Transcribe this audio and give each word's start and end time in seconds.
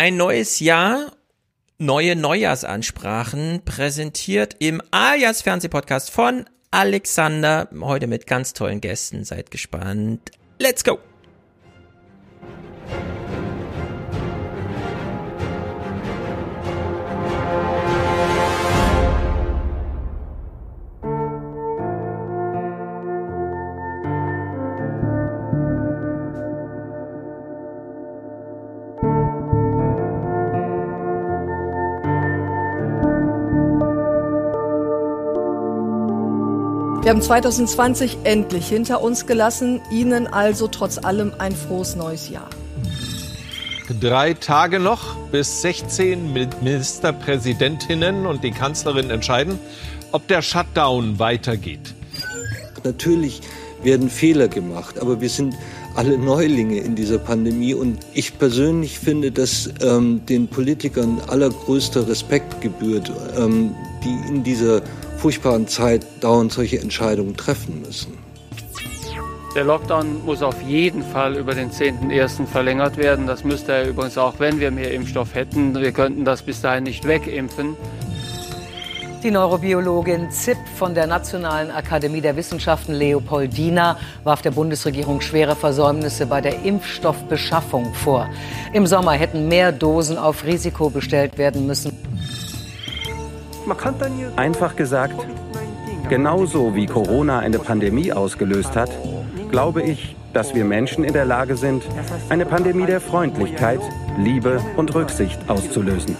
Ein 0.00 0.16
neues 0.16 0.60
Jahr, 0.60 1.10
neue 1.78 2.14
Neujahrsansprachen 2.14 3.62
präsentiert 3.64 4.54
im 4.60 4.80
Alias 4.92 5.42
Fernsehpodcast 5.42 6.12
von 6.12 6.44
Alexander. 6.70 7.68
Heute 7.80 8.06
mit 8.06 8.28
ganz 8.28 8.52
tollen 8.52 8.80
Gästen. 8.80 9.24
Seid 9.24 9.50
gespannt. 9.50 10.30
Let's 10.60 10.84
go! 10.84 11.00
Wir 37.08 37.14
haben 37.14 37.22
2020 37.22 38.18
endlich 38.24 38.68
hinter 38.68 39.00
uns 39.00 39.24
gelassen. 39.24 39.80
Ihnen 39.90 40.26
also 40.26 40.68
trotz 40.68 40.98
allem 40.98 41.32
ein 41.38 41.52
frohes 41.52 41.96
neues 41.96 42.28
Jahr. 42.28 42.50
Drei 43.98 44.34
Tage 44.34 44.78
noch, 44.78 45.16
bis 45.32 45.62
16 45.62 46.34
Ministerpräsidentinnen 46.60 48.26
und 48.26 48.44
die 48.44 48.50
Kanzlerin 48.50 49.08
entscheiden, 49.08 49.58
ob 50.12 50.28
der 50.28 50.42
Shutdown 50.42 51.18
weitergeht. 51.18 51.94
Natürlich 52.84 53.40
werden 53.82 54.10
Fehler 54.10 54.48
gemacht, 54.48 55.00
aber 55.00 55.22
wir 55.22 55.30
sind 55.30 55.54
alle 55.94 56.18
Neulinge 56.18 56.76
in 56.80 56.94
dieser 56.94 57.16
Pandemie 57.16 57.72
und 57.72 58.00
ich 58.12 58.38
persönlich 58.38 58.98
finde, 58.98 59.32
dass 59.32 59.70
ähm, 59.80 60.20
den 60.26 60.46
Politikern 60.46 61.22
allergrößter 61.26 62.06
Respekt 62.06 62.60
gebührt, 62.60 63.10
ähm, 63.34 63.74
die 64.04 64.28
in 64.28 64.44
dieser 64.44 64.82
furchtbaren 65.18 65.66
Zeit 65.66 66.06
dauernd 66.20 66.52
solche 66.52 66.80
Entscheidungen 66.80 67.36
treffen 67.36 67.82
müssen. 67.82 68.16
Der 69.54 69.64
Lockdown 69.64 70.24
muss 70.24 70.42
auf 70.42 70.62
jeden 70.62 71.02
Fall 71.02 71.36
über 71.36 71.54
den 71.54 71.70
10.01. 71.70 72.46
verlängert 72.46 72.96
werden. 72.96 73.26
Das 73.26 73.42
müsste 73.44 73.72
er 73.72 73.88
übrigens 73.88 74.16
auch, 74.16 74.34
wenn 74.38 74.60
wir 74.60 74.70
mehr 74.70 74.92
Impfstoff 74.92 75.34
hätten. 75.34 75.74
Wir 75.74 75.90
könnten 75.90 76.24
das 76.24 76.42
bis 76.42 76.60
dahin 76.60 76.84
nicht 76.84 77.06
wegimpfen. 77.06 77.76
Die 79.24 79.32
Neurobiologin 79.32 80.30
Zipp 80.30 80.58
von 80.76 80.94
der 80.94 81.08
Nationalen 81.08 81.72
Akademie 81.72 82.20
der 82.20 82.36
Wissenschaften 82.36 82.94
Leopoldina 82.94 83.98
warf 84.22 84.42
der 84.42 84.52
Bundesregierung 84.52 85.20
schwere 85.20 85.56
Versäumnisse 85.56 86.26
bei 86.26 86.40
der 86.40 86.62
Impfstoffbeschaffung 86.62 87.92
vor. 87.94 88.28
Im 88.72 88.86
Sommer 88.86 89.14
hätten 89.14 89.48
mehr 89.48 89.72
Dosen 89.72 90.18
auf 90.18 90.44
Risiko 90.44 90.88
bestellt 90.88 91.36
werden 91.36 91.66
müssen. 91.66 92.07
Einfach 94.36 94.76
gesagt, 94.76 95.26
genauso 96.08 96.74
wie 96.74 96.86
Corona 96.86 97.40
eine 97.40 97.58
Pandemie 97.58 98.12
ausgelöst 98.12 98.76
hat, 98.76 98.90
glaube 99.50 99.82
ich, 99.82 100.16
dass 100.32 100.54
wir 100.54 100.64
Menschen 100.64 101.04
in 101.04 101.12
der 101.12 101.24
Lage 101.24 101.56
sind, 101.56 101.82
eine 102.28 102.46
Pandemie 102.46 102.86
der 102.86 103.00
Freundlichkeit, 103.00 103.80
Liebe 104.18 104.60
und 104.76 104.94
Rücksicht 104.94 105.38
auszulösen. 105.48 106.16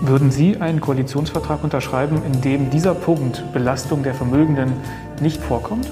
Würden 0.00 0.30
Sie 0.30 0.56
einen 0.58 0.80
Koalitionsvertrag 0.80 1.64
unterschreiben, 1.64 2.20
in 2.26 2.40
dem 2.42 2.70
dieser 2.70 2.94
Punkt 2.94 3.42
Belastung 3.52 4.02
der 4.02 4.14
Vermögenden 4.14 4.72
nicht 5.20 5.40
vorkommt? 5.40 5.90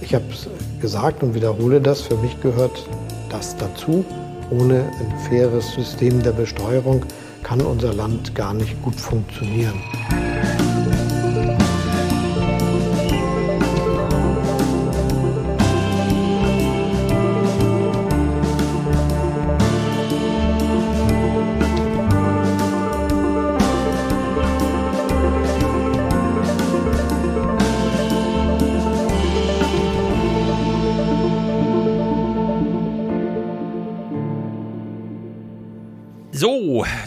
Ich 0.00 0.14
habe 0.14 0.24
es 0.32 0.48
gesagt 0.80 1.22
und 1.22 1.34
wiederhole 1.34 1.80
das. 1.80 2.00
Für 2.00 2.16
mich 2.16 2.40
gehört 2.40 2.88
das 3.28 3.56
dazu. 3.56 4.04
Ohne 4.50 4.84
ein 4.98 5.28
faires 5.28 5.72
System 5.72 6.22
der 6.22 6.32
Besteuerung 6.32 7.04
kann 7.42 7.60
unser 7.60 7.92
Land 7.94 8.34
gar 8.34 8.54
nicht 8.54 8.80
gut 8.82 8.96
funktionieren. 8.96 9.80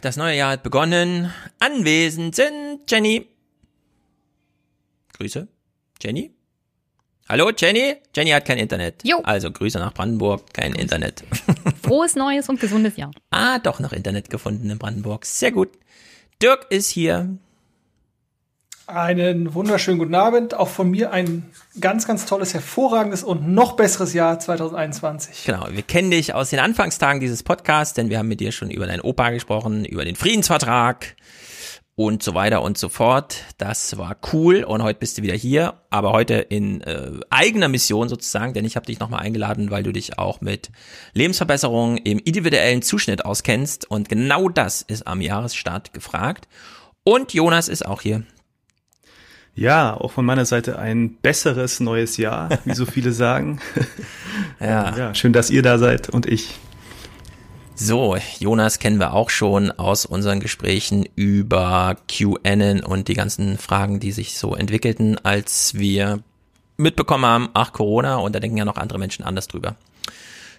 Das 0.03 0.17
neue 0.17 0.37
Jahr 0.37 0.51
hat 0.51 0.63
begonnen. 0.63 1.33
Anwesend 1.59 2.35
sind 2.35 2.81
Jenny. 2.89 3.27
Grüße. 5.17 5.47
Jenny? 6.01 6.33
Hallo, 7.29 7.51
Jenny? 7.57 7.95
Jenny 8.13 8.31
hat 8.31 8.45
kein 8.45 8.57
Internet. 8.57 9.01
Jo. 9.05 9.21
Also 9.23 9.49
Grüße 9.49 9.79
nach 9.79 9.93
Brandenburg, 9.93 10.53
kein 10.53 10.73
Internet. 10.73 11.23
Frohes 11.83 12.15
neues 12.15 12.49
und 12.49 12.59
gesundes 12.59 12.97
Jahr. 12.97 13.11
ah, 13.29 13.59
doch 13.59 13.79
noch 13.79 13.93
Internet 13.93 14.29
gefunden 14.29 14.69
in 14.69 14.77
Brandenburg. 14.77 15.25
Sehr 15.25 15.51
gut. 15.51 15.69
Dirk 16.41 16.67
ist 16.69 16.89
hier. 16.89 17.37
Einen 18.85 19.53
wunderschönen 19.53 19.97
guten 19.97 20.15
Abend. 20.15 20.55
Auch 20.55 20.67
von 20.67 20.91
mir 20.91 21.11
ein 21.11 21.49
ganz, 21.79 22.05
ganz 22.05 22.25
tolles, 22.25 22.53
hervorragendes 22.53 23.23
und 23.23 23.47
noch 23.47 23.77
besseres 23.77 24.13
Jahr 24.13 24.39
2021. 24.39 25.45
Genau, 25.45 25.67
wir 25.71 25.83
kennen 25.83 26.11
dich 26.11 26.33
aus 26.33 26.49
den 26.49 26.59
Anfangstagen 26.59 27.21
dieses 27.21 27.43
Podcasts, 27.43 27.93
denn 27.93 28.09
wir 28.09 28.19
haben 28.19 28.27
mit 28.27 28.41
dir 28.41 28.51
schon 28.51 28.69
über 28.69 28.85
deinen 28.85 28.99
Opa 28.99 29.29
gesprochen, 29.29 29.85
über 29.85 30.03
den 30.03 30.17
Friedensvertrag 30.17 31.15
und 31.95 32.23
so 32.23 32.33
weiter 32.33 32.61
und 32.61 32.77
so 32.77 32.89
fort. 32.89 33.37
Das 33.57 33.97
war 33.97 34.17
cool 34.33 34.65
und 34.65 34.83
heute 34.83 34.99
bist 34.99 35.17
du 35.17 35.21
wieder 35.21 35.35
hier, 35.35 35.75
aber 35.89 36.11
heute 36.11 36.33
in 36.33 36.81
äh, 36.81 37.11
eigener 37.29 37.69
Mission 37.69 38.09
sozusagen, 38.09 38.53
denn 38.53 38.65
ich 38.65 38.75
habe 38.75 38.85
dich 38.85 38.99
nochmal 38.99 39.21
eingeladen, 39.21 39.71
weil 39.71 39.83
du 39.83 39.93
dich 39.93 40.19
auch 40.19 40.41
mit 40.41 40.71
Lebensverbesserungen 41.13 41.97
im 41.97 42.19
individuellen 42.19 42.81
Zuschnitt 42.81 43.23
auskennst 43.23 43.89
und 43.89 44.09
genau 44.09 44.49
das 44.49 44.81
ist 44.81 45.07
am 45.07 45.21
Jahresstart 45.21 45.93
gefragt. 45.93 46.49
Und 47.05 47.33
Jonas 47.33 47.69
ist 47.69 47.85
auch 47.85 48.01
hier. 48.01 48.23
Ja, 49.55 49.93
auch 49.93 50.11
von 50.11 50.25
meiner 50.25 50.45
Seite 50.45 50.79
ein 50.79 51.15
besseres 51.15 51.79
neues 51.79 52.17
Jahr, 52.17 52.49
wie 52.65 52.73
so 52.73 52.85
viele 52.85 53.11
sagen. 53.13 53.59
ja. 54.59 54.95
ja, 54.95 55.15
schön, 55.15 55.33
dass 55.33 55.49
ihr 55.49 55.61
da 55.61 55.77
seid 55.77 56.09
und 56.09 56.25
ich. 56.25 56.55
So, 57.75 58.15
Jonas 58.39 58.77
kennen 58.79 58.99
wir 58.99 59.13
auch 59.13 59.29
schon 59.29 59.71
aus 59.71 60.05
unseren 60.05 60.39
Gesprächen 60.39 61.07
über 61.15 61.97
QAnon 62.07 62.81
und 62.81 63.07
die 63.07 63.15
ganzen 63.15 63.57
Fragen, 63.57 63.99
die 63.99 64.11
sich 64.11 64.37
so 64.37 64.55
entwickelten, 64.55 65.17
als 65.23 65.73
wir 65.73 66.19
mitbekommen 66.77 67.25
haben, 67.25 67.49
ach 67.53 67.73
Corona, 67.73 68.17
und 68.17 68.35
da 68.35 68.39
denken 68.39 68.57
ja 68.57 68.65
noch 68.65 68.77
andere 68.77 68.99
Menschen 68.99 69.25
anders 69.25 69.47
drüber. 69.47 69.75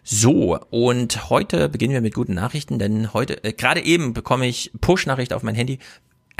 So, 0.03 0.59
und 0.71 1.31
heute 1.31 1.69
beginnen 1.69 1.94
wir 1.94 2.03
mit 2.03 2.15
guten 2.15 2.34
Nachrichten, 2.34 2.78
denn 2.78 3.15
heute, 3.15 3.43
äh, 3.43 3.53
gerade 3.53 3.82
eben 3.82 4.12
bekomme 4.12 4.47
ich 4.47 4.71
Push-Nachricht 4.81 5.32
auf 5.32 5.43
mein 5.43 5.55
Handy. 5.55 5.78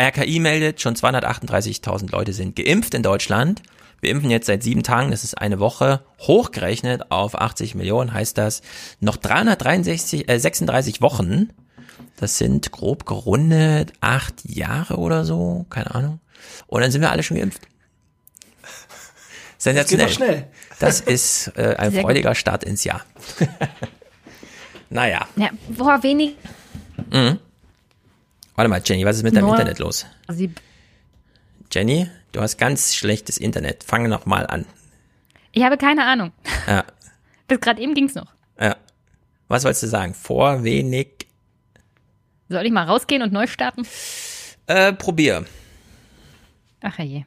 RKI 0.01 0.41
meldet, 0.41 0.81
schon 0.81 0.95
238.000 0.97 2.11
Leute 2.11 2.33
sind 2.33 2.57
geimpft 2.57 2.95
in 2.95 3.03
Deutschland. 3.03 3.63
Wir 4.01 4.11
impfen 4.11 4.31
jetzt 4.31 4.47
seit 4.47 4.63
sieben 4.63 4.83
Tagen, 4.83 5.11
das 5.11 5.25
ist 5.25 5.39
eine 5.39 5.61
Woche, 5.61 6.05
hochgerechnet 6.21 7.11
auf 7.11 7.41
80 7.41 7.75
Millionen, 7.75 8.13
heißt 8.13 8.37
das 8.37 8.61
noch 9.01 9.17
363, 9.17 10.29
äh, 10.29 10.39
36 10.39 11.01
Wochen. 11.01 11.51
Das 12.17 12.39
sind 12.39 12.71
grob 12.71 13.07
gerundet 13.07 13.93
acht 14.01 14.45
Jahre 14.45 14.99
oder 14.99 15.25
so, 15.25 15.65
keine 15.71 15.95
Ahnung. 15.95 16.21
Und 16.67 16.83
dann 16.83 16.91
sind 16.91 17.01
wir 17.01 17.11
alle 17.11 17.23
schon 17.23 17.37
geimpft. 17.39 17.63
Sensationell. 19.57 20.07
Das, 20.07 20.17
geht 20.19 20.27
schnell. 20.27 20.49
das 20.79 21.01
ist 21.01 21.53
äh, 21.57 21.77
ein 21.79 21.93
Sehr 21.93 22.03
freudiger 22.03 22.31
gut. 22.31 22.37
Start 22.37 22.65
ins 22.65 22.85
Jahr. 22.85 23.03
naja. 24.91 25.27
Ja, 25.37 25.49
boah, 25.69 26.03
wenig. 26.03 26.37
Mhm. 27.11 27.39
Warte 28.57 28.69
mal, 28.69 28.81
Jenny, 28.85 29.05
was 29.05 29.17
ist 29.17 29.23
mit 29.23 29.35
deinem 29.35 29.47
Nur- 29.47 29.55
Internet 29.55 29.79
los? 29.79 30.07
Sie, 30.29 30.51
Jenny, 31.73 32.09
du 32.33 32.41
hast 32.41 32.57
ganz 32.59 32.95
schlechtes 32.95 33.39
Internet. 33.39 33.83
Fange 33.85 34.09
noch 34.09 34.27
mal 34.27 34.47
an. 34.47 34.65
ich 35.53 35.63
habe 35.65 35.77
keine 35.77 36.05
Ahnung. 36.05 36.33
Ja, 36.67 36.85
Bis 37.49 37.61
gerade 37.61 37.81
eben 37.83 37.95
ging's 37.95 38.15
noch. 38.15 38.33
ja. 38.61 38.77
Was 39.49 39.63
wolltest 39.65 39.83
du 39.83 39.87
sagen? 39.89 40.15
Vor 40.15 40.65
wenig. 40.65 41.27
Soll 42.49 42.65
ich 42.65 42.73
mal 42.73 42.85
rausgehen 42.85 43.23
und 43.23 43.33
neu 43.33 43.47
starten? 43.47 43.87
Äh, 44.67 44.95
probier. 44.95 45.45
Ach 46.81 46.99
je. 46.99 47.25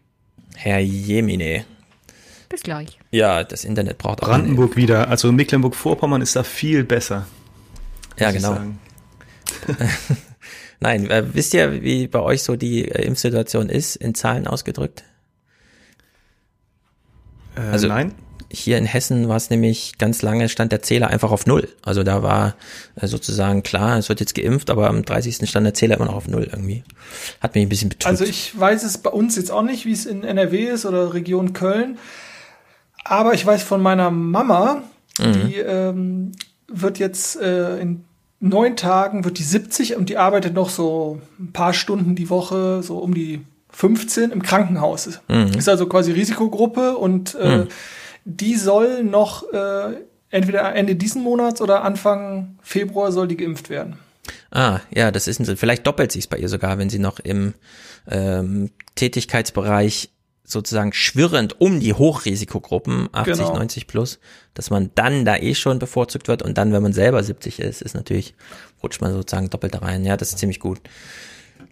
Herr 0.56 0.80
Jemine. 0.80 1.65
Bis 2.50 2.63
gleich. 2.63 2.97
Ja, 3.12 3.44
das 3.44 3.63
Internet 3.65 4.00
braucht 4.00 4.23
auch. 4.23 4.27
Brandenburg 4.30 4.75
wieder, 4.77 5.09
also 5.09 5.31
Mecklenburg-Vorpommern 5.31 6.21
ist 6.23 6.35
da 6.35 6.44
viel 6.44 6.83
besser. 6.83 7.27
Ja, 8.18 8.31
genau. 8.31 8.57
Nein, 10.79 11.09
äh, 11.09 11.24
wisst 11.33 11.53
ihr, 11.53 11.81
wie 11.81 12.07
bei 12.07 12.19
euch 12.19 12.44
so 12.44 12.56
die 12.56 12.85
äh, 12.88 13.03
Impfsituation 13.06 13.69
ist, 13.69 13.95
in 13.95 14.13
Zahlen 14.15 14.47
ausgedrückt? 14.47 15.03
Äh, 17.56 17.62
Also- 17.62 17.88
nein, 17.88 18.13
hier 18.50 18.77
in 18.77 18.85
Hessen 18.85 19.27
war 19.27 19.35
es 19.35 19.50
nämlich 19.50 19.97
ganz 19.97 20.21
lange, 20.21 20.47
stand 20.47 20.71
der 20.71 20.81
Zähler 20.81 21.07
einfach 21.09 21.31
auf 21.31 21.45
Null. 21.47 21.68
Also 21.83 22.03
da 22.03 22.24
war 22.24 22.56
äh, 22.95 23.07
sozusagen 23.07 23.62
klar, 23.63 23.97
es 23.97 24.07
wird 24.07 24.19
jetzt 24.21 24.35
geimpft, 24.35 24.69
aber 24.69 24.88
am 24.88 25.03
30. 25.03 25.50
stand 25.50 25.65
der 25.65 25.74
Zähler 25.74 25.95
immer 25.97 26.06
noch 26.06 26.15
auf 26.15 26.27
Null 26.27 26.44
irgendwie. 26.50 26.83
Hat 27.41 27.56
mich 27.56 27.63
ein 27.65 27.69
bisschen 27.69 27.89
betrübt. 27.89 28.06
Also 28.07 28.23
ich 28.23 28.57
weiß 28.57 28.83
es 28.83 29.00
bei 29.00 29.09
uns 29.09 29.35
jetzt 29.35 29.51
auch 29.51 29.63
nicht, 29.63 29.85
wie 29.85 29.91
es 29.91 30.06
in 30.06 30.23
NRW 30.23 30.63
ist 30.69 30.85
oder 30.85 31.13
Region 31.13 31.51
Köln. 31.53 31.97
Aber 33.03 33.33
ich 33.33 33.45
weiß 33.45 33.63
von 33.63 33.81
meiner 33.81 34.12
Mama, 34.12 34.83
Mhm. 35.19 35.33
die 35.33 35.56
ähm, 35.56 36.31
wird 36.68 37.00
jetzt 37.00 37.38
äh, 37.41 37.80
in 37.80 38.06
neun 38.39 38.75
Tagen 38.75 39.23
wird 39.25 39.39
die 39.39 39.43
70 39.43 39.95
und 39.95 40.09
die 40.09 40.17
arbeitet 40.17 40.53
noch 40.53 40.69
so 40.69 41.19
ein 41.39 41.51
paar 41.53 41.73
Stunden 41.73 42.15
die 42.15 42.29
Woche, 42.29 42.81
so 42.83 42.97
um 42.99 43.13
die 43.13 43.41
15 43.69 44.31
im 44.31 44.41
Krankenhaus. 44.41 45.19
Mhm. 45.27 45.53
Ist 45.57 45.69
also 45.69 45.87
quasi 45.87 46.11
Risikogruppe 46.11 46.97
und 46.97 47.35
äh, 47.35 47.57
Mhm. 47.59 47.67
die 48.25 48.55
soll 48.55 49.03
noch 49.03 49.51
äh, 49.51 49.95
entweder 50.29 50.73
Ende 50.75 50.95
diesen 50.95 51.23
Monats 51.23 51.61
oder 51.61 51.83
Anfang 51.83 52.57
Februar 52.61 53.11
soll 53.11 53.27
die 53.27 53.37
geimpft 53.37 53.69
werden. 53.69 53.97
Ah, 54.51 54.79
ja, 54.93 55.11
das 55.11 55.27
ist 55.27 55.39
ein, 55.39 55.57
vielleicht 55.57 55.85
doppelt 55.87 56.11
sich's 56.11 56.27
bei 56.27 56.37
ihr 56.37 56.49
sogar, 56.49 56.77
wenn 56.77 56.89
sie 56.89 56.99
noch 56.99 57.19
im 57.19 57.53
ähm, 58.09 58.71
Tätigkeitsbereich 58.95 60.09
sozusagen 60.49 60.94
schwirrend 60.94 61.59
um 61.59 61.81
die 61.81 61.94
Hochrisikogruppen 61.94 63.09
80, 63.11 63.33
Genau. 63.35 63.57
90 63.57 63.85
plus, 63.85 64.19
dass 64.53 64.69
man 64.69 64.91
dann 64.95 65.25
da 65.25 65.35
eh 65.35 65.53
schon 65.53 65.77
bevorzugt 65.77 66.29
wird 66.29 66.41
und 66.41 66.57
dann, 66.57 66.71
wenn 66.71 66.81
man 66.81 66.94
selber 66.94 67.21
70 67.21 67.59
ist, 67.59 67.81
ist 67.81 67.94
natürlich, 67.95 68.33
rutscht 68.81 69.01
man 69.01 69.11
sozusagen 69.11 69.49
doppelt 69.49 69.73
da 69.75 69.79
rein. 69.79 70.05
Ja, 70.05 70.15
das 70.15 70.29
ist 70.29 70.39
ziemlich 70.39 70.61
gut. 70.61 70.79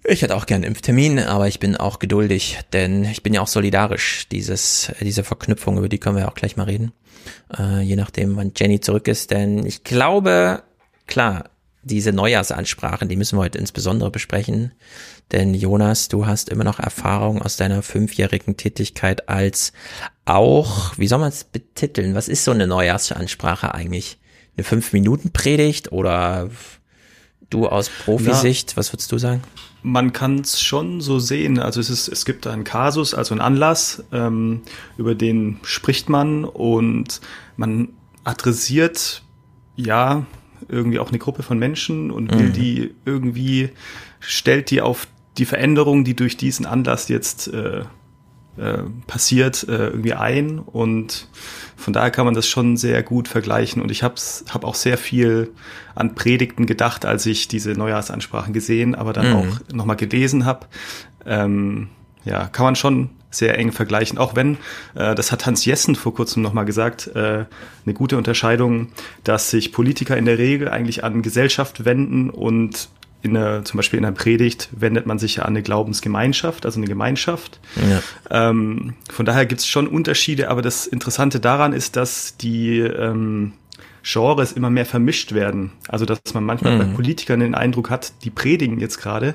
Ich 0.03 0.21
hätte 0.21 0.35
auch 0.35 0.45
gern 0.45 0.57
einen 0.57 0.65
Impftermin, 0.65 1.19
aber 1.19 1.47
ich 1.47 1.59
bin 1.59 1.77
auch 1.77 1.99
geduldig, 1.99 2.59
denn 2.73 3.05
ich 3.05 3.23
bin 3.23 3.33
ja 3.33 3.41
auch 3.41 3.47
solidarisch. 3.47 4.27
Dieses, 4.29 4.91
diese 4.99 5.23
Verknüpfung, 5.23 5.77
über 5.77 5.89
die 5.89 5.97
können 5.97 6.17
wir 6.17 6.23
ja 6.23 6.29
auch 6.29 6.35
gleich 6.35 6.57
mal 6.57 6.65
reden. 6.65 6.91
Äh, 7.57 7.81
je 7.81 7.95
nachdem, 7.95 8.35
wann 8.35 8.51
Jenny 8.55 8.81
zurück 8.81 9.07
ist. 9.07 9.31
Denn 9.31 9.65
ich 9.65 9.83
glaube, 9.83 10.63
klar, 11.07 11.45
diese 11.85 12.11
Neujahrsansprachen, 12.11 13.07
die 13.07 13.15
müssen 13.15 13.37
wir 13.37 13.43
heute 13.43 13.59
insbesondere 13.59 14.09
besprechen. 14.09 14.71
Denn 15.31 15.53
Jonas, 15.53 16.07
du 16.07 16.25
hast 16.25 16.49
immer 16.49 16.63
noch 16.63 16.79
Erfahrung 16.79 17.41
aus 17.43 17.57
deiner 17.57 17.83
fünfjährigen 17.83 18.57
Tätigkeit 18.57 19.29
als 19.29 19.71
auch, 20.25 20.97
wie 20.97 21.07
soll 21.07 21.19
man 21.19 21.29
es 21.29 21.43
betiteln? 21.43 22.15
Was 22.15 22.27
ist 22.27 22.43
so 22.43 22.51
eine 22.51 22.65
Neujahrsansprache 22.65 23.73
eigentlich? 23.73 24.17
Eine 24.57 24.63
Fünf-Minuten-Predigt 24.63 25.91
oder 25.91 26.49
du 27.51 27.67
aus 27.67 27.89
Profisicht, 27.89 28.75
was 28.77 28.91
würdest 28.91 29.11
du 29.11 29.19
sagen? 29.19 29.43
Man 29.83 30.11
kann 30.11 30.39
es 30.39 30.59
schon 30.59 31.01
so 31.01 31.19
sehen. 31.19 31.59
Also 31.59 31.79
es 31.79 31.91
ist, 31.91 32.07
es 32.07 32.25
gibt 32.25 32.47
einen 32.47 32.63
Kasus, 32.63 33.13
also 33.13 33.35
einen 33.35 33.41
Anlass, 33.41 34.03
ähm, 34.11 34.63
über 34.97 35.13
den 35.13 35.59
spricht 35.61 36.09
man 36.09 36.45
und 36.45 37.21
man 37.57 37.89
adressiert 38.23 39.21
ja 39.75 40.25
irgendwie 40.67 40.99
auch 40.99 41.09
eine 41.09 41.19
Gruppe 41.19 41.43
von 41.43 41.57
Menschen 41.59 42.11
und 42.11 42.31
will 42.31 42.47
Mhm. 42.49 42.53
die 42.53 42.91
irgendwie 43.05 43.69
stellt 44.19 44.71
die 44.71 44.81
auf 44.81 45.07
die 45.37 45.45
Veränderung, 45.45 46.03
die 46.03 46.15
durch 46.15 46.37
diesen 46.37 46.65
Anlass 46.65 47.07
jetzt 47.09 47.47
äh, 47.49 47.81
äh, 48.57 48.83
passiert, 49.05 49.65
äh, 49.67 49.87
irgendwie 49.87 50.13
ein 50.13 50.59
und 50.59 51.27
von 51.75 51.91
daher 51.93 52.09
kann 52.11 52.23
man 52.25 52.33
das 52.35 52.47
schon 52.47 52.77
sehr 52.77 53.03
gut 53.03 53.27
vergleichen 53.27 53.81
und 53.81 53.91
ich 53.91 54.01
habe 54.01 54.15
hab 54.49 54.63
auch 54.63 54.75
sehr 54.75 54.97
viel 54.97 55.51
an 55.93 56.15
Predigten 56.15 56.65
gedacht, 56.65 57.05
als 57.05 57.25
ich 57.25 57.49
diese 57.49 57.71
Neujahrsansprachen 57.73 58.53
gesehen, 58.53 58.95
aber 58.95 59.11
dann 59.11 59.27
Mhm. 59.27 59.33
auch 59.35 59.59
nochmal 59.73 59.97
gelesen 59.97 60.45
habe. 60.45 60.67
Ähm, 61.25 61.89
ja, 62.25 62.47
kann 62.47 62.65
man 62.65 62.75
schon 62.75 63.09
sehr 63.31 63.57
eng 63.57 63.71
vergleichen, 63.71 64.17
auch 64.17 64.35
wenn, 64.35 64.57
äh, 64.95 65.13
das 65.13 65.31
hat 65.31 65.45
Hans 65.45 65.65
Jessen 65.65 65.95
vor 65.95 66.13
kurzem 66.13 66.41
nochmal 66.41 66.65
gesagt, 66.65 67.07
äh, 67.15 67.45
eine 67.85 67.93
gute 67.93 68.17
Unterscheidung, 68.17 68.89
dass 69.23 69.49
sich 69.49 69.71
Politiker 69.71 70.17
in 70.17 70.25
der 70.25 70.37
Regel 70.37 70.69
eigentlich 70.69 71.03
an 71.03 71.21
Gesellschaft 71.21 71.85
wenden 71.85 72.29
und 72.29 72.89
in 73.21 73.35
einer, 73.35 73.65
zum 73.65 73.77
Beispiel 73.77 73.97
in 73.99 74.05
einer 74.05 74.15
Predigt 74.15 74.69
wendet 74.71 75.07
man 75.07 75.17
sich 75.17 75.37
ja 75.37 75.43
an 75.43 75.49
eine 75.49 75.63
Glaubensgemeinschaft, 75.63 76.65
also 76.65 76.79
eine 76.79 76.87
Gemeinschaft. 76.87 77.59
Ja. 77.75 78.49
Ähm, 78.49 78.93
von 79.11 79.25
daher 79.25 79.47
gibt 79.47 79.61
es 79.61 79.67
schon 79.67 79.87
Unterschiede, 79.87 80.49
aber 80.49 80.61
das 80.61 80.85
Interessante 80.85 81.39
daran 81.39 81.73
ist, 81.73 81.95
dass 81.95 82.37
die 82.37 82.79
ähm, 82.79 83.53
Genres 84.03 84.51
immer 84.51 84.69
mehr 84.69 84.85
vermischt 84.85 85.33
werden. 85.33 85.71
Also 85.87 86.05
dass 86.05 86.19
man 86.35 86.43
manchmal 86.43 86.75
Mhm. 86.75 86.77
bei 86.79 86.85
Politikern 86.95 87.39
den 87.39 87.55
Eindruck 87.55 87.89
hat, 87.89 88.13
die 88.23 88.29
predigen 88.29 88.79
jetzt 88.79 88.99
gerade 88.99 89.33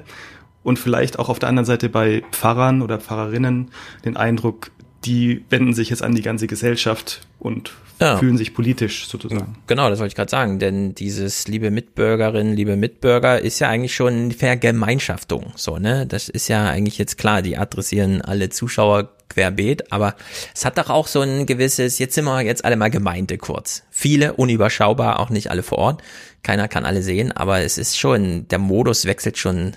und 0.62 0.78
vielleicht 0.78 1.18
auch 1.18 1.28
auf 1.28 1.38
der 1.38 1.48
anderen 1.48 1.66
Seite 1.66 1.88
bei 1.88 2.22
Pfarrern 2.32 2.82
oder 2.82 2.98
Pfarrerinnen 2.98 3.70
den 4.04 4.16
Eindruck, 4.16 4.70
die 5.04 5.44
wenden 5.48 5.72
sich 5.72 5.88
jetzt 5.90 6.02
an 6.02 6.14
die 6.14 6.22
ganze 6.22 6.46
Gesellschaft 6.46 7.22
und 7.38 7.72
Ja. 8.00 8.18
fühlen 8.18 8.36
sich 8.36 8.52
politisch 8.54 9.06
sozusagen. 9.08 9.56
Genau, 9.66 9.88
das 9.88 9.98
wollte 9.98 10.08
ich 10.12 10.14
gerade 10.14 10.30
sagen, 10.30 10.58
denn 10.58 10.94
dieses 10.94 11.48
liebe 11.48 11.70
Mitbürgerinnen, 11.70 12.54
liebe 12.54 12.76
Mitbürger 12.76 13.40
ist 13.40 13.58
ja 13.60 13.68
eigentlich 13.68 13.94
schon 13.94 14.32
Vergemeinschaftung, 14.32 15.52
so, 15.56 15.78
ne? 15.78 16.06
Das 16.06 16.28
ist 16.28 16.48
ja 16.48 16.68
eigentlich 16.68 16.98
jetzt 16.98 17.16
klar, 17.18 17.42
die 17.42 17.56
adressieren 17.56 18.20
alle 18.22 18.48
Zuschauer 18.50 19.10
querbeet, 19.28 19.92
aber 19.92 20.16
es 20.54 20.64
hat 20.64 20.76
doch 20.76 20.90
auch 20.90 21.06
so 21.06 21.20
ein 21.20 21.46
gewisses, 21.46 21.98
jetzt 21.98 22.14
sind 22.14 22.24
wir 22.24 22.40
jetzt 22.42 22.64
alle 22.64 22.76
mal 22.76 22.90
Gemeinde 22.90 23.38
kurz. 23.38 23.84
Viele, 23.90 24.32
unüberschaubar, 24.34 25.20
auch 25.20 25.30
nicht 25.30 25.50
alle 25.50 25.62
vor 25.62 25.78
Ort. 25.78 26.02
Keiner 26.42 26.68
kann 26.68 26.84
alle 26.84 27.02
sehen, 27.02 27.32
aber 27.32 27.60
es 27.60 27.78
ist 27.78 27.98
schon, 27.98 28.48
der 28.48 28.58
Modus 28.58 29.04
wechselt 29.04 29.38
schon, 29.38 29.76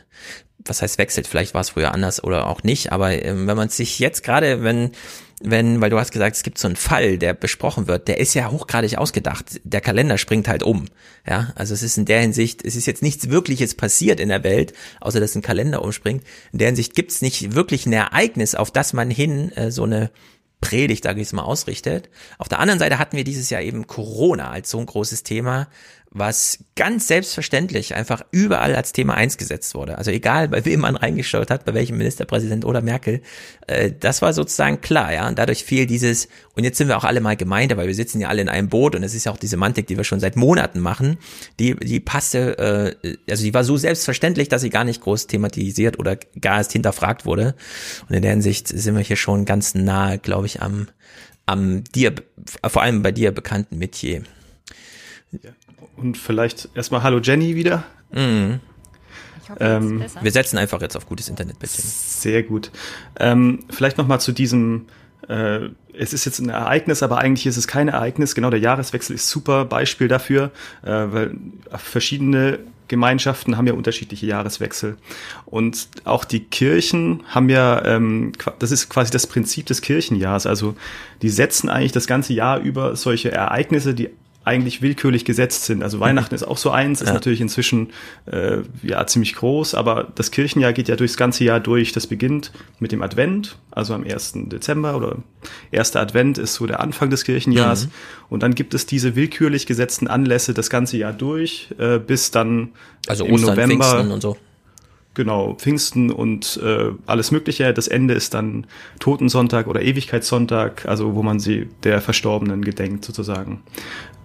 was 0.66 0.82
heißt 0.82 0.98
wechselt, 0.98 1.28
vielleicht 1.28 1.54
war 1.54 1.62
es 1.62 1.72
früher 1.72 1.94
anders 1.94 2.24
oder 2.24 2.48
auch 2.48 2.64
nicht, 2.64 2.92
aber 2.92 3.12
ähm, 3.24 3.48
wenn 3.48 3.58
man 3.58 3.70
sich 3.70 4.00
jetzt 4.00 4.24
gerade, 4.24 4.64
wenn 4.64 4.92
wenn, 5.46 5.82
weil 5.82 5.90
du 5.90 6.00
hast 6.00 6.12
gesagt, 6.12 6.38
es 6.38 6.44
gibt 6.44 6.58
so 6.58 6.68
einen 6.68 6.78
Fall, 6.78 7.18
der 7.18 7.34
besprochen 7.34 7.88
wird, 7.88 8.08
der 8.08 8.18
ist 8.18 8.34
ja 8.34 8.50
hochgradig 8.50 8.98
ausgedacht. 8.98 9.60
Der 9.66 9.82
Kalender 9.82 10.18
springt 10.18 10.48
halt 10.48 10.64
um. 10.64 10.86
Ja, 11.28 11.52
also 11.56 11.74
es 11.74 11.84
ist 11.84 11.98
in 11.98 12.06
der 12.06 12.22
Hinsicht, 12.22 12.66
es 12.66 12.76
ist 12.76 12.86
jetzt 12.86 13.02
nichts 13.02 13.30
Wirkliches 13.30 13.76
passiert 13.76 14.22
in 14.22 14.30
der 14.30 14.44
Welt, 14.44 14.74
außer 15.02 15.20
dass 15.20 15.36
ein 15.36 15.42
Kalender 15.42 15.84
umspringt. 15.84 16.24
In 16.54 16.60
der 16.60 16.68
Hinsicht 16.68 16.96
gibt 16.96 17.12
es 17.12 17.22
nicht 17.22 17.56
wirklich 17.56 17.86
ein 17.86 17.94
Ereignis, 17.94 18.56
auf 18.56 18.72
das 18.72 18.94
man 18.94 19.10
hin 19.10 19.52
äh, 19.54 19.70
so 19.70 19.84
eine 19.84 20.12
Predigt, 20.62 21.04
sage 21.04 21.20
ich 21.20 21.34
mal, 21.34 21.44
ausrichtet. 21.44 22.10
Auf 22.38 22.48
der 22.48 22.60
anderen 22.60 22.80
Seite 22.80 22.98
hatten 22.98 23.18
wir 23.18 23.26
dieses 23.26 23.50
Jahr 23.50 23.62
eben 23.62 23.86
Corona 23.86 24.50
als 24.50 24.70
so 24.70 24.80
ein 24.80 24.86
großes 24.86 25.24
Thema, 25.24 25.68
was 26.14 26.60
ganz 26.76 27.08
selbstverständlich 27.08 27.96
einfach 27.96 28.24
überall 28.32 28.76
als 28.76 28.92
Thema 28.92 29.16
eins 29.16 29.38
gesetzt 29.38 29.74
wurde. 29.74 29.98
Also 29.98 30.12
egal, 30.12 30.48
bei 30.48 30.64
wem 30.64 30.82
man 30.82 30.96
reingeschaut 30.96 31.50
hat, 31.50 31.66
bei 31.66 31.74
welchem 31.74 31.98
Ministerpräsident 31.98 32.66
oder 32.66 32.82
Merkel, 32.82 33.22
äh, 33.66 33.92
das 34.00 34.22
war 34.22 34.32
sozusagen 34.34 34.80
klar, 34.82 35.12
ja. 35.12 35.28
Und 35.28 35.40
dadurch 35.40 35.64
fiel 35.64 35.88
dieses, 35.88 36.28
und 36.56 36.64
jetzt 36.64 36.78
sind 36.78 36.88
wir 36.88 36.98
auch 36.98 37.04
alle 37.04 37.20
mal 37.20 37.36
Gemeinde, 37.36 37.78
weil 37.78 37.88
wir 37.88 37.96
sitzen 37.96 38.22
ja 38.22 38.28
alle 38.28 38.44
in 38.44 38.50
einem 38.50 38.70
Boot 38.70 38.96
und 38.96 39.02
es 39.02 39.16
ist 39.16 39.26
ja 39.26 39.32
auch 39.32 39.38
die 39.38 39.48
Semantik, 39.48 39.88
die 39.88 39.98
wir 39.98 40.04
schon 40.04 40.20
seit 40.20 40.36
Monaten 40.36 40.80
machen, 40.80 41.18
die, 41.60 41.76
die 41.76 42.00
passte, 42.00 42.96
äh, 43.04 43.18
also 43.30 43.44
die 43.44 43.54
war 43.54 43.64
so 43.64 43.76
selbstverständlich, 43.76 44.50
dass 44.50 44.62
sie 44.62 44.70
gar 44.70 44.84
nicht 44.84 45.02
groß 45.02 45.26
thematisiert 45.26 45.98
oder 45.98 46.18
gar 46.40 46.58
erst 46.58 46.74
hinterfragt 46.74 47.26
wurde. 47.26 47.56
Und 48.08 48.16
in 48.16 48.22
der 48.22 48.32
Hinsicht 48.32 48.68
sind 48.68 48.96
wir 48.96 49.04
hier 49.04 49.16
schon 49.16 49.46
ganz 49.46 49.74
nahe, 49.74 50.20
glaube 50.20 50.46
ich, 50.46 50.62
am, 50.62 50.90
am 51.48 51.84
dir, 51.84 52.14
vor 52.68 52.84
allem 52.84 53.02
bei 53.02 53.12
dir 53.12 53.32
bekannten 53.32 53.80
Metier. 53.80 54.22
Und 55.96 56.18
vielleicht 56.18 56.70
erstmal 56.76 57.04
Hallo 57.04 57.20
Jenny 57.20 57.56
wieder. 57.56 57.84
Mhm. 58.12 58.60
Ich 59.44 59.50
hoffe, 59.50 59.60
Ähm, 59.64 60.00
besser. 60.00 60.24
Wir 60.24 60.32
setzen 60.32 60.58
einfach 60.58 60.82
jetzt 60.82 60.96
auf 60.96 61.06
gutes 61.06 61.30
Internet, 61.30 61.60
bitte. 61.60 61.82
Sehr 61.82 62.44
gut. 62.44 62.72
Ähm, 63.20 63.60
vielleicht 63.70 63.98
noch 63.98 64.08
mal 64.08 64.20
zu 64.20 64.32
diesem. 64.32 64.86
Äh, 65.28 65.70
es 65.94 66.12
ist 66.12 66.26
jetzt 66.26 66.40
ein 66.40 66.50
Ereignis, 66.50 67.04
aber 67.04 67.20
eigentlich 67.20 67.46
ist 67.46 67.58
es 67.58 67.68
kein 67.68 67.88
Ereignis. 67.88 68.36
Genau, 68.36 68.50
der 68.50 68.60
Jahreswechsel 68.60 69.16
ist 69.16 69.30
super 69.30 69.66
Beispiel 69.66 70.08
dafür, 70.08 70.52
äh, 70.82 70.90
weil 70.90 71.38
verschiedene 71.76 72.60
Gemeinschaften 72.88 73.58
haben 73.58 73.68
ja 73.68 73.74
unterschiedliche 73.74 74.26
Jahreswechsel. 74.26 74.98
Und 75.46 75.88
auch 76.04 76.26
die 76.26 76.42
Kirchen 76.42 77.24
haben 77.28 77.50
ja, 77.50 77.84
ähm, 77.86 78.34
das 78.60 78.72
ist 78.72 78.90
quasi 78.90 79.12
das 79.12 79.28
Prinzip 79.28 79.66
des 79.68 79.82
Kirchenjahrs. 79.82 80.46
Also 80.46 80.76
die 81.22 81.30
setzen 81.30 81.70
eigentlich 81.70 81.92
das 81.94 82.08
ganze 82.08 82.34
Jahr 82.34 82.60
über 82.60 82.96
solche 82.96 83.32
Ereignisse, 83.32 83.94
die 83.94 84.10
eigentlich 84.46 84.82
willkürlich 84.82 85.26
gesetzt 85.26 85.66
sind. 85.66 85.84
Also 85.84 86.00
Weihnachten 86.00 86.36
ist 86.36 86.44
auch 86.44 86.58
so 86.58 86.70
eins, 86.72 87.02
ist 87.02 87.08
Ja. 87.08 87.14
natürlich 87.14 87.42
inzwischen 87.42 87.92
äh, 88.26 88.58
ja 88.82 89.06
ziemlich 89.08 89.36
groß, 89.36 89.76
aber 89.76 90.12
das 90.16 90.32
Kirchenjahr 90.32 90.74
geht 90.74 90.88
ja 90.88 90.96
durchs 90.96 91.18
ganze 91.18 91.44
Jahr 91.44 91.60
durch. 91.60 91.92
Das 91.94 92.08
beginnt 92.08 92.52
mit 92.80 92.92
dem 92.92 93.02
Advent, 93.02 93.58
also 93.72 93.94
am 93.94 94.04
1. 94.04 94.34
Dezember 94.48 94.98
oder 94.98 95.18
erster 95.72 96.02
Advent 96.02 96.38
ist 96.38 96.56
so 96.56 96.66
der 96.68 96.80
Anfang 96.80 97.10
des 97.10 97.24
Kirchenjahrs. 97.24 97.86
Mhm. 97.86 97.92
Und 98.30 98.44
dann 98.44 98.56
gibt 98.56 98.74
es 98.74 98.86
diese 98.86 99.16
willkürlich 99.16 99.66
gesetzten 99.66 100.08
Anlässe 100.08 100.54
das 100.54 100.70
ganze 100.70 100.98
Jahr 100.98 101.14
durch, 101.14 101.70
äh, 101.78 102.00
bis 102.00 102.32
dann 102.32 102.70
Also 103.08 103.26
im 103.26 103.34
Ostern, 103.34 103.56
November 103.56 103.86
Pfingsten 103.86 104.12
und 104.12 104.22
so. 104.22 104.38
Genau, 105.16 105.54
Pfingsten 105.54 106.12
und 106.12 106.60
äh, 106.64 106.90
alles 107.06 107.30
Mögliche. 107.32 107.72
Das 107.74 107.88
Ende 107.88 108.16
ist 108.16 108.34
dann 108.34 108.66
Totensonntag 109.00 109.68
oder 109.68 109.82
Ewigkeitssonntag, 109.84 110.88
also 110.88 111.14
wo 111.14 111.22
man 111.22 111.40
sie 111.40 111.70
der 111.84 112.02
Verstorbenen 112.02 112.64
gedenkt 112.64 113.06
sozusagen. 113.06 113.62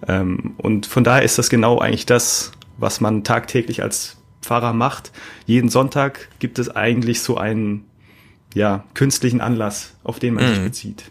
Ähm, 0.07 0.55
und 0.57 0.87
von 0.87 1.03
daher 1.03 1.21
ist 1.23 1.37
das 1.37 1.49
genau 1.51 1.77
eigentlich 1.79 2.07
das, 2.07 2.51
was 2.77 3.01
man 3.01 3.23
tagtäglich 3.23 3.83
als 3.83 4.17
Pfarrer 4.41 4.73
macht. 4.73 5.11
Jeden 5.45 5.69
Sonntag 5.69 6.27
gibt 6.39 6.57
es 6.57 6.69
eigentlich 6.75 7.21
so 7.21 7.37
einen 7.37 7.85
ja, 8.55 8.83
künstlichen 8.95 9.41
Anlass, 9.41 9.93
auf 10.03 10.17
den 10.17 10.33
man 10.33 10.47
sich 10.47 10.59
Mhm. 10.59 10.63
bezieht. 10.63 11.03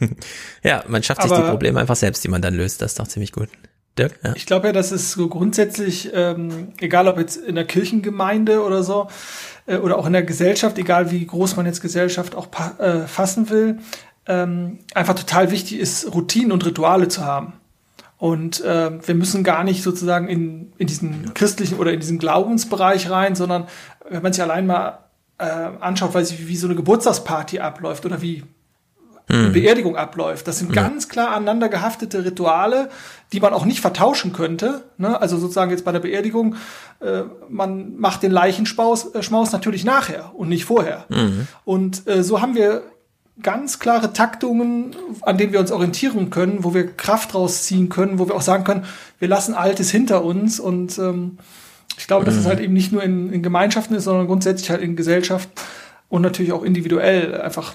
ja, 0.62 0.84
man 0.88 1.02
schafft 1.02 1.22
sich 1.22 1.32
Aber- 1.32 1.42
die 1.44 1.50
Probleme 1.50 1.80
einfach 1.80 1.96
selbst, 1.96 2.22
die 2.24 2.28
man 2.28 2.42
dann 2.42 2.54
löst. 2.54 2.82
Das 2.82 2.92
ist 2.92 2.98
doch 2.98 3.08
ziemlich 3.08 3.32
gut. 3.32 3.48
Dirk? 3.98 4.18
Ja. 4.24 4.32
Ich 4.34 4.46
glaube 4.46 4.68
ja, 4.68 4.72
dass 4.72 4.90
es 4.90 5.12
so 5.12 5.28
grundsätzlich, 5.28 6.10
ähm, 6.14 6.72
egal 6.80 7.08
ob 7.08 7.18
jetzt 7.18 7.36
in 7.36 7.54
der 7.54 7.64
Kirchengemeinde 7.64 8.62
oder 8.62 8.82
so, 8.82 9.08
äh, 9.66 9.76
oder 9.76 9.98
auch 9.98 10.06
in 10.06 10.12
der 10.12 10.22
Gesellschaft, 10.22 10.78
egal 10.78 11.10
wie 11.10 11.26
groß 11.26 11.56
man 11.56 11.66
jetzt 11.66 11.80
Gesellschaft 11.80 12.34
auch 12.34 12.48
äh, 12.78 13.06
fassen 13.06 13.50
will, 13.50 13.78
ähm, 14.26 14.78
einfach 14.94 15.14
total 15.14 15.50
wichtig 15.50 15.78
ist, 15.78 16.14
Routinen 16.14 16.52
und 16.52 16.64
Rituale 16.64 17.08
zu 17.08 17.24
haben. 17.24 17.54
Und 18.18 18.60
äh, 18.60 19.04
wir 19.04 19.14
müssen 19.16 19.42
gar 19.42 19.64
nicht 19.64 19.82
sozusagen 19.82 20.28
in, 20.28 20.72
in 20.78 20.86
diesen 20.86 21.34
christlichen 21.34 21.78
oder 21.78 21.92
in 21.92 21.98
diesen 21.98 22.18
Glaubensbereich 22.18 23.10
rein, 23.10 23.34
sondern 23.34 23.66
wenn 24.08 24.22
man 24.22 24.32
sich 24.32 24.42
allein 24.42 24.66
mal 24.66 25.00
äh, 25.38 25.44
anschaut, 25.80 26.14
weiß 26.14 26.30
ich, 26.30 26.46
wie 26.46 26.56
so 26.56 26.68
eine 26.68 26.76
Geburtstagsparty 26.76 27.58
abläuft 27.58 28.06
oder 28.06 28.22
wie 28.22 28.44
eine 29.28 29.50
Beerdigung 29.50 29.96
abläuft. 29.96 30.46
Das 30.48 30.58
sind 30.58 30.72
ganz 30.72 31.08
klar 31.08 31.30
aneinander 31.30 31.68
gehaftete 31.68 32.24
Rituale, 32.24 32.90
die 33.32 33.40
man 33.40 33.52
auch 33.52 33.64
nicht 33.64 33.80
vertauschen 33.80 34.32
könnte. 34.32 34.82
Ne? 34.98 35.20
Also 35.20 35.38
sozusagen 35.38 35.70
jetzt 35.70 35.84
bei 35.84 35.92
der 35.92 36.00
Beerdigung, 36.00 36.56
äh, 37.00 37.22
man 37.48 37.96
macht 37.96 38.22
den 38.22 38.32
Leichenschmaus 38.32 39.14
äh, 39.14 39.22
Schmaus 39.22 39.52
natürlich 39.52 39.84
nachher 39.84 40.32
und 40.34 40.48
nicht 40.48 40.64
vorher. 40.64 41.06
Und 41.64 42.06
äh, 42.08 42.22
so 42.22 42.40
haben 42.40 42.54
wir 42.54 42.82
ganz 43.42 43.78
klare 43.78 44.12
Taktungen, 44.12 44.94
an 45.22 45.38
denen 45.38 45.52
wir 45.52 45.60
uns 45.60 45.72
orientieren 45.72 46.30
können, 46.30 46.64
wo 46.64 46.74
wir 46.74 46.86
Kraft 46.94 47.34
rausziehen 47.34 47.88
können, 47.88 48.18
wo 48.18 48.28
wir 48.28 48.34
auch 48.34 48.42
sagen 48.42 48.64
können, 48.64 48.84
wir 49.18 49.28
lassen 49.28 49.54
Altes 49.54 49.90
hinter 49.90 50.24
uns. 50.24 50.60
Und 50.60 50.98
ähm, 50.98 51.38
ich 51.96 52.06
glaube, 52.06 52.24
dass 52.24 52.34
es 52.34 52.46
halt 52.46 52.60
eben 52.60 52.74
nicht 52.74 52.92
nur 52.92 53.02
in, 53.02 53.32
in 53.32 53.42
Gemeinschaften 53.42 53.94
ist, 53.94 54.04
sondern 54.04 54.26
grundsätzlich 54.26 54.70
halt 54.70 54.82
in 54.82 54.96
Gesellschaft 54.96 55.48
und 56.08 56.22
natürlich 56.22 56.52
auch 56.52 56.62
individuell 56.62 57.40
einfach 57.40 57.74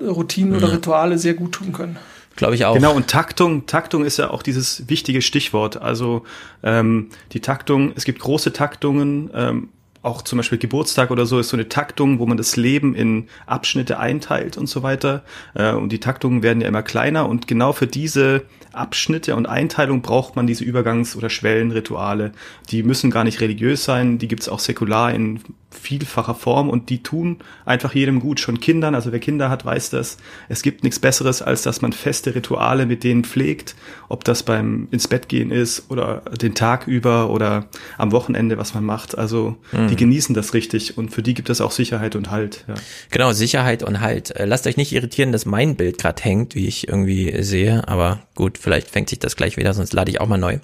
Routinen 0.00 0.56
oder 0.56 0.72
Rituale 0.72 1.18
sehr 1.18 1.34
gut 1.34 1.52
tun 1.52 1.72
können. 1.72 1.96
Glaube 2.36 2.54
ich 2.54 2.64
auch. 2.64 2.74
Genau, 2.74 2.94
und 2.94 3.08
Taktung, 3.08 3.66
Taktung 3.66 4.04
ist 4.04 4.16
ja 4.16 4.30
auch 4.30 4.42
dieses 4.42 4.88
wichtige 4.88 5.20
Stichwort. 5.22 5.80
Also 5.80 6.24
ähm, 6.62 7.08
die 7.32 7.40
Taktung, 7.40 7.92
es 7.94 8.04
gibt 8.04 8.20
große 8.20 8.52
Taktungen, 8.52 9.30
ähm, 9.34 9.68
auch 10.02 10.22
zum 10.22 10.38
Beispiel 10.38 10.58
Geburtstag 10.58 11.10
oder 11.10 11.26
so 11.26 11.38
ist 11.38 11.50
so 11.50 11.56
eine 11.56 11.68
Taktung, 11.68 12.18
wo 12.18 12.26
man 12.26 12.36
das 12.36 12.56
Leben 12.56 12.94
in 12.94 13.28
Abschnitte 13.46 13.98
einteilt 13.98 14.56
und 14.56 14.66
so 14.66 14.82
weiter. 14.82 15.22
Äh, 15.54 15.72
und 15.72 15.90
die 15.90 16.00
Taktungen 16.00 16.42
werden 16.42 16.60
ja 16.60 16.68
immer 16.68 16.82
kleiner 16.82 17.28
und 17.28 17.46
genau 17.46 17.72
für 17.72 17.86
diese 17.86 18.42
Abschnitte 18.72 19.36
und 19.36 19.46
Einteilung 19.46 20.02
braucht 20.02 20.34
man 20.34 20.46
diese 20.46 20.64
Übergangs- 20.64 21.16
oder 21.16 21.30
Schwellenrituale. 21.30 22.32
Die 22.70 22.82
müssen 22.82 23.10
gar 23.10 23.24
nicht 23.24 23.40
religiös 23.40 23.84
sein, 23.84 24.18
die 24.18 24.28
gibt's 24.28 24.48
auch 24.48 24.58
säkular 24.58 25.12
in 25.12 25.40
vielfacher 25.72 26.34
Form 26.34 26.70
und 26.70 26.90
die 26.90 27.02
tun 27.02 27.38
einfach 27.64 27.94
jedem 27.94 28.20
gut, 28.20 28.40
schon 28.40 28.60
Kindern. 28.60 28.94
Also 28.94 29.12
wer 29.12 29.20
Kinder 29.20 29.50
hat, 29.50 29.64
weiß 29.64 29.90
das. 29.90 30.16
Es 30.48 30.62
gibt 30.62 30.84
nichts 30.84 30.98
Besseres, 30.98 31.42
als 31.42 31.62
dass 31.62 31.82
man 31.82 31.92
feste 31.92 32.34
Rituale 32.34 32.86
mit 32.86 33.04
denen 33.04 33.24
pflegt, 33.24 33.74
ob 34.08 34.24
das 34.24 34.42
beim 34.42 34.88
ins 34.90 35.08
Bett 35.08 35.28
gehen 35.28 35.50
ist 35.50 35.90
oder 35.90 36.22
den 36.40 36.54
Tag 36.54 36.86
über 36.86 37.30
oder 37.30 37.66
am 37.98 38.12
Wochenende, 38.12 38.58
was 38.58 38.74
man 38.74 38.84
macht. 38.84 39.16
Also 39.16 39.56
die 39.72 39.96
genießen 39.96 40.34
das 40.34 40.54
richtig 40.54 40.98
und 40.98 41.10
für 41.10 41.22
die 41.22 41.34
gibt 41.34 41.50
es 41.50 41.60
auch 41.60 41.70
Sicherheit 41.70 42.16
und 42.16 42.30
Halt. 42.30 42.64
Ja. 42.68 42.74
Genau, 43.10 43.32
Sicherheit 43.32 43.82
und 43.82 44.00
Halt. 44.00 44.34
Äh, 44.36 44.44
Lasst 44.44 44.66
euch 44.66 44.76
nicht 44.76 44.92
irritieren, 44.92 45.32
dass 45.32 45.46
mein 45.46 45.76
Bild 45.76 45.98
gerade 45.98 46.22
hängt, 46.22 46.54
wie 46.54 46.66
ich 46.66 46.88
irgendwie 46.88 47.42
sehe. 47.42 47.88
Aber 47.88 48.20
gut, 48.34 48.58
vielleicht 48.58 48.90
fängt 48.90 49.08
sich 49.08 49.18
das 49.18 49.36
gleich 49.36 49.56
wieder, 49.56 49.72
sonst 49.72 49.92
lade 49.92 50.10
ich 50.10 50.20
auch 50.20 50.26
mal 50.28 50.38
neu. 50.38 50.58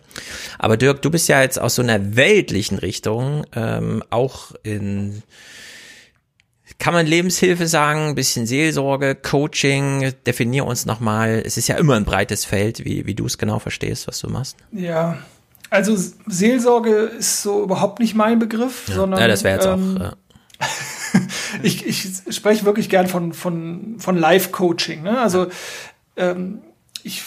Aber 0.59 0.77
Dirk, 0.77 1.03
du 1.03 1.11
bist 1.11 1.29
ja 1.29 1.41
jetzt 1.41 1.61
aus 1.61 1.75
so 1.75 1.83
einer 1.83 2.17
weltlichen 2.17 2.79
Richtung, 2.79 3.45
ähm, 3.55 4.03
auch 4.11 4.53
in, 4.63 4.98
kann 6.79 6.95
man 6.95 7.07
Lebenshilfe 7.07 7.67
sagen, 7.67 8.09
ein 8.09 8.15
bisschen 8.15 8.47
Seelsorge, 8.47 9.15
Coaching, 9.17 10.13
definier 10.27 10.65
uns 10.65 10.87
nochmal. 10.87 11.43
Es 11.45 11.57
ist 11.57 11.69
ja 11.69 11.77
immer 11.77 11.97
ein 11.97 12.05
breites 12.05 12.45
Feld, 12.45 12.85
wie, 12.85 13.07
wie 13.07 13.15
du 13.15 13.27
es 13.27 13.39
genau 13.39 13.59
verstehst, 13.59 14.07
was 14.07 14.21
du 14.21 14.29
machst. 14.29 14.57
Ja, 14.71 15.19
also 15.71 15.97
Seelsorge 16.27 16.95
ist 16.95 17.43
so 17.43 17.63
überhaupt 17.63 17.99
nicht 17.99 18.15
mein 18.15 18.39
Begriff, 18.39 18.87
sondern 18.87 19.21
ja, 19.21 19.29
das 19.29 19.45
wäre 19.45 19.57
jetzt 19.57 19.67
ähm, 19.67 19.97
auch. 19.97 20.01
Ja. 20.01 20.13
ich, 21.63 21.87
ich 21.87 22.35
spreche 22.35 22.65
wirklich 22.65 22.89
gern 22.89 23.07
von, 23.07 23.33
von, 23.33 23.97
von 23.99 24.17
Life-Coaching. 24.17 25.03
Ne? 25.03 25.21
Also 25.21 25.49
ähm, 26.17 26.61
ich, 27.03 27.23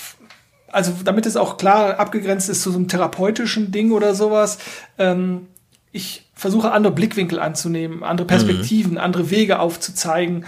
also 0.67 0.93
damit 1.03 1.25
es 1.25 1.35
auch 1.35 1.57
klar 1.57 1.99
abgegrenzt 1.99 2.49
ist 2.49 2.61
zu 2.61 2.71
so 2.71 2.77
einem 2.77 2.87
therapeutischen 2.87 3.71
Ding 3.71 3.91
oder 3.91 4.15
sowas, 4.15 4.57
ähm, 4.97 5.47
ich 5.91 6.30
versuche 6.41 6.71
andere 6.71 6.91
Blickwinkel 6.91 7.39
anzunehmen, 7.39 8.03
andere 8.03 8.25
Perspektiven, 8.25 8.97
andere 8.97 9.29
Wege 9.29 9.59
aufzuzeigen. 9.59 10.45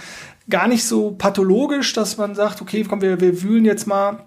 Gar 0.50 0.66
nicht 0.66 0.84
so 0.84 1.12
pathologisch, 1.12 1.92
dass 1.92 2.16
man 2.16 2.34
sagt, 2.34 2.60
okay, 2.60 2.82
komm, 2.82 3.00
wir, 3.00 3.20
wir 3.20 3.42
wühlen 3.42 3.64
jetzt 3.64 3.86
mal 3.86 4.24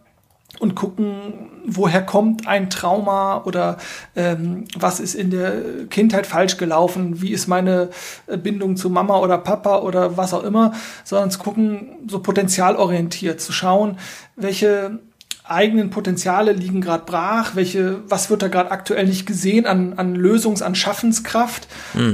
und 0.59 0.75
gucken, 0.75 1.50
woher 1.65 2.05
kommt 2.05 2.47
ein 2.47 2.69
Trauma 2.69 3.43
oder 3.43 3.75
ähm, 4.15 4.63
was 4.77 5.01
ist 5.01 5.13
in 5.13 5.29
der 5.29 5.88
Kindheit 5.89 6.25
falsch 6.25 6.55
gelaufen, 6.55 7.21
wie 7.21 7.33
ist 7.33 7.47
meine 7.47 7.89
äh, 8.27 8.38
Bindung 8.38 8.77
zu 8.77 8.89
Mama 8.89 9.19
oder 9.19 9.38
Papa 9.38 9.79
oder 9.79 10.15
was 10.15 10.33
auch 10.33 10.45
immer, 10.45 10.71
sondern 11.03 11.31
zu 11.31 11.39
gucken, 11.39 11.97
so 12.07 12.19
potenzialorientiert, 12.19 13.41
zu 13.41 13.51
schauen, 13.51 13.97
welche 14.38 15.00
eigenen 15.49 15.89
Potenziale 15.89 16.53
liegen 16.53 16.81
gerade 16.81 17.05
brach, 17.05 17.55
welche, 17.55 18.01
was 18.09 18.29
wird 18.29 18.41
da 18.41 18.47
gerade 18.47 18.71
aktuell 18.71 19.05
nicht 19.05 19.25
gesehen 19.25 19.65
an, 19.65 19.93
an 19.93 20.15
Lösungs-, 20.15 20.63
an 20.63 20.75
Schaffenskraft? 20.75 21.67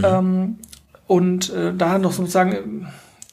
Ähm, 0.04 0.58
und 1.08 1.54
äh, 1.54 1.74
da 1.76 1.98
noch 1.98 2.14
sozusagen 2.14 2.54
ähm, 2.54 2.88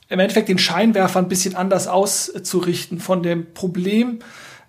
im 0.09 0.19
Endeffekt 0.19 0.49
den 0.49 0.59
Scheinwerfer 0.59 1.21
ein 1.21 1.28
bisschen 1.28 1.54
anders 1.54 1.87
auszurichten 1.87 2.99
von 2.99 3.23
dem 3.23 3.54
Problem 3.54 4.19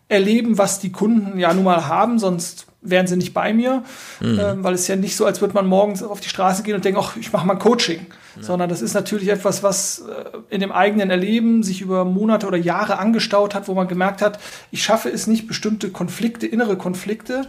erleben, 0.07 0.57
was 0.57 0.79
die 0.79 0.91
Kunden 0.91 1.39
ja 1.39 1.53
nun 1.53 1.63
mal 1.63 1.87
haben, 1.87 2.19
sonst 2.19 2.67
wären 2.81 3.05
sie 3.05 3.15
nicht 3.15 3.33
bei 3.33 3.53
mir, 3.53 3.83
ähm, 4.21 4.63
weil 4.63 4.73
es 4.73 4.87
ja 4.87 4.95
nicht 4.95 5.15
so, 5.15 5.25
als 5.25 5.39
würde 5.39 5.53
man 5.53 5.67
morgens 5.67 6.01
auf 6.01 6.19
die 6.19 6.29
Straße 6.29 6.63
gehen 6.63 6.75
und 6.75 6.83
denken, 6.83 6.99
ach, 7.01 7.15
ich 7.15 7.31
mache 7.31 7.45
mal 7.45 7.53
ein 7.53 7.59
Coaching, 7.59 8.07
sondern 8.39 8.69
das 8.69 8.81
ist 8.81 8.93
natürlich 8.93 9.29
etwas, 9.29 9.61
was 9.61 9.99
äh, 9.99 10.37
in 10.49 10.61
dem 10.61 10.71
eigenen 10.71 11.11
Erleben 11.11 11.61
sich 11.61 11.81
über 11.81 12.05
Monate 12.05 12.47
oder 12.47 12.57
Jahre 12.57 12.97
angestaut 12.97 13.53
hat, 13.53 13.67
wo 13.67 13.75
man 13.75 13.87
gemerkt 13.87 14.21
hat, 14.21 14.39
ich 14.71 14.83
schaffe 14.83 15.09
es 15.09 15.27
nicht, 15.27 15.47
bestimmte 15.47 15.89
Konflikte, 15.89 16.47
innere 16.47 16.75
Konflikte 16.75 17.47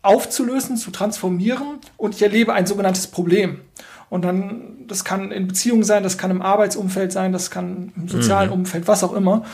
aufzulösen, 0.00 0.76
zu 0.76 0.90
transformieren 0.90 1.78
und 1.96 2.14
ich 2.14 2.22
erlebe 2.22 2.54
ein 2.54 2.66
sogenanntes 2.66 3.08
Problem. 3.08 3.60
Und 4.08 4.24
dann, 4.24 4.86
das 4.86 5.04
kann 5.04 5.32
in 5.32 5.48
Beziehungen 5.48 5.82
sein, 5.82 6.02
das 6.02 6.16
kann 6.16 6.30
im 6.30 6.40
Arbeitsumfeld 6.40 7.12
sein, 7.12 7.32
das 7.32 7.50
kann 7.50 7.92
im 7.96 8.08
sozialen 8.08 8.50
Umfeld, 8.50 8.86
was 8.86 9.02
auch 9.02 9.12
immer. 9.12 9.44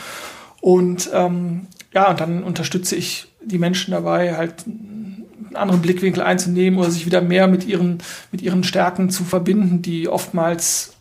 Und 0.61 1.09
ähm, 1.11 1.67
ja, 1.91 2.09
und 2.09 2.19
dann 2.19 2.43
unterstütze 2.43 2.95
ich 2.95 3.27
die 3.43 3.57
Menschen 3.57 3.91
dabei, 3.91 4.37
halt 4.37 4.63
einen 5.55 5.61
anderen 5.61 5.81
Blickwinkel 5.81 6.23
einzunehmen 6.23 6.79
oder 6.79 6.91
sich 6.91 7.05
wieder 7.05 7.21
mehr 7.21 7.47
mit 7.47 7.65
ihren, 7.65 7.99
mit 8.31 8.41
ihren 8.41 8.63
Stärken 8.63 9.09
zu 9.09 9.23
verbinden, 9.23 9.81
die 9.81 10.07
oftmals 10.07 10.93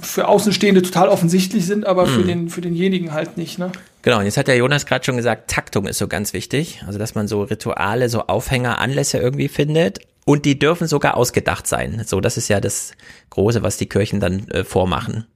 für 0.00 0.28
Außenstehende 0.28 0.82
total 0.82 1.08
offensichtlich 1.08 1.66
sind, 1.66 1.86
aber 1.86 2.06
für, 2.06 2.22
den, 2.22 2.48
für 2.48 2.62
denjenigen 2.62 3.12
halt 3.12 3.36
nicht. 3.36 3.58
Ne? 3.58 3.72
Genau, 4.02 4.18
und 4.18 4.24
jetzt 4.24 4.38
hat 4.38 4.48
der 4.48 4.56
Jonas 4.56 4.86
gerade 4.86 5.04
schon 5.04 5.16
gesagt, 5.16 5.50
Taktung 5.50 5.86
ist 5.86 5.98
so 5.98 6.08
ganz 6.08 6.32
wichtig. 6.32 6.82
Also, 6.86 6.98
dass 6.98 7.14
man 7.14 7.28
so 7.28 7.42
Rituale, 7.42 8.08
so 8.08 8.22
Aufhänger, 8.22 8.78
Anlässe 8.78 9.18
irgendwie 9.18 9.48
findet. 9.48 10.00
Und 10.24 10.44
die 10.44 10.58
dürfen 10.58 10.88
sogar 10.88 11.16
ausgedacht 11.16 11.66
sein. 11.66 12.02
So, 12.06 12.20
das 12.20 12.36
ist 12.36 12.48
ja 12.48 12.60
das 12.60 12.92
Große, 13.30 13.62
was 13.62 13.76
die 13.76 13.86
Kirchen 13.86 14.18
dann 14.18 14.48
äh, 14.48 14.64
vormachen. 14.64 15.26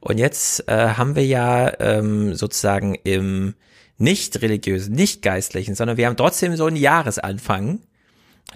Und 0.00 0.18
jetzt 0.18 0.66
äh, 0.68 0.94
haben 0.96 1.14
wir 1.14 1.24
ja 1.24 1.72
ähm, 1.78 2.34
sozusagen 2.34 2.96
im 3.04 3.54
nicht 3.98 4.40
religiösen, 4.40 4.94
nicht 4.94 5.22
geistlichen, 5.22 5.74
sondern 5.74 5.98
wir 5.98 6.06
haben 6.06 6.16
trotzdem 6.16 6.56
so 6.56 6.64
einen 6.64 6.76
Jahresanfang, 6.76 7.80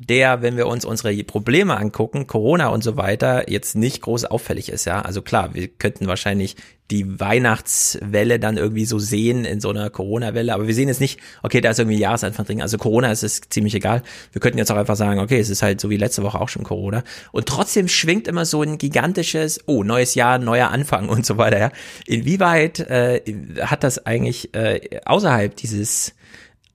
der, 0.00 0.42
wenn 0.42 0.56
wir 0.56 0.66
uns 0.66 0.84
unsere 0.84 1.14
Probleme 1.22 1.76
angucken, 1.76 2.26
Corona 2.26 2.68
und 2.68 2.82
so 2.82 2.96
weiter, 2.96 3.50
jetzt 3.50 3.76
nicht 3.76 4.02
groß 4.02 4.24
auffällig 4.24 4.68
ist, 4.68 4.86
ja. 4.86 5.02
Also 5.02 5.22
klar, 5.22 5.54
wir 5.54 5.68
könnten 5.68 6.06
wahrscheinlich 6.08 6.56
die 6.90 7.18
Weihnachtswelle 7.18 8.38
dann 8.38 8.56
irgendwie 8.56 8.84
so 8.84 8.98
sehen 8.98 9.44
in 9.44 9.60
so 9.60 9.70
einer 9.70 9.88
Corona-Welle, 9.88 10.52
aber 10.52 10.66
wir 10.66 10.74
sehen 10.74 10.88
jetzt 10.88 11.00
nicht, 11.00 11.18
okay, 11.42 11.60
da 11.60 11.70
ist 11.70 11.78
irgendwie 11.78 11.98
Jahresanfang 11.98 12.44
drin. 12.44 12.60
Also 12.60 12.76
Corona 12.76 13.10
ist 13.10 13.22
es 13.22 13.40
ziemlich 13.48 13.74
egal. 13.74 14.02
Wir 14.32 14.40
könnten 14.40 14.58
jetzt 14.58 14.70
auch 14.70 14.76
einfach 14.76 14.96
sagen, 14.96 15.20
okay, 15.20 15.38
es 15.38 15.48
ist 15.48 15.62
halt 15.62 15.80
so 15.80 15.88
wie 15.88 15.96
letzte 15.96 16.22
Woche 16.22 16.40
auch 16.40 16.48
schon 16.48 16.64
Corona. 16.64 17.02
Und 17.32 17.46
trotzdem 17.46 17.88
schwingt 17.88 18.28
immer 18.28 18.44
so 18.44 18.62
ein 18.62 18.76
gigantisches, 18.76 19.60
oh, 19.66 19.82
neues 19.82 20.14
Jahr, 20.14 20.38
neuer 20.38 20.70
Anfang 20.70 21.08
und 21.08 21.24
so 21.24 21.38
weiter, 21.38 21.58
ja. 21.58 21.72
Inwieweit 22.06 22.80
äh, 22.80 23.22
hat 23.60 23.82
das 23.82 24.04
eigentlich 24.04 24.54
äh, 24.54 24.80
außerhalb 25.06 25.56
dieses, 25.56 26.14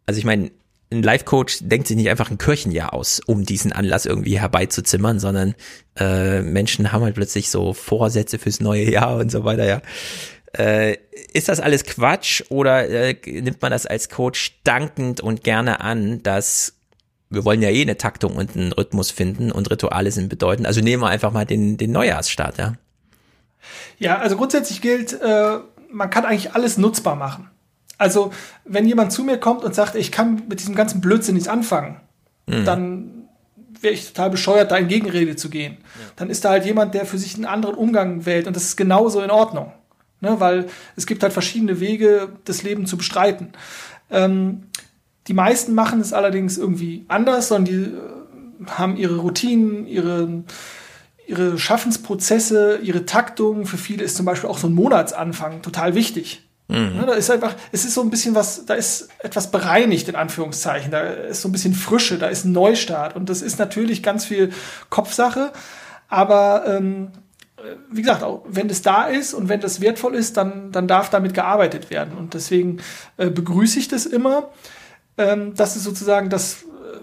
also 0.07 0.17
ich 0.17 0.25
meine, 0.25 0.49
ein 0.91 1.03
Life-Coach 1.03 1.59
denkt 1.61 1.87
sich 1.87 1.97
nicht 1.97 2.09
einfach 2.09 2.31
ein 2.31 2.37
Kirchenjahr 2.37 2.93
aus, 2.93 3.21
um 3.25 3.43
diesen 3.43 3.71
Anlass 3.71 4.05
irgendwie 4.05 4.39
herbeizuzimmern, 4.39 5.19
sondern 5.19 5.55
äh, 5.97 6.41
Menschen 6.41 6.91
haben 6.91 7.03
halt 7.03 7.15
plötzlich 7.15 7.49
so 7.49 7.73
Vorsätze 7.73 8.39
fürs 8.39 8.59
neue 8.59 8.89
Jahr 8.89 9.17
und 9.17 9.31
so 9.31 9.43
weiter, 9.43 9.65
ja. 9.65 9.81
Äh, 10.53 10.97
ist 11.31 11.47
das 11.47 11.59
alles 11.59 11.83
Quatsch 11.83 12.41
oder 12.49 12.89
äh, 12.89 13.15
nimmt 13.23 13.61
man 13.61 13.71
das 13.71 13.85
als 13.85 14.09
Coach 14.09 14.59
dankend 14.63 15.21
und 15.21 15.43
gerne 15.43 15.81
an, 15.81 16.23
dass 16.23 16.73
wir 17.29 17.45
wollen 17.45 17.61
ja 17.61 17.69
eh 17.69 17.83
eine 17.83 17.97
Taktung 17.97 18.35
und 18.35 18.55
einen 18.55 18.71
Rhythmus 18.71 19.11
finden 19.11 19.51
und 19.51 19.69
Rituale 19.69 20.11
sind 20.11 20.29
bedeutend. 20.29 20.65
Also 20.65 20.81
nehmen 20.81 21.03
wir 21.03 21.09
einfach 21.09 21.31
mal 21.31 21.45
den, 21.45 21.77
den 21.77 21.91
Neujahrsstart, 21.91 22.57
ja. 22.57 22.73
Ja, 23.99 24.17
also 24.17 24.37
grundsätzlich 24.37 24.81
gilt, 24.81 25.13
äh, 25.13 25.59
man 25.91 26.09
kann 26.09 26.25
eigentlich 26.25 26.53
alles 26.53 26.77
nutzbar 26.77 27.15
machen. 27.15 27.49
Also, 27.99 28.31
wenn 28.65 28.87
jemand 28.87 29.11
zu 29.11 29.23
mir 29.23 29.37
kommt 29.37 29.63
und 29.63 29.75
sagt, 29.75 29.95
ich 29.95 30.11
kann 30.11 30.43
mit 30.47 30.61
diesem 30.61 30.73
ganzen 30.73 31.01
Blödsinn 31.01 31.35
nichts 31.35 31.49
anfangen, 31.49 31.97
mhm. 32.47 32.65
dann 32.65 33.19
wäre 33.81 33.93
ich 33.93 34.07
total 34.07 34.29
bescheuert, 34.29 34.71
da 34.71 34.77
in 34.77 34.87
Gegenrede 34.87 35.35
zu 35.35 35.49
gehen. 35.49 35.77
Ja. 35.79 36.07
Dann 36.15 36.29
ist 36.29 36.43
da 36.43 36.49
halt 36.49 36.65
jemand, 36.65 36.93
der 36.93 37.05
für 37.05 37.17
sich 37.17 37.35
einen 37.35 37.45
anderen 37.45 37.75
Umgang 37.75 38.25
wählt 38.25 38.47
und 38.47 38.55
das 38.55 38.63
ist 38.63 38.77
genauso 38.77 39.21
in 39.21 39.29
Ordnung. 39.29 39.71
Ne? 40.21 40.39
Weil 40.39 40.67
es 40.95 41.05
gibt 41.05 41.23
halt 41.23 41.33
verschiedene 41.33 41.79
Wege, 41.79 42.29
das 42.45 42.63
Leben 42.63 42.85
zu 42.85 42.97
bestreiten. 42.97 43.49
Ähm, 44.09 44.63
die 45.27 45.33
meisten 45.33 45.73
machen 45.75 45.99
es 45.99 46.13
allerdings 46.13 46.57
irgendwie 46.57 47.05
anders, 47.07 47.49
sondern 47.49 47.65
die 47.65 47.83
äh, 47.83 48.65
haben 48.71 48.97
ihre 48.97 49.17
Routinen, 49.17 49.87
ihre, 49.87 50.43
ihre 51.27 51.59
Schaffensprozesse, 51.59 52.79
ihre 52.81 53.05
Taktung. 53.05 53.65
Für 53.65 53.77
viele 53.77 54.03
ist 54.03 54.17
zum 54.17 54.25
Beispiel 54.25 54.49
auch 54.49 54.57
so 54.57 54.67
ein 54.67 54.73
Monatsanfang 54.73 55.61
total 55.61 55.95
wichtig. 55.95 56.48
Mhm. 56.69 56.97
Ja, 56.97 57.05
da 57.07 57.13
ist 57.13 57.31
einfach, 57.31 57.55
es 57.71 57.83
ist 57.83 57.95
so 57.95 58.01
ein 58.01 58.11
bisschen 58.11 58.35
was, 58.35 58.65
da 58.65 58.75
ist 58.75 59.09
etwas 59.19 59.49
bereinigt 59.49 60.07
in 60.07 60.15
Anführungszeichen, 60.15 60.91
da 60.91 61.01
ist 61.01 61.41
so 61.41 61.49
ein 61.49 61.51
bisschen 61.51 61.73
Frische, 61.73 62.19
da 62.19 62.27
ist 62.27 62.45
ein 62.45 62.51
Neustart 62.51 63.15
und 63.15 63.27
das 63.27 63.41
ist 63.41 63.57
natürlich 63.57 64.03
ganz 64.03 64.23
viel 64.23 64.51
Kopfsache, 64.89 65.51
aber 66.09 66.63
ähm, 66.67 67.11
wie 67.89 68.01
gesagt, 68.01 68.23
auch 68.23 68.43
wenn 68.47 68.69
es 68.69 68.83
da 68.83 69.05
ist 69.05 69.33
und 69.33 69.49
wenn 69.49 69.59
das 69.59 69.81
wertvoll 69.81 70.15
ist, 70.15 70.37
dann, 70.37 70.71
dann 70.71 70.87
darf 70.87 71.09
damit 71.09 71.33
gearbeitet 71.33 71.89
werden 71.89 72.15
und 72.15 72.35
deswegen 72.35 72.77
äh, 73.17 73.29
begrüße 73.29 73.79
ich 73.79 73.87
das 73.87 74.05
immer. 74.05 74.49
Ähm, 75.17 75.55
das 75.55 75.75
ist 75.75 75.83
sozusagen 75.83 76.29
das, 76.29 76.63
äh, 76.63 76.99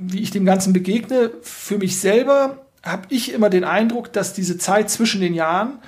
wie 0.00 0.20
ich 0.20 0.30
dem 0.30 0.44
Ganzen 0.44 0.72
begegne. 0.72 1.32
Für 1.42 1.78
mich 1.78 2.00
selber 2.00 2.64
habe 2.84 3.02
ich 3.10 3.32
immer 3.32 3.50
den 3.50 3.64
Eindruck, 3.64 4.12
dass 4.12 4.32
diese 4.32 4.58
Zeit 4.58 4.90
zwischen 4.90 5.20
den 5.20 5.34
Jahren 5.34 5.78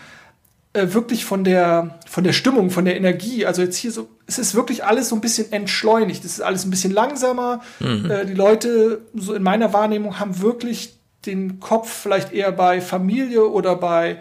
äh, 0.72 0.92
wirklich 0.92 1.24
von 1.24 1.42
der, 1.42 1.98
von 2.06 2.22
der 2.22 2.32
Stimmung, 2.32 2.70
von 2.70 2.84
der 2.84 2.96
Energie, 2.96 3.44
also 3.44 3.62
jetzt 3.62 3.76
hier 3.76 3.90
so, 3.90 4.08
es 4.26 4.38
ist 4.38 4.54
wirklich 4.54 4.84
alles 4.84 5.08
so 5.08 5.16
ein 5.16 5.20
bisschen 5.20 5.50
entschleunigt, 5.52 6.24
es 6.24 6.34
ist 6.34 6.40
alles 6.40 6.64
ein 6.64 6.70
bisschen 6.70 6.92
langsamer. 6.92 7.60
Mhm. 7.80 8.10
Äh, 8.10 8.26
die 8.26 8.34
Leute, 8.34 9.02
so 9.14 9.34
in 9.34 9.42
meiner 9.42 9.72
Wahrnehmung, 9.72 10.20
haben 10.20 10.40
wirklich 10.40 10.96
den 11.26 11.60
Kopf 11.60 11.90
vielleicht 11.90 12.32
eher 12.32 12.52
bei 12.52 12.80
Familie 12.80 13.48
oder 13.48 13.76
bei 13.76 14.18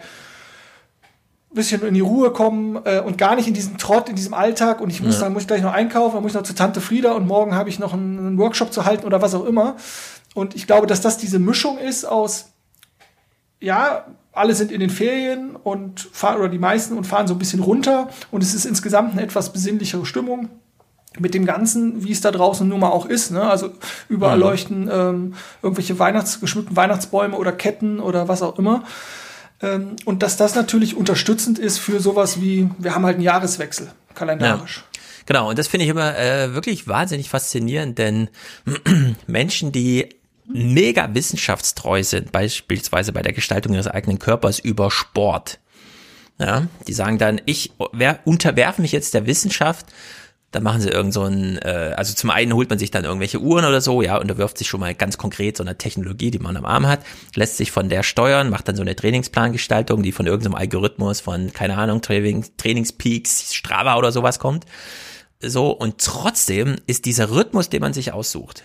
bisschen 1.52 1.82
in 1.82 1.94
die 1.94 2.00
Ruhe 2.00 2.30
kommen 2.30 2.80
äh, 2.84 3.00
und 3.00 3.18
gar 3.18 3.34
nicht 3.34 3.48
in 3.48 3.54
diesen 3.54 3.76
Trott, 3.76 4.08
in 4.08 4.14
diesem 4.14 4.34
Alltag 4.34 4.80
und 4.80 4.90
ich 4.90 5.02
muss, 5.02 5.16
ja. 5.16 5.22
dann 5.22 5.32
muss 5.32 5.42
ich 5.42 5.48
gleich 5.48 5.62
noch 5.62 5.72
einkaufen, 5.72 6.14
dann 6.14 6.22
muss 6.22 6.32
ich 6.32 6.36
noch 6.36 6.44
zu 6.44 6.54
Tante 6.54 6.80
Frieda 6.80 7.12
und 7.12 7.26
morgen 7.26 7.54
habe 7.54 7.68
ich 7.68 7.78
noch 7.78 7.92
einen, 7.92 8.18
einen 8.18 8.38
Workshop 8.38 8.72
zu 8.72 8.84
halten 8.84 9.04
oder 9.04 9.20
was 9.20 9.34
auch 9.34 9.44
immer. 9.44 9.76
Und 10.34 10.54
ich 10.54 10.68
glaube, 10.68 10.86
dass 10.86 11.00
das 11.00 11.18
diese 11.18 11.40
Mischung 11.40 11.78
ist 11.78 12.04
aus, 12.04 12.50
ja, 13.58 14.06
alle 14.32 14.54
sind 14.54 14.70
in 14.70 14.80
den 14.80 14.90
Ferien 14.90 15.56
und 15.56 16.08
fahren, 16.12 16.38
oder 16.38 16.48
die 16.48 16.58
meisten 16.58 16.96
und 16.96 17.04
fahren 17.04 17.26
so 17.26 17.34
ein 17.34 17.38
bisschen 17.38 17.60
runter 17.60 18.08
und 18.30 18.42
es 18.42 18.54
ist 18.54 18.64
insgesamt 18.64 19.12
eine 19.12 19.22
etwas 19.22 19.52
besinnlichere 19.52 20.06
Stimmung 20.06 20.48
mit 21.18 21.34
dem 21.34 21.44
Ganzen, 21.44 22.04
wie 22.04 22.12
es 22.12 22.20
da 22.20 22.30
draußen 22.30 22.68
nun 22.68 22.80
mal 22.80 22.90
auch 22.90 23.06
ist. 23.06 23.32
Ne? 23.32 23.42
Also 23.42 23.70
überall 24.08 24.36
mhm. 24.36 24.42
leuchten 24.42 24.90
ähm, 24.92 25.34
irgendwelche 25.62 25.98
Weihnachts 25.98 26.40
geschmückten 26.40 26.76
Weihnachtsbäume 26.76 27.36
oder 27.36 27.52
Ketten 27.52 27.98
oder 27.98 28.28
was 28.28 28.42
auch 28.42 28.58
immer. 28.58 28.84
Ähm, 29.60 29.96
und 30.04 30.22
dass 30.22 30.36
das 30.36 30.54
natürlich 30.54 30.96
unterstützend 30.96 31.58
ist 31.58 31.78
für 31.78 32.00
sowas 32.00 32.40
wie, 32.40 32.70
wir 32.78 32.94
haben 32.94 33.04
halt 33.04 33.16
einen 33.16 33.24
Jahreswechsel, 33.24 33.90
kalendarisch. 34.14 34.76
Ja. 34.76 35.00
Genau, 35.26 35.50
und 35.50 35.58
das 35.58 35.68
finde 35.68 35.84
ich 35.84 35.90
immer 35.90 36.16
äh, 36.16 36.54
wirklich 36.54 36.88
wahnsinnig 36.88 37.28
faszinierend, 37.28 37.98
denn 37.98 38.30
Menschen, 39.26 39.72
die 39.72 40.08
mega 40.52 41.14
wissenschaftstreu 41.14 42.02
sind, 42.02 42.32
beispielsweise 42.32 43.12
bei 43.12 43.22
der 43.22 43.32
Gestaltung 43.32 43.74
ihres 43.74 43.86
eigenen 43.86 44.18
Körpers 44.18 44.58
über 44.58 44.90
Sport. 44.90 45.58
Ja, 46.38 46.68
die 46.88 46.94
sagen 46.94 47.18
dann, 47.18 47.40
ich 47.44 47.72
wer, 47.92 48.20
unterwerfe 48.24 48.80
mich 48.80 48.92
jetzt 48.92 49.12
der 49.12 49.26
Wissenschaft, 49.26 49.86
dann 50.50 50.62
machen 50.62 50.80
sie 50.80 50.88
irgend 50.88 51.12
so 51.12 51.22
ein, 51.22 51.58
äh, 51.58 51.94
also 51.96 52.14
zum 52.14 52.30
einen 52.30 52.54
holt 52.54 52.70
man 52.70 52.78
sich 52.78 52.90
dann 52.90 53.04
irgendwelche 53.04 53.40
Uhren 53.40 53.64
oder 53.64 53.80
so, 53.80 54.02
ja, 54.02 54.16
unterwirft 54.16 54.58
sich 54.58 54.66
schon 54.66 54.80
mal 54.80 54.94
ganz 54.94 55.16
konkret 55.16 55.56
so 55.56 55.62
einer 55.62 55.78
Technologie, 55.78 56.30
die 56.30 56.38
man 56.38 56.56
am 56.56 56.64
Arm 56.64 56.86
hat, 56.86 57.00
lässt 57.34 57.56
sich 57.56 57.70
von 57.70 57.88
der 57.88 58.02
steuern, 58.02 58.50
macht 58.50 58.66
dann 58.66 58.74
so 58.74 58.82
eine 58.82 58.96
Trainingsplangestaltung, 58.96 60.02
die 60.02 60.12
von 60.12 60.26
irgendeinem 60.26 60.56
Algorithmus 60.56 61.20
von, 61.20 61.52
keine 61.52 61.76
Ahnung, 61.76 62.02
Training, 62.02 62.44
Trainingspeaks, 62.56 63.54
Strava 63.54 63.96
oder 63.96 64.10
sowas 64.10 64.38
kommt. 64.38 64.64
So, 65.40 65.70
und 65.70 65.98
trotzdem 65.98 66.76
ist 66.86 67.04
dieser 67.04 67.30
Rhythmus, 67.30 67.70
den 67.70 67.80
man 67.80 67.92
sich 67.92 68.12
aussucht, 68.12 68.64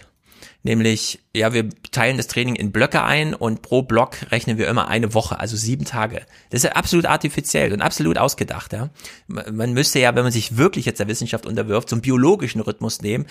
Nämlich, 0.65 1.19
ja, 1.31 1.53
wir 1.53 1.69
teilen 1.91 2.17
das 2.17 2.25
Training 2.25 2.55
in 2.55 2.71
Blöcke 2.71 3.03
ein 3.03 3.35
und 3.35 3.61
pro 3.61 3.83
Block 3.83 4.31
rechnen 4.31 4.57
wir 4.57 4.67
immer 4.67 4.87
eine 4.87 5.13
Woche, 5.13 5.39
also 5.39 5.55
sieben 5.55 5.85
Tage. 5.85 6.25
Das 6.49 6.61
ist 6.61 6.63
ja 6.63 6.71
absolut 6.71 7.05
artifiziell 7.05 7.71
und 7.71 7.83
absolut 7.83 8.17
ausgedacht, 8.17 8.73
ja. 8.73 8.89
Man 9.27 9.73
müsste 9.73 9.99
ja, 9.99 10.15
wenn 10.15 10.23
man 10.23 10.31
sich 10.31 10.57
wirklich 10.57 10.85
jetzt 10.85 10.99
der 10.99 11.07
Wissenschaft 11.07 11.45
unterwirft, 11.45 11.89
so 11.89 11.95
einen 11.95 12.01
biologischen 12.01 12.61
Rhythmus 12.61 13.03
nehmen, 13.03 13.27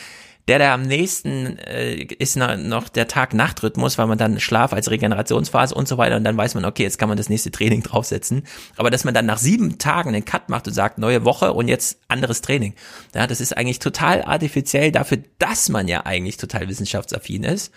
der, 0.49 0.59
der 0.59 0.73
am 0.73 0.83
nächsten 0.83 1.59
äh, 1.59 1.95
ist 1.95 2.37
noch 2.37 2.89
der 2.89 3.09
Tag-Nacht-Rhythmus, 3.09 3.97
weil 3.97 4.07
man 4.07 4.19
dann 4.19 4.41
Schlaf 4.41 4.75
als 4.75 4.91
Regenerationsphase 4.91 5.75
und 5.75 5.89
so 5.89 5.97
weiter 5.97 6.17
und 6.17 6.25
dann 6.25 6.37
weiß 6.37 6.55
man, 6.55 6.67
okay, 6.67 6.83
jetzt 6.83 6.99
kann 6.99 7.09
man 7.09 7.17
das 7.17 7.31
nächste 7.31 7.51
Training 7.51 7.83
draufsetzen. 7.85 8.43
Aber 8.77 8.91
dass 8.91 9.05
man 9.05 9.15
dann 9.15 9.27
nach 9.27 9.39
sieben 9.39 9.79
Tagen 9.79 10.11
einen 10.11 10.25
Cut 10.25 10.51
macht 10.51 10.67
und 10.69 10.75
sagt, 10.75 10.99
neue 10.99 11.25
Woche 11.25 11.55
und 11.55 11.69
jetzt 11.69 11.99
anderes 12.09 12.43
Training. 12.43 12.75
Ja, 13.15 13.27
das 13.27 13.41
ist 13.41 13.57
eigentlich 13.57 13.79
total 13.79 14.23
artifiziell 14.23 14.93
dafür, 14.93 15.19
dass 15.39 15.71
man 15.71 15.89
ja 15.89 16.05
eigentlich 16.05 16.37
total 16.37 16.69
wissenschaftsaffin 16.69 17.45
ist. 17.45 17.73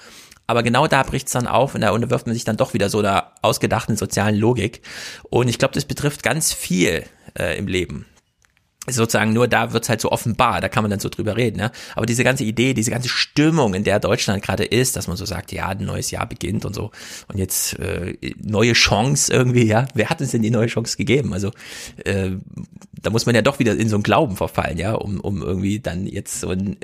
Aber 0.46 0.64
genau 0.64 0.88
da 0.88 1.04
bricht's 1.04 1.34
dann 1.34 1.48
auf 1.48 1.76
und 1.76 1.82
da 1.82 1.92
unterwirft 1.92 2.26
man 2.26 2.34
sich 2.34 2.46
dann 2.46 2.58
doch 2.58 2.74
wieder 2.74 2.90
so 2.90 3.02
der 3.02 3.34
ausgedachten 3.42 3.98
sozialen 3.98 4.36
Logik. 4.36 4.82
Und 5.30 5.50
ich 5.50 5.60
glaube, 5.60 5.74
das 5.74 5.86
betrifft 5.86 6.24
ganz 6.24 6.54
viel 6.54 7.04
äh, 7.38 7.58
im 7.58 7.68
Leben 7.68 8.06
sozusagen 8.90 9.34
nur 9.34 9.48
da 9.48 9.74
wird's 9.74 9.90
halt 9.90 10.02
so 10.02 10.12
offenbar, 10.12 10.62
da 10.62 10.70
kann 10.70 10.84
man 10.84 10.92
dann 10.92 11.00
so 11.00 11.10
drüber 11.10 11.36
reden. 11.38 11.60
Ja? 11.60 11.72
Aber 11.96 12.06
diese 12.06 12.24
ganze 12.24 12.44
Idee, 12.44 12.74
diese 12.74 12.92
ganze 12.92 13.10
Stimmung, 13.10 13.74
in 13.74 13.84
der 13.84 14.00
Deutschland 14.00 14.44
gerade 14.44 14.64
ist, 14.64 14.96
dass 14.96 15.08
man 15.08 15.18
so 15.18 15.26
sagt, 15.26 15.52
ja, 15.52 15.68
ein 15.68 15.86
neues 15.86 16.12
Jahr 16.12 16.28
beginnt 16.28 16.66
und 16.66 16.74
so 16.74 16.92
und 17.28 17.38
jetzt 17.38 17.78
äh, 17.80 18.16
neue 18.42 18.74
Chance 18.74 19.32
irgendwie, 19.32 19.66
ja, 19.66 19.88
wer 19.94 20.10
hat 20.10 20.22
uns 20.22 20.32
denn 20.32 20.42
die 20.42 20.52
neue 20.52 20.68
Chance 20.68 20.98
gegeben? 20.98 21.34
Also 21.34 21.52
äh, 22.06 22.32
da 23.02 23.10
muss 23.10 23.26
man 23.26 23.36
ja 23.36 23.42
doch 23.42 23.60
wieder 23.60 23.76
in 23.76 23.90
so 23.90 23.96
einen 23.96 24.04
Glauben 24.04 24.36
verfallen, 24.36 24.78
ja, 24.78 24.94
um, 24.94 25.20
um 25.20 25.42
irgendwie 25.42 25.80
dann 25.80 26.08
jetzt 26.08 26.40
so 26.40 26.50
ein 26.50 26.78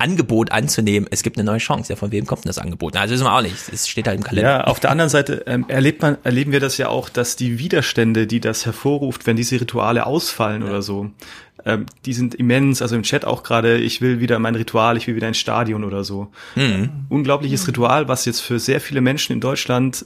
Angebot 0.00 0.52
anzunehmen, 0.52 1.08
es 1.10 1.22
gibt 1.22 1.36
eine 1.36 1.44
neue 1.44 1.58
Chance. 1.58 1.92
Ja, 1.92 1.96
von 1.96 2.12
wem 2.12 2.26
kommt 2.26 2.44
denn 2.44 2.48
das 2.48 2.58
Angebot? 2.58 2.96
Also 2.96 3.14
wissen 3.14 3.24
wir 3.24 3.34
auch 3.34 3.42
nicht. 3.42 3.56
Es 3.72 3.88
steht 3.88 4.06
halt 4.06 4.18
im 4.18 4.24
Kalender. 4.24 4.50
Ja, 4.50 4.64
auf 4.64 4.80
der 4.80 4.90
anderen 4.90 5.10
Seite 5.10 5.44
ähm, 5.46 5.64
erlebt 5.68 6.02
man, 6.02 6.18
erleben 6.24 6.52
wir 6.52 6.60
das 6.60 6.76
ja 6.78 6.88
auch, 6.88 7.08
dass 7.08 7.36
die 7.36 7.58
Widerstände, 7.58 8.26
die 8.26 8.40
das 8.40 8.66
hervorruft, 8.66 9.26
wenn 9.26 9.36
diese 9.36 9.60
Rituale 9.60 10.06
ausfallen 10.06 10.62
ja. 10.62 10.68
oder 10.68 10.82
so, 10.82 11.10
ähm, 11.64 11.86
die 12.06 12.12
sind 12.12 12.34
immens. 12.34 12.82
Also 12.82 12.96
im 12.96 13.02
Chat 13.02 13.24
auch 13.24 13.42
gerade, 13.42 13.78
ich 13.78 14.00
will 14.00 14.20
wieder 14.20 14.38
mein 14.38 14.54
Ritual, 14.54 14.96
ich 14.96 15.06
will 15.06 15.16
wieder 15.16 15.28
ein 15.28 15.34
Stadion 15.34 15.84
oder 15.84 16.04
so. 16.04 16.28
Mhm. 16.54 16.90
Unglaubliches 17.08 17.66
Ritual, 17.68 18.08
was 18.08 18.24
jetzt 18.24 18.40
für 18.40 18.58
sehr 18.58 18.80
viele 18.80 19.00
Menschen 19.00 19.32
in 19.34 19.40
Deutschland 19.40 20.04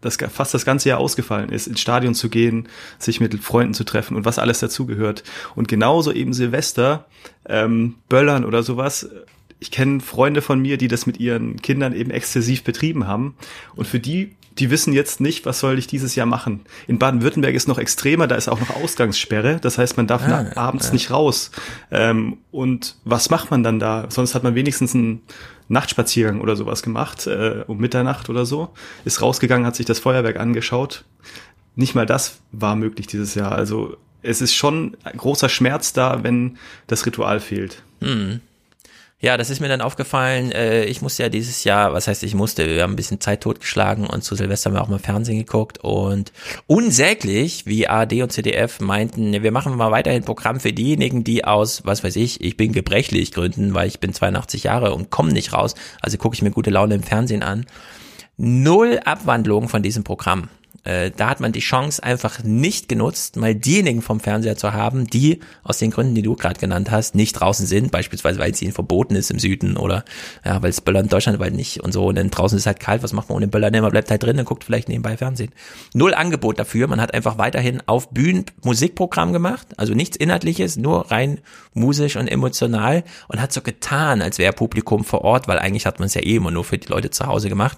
das 0.00 0.16
fast 0.16 0.54
das 0.54 0.64
ganze 0.64 0.88
Jahr 0.88 0.98
ausgefallen 0.98 1.50
ist, 1.50 1.66
ins 1.66 1.80
Stadion 1.80 2.14
zu 2.14 2.28
gehen, 2.28 2.68
sich 2.98 3.20
mit 3.20 3.34
Freunden 3.42 3.74
zu 3.74 3.84
treffen 3.84 4.16
und 4.16 4.24
was 4.24 4.38
alles 4.38 4.60
dazugehört. 4.60 5.24
Und 5.54 5.68
genauso 5.68 6.12
eben 6.12 6.32
Silvester, 6.32 7.06
ähm, 7.46 7.96
Böllern 8.08 8.44
oder 8.44 8.62
sowas. 8.62 9.08
Ich 9.60 9.72
kenne 9.72 10.00
Freunde 10.00 10.40
von 10.40 10.60
mir, 10.60 10.78
die 10.78 10.86
das 10.86 11.06
mit 11.06 11.18
ihren 11.18 11.60
Kindern 11.60 11.92
eben 11.92 12.12
exzessiv 12.12 12.62
betrieben 12.62 13.08
haben. 13.08 13.34
Und 13.74 13.88
für 13.88 13.98
die, 13.98 14.36
die 14.58 14.70
wissen 14.70 14.92
jetzt 14.92 15.20
nicht, 15.20 15.46
was 15.46 15.58
soll 15.58 15.78
ich 15.78 15.88
dieses 15.88 16.14
Jahr 16.14 16.26
machen. 16.26 16.60
In 16.86 17.00
Baden-Württemberg 17.00 17.54
ist 17.54 17.66
noch 17.66 17.78
extremer, 17.78 18.28
da 18.28 18.36
ist 18.36 18.48
auch 18.48 18.60
noch 18.60 18.70
Ausgangssperre. 18.76 19.58
Das 19.60 19.78
heißt, 19.78 19.96
man 19.96 20.06
darf 20.06 20.22
ah, 20.22 20.46
abends 20.54 20.88
ja. 20.88 20.92
nicht 20.92 21.10
raus. 21.10 21.50
Ähm, 21.90 22.38
und 22.52 22.96
was 23.04 23.30
macht 23.30 23.50
man 23.50 23.64
dann 23.64 23.80
da? 23.80 24.06
Sonst 24.10 24.36
hat 24.36 24.44
man 24.44 24.54
wenigstens 24.54 24.94
ein 24.94 25.22
Nachtspaziergang 25.68 26.40
oder 26.40 26.56
sowas 26.56 26.82
gemacht, 26.82 27.26
äh, 27.26 27.64
um 27.66 27.78
Mitternacht 27.78 28.28
oder 28.30 28.46
so, 28.46 28.70
ist 29.04 29.22
rausgegangen, 29.22 29.66
hat 29.66 29.76
sich 29.76 29.86
das 29.86 29.98
Feuerwerk 29.98 30.38
angeschaut. 30.38 31.04
Nicht 31.76 31.94
mal 31.94 32.06
das 32.06 32.40
war 32.52 32.74
möglich 32.74 33.06
dieses 33.06 33.34
Jahr. 33.34 33.52
Also 33.52 33.96
es 34.22 34.40
ist 34.40 34.54
schon 34.54 34.96
großer 35.16 35.48
Schmerz 35.48 35.92
da, 35.92 36.22
wenn 36.22 36.58
das 36.86 37.06
Ritual 37.06 37.40
fehlt. 37.40 37.82
Hm. 38.00 38.40
Ja, 39.20 39.36
das 39.36 39.50
ist 39.50 39.58
mir 39.58 39.66
dann 39.66 39.80
aufgefallen. 39.80 40.52
Äh, 40.52 40.84
ich 40.84 41.02
musste 41.02 41.24
ja 41.24 41.28
dieses 41.28 41.64
Jahr, 41.64 41.92
was 41.92 42.06
heißt 42.06 42.22
ich 42.22 42.36
musste, 42.36 42.68
wir 42.68 42.84
haben 42.84 42.92
ein 42.92 42.96
bisschen 42.96 43.20
Zeit 43.20 43.40
totgeschlagen 43.40 44.06
und 44.06 44.22
zu 44.22 44.36
Silvester 44.36 44.70
haben 44.70 44.76
wir 44.76 44.82
auch 44.82 44.88
mal 44.88 45.00
Fernsehen 45.00 45.38
geguckt 45.38 45.78
und 45.82 46.32
unsäglich, 46.68 47.66
wie 47.66 47.88
ARD 47.88 48.22
und 48.22 48.30
CDF 48.30 48.78
meinten, 48.78 49.42
wir 49.42 49.50
machen 49.50 49.74
mal 49.74 49.90
weiterhin 49.90 50.22
Programm 50.22 50.60
für 50.60 50.72
diejenigen, 50.72 51.24
die 51.24 51.44
aus, 51.44 51.84
was 51.84 52.04
weiß 52.04 52.14
ich, 52.14 52.40
ich 52.40 52.56
bin 52.56 52.72
gebrechlich 52.72 53.32
gründen, 53.32 53.74
weil 53.74 53.88
ich 53.88 53.98
bin 53.98 54.12
82 54.12 54.62
Jahre 54.62 54.94
und 54.94 55.10
komme 55.10 55.32
nicht 55.32 55.52
raus. 55.52 55.74
Also 56.00 56.16
gucke 56.16 56.36
ich 56.36 56.42
mir 56.42 56.52
gute 56.52 56.70
Laune 56.70 56.94
im 56.94 57.02
Fernsehen 57.02 57.42
an. 57.42 57.66
Null 58.36 59.00
Abwandlung 59.04 59.68
von 59.68 59.82
diesem 59.82 60.04
Programm 60.04 60.48
Äh, 60.88 61.10
da 61.14 61.28
hat 61.28 61.40
man 61.40 61.52
die 61.52 61.60
Chance 61.60 62.02
einfach 62.02 62.42
nicht 62.42 62.88
genutzt, 62.88 63.36
mal 63.36 63.54
diejenigen 63.54 64.00
vom 64.00 64.20
Fernseher 64.20 64.56
zu 64.56 64.72
haben, 64.72 65.06
die 65.06 65.40
aus 65.62 65.76
den 65.76 65.90
Gründen, 65.90 66.14
die 66.14 66.22
du 66.22 66.34
gerade 66.34 66.58
genannt 66.58 66.90
hast, 66.90 67.14
nicht 67.14 67.34
draußen 67.34 67.66
sind, 67.66 67.90
beispielsweise 67.90 68.38
weil 68.38 68.52
es 68.52 68.62
ihnen 68.62 68.72
verboten 68.72 69.14
ist 69.14 69.30
im 69.30 69.38
Süden 69.38 69.76
oder 69.76 70.02
ja, 70.46 70.62
weil 70.62 70.70
es 70.70 70.80
Böllern 70.80 71.08
deutschlandweit 71.08 71.52
nicht 71.52 71.82
und 71.82 71.92
so 71.92 72.06
und 72.06 72.14
dann 72.16 72.30
draußen 72.30 72.56
ist 72.56 72.64
halt 72.64 72.80
kalt, 72.80 73.02
was 73.02 73.12
macht 73.12 73.28
man 73.28 73.36
ohne 73.36 73.48
Böllern? 73.48 73.68
Man 73.78 73.90
bleibt 73.90 74.10
halt 74.10 74.22
drin 74.22 74.38
und 74.38 74.46
guckt 74.46 74.64
vielleicht 74.64 74.88
nebenbei 74.88 75.18
Fernsehen. 75.18 75.52
Null 75.92 76.14
Angebot 76.14 76.58
dafür, 76.58 76.86
man 76.86 77.02
hat 77.02 77.12
einfach 77.12 77.36
weiterhin 77.36 77.82
auf 77.84 78.08
Bühnen 78.08 78.46
Musikprogramm 78.62 79.34
gemacht, 79.34 79.66
also 79.76 79.92
nichts 79.92 80.16
Inhaltliches, 80.16 80.78
nur 80.78 81.10
rein 81.10 81.40
musisch 81.74 82.16
und 82.16 82.28
emotional 82.28 83.04
und 83.28 83.42
hat 83.42 83.52
so 83.52 83.60
getan, 83.60 84.22
als 84.22 84.38
wäre 84.38 84.54
Publikum 84.54 85.04
vor 85.04 85.20
Ort, 85.20 85.48
weil 85.48 85.58
eigentlich 85.58 85.84
hat 85.84 85.98
man 85.98 86.06
es 86.06 86.14
ja 86.14 86.22
eh 86.22 86.36
immer 86.36 86.50
nur 86.50 86.64
für 86.64 86.78
die 86.78 86.88
Leute 86.88 87.10
zu 87.10 87.26
Hause 87.26 87.50
gemacht. 87.50 87.76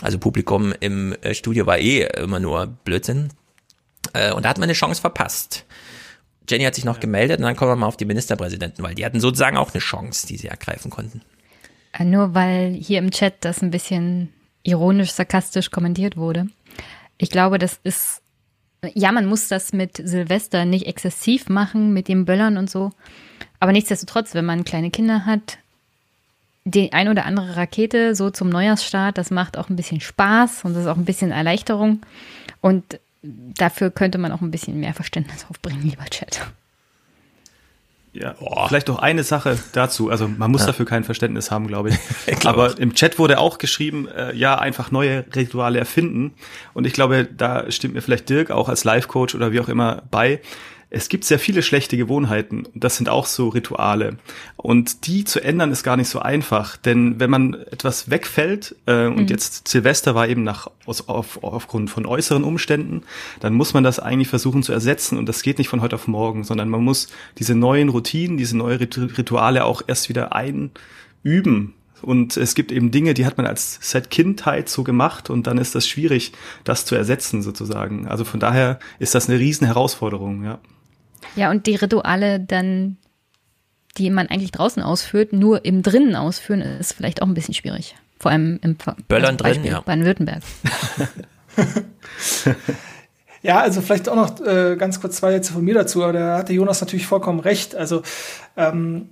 Also 0.00 0.20
Publikum 0.20 0.72
im 0.78 1.12
äh, 1.22 1.34
Studio 1.34 1.66
war 1.66 1.78
eh 1.78 2.06
immer 2.22 2.38
nur 2.38 2.51
Blödsinn. 2.84 3.30
Äh, 4.12 4.32
und 4.32 4.44
da 4.44 4.50
hat 4.50 4.58
man 4.58 4.64
eine 4.64 4.72
Chance 4.72 5.00
verpasst. 5.00 5.64
Jenny 6.48 6.64
hat 6.64 6.74
sich 6.74 6.84
noch 6.84 7.00
gemeldet 7.00 7.38
und 7.38 7.44
dann 7.44 7.56
kommen 7.56 7.70
wir 7.70 7.76
mal 7.76 7.86
auf 7.86 7.96
die 7.96 8.04
Ministerpräsidenten, 8.04 8.84
weil 8.84 8.94
die 8.94 9.04
hatten 9.04 9.20
sozusagen 9.20 9.56
auch 9.56 9.72
eine 9.72 9.80
Chance, 9.80 10.26
die 10.26 10.36
sie 10.36 10.48
ergreifen 10.48 10.90
konnten. 10.90 11.22
Äh, 11.92 12.04
nur 12.04 12.34
weil 12.34 12.72
hier 12.72 12.98
im 12.98 13.10
Chat 13.10 13.44
das 13.44 13.62
ein 13.62 13.70
bisschen 13.70 14.32
ironisch, 14.62 15.12
sarkastisch 15.12 15.70
kommentiert 15.70 16.16
wurde. 16.16 16.46
Ich 17.18 17.30
glaube, 17.30 17.58
das 17.58 17.78
ist, 17.84 18.22
ja, 18.94 19.12
man 19.12 19.26
muss 19.26 19.48
das 19.48 19.72
mit 19.72 19.96
Silvester 19.96 20.64
nicht 20.64 20.86
exzessiv 20.86 21.48
machen, 21.48 21.92
mit 21.92 22.08
dem 22.08 22.24
Böllern 22.24 22.56
und 22.56 22.70
so. 22.70 22.90
Aber 23.60 23.72
nichtsdestotrotz, 23.72 24.34
wenn 24.34 24.44
man 24.44 24.64
kleine 24.64 24.90
Kinder 24.90 25.24
hat, 25.24 25.58
die 26.64 26.92
ein 26.92 27.08
oder 27.08 27.26
andere 27.26 27.56
Rakete 27.56 28.14
so 28.14 28.30
zum 28.30 28.48
Neujahrsstart, 28.48 29.18
das 29.18 29.30
macht 29.30 29.58
auch 29.58 29.68
ein 29.68 29.76
bisschen 29.76 30.00
Spaß 30.00 30.64
und 30.64 30.74
das 30.74 30.82
ist 30.82 30.88
auch 30.88 30.96
ein 30.96 31.04
bisschen 31.04 31.32
Erleichterung. 31.32 32.00
Und 32.62 32.98
dafür 33.22 33.90
könnte 33.90 34.16
man 34.16 34.32
auch 34.32 34.40
ein 34.40 34.50
bisschen 34.50 34.80
mehr 34.80 34.94
Verständnis 34.94 35.44
aufbringen, 35.50 35.82
lieber 35.82 36.06
Chat. 36.06 36.40
Ja, 38.14 38.34
oh. 38.40 38.66
vielleicht 38.68 38.88
noch 38.88 38.98
eine 38.98 39.24
Sache 39.24 39.58
dazu. 39.72 40.10
Also 40.10 40.28
man 40.28 40.50
muss 40.50 40.62
ja. 40.62 40.68
dafür 40.68 40.84
kein 40.84 41.02
Verständnis 41.02 41.50
haben, 41.50 41.66
glaube 41.66 41.90
ich. 41.90 41.98
Aber 42.46 42.78
im 42.78 42.94
Chat 42.94 43.18
wurde 43.18 43.38
auch 43.38 43.58
geschrieben, 43.58 44.06
äh, 44.06 44.34
ja, 44.34 44.58
einfach 44.58 44.90
neue 44.90 45.24
Rituale 45.34 45.78
erfinden. 45.78 46.34
Und 46.74 46.86
ich 46.86 46.92
glaube, 46.92 47.24
da 47.24 47.70
stimmt 47.70 47.94
mir 47.94 48.02
vielleicht 48.02 48.28
Dirk 48.28 48.50
auch 48.50 48.68
als 48.68 48.84
Life-Coach 48.84 49.34
oder 49.34 49.52
wie 49.52 49.60
auch 49.60 49.68
immer 49.68 50.02
bei 50.10 50.40
es 50.94 51.08
gibt 51.08 51.24
sehr 51.24 51.38
viele 51.38 51.62
schlechte 51.62 51.96
Gewohnheiten 51.96 52.66
und 52.66 52.84
das 52.84 52.96
sind 52.98 53.08
auch 53.08 53.24
so 53.24 53.48
Rituale. 53.48 54.18
Und 54.56 55.06
die 55.06 55.24
zu 55.24 55.40
ändern 55.40 55.72
ist 55.72 55.84
gar 55.84 55.96
nicht 55.96 56.08
so 56.08 56.18
einfach, 56.18 56.76
denn 56.76 57.18
wenn 57.18 57.30
man 57.30 57.54
etwas 57.54 58.10
wegfällt 58.10 58.76
äh, 58.84 59.06
und 59.06 59.22
mhm. 59.22 59.26
jetzt 59.26 59.68
Silvester 59.68 60.14
war 60.14 60.28
eben 60.28 60.42
nach 60.42 60.70
aus, 60.84 61.08
auf, 61.08 61.42
aufgrund 61.42 61.88
von 61.88 62.04
äußeren 62.04 62.44
Umständen, 62.44 63.04
dann 63.40 63.54
muss 63.54 63.72
man 63.72 63.84
das 63.84 64.00
eigentlich 64.00 64.28
versuchen 64.28 64.62
zu 64.62 64.72
ersetzen 64.72 65.16
und 65.16 65.26
das 65.26 65.42
geht 65.42 65.56
nicht 65.56 65.68
von 65.68 65.80
heute 65.80 65.96
auf 65.96 66.08
morgen, 66.08 66.44
sondern 66.44 66.68
man 66.68 66.84
muss 66.84 67.08
diese 67.38 67.54
neuen 67.54 67.88
Routinen, 67.88 68.36
diese 68.36 68.56
neuen 68.58 68.78
Rituale 68.78 69.64
auch 69.64 69.80
erst 69.86 70.10
wieder 70.10 70.34
einüben, 70.34 71.74
und 72.02 72.36
es 72.36 72.56
gibt 72.56 72.72
eben 72.72 72.90
Dinge, 72.90 73.14
die 73.14 73.24
hat 73.24 73.36
man 73.36 73.46
als 73.46 73.78
seit 73.80 74.10
Kindheit 74.10 74.68
so 74.68 74.82
gemacht 74.82 75.30
und 75.30 75.46
dann 75.46 75.56
ist 75.56 75.76
das 75.76 75.86
schwierig, 75.86 76.32
das 76.64 76.84
zu 76.84 76.96
ersetzen 76.96 77.42
sozusagen. 77.42 78.08
Also 78.08 78.24
von 78.24 78.40
daher 78.40 78.80
ist 78.98 79.14
das 79.14 79.28
eine 79.28 79.38
riesen 79.38 79.68
Herausforderung, 79.68 80.42
ja. 80.42 80.58
Ja, 81.36 81.50
und 81.50 81.66
die 81.66 81.76
Rituale 81.76 82.40
dann, 82.40 82.96
die 83.98 84.10
man 84.10 84.28
eigentlich 84.28 84.52
draußen 84.52 84.82
ausführt, 84.82 85.32
nur 85.32 85.64
im 85.64 85.82
Drinnen 85.82 86.16
ausführen, 86.16 86.60
ist 86.60 86.94
vielleicht 86.94 87.22
auch 87.22 87.26
ein 87.26 87.34
bisschen 87.34 87.54
schwierig. 87.54 87.94
Vor 88.18 88.30
allem 88.30 88.60
im 88.62 88.76
Böllern 89.08 89.36
also 89.40 89.60
drin, 89.60 89.64
ja. 89.64 89.80
Baden-Württemberg. 89.80 90.42
ja, 93.42 93.60
also 93.60 93.80
vielleicht 93.80 94.08
auch 94.08 94.14
noch 94.14 94.40
äh, 94.46 94.76
ganz 94.76 95.00
kurz 95.00 95.16
zwei 95.16 95.32
Sätze 95.32 95.52
von 95.52 95.64
mir 95.64 95.74
dazu, 95.74 96.02
aber 96.04 96.12
da 96.12 96.38
hatte 96.38 96.52
Jonas 96.52 96.80
natürlich 96.80 97.06
vollkommen 97.06 97.40
recht. 97.40 97.74
Also 97.74 98.02
ähm, 98.56 99.08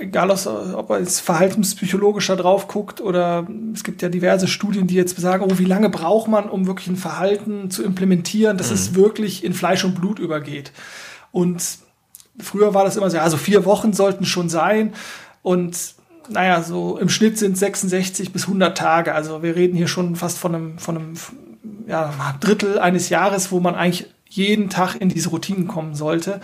egal 0.00 0.30
ob 0.30 0.90
er 0.90 0.98
jetzt 0.98 1.20
verhaltenspsychologischer 1.20 2.36
drauf 2.36 2.68
guckt 2.68 3.00
oder 3.00 3.46
es 3.72 3.84
gibt 3.84 4.02
ja 4.02 4.08
diverse 4.08 4.48
Studien, 4.48 4.86
die 4.86 4.94
jetzt 4.94 5.18
sagen, 5.18 5.44
oh, 5.44 5.58
wie 5.58 5.64
lange 5.64 5.88
braucht 5.88 6.28
man, 6.28 6.48
um 6.48 6.66
wirklich 6.66 6.88
ein 6.88 6.96
Verhalten 6.96 7.70
zu 7.70 7.82
implementieren, 7.82 8.56
dass 8.56 8.68
mhm. 8.68 8.74
es 8.74 8.94
wirklich 8.94 9.44
in 9.44 9.54
Fleisch 9.54 9.84
und 9.84 9.94
Blut 9.94 10.18
übergeht. 10.18 10.72
Und 11.34 11.78
früher 12.38 12.74
war 12.74 12.84
das 12.84 12.96
immer 12.96 13.10
so, 13.10 13.16
ja, 13.16 13.28
so 13.28 13.36
vier 13.36 13.64
Wochen 13.64 13.92
sollten 13.92 14.24
schon 14.24 14.48
sein. 14.48 14.94
Und 15.42 15.76
naja, 16.28 16.62
so 16.62 16.96
im 16.96 17.08
Schnitt 17.08 17.38
sind 17.38 17.58
66 17.58 18.32
bis 18.32 18.44
100 18.44 18.78
Tage. 18.78 19.16
Also 19.16 19.42
wir 19.42 19.56
reden 19.56 19.76
hier 19.76 19.88
schon 19.88 20.14
fast 20.14 20.38
von 20.38 20.54
einem, 20.54 20.78
von 20.78 20.96
einem 20.96 21.14
ja, 21.88 22.14
Drittel 22.38 22.78
eines 22.78 23.08
Jahres, 23.08 23.50
wo 23.50 23.58
man 23.58 23.74
eigentlich 23.74 24.06
jeden 24.28 24.70
Tag 24.70 24.94
in 24.94 25.08
diese 25.08 25.30
Routinen 25.30 25.66
kommen 25.66 25.96
sollte. 25.96 26.40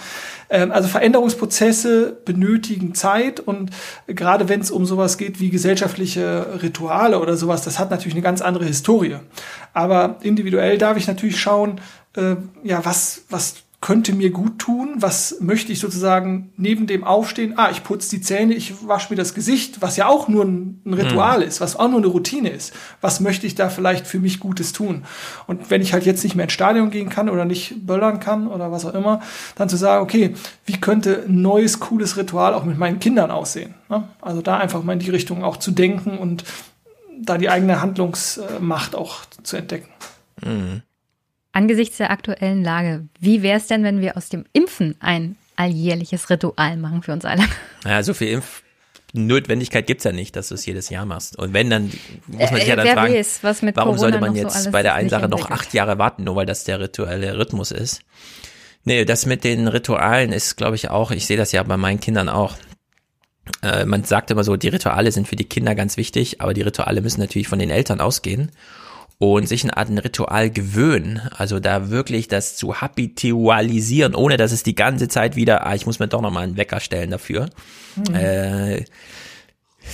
Ähm, 0.48 0.72
also 0.72 0.88
Veränderungsprozesse 0.88 2.18
benötigen 2.24 2.92
Zeit 2.96 3.38
und 3.38 3.70
gerade 4.08 4.48
wenn 4.48 4.60
es 4.60 4.72
um 4.72 4.86
sowas 4.86 5.18
geht 5.18 5.38
wie 5.38 5.50
gesellschaftliche 5.50 6.62
Rituale 6.62 7.20
oder 7.20 7.36
sowas, 7.36 7.62
das 7.62 7.78
hat 7.78 7.92
natürlich 7.92 8.14
eine 8.14 8.22
ganz 8.22 8.42
andere 8.42 8.64
Historie. 8.64 9.18
Aber 9.72 10.16
individuell 10.22 10.78
darf 10.78 10.96
ich 10.96 11.06
natürlich 11.06 11.40
schauen, 11.40 11.80
äh, 12.16 12.34
ja, 12.64 12.84
was, 12.84 13.22
was 13.30 13.62
könnte 13.80 14.12
mir 14.12 14.30
gut 14.30 14.58
tun, 14.58 14.96
was 14.98 15.38
möchte 15.40 15.72
ich 15.72 15.80
sozusagen 15.80 16.52
neben 16.58 16.86
dem 16.86 17.02
Aufstehen, 17.02 17.54
ah, 17.56 17.70
ich 17.70 17.82
putze 17.82 18.10
die 18.10 18.20
Zähne, 18.20 18.52
ich 18.52 18.86
wasche 18.86 19.08
mir 19.10 19.16
das 19.16 19.32
Gesicht, 19.32 19.80
was 19.80 19.96
ja 19.96 20.06
auch 20.06 20.28
nur 20.28 20.44
ein, 20.44 20.82
ein 20.84 20.92
Ritual 20.92 21.38
mhm. 21.38 21.44
ist, 21.44 21.62
was 21.62 21.76
auch 21.76 21.88
nur 21.88 21.98
eine 21.98 22.08
Routine 22.08 22.50
ist. 22.50 22.74
Was 23.00 23.20
möchte 23.20 23.46
ich 23.46 23.54
da 23.54 23.70
vielleicht 23.70 24.06
für 24.06 24.20
mich 24.20 24.38
Gutes 24.38 24.74
tun? 24.74 25.04
Und 25.46 25.70
wenn 25.70 25.80
ich 25.80 25.94
halt 25.94 26.04
jetzt 26.04 26.22
nicht 26.22 26.36
mehr 26.36 26.44
ins 26.44 26.52
Stadion 26.52 26.90
gehen 26.90 27.08
kann 27.08 27.30
oder 27.30 27.46
nicht 27.46 27.86
böllern 27.86 28.20
kann 28.20 28.48
oder 28.48 28.70
was 28.70 28.84
auch 28.84 28.92
immer, 28.92 29.22
dann 29.54 29.70
zu 29.70 29.78
sagen, 29.78 30.02
okay, 30.02 30.34
wie 30.66 30.78
könnte 30.78 31.24
ein 31.26 31.40
neues, 31.40 31.80
cooles 31.80 32.18
Ritual 32.18 32.52
auch 32.52 32.64
mit 32.64 32.76
meinen 32.76 33.00
Kindern 33.00 33.30
aussehen? 33.30 33.74
Ne? 33.88 34.04
Also 34.20 34.42
da 34.42 34.58
einfach 34.58 34.82
mal 34.82 34.92
in 34.92 34.98
die 34.98 35.10
Richtung 35.10 35.42
auch 35.42 35.56
zu 35.56 35.70
denken 35.70 36.18
und 36.18 36.44
da 37.18 37.38
die 37.38 37.48
eigene 37.48 37.80
Handlungsmacht 37.80 38.94
auch 38.94 39.24
zu 39.42 39.56
entdecken. 39.56 39.88
Mhm. 40.44 40.82
Angesichts 41.52 41.96
der 41.96 42.10
aktuellen 42.10 42.62
Lage, 42.62 43.08
wie 43.18 43.42
wäre 43.42 43.58
es 43.58 43.66
denn, 43.66 43.82
wenn 43.82 44.00
wir 44.00 44.16
aus 44.16 44.28
dem 44.28 44.44
Impfen 44.52 44.94
ein 45.00 45.36
alljährliches 45.56 46.30
Ritual 46.30 46.76
machen 46.76 47.02
für 47.02 47.12
uns 47.12 47.24
alle? 47.24 47.42
Ja, 47.84 48.02
so 48.02 48.12
viel 48.12 48.40
Impfnotwendigkeit 49.14 49.86
gibt 49.86 50.00
es 50.00 50.04
ja 50.04 50.12
nicht, 50.12 50.36
dass 50.36 50.48
du 50.48 50.54
es 50.54 50.66
jedes 50.66 50.90
Jahr 50.90 51.06
machst. 51.06 51.38
Und 51.38 51.54
wenn, 51.54 51.70
dann 51.70 51.90
muss 52.26 52.50
man 52.50 52.60
sich 52.60 52.68
ja 52.68 52.76
dann 52.76 52.86
äh, 52.86 52.92
fragen, 52.92 53.14
weiß, 53.14 53.40
warum 53.42 53.72
Corona 53.74 53.98
sollte 53.98 54.20
man 54.20 54.36
jetzt 54.36 54.64
so 54.64 54.70
bei 54.70 54.82
der 54.82 54.94
einen 54.94 55.08
Sache 55.08 55.28
noch 55.28 55.50
acht 55.50 55.72
Jahre 55.72 55.98
warten, 55.98 56.24
nur 56.24 56.36
weil 56.36 56.46
das 56.46 56.64
der 56.64 56.78
rituelle 56.78 57.38
Rhythmus 57.38 57.70
ist? 57.70 58.02
Nee, 58.84 59.04
das 59.04 59.26
mit 59.26 59.44
den 59.44 59.66
Ritualen 59.66 60.32
ist, 60.32 60.56
glaube 60.56 60.76
ich, 60.76 60.90
auch, 60.90 61.10
ich 61.10 61.26
sehe 61.26 61.36
das 61.36 61.52
ja 61.52 61.62
bei 61.62 61.76
meinen 61.76 62.00
Kindern 62.00 62.28
auch. 62.28 62.56
Äh, 63.62 63.86
man 63.86 64.04
sagt 64.04 64.30
immer 64.30 64.44
so, 64.44 64.56
die 64.56 64.68
Rituale 64.68 65.10
sind 65.10 65.26
für 65.26 65.36
die 65.36 65.48
Kinder 65.48 65.74
ganz 65.74 65.96
wichtig, 65.96 66.40
aber 66.40 66.54
die 66.54 66.62
Rituale 66.62 67.00
müssen 67.00 67.20
natürlich 67.20 67.48
von 67.48 67.58
den 67.58 67.70
Eltern 67.70 68.00
ausgehen 68.00 68.52
und 69.20 69.46
sich 69.46 69.62
eine 69.64 69.76
Art 69.76 69.90
ein 69.90 69.98
Ritual 69.98 70.48
gewöhnen, 70.48 71.20
also 71.36 71.60
da 71.60 71.90
wirklich 71.90 72.26
das 72.26 72.56
zu 72.56 72.80
habitualisieren, 72.80 74.14
ohne 74.14 74.38
dass 74.38 74.50
es 74.50 74.62
die 74.62 74.74
ganze 74.74 75.08
Zeit 75.08 75.36
wieder, 75.36 75.66
ah, 75.66 75.74
ich 75.74 75.84
muss 75.84 75.98
mir 75.98 76.08
doch 76.08 76.22
nochmal 76.22 76.44
einen 76.44 76.56
Wecker 76.56 76.80
stellen 76.80 77.10
dafür. 77.10 77.50
Mhm. 77.96 78.14
Äh, 78.14 78.84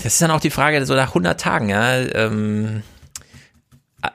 das 0.04 0.12
ist 0.12 0.22
dann 0.22 0.30
auch 0.30 0.38
die 0.38 0.50
Frage, 0.50 0.86
so 0.86 0.94
nach 0.94 1.08
100 1.08 1.40
Tagen, 1.40 1.70
ja, 1.70 1.96
ähm, 1.96 2.84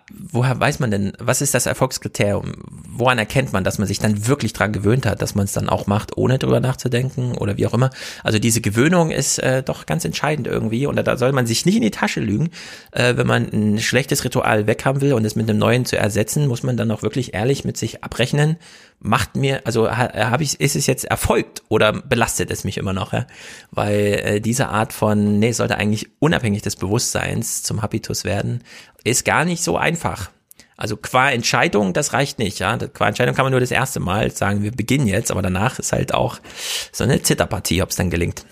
woher 0.10 0.60
weiß 0.60 0.80
man 0.80 0.92
denn, 0.92 1.14
was 1.20 1.42
ist 1.42 1.54
das 1.54 1.66
Erfolgskriterium? 1.66 2.54
Woran 2.90 3.18
erkennt 3.18 3.54
man, 3.54 3.64
dass 3.64 3.78
man 3.78 3.88
sich 3.88 4.00
dann 4.00 4.28
wirklich 4.28 4.54
dran 4.54 4.74
gewöhnt 4.74 5.06
hat, 5.06 5.22
dass 5.22 5.36
man 5.36 5.46
es 5.46 5.54
dann 5.54 5.70
auch 5.70 5.88
macht, 5.88 6.18
ohne 6.18 6.38
drüber 6.38 6.60
nachzudenken 6.60 7.38
oder 7.38 7.58
wie 7.58 7.68
auch 7.68 7.74
immer? 7.74 7.90
Also 8.24 8.40
diese 8.40 8.62
Gewöhnung 8.62 9.12
ist 9.12 9.40
äh, 9.40 9.64
doch 9.64 9.86
ganz 9.86 10.06
entscheidend 10.06 10.48
irgendwie 10.48 10.86
und 10.86 10.96
da, 10.96 11.18
soll 11.18 11.32
man 11.32 11.48
sich 11.48 11.66
nicht 11.66 11.76
in 11.76 11.82
die 11.82 11.92
Tasche 11.92 12.20
lügen. 12.20 12.50
Äh, 12.92 13.18
wenn 13.18 13.28
man 13.28 13.50
ein 13.52 13.80
schlechtes 13.80 14.24
Ritual 14.24 14.68
weghaben 14.68 15.02
will 15.02 15.14
und 15.14 15.26
es 15.26 15.36
mit 15.36 15.50
einem 15.50 15.60
neuen 15.60 15.86
zu 15.86 15.98
ersetzen, 15.98 16.48
muss 16.48 16.64
man 16.64 16.78
dann 16.78 16.92
auch 16.92 17.04
wirklich 17.04 17.34
ehrlich 17.34 17.66
mit 17.66 17.78
sich 17.78 18.04
abrechnen 18.04 18.58
macht 19.02 19.36
mir, 19.36 19.62
also 19.66 19.92
habe 19.92 20.44
ich, 20.44 20.60
ist 20.62 20.76
es 20.76 20.86
jetzt 20.86 21.06
erfolgt 21.06 21.64
oder 21.70 21.92
belastet 21.92 22.52
es 22.52 22.64
mich 22.64 22.78
immer 22.78 22.94
noch, 22.94 23.14
ja? 23.14 23.26
Weil 23.72 24.22
äh, 24.24 24.42
diese 24.42 24.70
Art 24.70 24.94
von, 24.94 25.40
nee, 25.40 25.52
sollte 25.52 25.78
eigentlich 25.78 26.10
unabhängig 26.20 26.62
des 26.62 26.76
Bewusstseins 26.76 27.64
zum 27.64 27.82
Habitus 27.82 28.24
werden, 28.24 28.64
ist 29.04 29.26
gar 29.26 29.44
nicht 29.44 29.64
so 29.64 29.76
einfach. 29.76 30.30
Also 30.78 30.98
qua 30.98 31.32
Entscheidung, 31.32 31.94
das 31.94 32.14
reicht 32.14 32.38
nicht, 32.38 32.60
ja. 32.60 32.78
Qua 32.78 33.08
Entscheidung 33.08 33.36
kann 33.36 33.46
man 33.46 33.52
nur 33.52 33.60
das 33.60 33.72
erste 33.72 34.00
Mal 34.00 34.30
sagen, 34.32 34.62
wir 34.62 34.72
beginnen 34.72 35.08
jetzt, 35.08 35.32
aber 35.32 35.42
danach 35.42 35.80
ist 35.80 35.92
halt 35.92 36.14
auch 36.14 36.40
so 36.92 37.04
eine 37.04 37.24
Zitterpartie, 37.24 37.82
ob 37.82 37.90
es 37.90 37.96
dann 37.96 38.12
gelingt. 38.12 38.46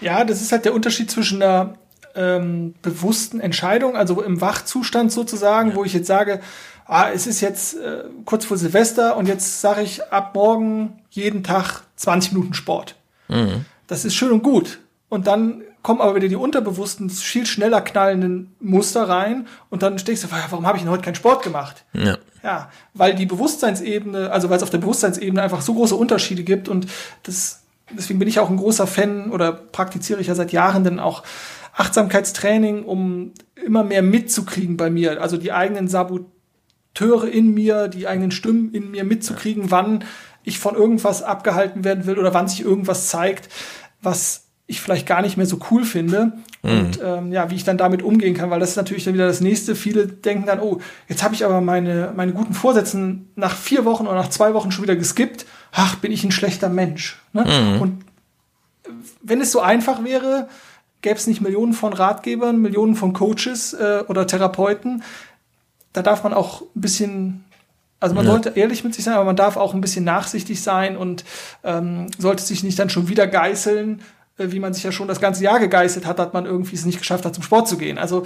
Ja, 0.00 0.24
das 0.24 0.40
ist 0.40 0.50
halt 0.50 0.64
der 0.64 0.74
Unterschied 0.74 1.10
zwischen 1.10 1.42
einer 1.42 1.74
ähm, 2.14 2.74
bewussten 2.82 3.38
Entscheidung, 3.38 3.96
also 3.96 4.22
im 4.22 4.40
Wachzustand 4.40 5.12
sozusagen, 5.12 5.70
ja. 5.70 5.76
wo 5.76 5.84
ich 5.84 5.92
jetzt 5.92 6.06
sage, 6.06 6.40
ah, 6.90 7.08
es 7.14 7.26
ist 7.26 7.40
jetzt 7.40 7.76
äh, 7.76 8.04
kurz 8.24 8.44
vor 8.44 8.56
Silvester 8.56 9.16
und 9.16 9.28
jetzt 9.28 9.60
sage 9.60 9.82
ich 9.82 10.02
ab 10.12 10.34
morgen 10.34 10.98
jeden 11.10 11.44
Tag 11.44 11.84
20 11.96 12.32
Minuten 12.32 12.54
Sport. 12.54 12.96
Mhm. 13.28 13.64
Das 13.86 14.04
ist 14.04 14.14
schön 14.14 14.32
und 14.32 14.42
gut. 14.42 14.80
Und 15.08 15.28
dann 15.28 15.62
kommen 15.82 16.00
aber 16.00 16.16
wieder 16.16 16.28
die 16.28 16.36
unterbewussten, 16.36 17.08
viel 17.08 17.46
schneller 17.46 17.80
knallenden 17.80 18.54
Muster 18.60 19.08
rein 19.08 19.46
und 19.70 19.82
dann 19.82 19.98
stehst 19.98 20.24
du, 20.24 20.28
warum 20.30 20.66
habe 20.66 20.76
ich 20.76 20.82
denn 20.82 20.90
heute 20.90 21.04
keinen 21.04 21.14
Sport 21.14 21.42
gemacht? 21.42 21.84
Ja. 21.92 22.18
ja, 22.42 22.70
weil 22.92 23.14
die 23.14 23.26
Bewusstseinsebene, 23.26 24.30
also 24.30 24.50
weil 24.50 24.56
es 24.56 24.62
auf 24.62 24.70
der 24.70 24.78
Bewusstseinsebene 24.78 25.40
einfach 25.40 25.62
so 25.62 25.74
große 25.74 25.94
Unterschiede 25.94 26.42
gibt 26.42 26.68
und 26.68 26.86
das, 27.22 27.62
deswegen 27.90 28.18
bin 28.18 28.28
ich 28.28 28.40
auch 28.40 28.50
ein 28.50 28.56
großer 28.56 28.86
Fan 28.86 29.30
oder 29.30 29.52
praktiziere 29.52 30.20
ich 30.20 30.26
ja 30.26 30.34
seit 30.34 30.52
Jahren 30.52 30.84
dann 30.84 30.98
auch 30.98 31.22
Achtsamkeitstraining, 31.74 32.84
um 32.84 33.32
immer 33.64 33.84
mehr 33.84 34.02
mitzukriegen 34.02 34.76
bei 34.76 34.90
mir, 34.90 35.22
also 35.22 35.36
die 35.36 35.52
eigenen 35.52 35.88
Saboteure 36.94 37.28
in 37.28 37.54
mir, 37.54 37.88
die 37.88 38.06
eigenen 38.06 38.30
Stimmen 38.30 38.72
in 38.72 38.90
mir 38.90 39.04
mitzukriegen, 39.04 39.70
wann 39.70 40.04
ich 40.42 40.58
von 40.58 40.74
irgendwas 40.74 41.22
abgehalten 41.22 41.84
werden 41.84 42.06
will 42.06 42.18
oder 42.18 42.34
wann 42.34 42.48
sich 42.48 42.62
irgendwas 42.64 43.08
zeigt, 43.08 43.48
was 44.02 44.46
ich 44.66 44.80
vielleicht 44.80 45.06
gar 45.06 45.20
nicht 45.20 45.36
mehr 45.36 45.46
so 45.46 45.58
cool 45.70 45.84
finde. 45.84 46.32
Mhm. 46.62 46.70
Und 46.70 47.00
ähm, 47.02 47.32
ja, 47.32 47.50
wie 47.50 47.56
ich 47.56 47.64
dann 47.64 47.76
damit 47.76 48.02
umgehen 48.02 48.34
kann, 48.34 48.50
weil 48.50 48.60
das 48.60 48.70
ist 48.70 48.76
natürlich 48.76 49.04
dann 49.04 49.14
wieder 49.14 49.26
das 49.26 49.40
nächste. 49.40 49.74
Viele 49.74 50.06
denken 50.06 50.46
dann, 50.46 50.60
oh, 50.60 50.80
jetzt 51.08 51.22
habe 51.22 51.34
ich 51.34 51.44
aber 51.44 51.60
meine, 51.60 52.12
meine 52.14 52.32
guten 52.32 52.54
Vorsätze 52.54 53.18
nach 53.34 53.56
vier 53.56 53.84
Wochen 53.84 54.06
oder 54.06 54.16
nach 54.16 54.30
zwei 54.30 54.54
Wochen 54.54 54.70
schon 54.70 54.84
wieder 54.84 54.96
geskippt. 54.96 55.46
Ach, 55.72 55.96
bin 55.96 56.12
ich 56.12 56.24
ein 56.24 56.30
schlechter 56.30 56.68
Mensch. 56.68 57.20
Ne? 57.32 57.44
Mhm. 57.44 57.82
Und 57.82 58.04
wenn 59.22 59.40
es 59.40 59.52
so 59.52 59.60
einfach 59.60 60.04
wäre, 60.04 60.48
gäbe 61.02 61.16
es 61.16 61.26
nicht 61.26 61.40
Millionen 61.40 61.72
von 61.72 61.92
Ratgebern, 61.92 62.60
Millionen 62.60 62.94
von 62.94 63.12
Coaches 63.12 63.72
äh, 63.72 64.04
oder 64.08 64.26
Therapeuten. 64.26 65.02
Da 65.92 66.02
darf 66.02 66.22
man 66.22 66.32
auch 66.32 66.62
ein 66.62 66.80
bisschen 66.80 67.44
also 68.00 68.14
man 68.14 68.24
ja. 68.24 68.32
sollte 68.32 68.52
ehrlich 68.56 68.82
mit 68.82 68.94
sich 68.94 69.04
sein, 69.04 69.14
aber 69.14 69.24
man 69.24 69.36
darf 69.36 69.58
auch 69.58 69.74
ein 69.74 69.82
bisschen 69.82 70.04
nachsichtig 70.04 70.62
sein 70.62 70.96
und 70.96 71.22
ähm, 71.62 72.06
sollte 72.18 72.42
sich 72.42 72.64
nicht 72.64 72.78
dann 72.78 72.88
schon 72.88 73.08
wieder 73.08 73.26
geißeln, 73.26 74.00
äh, 74.38 74.52
wie 74.52 74.58
man 74.58 74.72
sich 74.72 74.82
ja 74.82 74.90
schon 74.90 75.06
das 75.06 75.20
ganze 75.20 75.44
Jahr 75.44 75.60
gegeißelt 75.60 76.06
hat, 76.06 76.18
dass 76.18 76.32
man 76.32 76.46
irgendwie 76.46 76.74
es 76.74 76.86
nicht 76.86 76.98
geschafft 76.98 77.26
hat, 77.26 77.34
zum 77.34 77.44
Sport 77.44 77.68
zu 77.68 77.76
gehen. 77.76 77.98
Also 77.98 78.24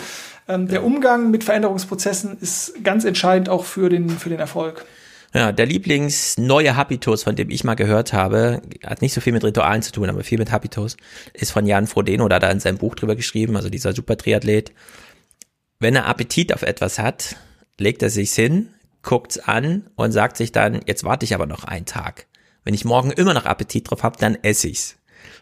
ähm, 0.49 0.69
der 0.69 0.85
Umgang 0.85 1.31
mit 1.33 1.43
Veränderungsprozessen 1.43 2.39
ist 2.41 2.85
ganz 2.85 3.05
entscheidend 3.05 3.49
auch 3.49 3.65
für 3.65 3.89
den, 3.89 4.09
für 4.09 4.29
den 4.29 4.39
Erfolg. 4.39 4.87
Ja, 5.35 5.51
der 5.51 5.67
Lieblingsneue 5.67 6.77
Habitus, 6.77 7.25
von 7.25 7.35
dem 7.35 7.51
ich 7.51 7.65
mal 7.65 7.75
gehört 7.75 8.13
habe, 8.13 8.63
hat 8.87 9.03
nicht 9.03 9.13
so 9.13 9.21
viel 9.21 9.33
mit 9.33 9.43
Ritualen 9.43 9.83
zu 9.83 9.91
tun, 9.91 10.09
aber 10.09 10.23
viel 10.23 10.39
mit 10.39 10.53
Habitus, 10.53 10.97
ist 11.33 11.51
von 11.51 11.67
Jan 11.67 11.89
Frodeno, 11.89 12.29
da 12.29 12.37
hat 12.37 12.45
er 12.45 12.53
in 12.53 12.61
seinem 12.61 12.79
Buch 12.79 12.95
drüber 12.95 13.17
geschrieben, 13.17 13.57
also 13.57 13.69
dieser 13.69 13.93
Super-Triathlet. 13.93 14.71
Wenn 15.81 15.97
er 15.97 16.07
Appetit 16.07 16.55
auf 16.55 16.63
etwas 16.63 17.01
hat, 17.01 17.35
legt 17.79 18.03
er 18.03 18.11
sich's 18.11 18.35
hin, 18.35 18.69
guckt's 19.03 19.39
an 19.39 19.91
und 19.97 20.13
sagt 20.13 20.37
sich 20.37 20.53
dann, 20.53 20.81
jetzt 20.87 21.05
warte 21.05 21.25
ich 21.25 21.35
aber 21.35 21.47
noch 21.47 21.65
einen 21.65 21.87
Tag. 21.87 22.27
Wenn 22.65 22.75
ich 22.75 22.85
morgen 22.85 23.11
immer 23.11 23.35
noch 23.35 23.45
Appetit 23.45 23.91
drauf 23.91 24.03
habe, 24.03 24.19
dann 24.19 24.37
esse 24.43 24.69
ich's. 24.69 24.97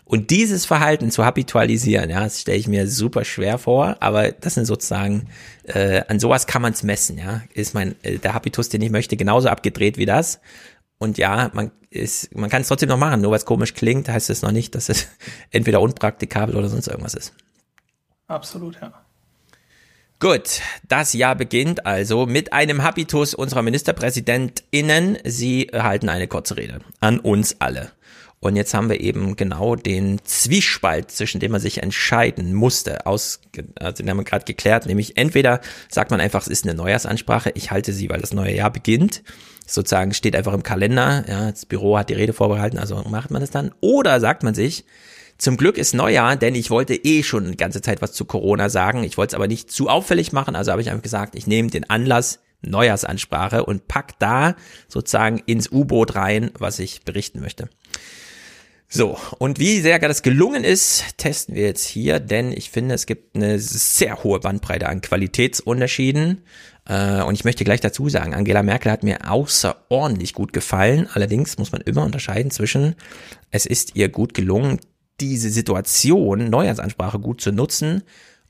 Und 0.05 0.31
dieses 0.31 0.67
Verhalten 0.67 1.11
zu 1.11 1.25
habitualisieren, 1.25 2.11
ja, 2.11 2.21
das 2.21 2.41
stelle 2.41 2.59
ich 2.59 2.69
mir 2.69 2.89
super 2.89 3.25
schwer 3.25 3.59
vor, 3.59 3.97
aber 4.01 4.33
das 4.33 4.55
sind 4.55 4.67
sozusagen, 4.67 5.29
äh, 5.65 6.03
an 6.09 6.19
sowas 6.19 6.47
kann 6.47 6.63
man 6.63 6.73
es 6.73 6.83
messen, 6.83 7.19
ja. 7.19 7.43
Ist 7.55 7.75
mein, 7.75 7.95
äh, 8.03 8.19
der 8.19 8.35
Habitus, 8.35 8.69
den 8.69 8.83
ich 8.83 8.91
möchte, 8.91 9.17
genauso 9.17 9.49
abgedreht 9.49 9.97
wie 9.99 10.07
das. 10.07 10.41
Und 10.99 11.19
ja, 11.19 11.51
man 11.55 11.71
ist, 11.91 12.35
man 12.35 12.51
kann 12.51 12.63
es 12.63 12.69
trotzdem 12.69 12.89
noch 12.89 12.99
machen, 12.99 13.21
nur 13.21 13.31
weil 13.31 13.39
es 13.39 13.45
komisch 13.45 13.75
klingt, 13.75 14.09
heißt 14.09 14.31
es 14.31 14.43
noch 14.43 14.53
nicht, 14.53 14.75
dass 14.75 14.89
es 14.89 15.09
entweder 15.51 15.81
unpraktikabel 15.81 16.57
oder 16.57 16.69
sonst 16.69 16.89
irgendwas 16.89 17.15
ist. 17.15 17.35
Absolut, 18.27 18.81
ja. 18.81 18.93
Gut, 20.23 20.61
das 20.87 21.15
Jahr 21.15 21.35
beginnt 21.35 21.85
also 21.85 22.27
mit 22.27 22.53
einem 22.53 22.85
Habitus 22.85 23.35
unserer 23.35 23.63
MinisterpräsidentInnen. 23.63 25.19
Sie 25.25 25.69
halten 25.73 26.09
eine 26.09 26.29
kurze 26.29 26.57
Rede 26.57 26.79
an 27.01 27.19
uns 27.19 27.57
alle. 27.59 27.91
Und 28.39 28.55
jetzt 28.55 28.73
haben 28.73 28.89
wir 28.89 29.01
eben 29.01 29.35
genau 29.35 29.75
den 29.75 30.21
Zwiespalt, 30.23 31.11
zwischen 31.11 31.41
dem 31.41 31.51
man 31.51 31.61
sich 31.61 31.83
entscheiden 31.83 32.55
musste, 32.55 33.05
aus, 33.05 33.41
also 33.81 34.01
den 34.01 34.11
haben 34.11 34.19
wir 34.19 34.23
gerade 34.23 34.45
geklärt, 34.45 34.87
nämlich 34.87 35.17
entweder 35.17 35.61
sagt 35.89 36.13
man 36.13 36.21
einfach, 36.21 36.43
es 36.43 36.47
ist 36.49 36.65
eine 36.65 36.75
Neujahrsansprache, 36.75 37.51
ich 37.57 37.73
halte 37.73 37.93
sie, 37.93 38.09
weil 38.09 38.21
das 38.21 38.33
neue 38.33 38.55
Jahr 38.55 38.71
beginnt, 38.71 39.25
sozusagen 39.67 40.15
steht 40.15 40.37
einfach 40.37 40.53
im 40.53 40.63
Kalender, 40.63 41.25
ja, 41.27 41.51
das 41.51 41.67
Büro 41.67 41.99
hat 41.99 42.11
die 42.11 42.15
Rede 42.15 42.33
vorbehalten, 42.33 42.79
also 42.79 43.03
macht 43.11 43.33
man 43.33 43.41
das 43.41 43.51
dann, 43.51 43.75
oder 43.81 44.21
sagt 44.21 44.45
man 44.45 44.55
sich, 44.55 44.85
zum 45.43 45.57
Glück 45.57 45.77
ist 45.77 45.93
Neujahr, 45.93 46.37
denn 46.37 46.55
ich 46.55 46.71
wollte 46.71 46.95
eh 46.95 47.25
schon 47.25 47.47
eine 47.47 47.57
ganze 47.57 47.83
Zeit 47.83 48.01
was 48.01 48.13
zu 48.13 48.25
Corona 48.25 48.69
sagen, 48.69 49.03
ich 49.03 49.19
wollte 49.19 49.33
es 49.33 49.35
aber 49.35 49.49
nicht 49.49 49.73
zu 49.73 49.89
auffällig 49.89 50.33
machen, 50.33 50.55
also 50.55 50.71
habe 50.71 50.83
ich 50.83 50.89
einfach 50.89 51.03
gesagt, 51.03 51.35
ich 51.35 51.49
nehme 51.49 51.69
den 51.69 51.91
Anlass, 51.91 52.39
Neujahrsansprache 52.61 53.65
und 53.65 53.89
pack 53.89 54.21
da 54.21 54.55
sozusagen 54.87 55.39
ins 55.47 55.73
U-Boot 55.73 56.15
rein, 56.15 56.53
was 56.61 56.79
ich 56.79 57.03
berichten 57.03 57.41
möchte. 57.41 57.69
So, 58.89 59.19
und 59.39 59.59
wie 59.59 59.81
sehr 59.81 59.99
das 59.99 60.23
gelungen 60.23 60.63
ist, 60.63 61.19
testen 61.19 61.57
wir 61.57 61.65
jetzt 61.65 61.87
hier, 61.87 62.21
denn 62.21 62.53
ich 62.53 62.71
finde, 62.71 62.95
es 62.95 63.07
gibt 63.07 63.35
eine 63.35 63.59
sehr 63.59 64.23
hohe 64.23 64.39
Bandbreite 64.39 64.89
an 64.89 65.01
Qualitätsunterschieden. 65.01 66.43
Äh, 66.87 67.23
und 67.23 67.35
ich 67.35 67.45
möchte 67.45 67.65
gleich 67.65 67.81
dazu 67.81 68.09
sagen, 68.09 68.35
Angela 68.35 68.63
Merkel 68.63 68.93
hat 68.93 69.03
mir 69.03 69.31
außerordentlich 69.31 70.35
gut 70.35 70.53
gefallen. 70.53 71.09
Allerdings 71.15 71.59
muss 71.59 71.73
man 71.73 71.81
immer 71.81 72.05
unterscheiden 72.05 72.51
zwischen, 72.51 72.95
es 73.51 73.67
ist 73.67 73.97
ihr 73.97 74.11
gut 74.11 74.35
gelungen, 74.35 74.79
diese 75.21 75.51
Situation, 75.51 76.51
Neujahrsansprache 76.51 77.19
gut 77.19 77.41
zu 77.41 77.53
nutzen 77.53 78.03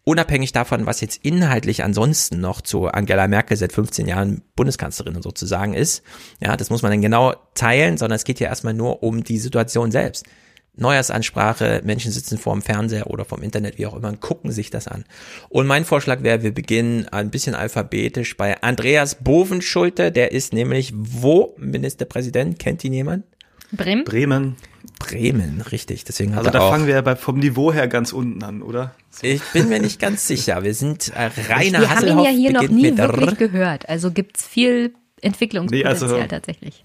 unabhängig 0.05 0.53
davon, 0.53 0.87
was 0.87 1.01
jetzt 1.01 1.25
inhaltlich 1.25 1.85
ansonsten 1.85 2.40
noch 2.40 2.61
zu 2.61 2.88
Angela 2.88 3.29
Merkel 3.29 3.57
seit 3.57 3.72
15 3.72 4.09
Jahren 4.09 4.42
Bundeskanzlerin 4.57 5.16
und 5.16 5.22
sozusagen 5.22 5.75
ist, 5.75 6.03
ja, 6.40 6.57
das 6.57 6.70
muss 6.70 6.83
man 6.83 6.90
dann 6.90 7.03
genau 7.03 7.35
teilen, 7.55 7.98
sondern 7.98 8.16
es 8.16 8.25
geht 8.25 8.40
ja 8.40 8.48
erstmal 8.48 8.75
nur 8.75 9.03
um 9.03 9.22
die 9.22 9.38
Situation 9.38 9.90
selbst. 9.92 10.27
Neujahrsansprache, 10.75 11.83
Menschen 11.85 12.11
sitzen 12.11 12.38
vor 12.38 12.55
dem 12.55 12.62
Fernseher 12.62 13.09
oder 13.09 13.27
vom 13.27 13.42
Internet, 13.42 13.77
wie 13.77 13.87
auch 13.87 13.94
immer, 13.94 14.09
und 14.09 14.20
gucken 14.20 14.51
sich 14.51 14.70
das 14.70 14.88
an. 14.88 15.05
Und 15.51 15.66
mein 15.66 15.85
Vorschlag 15.85 16.22
wäre, 16.22 16.42
wir 16.42 16.55
beginnen 16.55 17.07
ein 17.09 17.31
bisschen 17.31 17.55
alphabetisch 17.55 18.38
bei 18.38 18.61
Andreas 18.62 19.16
Bovenschulte, 19.16 20.11
der 20.11 20.33
ist 20.33 20.55
nämlich 20.55 20.94
wo 20.96 21.55
Ministerpräsident? 21.59 22.59
Kennt 22.59 22.83
ihn 22.85 22.94
jemand? 22.94 23.25
Bremen. 23.70 24.05
Bremen. 24.05 24.57
Bremen, 25.06 25.60
richtig. 25.60 26.04
Deswegen 26.04 26.34
also 26.34 26.50
da 26.50 26.60
fangen 26.60 26.86
wir 26.86 26.94
ja 26.94 27.16
vom 27.16 27.38
Niveau 27.38 27.72
her 27.72 27.88
ganz 27.88 28.12
unten 28.12 28.42
an, 28.42 28.62
oder? 28.62 28.94
So. 29.10 29.26
Ich 29.26 29.42
bin 29.52 29.68
mir 29.68 29.80
nicht 29.80 30.00
ganz 30.00 30.26
sicher. 30.26 30.62
Wir 30.62 30.74
sind 30.74 31.12
äh, 31.14 31.30
reiner 31.48 31.80
Wir 31.80 31.90
haben 31.90 32.06
ihn 32.06 32.18
ja 32.20 32.30
hier 32.30 32.52
noch 32.52 32.68
nie 32.68 32.96
wirklich 32.96 33.38
gehört. 33.38 33.88
Also 33.88 34.10
gibt's 34.10 34.46
viel 34.46 34.94
Entwicklungspotenzial 35.20 36.08
nee, 36.10 36.16
also, 36.16 36.28
tatsächlich. 36.28 36.82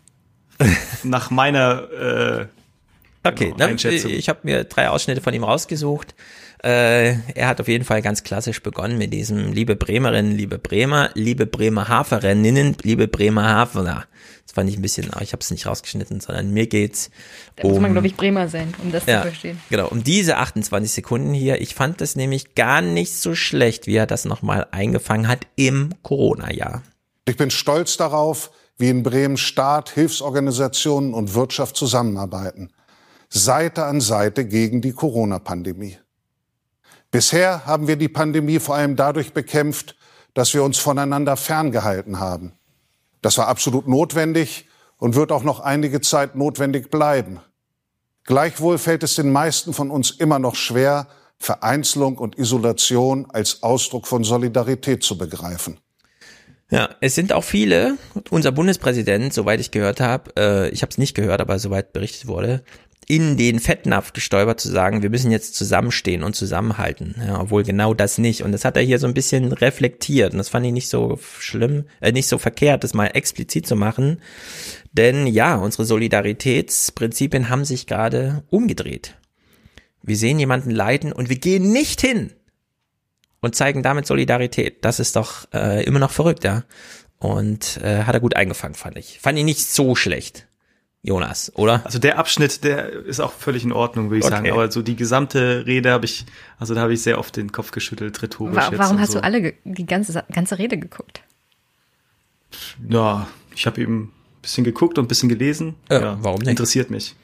Nach 1.03 1.30
meiner 1.32 1.91
äh, 1.91 2.45
Okay, 3.23 3.53
genau, 3.58 3.67
ne, 3.67 3.93
ich 3.93 4.30
habe 4.30 4.39
mir 4.43 4.63
drei 4.63 4.89
Ausschnitte 4.89 5.21
von 5.21 5.34
ihm 5.34 5.43
rausgesucht. 5.43 6.15
Äh, 6.63 7.15
er 7.36 7.48
hat 7.48 7.62
auf 7.62 7.67
jeden 7.67 7.86
Fall 7.86 8.02
ganz 8.02 8.24
klassisch 8.24 8.63
begonnen 8.63 8.98
mit 8.98 9.13
diesem 9.13 9.54
liebe 9.54 9.76
Bremerinnen, 9.76 10.32
liebe 10.32 10.58
Bremer, 10.58 11.12
liebe 11.13 11.46
Bremer 11.46 11.88
Haferinnen, 11.88 12.76
liebe 12.84 13.08
Bremer 13.08 13.48
Haferer 13.48 14.06
fand 14.58 14.72
ich 14.72 14.78
ein 14.78 14.82
bisschen, 14.82 15.12
ich 15.22 15.34
habe 15.34 15.41
es 15.41 15.52
nicht 15.52 15.67
rausgeschnitten, 15.67 16.20
sondern 16.20 16.50
mir 16.50 16.65
geht's 16.65 17.12
da 17.58 17.63
um. 17.63 17.74
muss 17.74 17.80
man, 17.80 17.91
glaube 17.91 18.08
ich, 18.08 18.15
Bremer 18.15 18.48
sein, 18.48 18.74
um 18.82 18.91
das 18.91 19.06
ja, 19.06 19.22
zu 19.22 19.28
verstehen. 19.28 19.62
Genau, 19.70 19.88
um 19.88 20.04
diese 20.04 20.38
28 20.38 20.91
Sekunden 20.91 21.32
hier. 21.32 21.62
Ich 21.62 21.76
fand 21.76 22.02
das 22.02 22.15
nämlich 22.15 22.56
gar 22.56 22.82
nicht 22.82 23.13
so 23.13 23.36
schlecht, 23.36 23.86
wie 23.86 23.96
er 23.96 24.08
das 24.08 24.26
nochmal 24.26 24.65
eingefangen 24.72 25.28
hat 25.28 25.46
im 25.58 25.91
Corona-Jahr. 26.02 26.82
Ich 27.26 27.38
bin 27.38 27.52
stolz 27.52 27.98
darauf, 27.98 28.50
wie 28.80 28.89
in 28.89 29.04
Bremen 29.04 29.38
Staat, 29.38 29.91
Hilfsorganisationen 29.91 31.13
und 31.13 31.36
Wirtschaft 31.36 31.78
zusammenarbeiten. 31.78 32.72
Seite 33.30 33.84
an 33.84 34.02
Seite 34.02 34.43
gegen 34.48 34.82
die 34.82 34.93
Corona-Pandemie. 34.93 36.00
Bisher 37.12 37.65
haben 37.65 37.88
wir 37.88 37.96
die 37.96 38.10
Pandemie 38.10 38.60
vor 38.60 38.76
allem 38.76 38.96
dadurch 38.96 39.34
bekämpft, 39.34 39.96
dass 40.34 40.54
wir 40.54 40.63
uns 40.63 40.78
voneinander 40.78 41.38
ferngehalten 41.38 42.20
haben. 42.20 42.54
Das 43.22 43.38
war 43.38 43.48
absolut 43.48 43.88
notwendig 43.88 44.67
und 44.98 45.15
wird 45.15 45.32
auch 45.32 45.43
noch 45.43 45.60
einige 45.60 46.02
Zeit 46.02 46.36
notwendig 46.36 46.91
bleiben. 46.91 47.39
Gleichwohl 48.24 48.78
fällt 48.78 49.04
es 49.04 49.15
den 49.15 49.32
meisten 49.32 49.74
von 49.74 49.89
uns 49.89 50.12
immer 50.12 50.38
noch 50.38 50.56
schwer, 50.56 51.08
Vereinzelung 51.39 52.17
und 52.17 52.38
Isolation 52.38 53.30
als 53.32 53.63
Ausdruck 53.63 54.06
von 54.08 54.24
Solidarität 54.24 55.04
zu 55.04 55.17
begreifen. 55.17 55.80
Ja, 56.70 56.89
es 57.00 57.15
sind 57.15 57.32
auch 57.32 57.46
viele, 57.46 57.98
unser 58.30 58.52
Bundespräsident, 58.52 59.34
soweit 59.34 59.62
ich 59.62 59.72
gehört 59.72 60.02
habe, 60.02 60.32
äh, 60.38 60.70
ich 60.70 60.82
habe 60.82 60.89
es 60.89 60.98
nicht 60.98 61.15
gehört, 61.15 61.39
aber 61.39 61.60
soweit 61.60 61.93
berichtet 61.93 62.28
wurde, 62.28 62.63
in 63.10 63.38
den 63.38 63.62
Fettnapf 63.62 64.12
gestolpert 64.12 64.60
zu 64.60 64.70
sagen, 64.70 65.02
wir 65.02 65.10
müssen 65.10 65.32
jetzt 65.32 65.56
zusammenstehen 65.56 66.24
und 66.24 66.36
zusammenhalten, 66.36 67.15
ja, 67.26 67.39
obwohl 67.39 67.63
genau 67.63 67.93
das 67.93 68.17
nicht. 68.17 68.43
Und 68.43 68.52
das 68.52 68.65
hat 68.65 68.76
er 68.76 68.84
hier 68.84 69.00
so 69.00 69.08
ein 69.08 69.13
bisschen 69.13 69.54
reflektiert 69.54 70.34
und 70.34 70.39
das 70.39 70.50
fand 70.50 70.65
ich 70.65 70.74
nicht 70.74 70.89
so 70.89 71.17
schlimm, 71.39 71.86
äh, 72.02 72.12
nicht 72.12 72.28
so 72.28 72.38
verkehrt, 72.38 72.84
das 72.84 72.93
mal 72.93 73.08
explizit 73.08 73.65
zu 73.65 73.78
machen. 73.78 74.20
Denn 74.91 75.26
ja, 75.26 75.56
unsere 75.56 75.86
Solidaritätsprinzipien 75.86 77.48
haben 77.48 77.63
sich 77.63 77.88
gerade 77.88 78.43
umgedreht. 78.50 79.15
Wir 80.04 80.17
sehen 80.17 80.38
jemanden 80.38 80.72
leiden 80.72 81.13
und 81.13 81.30
wir 81.30 81.39
gehen 81.39 81.72
nicht 81.72 82.02
hin 82.02 82.34
und 83.39 83.56
zeigen 83.56 83.84
damit 83.84 84.06
Solidarität. 84.06 84.84
Das 84.84 85.00
ist 85.00 85.15
doch 85.15 85.48
äh, 85.54 85.84
immer 85.86 86.00
noch 86.00 86.12
verrückt, 86.12 86.43
ja. 86.43 86.65
Und 87.20 87.80
äh, 87.84 88.04
hat 88.04 88.15
er 88.15 88.22
gut 88.22 88.36
eingefangen, 88.36 88.76
fand 88.76 88.98
ich. 88.98 89.20
Fand 89.22 89.38
ich 89.39 89.46
nicht 89.46 89.65
so 89.65 89.96
schlecht. 89.96 90.48
Jonas, 91.08 91.54
oder? 91.56 91.82
Also 91.86 92.00
der 92.00 92.20
Abschnitt, 92.20 92.65
der 92.65 92.91
ist 92.91 93.22
auch 93.22 93.32
völlig 93.32 93.63
in 93.63 93.72
Ordnung, 93.72 94.10
würde 94.10 94.20
ich 94.20 94.26
okay. 94.26 94.36
sagen. 94.36 94.52
Aber 94.52 94.70
so 94.70 94.82
die 94.82 94.98
gesamte 94.98 95.65
Rede 95.65 95.91
habe 95.91 96.04
ich, 96.04 96.26
also 96.60 96.76
da 96.76 96.82
habe 96.82 96.93
ich 96.93 97.02
sehr 97.02 97.17
oft 97.17 97.38
den 97.38 97.54
Kopf 97.54 97.72
geschüttelt, 97.72 98.22
rhetorisch. 98.22 98.56
Wa 98.56 98.72
warum 98.76 99.00
hast 99.00 99.13
so. 99.13 99.20
du 99.20 99.24
alle 99.24 99.54
die 99.63 99.86
ganze, 99.86 100.22
ganze 100.34 100.60
Rede 100.60 100.78
geguckt? 100.78 101.22
Ja, 102.89 103.28
ich 103.56 103.65
habe 103.65 103.80
eben 103.82 104.02
ein 104.02 104.12
bisschen 104.41 104.65
geguckt 104.65 104.98
und 104.98 105.06
ein 105.06 105.08
bisschen 105.08 105.30
gelesen. 105.30 105.76
Ja, 105.89 106.02
ja, 106.02 106.17
warum 106.22 106.39
nicht? 106.39 106.50
Interessiert 106.50 106.89
mich 106.89 107.15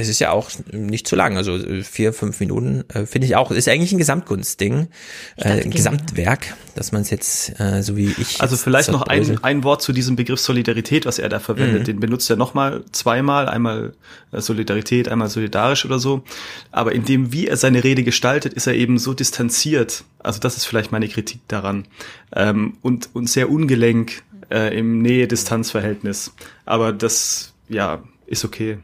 es 0.00 0.08
ist 0.08 0.18
ja 0.18 0.30
auch 0.30 0.50
nicht 0.72 1.06
zu 1.06 1.14
lang, 1.14 1.36
also 1.36 1.56
äh, 1.56 1.82
vier, 1.82 2.12
fünf 2.12 2.40
Minuten 2.40 2.84
äh, 2.88 3.04
finde 3.04 3.26
ich 3.26 3.36
auch. 3.36 3.50
Ist 3.50 3.68
eigentlich 3.68 3.92
ein 3.92 3.98
Gesamtkunstding, 3.98 4.88
äh, 5.36 5.62
ein 5.62 5.70
Gesamtwerk, 5.70 6.54
dass 6.74 6.92
man 6.92 7.02
es 7.02 7.10
jetzt 7.10 7.60
äh, 7.60 7.82
so 7.82 7.96
wie 7.96 8.14
ich. 8.18 8.40
Also 8.40 8.56
vielleicht 8.56 8.90
noch 8.90 9.02
ein, 9.02 9.42
ein 9.44 9.62
Wort 9.64 9.82
zu 9.82 9.92
diesem 9.92 10.16
Begriff 10.16 10.40
Solidarität, 10.40 11.04
was 11.06 11.18
er 11.18 11.28
da 11.28 11.38
verwendet. 11.38 11.80
Mhm. 11.80 11.84
Den 11.84 12.00
benutzt 12.00 12.30
er 12.30 12.36
nochmal 12.36 12.82
zweimal, 12.92 13.48
einmal 13.48 13.92
äh, 14.32 14.40
Solidarität, 14.40 15.08
einmal 15.08 15.28
solidarisch 15.28 15.84
oder 15.84 15.98
so. 15.98 16.24
Aber 16.72 16.92
in 16.92 17.04
dem, 17.04 17.32
wie 17.32 17.46
er 17.46 17.56
seine 17.56 17.84
Rede 17.84 18.02
gestaltet, 18.02 18.54
ist 18.54 18.66
er 18.66 18.74
eben 18.74 18.98
so 18.98 19.12
distanziert. 19.12 20.04
Also 20.18 20.40
das 20.40 20.56
ist 20.56 20.64
vielleicht 20.64 20.92
meine 20.92 21.08
Kritik 21.08 21.40
daran 21.48 21.86
ähm, 22.34 22.78
und 22.82 23.10
und 23.12 23.28
sehr 23.28 23.50
ungelenk 23.50 24.22
äh, 24.50 24.76
im 24.76 25.02
Nähe-Distanz-Verhältnis. 25.02 26.32
Aber 26.64 26.92
das 26.92 27.52
ja 27.68 28.02
ist 28.26 28.44
okay. 28.44 28.78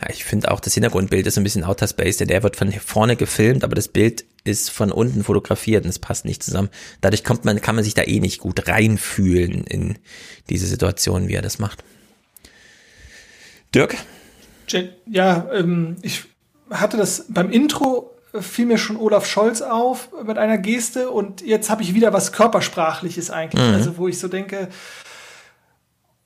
Ja, 0.00 0.10
ich 0.10 0.24
finde 0.24 0.50
auch, 0.50 0.60
das 0.60 0.74
Hintergrundbild 0.74 1.26
ist 1.26 1.38
ein 1.38 1.44
bisschen 1.44 1.64
Outer 1.64 1.88
Space, 1.88 2.18
denn 2.18 2.28
der 2.28 2.42
wird 2.42 2.56
von 2.56 2.72
vorne 2.72 3.16
gefilmt, 3.16 3.64
aber 3.64 3.74
das 3.74 3.88
Bild 3.88 4.24
ist 4.44 4.70
von 4.70 4.90
unten 4.90 5.24
fotografiert 5.24 5.84
und 5.84 5.90
es 5.90 5.98
passt 5.98 6.24
nicht 6.24 6.42
zusammen. 6.42 6.70
Dadurch 7.00 7.24
kommt 7.24 7.44
man, 7.44 7.60
kann 7.60 7.74
man 7.74 7.84
sich 7.84 7.94
da 7.94 8.02
eh 8.02 8.20
nicht 8.20 8.40
gut 8.40 8.68
reinfühlen 8.68 9.64
in 9.64 9.98
diese 10.48 10.66
Situation, 10.66 11.28
wie 11.28 11.34
er 11.34 11.42
das 11.42 11.58
macht. 11.58 11.84
Dirk? 13.74 13.96
Ja, 15.06 15.48
ähm, 15.52 15.96
ich 16.02 16.24
hatte 16.70 16.96
das 16.96 17.26
beim 17.28 17.50
Intro 17.50 18.10
fiel 18.38 18.66
mir 18.66 18.78
schon 18.78 18.96
Olaf 18.96 19.26
Scholz 19.26 19.60
auf 19.60 20.10
mit 20.24 20.38
einer 20.38 20.58
Geste 20.58 21.10
und 21.10 21.40
jetzt 21.40 21.68
habe 21.68 21.82
ich 21.82 21.94
wieder 21.94 22.12
was 22.12 22.32
körpersprachliches 22.32 23.30
eigentlich, 23.30 23.66
mhm. 23.66 23.74
also 23.74 23.96
wo 23.96 24.06
ich 24.06 24.18
so 24.18 24.28
denke, 24.28 24.68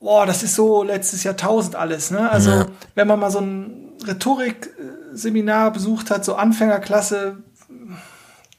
boah, 0.05 0.27
das 0.27 0.43
ist 0.43 0.53
so 0.53 0.83
letztes 0.83 1.23
Jahrtausend 1.23 1.75
alles. 1.75 2.11
Ne? 2.11 2.29
Also 2.29 2.51
ja. 2.51 2.67
wenn 2.93 3.07
man 3.07 3.19
mal 3.19 3.31
so 3.31 3.39
ein 3.39 3.93
Rhetorik-Seminar 4.07 5.73
besucht 5.73 6.11
hat, 6.11 6.23
so 6.23 6.35
Anfängerklasse 6.35 7.37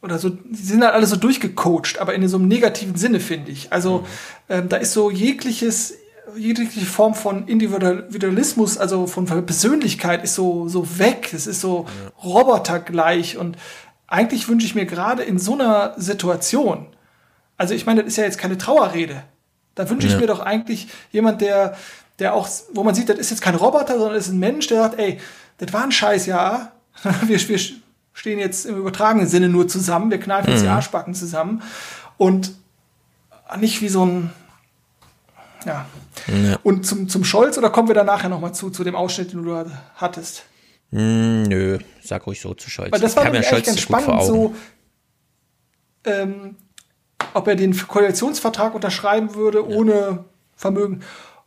oder 0.03 0.19
so, 0.19 0.31
die 0.31 0.57
sind 0.57 0.83
halt 0.83 0.95
alle 0.95 1.07
so 1.07 1.15
durchgecoacht, 1.15 2.01
aber 2.01 2.15
in 2.15 2.27
so 2.27 2.37
einem 2.37 2.49
negativen 2.49 2.97
Sinne, 2.97 3.21
finde 3.21 3.53
ich. 3.53 3.73
Also 3.73 3.99
mhm. 4.01 4.05
ähm, 4.49 4.69
da 4.69 4.77
ist 4.77 4.93
so 4.93 5.11
jegliches 5.11 5.95
jegliche 6.37 6.85
Form 6.85 7.15
von 7.15 7.47
Individualismus, 7.47 8.77
also 8.77 9.07
von 9.07 9.27
Persönlichkeit, 9.27 10.25
ist 10.25 10.35
so, 10.35 10.69
so 10.69 10.99
weg. 10.99 11.31
Es 11.33 11.47
ist 11.47 11.61
so 11.61 11.87
ja. 11.87 12.29
robotergleich. 12.29 13.39
Und 13.39 13.57
eigentlich 14.09 14.49
wünsche 14.49 14.67
ich 14.67 14.75
mir 14.75 14.87
gerade 14.87 15.23
in 15.23 15.39
so 15.39 15.55
einer 15.55 15.95
Situation, 15.97 16.89
also 17.57 17.73
ich 17.73 17.87
meine, 17.87 18.03
das 18.03 18.09
ist 18.09 18.17
ja 18.17 18.25
jetzt 18.25 18.39
keine 18.39 18.59
Trauerrede. 18.59 19.23
Da 19.77 19.89
wünsche 19.89 20.09
ich 20.09 20.15
ja. 20.15 20.19
mir 20.19 20.27
doch 20.27 20.41
eigentlich 20.41 20.89
jemand, 21.13 21.41
der, 21.41 21.77
der 22.19 22.35
auch, 22.35 22.49
wo 22.73 22.83
man 22.83 22.95
sieht, 22.95 23.09
das 23.09 23.19
ist 23.19 23.31
jetzt 23.31 23.43
kein 23.43 23.55
Roboter, 23.55 23.99
sondern 23.99 24.15
das 24.15 24.27
ist 24.27 24.33
ein 24.33 24.41
Mensch, 24.41 24.67
der 24.67 24.79
sagt, 24.79 24.99
ey, 24.99 25.21
das 25.59 25.73
war 25.73 25.85
ein 25.85 25.93
Scheißjahr. 25.93 26.73
wir, 27.23 27.49
wir 27.49 27.61
stehen 28.15 28.39
jetzt 28.39 28.65
im 28.67 28.79
übertragenen 28.79 29.29
Sinne 29.29 29.49
nur 29.49 29.69
zusammen, 29.69 30.11
wir 30.11 30.19
knallen 30.19 30.47
jetzt 30.47 30.61
mhm. 30.61 30.65
die 30.65 30.69
Arschbacken 30.69 31.15
zusammen. 31.15 31.63
Und 32.17 32.53
nicht 33.61 33.83
wie 33.83 33.89
so 33.89 34.05
ein, 34.05 34.31
ja. 35.67 35.87
ja. 36.27 36.59
Und 36.63 36.87
zum, 36.87 37.11
zum 37.11 37.23
Scholz, 37.25 37.59
oder 37.59 37.69
kommen 37.69 37.89
wir 37.89 37.95
da 37.95 38.03
nachher 38.03 38.31
nochmal 38.31 38.55
zu, 38.55 38.71
zu 38.71 38.83
dem 38.83 38.97
Ausschnitt, 38.97 39.33
den 39.33 39.45
du 39.45 39.71
hattest? 39.97 40.45
Mm, 40.91 41.43
nö, 41.43 41.79
sag 42.03 42.27
ruhig 42.27 42.41
so 42.41 42.55
zu 42.55 42.71
Scholz. 42.71 42.93
Weil 42.93 43.01
das 43.01 43.15
war 43.15 43.31
mir 43.31 43.43
ja 43.43 43.61
ganz 43.61 43.79
spannend, 43.79 44.23
so, 44.23 44.55
ähm, 46.05 46.57
ob 47.35 47.49
er 47.49 47.57
den 47.57 47.77
Koalitionsvertrag 47.77 48.75
unterschreiben 48.75 49.35
würde 49.35 49.59
ja. 49.59 49.65
ohne 49.65 50.25
Vermögen. 50.57 51.03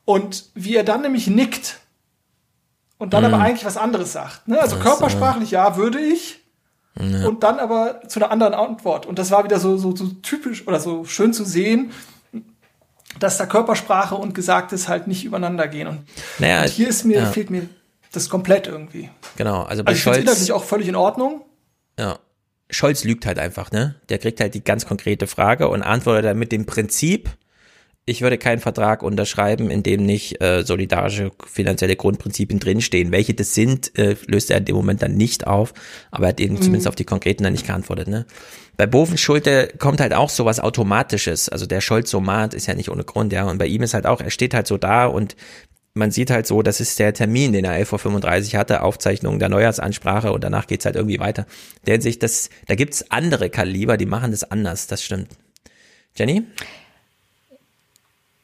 Und 0.06 0.50
wie 0.56 0.76
er 0.76 0.84
dann 0.84 1.02
nämlich 1.02 1.28
nickt 1.28 1.80
und 2.98 3.14
dann 3.14 3.26
mhm. 3.26 3.34
aber 3.34 3.44
eigentlich 3.44 3.66
was 3.66 3.78
anderes 3.78 4.14
sagt. 4.14 4.48
Ne? 4.48 4.60
Also 4.60 4.76
das, 4.76 4.86
körpersprachlich, 4.86 5.52
ja, 5.52 5.78
würde 5.78 6.00
ich. 6.00 6.40
Ja. 7.00 7.28
Und 7.28 7.44
dann 7.44 7.60
aber 7.60 8.02
zu 8.08 8.20
einer 8.20 8.32
anderen 8.32 8.54
Antwort. 8.54 9.06
Und 9.06 9.20
das 9.20 9.32
war 9.32 9.44
wieder 9.44 9.60
so, 9.60 9.78
so, 9.78 9.96
so 9.96 10.08
typisch 10.22 10.68
oder 10.68 10.80
so 10.80 11.06
schön 11.06 11.34
zu 11.34 11.46
sehen, 11.46 11.92
dass 13.20 13.38
da 13.38 13.46
Körpersprache 13.46 14.16
und 14.16 14.36
Gesagtes 14.36 14.88
halt 14.88 15.08
nicht 15.08 15.24
übereinander 15.24 15.68
gehen. 15.68 15.88
Und, 15.88 16.02
naja, 16.40 16.64
und 16.64 16.70
hier 16.70 16.90
ist 16.90 17.06
mir, 17.06 17.20
ja. 17.20 17.26
fehlt 17.26 17.50
mir 17.50 17.68
das 18.12 18.30
komplett 18.30 18.68
irgendwie. 18.68 19.10
Genau, 19.38 19.64
also 19.64 19.84
bei 19.84 19.92
also 19.92 19.98
ich 19.98 20.04
Scholz. 20.04 20.18
inhaltlich 20.18 20.52
auch 20.52 20.64
völlig 20.64 20.88
in 20.88 20.96
Ordnung. 20.96 21.42
Ja. 21.98 22.20
Scholz 22.70 23.04
lügt 23.04 23.26
halt 23.26 23.40
einfach, 23.40 23.72
ne? 23.72 23.96
Der 24.10 24.20
kriegt 24.20 24.40
halt 24.40 24.54
die 24.54 24.64
ganz 24.64 24.86
konkrete 24.86 25.28
Frage 25.28 25.70
und 25.70 25.82
antwortet 25.82 26.26
dann 26.26 26.38
mit 26.38 26.52
dem 26.52 26.66
Prinzip, 26.66 27.30
ich 28.06 28.22
würde 28.22 28.38
keinen 28.38 28.60
Vertrag 28.60 29.04
unterschreiben, 29.04 29.70
in 29.70 29.84
dem 29.84 30.06
nicht 30.06 30.42
äh, 30.42 30.64
solidarische 30.64 31.32
finanzielle 31.46 31.96
Grundprinzipien 31.96 32.60
drinstehen. 32.60 33.12
Welche 33.12 33.36
das 33.36 33.54
sind, 33.54 33.98
äh, 34.00 34.16
löst 34.26 34.50
er 34.50 34.58
in 34.58 34.66
dem 34.66 34.76
Moment 34.76 35.02
dann 35.04 35.16
nicht 35.16 35.46
auf, 35.46 35.74
aber 36.10 36.26
er 36.26 36.30
hat 36.30 36.40
eben 36.40 36.56
mhm. 36.56 36.62
zumindest 36.62 36.88
auf 36.88 36.96
die 36.96 37.06
konkreten 37.06 37.44
dann 37.44 37.54
nicht 37.54 37.68
geantwortet. 37.68 38.08
Ne? 38.08 38.26
Bei 38.78 38.88
Bovenschulte 38.88 39.74
kommt 39.78 40.00
halt 40.00 40.14
auch 40.14 40.30
sowas 40.30 40.60
Automatisches. 40.60 41.50
Also 41.50 41.66
der 41.66 41.82
Scholz-Somat 41.82 42.54
ist 42.54 42.66
ja 42.66 42.74
nicht 42.74 42.90
ohne 42.90 43.04
Grund, 43.04 43.32
ja. 43.34 43.44
Und 43.44 43.58
bei 43.58 43.68
ihm 43.68 43.84
ist 43.84 43.94
halt 43.94 44.06
auch, 44.06 44.22
er 44.22 44.32
steht 44.32 44.54
halt 44.54 44.68
so 44.68 44.78
da 44.78 45.06
und 45.06 45.36
man 46.00 46.12
sieht 46.12 46.32
halt 46.32 46.48
so, 46.48 46.64
das 46.64 46.80
ist 46.80 46.98
der 46.98 47.14
Termin, 47.14 47.54
den 47.54 47.66
er 47.66 47.80
11.35 47.80 48.54
Uhr 48.54 48.60
hatte, 48.60 48.82
Aufzeichnung 48.82 49.38
der 49.38 49.50
Neujahrsansprache 49.50 50.32
und 50.32 50.44
danach 50.44 50.66
geht's 50.66 50.86
halt 50.86 50.96
irgendwie 50.96 51.20
weiter. 51.20 51.46
Der 51.86 52.02
sich 52.02 52.18
das, 52.18 52.50
da 52.68 52.76
gibt's 52.76 53.12
andere 53.12 53.50
Kaliber, 53.50 53.98
die 53.98 54.08
machen 54.08 54.32
das 54.32 54.50
anders, 54.50 54.88
das 54.88 55.04
stimmt. 55.04 55.30
Jenny? 56.16 56.44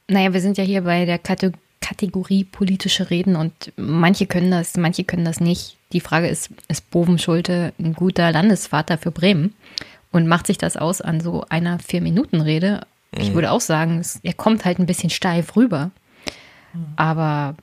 Naja, 0.07 0.33
wir 0.33 0.41
sind 0.41 0.57
ja 0.57 0.63
hier 0.63 0.83
bei 0.83 1.05
der 1.05 1.17
Kategorie 1.17 2.43
politische 2.43 3.09
Reden 3.09 3.35
und 3.35 3.73
manche 3.75 4.27
können 4.27 4.51
das, 4.51 4.77
manche 4.77 5.03
können 5.03 5.25
das 5.25 5.39
nicht. 5.39 5.77
Die 5.93 5.99
Frage 5.99 6.27
ist, 6.27 6.49
ist 6.67 6.91
Boven 6.91 7.17
Schulte 7.17 7.73
ein 7.79 7.93
guter 7.93 8.31
Landesvater 8.31 8.97
für 8.97 9.11
Bremen? 9.11 9.55
Und 10.11 10.27
macht 10.27 10.47
sich 10.47 10.57
das 10.57 10.77
aus 10.77 11.01
an 11.01 11.19
so 11.19 11.43
einer 11.49 11.79
Vier-Minuten-Rede? 11.79 12.87
Ich 13.17 13.31
mhm. 13.31 13.33
würde 13.33 13.51
auch 13.51 13.61
sagen, 13.61 14.01
er 14.23 14.33
kommt 14.33 14.63
halt 14.63 14.79
ein 14.79 14.85
bisschen 14.85 15.09
steif 15.09 15.55
rüber. 15.55 15.91
Aber 16.95 17.55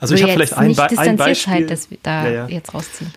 also 0.00 0.14
ich 0.14 0.22
habe 0.22 0.32
vielleicht 0.32 0.54
ein, 0.54 0.74
Be 0.74 0.98
ein 0.98 1.16
Beispiel, 1.16 1.52
halt, 1.52 1.70
dass 1.70 1.90
wir 1.90 1.98
da 2.02 2.24
ja, 2.26 2.32
ja. 2.32 2.48
jetzt 2.48 2.74
rausziehen. 2.74 3.10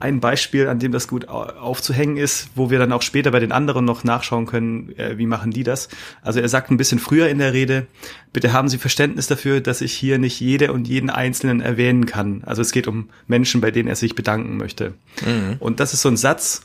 Ein 0.00 0.20
Beispiel, 0.20 0.68
an 0.68 0.78
dem 0.78 0.92
das 0.92 1.08
gut 1.08 1.26
aufzuhängen 1.26 2.18
ist, 2.18 2.50
wo 2.54 2.70
wir 2.70 2.78
dann 2.78 2.92
auch 2.92 3.02
später 3.02 3.32
bei 3.32 3.40
den 3.40 3.50
anderen 3.50 3.84
noch 3.84 4.04
nachschauen 4.04 4.46
können, 4.46 4.96
äh, 4.96 5.18
wie 5.18 5.26
machen 5.26 5.50
die 5.50 5.64
das. 5.64 5.88
Also 6.22 6.38
er 6.38 6.48
sagt 6.48 6.70
ein 6.70 6.76
bisschen 6.76 7.00
früher 7.00 7.28
in 7.28 7.38
der 7.38 7.52
Rede, 7.52 7.88
bitte 8.32 8.52
haben 8.52 8.68
Sie 8.68 8.78
Verständnis 8.78 9.26
dafür, 9.26 9.60
dass 9.60 9.80
ich 9.80 9.92
hier 9.92 10.18
nicht 10.18 10.38
jede 10.38 10.72
und 10.72 10.86
jeden 10.86 11.10
Einzelnen 11.10 11.60
erwähnen 11.60 12.06
kann. 12.06 12.42
Also 12.46 12.62
es 12.62 12.70
geht 12.70 12.86
um 12.86 13.10
Menschen, 13.26 13.60
bei 13.60 13.72
denen 13.72 13.88
er 13.88 13.96
sich 13.96 14.14
bedanken 14.14 14.56
möchte. 14.56 14.94
Mhm. 15.26 15.56
Und 15.58 15.80
das 15.80 15.94
ist 15.94 16.02
so 16.02 16.08
ein 16.08 16.16
Satz, 16.16 16.62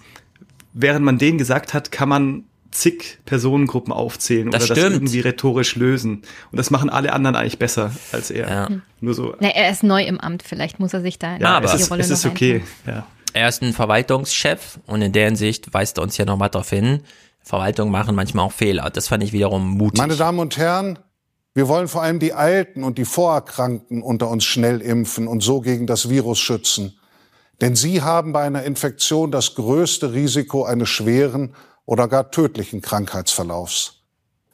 während 0.74 1.04
man 1.04 1.18
den 1.18 1.40
gesagt 1.40 1.74
hat, 1.74 1.92
kann 1.92 2.10
man 2.10 2.44
zig 2.74 3.20
Personengruppen 3.26 3.94
aufzählen 3.94 4.52
das 4.52 4.66
oder 4.66 4.76
stimmt. 4.76 4.86
das 4.88 4.94
irgendwie 4.94 5.20
rhetorisch 5.20 5.76
lösen. 5.76 6.24
Und 6.52 6.58
das 6.58 6.70
machen 6.72 6.90
alle 6.90 7.14
anderen 7.14 7.36
eigentlich 7.36 7.60
besser 7.60 7.92
als 8.12 8.32
er. 8.32 8.50
Ja. 8.50 8.68
Nur 9.00 9.14
so. 9.14 9.36
Na, 9.40 9.50
er 9.50 9.72
ist 9.72 9.84
neu 9.84 10.04
im 10.04 10.20
Amt, 10.20 10.44
vielleicht 10.44 10.80
muss 10.80 10.94
er 10.94 11.02
sich 11.02 11.20
da 11.20 11.38
ja, 11.38 11.58
aber 11.58 11.74
es 11.74 11.82
ist, 11.82 11.92
es 11.92 12.10
ist 12.10 12.26
okay. 12.26 12.64
Ja. 12.86 13.06
Er 13.34 13.50
ist 13.50 13.62
ein 13.62 13.74
Verwaltungschef 13.74 14.80
und 14.86 15.02
in 15.02 15.12
der 15.12 15.26
Hinsicht 15.26 15.74
weist 15.74 15.98
er 15.98 16.04
uns 16.04 16.18
ja 16.18 16.26
nochmal 16.26 16.50
darauf 16.50 16.70
hin, 16.70 17.02
Verwaltungen 17.42 17.92
machen 17.92 18.16
manchmal 18.16 18.46
auch 18.46 18.52
Fehler. 18.52 18.90
Das 18.90 19.08
fand 19.08 19.24
ich 19.24 19.34
wiederum 19.34 19.78
mutig. 19.78 19.98
Meine 19.98 20.16
Damen 20.16 20.40
und 20.40 20.58
Herren, 20.58 21.00
wir 21.54 21.68
wollen 21.68 21.88
vor 21.88 22.02
allem 22.02 22.20
die 22.20 22.34
Alten 22.34 22.84
und 22.84 22.98
die 22.98 23.06
Vorerkrankten 23.06 24.02
unter 24.02 24.30
uns 24.30 24.44
schnell 24.46 24.82
impfen 24.82 25.28
und 25.28 25.44
so 25.44 25.62
gegen 25.62 25.86
das 25.86 26.10
Virus 26.10 26.40
schützen. 26.40 26.98
Denn 27.62 27.76
sie 27.76 28.02
haben 28.02 28.34
bei 28.34 28.44
einer 28.44 28.64
Infektion 28.64 29.32
das 29.32 29.56
größte 29.56 30.14
Risiko 30.14 30.64
eines 30.66 30.90
schweren 30.90 31.54
oder 31.86 32.08
gar 32.08 32.32
tödlichen 32.32 32.82
Krankheitsverlaufs. 32.82 34.02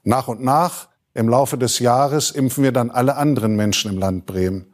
Nach 0.03 0.27
und 0.27 0.43
nach, 0.43 0.87
im 1.13 1.29
Laufe 1.29 1.57
des 1.57 1.79
Jahres, 1.79 2.31
impfen 2.31 2.63
wir 2.63 2.71
dann 2.71 2.91
alle 2.91 3.15
anderen 3.15 3.55
Menschen 3.55 3.91
im 3.91 3.97
Land 3.97 4.25
Bremen. 4.25 4.73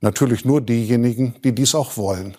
Natürlich 0.00 0.44
nur 0.44 0.60
diejenigen, 0.60 1.36
die 1.44 1.54
dies 1.54 1.74
auch 1.74 1.96
wollen. 1.96 2.36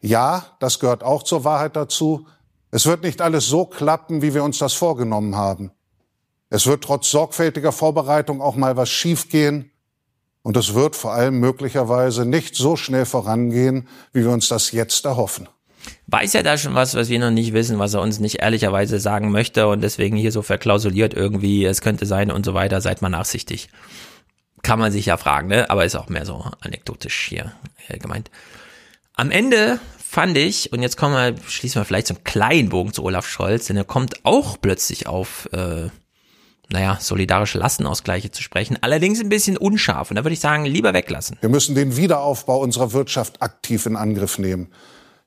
Ja, 0.00 0.46
das 0.60 0.80
gehört 0.80 1.02
auch 1.02 1.22
zur 1.22 1.44
Wahrheit 1.44 1.76
dazu. 1.76 2.26
Es 2.70 2.86
wird 2.86 3.02
nicht 3.02 3.20
alles 3.20 3.46
so 3.46 3.64
klappen, 3.64 4.22
wie 4.22 4.34
wir 4.34 4.42
uns 4.42 4.58
das 4.58 4.74
vorgenommen 4.74 5.36
haben. 5.36 5.70
Es 6.50 6.66
wird 6.66 6.84
trotz 6.84 7.10
sorgfältiger 7.10 7.72
Vorbereitung 7.72 8.40
auch 8.40 8.56
mal 8.56 8.76
was 8.76 8.90
schiefgehen. 8.90 9.70
Und 10.42 10.56
es 10.56 10.74
wird 10.74 10.94
vor 10.94 11.12
allem 11.12 11.40
möglicherweise 11.40 12.26
nicht 12.26 12.54
so 12.54 12.76
schnell 12.76 13.06
vorangehen, 13.06 13.88
wie 14.12 14.24
wir 14.24 14.30
uns 14.30 14.48
das 14.48 14.72
jetzt 14.72 15.06
erhoffen. 15.06 15.48
Weiß 16.06 16.34
er 16.34 16.42
da 16.42 16.56
schon 16.56 16.74
was, 16.74 16.94
was 16.94 17.08
wir 17.08 17.18
noch 17.18 17.30
nicht 17.30 17.52
wissen, 17.52 17.78
was 17.78 17.94
er 17.94 18.00
uns 18.00 18.20
nicht 18.20 18.40
ehrlicherweise 18.40 19.00
sagen 19.00 19.30
möchte 19.30 19.68
und 19.68 19.80
deswegen 19.80 20.16
hier 20.16 20.32
so 20.32 20.42
verklausuliert 20.42 21.14
irgendwie, 21.14 21.64
es 21.64 21.80
könnte 21.80 22.06
sein 22.06 22.30
und 22.30 22.44
so 22.44 22.54
weiter, 22.54 22.80
seid 22.80 23.02
mal 23.02 23.08
nachsichtig. 23.08 23.68
Kann 24.62 24.78
man 24.78 24.92
sich 24.92 25.06
ja 25.06 25.16
fragen, 25.16 25.48
ne? 25.48 25.68
Aber 25.70 25.84
ist 25.84 25.96
auch 25.96 26.08
mehr 26.08 26.24
so 26.24 26.44
anekdotisch 26.60 27.26
hier 27.28 27.52
gemeint. 28.00 28.30
Am 29.14 29.30
Ende 29.30 29.78
fand 29.98 30.38
ich, 30.38 30.72
und 30.72 30.82
jetzt 30.82 30.96
kommen 30.96 31.14
wir, 31.14 31.34
schließen 31.48 31.80
wir 31.80 31.84
vielleicht 31.84 32.06
so 32.06 32.14
einen 32.14 32.24
kleinen 32.24 32.68
Bogen 32.70 32.92
zu 32.92 33.04
Olaf 33.04 33.28
Scholz, 33.28 33.66
denn 33.66 33.76
er 33.76 33.84
kommt 33.84 34.24
auch 34.24 34.58
plötzlich 34.60 35.06
auf 35.06 35.48
äh, 35.52 35.88
naja, 36.70 36.98
solidarische 37.00 37.58
Lastenausgleiche 37.58 38.30
zu 38.30 38.42
sprechen. 38.42 38.78
Allerdings 38.80 39.20
ein 39.20 39.28
bisschen 39.28 39.56
unscharf. 39.56 40.10
Und 40.10 40.16
da 40.16 40.24
würde 40.24 40.32
ich 40.34 40.40
sagen, 40.40 40.64
lieber 40.64 40.94
weglassen. 40.94 41.36
Wir 41.40 41.48
müssen 41.48 41.74
den 41.74 41.96
Wiederaufbau 41.96 42.60
unserer 42.60 42.92
Wirtschaft 42.92 43.42
aktiv 43.42 43.86
in 43.86 43.96
Angriff 43.96 44.38
nehmen. 44.38 44.72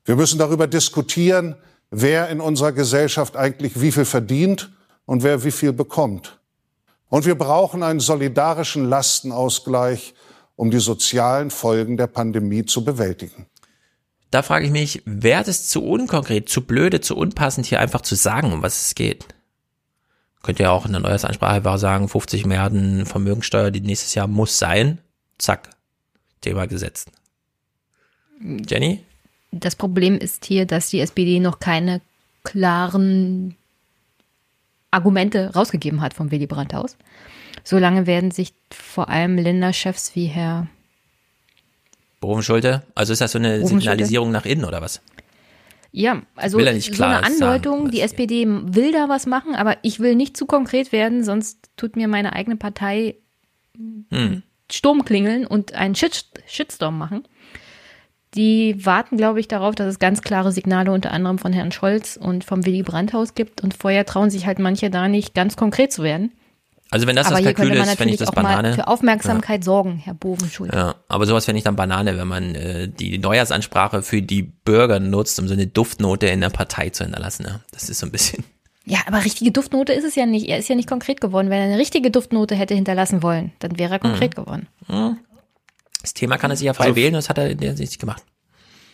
Wir 0.08 0.16
müssen 0.16 0.38
darüber 0.38 0.66
diskutieren, 0.66 1.54
wer 1.90 2.30
in 2.30 2.40
unserer 2.40 2.72
Gesellschaft 2.72 3.36
eigentlich 3.36 3.78
wie 3.78 3.92
viel 3.92 4.06
verdient 4.06 4.72
und 5.04 5.22
wer 5.22 5.44
wie 5.44 5.50
viel 5.50 5.74
bekommt. 5.74 6.38
Und 7.10 7.26
wir 7.26 7.34
brauchen 7.34 7.82
einen 7.82 8.00
solidarischen 8.00 8.88
Lastenausgleich, 8.88 10.14
um 10.56 10.70
die 10.70 10.78
sozialen 10.78 11.50
Folgen 11.50 11.98
der 11.98 12.06
Pandemie 12.06 12.64
zu 12.64 12.84
bewältigen. 12.84 13.44
Da 14.30 14.40
frage 14.40 14.64
ich 14.64 14.72
mich, 14.72 15.02
wäre 15.04 15.50
es 15.50 15.68
zu 15.68 15.84
unkonkret, 15.84 16.48
zu 16.48 16.62
blöde, 16.62 17.02
zu 17.02 17.14
unpassend, 17.14 17.66
hier 17.66 17.80
einfach 17.80 18.00
zu 18.00 18.14
sagen, 18.14 18.54
um 18.54 18.62
was 18.62 18.86
es 18.86 18.94
geht? 18.94 19.26
Könnt 20.42 20.58
ihr 20.58 20.72
auch 20.72 20.86
in 20.86 20.92
der 20.92 21.02
Neujahrsansprache 21.02 21.78
sagen, 21.78 22.08
50 22.08 22.46
Milliarden 22.46 23.04
Vermögensteuer, 23.04 23.70
die 23.70 23.82
nächstes 23.82 24.14
Jahr 24.14 24.26
muss 24.26 24.58
sein. 24.58 25.02
Zack. 25.36 25.68
Thema 26.40 26.66
gesetzt. 26.66 27.10
Jenny? 28.40 29.04
Das 29.50 29.76
Problem 29.76 30.18
ist 30.18 30.44
hier, 30.44 30.66
dass 30.66 30.90
die 30.90 31.00
SPD 31.00 31.40
noch 31.40 31.58
keine 31.58 32.00
klaren 32.44 33.56
Argumente 34.90 35.52
rausgegeben 35.54 36.00
hat 36.00 36.14
vom 36.14 36.30
Willy 36.30 36.46
Brandt-Haus. 36.46 36.96
Solange 37.64 38.06
werden 38.06 38.30
sich 38.30 38.54
vor 38.70 39.08
allem 39.08 39.36
Länderchefs 39.36 40.14
wie 40.14 40.26
Herr 40.26 40.66
Bovenschulte? 42.20 42.82
Also 42.94 43.12
ist 43.12 43.20
das 43.20 43.32
so 43.32 43.38
eine 43.38 43.66
Signalisierung 43.66 44.30
nach 44.30 44.44
innen 44.44 44.64
oder 44.64 44.80
was? 44.80 45.00
Ja, 45.90 46.22
also 46.36 46.58
so 46.58 46.64
eine 47.04 47.24
Andeutung, 47.24 47.78
sagen, 47.80 47.90
die 47.90 48.00
SPD 48.00 48.46
will 48.46 48.92
da 48.92 49.08
was 49.08 49.26
machen, 49.26 49.54
aber 49.54 49.76
ich 49.82 50.00
will 50.00 50.16
nicht 50.16 50.36
zu 50.36 50.46
konkret 50.46 50.92
werden, 50.92 51.24
sonst 51.24 51.70
tut 51.76 51.96
mir 51.96 52.08
meine 52.08 52.34
eigene 52.34 52.56
Partei 52.56 53.16
hm. 54.10 54.42
Sturm 54.70 55.04
klingeln 55.04 55.46
und 55.46 55.72
einen 55.72 55.94
Shit 55.94 56.26
Shitstorm 56.46 56.98
machen. 56.98 57.24
Die 58.34 58.84
warten, 58.84 59.16
glaube 59.16 59.40
ich, 59.40 59.48
darauf, 59.48 59.74
dass 59.74 59.86
es 59.86 59.98
ganz 59.98 60.20
klare 60.20 60.52
Signale 60.52 60.92
unter 60.92 61.12
anderem 61.12 61.38
von 61.38 61.52
Herrn 61.52 61.72
Scholz 61.72 62.18
und 62.20 62.44
vom 62.44 62.66
Willy 62.66 62.82
Brandt-Haus 62.82 63.34
gibt. 63.34 63.62
Und 63.62 63.74
vorher 63.74 64.04
trauen 64.04 64.30
sich 64.30 64.46
halt 64.46 64.58
manche 64.58 64.90
da 64.90 65.08
nicht 65.08 65.34
ganz 65.34 65.56
konkret 65.56 65.92
zu 65.92 66.02
werden. 66.02 66.32
Also 66.90 67.06
wenn 67.06 67.16
das 67.16 67.26
aber 67.26 67.42
das 67.42 67.54
Kalkül 67.54 67.76
ist, 67.76 67.96
fände 67.96 68.14
ich 68.14 68.18
das 68.18 68.32
Banane. 68.32 68.72
für 68.72 68.86
Aufmerksamkeit 68.88 69.60
ja. 69.60 69.64
sorgen, 69.64 70.00
Herr 70.02 70.14
Bovenschuld. 70.14 70.72
Ja, 70.72 70.94
aber 71.08 71.26
sowas 71.26 71.44
fände 71.44 71.58
ich 71.58 71.64
dann 71.64 71.76
Banane, 71.76 72.16
wenn 72.16 72.28
man 72.28 72.54
äh, 72.54 72.88
die 72.88 73.18
Neujahrsansprache 73.18 74.02
für 74.02 74.22
die 74.22 74.42
Bürger 74.42 74.98
nutzt, 74.98 75.38
um 75.38 75.48
so 75.48 75.54
eine 75.54 75.66
Duftnote 75.66 76.26
in 76.28 76.40
der 76.40 76.48
Partei 76.48 76.88
zu 76.88 77.04
hinterlassen. 77.04 77.44
Ja. 77.46 77.60
Das 77.72 77.90
ist 77.90 77.98
so 77.98 78.06
ein 78.06 78.12
bisschen. 78.12 78.44
Ja, 78.90 79.00
aber 79.06 79.22
richtige 79.22 79.52
Duftnote 79.52 79.92
ist 79.92 80.04
es 80.04 80.14
ja 80.14 80.24
nicht. 80.24 80.48
Er 80.48 80.56
ist 80.56 80.66
ja 80.70 80.74
nicht 80.74 80.88
konkret 80.88 81.20
geworden. 81.20 81.50
Wenn 81.50 81.58
er 81.58 81.64
eine 81.64 81.76
richtige 81.76 82.10
Duftnote 82.10 82.54
hätte 82.54 82.74
hinterlassen 82.74 83.22
wollen, 83.22 83.52
dann 83.58 83.78
wäre 83.78 83.92
er 83.92 83.98
konkret 83.98 84.34
mhm. 84.34 84.42
geworden. 84.42 84.66
Mhm. 84.88 85.18
Das 86.02 86.14
Thema 86.14 86.38
kann 86.38 86.50
er 86.50 86.56
sich 86.56 86.66
ja 86.66 86.74
frei 86.74 86.86
also, 86.86 86.96
wählen, 86.96 87.14
das 87.14 87.28
hat 87.28 87.38
er 87.38 87.50
in 87.50 87.58
der 87.58 87.76
Sicht 87.76 87.98
gemacht. 87.98 88.22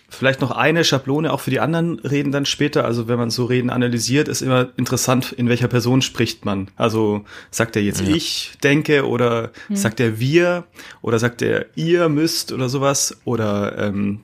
Vielleicht 0.08 0.40
noch 0.40 0.50
eine 0.50 0.84
Schablone 0.84 1.32
auch 1.32 1.40
für 1.40 1.50
die 1.50 1.60
anderen 1.60 1.98
Reden 1.98 2.30
dann 2.30 2.46
später. 2.46 2.84
Also 2.84 3.08
wenn 3.08 3.18
man 3.18 3.30
so 3.30 3.46
Reden 3.46 3.70
analysiert, 3.70 4.28
ist 4.28 4.42
immer 4.42 4.68
interessant, 4.76 5.32
in 5.32 5.48
welcher 5.48 5.66
Person 5.66 6.02
spricht 6.02 6.44
man. 6.44 6.70
Also 6.76 7.24
sagt 7.50 7.74
er 7.76 7.82
jetzt 7.82 8.02
ja. 8.02 8.14
ich 8.14 8.52
denke 8.62 9.06
oder 9.08 9.50
hm. 9.68 9.76
sagt 9.76 10.00
er 10.00 10.20
wir 10.20 10.64
oder 11.02 11.18
sagt 11.18 11.42
er 11.42 11.66
ihr 11.74 12.08
müsst 12.08 12.52
oder 12.52 12.68
sowas 12.68 13.16
oder 13.24 13.78
ähm, 13.78 14.20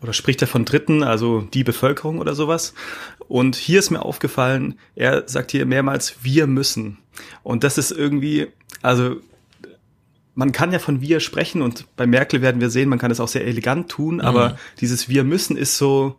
oder 0.00 0.12
spricht 0.12 0.40
er 0.42 0.48
von 0.48 0.64
Dritten, 0.64 1.02
also 1.02 1.42
die 1.42 1.64
Bevölkerung 1.64 2.18
oder 2.18 2.34
sowas. 2.34 2.74
Und 3.28 3.56
hier 3.56 3.78
ist 3.78 3.90
mir 3.90 4.02
aufgefallen, 4.02 4.78
er 4.94 5.28
sagt 5.28 5.50
hier 5.50 5.66
mehrmals 5.66 6.16
wir 6.22 6.46
müssen. 6.46 6.98
Und 7.42 7.64
das 7.64 7.78
ist 7.78 7.90
irgendwie, 7.90 8.48
also 8.82 9.16
man 10.34 10.52
kann 10.52 10.72
ja 10.72 10.78
von 10.78 11.00
wir 11.00 11.20
sprechen 11.20 11.62
und 11.62 11.86
bei 11.96 12.06
Merkel 12.06 12.42
werden 12.42 12.60
wir 12.60 12.70
sehen, 12.70 12.88
man 12.88 12.98
kann 12.98 13.10
es 13.10 13.20
auch 13.20 13.28
sehr 13.28 13.46
elegant 13.46 13.88
tun, 13.88 14.20
aber 14.20 14.50
mhm. 14.50 14.54
dieses 14.80 15.08
wir 15.08 15.24
müssen 15.24 15.56
ist 15.56 15.78
so, 15.78 16.18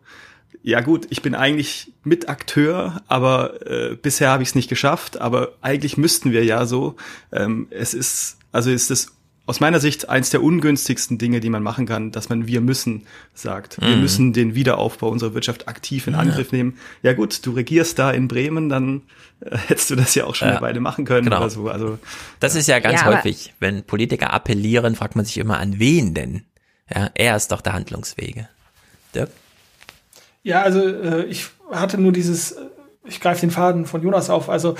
ja 0.63 0.81
gut, 0.81 1.07
ich 1.09 1.21
bin 1.21 1.35
eigentlich 1.35 1.93
Mitakteur, 2.03 3.03
aber 3.07 3.61
äh, 3.67 3.95
bisher 3.95 4.29
habe 4.29 4.43
ich 4.43 4.49
es 4.49 4.55
nicht 4.55 4.69
geschafft, 4.69 5.19
aber 5.21 5.53
eigentlich 5.61 5.97
müssten 5.97 6.31
wir 6.31 6.43
ja 6.43 6.65
so. 6.65 6.95
Ähm, 7.31 7.67
es 7.69 7.93
ist, 7.93 8.37
also 8.51 8.71
ist 8.71 8.89
es 8.89 9.14
aus 9.47 9.59
meiner 9.59 9.79
Sicht 9.79 10.09
eins 10.09 10.31
der 10.31 10.41
ungünstigsten 10.41 11.17
Dinge, 11.17 11.39
die 11.39 11.49
man 11.49 11.61
machen 11.61 11.85
kann, 11.85 12.11
dass 12.11 12.29
man 12.29 12.47
wir 12.47 12.61
müssen 12.61 13.05
sagt. 13.33 13.79
Mhm. 13.79 13.85
Wir 13.85 13.95
müssen 13.97 14.33
den 14.33 14.55
Wiederaufbau 14.55 15.09
unserer 15.09 15.33
Wirtschaft 15.33 15.67
aktiv 15.67 16.07
in 16.07 16.15
Angriff 16.15 16.51
ja. 16.51 16.57
nehmen. 16.57 16.77
Ja 17.03 17.13
gut, 17.13 17.45
du 17.45 17.51
regierst 17.51 17.99
da 17.99 18.11
in 18.11 18.27
Bremen, 18.27 18.69
dann 18.69 19.03
äh, 19.41 19.57
hättest 19.67 19.89
du 19.91 19.95
das 19.95 20.15
ja 20.15 20.25
auch 20.25 20.35
schon 20.35 20.47
ja. 20.47 20.59
beide 20.59 20.79
machen 20.79 21.05
können 21.05 21.25
genau. 21.25 21.37
oder 21.37 21.49
so. 21.49 21.69
Also 21.69 21.99
das 22.39 22.55
ist 22.55 22.67
ja 22.67 22.79
ganz 22.79 23.01
ja, 23.01 23.07
häufig, 23.07 23.53
wenn 23.59 23.83
Politiker 23.83 24.33
appellieren, 24.33 24.95
fragt 24.95 25.15
man 25.15 25.25
sich 25.25 25.37
immer 25.37 25.59
an 25.59 25.79
wen 25.79 26.13
denn. 26.13 26.43
Ja, 26.93 27.09
er 27.13 27.35
ist 27.35 27.51
doch 27.51 27.61
der 27.61 27.73
Handlungswege. 27.73 28.47
Dirk? 29.13 29.29
Ja, 30.43 30.61
also 30.61 30.79
äh, 30.87 31.23
ich 31.25 31.47
hatte 31.71 31.99
nur 31.99 32.11
dieses, 32.11 32.51
äh, 32.51 32.65
ich 33.03 33.19
greife 33.19 33.41
den 33.41 33.51
Faden 33.51 33.85
von 33.85 34.01
Jonas 34.01 34.29
auf. 34.29 34.49
Also 34.49 34.75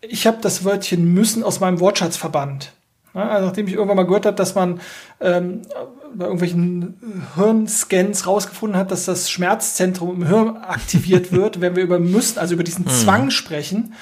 ich 0.00 0.26
habe 0.26 0.38
das 0.40 0.64
Wörtchen 0.64 1.12
müssen 1.12 1.42
aus 1.42 1.60
meinem 1.60 1.80
Wortschatz 1.80 2.16
verbannt. 2.16 2.72
Also 3.14 3.46
nachdem 3.46 3.66
ich 3.66 3.74
irgendwann 3.74 3.96
mal 3.96 4.06
gehört 4.06 4.26
habe, 4.26 4.36
dass 4.36 4.54
man 4.54 4.80
ähm, 5.20 5.62
bei 6.14 6.24
irgendwelchen 6.24 7.24
Hirnscans 7.34 8.26
rausgefunden 8.26 8.78
hat, 8.78 8.90
dass 8.90 9.04
das 9.04 9.30
Schmerzzentrum 9.30 10.22
im 10.22 10.26
Hirn 10.26 10.56
aktiviert 10.56 11.32
wird, 11.32 11.60
wenn 11.60 11.76
wir 11.76 11.82
über 11.82 11.98
müssen, 11.98 12.38
also 12.38 12.54
über 12.54 12.64
diesen 12.64 12.84
mhm. 12.84 12.90
Zwang 12.90 13.30
sprechen. 13.30 13.94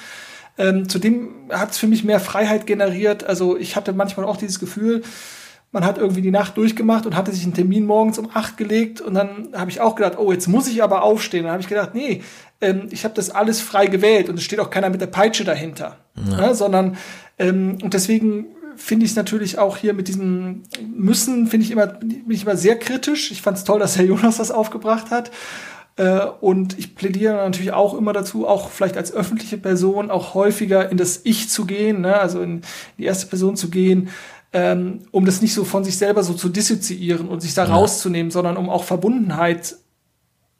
Ähm, 0.58 0.88
zudem 0.88 1.30
hat 1.50 1.70
es 1.70 1.78
für 1.78 1.86
mich 1.86 2.04
mehr 2.04 2.20
Freiheit 2.20 2.66
generiert. 2.66 3.24
Also 3.24 3.56
ich 3.56 3.76
hatte 3.76 3.92
manchmal 3.92 4.26
auch 4.26 4.36
dieses 4.36 4.58
Gefühl, 4.58 5.02
man 5.70 5.84
hat 5.84 5.98
irgendwie 5.98 6.22
die 6.22 6.30
Nacht 6.30 6.56
durchgemacht 6.56 7.04
und 7.04 7.14
hatte 7.14 7.32
sich 7.32 7.44
einen 7.44 7.54
Termin 7.54 7.84
morgens 7.84 8.18
um 8.18 8.30
acht 8.32 8.56
gelegt 8.56 9.00
und 9.00 9.14
dann 9.14 9.48
habe 9.54 9.70
ich 9.70 9.80
auch 9.80 9.94
gedacht, 9.94 10.18
oh, 10.18 10.32
jetzt 10.32 10.48
muss 10.48 10.66
ich 10.66 10.82
aber 10.82 11.02
aufstehen. 11.02 11.44
Dann 11.44 11.52
habe 11.52 11.62
ich 11.62 11.68
gedacht, 11.68 11.94
nee, 11.94 12.22
ähm, 12.60 12.88
ich 12.90 13.04
habe 13.04 13.14
das 13.14 13.30
alles 13.30 13.60
frei 13.60 13.86
gewählt 13.86 14.28
und 14.28 14.36
es 14.36 14.44
steht 14.44 14.60
auch 14.60 14.70
keiner 14.70 14.88
mit 14.88 15.00
der 15.00 15.08
Peitsche 15.08 15.44
dahinter, 15.44 15.98
ja. 16.30 16.40
Ja, 16.40 16.54
sondern 16.54 16.96
ähm, 17.38 17.78
und 17.82 17.94
deswegen 17.94 18.46
finde 18.78 19.04
ich 19.04 19.12
es 19.12 19.16
natürlich 19.16 19.58
auch 19.58 19.76
hier 19.76 19.92
mit 19.92 20.08
diesem 20.08 20.62
Müssen, 20.94 21.46
finde 21.48 21.66
ich 21.66 21.72
immer, 21.72 21.86
bin 21.86 22.30
ich 22.30 22.42
immer 22.42 22.56
sehr 22.56 22.78
kritisch. 22.78 23.30
Ich 23.30 23.42
fand 23.42 23.58
es 23.58 23.64
toll, 23.64 23.80
dass 23.80 23.96
Herr 23.96 24.04
Jonas 24.04 24.38
das 24.38 24.50
aufgebracht 24.50 25.10
hat. 25.10 25.30
Äh, 25.96 26.26
und 26.40 26.78
ich 26.78 26.94
plädiere 26.94 27.34
natürlich 27.34 27.72
auch 27.72 27.94
immer 27.94 28.12
dazu, 28.12 28.46
auch 28.46 28.70
vielleicht 28.70 28.96
als 28.96 29.12
öffentliche 29.12 29.58
Person 29.58 30.10
auch 30.10 30.34
häufiger 30.34 30.90
in 30.90 30.96
das 30.96 31.20
Ich 31.24 31.50
zu 31.50 31.66
gehen, 31.66 32.02
ne? 32.02 32.18
also 32.18 32.40
in 32.40 32.62
die 32.98 33.04
erste 33.04 33.26
Person 33.26 33.56
zu 33.56 33.68
gehen, 33.68 34.08
ähm, 34.52 35.00
um 35.10 35.26
das 35.26 35.42
nicht 35.42 35.54
so 35.54 35.64
von 35.64 35.84
sich 35.84 35.98
selber 35.98 36.22
so 36.22 36.34
zu 36.34 36.48
dissoziieren 36.48 37.28
und 37.28 37.40
sich 37.40 37.54
da 37.54 37.66
ja. 37.66 37.74
rauszunehmen, 37.74 38.30
sondern 38.30 38.56
um 38.56 38.70
auch 38.70 38.84
Verbundenheit 38.84 39.76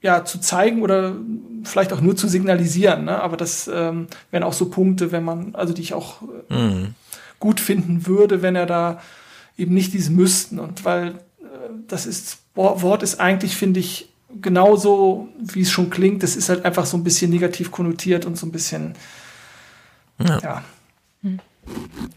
ja 0.02 0.24
zu 0.24 0.40
zeigen 0.40 0.82
oder 0.82 1.16
vielleicht 1.62 1.92
auch 1.92 2.00
nur 2.00 2.16
zu 2.16 2.28
signalisieren. 2.28 3.04
Ne? 3.04 3.20
Aber 3.20 3.36
das 3.36 3.70
ähm, 3.72 4.08
wären 4.30 4.42
auch 4.42 4.52
so 4.52 4.70
Punkte, 4.70 5.12
wenn 5.12 5.24
man, 5.24 5.54
also 5.54 5.72
die 5.72 5.82
ich 5.82 5.94
auch 5.94 6.22
äh, 6.50 6.54
mhm 6.54 6.94
gut 7.38 7.60
finden 7.60 8.06
würde, 8.06 8.42
wenn 8.42 8.56
er 8.56 8.66
da 8.66 9.00
eben 9.56 9.74
nicht 9.74 9.92
dies 9.92 10.10
müssten. 10.10 10.58
Und 10.58 10.84
weil 10.84 11.08
äh, 11.40 11.70
das 11.86 12.06
ist, 12.06 12.38
Wort 12.54 13.02
ist 13.02 13.20
eigentlich, 13.20 13.56
finde 13.56 13.80
ich, 13.80 14.08
genauso, 14.40 15.28
wie 15.38 15.62
es 15.62 15.70
schon 15.70 15.90
klingt. 15.90 16.22
Das 16.22 16.36
ist 16.36 16.48
halt 16.48 16.64
einfach 16.64 16.86
so 16.86 16.96
ein 16.96 17.04
bisschen 17.04 17.30
negativ 17.30 17.70
konnotiert 17.70 18.24
und 18.24 18.36
so 18.36 18.46
ein 18.46 18.52
bisschen, 18.52 18.94
ja. 20.18 20.38
ja. 20.40 20.64
Hm. 21.22 21.38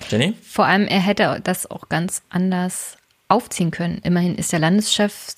Jenny? 0.10 0.34
Vor 0.42 0.66
allem, 0.66 0.88
er 0.88 1.00
hätte 1.00 1.40
das 1.44 1.70
auch 1.70 1.90
ganz 1.90 2.22
anders 2.30 2.98
aufziehen 3.28 3.72
können. 3.72 4.00
Immerhin 4.04 4.36
ist 4.36 4.54
er 4.54 4.60
Landeschef 4.60 5.36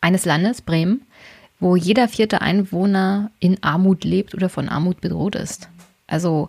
eines 0.00 0.24
Landes, 0.24 0.62
Bremen, 0.62 1.02
wo 1.58 1.76
jeder 1.76 2.08
vierte 2.08 2.40
Einwohner 2.40 3.30
in 3.38 3.62
Armut 3.62 4.04
lebt 4.04 4.34
oder 4.34 4.48
von 4.48 4.68
Armut 4.68 5.00
bedroht 5.00 5.36
ist. 5.36 5.68
Also 6.06 6.48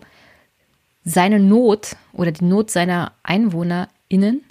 seine 1.04 1.38
Not 1.38 1.96
oder 2.12 2.32
die 2.32 2.44
Not 2.44 2.70
seiner 2.70 3.12
EinwohnerInnen 3.22 4.42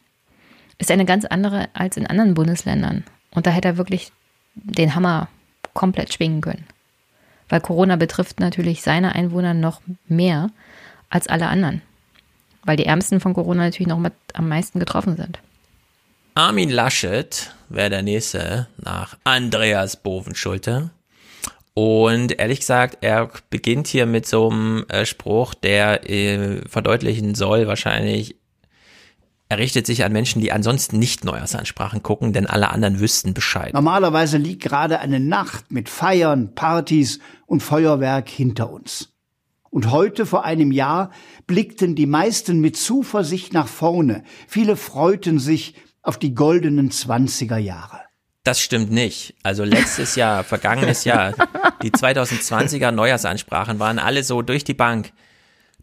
ist 0.78 0.92
eine 0.92 1.06
ganz 1.06 1.26
andere 1.26 1.70
als 1.74 1.98
in 1.98 2.08
anderen 2.08 2.34
Bundesländern. 2.34 3.04
Und 3.32 3.46
da 3.46 3.52
hätte 3.52 3.70
er 3.70 3.78
wirklich 3.78 4.12
den 4.56 4.96
Hammer 4.96 5.30
komplett 5.74 6.14
schwingen 6.14 6.42
können. 6.42 6.66
Weil 7.50 7.62
Corona 7.62 7.96
betrifft 7.96 8.40
natürlich 8.40 8.82
seine 8.82 9.14
Einwohner 9.14 9.54
noch 9.54 9.82
mehr 10.08 10.50
als 11.10 11.28
alle 11.28 11.48
anderen. 11.48 11.82
Weil 12.64 12.78
die 12.78 12.86
Ärmsten 12.86 13.20
von 13.20 13.34
Corona 13.34 13.64
natürlich 13.64 13.88
noch 13.88 14.00
mit 14.00 14.14
am 14.34 14.48
meisten 14.48 14.80
getroffen 14.80 15.18
sind. 15.18 15.40
Armin 16.34 16.70
Laschet 16.70 17.54
wäre 17.70 17.90
der 17.90 18.04
nächste 18.04 18.68
nach 18.78 19.18
Andreas 19.24 19.98
Bovenschulte. 19.98 20.92
Und 21.74 22.38
ehrlich 22.38 22.60
gesagt, 22.60 22.98
er 23.02 23.30
beginnt 23.50 23.88
hier 23.88 24.06
mit 24.06 24.28
so 24.28 24.50
einem 24.50 24.86
äh, 24.90 25.06
Spruch, 25.06 25.54
der 25.54 26.10
äh, 26.10 26.68
verdeutlichen 26.68 27.34
soll, 27.34 27.68
wahrscheinlich, 27.68 28.36
er 29.48 29.58
richtet 29.58 29.86
sich 29.86 30.04
an 30.06 30.14
Menschen, 30.14 30.42
die 30.42 30.52
ansonsten 30.52 30.98
nicht 30.98 31.26
Neujahrsansprachen 31.26 32.04
gucken, 32.04 32.32
denn 32.32 32.48
alle 32.48 32.70
anderen 32.70 33.00
wüssten 33.02 33.34
Bescheid. 33.34 33.74
Normalerweise 33.74 34.38
liegt 34.38 34.64
gerade 34.64 35.00
eine 35.00 35.20
Nacht 35.20 35.72
mit 35.72 35.90
Feiern, 35.90 36.56
Partys 36.56 37.20
und 37.48 37.62
Feuerwerk 37.62 38.30
hinter 38.30 38.72
uns. 38.72 39.10
Und 39.70 39.92
heute 39.92 40.26
vor 40.26 40.44
einem 40.46 40.72
Jahr 40.72 41.12
blickten 41.48 41.96
die 41.96 42.06
meisten 42.06 42.60
mit 42.60 42.78
Zuversicht 42.78 43.54
nach 43.54 43.68
vorne. 43.68 44.24
Viele 44.48 44.76
freuten 44.76 45.40
sich 45.40 45.76
auf 46.02 46.18
die 46.18 46.34
goldenen 46.34 46.92
Zwanziger 46.92 47.58
Jahre. 47.58 48.00
Das 48.44 48.60
stimmt 48.60 48.92
nicht. 48.92 49.36
Also 49.44 49.64
letztes 49.64 50.16
Jahr, 50.16 50.44
vergangenes 50.46 51.04
Jahr, 51.04 51.34
die 51.84 51.92
2020er 51.92 52.92
Neujahrsansprachen 52.92 53.80
waren 53.80 54.00
alle 54.00 54.24
so 54.24 54.42
durch 54.42 54.64
die 54.64 54.74
Bank. 54.74 55.12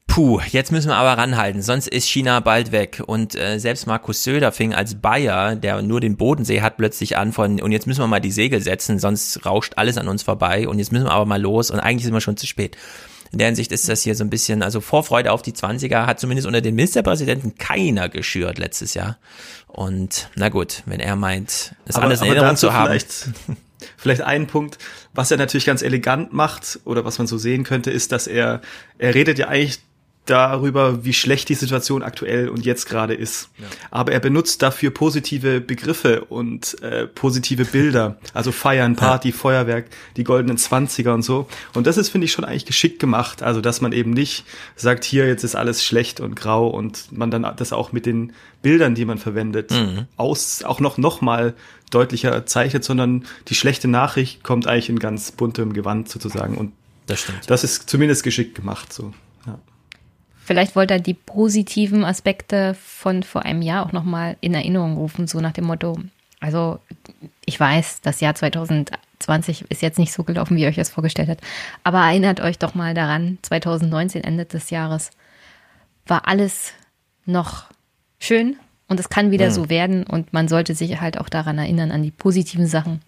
Puh, 0.09 0.40
jetzt 0.50 0.72
müssen 0.72 0.88
wir 0.88 0.96
aber 0.96 1.20
ranhalten, 1.20 1.62
sonst 1.62 1.86
ist 1.86 2.09
China 2.09 2.40
bald 2.40 2.72
weg. 2.72 3.02
Und 3.06 3.36
äh, 3.36 3.59
selbst 3.59 3.86
Markus 3.86 4.24
Söder 4.24 4.50
fing 4.50 4.74
als 4.74 4.96
Bayer, 4.96 5.54
der 5.54 5.82
nur 5.82 6.00
den 6.00 6.16
Bodensee 6.16 6.62
hat, 6.62 6.78
plötzlich 6.78 7.16
an 7.16 7.32
von, 7.32 7.61
und 7.61 7.72
jetzt 7.72 7.86
müssen 7.86 8.00
wir 8.00 8.09
mal 8.09 8.18
die 8.18 8.32
Segel 8.32 8.61
setzen, 8.61 8.98
sonst 8.98 9.44
rauscht 9.44 9.74
alles 9.76 9.98
an 9.98 10.09
uns 10.09 10.22
vorbei. 10.22 10.66
Und 10.66 10.78
jetzt 10.78 10.90
müssen 10.90 11.04
wir 11.04 11.12
aber 11.12 11.26
mal 11.26 11.40
los 11.40 11.70
und 11.70 11.78
eigentlich 11.78 12.04
sind 12.04 12.14
wir 12.14 12.20
schon 12.22 12.38
zu 12.38 12.46
spät. 12.46 12.76
In 13.30 13.38
der 13.38 13.48
Hinsicht 13.48 13.70
ist 13.72 13.88
das 13.88 14.02
hier 14.02 14.14
so 14.14 14.24
ein 14.24 14.30
bisschen, 14.30 14.62
also 14.62 14.80
Vorfreude 14.80 15.30
auf 15.32 15.42
die 15.42 15.52
20er 15.52 16.06
hat 16.06 16.18
zumindest 16.18 16.46
unter 16.46 16.62
den 16.62 16.74
Ministerpräsidenten 16.74 17.56
keiner 17.56 18.09
geschürt 18.09 18.59
letztes 18.59 18.94
Jahr. 18.94 19.18
Und 19.79 20.29
na 20.35 20.49
gut, 20.49 20.83
wenn 20.87 20.99
er 20.99 21.14
meint, 21.14 21.76
es 21.87 21.95
aber, 21.95 22.07
alles 22.07 22.20
in 22.20 22.26
Erinnerung 22.26 22.57
zu 22.57 22.72
haben. 22.72 22.89
Vielleicht, 22.89 23.29
vielleicht 23.97 24.22
ein 24.22 24.49
Punkt, 24.49 24.76
was 25.14 25.31
er 25.31 25.37
natürlich 25.37 25.66
ganz 25.66 25.83
elegant 25.83 26.33
macht 26.33 26.81
oder 26.85 27.05
was 27.05 27.18
man 27.18 27.29
so 27.29 27.39
sehen 27.39 27.62
könnte, 27.62 27.93
ist, 27.93 28.11
dass 28.11 28.26
er, 28.26 28.61
er 28.99 29.14
redet 29.14 29.39
ja 29.39 29.47
eigentlich 29.47 29.79
darüber, 30.29 31.05
wie 31.05 31.14
schlecht 31.14 31.49
die 31.49 31.55
Situation 31.55 32.03
aktuell 32.03 32.49
und 32.49 32.64
jetzt 32.64 32.87
gerade 32.87 33.14
ist. 33.14 33.49
Ja. 33.59 33.66
Aber 33.91 34.12
er 34.12 34.20
benutzt 34.20 34.62
dafür 34.62 34.91
positive 34.91 35.61
Begriffe 35.61 36.24
und 36.24 36.81
äh, 36.83 37.07
positive 37.07 37.64
Bilder. 37.64 38.18
Also 38.35 38.53
Feiern, 38.53 38.97
Party, 38.97 39.31
ja. 39.31 39.35
Feuerwerk, 39.35 39.87
die 40.16 40.24
goldenen 40.24 40.59
Zwanziger 40.59 41.14
und 41.14 41.22
so. 41.22 41.49
Und 41.74 41.87
das 41.87 41.97
ist, 41.97 42.11
finde 42.11 42.26
ich, 42.26 42.33
schon 42.33 42.45
eigentlich 42.45 42.66
geschickt 42.66 42.99
gemacht. 42.99 43.43
Also, 43.43 43.61
dass 43.61 43.81
man 43.81 43.93
eben 43.93 44.11
nicht 44.11 44.45
sagt, 44.76 45.05
hier, 45.05 45.26
jetzt 45.26 45.45
ist 45.45 45.57
alles 45.57 45.85
schlecht 45.85 46.20
und 46.20 46.37
grau 46.37 46.68
und 46.68 47.11
man 47.11 47.31
dann 47.31 47.47
das 47.57 47.72
auch 47.72 47.93
mit 47.93 48.07
den 48.07 48.33
Bildern, 48.62 48.95
die 48.95 49.05
man 49.05 49.18
verwendet, 49.18 49.70
mhm. 49.70 50.07
aus, 50.16 50.62
auch 50.62 50.81
noch, 50.81 50.99
noch 50.99 51.20
mal 51.20 51.55
deutlicher 51.91 52.45
zeichnet, 52.45 52.85
sondern 52.85 53.24
die 53.49 53.55
schlechte 53.55 53.89
Nachricht 53.89 54.43
kommt 54.43 54.66
eigentlich 54.66 54.91
in 54.91 54.99
ganz 54.99 55.33
buntem 55.33 55.72
Gewand 55.72 56.09
sozusagen. 56.09 56.59
Und 56.59 56.72
das 57.07 57.20
stimmt. 57.20 57.39
Das 57.47 57.64
ist 57.64 57.89
zumindest 57.89 58.22
geschickt 58.22 58.55
gemacht, 58.55 58.93
so. 58.93 59.14
Vielleicht 60.49 60.76
wollte 60.76 60.94
er 60.94 61.01
die 61.01 61.12
positiven 61.12 62.07
Aspekte 62.07 62.72
von 62.72 63.22
vor 63.22 63.42
einem 63.42 63.61
Jahr 63.61 63.84
auch 63.84 63.92
nochmal 63.92 64.38
in 64.40 64.55
Erinnerung 64.55 64.96
rufen, 64.96 65.26
so 65.26 65.40
nach 65.42 65.53
dem 65.53 65.66
Motto, 65.66 65.99
also 66.40 66.78
ich 67.44 67.61
weiß, 67.61 68.01
das 68.01 68.22
Jahr 68.22 68.34
2020 68.34 69.70
ist 69.70 69.82
jetzt 69.82 69.99
nicht 69.99 70.11
so 70.11 70.24
gelaufen, 70.24 70.57
wie 70.57 70.62
ihr 70.62 70.68
euch 70.68 70.76
das 70.76 70.88
vorgestellt 70.88 71.28
habt, 71.28 71.42
aber 71.84 71.99
erinnert 71.99 72.40
euch 72.40 72.59
doch 72.59 72.74
mal 72.74 72.94
daran, 72.94 73.36
2019, 73.42 74.24
Ende 74.24 74.46
des 74.46 74.70
Jahres, 74.70 75.11
war 76.07 76.26
alles 76.26 76.72
noch 77.26 77.64
schön 78.18 78.57
und 78.86 78.99
es 78.99 79.11
kann 79.11 79.30
wieder 79.30 79.51
mhm. 79.51 79.53
so 79.53 79.68
werden 79.68 80.05
und 80.05 80.32
man 80.32 80.49
sollte 80.49 80.74
sich 80.74 80.99
halt 80.99 81.18
auch 81.18 81.28
daran 81.28 81.59
erinnern, 81.59 81.90
an 81.90 82.03
die 82.03 82.11
positiven 82.11 82.66
Sachen 82.66 83.03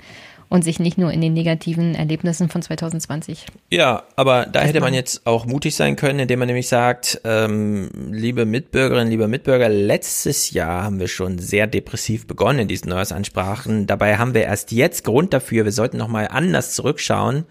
und 0.50 0.64
sich 0.64 0.80
nicht 0.80 0.98
nur 0.98 1.12
in 1.12 1.20
den 1.20 1.32
negativen 1.32 1.94
Erlebnissen 1.94 2.48
von 2.48 2.60
2020. 2.60 3.46
Ja, 3.70 4.02
aber 4.16 4.46
da 4.46 4.60
hätte 4.60 4.80
man 4.80 4.92
jetzt 4.92 5.26
auch 5.26 5.46
mutig 5.46 5.76
sein 5.76 5.94
können, 5.94 6.18
indem 6.18 6.40
man 6.40 6.48
nämlich 6.48 6.68
sagt, 6.68 7.20
ähm, 7.24 7.88
liebe 8.10 8.44
Mitbürgerinnen, 8.44 9.08
liebe 9.08 9.28
Mitbürger, 9.28 9.68
letztes 9.68 10.50
Jahr 10.50 10.82
haben 10.82 10.98
wir 10.98 11.08
schon 11.08 11.38
sehr 11.38 11.68
depressiv 11.68 12.26
begonnen 12.26 12.58
in 12.58 12.68
diesen 12.68 12.90
Neujahrsansprachen. 12.90 13.86
Dabei 13.86 14.18
haben 14.18 14.34
wir 14.34 14.42
erst 14.42 14.72
jetzt 14.72 15.04
Grund 15.04 15.32
dafür, 15.32 15.64
wir 15.64 15.72
sollten 15.72 15.96
nochmal 15.96 16.28
anders 16.28 16.74
zurückschauen 16.74 17.44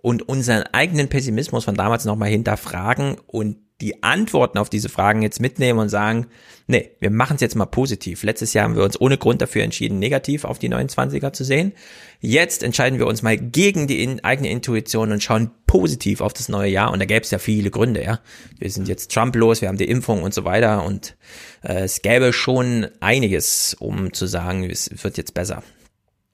und 0.00 0.26
unseren 0.26 0.62
eigenen 0.72 1.08
Pessimismus 1.08 1.66
von 1.66 1.74
damals 1.74 2.06
nochmal 2.06 2.30
hinterfragen 2.30 3.16
und 3.26 3.58
die 3.80 4.02
Antworten 4.02 4.56
auf 4.56 4.70
diese 4.70 4.88
Fragen 4.88 5.20
jetzt 5.20 5.40
mitnehmen 5.40 5.78
und 5.78 5.90
sagen, 5.90 6.28
nee, 6.66 6.92
wir 6.98 7.10
machen 7.10 7.34
es 7.34 7.42
jetzt 7.42 7.56
mal 7.56 7.66
positiv. 7.66 8.22
Letztes 8.22 8.54
Jahr 8.54 8.64
haben 8.64 8.74
wir 8.76 8.82
uns 8.82 8.98
ohne 8.98 9.18
Grund 9.18 9.42
dafür 9.42 9.64
entschieden, 9.64 9.98
negativ 9.98 10.44
auf 10.44 10.58
die 10.58 10.70
29er 10.70 11.32
zu 11.32 11.44
sehen. 11.44 11.72
Jetzt 12.20 12.62
entscheiden 12.62 12.98
wir 12.98 13.06
uns 13.06 13.22
mal 13.22 13.36
gegen 13.36 13.86
die 13.86 14.02
in, 14.02 14.24
eigene 14.24 14.50
Intuition 14.50 15.12
und 15.12 15.22
schauen 15.22 15.50
positiv 15.66 16.22
auf 16.22 16.32
das 16.32 16.48
neue 16.48 16.70
Jahr. 16.70 16.90
Und 16.90 17.00
da 17.00 17.04
gäbe 17.04 17.20
es 17.20 17.30
ja 17.30 17.38
viele 17.38 17.70
Gründe, 17.70 18.02
ja. 18.02 18.20
Wir 18.58 18.70
sind 18.70 18.88
jetzt 18.88 19.12
Trump 19.12 19.36
los, 19.36 19.60
wir 19.60 19.68
haben 19.68 19.78
die 19.78 19.88
Impfung 19.88 20.22
und 20.22 20.32
so 20.32 20.44
weiter. 20.44 20.84
Und 20.84 21.16
äh, 21.62 21.84
es 21.84 22.00
gäbe 22.00 22.32
schon 22.32 22.86
einiges, 23.00 23.76
um 23.78 24.14
zu 24.14 24.26
sagen, 24.26 24.64
es 24.64 24.90
wird 25.04 25.18
jetzt 25.18 25.34
besser. 25.34 25.62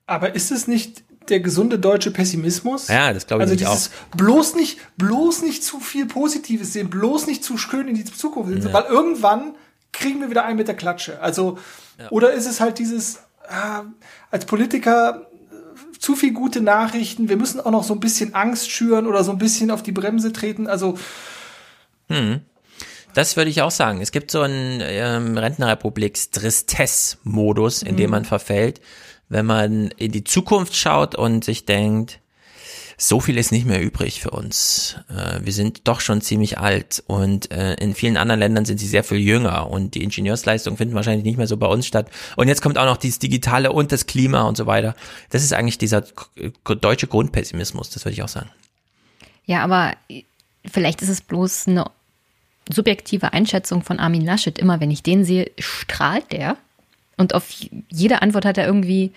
Aber 0.06 0.34
ist 0.34 0.52
es 0.52 0.68
nicht 0.68 1.02
der 1.28 1.40
gesunde 1.40 1.78
deutsche 1.78 2.10
Pessimismus. 2.10 2.88
Ja, 2.88 3.12
das 3.12 3.26
glaube 3.26 3.44
ich 3.44 3.50
also 3.50 3.56
dieses 3.56 3.88
auch. 3.88 4.16
bloß 4.16 4.54
nicht, 4.54 4.78
bloß 4.96 5.42
nicht 5.42 5.64
zu 5.64 5.80
viel 5.80 6.06
Positives 6.06 6.72
sehen, 6.72 6.90
bloß 6.90 7.26
nicht 7.26 7.44
zu 7.44 7.58
schön 7.58 7.88
in 7.88 7.94
die 7.94 8.04
Zukunft 8.04 8.50
sehen, 8.50 8.66
ja. 8.66 8.72
weil 8.72 8.84
irgendwann 8.84 9.54
kriegen 9.92 10.20
wir 10.20 10.30
wieder 10.30 10.44
einen 10.44 10.56
mit 10.56 10.68
der 10.68 10.76
Klatsche. 10.76 11.20
Also, 11.20 11.58
ja. 11.98 12.10
oder 12.10 12.32
ist 12.32 12.46
es 12.46 12.60
halt 12.60 12.78
dieses, 12.78 13.16
äh, 13.48 13.82
als 14.30 14.46
Politiker 14.46 15.26
äh, 15.50 15.98
zu 15.98 16.14
viel 16.16 16.32
gute 16.32 16.60
Nachrichten, 16.60 17.28
wir 17.28 17.36
müssen 17.36 17.60
auch 17.60 17.70
noch 17.70 17.84
so 17.84 17.94
ein 17.94 18.00
bisschen 18.00 18.34
Angst 18.34 18.68
schüren 18.70 19.06
oder 19.06 19.22
so 19.24 19.32
ein 19.32 19.38
bisschen 19.38 19.70
auf 19.70 19.82
die 19.82 19.92
Bremse 19.92 20.32
treten, 20.32 20.66
also. 20.66 20.98
Hm. 22.08 22.40
Das 23.14 23.36
würde 23.36 23.50
ich 23.50 23.60
auch 23.60 23.70
sagen. 23.70 24.00
Es 24.00 24.10
gibt 24.10 24.30
so 24.30 24.40
einen 24.40 24.80
ähm, 24.82 25.36
Rentenrepublik-Tristesse-Modus, 25.36 27.82
in 27.82 27.98
dem 27.98 28.06
mhm. 28.06 28.12
man 28.12 28.24
verfällt 28.24 28.80
wenn 29.32 29.46
man 29.46 29.88
in 29.96 30.12
die 30.12 30.24
Zukunft 30.24 30.76
schaut 30.76 31.14
und 31.14 31.42
sich 31.42 31.64
denkt, 31.64 32.18
so 32.98 33.18
viel 33.18 33.38
ist 33.38 33.50
nicht 33.50 33.64
mehr 33.64 33.82
übrig 33.82 34.20
für 34.20 34.30
uns. 34.30 34.96
Äh, 35.08 35.40
wir 35.42 35.54
sind 35.54 35.88
doch 35.88 36.00
schon 36.00 36.20
ziemlich 36.20 36.58
alt 36.58 37.02
und 37.06 37.50
äh, 37.50 37.74
in 37.74 37.94
vielen 37.94 38.18
anderen 38.18 38.38
Ländern 38.38 38.66
sind 38.66 38.78
sie 38.78 38.86
sehr 38.86 39.02
viel 39.02 39.18
jünger 39.18 39.70
und 39.70 39.94
die 39.94 40.04
Ingenieursleistungen 40.04 40.76
finden 40.76 40.94
wahrscheinlich 40.94 41.24
nicht 41.24 41.38
mehr 41.38 41.46
so 41.46 41.56
bei 41.56 41.66
uns 41.66 41.86
statt. 41.86 42.10
Und 42.36 42.48
jetzt 42.48 42.60
kommt 42.60 42.76
auch 42.76 42.84
noch 42.84 42.98
dieses 42.98 43.18
Digitale 43.18 43.72
und 43.72 43.90
das 43.90 44.06
Klima 44.06 44.42
und 44.42 44.58
so 44.58 44.66
weiter. 44.66 44.94
Das 45.30 45.42
ist 45.42 45.54
eigentlich 45.54 45.78
dieser 45.78 46.04
deutsche 46.64 47.06
Grundpessimismus, 47.06 47.88
das 47.88 48.04
würde 48.04 48.12
ich 48.12 48.22
auch 48.22 48.28
sagen. 48.28 48.50
Ja, 49.46 49.64
aber 49.64 49.94
vielleicht 50.70 51.00
ist 51.00 51.08
es 51.08 51.22
bloß 51.22 51.68
eine 51.68 51.90
subjektive 52.70 53.32
Einschätzung 53.32 53.82
von 53.82 53.98
Armin 53.98 54.24
Laschet. 54.24 54.58
Immer 54.58 54.78
wenn 54.80 54.90
ich 54.90 55.02
den 55.02 55.24
sehe, 55.24 55.50
strahlt 55.58 56.30
der. 56.30 56.58
Und 57.16 57.34
auf 57.34 57.50
jede 57.88 58.22
Antwort 58.22 58.44
hat 58.44 58.58
er 58.58 58.66
irgendwie 58.66 59.12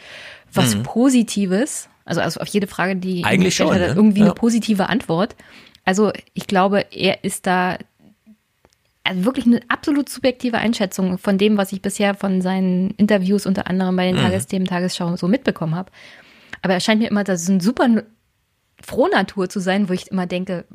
was 0.54 0.76
mhm. 0.76 0.84
Positives. 0.84 1.90
Also, 2.06 2.22
also 2.22 2.40
auf 2.40 2.48
jede 2.48 2.68
Frage, 2.68 2.96
die 2.96 3.24
Eigentlich 3.24 3.56
schon, 3.56 3.74
hat 3.74 3.82
er 3.82 3.90
ne? 3.90 3.96
irgendwie 3.96 4.20
ja. 4.20 4.26
eine 4.26 4.36
positive 4.36 4.90
Antwort. 4.90 5.36
Also 5.86 6.12
ich 6.34 6.48
glaube, 6.48 6.86
er 6.92 7.24
ist 7.24 7.48
da 7.48 7.78
also 9.04 9.24
wirklich 9.24 9.46
eine 9.46 9.62
absolut 9.68 10.10
subjektive 10.10 10.58
Einschätzung 10.58 11.18
von 11.18 11.38
dem, 11.38 11.58
was 11.58 11.72
ich 11.72 11.82
bisher 11.82 12.16
von 12.16 12.42
seinen 12.42 12.92
Interviews 12.92 13.46
unter 13.46 13.68
anderem 13.68 13.96
bei 13.96 14.08
den 14.08 14.16
mhm. 14.16 14.22
Tagesthemen, 14.22 14.68
Tagesschau 14.68 15.16
so 15.16 15.28
mitbekommen 15.28 15.76
habe. 15.76 15.92
Aber 16.62 16.74
er 16.74 16.80
scheint 16.80 17.02
mir 17.02 17.10
immer 17.10 17.24
das 17.24 17.44
ist 17.44 17.50
ein 17.50 17.60
super 17.60 18.04
Frohnatur 18.82 19.48
zu 19.50 19.60
sein, 19.60 19.90
wo 19.90 19.94
ich 19.94 20.12
immer 20.12 20.26
denke, 20.26 20.66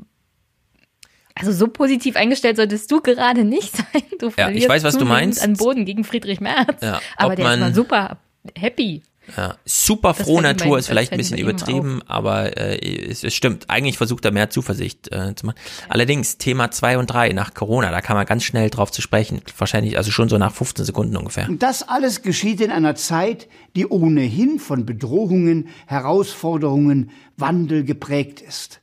also 1.40 1.52
so 1.52 1.68
positiv 1.68 2.16
eingestellt 2.16 2.56
solltest 2.56 2.90
du 2.90 3.00
gerade 3.00 3.44
nicht 3.44 3.76
sein. 3.76 4.02
Du 4.18 4.30
ja, 4.36 4.50
ich 4.50 4.68
weiß, 4.68 4.84
was 4.84 4.96
du 4.96 5.04
meinst. 5.04 5.42
An 5.42 5.54
Boden 5.54 5.84
gegen 5.84 6.04
Friedrich 6.04 6.40
Merz. 6.40 6.82
Ja, 6.82 7.00
aber 7.16 7.36
der 7.36 7.52
ist 7.52 7.60
mal 7.60 7.74
super 7.74 8.18
happy. 8.56 9.02
Ja, 9.36 9.56
super 9.64 10.14
froh 10.14 10.40
Natur 10.40 10.78
ist 10.78 10.88
vielleicht 10.88 11.12
ein 11.12 11.18
bisschen 11.18 11.38
übertrieben, 11.38 12.00
aber 12.06 12.56
äh, 12.56 12.78
es, 12.78 13.22
es, 13.22 13.34
stimmt. 13.34 13.68
Eigentlich 13.68 13.96
versucht 13.96 14.24
er 14.24 14.32
mehr 14.32 14.50
Zuversicht 14.50 15.12
äh, 15.12 15.34
zu 15.34 15.46
machen. 15.46 15.56
Allerdings, 15.88 16.38
Thema 16.38 16.70
zwei 16.70 16.98
und 16.98 17.06
drei 17.08 17.32
nach 17.32 17.54
Corona, 17.54 17.90
da 17.90 18.00
kann 18.00 18.16
man 18.16 18.26
ganz 18.26 18.44
schnell 18.44 18.70
drauf 18.70 18.90
zu 18.90 19.02
sprechen. 19.02 19.42
Wahrscheinlich, 19.56 19.96
also 19.96 20.10
schon 20.10 20.28
so 20.28 20.38
nach 20.38 20.52
15 20.52 20.84
Sekunden 20.84 21.16
ungefähr. 21.16 21.48
Und 21.48 21.62
das 21.62 21.88
alles 21.88 22.22
geschieht 22.22 22.60
in 22.60 22.70
einer 22.70 22.94
Zeit, 22.94 23.48
die 23.76 23.86
ohnehin 23.86 24.58
von 24.58 24.84
Bedrohungen, 24.84 25.68
Herausforderungen, 25.86 27.10
Wandel 27.36 27.84
geprägt 27.84 28.40
ist. 28.40 28.80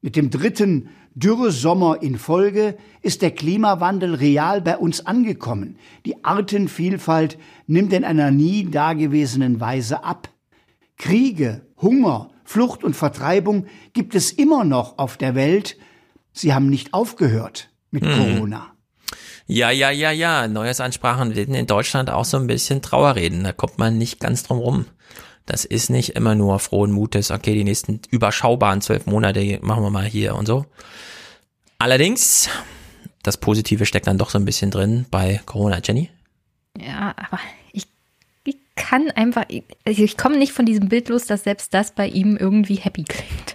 Mit 0.00 0.14
dem 0.16 0.30
dritten 0.30 0.90
Dürresommer 1.14 2.02
in 2.02 2.18
Folge 2.18 2.76
ist 3.02 3.22
der 3.22 3.30
Klimawandel 3.30 4.14
real 4.14 4.60
bei 4.60 4.76
uns 4.76 5.04
angekommen. 5.06 5.78
Die 6.06 6.24
Artenvielfalt 6.24 7.38
nimmt 7.66 7.92
in 7.92 8.04
einer 8.04 8.30
nie 8.30 8.70
dagewesenen 8.70 9.60
Weise 9.60 10.04
ab. 10.04 10.28
Kriege, 10.96 11.66
Hunger, 11.80 12.30
Flucht 12.44 12.84
und 12.84 12.94
Vertreibung 12.94 13.66
gibt 13.92 14.14
es 14.14 14.32
immer 14.32 14.64
noch 14.64 14.98
auf 14.98 15.16
der 15.16 15.34
Welt. 15.34 15.76
Sie 16.32 16.54
haben 16.54 16.68
nicht 16.68 16.94
aufgehört 16.94 17.70
mit 17.90 18.04
hm. 18.04 18.12
Corona. 18.12 18.72
Ja, 19.46 19.70
ja, 19.70 19.90
ja, 19.90 20.10
ja. 20.10 20.46
Neuesansprachen 20.46 21.34
werden 21.34 21.54
in 21.54 21.66
Deutschland 21.66 22.10
auch 22.10 22.26
so 22.26 22.36
ein 22.36 22.46
bisschen 22.46 22.82
Trauerreden. 22.82 23.44
Da 23.44 23.52
kommt 23.52 23.78
man 23.78 23.96
nicht 23.96 24.20
ganz 24.20 24.42
drum 24.42 24.58
rum. 24.58 24.84
Das 25.48 25.64
ist 25.64 25.88
nicht 25.88 26.10
immer 26.10 26.34
nur 26.34 26.58
frohen 26.58 26.92
Mutes, 26.92 27.30
okay, 27.30 27.54
die 27.54 27.64
nächsten 27.64 28.02
überschaubaren 28.10 28.82
zwölf 28.82 29.06
Monate 29.06 29.58
machen 29.62 29.82
wir 29.82 29.88
mal 29.88 30.04
hier 30.04 30.34
und 30.34 30.44
so. 30.44 30.66
Allerdings, 31.78 32.50
das 33.22 33.38
Positive 33.38 33.86
steckt 33.86 34.06
dann 34.06 34.18
doch 34.18 34.28
so 34.28 34.38
ein 34.38 34.44
bisschen 34.44 34.70
drin 34.70 35.06
bei 35.10 35.40
Corona, 35.46 35.80
Jenny. 35.82 36.10
Ja, 36.78 37.14
aber 37.16 37.40
ich, 37.72 37.86
ich 38.44 38.58
kann 38.76 39.10
einfach, 39.12 39.46
ich, 39.48 39.64
ich 39.86 40.18
komme 40.18 40.36
nicht 40.36 40.52
von 40.52 40.66
diesem 40.66 40.90
Bild 40.90 41.08
los, 41.08 41.24
dass 41.24 41.44
selbst 41.44 41.72
das 41.72 41.92
bei 41.92 42.08
ihm 42.08 42.36
irgendwie 42.36 42.74
happy 42.74 43.04
klingt. 43.04 43.54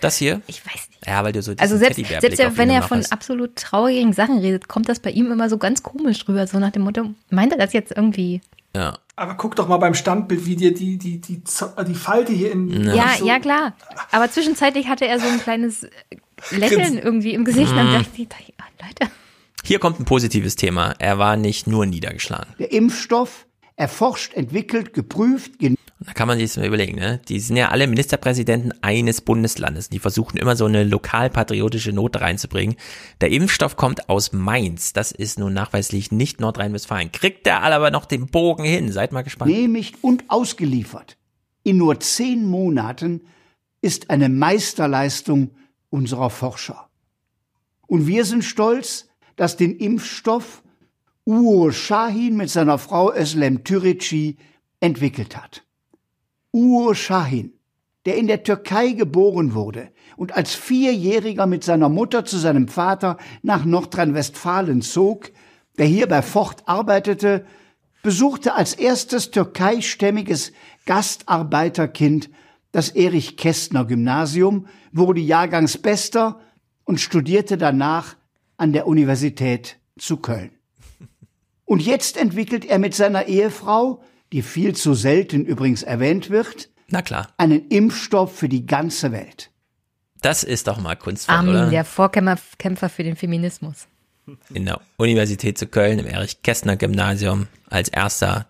Das 0.00 0.16
hier? 0.16 0.40
Ich 0.46 0.64
weiß 0.64 0.88
nicht. 0.90 1.06
Ja, 1.06 1.24
weil 1.24 1.32
du 1.32 1.42
so 1.42 1.52
Also 1.58 1.76
selbst, 1.76 1.96
selbst 2.06 2.38
ja, 2.38 2.48
auf 2.48 2.56
wenn 2.56 2.70
er 2.70 2.82
von 2.82 2.98
hast. 2.98 3.12
absolut 3.12 3.56
traurigen 3.56 4.12
Sachen 4.12 4.38
redet, 4.38 4.68
kommt 4.68 4.88
das 4.88 5.00
bei 5.00 5.10
ihm 5.10 5.30
immer 5.32 5.48
so 5.48 5.58
ganz 5.58 5.82
komisch 5.82 6.24
drüber, 6.24 6.46
so 6.46 6.58
nach 6.58 6.70
dem 6.70 6.82
Motto, 6.82 7.10
meint 7.30 7.52
er 7.52 7.58
das 7.58 7.72
jetzt 7.72 7.92
irgendwie? 7.96 8.40
Ja. 8.76 8.98
Aber 9.16 9.34
guck 9.34 9.56
doch 9.56 9.66
mal 9.66 9.78
beim 9.78 9.94
Standbild, 9.94 10.46
wie 10.46 10.54
dir 10.54 10.72
die, 10.72 10.96
die, 10.98 11.20
die, 11.20 11.42
die 11.88 11.94
Falte 11.94 12.32
hier 12.32 12.52
in. 12.52 12.84
Ja, 12.94 13.14
so, 13.18 13.26
ja, 13.26 13.40
klar. 13.40 13.74
Aber 14.12 14.30
zwischenzeitlich 14.30 14.86
hatte 14.86 15.06
er 15.08 15.18
so 15.18 15.26
ein 15.26 15.40
kleines 15.40 15.82
äh, 15.84 15.90
Lächeln 16.52 16.98
irgendwie 16.98 17.32
im 17.34 17.44
Gesicht. 17.44 17.70
Und 17.72 17.76
dann 17.76 17.88
Mhm. 17.88 17.92
dachte 17.94 18.10
ich, 18.22 18.28
ah, 18.58 18.64
Leute. 18.86 19.10
Hier 19.64 19.80
kommt 19.80 19.98
ein 19.98 20.04
positives 20.04 20.54
Thema. 20.54 20.94
Er 21.00 21.18
war 21.18 21.36
nicht 21.36 21.66
nur 21.66 21.84
niedergeschlagen. 21.86 22.54
Der 22.60 22.70
Impfstoff 22.70 23.46
erforscht, 23.74 24.34
entwickelt, 24.34 24.92
geprüft, 24.94 25.58
gen 25.98 26.06
Da 26.06 26.12
kann 26.12 26.28
man 26.28 26.38
sich 26.38 26.50
das 26.50 26.56
mal 26.56 26.66
überlegen, 26.66 26.96
ne? 26.96 27.20
Die 27.28 27.40
sind 27.40 27.56
ja 27.56 27.68
alle 27.68 27.86
Ministerpräsidenten 27.86 28.72
eines 28.82 29.20
Bundeslandes. 29.20 29.88
Die 29.88 29.98
versuchen 29.98 30.36
immer 30.38 30.56
so 30.56 30.64
eine 30.64 30.84
lokalpatriotische 30.84 31.92
Note 31.92 32.20
reinzubringen. 32.20 32.76
Der 33.20 33.30
Impfstoff 33.30 33.76
kommt 33.76 34.08
aus 34.08 34.32
Mainz. 34.32 34.92
Das 34.92 35.12
ist 35.12 35.38
nun 35.38 35.54
nachweislich 35.54 36.12
nicht 36.12 36.40
Nordrhein-Westfalen. 36.40 37.12
Kriegt 37.12 37.46
der 37.46 37.62
aber 37.62 37.90
noch 37.90 38.04
den 38.04 38.26
Bogen 38.26 38.64
hin? 38.64 38.92
Seid 38.92 39.12
mal 39.12 39.22
gespannt. 39.22 39.50
genehmigt 39.50 39.96
und 40.02 40.24
ausgeliefert. 40.28 41.16
In 41.64 41.78
nur 41.78 42.00
zehn 42.00 42.44
Monaten 42.44 43.22
ist 43.80 44.10
eine 44.10 44.28
Meisterleistung 44.28 45.50
unserer 45.90 46.30
Forscher. 46.30 46.88
Und 47.86 48.06
wir 48.06 48.24
sind 48.24 48.44
stolz, 48.44 49.08
dass 49.36 49.56
den 49.56 49.76
Impfstoff 49.76 50.62
Uğur 51.26 51.72
Şahin 51.72 52.36
mit 52.36 52.50
seiner 52.50 52.78
Frau 52.78 53.12
Özlem 53.12 53.62
Türeci 53.64 54.36
entwickelt 54.80 55.36
hat. 55.36 55.62
Uğur 56.52 56.94
Şahin, 56.94 57.56
der 58.06 58.16
in 58.16 58.28
der 58.28 58.44
Türkei 58.44 58.96
geboren 58.96 59.54
wurde 59.54 59.92
und 60.16 60.36
als 60.36 60.54
Vierjähriger 60.54 61.46
mit 61.46 61.64
seiner 61.64 61.88
Mutter 61.88 62.24
zu 62.24 62.38
seinem 62.38 62.68
Vater 62.68 63.18
nach 63.42 63.64
Nordrhein-Westfalen 63.64 64.82
zog, 64.82 65.30
der 65.78 65.86
hier 65.86 66.08
bei 66.08 66.22
Ford 66.22 66.62
arbeitete, 66.66 67.44
besuchte 68.02 68.54
als 68.54 68.74
erstes 68.74 69.30
türkeistämmiges 69.30 70.52
Gastarbeiterkind 70.86 72.30
das 72.72 72.90
Erich 72.90 73.36
Kästner 73.36 73.84
Gymnasium, 73.84 74.66
wurde 74.92 75.20
Jahrgangsbester 75.20 76.40
und 76.84 77.00
studierte 77.00 77.58
danach 77.58 78.16
an 78.56 78.72
der 78.72 78.86
Universität 78.86 79.78
zu 79.98 80.16
Köln. 80.16 80.50
Und 81.64 81.82
jetzt 81.82 82.16
entwickelt 82.16 82.64
er 82.64 82.78
mit 82.78 82.94
seiner 82.94 83.26
Ehefrau, 83.26 84.02
die 84.32 84.42
viel 84.42 84.74
zu 84.74 84.94
selten 84.94 85.44
übrigens 85.44 85.82
erwähnt 85.82 86.30
wird, 86.30 86.70
Na 86.88 87.02
klar. 87.02 87.28
einen 87.36 87.68
Impfstoff 87.68 88.36
für 88.36 88.48
die 88.48 88.66
ganze 88.66 89.12
Welt. 89.12 89.50
Das 90.22 90.42
ist 90.42 90.66
doch 90.66 90.80
mal 90.80 90.96
kunstvoll, 90.96 91.36
Armin, 91.36 91.54
oder? 91.54 91.70
der 91.70 91.84
Vorkämpfer 91.84 92.38
Kämpfer 92.58 92.88
für 92.88 93.04
den 93.04 93.16
Feminismus. 93.16 93.86
In 94.52 94.66
der 94.66 94.80
Universität 94.96 95.56
zu 95.56 95.66
Köln 95.66 95.98
im 95.98 96.06
Erich-Kästner-Gymnasium 96.06 97.46
als 97.70 97.88
erster 97.88 98.46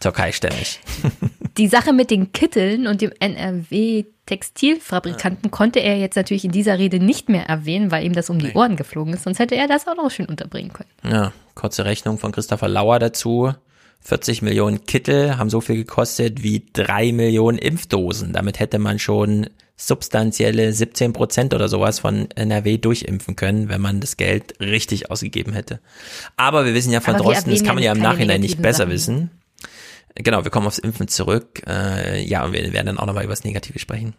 türkeistämmig. 0.00 0.80
Die 1.58 1.68
Sache 1.68 1.92
mit 1.92 2.10
den 2.10 2.32
Kitteln 2.32 2.86
und 2.86 3.02
dem 3.02 3.12
NRW-Textilfabrikanten 3.18 5.50
konnte 5.50 5.80
er 5.80 5.98
jetzt 5.98 6.16
natürlich 6.16 6.46
in 6.46 6.50
dieser 6.50 6.78
Rede 6.78 6.98
nicht 6.98 7.28
mehr 7.28 7.44
erwähnen, 7.44 7.90
weil 7.90 8.06
ihm 8.06 8.14
das 8.14 8.30
um 8.30 8.38
die 8.38 8.52
Ohren 8.54 8.76
geflogen 8.76 9.12
ist. 9.12 9.24
Sonst 9.24 9.38
hätte 9.38 9.54
er 9.56 9.68
das 9.68 9.86
auch 9.86 9.94
noch 9.94 10.10
schön 10.10 10.24
unterbringen 10.26 10.72
können. 10.72 10.88
Ja, 11.04 11.32
kurze 11.54 11.84
Rechnung 11.84 12.16
von 12.18 12.32
Christopher 12.32 12.68
Lauer 12.68 12.98
dazu. 12.98 13.52
40 14.04 14.42
Millionen 14.42 14.84
Kittel 14.84 15.38
haben 15.38 15.50
so 15.50 15.60
viel 15.60 15.76
gekostet 15.76 16.42
wie 16.42 16.66
drei 16.72 17.12
Millionen 17.12 17.58
Impfdosen. 17.58 18.32
Damit 18.32 18.58
hätte 18.58 18.78
man 18.78 18.98
schon 18.98 19.48
substanzielle 19.76 20.72
17 20.72 21.12
Prozent 21.12 21.54
oder 21.54 21.68
sowas 21.68 22.00
von 22.00 22.30
NRW 22.32 22.78
durchimpfen 22.78 23.36
können, 23.36 23.68
wenn 23.68 23.80
man 23.80 24.00
das 24.00 24.16
Geld 24.16 24.54
richtig 24.60 25.10
ausgegeben 25.10 25.52
hätte. 25.52 25.80
Aber 26.36 26.64
wir 26.64 26.74
wissen 26.74 26.92
ja 26.92 27.00
von 27.00 27.16
Drosten, 27.16 27.52
das 27.52 27.64
kann 27.64 27.76
man 27.76 27.84
ja 27.84 27.92
im 27.92 28.00
Nachhinein 28.00 28.40
nicht 28.40 28.60
besser 28.60 28.78
Sachen. 28.78 28.90
wissen. 28.90 29.30
Genau, 30.14 30.44
wir 30.44 30.50
kommen 30.50 30.66
aufs 30.66 30.78
Impfen 30.78 31.08
zurück. 31.08 31.62
Äh, 31.66 32.22
ja, 32.24 32.44
und 32.44 32.52
wir 32.52 32.72
werden 32.72 32.86
dann 32.86 32.98
auch 32.98 33.06
nochmal 33.06 33.24
über 33.24 33.32
das 33.32 33.44
Negative 33.44 33.78
sprechen. 33.78 34.14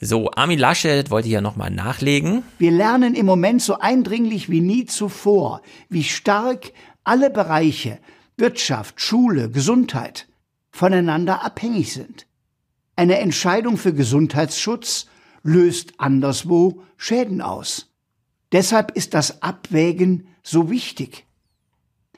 So, 0.00 0.30
Armin 0.32 0.58
Laschet 0.58 1.10
wollte 1.10 1.28
hier 1.28 1.40
nochmal 1.40 1.70
nachlegen. 1.70 2.42
Wir 2.58 2.72
lernen 2.72 3.14
im 3.14 3.26
Moment 3.26 3.62
so 3.62 3.78
eindringlich 3.78 4.50
wie 4.50 4.60
nie 4.60 4.86
zuvor, 4.86 5.62
wie 5.88 6.02
stark 6.02 6.72
alle 7.04 7.30
Bereiche 7.30 7.98
Wirtschaft, 8.36 9.00
Schule, 9.00 9.50
Gesundheit 9.50 10.28
voneinander 10.70 11.44
abhängig 11.44 11.92
sind. 11.92 12.26
Eine 12.96 13.18
Entscheidung 13.18 13.76
für 13.76 13.92
Gesundheitsschutz 13.92 15.06
löst 15.42 15.98
anderswo 15.98 16.82
Schäden 16.96 17.40
aus. 17.40 17.92
Deshalb 18.52 18.92
ist 18.92 19.14
das 19.14 19.42
Abwägen 19.42 20.28
so 20.42 20.70
wichtig. 20.70 21.26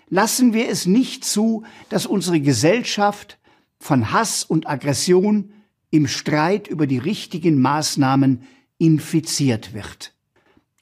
Lassen 0.08 0.52
wir 0.52 0.68
es 0.68 0.86
nicht 0.86 1.24
zu, 1.24 1.64
dass 1.88 2.06
unsere 2.06 2.40
Gesellschaft 2.40 3.38
von 3.78 4.12
Hass 4.12 4.44
und 4.44 4.68
Aggression 4.68 5.52
im 5.90 6.06
Streit 6.06 6.68
über 6.68 6.86
die 6.86 6.98
richtigen 6.98 7.60
Maßnahmen 7.60 8.42
infiziert 8.78 9.72
wird. 9.72 10.14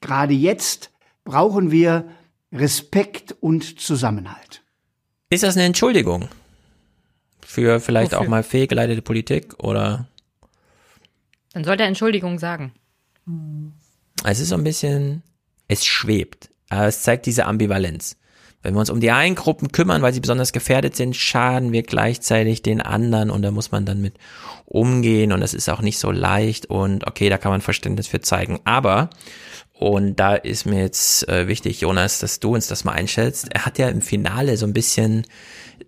Gerade 0.01 0.35
jetzt 0.35 0.91
brauchen 1.25 1.71
wir 1.71 2.09
Respekt 2.53 3.33
und 3.41 3.81
Zusammenhalt. 3.81 4.64
Ist 5.35 5.43
das 5.43 5.57
eine 5.57 5.67
Entschuldigung? 5.67 6.29
Für 7.45 7.81
vielleicht 7.81 8.13
Wofür? 8.13 8.25
auch 8.25 8.29
mal 8.29 8.45
fehlgeleitete 8.45 9.03
Politik 9.03 9.55
oder 9.59 10.07
Dann 11.53 11.65
sollte 11.65 11.83
er 11.83 11.89
Entschuldigung 11.89 12.39
sagen. 12.39 12.73
es 14.23 14.39
ist 14.39 14.51
so 14.51 14.55
ein 14.55 14.63
bisschen, 14.63 15.25
es 15.67 15.85
schwebt. 15.85 16.51
Aber 16.69 16.87
es 16.87 17.03
zeigt 17.03 17.27
diese 17.27 17.47
Ambivalenz. 17.47 18.17
Wenn 18.63 18.75
wir 18.75 18.81
uns 18.81 18.91
um 18.91 19.01
die 19.01 19.11
einen 19.11 19.35
Gruppen 19.35 19.73
kümmern, 19.73 20.03
weil 20.03 20.15
sie 20.15 20.21
besonders 20.21 20.53
gefährdet 20.53 20.95
sind, 20.95 21.17
schaden 21.17 21.73
wir 21.73 21.83
gleichzeitig 21.83 22.63
den 22.63 22.81
anderen 22.81 23.29
und 23.31 23.43
da 23.43 23.51
muss 23.51 23.73
man 23.73 23.85
dann 23.85 24.01
mit 24.01 24.15
umgehen 24.67 25.33
und 25.33 25.41
das 25.41 25.53
ist 25.53 25.69
auch 25.69 25.81
nicht 25.83 25.99
so 25.99 26.13
leicht 26.13 26.67
und 26.67 27.09
okay, 27.09 27.29
da 27.29 27.39
kann 27.39 27.51
man 27.51 27.61
Verständnis 27.61 28.07
für 28.07 28.21
zeigen. 28.21 28.61
Aber, 28.65 29.11
und 29.77 30.17
da 30.17 30.37
ist 30.37 30.67
mir 30.67 30.81
jetzt 30.81 31.29
äh, 31.29 31.49
wichtig, 31.49 31.81
Jonas, 31.81 32.21
dass 32.21 32.39
du 32.39 32.55
uns 32.55 32.69
das 32.69 32.85
mal 32.85 32.93
einschätzt, 32.93 33.49
er 33.53 33.67
hat 33.67 33.79
ja 33.79 33.89
im 33.89 34.03
Finale 34.03 34.57
so 34.57 34.67
ein 34.67 34.73
bisschen, 34.73 35.27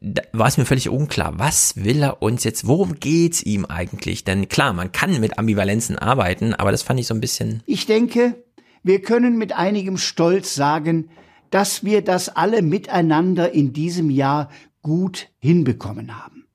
da 0.00 0.22
war 0.32 0.48
es 0.48 0.58
mir 0.58 0.64
völlig 0.64 0.88
unklar, 0.88 1.38
was 1.38 1.84
will 1.84 2.02
er 2.02 2.20
uns 2.20 2.42
jetzt, 2.42 2.66
worum 2.66 2.98
geht's 2.98 3.42
ihm 3.42 3.64
eigentlich? 3.64 4.24
Denn 4.24 4.48
klar, 4.48 4.72
man 4.72 4.90
kann 4.90 5.20
mit 5.20 5.38
Ambivalenzen 5.38 5.96
arbeiten, 5.96 6.52
aber 6.52 6.72
das 6.72 6.82
fand 6.82 6.98
ich 6.98 7.06
so 7.06 7.14
ein 7.14 7.20
bisschen 7.20 7.62
Ich 7.64 7.86
denke, 7.86 8.34
wir 8.82 9.02
können 9.02 9.38
mit 9.38 9.52
einigem 9.52 9.98
Stolz 9.98 10.54
sagen, 10.56 11.08
dass 11.50 11.84
wir 11.84 12.02
das 12.02 12.28
alle 12.28 12.62
miteinander 12.62 13.52
in 13.52 13.72
diesem 13.72 14.10
Jahr 14.10 14.50
gut 14.82 15.28
hinbekommen 15.38 16.22
haben. 16.22 16.46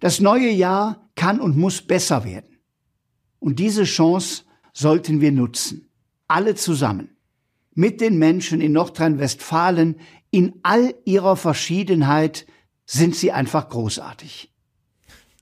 Das 0.00 0.20
neue 0.20 0.50
Jahr 0.50 1.08
kann 1.14 1.40
und 1.40 1.56
muss 1.56 1.80
besser 1.80 2.24
werden. 2.24 2.58
Und 3.38 3.60
diese 3.60 3.84
Chance 3.84 4.42
sollten 4.72 5.20
wir 5.20 5.32
nutzen. 5.32 5.85
Alle 6.28 6.54
zusammen. 6.54 7.16
Mit 7.74 8.00
den 8.00 8.18
Menschen 8.18 8.60
in 8.60 8.72
Nordrhein-Westfalen 8.72 9.96
in 10.30 10.54
all 10.62 10.94
ihrer 11.04 11.36
Verschiedenheit 11.36 12.46
sind 12.84 13.14
sie 13.14 13.32
einfach 13.32 13.68
großartig. 13.68 14.50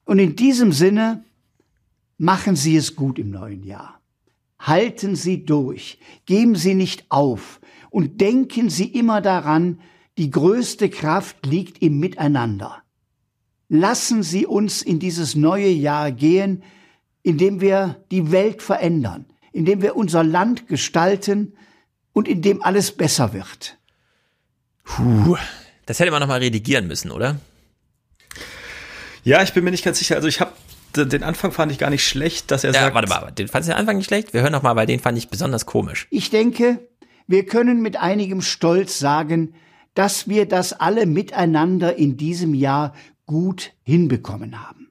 Und 0.05 0.19
in 0.19 0.37
diesem 0.37 0.73
Sinne 0.73 1.25
machen 2.19 2.57
Sie 2.57 2.77
es 2.77 2.97
gut 2.97 3.19
im 3.19 3.31
neuen 3.31 3.65
Jahr. 3.65 4.01
Halten 4.59 5.17
Sie 5.17 5.45
durch, 5.45 5.99
geben 6.27 6.57
Sie 6.57 6.75
nicht 6.75 7.07
auf 7.11 7.61
und 7.91 8.21
denken 8.21 8.71
Sie 8.71 8.87
immer 8.87 9.21
daran, 9.21 9.81
die 10.17 10.31
größte 10.31 10.91
Kraft 10.91 11.45
liegt 11.45 11.83
im 11.83 11.99
Miteinander. 11.99 12.83
Lassen 13.69 14.23
Sie 14.23 14.47
uns 14.47 14.83
in 14.83 14.99
dieses 14.99 15.35
neue 15.35 15.69
Jahr 15.69 16.13
gehen, 16.13 16.63
indem 17.23 17.61
wir 17.61 18.05
die 18.11 18.31
Welt 18.31 18.63
verändern, 18.63 19.27
indem 19.55 19.81
wir 19.81 19.97
unser 19.97 20.23
Land 20.25 20.67
gestalten 20.69 21.57
und 22.13 22.29
indem 22.29 22.63
alles 22.63 22.93
besser 22.93 23.33
wird. 23.33 23.79
Puh, 24.85 25.37
das 25.87 26.01
hätte 26.01 26.11
man 26.11 26.21
nochmal 26.21 26.41
redigieren 26.41 26.87
müssen, 26.87 27.11
oder? 27.11 27.37
Ja, 29.23 29.43
ich 29.43 29.55
bin 29.55 29.65
mir 29.65 29.71
nicht 29.71 29.85
ganz 29.85 29.99
sicher. 30.01 30.17
Also 30.17 30.29
ich 30.29 30.41
habe 30.41 30.53
den 30.97 31.23
Anfang 31.25 31.51
fand 31.51 31.73
ich 31.73 31.79
gar 31.79 31.91
nicht 31.91 32.07
schlecht, 32.07 32.51
dass 32.51 32.63
er 32.63 32.73
Ja, 32.73 32.83
sagt. 32.83 32.95
warte 32.95 33.09
mal, 33.09 33.31
den 33.33 33.49
fandest 33.49 33.69
du 33.71 33.73
den 33.73 33.79
Anfang 33.81 33.97
nicht 33.97 34.07
schlecht? 34.07 34.33
Wir 34.35 34.43
hören 34.43 34.53
noch 34.53 34.63
mal, 34.63 34.77
weil 34.77 34.87
den 34.87 35.01
fand 35.01 35.17
ich 35.19 35.29
besonders 35.29 35.67
komisch. 35.67 36.07
Ich 36.11 36.31
denke, 36.31 36.79
wir 37.27 37.47
können 37.47 37.81
mit 37.81 37.97
einigem 37.97 38.43
Stolz 38.43 38.99
sagen, 38.99 39.55
dass 39.95 40.29
wir 40.29 40.47
das 40.47 40.73
alle 40.73 41.07
miteinander 41.07 41.97
in 41.97 42.17
diesem 42.17 42.55
Jahr 42.55 42.95
gut 43.27 43.73
hinbekommen 43.83 44.61
haben. 44.69 44.91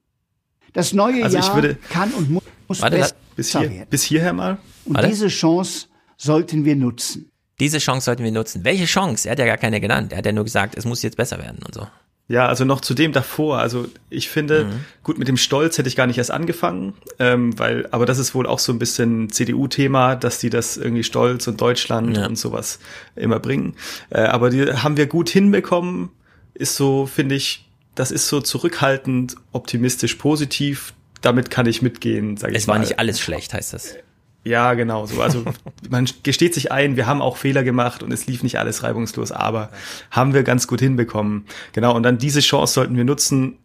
Das 0.74 0.92
neue 0.94 1.24
Also 1.24 1.38
ich 1.38 1.46
Jahr 1.46 1.56
würde- 1.56 1.78
kann 1.90 2.12
und 2.12 2.32
mu- 2.32 2.42
muss 2.68 2.82
Warte, 2.82 2.98
besser 2.98 3.16
bis, 3.36 3.58
hier, 3.58 3.86
bis 3.90 4.04
hierher 4.04 4.34
mal. 4.34 4.58
Und 4.86 4.96
Warte. 4.96 5.10
diese 5.10 5.28
Chance 5.28 5.88
sollten 6.18 6.66
wir 6.66 6.76
nutzen. 6.76 7.30
Diese 7.60 7.78
Chance 7.78 8.06
sollten 8.06 8.24
wir 8.24 8.32
nutzen. 8.32 8.64
Welche 8.64 8.86
Chance? 8.86 9.28
Er 9.28 9.34
hat 9.34 9.40
ja 9.40 9.46
gar 9.46 9.58
keine 9.58 9.80
genannt. 9.80 10.12
Er 10.12 10.20
hat 10.20 10.26
ja 10.26 10.32
nur 10.32 10.44
gesagt, 10.44 10.76
es 10.78 10.86
muss 10.86 11.02
jetzt 11.02 11.18
besser 11.18 11.38
werden 11.38 11.60
und 11.66 11.74
so. 11.74 11.88
Ja, 12.30 12.48
also 12.48 12.64
noch 12.64 12.82
zu 12.82 12.94
dem 12.94 13.12
davor. 13.12 13.60
Also 13.60 13.88
ich 14.10 14.30
finde, 14.30 14.66
mhm. 14.66 14.86
gut, 15.04 15.18
mit 15.18 15.28
dem 15.28 15.38
Stolz 15.38 15.78
hätte 15.78 15.90
ich 15.90 15.96
gar 15.96 16.08
nicht 16.08 16.18
erst 16.18 16.32
angefangen, 16.32 16.94
ähm, 17.20 17.58
weil, 17.60 17.88
aber 17.92 18.06
das 18.06 18.18
ist 18.18 18.34
wohl 18.34 18.48
auch 18.48 18.60
so 18.60 18.72
ein 18.72 18.80
bisschen 18.80 19.30
CDU-Thema, 19.30 20.16
dass 20.16 20.40
die 20.40 20.50
das 20.50 20.78
irgendwie 20.78 21.04
Stolz 21.04 21.48
und 21.48 21.60
Deutschland 21.60 22.18
ja. 22.18 22.26
und 22.26 22.38
sowas 22.38 22.80
immer 23.16 23.40
bringen. 23.40 23.76
Äh, 24.10 24.22
aber 24.22 24.50
die 24.50 24.66
haben 24.66 24.96
wir 24.96 25.08
gut 25.08 25.30
hinbekommen, 25.30 26.12
ist 26.54 26.76
so, 26.76 27.06
finde 27.06 27.36
ich, 27.36 27.70
das 27.94 28.10
ist 28.10 28.28
so 28.30 28.40
zurückhaltend, 28.40 29.36
optimistisch, 29.52 30.16
positiv. 30.16 30.94
Damit 31.24 31.50
kann 31.50 31.66
ich 31.66 31.82
mitgehen, 31.82 32.38
sage 32.38 32.52
ich 32.52 32.60
Es 32.60 32.68
war 32.68 32.78
nicht 32.78 33.00
alles 33.00 33.20
schlecht, 33.20 33.54
heißt 33.54 33.74
das. 33.74 33.96
Ja, 34.44 34.74
genau 34.74 35.06
so. 35.06 35.22
Also 35.22 35.46
man 35.90 36.08
gesteht 36.22 36.54
sich 36.54 36.72
ein, 36.72 36.98
wir 36.98 37.08
haben 37.08 37.22
auch 37.22 37.38
Fehler 37.38 37.64
gemacht 37.64 38.04
und 38.04 38.12
es 38.12 38.28
lief 38.28 38.44
nicht 38.44 38.60
alles 38.60 38.84
reibungslos, 38.84 39.32
aber 39.32 39.72
haben 40.12 40.34
wir 40.34 40.44
ganz 40.44 40.68
gut 40.68 40.82
hinbekommen. 40.82 41.46
Genau, 41.72 41.96
und 41.96 42.04
dann 42.04 42.18
diese 42.18 42.42
Chance 42.42 42.74
sollten 42.74 42.98
wir 42.98 43.06
nutzen. 43.06 43.58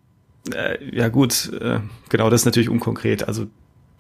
Äh, 0.54 0.78
ja 0.96 1.08
gut, 1.08 1.52
äh, 1.60 1.80
genau, 2.08 2.30
das 2.30 2.42
ist 2.42 2.44
natürlich 2.46 2.68
unkonkret. 2.68 3.26
Also 3.26 3.48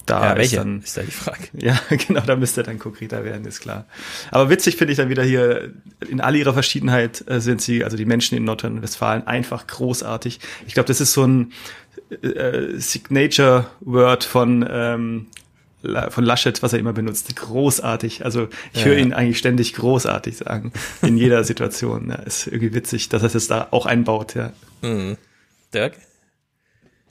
da 0.06 0.30
ja, 0.30 0.36
welche? 0.36 0.56
ist 0.56 0.62
dann 0.62 0.80
ist 0.80 0.96
da 0.96 1.02
die 1.02 1.10
Frage. 1.10 1.48
Ja, 1.60 1.78
genau, 2.06 2.20
da 2.20 2.36
müsste 2.36 2.62
dann 2.62 2.78
konkreter 2.78 3.24
werden, 3.24 3.44
ist 3.44 3.60
klar. 3.60 3.86
Aber 4.30 4.48
witzig 4.48 4.76
finde 4.76 4.92
ich 4.92 4.96
dann 4.96 5.08
wieder 5.08 5.24
hier 5.24 5.74
in 6.08 6.20
all 6.20 6.36
ihrer 6.36 6.54
Verschiedenheit 6.54 7.24
äh, 7.28 7.40
sind 7.40 7.60
sie, 7.60 7.84
also 7.84 7.96
die 7.96 8.06
Menschen 8.06 8.38
in 8.38 8.44
Nordrhein-Westfalen 8.44 9.26
einfach 9.26 9.66
großartig. 9.66 10.38
Ich 10.66 10.74
glaube, 10.74 10.86
das 10.86 11.00
ist 11.00 11.12
so 11.12 11.24
ein 11.24 11.52
äh, 12.10 12.78
Signature 12.78 13.66
Word 13.80 14.24
von 14.24 14.66
ähm, 14.68 15.26
von 16.10 16.24
Laschet, 16.24 16.60
was 16.62 16.72
er 16.72 16.80
immer 16.80 16.92
benutzt, 16.92 17.34
großartig. 17.36 18.24
Also 18.24 18.48
ich 18.72 18.80
ja, 18.80 18.86
höre 18.86 18.96
ihn 18.98 19.12
eigentlich 19.12 19.38
ständig 19.38 19.74
großartig 19.74 20.36
sagen 20.36 20.72
in 21.02 21.16
jeder 21.16 21.44
Situation. 21.44 22.08
Ja, 22.08 22.16
ist 22.16 22.48
irgendwie 22.48 22.74
witzig, 22.74 23.08
dass 23.08 23.22
er 23.22 23.34
es 23.34 23.46
da 23.46 23.68
auch 23.70 23.86
einbaut. 23.86 24.34
Ja. 24.34 24.52
Mhm. 24.82 25.16
Dirk? 25.72 25.94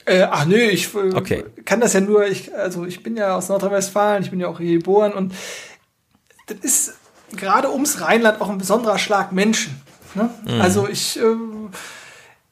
Äh, 0.06 0.24
ach 0.24 0.46
nö, 0.46 0.58
ich 0.58 0.94
äh, 0.96 1.14
okay. 1.14 1.44
kann 1.66 1.82
das 1.82 1.94
ja 1.94 2.02
nur, 2.02 2.26
ich, 2.28 2.54
also 2.54 2.86
ich 2.86 3.04
bin 3.04 3.18
ja 3.18 3.36
aus 3.36 3.50
Nordrhein-Westfalen, 3.50 4.24
ich 4.24 4.32
bin 4.32 4.40
ja 4.40 4.48
auch 4.48 4.60
hier 4.60 4.78
geboren 4.78 5.12
und 5.14 5.34
das 6.48 6.58
ist 6.62 6.94
gerade 7.36 7.72
ums 7.72 8.00
Rheinland 8.00 8.40
auch 8.40 8.50
ein 8.50 8.58
besonderer 8.58 9.00
Schlag 9.00 9.34
Menschen. 9.34 9.82
Ne? 10.16 10.30
Mhm. 10.46 10.62
Also 10.62 10.88
ich, 10.88 11.20
äh, 11.20 11.22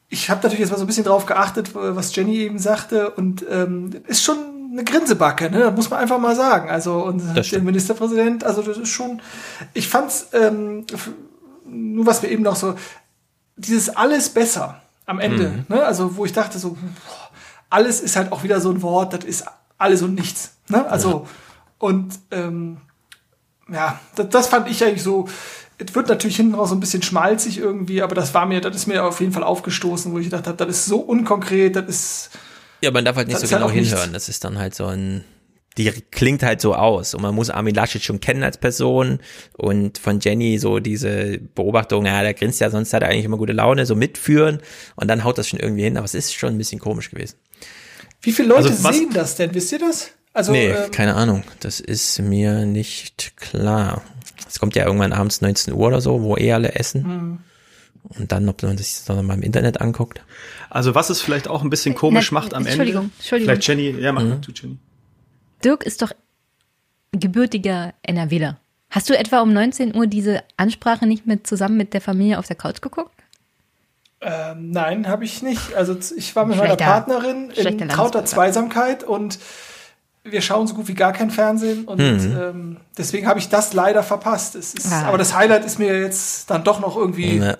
ich 0.08 0.30
habe 0.30 0.40
natürlich 0.42 0.60
jetzt 0.60 0.70
mal 0.70 0.78
so 0.78 0.84
ein 0.84 0.86
bisschen 0.86 1.04
drauf 1.04 1.26
geachtet, 1.26 1.70
was 1.74 2.14
Jenny 2.14 2.36
eben 2.36 2.58
sagte 2.58 3.10
und 3.10 3.44
ähm, 3.50 3.90
ist 4.06 4.22
schon 4.22 4.36
eine 4.72 4.84
Grinsebacke, 4.84 5.50
ne? 5.50 5.60
Das 5.60 5.74
muss 5.74 5.90
man 5.90 6.00
einfach 6.00 6.18
mal 6.18 6.36
sagen. 6.36 6.70
Also 6.70 7.04
und 7.04 7.22
der 7.34 7.60
Ministerpräsident, 7.60 8.44
also 8.44 8.62
das 8.62 8.78
ist 8.78 8.90
schon, 8.90 9.20
ich 9.74 9.88
fand's 9.88 10.28
ähm, 10.32 10.86
nur 11.64 12.06
was 12.06 12.22
wir 12.22 12.30
eben 12.30 12.42
noch 12.42 12.56
so 12.56 12.74
dieses 13.56 13.96
alles 13.96 14.28
besser 14.28 14.80
am 15.06 15.18
Ende, 15.18 15.48
mhm. 15.48 15.64
ne? 15.68 15.84
Also 15.84 16.16
wo 16.16 16.24
ich 16.24 16.32
dachte 16.32 16.58
so 16.58 16.70
boah, 16.70 17.30
alles 17.70 18.00
ist 18.00 18.16
halt 18.16 18.32
auch 18.32 18.42
wieder 18.42 18.60
so 18.60 18.70
ein 18.70 18.82
Wort, 18.82 19.12
das 19.12 19.24
ist 19.24 19.44
alles 19.78 20.02
und 20.02 20.14
nichts. 20.14 20.52
Ne? 20.68 20.88
Also, 20.88 21.10
ja. 21.10 21.22
und 21.78 22.18
ähm, 22.30 22.78
ja, 23.70 23.98
das, 24.14 24.28
das 24.28 24.46
fand 24.48 24.68
ich 24.68 24.82
eigentlich 24.84 25.02
so. 25.02 25.28
Es 25.78 25.94
wird 25.94 26.08
natürlich 26.08 26.36
hinten 26.36 26.54
raus 26.54 26.70
so 26.70 26.74
ein 26.74 26.80
bisschen 26.80 27.02
schmalzig 27.02 27.58
irgendwie, 27.58 28.00
aber 28.00 28.14
das 28.14 28.32
war 28.32 28.46
mir, 28.46 28.60
das 28.60 28.74
ist 28.74 28.86
mir 28.86 29.04
auf 29.04 29.20
jeden 29.20 29.32
Fall 29.32 29.44
aufgestoßen, 29.44 30.12
wo 30.12 30.18
ich 30.18 30.24
gedacht 30.26 30.46
habe, 30.46 30.56
das 30.56 30.76
ist 30.76 30.86
so 30.86 30.98
unkonkret, 30.98 31.76
das 31.76 31.86
ist. 31.86 32.30
Ja, 32.80 32.90
man 32.90 33.04
darf 33.04 33.16
halt 33.16 33.28
nicht 33.28 33.40
so 33.40 33.46
genau 33.46 33.66
halt 33.66 33.74
hinhören. 33.74 34.10
Nichts. 34.10 34.12
Das 34.12 34.28
ist 34.28 34.44
dann 34.44 34.58
halt 34.58 34.74
so 34.74 34.86
ein, 34.86 35.24
die 35.76 35.90
klingt 36.10 36.42
halt 36.42 36.62
so 36.62 36.74
aus 36.74 37.14
und 37.14 37.20
man 37.20 37.34
muss 37.34 37.50
Armin 37.50 37.74
Laschet 37.74 38.02
schon 38.02 38.20
kennen 38.20 38.42
als 38.42 38.56
Person 38.56 39.20
und 39.56 39.98
von 39.98 40.20
Jenny 40.20 40.58
so 40.58 40.78
diese 40.78 41.38
Beobachtung, 41.54 42.06
ja, 42.06 42.22
der 42.22 42.32
grinst 42.32 42.60
ja, 42.60 42.70
sonst 42.70 42.94
hat 42.94 43.02
er 43.02 43.10
eigentlich 43.10 43.26
immer 43.26 43.36
gute 43.36 43.52
Laune, 43.52 43.84
so 43.84 43.94
mitführen 43.94 44.60
und 44.94 45.08
dann 45.08 45.24
haut 45.24 45.36
das 45.36 45.48
schon 45.48 45.60
irgendwie 45.60 45.84
hin, 45.84 45.98
aber 45.98 46.06
es 46.06 46.14
ist 46.14 46.34
schon 46.34 46.54
ein 46.54 46.58
bisschen 46.58 46.80
komisch 46.80 47.10
gewesen. 47.10 47.36
Wie 48.22 48.32
viele 48.32 48.48
Leute 48.48 48.70
also, 48.70 48.92
sehen 48.92 49.10
das 49.12 49.36
denn? 49.36 49.54
Wisst 49.54 49.72
ihr 49.72 49.78
das? 49.78 50.10
Also, 50.32 50.52
nee, 50.52 50.68
ähm, 50.68 50.90
keine 50.90 51.14
Ahnung. 51.14 51.44
Das 51.60 51.80
ist 51.80 52.18
mir 52.18 52.66
nicht 52.66 53.36
klar. 53.36 54.02
Es 54.56 54.60
kommt 54.60 54.74
ja 54.74 54.86
irgendwann 54.86 55.12
abends 55.12 55.42
19 55.42 55.74
Uhr 55.74 55.86
oder 55.86 56.00
so, 56.00 56.22
wo 56.22 56.34
eh 56.34 56.50
alle 56.50 56.76
essen. 56.76 57.02
Mhm. 57.02 57.38
Und 58.18 58.32
dann, 58.32 58.48
ob 58.48 58.62
man 58.62 58.78
sich 58.78 58.94
das 58.94 59.06
noch 59.06 59.22
mal 59.22 59.34
im 59.34 59.42
Internet 59.42 59.82
anguckt. 59.82 60.22
Also 60.70 60.94
was 60.94 61.10
es 61.10 61.20
vielleicht 61.20 61.46
auch 61.46 61.62
ein 61.62 61.68
bisschen 61.68 61.94
komisch 61.94 62.32
Na, 62.32 62.40
macht 62.40 62.54
am 62.54 62.64
Entschuldigung, 62.64 63.02
Ende. 63.02 63.14
Entschuldigung. 63.18 63.54
Vielleicht 63.54 63.68
Jenny, 63.68 63.90
ja, 64.00 64.12
mach 64.12 64.22
mhm. 64.22 64.40
du, 64.40 64.52
Jenny. 64.52 64.78
Dirk 65.62 65.84
ist 65.84 66.00
doch 66.00 66.12
gebürtiger 67.12 67.92
NRWler. 68.00 68.58
Hast 68.88 69.10
du 69.10 69.18
etwa 69.18 69.42
um 69.42 69.52
19 69.52 69.94
Uhr 69.94 70.06
diese 70.06 70.42
Ansprache 70.56 71.06
nicht 71.06 71.26
mit 71.26 71.46
zusammen 71.46 71.76
mit 71.76 71.92
der 71.92 72.00
Familie 72.00 72.38
auf 72.38 72.46
der 72.46 72.56
Couch 72.56 72.80
geguckt? 72.80 73.12
Ähm, 74.22 74.70
nein, 74.70 75.06
habe 75.06 75.26
ich 75.26 75.42
nicht. 75.42 75.74
Also 75.74 75.98
ich 76.16 76.34
war 76.34 76.46
mit 76.46 76.56
schlechter, 76.56 76.76
meiner 76.82 76.92
Partnerin 76.92 77.50
in 77.50 77.88
trauter 77.90 78.24
Zweisamkeit 78.24 79.04
und 79.04 79.38
wir 80.30 80.40
schauen 80.40 80.66
so 80.66 80.74
gut 80.74 80.88
wie 80.88 80.94
gar 80.94 81.12
kein 81.12 81.30
Fernsehen 81.30 81.84
und 81.84 81.98
mhm. 81.98 82.36
ähm, 82.38 82.76
deswegen 82.96 83.26
habe 83.26 83.38
ich 83.38 83.48
das 83.48 83.72
leider 83.72 84.02
verpasst. 84.02 84.54
Ist, 84.54 84.86
ah. 84.90 85.06
Aber 85.06 85.18
das 85.18 85.34
Highlight 85.34 85.64
ist 85.64 85.78
mir 85.78 86.00
jetzt 86.00 86.50
dann 86.50 86.64
doch 86.64 86.80
noch 86.80 86.96
irgendwie 86.96 87.38
ja. 87.38 87.56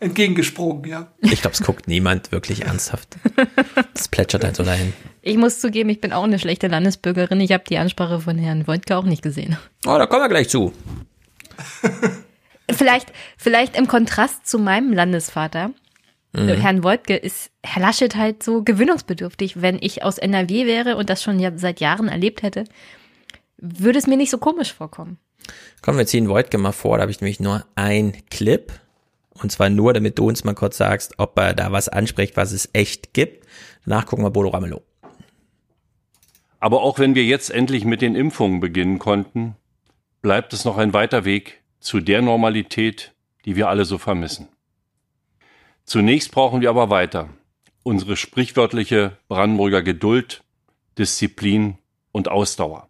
entgegengesprungen, 0.00 0.84
ja. 0.84 1.08
Ich 1.20 1.40
glaube, 1.40 1.54
es 1.54 1.62
guckt 1.62 1.88
niemand 1.88 2.32
wirklich 2.32 2.64
ernsthaft. 2.64 3.16
Das 3.94 4.08
plätschert 4.08 4.44
halt 4.44 4.56
so 4.56 4.64
dahin. 4.64 4.92
Ich 5.22 5.36
muss 5.36 5.60
zugeben, 5.60 5.88
ich 5.88 6.00
bin 6.00 6.12
auch 6.12 6.24
eine 6.24 6.38
schlechte 6.38 6.66
Landesbürgerin. 6.66 7.40
Ich 7.40 7.52
habe 7.52 7.64
die 7.68 7.78
Ansprache 7.78 8.20
von 8.20 8.36
Herrn 8.38 8.66
Wojtke 8.66 8.96
auch 8.96 9.04
nicht 9.04 9.22
gesehen. 9.22 9.56
Oh, 9.86 9.96
da 9.96 10.06
kommen 10.06 10.22
wir 10.22 10.28
gleich 10.28 10.48
zu. 10.48 10.72
vielleicht, 12.70 13.12
vielleicht 13.38 13.76
im 13.76 13.88
Kontrast 13.88 14.46
zu 14.46 14.58
meinem 14.58 14.92
Landesvater 14.92 15.70
mhm. 16.34 16.48
Herrn 16.48 16.82
Woltke 16.82 17.16
ist 17.16 17.50
Herr 17.62 17.82
Laschet 17.82 18.14
halt 18.16 18.42
so 18.42 18.62
gewöhnungsbedürftig. 18.62 19.62
Wenn 19.62 19.78
ich 19.80 20.02
aus 20.02 20.18
NRW 20.18 20.66
wäre 20.66 20.96
und 20.96 21.10
das 21.10 21.22
schon 21.22 21.38
ja 21.38 21.52
seit 21.56 21.80
Jahren 21.80 22.08
erlebt 22.08 22.42
hätte, 22.42 22.64
würde 23.58 23.98
es 23.98 24.06
mir 24.06 24.16
nicht 24.16 24.30
so 24.30 24.38
komisch 24.38 24.72
vorkommen. 24.72 25.18
Kommen 25.82 25.98
wir 25.98 26.06
ziehen 26.06 26.28
Woltke 26.28 26.58
mal 26.58 26.72
vor, 26.72 26.96
da 26.96 27.02
habe 27.02 27.12
ich 27.12 27.20
nämlich 27.20 27.40
nur 27.40 27.64
ein 27.74 28.14
Clip. 28.30 28.72
Und 29.42 29.50
zwar 29.50 29.68
nur, 29.68 29.92
damit 29.92 30.18
du 30.18 30.28
uns 30.28 30.44
mal 30.44 30.54
kurz 30.54 30.76
sagst, 30.76 31.14
ob 31.18 31.38
er 31.38 31.54
da 31.54 31.72
was 31.72 31.88
anspricht, 31.88 32.36
was 32.36 32.52
es 32.52 32.68
echt 32.72 33.14
gibt. 33.14 33.46
Danach 33.84 34.06
gucken 34.06 34.24
wir 34.24 34.30
Bodo 34.30 34.50
Ramelow. 34.50 34.82
Aber 36.60 36.82
auch 36.82 36.98
wenn 36.98 37.14
wir 37.14 37.24
jetzt 37.24 37.50
endlich 37.50 37.84
mit 37.84 38.00
den 38.00 38.14
Impfungen 38.14 38.60
beginnen 38.60 38.98
konnten, 38.98 39.56
bleibt 40.22 40.52
es 40.52 40.64
noch 40.64 40.78
ein 40.78 40.94
weiter 40.94 41.24
Weg 41.24 41.62
zu 41.80 42.00
der 42.00 42.22
Normalität, 42.22 43.12
die 43.44 43.56
wir 43.56 43.68
alle 43.68 43.84
so 43.84 43.98
vermissen. 43.98 44.48
Zunächst 45.84 46.32
brauchen 46.32 46.60
wir 46.60 46.70
aber 46.70 46.90
weiter 46.90 47.28
unsere 47.84 48.16
sprichwörtliche 48.16 49.18
Brandenburger 49.28 49.82
Geduld, 49.82 50.42
Disziplin 50.98 51.78
und 52.10 52.28
Ausdauer. 52.28 52.88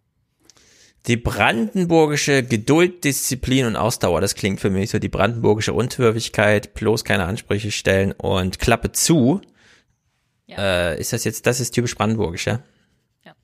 Die 1.05 1.17
brandenburgische 1.17 2.41
Geduld, 2.41 3.03
Disziplin 3.03 3.67
und 3.67 3.75
Ausdauer, 3.75 4.21
das 4.21 4.33
klingt 4.33 4.59
für 4.59 4.71
mich 4.71 4.89
so 4.89 4.97
die 4.97 5.09
brandenburgische 5.09 5.73
Unterwürfigkeit, 5.73 6.73
bloß 6.73 7.03
keine 7.03 7.25
Ansprüche 7.25 7.69
stellen 7.69 8.11
und 8.13 8.57
Klappe 8.57 8.91
zu. 8.91 9.41
Ja. 10.47 10.93
Äh, 10.93 10.99
ist 10.99 11.13
das 11.13 11.23
jetzt, 11.23 11.45
das 11.45 11.59
ist 11.59 11.71
typisch 11.71 11.95
brandenburgisch, 11.95 12.47
ja? 12.47 12.63
Ja. 13.23 13.35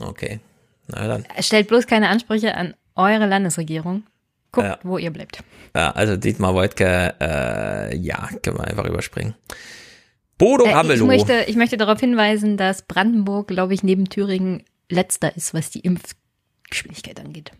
Okay. 0.00 0.40
Na 0.88 1.06
dann. 1.06 1.24
Stellt 1.40 1.68
bloß 1.68 1.86
keine 1.86 2.08
Ansprüche 2.08 2.54
an 2.54 2.74
eure 2.94 3.26
Landesregierung. 3.26 4.02
Guckt, 4.52 4.66
ja. 4.66 4.78
wo 4.82 4.98
ihr 4.98 5.10
bleibt. 5.10 5.42
Ja, 5.74 5.90
also 5.90 6.16
Dietmar 6.16 6.54
Woidke, 6.54 7.14
äh, 7.20 7.96
ja, 7.96 8.28
können 8.42 8.58
wir 8.58 8.64
einfach 8.64 8.86
überspringen. 8.86 9.34
Bodo 10.38 10.64
äh, 10.64 10.72
Ramelow. 10.72 10.94
Ich 10.94 11.02
möchte, 11.02 11.44
ich 11.48 11.56
möchte 11.56 11.76
darauf 11.76 12.00
hinweisen, 12.00 12.56
dass 12.56 12.82
Brandenburg, 12.82 13.48
glaube 13.48 13.74
ich, 13.74 13.82
neben 13.82 14.08
Thüringen 14.08 14.62
letzter 14.88 15.36
ist, 15.36 15.52
was 15.52 15.70
die 15.70 15.80
Impfgeschwindigkeit 15.80 17.20
angeht. 17.20 17.52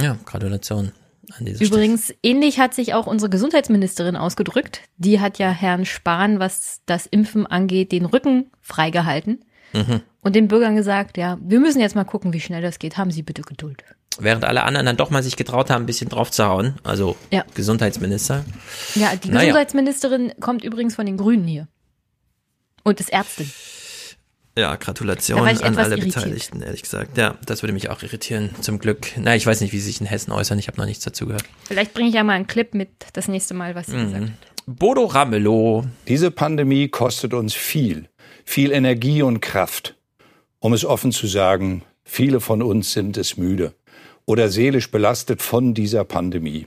Ja, 0.00 0.16
Gratulation. 0.24 0.92
Übrigens, 1.38 2.06
Stelle. 2.06 2.18
ähnlich 2.22 2.58
hat 2.58 2.74
sich 2.74 2.94
auch 2.94 3.06
unsere 3.06 3.30
Gesundheitsministerin 3.30 4.16
ausgedrückt. 4.16 4.80
Die 4.96 5.20
hat 5.20 5.38
ja 5.38 5.50
Herrn 5.50 5.84
Spahn, 5.84 6.40
was 6.40 6.80
das 6.86 7.06
Impfen 7.06 7.46
angeht, 7.46 7.92
den 7.92 8.06
Rücken 8.06 8.50
freigehalten 8.60 9.44
mhm. 9.72 10.00
und 10.22 10.34
den 10.34 10.48
Bürgern 10.48 10.74
gesagt, 10.74 11.16
ja, 11.16 11.38
wir 11.40 11.60
müssen 11.60 11.80
jetzt 11.80 11.94
mal 11.94 12.04
gucken, 12.04 12.32
wie 12.32 12.40
schnell 12.40 12.60
das 12.60 12.78
geht. 12.78 12.96
Haben 12.96 13.12
Sie 13.12 13.22
bitte 13.22 13.42
Geduld. 13.42 13.84
Während 14.20 14.44
alle 14.44 14.64
anderen 14.64 14.86
dann 14.86 14.96
doch 14.96 15.10
mal 15.10 15.22
sich 15.22 15.36
getraut 15.36 15.70
haben, 15.70 15.84
ein 15.84 15.86
bisschen 15.86 16.10
drauf 16.10 16.30
zu 16.30 16.44
hauen. 16.44 16.74
Also 16.82 17.16
ja. 17.30 17.44
Gesundheitsminister. 17.54 18.44
Ja, 18.94 19.16
die 19.16 19.28
naja. 19.28 19.46
Gesundheitsministerin 19.46 20.32
kommt 20.40 20.64
übrigens 20.64 20.94
von 20.94 21.06
den 21.06 21.16
Grünen 21.16 21.46
hier. 21.46 21.68
Und 22.82 23.00
ist 23.00 23.12
Ärztin. 23.12 23.50
Ja, 24.56 24.76
Gratulation 24.76 25.38
an 25.40 25.46
alle 25.78 25.96
irritiert. 25.96 26.14
Beteiligten, 26.14 26.60
ehrlich 26.60 26.82
gesagt. 26.82 27.16
Ja, 27.16 27.38
das 27.46 27.62
würde 27.62 27.72
mich 27.72 27.88
auch 27.88 28.02
irritieren, 28.02 28.50
zum 28.60 28.78
Glück. 28.78 29.06
Na, 29.16 29.34
ich 29.34 29.46
weiß 29.46 29.62
nicht, 29.62 29.72
wie 29.72 29.78
sie 29.78 29.86
sich 29.86 30.00
in 30.00 30.06
Hessen 30.06 30.30
äußern, 30.30 30.58
ich 30.58 30.68
habe 30.68 30.76
noch 30.76 30.84
nichts 30.84 31.04
dazu 31.04 31.26
gehört. 31.26 31.44
Vielleicht 31.64 31.94
bringe 31.94 32.08
ich 32.10 32.14
ja 32.14 32.22
mal 32.22 32.34
einen 32.34 32.46
Clip 32.46 32.74
mit 32.74 32.90
das 33.14 33.28
nächste 33.28 33.54
Mal, 33.54 33.74
was 33.74 33.86
sie 33.86 33.96
mhm. 33.96 34.04
gesagt 34.04 34.24
hat. 34.24 34.32
Bodo 34.66 35.06
Ramelow. 35.06 35.86
Diese 36.06 36.30
Pandemie 36.30 36.88
kostet 36.88 37.32
uns 37.32 37.54
viel, 37.54 38.10
viel 38.44 38.72
Energie 38.72 39.22
und 39.22 39.40
Kraft. 39.40 39.96
Um 40.58 40.74
es 40.74 40.84
offen 40.84 41.12
zu 41.12 41.26
sagen, 41.26 41.82
viele 42.04 42.40
von 42.40 42.62
uns 42.62 42.92
sind 42.92 43.16
es 43.16 43.38
müde 43.38 43.74
oder 44.32 44.48
seelisch 44.48 44.90
belastet 44.90 45.42
von 45.42 45.74
dieser 45.74 46.04
Pandemie. 46.04 46.66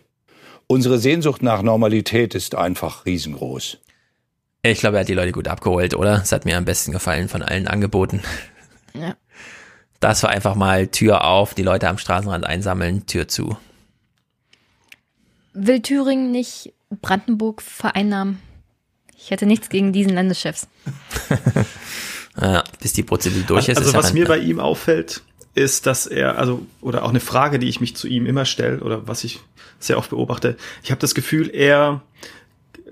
Unsere 0.68 1.00
Sehnsucht 1.00 1.42
nach 1.42 1.64
Normalität 1.64 2.36
ist 2.36 2.54
einfach 2.54 3.08
riesengroß. 3.08 3.80
Ich 4.62 4.80
glaube, 4.80 4.98
er 4.98 5.00
hat 5.00 5.10
die 5.10 5.16
Leute 5.16 5.32
gut 5.32 5.48
abgeholt, 5.48 5.96
oder? 5.96 6.22
Es 6.22 6.32
hat 6.32 6.46
mir 6.46 6.58
am 6.58 6.66
besten 6.66 6.92
gefallen 6.92 7.28
von 7.28 7.42
allen 7.42 7.68
Angeboten. 7.68 8.22
Ja. 8.98 9.14
Das 10.00 10.24
war 10.24 10.30
einfach 10.30 10.56
mal 10.56 10.88
Tür 10.88 11.26
auf, 11.26 11.54
die 11.54 11.64
Leute 11.64 11.90
am 11.90 11.98
Straßenrand 11.98 12.46
einsammeln, 12.46 13.06
Tür 13.08 13.28
zu. 13.28 13.58
Will 15.54 15.82
Thüringen 15.82 16.32
nicht 16.32 16.72
Brandenburg 17.02 17.62
vereinnahmen? 17.62 18.40
Ich 19.18 19.32
hätte 19.32 19.46
nichts 19.46 19.68
gegen 19.68 19.92
diesen 19.92 20.14
Landeschefs. 20.14 20.70
ja, 22.42 22.64
bis 22.80 22.94
die 22.94 23.04
Prozedur 23.04 23.44
durch 23.44 23.68
ist. 23.68 23.80
Also 23.80 23.90
ist 23.90 23.98
was 23.98 24.14
mir 24.14 24.26
bei 24.26 24.38
ihm 24.38 24.62
auffällt, 24.62 25.24
ist, 25.56 25.86
dass 25.88 26.06
er, 26.06 26.38
also, 26.38 26.66
oder 26.82 27.04
auch 27.04 27.10
eine 27.10 27.20
Frage, 27.20 27.58
die 27.60 27.70
ich 27.70 27.82
mich 27.82 27.96
zu 27.96 28.08
ihm 28.08 28.26
immer 28.26 28.46
stelle, 28.46 28.82
oder 28.82 29.08
was 29.08 29.24
ich 29.24 29.40
sehr 29.80 29.98
oft 29.98 30.10
beobachte, 30.12 30.58
ich 30.84 30.92
habe 30.92 31.02
das 31.02 31.16
Gefühl, 31.16 31.50
er 31.54 32.02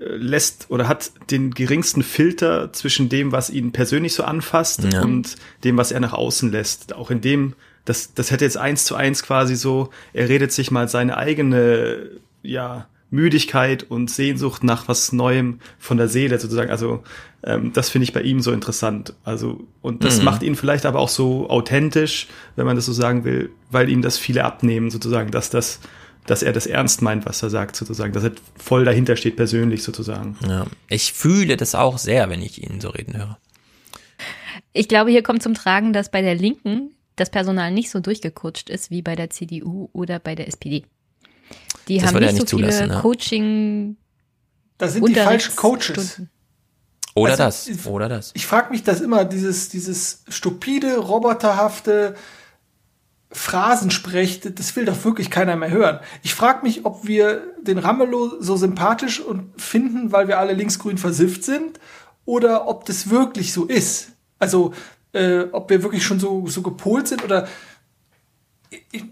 äh, 0.00 0.16
lässt 0.16 0.66
oder 0.70 0.88
hat 0.88 1.12
den 1.30 1.52
geringsten 1.52 2.02
Filter 2.02 2.72
zwischen 2.72 3.08
dem, 3.08 3.32
was 3.32 3.50
ihn 3.50 3.72
persönlich 3.72 4.14
so 4.14 4.24
anfasst 4.24 4.82
Ja. 4.92 5.02
und 5.02 5.36
dem, 5.62 5.76
was 5.76 5.92
er 5.92 6.00
nach 6.00 6.14
außen 6.14 6.50
lässt. 6.50 6.94
Auch 6.94 7.10
in 7.10 7.20
dem, 7.20 7.54
das, 7.84 8.14
das 8.14 8.30
hätte 8.30 8.44
jetzt 8.44 8.56
eins 8.56 8.84
zu 8.86 8.94
eins 8.94 9.22
quasi 9.22 9.56
so, 9.56 9.90
er 10.12 10.28
redet 10.28 10.52
sich 10.52 10.70
mal 10.70 10.88
seine 10.88 11.16
eigene, 11.18 12.10
ja, 12.42 12.86
Müdigkeit 13.14 13.82
und 13.84 14.10
Sehnsucht 14.10 14.64
nach 14.64 14.88
was 14.88 15.12
Neuem 15.12 15.60
von 15.78 15.96
der 15.96 16.08
Seele 16.08 16.38
sozusagen. 16.38 16.70
Also 16.70 17.02
ähm, 17.42 17.72
das 17.72 17.88
finde 17.90 18.04
ich 18.04 18.12
bei 18.12 18.22
ihm 18.22 18.40
so 18.40 18.52
interessant. 18.52 19.14
Also 19.24 19.66
und 19.82 20.04
das 20.04 20.18
Mhm. 20.18 20.24
macht 20.24 20.42
ihn 20.42 20.56
vielleicht 20.56 20.84
aber 20.86 20.98
auch 20.98 21.08
so 21.08 21.48
authentisch, 21.48 22.26
wenn 22.56 22.66
man 22.66 22.76
das 22.76 22.86
so 22.86 22.92
sagen 22.92 23.24
will, 23.24 23.50
weil 23.70 23.88
ihm 23.88 24.02
das 24.02 24.18
viele 24.18 24.44
abnehmen 24.44 24.90
sozusagen, 24.90 25.30
dass 25.30 25.50
das, 25.50 25.80
dass 26.26 26.42
er 26.42 26.52
das 26.52 26.66
ernst 26.66 27.02
meint, 27.02 27.24
was 27.26 27.42
er 27.42 27.50
sagt 27.50 27.76
sozusagen, 27.76 28.12
dass 28.12 28.24
er 28.24 28.32
voll 28.56 28.84
dahinter 28.84 29.16
steht 29.16 29.36
persönlich 29.36 29.82
sozusagen. 29.82 30.36
Ja, 30.48 30.66
ich 30.88 31.12
fühle 31.12 31.56
das 31.56 31.74
auch 31.74 31.98
sehr, 31.98 32.28
wenn 32.30 32.42
ich 32.42 32.62
ihn 32.62 32.80
so 32.80 32.88
reden 32.90 33.16
höre. 33.16 33.38
Ich 34.72 34.88
glaube, 34.88 35.10
hier 35.10 35.22
kommt 35.22 35.42
zum 35.42 35.54
Tragen, 35.54 35.92
dass 35.92 36.10
bei 36.10 36.22
der 36.22 36.34
Linken 36.34 36.90
das 37.16 37.30
Personal 37.30 37.70
nicht 37.70 37.90
so 37.90 38.00
durchgecoacht 38.00 38.68
ist 38.70 38.90
wie 38.90 39.02
bei 39.02 39.14
der 39.14 39.30
CDU 39.30 39.88
oder 39.92 40.18
bei 40.18 40.34
der 40.34 40.48
SPD. 40.48 40.84
Die 41.88 41.98
Das 41.98 42.08
haben 42.08 42.20
nicht 42.20 42.32
nicht 42.32 42.48
so 42.48 42.56
viele 42.56 42.70
zulassen, 42.70 42.88
ne? 42.94 43.00
Coaching. 43.00 43.96
Da 44.78 44.88
sind 44.88 45.06
die 45.08 45.14
falschen 45.14 45.54
Coaches. 45.56 45.88
Unterrichtsstunden. 45.90 46.30
Oder 47.16 47.30
Also, 47.32 47.42
das, 47.44 47.68
ich- 47.68 47.86
oder 47.86 48.08
das. 48.08 48.30
Ich 48.34 48.46
frage 48.46 48.70
mich 48.70 48.82
das 48.82 49.00
immer, 49.00 49.24
dieses, 49.24 49.68
dieses 49.68 50.24
stupide, 50.28 50.96
roboterhafte 50.98 52.16
Phrasensprech, 53.30 54.40
das 54.54 54.76
will 54.76 54.84
doch 54.84 55.04
wirklich 55.04 55.30
keiner 55.30 55.56
mehr 55.56 55.70
hören. 55.70 56.00
Ich 56.22 56.34
frage 56.34 56.64
mich, 56.64 56.84
ob 56.84 57.06
wir 57.06 57.42
den 57.62 57.78
Ramelow 57.78 58.40
so 58.40 58.56
sympathisch 58.56 59.20
und 59.20 59.60
finden, 59.60 60.12
weil 60.12 60.28
wir 60.28 60.38
alle 60.38 60.52
linksgrün 60.52 60.98
versifft 60.98 61.42
sind, 61.44 61.80
oder 62.24 62.68
ob 62.68 62.84
das 62.84 63.10
wirklich 63.10 63.52
so 63.52 63.64
ist. 63.66 64.12
Also, 64.38 64.72
äh, 65.12 65.42
ob 65.52 65.68
wir 65.70 65.82
wirklich 65.82 66.04
schon 66.04 66.20
so, 66.20 66.46
so 66.46 66.62
gepolt 66.62 67.08
sind 67.08 67.24
oder 67.24 67.48
ich- 68.92 69.04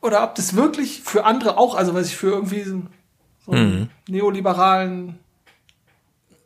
oder 0.00 0.22
ob 0.24 0.34
das 0.34 0.54
wirklich 0.56 1.00
für 1.02 1.24
andere 1.24 1.58
auch, 1.58 1.74
also 1.74 1.94
was 1.94 2.06
ich 2.08 2.16
für 2.16 2.28
irgendwie 2.30 2.62
so, 2.62 2.82
so 3.44 3.52
einen 3.52 3.80
Mhm. 3.80 3.88
neoliberalen 4.08 5.18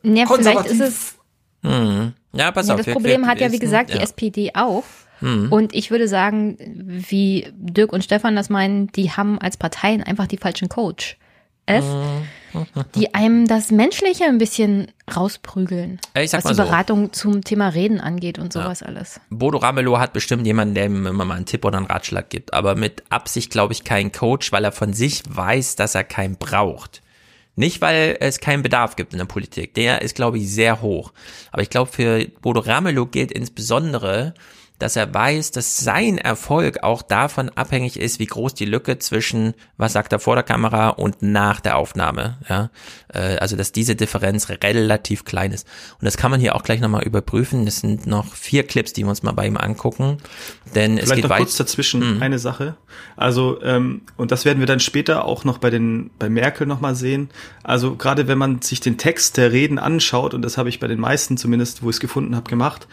Ja, 0.03 0.25
vielleicht 0.27 0.65
ist 0.65 0.81
es. 0.81 1.15
Mhm. 1.61 2.13
Ja, 2.33 2.51
pass 2.51 2.67
Ja, 2.67 2.73
auf. 2.73 2.79
das 2.79 2.87
wir- 2.87 2.93
Problem 2.93 3.21
wir 3.21 3.27
hat 3.27 3.39
ja, 3.39 3.47
wie 3.47 3.53
wissen- 3.53 3.61
gesagt, 3.61 3.91
die 3.93 3.97
ja. 3.97 4.01
SPD 4.03 4.51
auch. 4.53 4.83
Mhm. 5.21 5.51
Und 5.51 5.73
ich 5.73 5.91
würde 5.91 6.07
sagen, 6.09 6.57
wie 7.07 7.47
Dirk 7.55 7.93
und 7.93 8.03
Stefan 8.03 8.35
das 8.35 8.49
meinen, 8.49 8.87
die 8.91 9.11
haben 9.11 9.39
als 9.39 9.55
Parteien 9.55 10.03
einfach 10.03 10.27
die 10.27 10.37
falschen 10.37 10.67
Coach. 10.67 11.17
Mhm. 11.69 12.27
Die 12.95 13.13
einem 13.13 13.47
das 13.47 13.71
Menschliche 13.71 14.25
ein 14.25 14.37
bisschen 14.37 14.91
rausprügeln. 15.15 15.99
Ich 16.15 16.31
sag 16.31 16.39
was 16.39 16.45
mal 16.45 16.49
die 16.51 16.57
so. 16.57 16.63
Beratung 16.63 17.13
zum 17.13 17.43
Thema 17.43 17.69
Reden 17.69 17.99
angeht 17.99 18.39
und 18.39 18.53
sowas 18.53 18.83
alles. 18.83 19.19
Bodo 19.29 19.57
Ramelow 19.57 19.99
hat 19.99 20.13
bestimmt 20.13 20.45
jemanden, 20.45 20.75
der 20.75 20.85
ihm 20.85 21.05
immer 21.05 21.25
mal 21.25 21.35
einen 21.35 21.45
Tipp 21.45 21.65
oder 21.65 21.77
einen 21.77 21.87
Ratschlag 21.87 22.29
gibt, 22.29 22.53
aber 22.53 22.75
mit 22.75 23.03
Absicht 23.09 23.51
glaube 23.51 23.73
ich 23.73 23.83
kein 23.83 24.11
Coach, 24.11 24.51
weil 24.51 24.63
er 24.63 24.71
von 24.71 24.93
sich 24.93 25.23
weiß, 25.27 25.75
dass 25.75 25.95
er 25.95 26.03
keinen 26.03 26.37
braucht. 26.37 27.01
Nicht, 27.55 27.81
weil 27.81 28.17
es 28.19 28.39
keinen 28.39 28.63
Bedarf 28.63 28.95
gibt 28.95 29.13
in 29.13 29.19
der 29.19 29.25
Politik. 29.25 29.75
Der 29.75 30.01
ist, 30.01 30.15
glaube 30.15 30.39
ich, 30.39 30.49
sehr 30.49 30.81
hoch. 30.81 31.13
Aber 31.51 31.61
ich 31.61 31.69
glaube, 31.69 31.91
für 31.91 32.27
Bodo 32.41 32.61
Ramelow 32.61 33.05
gilt 33.05 33.31
insbesondere, 33.31 34.33
dass 34.83 34.97
er 34.97 35.13
weiß, 35.13 35.51
dass 35.51 35.77
sein 35.77 36.17
Erfolg 36.17 36.83
auch 36.83 37.01
davon 37.01 37.49
abhängig 37.49 37.97
ist, 37.97 38.19
wie 38.19 38.25
groß 38.25 38.53
die 38.53 38.65
Lücke 38.65 38.99
zwischen, 38.99 39.53
was 39.77 39.93
sagt 39.93 40.11
er 40.11 40.19
vor 40.19 40.35
der 40.35 40.43
Kamera 40.43 40.89
und 40.89 41.21
nach 41.21 41.61
der 41.61 41.77
Aufnahme. 41.77 42.37
Ja? 42.49 42.69
Äh, 43.13 43.37
Also, 43.37 43.55
dass 43.55 43.71
diese 43.71 43.95
Differenz 43.95 44.49
relativ 44.49 45.23
klein 45.23 45.53
ist. 45.53 45.65
Und 45.99 46.05
das 46.05 46.17
kann 46.17 46.31
man 46.31 46.41
hier 46.41 46.55
auch 46.55 46.63
gleich 46.63 46.81
nochmal 46.81 47.03
überprüfen. 47.03 47.63
Das 47.65 47.79
sind 47.79 48.07
noch 48.07 48.33
vier 48.35 48.63
Clips, 48.63 48.91
die 48.91 49.03
wir 49.03 49.09
uns 49.09 49.23
mal 49.23 49.31
bei 49.31 49.47
ihm 49.47 49.55
angucken. 49.55 50.17
Denn 50.75 50.97
es 50.97 51.05
Vielleicht 51.05 51.15
geht 51.15 51.23
noch 51.23 51.29
weit. 51.29 51.37
kurz 51.39 51.55
dazwischen 51.55 52.21
eine 52.21 52.39
Sache. 52.39 52.75
Also, 53.15 53.61
ähm, 53.63 54.01
und 54.17 54.31
das 54.31 54.43
werden 54.43 54.59
wir 54.59 54.67
dann 54.67 54.81
später 54.81 55.23
auch 55.25 55.45
noch 55.45 55.59
bei 55.59 55.69
den, 55.69 56.11
bei 56.19 56.29
Merkel 56.29 56.67
nochmal 56.67 56.95
sehen. 56.95 57.29
Also, 57.63 57.95
gerade 57.95 58.27
wenn 58.27 58.37
man 58.37 58.61
sich 58.61 58.81
den 58.81 58.97
Text 58.97 59.37
der 59.37 59.53
Reden 59.53 59.79
anschaut, 59.79 60.33
und 60.33 60.41
das 60.41 60.57
habe 60.57 60.67
ich 60.67 60.81
bei 60.81 60.87
den 60.87 60.99
meisten 60.99 61.37
zumindest, 61.37 61.83
wo 61.83 61.89
ich 61.89 61.95
es 61.95 61.99
gefunden 62.01 62.35
habe, 62.35 62.49
gemacht, 62.49 62.87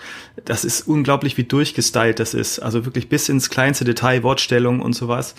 das 0.45 0.64
ist 0.64 0.86
unglaublich, 0.86 1.36
wie 1.36 1.45
durchgestylt 1.81 2.20
das 2.20 2.35
ist. 2.35 2.59
Also 2.61 2.85
wirklich 2.85 3.09
bis 3.09 3.28
ins 3.28 3.51
kleinste 3.51 3.85
Detail, 3.85 4.22
Wortstellung 4.22 4.81
und 4.81 4.93
sowas. 4.95 5.35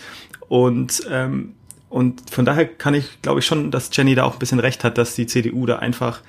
Und, 0.48 1.04
ähm, 1.10 1.54
und 1.90 2.30
von 2.30 2.46
daher 2.46 2.66
kann 2.66 2.94
ich, 2.94 3.22
glaube 3.22 3.40
ich 3.40 3.46
schon, 3.46 3.72
dass 3.72 3.90
Jenny 3.94 4.16
da 4.16 4.24
auch 4.24 4.34
ein 4.34 4.40
bisschen 4.40 4.60
recht 4.60 4.84
hat, 4.84 4.98
dass 4.98 5.16
die 5.16 5.28
CDU 5.28 5.66
da 5.66 5.78
einfach 5.78 6.22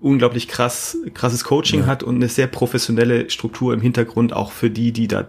unglaublich 0.00 0.48
krass, 0.48 0.96
krasses 1.14 1.44
Coaching 1.44 1.80
Ja. 1.80 1.86
hat 1.86 2.02
und 2.02 2.16
eine 2.16 2.28
sehr 2.28 2.46
professionelle 2.46 3.28
Struktur 3.28 3.74
im 3.74 3.80
Hintergrund 3.82 4.32
auch 4.32 4.50
für 4.50 4.70
die, 4.70 4.92
die 4.92 5.08
da 5.08 5.28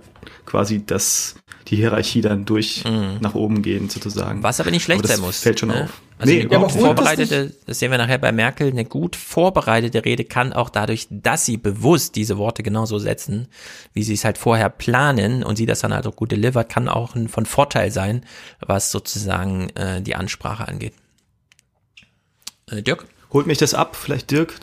quasi 0.52 0.86
das, 0.86 1.36
die 1.70 1.78
Hierarchie 1.78 2.20
dann 2.20 2.44
durch 2.44 2.84
nach 3.22 3.36
oben 3.36 3.62
gehen 3.62 3.90
sozusagen. 3.90 4.44
Was 4.44 4.60
aber 4.60 4.70
nicht 4.70 4.84
schlecht 4.84 5.00
Aber 5.00 5.08
das 5.08 5.18
sein 5.18 5.26
muss. 5.26 5.40
Fällt 5.40 5.62
schon 5.62 5.70
ne? 5.70 5.86
auf. 5.86 6.02
Also 6.20 6.34
Nee, 6.34 6.42
eine 6.42 6.60
gut 6.60 6.72
vorbereitete, 6.74 7.54
das 7.66 7.80
sehen 7.80 7.90
wir 7.90 7.98
nachher 7.98 8.20
bei 8.20 8.32
Merkel, 8.32 8.70
eine 8.70 8.86
gut 8.86 9.16
vorbereitete 9.16 10.06
Rede 10.06 10.24
kann 10.26 10.54
auch 10.54 10.70
dadurch, 10.70 11.08
dass 11.10 11.46
sie 11.46 11.58
bewusst 11.58 12.16
diese 12.16 12.38
Worte 12.38 12.62
genauso 12.64 13.00
setzen, 13.00 13.48
wie 13.94 14.04
sie 14.04 14.14
es 14.14 14.26
halt 14.26 14.38
vorher 14.38 14.70
planen 14.70 15.42
und 15.42 15.56
sie 15.56 15.66
das 15.66 15.80
dann 15.80 15.94
halt 15.94 16.06
auch 16.06 16.16
gut 16.16 16.32
delivert, 16.32 16.70
kann 16.70 16.90
auch 16.90 17.16
ein, 17.16 17.28
von 17.28 17.46
Vorteil 17.48 17.90
sein, 17.90 18.24
was 18.60 18.92
sozusagen 18.92 19.70
äh, 19.72 20.02
die 20.02 20.16
Ansprache 20.16 20.68
angeht. 20.68 20.94
Äh, 22.70 22.84
Dirk? 22.84 23.06
Holt 23.32 23.48
mich 23.48 23.58
das 23.58 23.74
ab, 23.74 23.96
vielleicht 23.96 24.30
Dirk? 24.30 24.54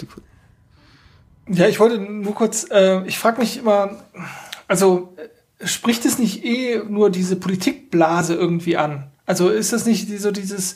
Ja, 1.48 1.66
ich 1.66 1.80
wollte 1.80 1.98
nur 1.98 2.34
kurz, 2.34 2.66
äh, 2.70 3.04
ich 3.06 3.18
frage 3.18 3.40
mich 3.40 3.56
immer, 3.56 4.04
also 4.68 5.16
spricht 5.64 6.04
es 6.04 6.18
nicht 6.18 6.44
eh 6.44 6.82
nur 6.88 7.10
diese 7.10 7.36
Politikblase 7.36 8.34
irgendwie 8.34 8.76
an? 8.76 9.10
Also 9.26 9.48
ist 9.50 9.72
das 9.72 9.86
nicht 9.86 10.08
so 10.20 10.30
dieses, 10.30 10.74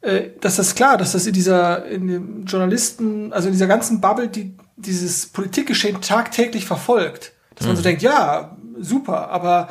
äh, 0.00 0.30
dass 0.40 0.56
das 0.56 0.74
klar, 0.74 0.96
dass 0.96 1.12
das 1.12 1.26
in 1.26 1.32
dieser, 1.32 1.86
in 1.86 2.06
dem 2.06 2.44
Journalisten, 2.44 3.32
also 3.32 3.48
in 3.48 3.52
dieser 3.52 3.66
ganzen 3.66 4.00
Bubble, 4.00 4.28
die 4.28 4.56
dieses 4.76 5.26
Politikgeschehen 5.26 6.00
tagtäglich 6.00 6.64
verfolgt, 6.64 7.32
dass 7.54 7.66
man 7.66 7.76
so 7.76 7.80
Mhm. 7.80 7.84
denkt, 7.84 8.02
ja, 8.02 8.56
super, 8.80 9.28
aber 9.30 9.68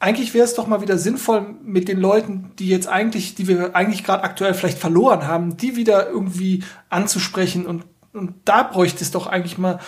eigentlich 0.00 0.32
wäre 0.32 0.44
es 0.44 0.54
doch 0.54 0.68
mal 0.68 0.80
wieder 0.80 0.96
sinnvoll, 0.96 1.56
mit 1.62 1.88
den 1.88 1.98
Leuten, 1.98 2.52
die 2.58 2.68
jetzt 2.68 2.86
eigentlich, 2.86 3.34
die 3.34 3.48
wir 3.48 3.74
eigentlich 3.74 4.04
gerade 4.04 4.22
aktuell 4.22 4.54
vielleicht 4.54 4.78
verloren 4.78 5.26
haben, 5.26 5.56
die 5.56 5.74
wieder 5.74 6.08
irgendwie 6.08 6.62
anzusprechen 6.88 7.66
und, 7.66 7.84
und 8.12 8.34
da 8.44 8.62
bräuchte 8.62 9.02
es 9.02 9.10
doch 9.10 9.26
eigentlich 9.26 9.58
mal, 9.58 9.80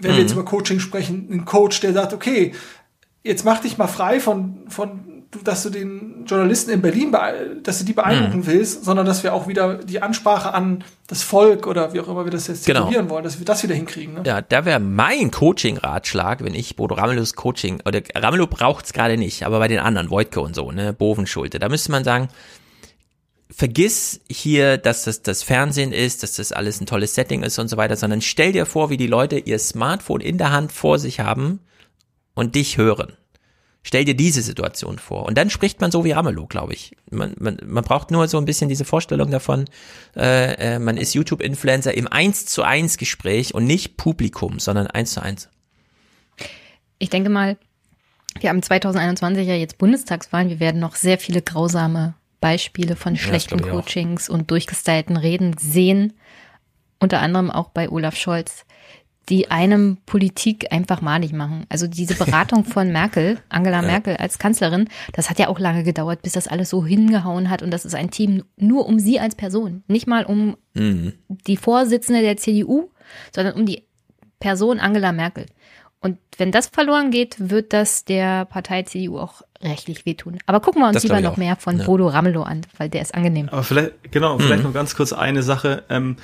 wenn 0.00 0.12
wir 0.14 0.20
jetzt 0.20 0.34
Mhm. 0.34 0.40
über 0.40 0.48
Coaching 0.50 0.80
sprechen, 0.80 1.28
einen 1.30 1.44
Coach, 1.44 1.80
der 1.80 1.92
sagt, 1.92 2.12
okay, 2.12 2.54
jetzt 3.24 3.44
mach 3.44 3.60
dich 3.60 3.78
mal 3.78 3.86
frei 3.88 4.20
von, 4.20 4.58
von, 4.68 5.00
dass 5.44 5.62
du 5.62 5.68
den 5.70 6.24
Journalisten 6.26 6.70
in 6.70 6.80
Berlin, 6.80 7.14
dass 7.62 7.78
du 7.80 7.84
die 7.84 7.92
beeindrucken 7.92 8.38
Mhm. 8.38 8.46
willst, 8.46 8.84
sondern 8.84 9.04
dass 9.04 9.22
wir 9.24 9.34
auch 9.34 9.46
wieder 9.46 9.74
die 9.74 10.00
Ansprache 10.00 10.54
an 10.54 10.82
das 11.08 11.22
Volk 11.22 11.66
oder 11.66 11.92
wie 11.92 12.00
auch 12.00 12.08
immer 12.08 12.24
wir 12.24 12.30
das 12.32 12.46
jetzt 12.46 12.64
Genau. 12.64 12.80
titulieren 12.80 13.10
wollen, 13.10 13.24
dass 13.24 13.38
wir 13.38 13.44
das 13.44 13.62
wieder 13.62 13.74
hinkriegen. 13.74 14.14
Ne? 14.14 14.22
Ja, 14.24 14.40
da 14.40 14.64
wäre 14.64 14.80
mein 14.80 15.30
Coaching-Ratschlag, 15.30 16.42
wenn 16.44 16.54
ich 16.54 16.76
Bodo 16.76 16.94
Ramelows 16.94 17.34
Coaching, 17.34 17.80
oder 17.84 18.00
Ramelow 18.14 18.46
braucht's 18.46 18.92
gerade 18.94 19.18
nicht, 19.18 19.44
aber 19.44 19.58
bei 19.58 19.68
den 19.68 19.80
anderen, 19.80 20.08
Wojtke 20.10 20.40
und 20.40 20.54
so, 20.54 20.72
ne, 20.72 20.92
Bovenschulte, 20.94 21.58
da 21.58 21.68
müsste 21.68 21.90
man 21.90 22.04
sagen, 22.04 22.28
vergiss 23.50 24.20
hier, 24.30 24.76
dass 24.76 25.04
das 25.04 25.22
das 25.22 25.42
Fernsehen 25.42 25.92
ist, 25.92 26.22
dass 26.22 26.34
das 26.34 26.52
alles 26.52 26.80
ein 26.80 26.86
tolles 26.86 27.14
Setting 27.14 27.42
ist 27.42 27.58
und 27.58 27.68
so 27.68 27.76
weiter, 27.76 27.96
sondern 27.96 28.20
stell 28.20 28.52
dir 28.52 28.66
vor, 28.66 28.90
wie 28.90 28.96
die 28.96 29.06
Leute 29.06 29.38
ihr 29.38 29.58
Smartphone 29.58 30.20
in 30.20 30.38
der 30.38 30.52
Hand 30.52 30.72
vor 30.72 30.98
sich 30.98 31.20
haben 31.20 31.60
und 32.34 32.54
dich 32.54 32.76
hören. 32.76 33.14
Stell 33.82 34.04
dir 34.04 34.14
diese 34.14 34.42
Situation 34.42 34.98
vor. 34.98 35.24
Und 35.24 35.38
dann 35.38 35.48
spricht 35.48 35.80
man 35.80 35.90
so 35.90 36.04
wie 36.04 36.10
Ramelow, 36.10 36.46
glaube 36.46 36.74
ich. 36.74 36.94
Man, 37.10 37.34
man, 37.38 37.58
man 37.64 37.84
braucht 37.84 38.10
nur 38.10 38.28
so 38.28 38.36
ein 38.36 38.44
bisschen 38.44 38.68
diese 38.68 38.84
Vorstellung 38.84 39.30
davon, 39.30 39.64
äh, 40.14 40.74
äh, 40.74 40.78
man 40.78 40.98
ist 40.98 41.14
YouTube-Influencer 41.14 41.94
im 41.94 42.06
1 42.06 42.46
zu 42.46 42.64
1 42.64 42.98
Gespräch 42.98 43.54
und 43.54 43.64
nicht 43.64 43.96
Publikum, 43.96 44.58
sondern 44.58 44.88
1 44.88 45.12
zu 45.12 45.22
1. 45.22 45.48
Ich 46.98 47.08
denke 47.08 47.30
mal, 47.30 47.56
wir 48.40 48.50
haben 48.50 48.62
2021 48.62 49.46
ja 49.46 49.54
jetzt 49.54 49.78
Bundestagswahlen. 49.78 50.50
Wir 50.50 50.60
werden 50.60 50.80
noch 50.80 50.94
sehr 50.94 51.18
viele 51.18 51.40
grausame 51.40 52.14
Beispiele 52.40 52.96
von 52.96 53.14
Ja, 53.14 53.20
schlechten 53.20 53.62
auch. 53.64 53.68
Coachings 53.70 54.28
und 54.28 54.50
durchgestylten 54.50 55.16
Reden 55.16 55.56
sehen. 55.58 56.12
unter 57.00 57.20
anderem 57.20 57.50
auch 57.50 57.68
bei 57.70 57.88
Olaf 57.90 58.16
Scholz, 58.16 58.64
die 59.28 59.50
einem 59.52 59.98
Politik 60.06 60.72
einfach 60.72 61.00
malig 61.00 61.32
machen. 61.32 61.64
Also 61.68 61.86
diese 61.86 62.14
Beratung 62.14 62.64
von 62.64 62.90
Merkel, 62.90 63.38
Angela 63.50 63.82
Merkel 63.82 64.16
als 64.16 64.38
Kanzlerin, 64.38 64.88
das 65.12 65.30
hat 65.30 65.38
ja 65.38 65.46
auch 65.48 65.58
lange 65.60 65.84
gedauert, 65.84 66.22
bis 66.22 66.32
das 66.32 66.48
alles 66.48 66.70
so 66.70 66.84
hingehauen 66.84 67.50
hat. 67.50 67.62
Und 67.62 67.70
das 67.70 67.84
ist 67.84 67.94
ein 67.94 68.10
Team 68.10 68.42
nur 68.56 68.86
um 68.86 68.98
sie 68.98 69.20
als 69.20 69.34
Person, 69.36 69.84
nicht 69.86 70.06
mal 70.08 70.24
um 70.24 70.56
Mhm. 70.74 71.12
die 71.28 71.56
Vorsitzende 71.56 72.20
der 72.22 72.36
CDU, 72.36 72.90
sondern 73.34 73.54
um 73.54 73.64
die 73.66 73.84
Person 74.40 74.80
Angela 74.80 75.12
Merkel. 75.12 75.46
Und 76.00 76.18
wenn 76.36 76.52
das 76.52 76.68
verloren 76.68 77.10
geht, 77.10 77.36
wird 77.50 77.72
das 77.72 78.04
der 78.04 78.44
Partei 78.44 78.82
CDU 78.84 79.18
auch 79.18 79.42
rechtlich 79.62 80.06
wehtun. 80.06 80.38
Aber 80.46 80.60
gucken 80.60 80.80
wir 80.82 80.86
uns 80.86 80.94
Das 80.94 81.02
lieber 81.02 81.20
noch 81.20 81.32
auch. 81.32 81.36
mehr 81.36 81.56
von 81.56 81.78
Ja. 81.78 81.84
Bodo 81.86 82.06
Ramelow 82.06 82.42
an, 82.42 82.60
weil 82.76 82.88
der 82.88 83.02
ist 83.02 83.14
angenehm. 83.14 83.48
Aber 83.48 83.64
vielleicht, 83.64 84.12
genau, 84.12 84.38
vielleicht 84.38 84.60
Mhm. 84.62 84.68
noch 84.68 84.74
ganz 84.74 84.94
kurz 84.94 85.12
eine 85.12 85.42
Sache. 85.42 85.82
Ähm, 85.90 86.14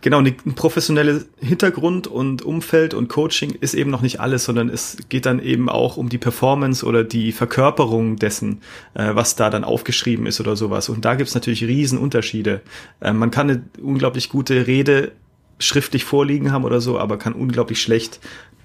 genau, 0.00 0.18
ein 0.18 0.34
professionelles 0.56 1.28
Hintergrund 1.38 2.08
und 2.08 2.42
Umfeld 2.42 2.92
und 2.92 3.06
Coaching 3.08 3.52
ist 3.60 3.74
eben 3.74 3.90
noch 3.92 4.00
nicht 4.02 4.18
alles, 4.18 4.44
sondern 4.44 4.68
es 4.68 4.96
geht 5.08 5.26
dann 5.26 5.38
eben 5.38 5.68
auch 5.68 5.96
um 5.96 6.08
die 6.08 6.18
Performance 6.18 6.84
oder 6.84 7.04
die 7.04 7.30
Verkörperung 7.30 8.16
dessen, 8.16 8.62
äh, 8.94 9.14
was 9.14 9.36
da 9.36 9.48
dann 9.50 9.62
aufgeschrieben 9.62 10.26
ist 10.26 10.40
oder 10.40 10.56
sowas. 10.56 10.88
Und 10.88 11.04
da 11.04 11.14
gibt's 11.14 11.34
natürlich 11.34 11.62
Riesenunterschiede. 11.62 12.62
Ähm, 13.00 13.18
man 13.18 13.30
kann 13.30 13.48
eine 13.48 13.62
unglaublich 13.80 14.28
gute 14.28 14.66
Rede 14.66 15.12
schriftlich 15.60 16.04
vorliegen 16.04 16.50
haben 16.50 16.64
oder 16.64 16.80
so, 16.80 16.98
aber 16.98 17.16
kann 17.18 17.34
unglaublich 17.34 17.80
schlecht 17.80 18.18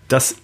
das 0.08 0.36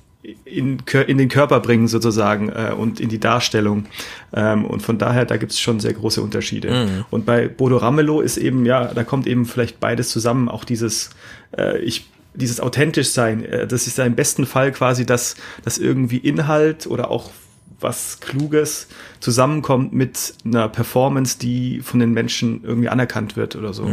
in, 0.46 0.78
in 1.08 1.18
den 1.18 1.30
Körper 1.30 1.60
bringen 1.60 1.88
sozusagen 1.88 2.50
äh, 2.50 2.74
und 2.78 3.00
in 3.00 3.10
die 3.10 3.20
Darstellung. 3.20 3.86
Ähm, 4.34 4.66
und 4.66 4.82
von 4.82 4.98
daher, 4.98 5.26
da 5.26 5.38
gibt 5.38 5.52
es 5.52 5.60
schon 5.60 5.80
sehr 5.80 5.94
große 5.94 6.22
Unterschiede. 6.22 6.72
Mhm. 6.72 7.06
Und 7.10 7.26
bei 7.26 7.48
Bodo 7.48 7.78
Ramelow 7.78 8.22
ist 8.22 8.38
eben, 8.38 8.66
ja, 8.66 8.94
da 8.94 9.04
kommt 9.04 9.28
eben 9.28 9.46
vielleicht 9.46 9.80
beides 9.80 10.10
zusammen, 10.10 10.50
auch 10.50 10.64
dieses, 10.64 11.10
äh, 11.58 11.80
ich, 11.80 12.10
dieses 12.34 12.60
authentisch 12.60 13.10
sein. 13.10 13.44
Äh, 13.44 13.68
das 13.68 13.88
ist 13.88 13.98
ja 13.98 14.06
im 14.06 14.16
besten 14.16 14.46
Fall 14.46 14.72
quasi, 14.72 15.06
dass, 15.06 15.36
dass 15.64 15.78
irgendwie 15.78 16.18
Inhalt 16.18 16.86
oder 16.88 17.10
auch 17.10 17.32
was 17.80 18.20
Kluges 18.20 18.88
zusammenkommt 19.20 19.92
mit 19.92 20.36
einer 20.46 20.70
Performance, 20.70 21.40
die 21.40 21.82
von 21.82 22.00
den 22.00 22.12
Menschen 22.12 22.64
irgendwie 22.64 22.90
anerkannt 22.90 23.36
wird 23.36 23.56
oder 23.56 23.74
so. 23.74 23.86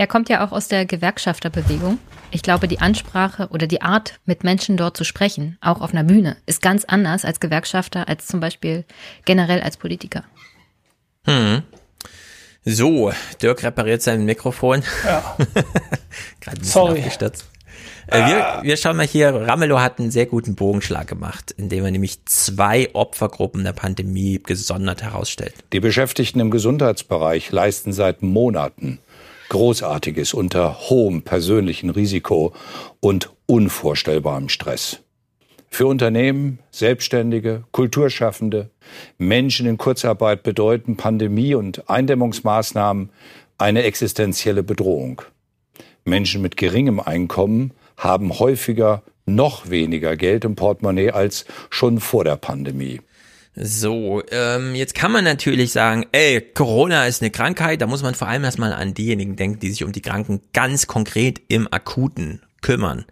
Er 0.00 0.06
kommt 0.06 0.30
ja 0.30 0.42
auch 0.42 0.50
aus 0.50 0.66
der 0.66 0.86
Gewerkschafterbewegung. 0.86 1.98
Ich 2.30 2.40
glaube, 2.40 2.68
die 2.68 2.80
Ansprache 2.80 3.48
oder 3.50 3.66
die 3.66 3.82
Art, 3.82 4.18
mit 4.24 4.44
Menschen 4.44 4.78
dort 4.78 4.96
zu 4.96 5.04
sprechen, 5.04 5.58
auch 5.60 5.82
auf 5.82 5.92
einer 5.92 6.04
Bühne, 6.04 6.38
ist 6.46 6.62
ganz 6.62 6.86
anders 6.86 7.26
als 7.26 7.38
Gewerkschafter, 7.38 8.08
als 8.08 8.26
zum 8.26 8.40
Beispiel 8.40 8.86
generell 9.26 9.60
als 9.60 9.76
Politiker. 9.76 10.24
Hm. 11.26 11.64
So, 12.64 13.12
Dirk 13.42 13.62
repariert 13.62 14.00
sein 14.00 14.24
Mikrofon. 14.24 14.82
Ja. 15.04 15.36
Gerade 16.40 16.56
ein 16.56 16.60
bisschen 16.60 16.64
Sorry. 16.64 16.98
abgestürzt. 17.00 17.44
Äh, 18.06 18.26
wir, 18.26 18.60
wir 18.62 18.76
schauen 18.78 18.96
mal 18.96 19.06
hier, 19.06 19.34
Ramelow 19.34 19.80
hat 19.80 19.98
einen 19.98 20.10
sehr 20.10 20.24
guten 20.24 20.54
Bogenschlag 20.54 21.08
gemacht, 21.08 21.50
indem 21.58 21.84
er 21.84 21.90
nämlich 21.90 22.24
zwei 22.24 22.88
Opfergruppen 22.94 23.64
der 23.64 23.74
Pandemie 23.74 24.40
gesondert 24.42 25.02
herausstellt. 25.02 25.52
Die 25.74 25.80
Beschäftigten 25.80 26.40
im 26.40 26.50
Gesundheitsbereich 26.50 27.52
leisten 27.52 27.92
seit 27.92 28.22
Monaten 28.22 28.98
Großartiges 29.50 30.32
unter 30.32 30.88
hohem 30.88 31.22
persönlichen 31.22 31.90
Risiko 31.90 32.54
und 33.00 33.30
unvorstellbarem 33.46 34.48
Stress. 34.48 35.00
Für 35.68 35.86
Unternehmen, 35.86 36.60
Selbstständige, 36.70 37.64
Kulturschaffende, 37.72 38.70
Menschen 39.18 39.66
in 39.66 39.76
Kurzarbeit 39.76 40.42
bedeuten 40.42 40.96
Pandemie 40.96 41.54
und 41.54 41.90
Eindämmungsmaßnahmen 41.90 43.10
eine 43.58 43.82
existenzielle 43.82 44.62
Bedrohung. 44.62 45.22
Menschen 46.04 46.42
mit 46.42 46.56
geringem 46.56 47.00
Einkommen 47.00 47.72
haben 47.96 48.38
häufiger 48.38 49.02
noch 49.26 49.68
weniger 49.68 50.16
Geld 50.16 50.44
im 50.44 50.54
Portemonnaie 50.54 51.10
als 51.10 51.44
schon 51.70 52.00
vor 52.00 52.24
der 52.24 52.36
Pandemie. 52.36 53.00
So, 53.56 54.22
ähm, 54.30 54.74
jetzt 54.74 54.94
kann 54.94 55.10
man 55.10 55.24
natürlich 55.24 55.72
sagen, 55.72 56.06
ey, 56.12 56.40
Corona 56.40 57.06
ist 57.06 57.20
eine 57.20 57.30
Krankheit, 57.30 57.82
da 57.82 57.86
muss 57.86 58.02
man 58.02 58.14
vor 58.14 58.28
allem 58.28 58.44
erstmal 58.44 58.72
an 58.72 58.94
diejenigen 58.94 59.36
denken, 59.36 59.58
die 59.58 59.70
sich 59.70 59.82
um 59.84 59.92
die 59.92 60.02
Kranken 60.02 60.40
ganz 60.52 60.86
konkret 60.86 61.40
im 61.48 61.66
Akuten 61.72 62.42
kümmern. 62.62 63.06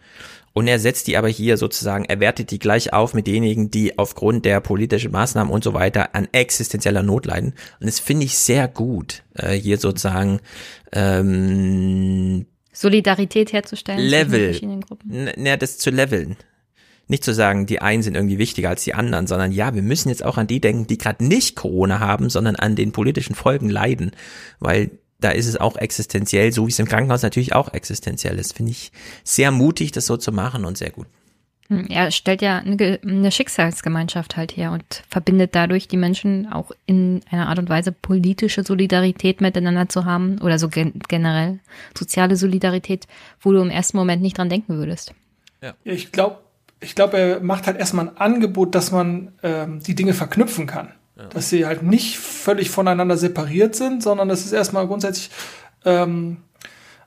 Und 0.52 0.66
er 0.66 0.78
setzt 0.78 1.06
die 1.06 1.16
aber 1.16 1.28
hier 1.28 1.56
sozusagen, 1.56 2.04
er 2.04 2.20
wertet 2.20 2.50
die 2.50 2.58
gleich 2.58 2.92
auf 2.92 3.14
mit 3.14 3.26
denjenigen, 3.26 3.70
die 3.70 3.98
aufgrund 3.98 4.44
der 4.44 4.60
politischen 4.60 5.12
Maßnahmen 5.12 5.52
und 5.52 5.62
so 5.62 5.72
weiter 5.74 6.14
an 6.14 6.28
existenzieller 6.32 7.02
Not 7.02 7.26
leiden. 7.26 7.54
Und 7.80 7.86
das 7.86 8.00
finde 8.00 8.24
ich 8.24 8.36
sehr 8.38 8.66
gut, 8.68 9.22
äh, 9.34 9.52
hier 9.54 9.78
sozusagen 9.78 10.40
ähm, 10.92 12.46
Solidarität 12.72 13.52
herzustellen 13.52 14.00
Level, 14.00 14.44
verschiedenen 14.46 14.80
Gruppen. 14.80 15.12
N- 15.12 15.42
ne, 15.42 15.58
das 15.58 15.78
zu 15.78 15.90
leveln. 15.90 16.36
Nicht 17.08 17.24
zu 17.24 17.32
sagen, 17.34 17.66
die 17.66 17.80
einen 17.80 18.02
sind 18.02 18.14
irgendwie 18.14 18.38
wichtiger 18.38 18.68
als 18.68 18.84
die 18.84 18.94
anderen, 18.94 19.26
sondern 19.26 19.50
ja, 19.52 19.74
wir 19.74 19.82
müssen 19.82 20.08
jetzt 20.10 20.24
auch 20.24 20.36
an 20.36 20.46
die 20.46 20.60
denken, 20.60 20.86
die 20.86 20.98
gerade 20.98 21.24
nicht 21.24 21.56
Corona 21.56 22.00
haben, 22.00 22.28
sondern 22.30 22.56
an 22.56 22.76
den 22.76 22.92
politischen 22.92 23.34
Folgen 23.34 23.70
leiden, 23.70 24.12
weil 24.60 24.90
da 25.20 25.30
ist 25.30 25.46
es 25.46 25.56
auch 25.56 25.76
existenziell, 25.76 26.52
so 26.52 26.66
wie 26.66 26.70
es 26.70 26.78
im 26.78 26.86
Krankenhaus 26.86 27.22
natürlich 27.22 27.54
auch 27.54 27.72
existenziell 27.72 28.38
ist. 28.38 28.56
Finde 28.56 28.70
ich 28.72 28.92
sehr 29.24 29.50
mutig, 29.50 29.90
das 29.90 30.06
so 30.06 30.16
zu 30.16 30.30
machen 30.32 30.64
und 30.64 30.78
sehr 30.78 30.90
gut. 30.90 31.06
Hm, 31.68 31.86
Er 31.88 32.10
stellt 32.12 32.40
ja 32.40 32.58
eine, 32.58 32.76
Ge- 32.76 32.98
eine 33.02 33.32
Schicksalsgemeinschaft 33.32 34.36
halt 34.36 34.56
her 34.56 34.70
und 34.72 35.02
verbindet 35.10 35.54
dadurch 35.54 35.88
die 35.88 35.96
Menschen 35.96 36.46
auch 36.52 36.70
in 36.86 37.20
einer 37.30 37.48
Art 37.48 37.58
und 37.58 37.68
Weise 37.68 37.90
politische 37.90 38.62
Solidarität 38.62 39.40
miteinander 39.40 39.88
zu 39.88 40.04
haben 40.04 40.38
oder 40.40 40.58
so 40.58 40.68
gen 40.68 40.92
generell 41.08 41.58
soziale 41.98 42.36
Solidarität, 42.36 43.06
wo 43.40 43.52
du 43.52 43.60
im 43.60 43.70
ersten 43.70 43.96
Moment 43.96 44.22
nicht 44.22 44.38
dran 44.38 44.48
denken 44.50 44.76
würdest. 44.76 45.14
Ja, 45.62 45.74
ich 45.84 46.12
glaube, 46.12 46.38
ich 46.80 46.94
glaube, 46.94 47.18
er 47.18 47.40
macht 47.40 47.66
halt 47.66 47.78
erstmal 47.78 48.08
ein 48.08 48.16
Angebot, 48.16 48.74
dass 48.74 48.92
man 48.92 49.32
ähm, 49.42 49.80
die 49.80 49.94
Dinge 49.94 50.14
verknüpfen 50.14 50.66
kann. 50.66 50.92
Dass 51.30 51.48
sie 51.50 51.66
halt 51.66 51.82
nicht 51.82 52.16
völlig 52.18 52.70
voneinander 52.70 53.16
separiert 53.16 53.74
sind, 53.74 54.04
sondern 54.04 54.28
das 54.28 54.44
ist 54.44 54.52
erstmal 54.52 54.86
grundsätzlich 54.86 55.30
ähm, 55.84 56.36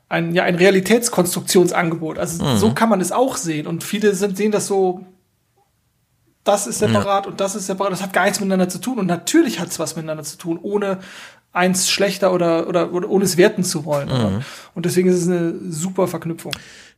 ein, 0.09 0.33
ja, 0.35 0.43
ein 0.43 0.55
Realitätskonstruktionsangebot. 0.55 2.19
Also 2.19 2.43
Mhm. 2.43 2.57
so 2.57 2.73
kann 2.73 2.89
man 2.89 2.99
es 2.99 3.13
auch 3.13 3.37
sehen. 3.37 3.67
Und 3.67 3.85
viele 3.85 4.13
sind, 4.13 4.35
sehen 4.35 4.51
das 4.51 4.67
so, 4.67 5.05
das 6.43 6.67
ist 6.67 6.79
separat 6.79 7.27
und 7.27 7.39
das 7.39 7.55
ist 7.55 7.67
separat. 7.67 7.93
Das 7.93 8.01
hat 8.01 8.11
gar 8.11 8.23
nichts 8.23 8.41
miteinander 8.41 8.67
zu 8.67 8.79
tun. 8.79 8.99
Und 8.99 9.05
natürlich 9.07 9.61
hat 9.61 9.69
es 9.69 9.79
was 9.79 9.95
miteinander 9.95 10.23
zu 10.23 10.37
tun, 10.37 10.59
ohne 10.61 10.97
eins 11.53 11.89
schlechter 11.89 12.33
oder, 12.33 12.67
oder, 12.67 12.93
oder 12.93 13.09
ohne 13.09 13.23
es 13.25 13.37
werten 13.37 13.63
zu 13.63 13.85
wollen. 13.85 14.09
Mhm. 14.09 14.41
Und 14.73 14.85
deswegen 14.85 15.07
ist 15.09 15.21
es 15.21 15.27
eine 15.29 15.53
super 15.69 16.07
Verknüpfung. 16.07 16.51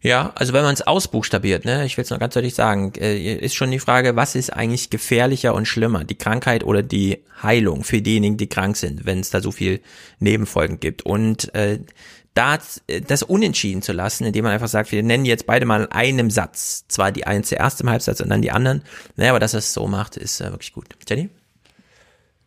Ja, 0.04 0.34
also 0.36 0.52
wenn 0.52 0.64
man 0.64 0.74
es 0.74 0.82
ausbuchstabiert, 0.82 1.64
ne, 1.64 1.86
ich 1.86 1.96
will 1.96 2.04
es 2.04 2.10
noch 2.10 2.20
ganz 2.20 2.34
deutlich 2.34 2.56
sagen, 2.56 2.92
äh, 3.00 3.36
ist 3.36 3.56
schon 3.56 3.72
die 3.72 3.80
Frage, 3.80 4.18
was 4.18 4.36
ist 4.36 4.52
eigentlich 4.52 4.90
gefährlicher 4.90 5.56
und 5.56 5.66
schlimmer, 5.66 6.04
die 6.04 6.18
Krankheit 6.18 6.66
oder 6.66 6.84
die 6.84 7.24
Heilung 7.42 7.86
für 7.86 8.02
diejenigen, 8.02 8.36
die 8.36 8.48
krank 8.48 8.76
sind, 8.76 9.06
wenn 9.06 9.22
es 9.22 9.30
da 9.30 9.40
so 9.40 9.52
viel 9.52 9.80
Nebenfolgen 10.20 10.82
gibt. 10.82 11.04
Und 11.04 11.56
äh, 11.56 11.80
da 12.34 12.60
äh, 12.88 13.00
das 13.00 13.24
unentschieden 13.24 13.82
zu 13.82 13.94
lassen, 13.94 14.26
indem 14.26 14.44
man 14.44 14.52
einfach 14.52 14.68
sagt, 14.68 14.92
wir 14.92 15.02
nennen 15.04 15.24
jetzt 15.24 15.46
beide 15.46 15.66
mal 15.66 15.86
in 15.86 15.92
einem 15.94 16.30
Satz, 16.30 16.86
zwar 16.90 17.14
die 17.14 17.26
eine 17.26 17.44
zuerst 17.44 17.80
im 17.80 17.90
Halbsatz 17.90 18.20
und 18.20 18.28
dann 18.28 18.42
die 18.42 18.52
anderen, 18.52 18.84
naja, 19.16 19.30
aber 19.30 19.40
dass 19.40 19.54
er 19.54 19.60
es 19.60 19.72
so 19.72 19.88
macht, 19.88 20.18
ist 20.18 20.42
äh, 20.42 20.52
wirklich 20.52 20.74
gut. 20.74 20.88
Jenny? 21.08 21.30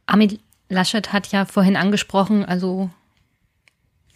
Armin 0.04 0.38
Laschet 0.68 1.10
hat 1.10 1.28
ja 1.28 1.46
vorhin 1.46 1.76
angesprochen, 1.76 2.44
also 2.44 2.90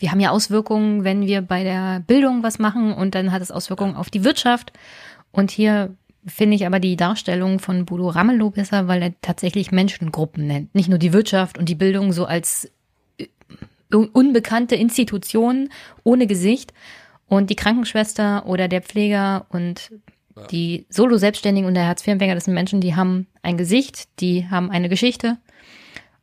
wir 0.01 0.11
haben 0.11 0.21
ja 0.21 0.31
Auswirkungen, 0.31 1.05
wenn 1.05 1.27
wir 1.27 1.43
bei 1.43 1.63
der 1.63 2.01
Bildung 2.01 2.43
was 2.43 2.59
machen 2.59 2.93
und 2.93 3.15
dann 3.15 3.33
hat 3.33 3.43
es 3.43 3.51
Auswirkungen 3.51 3.95
auf 3.95 4.09
die 4.11 4.25
Wirtschaft. 4.25 4.73
Und 5.31 5.51
hier 5.51 5.95
finde 6.27 6.57
ich 6.57 6.67
aber 6.67 6.81
die 6.81 6.97
Darstellung 6.97 7.59
von 7.59 7.85
Bodo 7.85 8.09
Ramelow 8.09 8.51
besser, 8.51 8.89
weil 8.89 9.03
er 9.03 9.21
tatsächlich 9.21 9.73
Menschengruppen 9.73 10.47
nennt. 10.47 10.75
Nicht 10.75 10.89
nur 10.89 10.99
die 10.99 11.13
Wirtschaft 11.13 11.59
und 11.59 11.69
die 11.69 11.75
Bildung 11.75 12.13
so 12.13 12.25
als 12.25 12.73
äh, 13.19 13.27
un- 13.93 14.09
unbekannte 14.09 14.75
Institutionen 14.75 15.69
ohne 16.03 16.27
Gesicht 16.27 16.73
und 17.27 17.51
die 17.51 17.57
Krankenschwester 17.57 18.47
oder 18.47 18.69
der 18.69 18.83
Pfleger 18.83 19.47
und 19.51 19.93
die 20.51 20.87
Solo-Selbstständigen 20.89 21.69
und 21.69 21.75
der 21.75 21.87
Hartz-IV-Empfänger, 21.87 22.35
das 22.35 22.47
sind 22.47 22.55
Menschen, 22.55 22.81
die 22.81 22.97
haben 22.97 23.27
ein 23.43 23.59
Gesicht, 23.59 24.09
die 24.21 24.49
haben 24.49 24.71
eine 24.71 24.89
Geschichte 24.89 25.37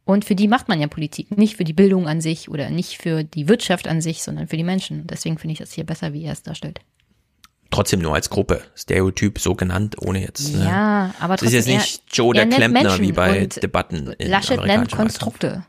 und 0.08 0.26
für 0.26 0.36
die 0.36 0.48
macht 0.48 0.70
man 0.70 0.80
ja 0.80 0.88
Politik. 0.88 1.38
Nicht 1.38 1.58
für 1.58 1.64
die 1.66 1.74
Bildung 1.74 2.08
an 2.08 2.22
sich 2.22 2.50
oder 2.50 2.70
nicht 2.70 2.98
für 2.98 3.24
die 3.24 3.48
Wirtschaft 3.48 3.88
an 3.88 4.02
sich, 4.02 4.24
sondern 4.24 4.48
für 4.48 4.58
die 4.58 4.64
Menschen. 4.64 5.02
Und 5.02 5.12
deswegen 5.12 5.38
finde 5.38 5.54
ich 5.54 5.60
das 5.60 5.74
hier 5.74 5.84
besser, 5.84 6.14
wie 6.14 6.24
er 6.24 6.34
es 6.34 6.44
darstellt. 6.44 6.80
Trotzdem 7.70 8.00
nur 8.00 8.16
als 8.16 8.30
Gruppe, 8.30 8.62
Stereotyp 8.76 9.40
so 9.40 9.54
genannt, 9.54 9.98
ohne 10.02 10.22
jetzt. 10.22 10.56
ne? 10.56 10.64
Ja, 10.64 11.14
aber 11.20 11.36
Das 11.36 11.48
ist 11.50 11.54
jetzt 11.54 11.66
trotzdem, 11.66 11.78
nicht 11.78 12.04
Joe 12.16 12.36
er 12.36 12.46
der 12.46 12.58
Klempner 12.58 12.84
Menschen 12.84 13.06
wie 13.06 13.12
bei 13.12 13.44
und 13.44 13.62
Debatten 13.62 14.14
in 14.18 14.30
Laschet 14.32 14.58
nennt 14.58 14.70
Wahlkampf. 14.70 14.96
Konstrukte. 14.96 15.66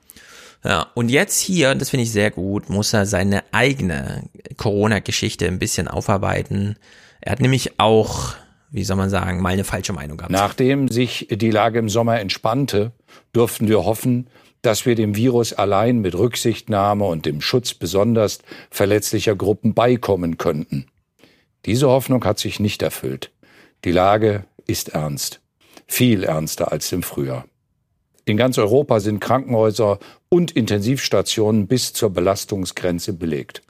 Ja, 0.64 0.86
und 0.94 1.08
jetzt 1.08 1.40
hier, 1.40 1.74
das 1.74 1.90
finde 1.90 2.04
ich 2.04 2.12
sehr 2.12 2.30
gut, 2.30 2.70
muss 2.70 2.92
er 2.92 3.06
seine 3.06 3.42
eigene 3.52 4.28
Corona-Geschichte 4.56 5.46
ein 5.46 5.58
bisschen 5.58 5.88
aufarbeiten. 5.88 6.76
Er 7.20 7.32
hat 7.32 7.40
nämlich 7.40 7.80
auch, 7.80 8.34
wie 8.70 8.84
soll 8.84 8.96
man 8.96 9.10
sagen, 9.10 9.40
mal 9.40 9.52
eine 9.52 9.64
falsche 9.64 9.92
Meinung 9.92 10.16
gehabt. 10.16 10.32
Nachdem 10.32 10.88
sich 10.88 11.26
die 11.30 11.50
Lage 11.50 11.80
im 11.80 11.88
Sommer 11.88 12.20
entspannte, 12.20 12.92
durften 13.32 13.68
wir 13.68 13.84
hoffen, 13.84 14.28
dass 14.62 14.86
wir 14.86 14.94
dem 14.94 15.14
Virus 15.14 15.52
allein 15.52 15.98
mit 15.98 16.14
Rücksichtnahme 16.14 17.04
und 17.04 17.26
dem 17.26 17.40
Schutz 17.40 17.74
besonders 17.74 18.40
verletzlicher 18.70 19.36
Gruppen 19.36 19.74
beikommen 19.74 20.38
könnten. 20.38 20.86
Diese 21.64 21.88
Hoffnung 21.88 22.24
hat 22.24 22.38
sich 22.38 22.60
nicht 22.60 22.82
erfüllt. 22.82 23.30
Die 23.84 23.92
Lage 23.92 24.44
ist 24.66 24.90
ernst. 24.90 25.40
Viel 25.86 26.24
ernster 26.24 26.72
als 26.72 26.92
im 26.92 27.02
Frühjahr. 27.02 27.46
In 28.24 28.36
ganz 28.36 28.58
Europa 28.58 29.00
sind 29.00 29.20
Krankenhäuser 29.20 29.98
und 30.28 30.50
Intensivstationen 30.50 31.66
bis 31.66 31.94
zur 31.94 32.10
Belastungsgrenze 32.10 33.14
belegt. 33.14 33.62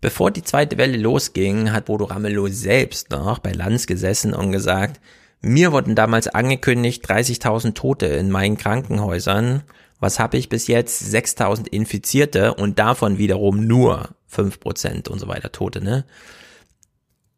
Bevor 0.00 0.30
die 0.30 0.42
zweite 0.42 0.78
Welle 0.78 0.96
losging, 0.96 1.72
hat 1.72 1.86
Bodo 1.86 2.04
Ramelow 2.04 2.48
selbst 2.48 3.10
noch 3.10 3.40
bei 3.40 3.52
Lanz 3.52 3.86
gesessen 3.86 4.32
und 4.32 4.52
gesagt, 4.52 5.00
mir 5.40 5.72
wurden 5.72 5.94
damals 5.94 6.28
angekündigt 6.28 7.08
30.000 7.08 7.74
Tote 7.74 8.06
in 8.06 8.30
meinen 8.30 8.56
Krankenhäusern. 8.56 9.62
Was 10.00 10.18
habe 10.18 10.36
ich 10.36 10.48
bis 10.48 10.66
jetzt? 10.66 11.02
6.000 11.02 11.68
Infizierte 11.68 12.54
und 12.54 12.78
davon 12.78 13.18
wiederum 13.18 13.66
nur 13.66 14.10
5% 14.32 15.08
und 15.08 15.18
so 15.18 15.28
weiter 15.28 15.52
Tote, 15.52 15.82
ne? 15.82 16.04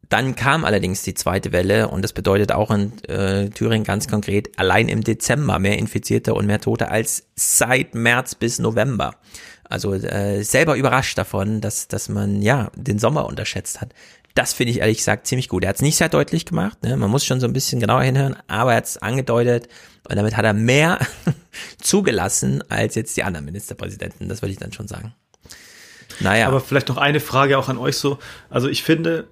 Dann 0.09 0.35
kam 0.35 0.65
allerdings 0.65 1.03
die 1.03 1.13
zweite 1.13 1.53
Welle 1.53 1.87
und 1.87 2.01
das 2.01 2.11
bedeutet 2.11 2.51
auch 2.51 2.69
in 2.69 3.01
äh, 3.05 3.49
Thüringen 3.49 3.85
ganz 3.85 4.09
konkret 4.09 4.59
allein 4.59 4.89
im 4.89 5.05
Dezember 5.05 5.57
mehr 5.57 5.79
Infizierte 5.79 6.33
und 6.33 6.47
mehr 6.47 6.59
Tote 6.59 6.91
als 6.91 7.29
seit 7.35 7.95
März 7.95 8.35
bis 8.35 8.59
November. 8.59 9.15
Also 9.63 9.93
äh, 9.93 10.43
selber 10.43 10.75
überrascht 10.75 11.17
davon, 11.17 11.61
dass, 11.61 11.87
dass 11.87 12.09
man 12.09 12.41
ja 12.41 12.71
den 12.75 12.99
Sommer 12.99 13.25
unterschätzt 13.25 13.79
hat. 13.79 13.93
Das 14.35 14.53
finde 14.53 14.71
ich 14.71 14.79
ehrlich 14.79 14.97
gesagt 14.97 15.27
ziemlich 15.27 15.49
gut. 15.49 15.63
Er 15.63 15.69
hat 15.69 15.77
es 15.77 15.81
nicht 15.81 15.97
sehr 15.97 16.09
deutlich 16.09 16.45
gemacht, 16.45 16.83
ne? 16.83 16.95
man 16.97 17.09
muss 17.09 17.25
schon 17.25 17.39
so 17.39 17.47
ein 17.47 17.53
bisschen 17.53 17.79
genauer 17.79 18.03
hinhören, 18.03 18.35
aber 18.47 18.71
er 18.71 18.77
hat 18.77 18.85
es 18.85 18.97
angedeutet 18.97 19.67
und 20.09 20.15
damit 20.15 20.37
hat 20.37 20.45
er 20.45 20.53
mehr 20.53 20.99
zugelassen 21.81 22.63
als 22.69 22.95
jetzt 22.95 23.17
die 23.17 23.23
anderen 23.23 23.45
Ministerpräsidenten, 23.45 24.29
das 24.29 24.41
würde 24.41 24.53
ich 24.53 24.59
dann 24.59 24.73
schon 24.73 24.87
sagen. 24.87 25.13
Naja. 26.19 26.47
Aber 26.47 26.61
vielleicht 26.61 26.89
noch 26.89 26.97
eine 26.97 27.19
Frage 27.19 27.57
auch 27.57 27.69
an 27.69 27.77
euch 27.77 27.97
so. 27.97 28.19
Also 28.49 28.67
ich 28.67 28.83
finde, 28.83 29.27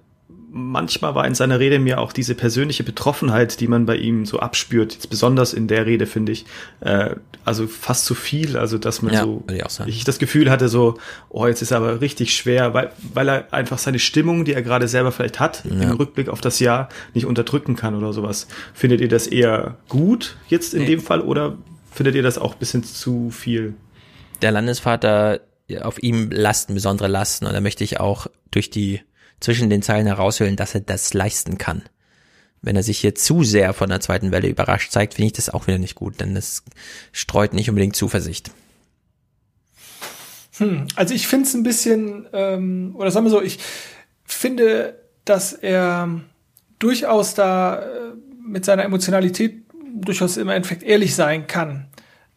manchmal 0.52 1.14
war 1.14 1.26
in 1.26 1.34
seiner 1.34 1.60
Rede 1.60 1.78
mir 1.78 2.00
auch 2.00 2.12
diese 2.12 2.34
persönliche 2.34 2.82
Betroffenheit, 2.82 3.60
die 3.60 3.68
man 3.68 3.86
bei 3.86 3.96
ihm 3.96 4.26
so 4.26 4.40
abspürt, 4.40 4.94
jetzt 4.94 5.08
besonders 5.08 5.52
in 5.52 5.68
der 5.68 5.86
Rede, 5.86 6.06
finde 6.06 6.32
ich, 6.32 6.44
äh, 6.80 7.14
also 7.44 7.66
fast 7.66 8.04
zu 8.04 8.14
viel, 8.14 8.56
also 8.56 8.76
dass 8.78 9.02
man 9.02 9.14
ja, 9.14 9.22
so, 9.22 9.44
ich, 9.86 9.96
ich, 9.96 10.04
das 10.04 10.18
Gefühl 10.18 10.50
hatte 10.50 10.68
so, 10.68 10.98
oh, 11.28 11.46
jetzt 11.46 11.62
ist 11.62 11.70
er 11.70 11.78
aber 11.78 12.00
richtig 12.00 12.34
schwer, 12.34 12.74
weil, 12.74 12.92
weil 13.14 13.28
er 13.28 13.52
einfach 13.52 13.78
seine 13.78 13.98
Stimmung, 13.98 14.44
die 14.44 14.52
er 14.52 14.62
gerade 14.62 14.88
selber 14.88 15.12
vielleicht 15.12 15.40
hat, 15.40 15.64
ja. 15.64 15.90
im 15.90 15.96
Rückblick 15.96 16.28
auf 16.28 16.40
das 16.40 16.58
Jahr 16.58 16.88
nicht 17.14 17.26
unterdrücken 17.26 17.76
kann 17.76 17.94
oder 17.94 18.12
sowas. 18.12 18.48
Findet 18.74 19.00
ihr 19.00 19.08
das 19.08 19.26
eher 19.26 19.76
gut 19.88 20.36
jetzt 20.48 20.74
in 20.74 20.82
nee. 20.82 20.86
dem 20.86 21.00
Fall 21.00 21.20
oder 21.20 21.56
findet 21.92 22.14
ihr 22.14 22.22
das 22.22 22.38
auch 22.38 22.54
bisschen 22.54 22.82
zu 22.84 23.30
viel? 23.30 23.74
Der 24.42 24.50
Landesvater, 24.50 25.40
auf 25.82 26.02
ihm 26.02 26.30
lasten 26.30 26.74
besondere 26.74 27.08
Lasten 27.08 27.46
und 27.46 27.52
da 27.52 27.60
möchte 27.60 27.84
ich 27.84 28.00
auch 28.00 28.26
durch 28.50 28.70
die 28.70 29.00
zwischen 29.40 29.70
den 29.70 29.82
Zeilen 29.82 30.06
heraushöhlen, 30.06 30.56
dass 30.56 30.74
er 30.74 30.80
das 30.80 31.14
leisten 31.14 31.58
kann. 31.58 31.82
Wenn 32.62 32.76
er 32.76 32.82
sich 32.82 32.98
hier 32.98 33.14
zu 33.14 33.42
sehr 33.42 33.72
von 33.72 33.88
der 33.88 34.00
zweiten 34.00 34.32
Welle 34.32 34.48
überrascht 34.48 34.92
zeigt, 34.92 35.14
finde 35.14 35.28
ich 35.28 35.32
das 35.32 35.48
auch 35.48 35.66
wieder 35.66 35.78
nicht 35.78 35.94
gut, 35.94 36.20
denn 36.20 36.34
das 36.34 36.62
streut 37.12 37.54
nicht 37.54 37.70
unbedingt 37.70 37.96
Zuversicht. 37.96 38.50
Hm, 40.58 40.86
also 40.94 41.14
ich 41.14 41.26
finde 41.26 41.46
es 41.46 41.54
ein 41.54 41.62
bisschen, 41.62 42.28
ähm, 42.34 42.94
oder 42.96 43.10
sagen 43.10 43.24
wir 43.24 43.30
so, 43.30 43.40
ich 43.40 43.58
finde, 44.24 45.00
dass 45.24 45.54
er 45.54 46.20
durchaus 46.78 47.34
da 47.34 47.80
äh, 47.80 47.86
mit 48.46 48.66
seiner 48.66 48.84
Emotionalität 48.84 49.62
durchaus 49.94 50.36
im 50.36 50.48
Endeffekt 50.50 50.82
ehrlich 50.82 51.14
sein 51.14 51.46
kann. 51.46 51.86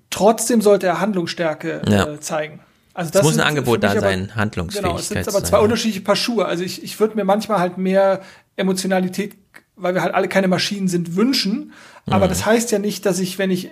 Trotzdem 0.09 0.61
sollte 0.61 0.87
er 0.87 1.01
Handlungsstärke 1.01 1.81
ja. 1.87 2.07
äh, 2.07 2.19
zeigen. 2.19 2.61
Also 2.93 3.11
das 3.11 3.21
es 3.21 3.25
muss 3.25 3.39
ein 3.39 3.47
Angebot 3.47 3.83
da 3.83 3.99
sein, 3.99 4.35
Handlungsfähigkeit. 4.35 4.91
Genau, 4.91 4.99
es 4.99 5.09
sind 5.09 5.27
aber 5.27 5.43
zwei 5.43 5.59
unterschiedliche 5.59 6.01
Paar 6.01 6.15
Schuhe. 6.15 6.45
Also 6.45 6.63
ich, 6.63 6.83
ich 6.83 6.99
würde 6.99 7.15
mir 7.15 7.23
manchmal 7.23 7.59
halt 7.59 7.77
mehr 7.77 8.21
Emotionalität, 8.55 9.35
weil 9.75 9.95
wir 9.95 10.03
halt 10.03 10.13
alle 10.13 10.27
keine 10.27 10.47
Maschinen 10.47 10.87
sind, 10.87 11.15
wünschen. 11.15 11.73
Aber 12.05 12.25
mhm. 12.25 12.29
das 12.29 12.45
heißt 12.45 12.71
ja 12.71 12.79
nicht, 12.79 13.05
dass 13.05 13.19
ich, 13.19 13.39
wenn 13.39 13.49
ich, 13.49 13.71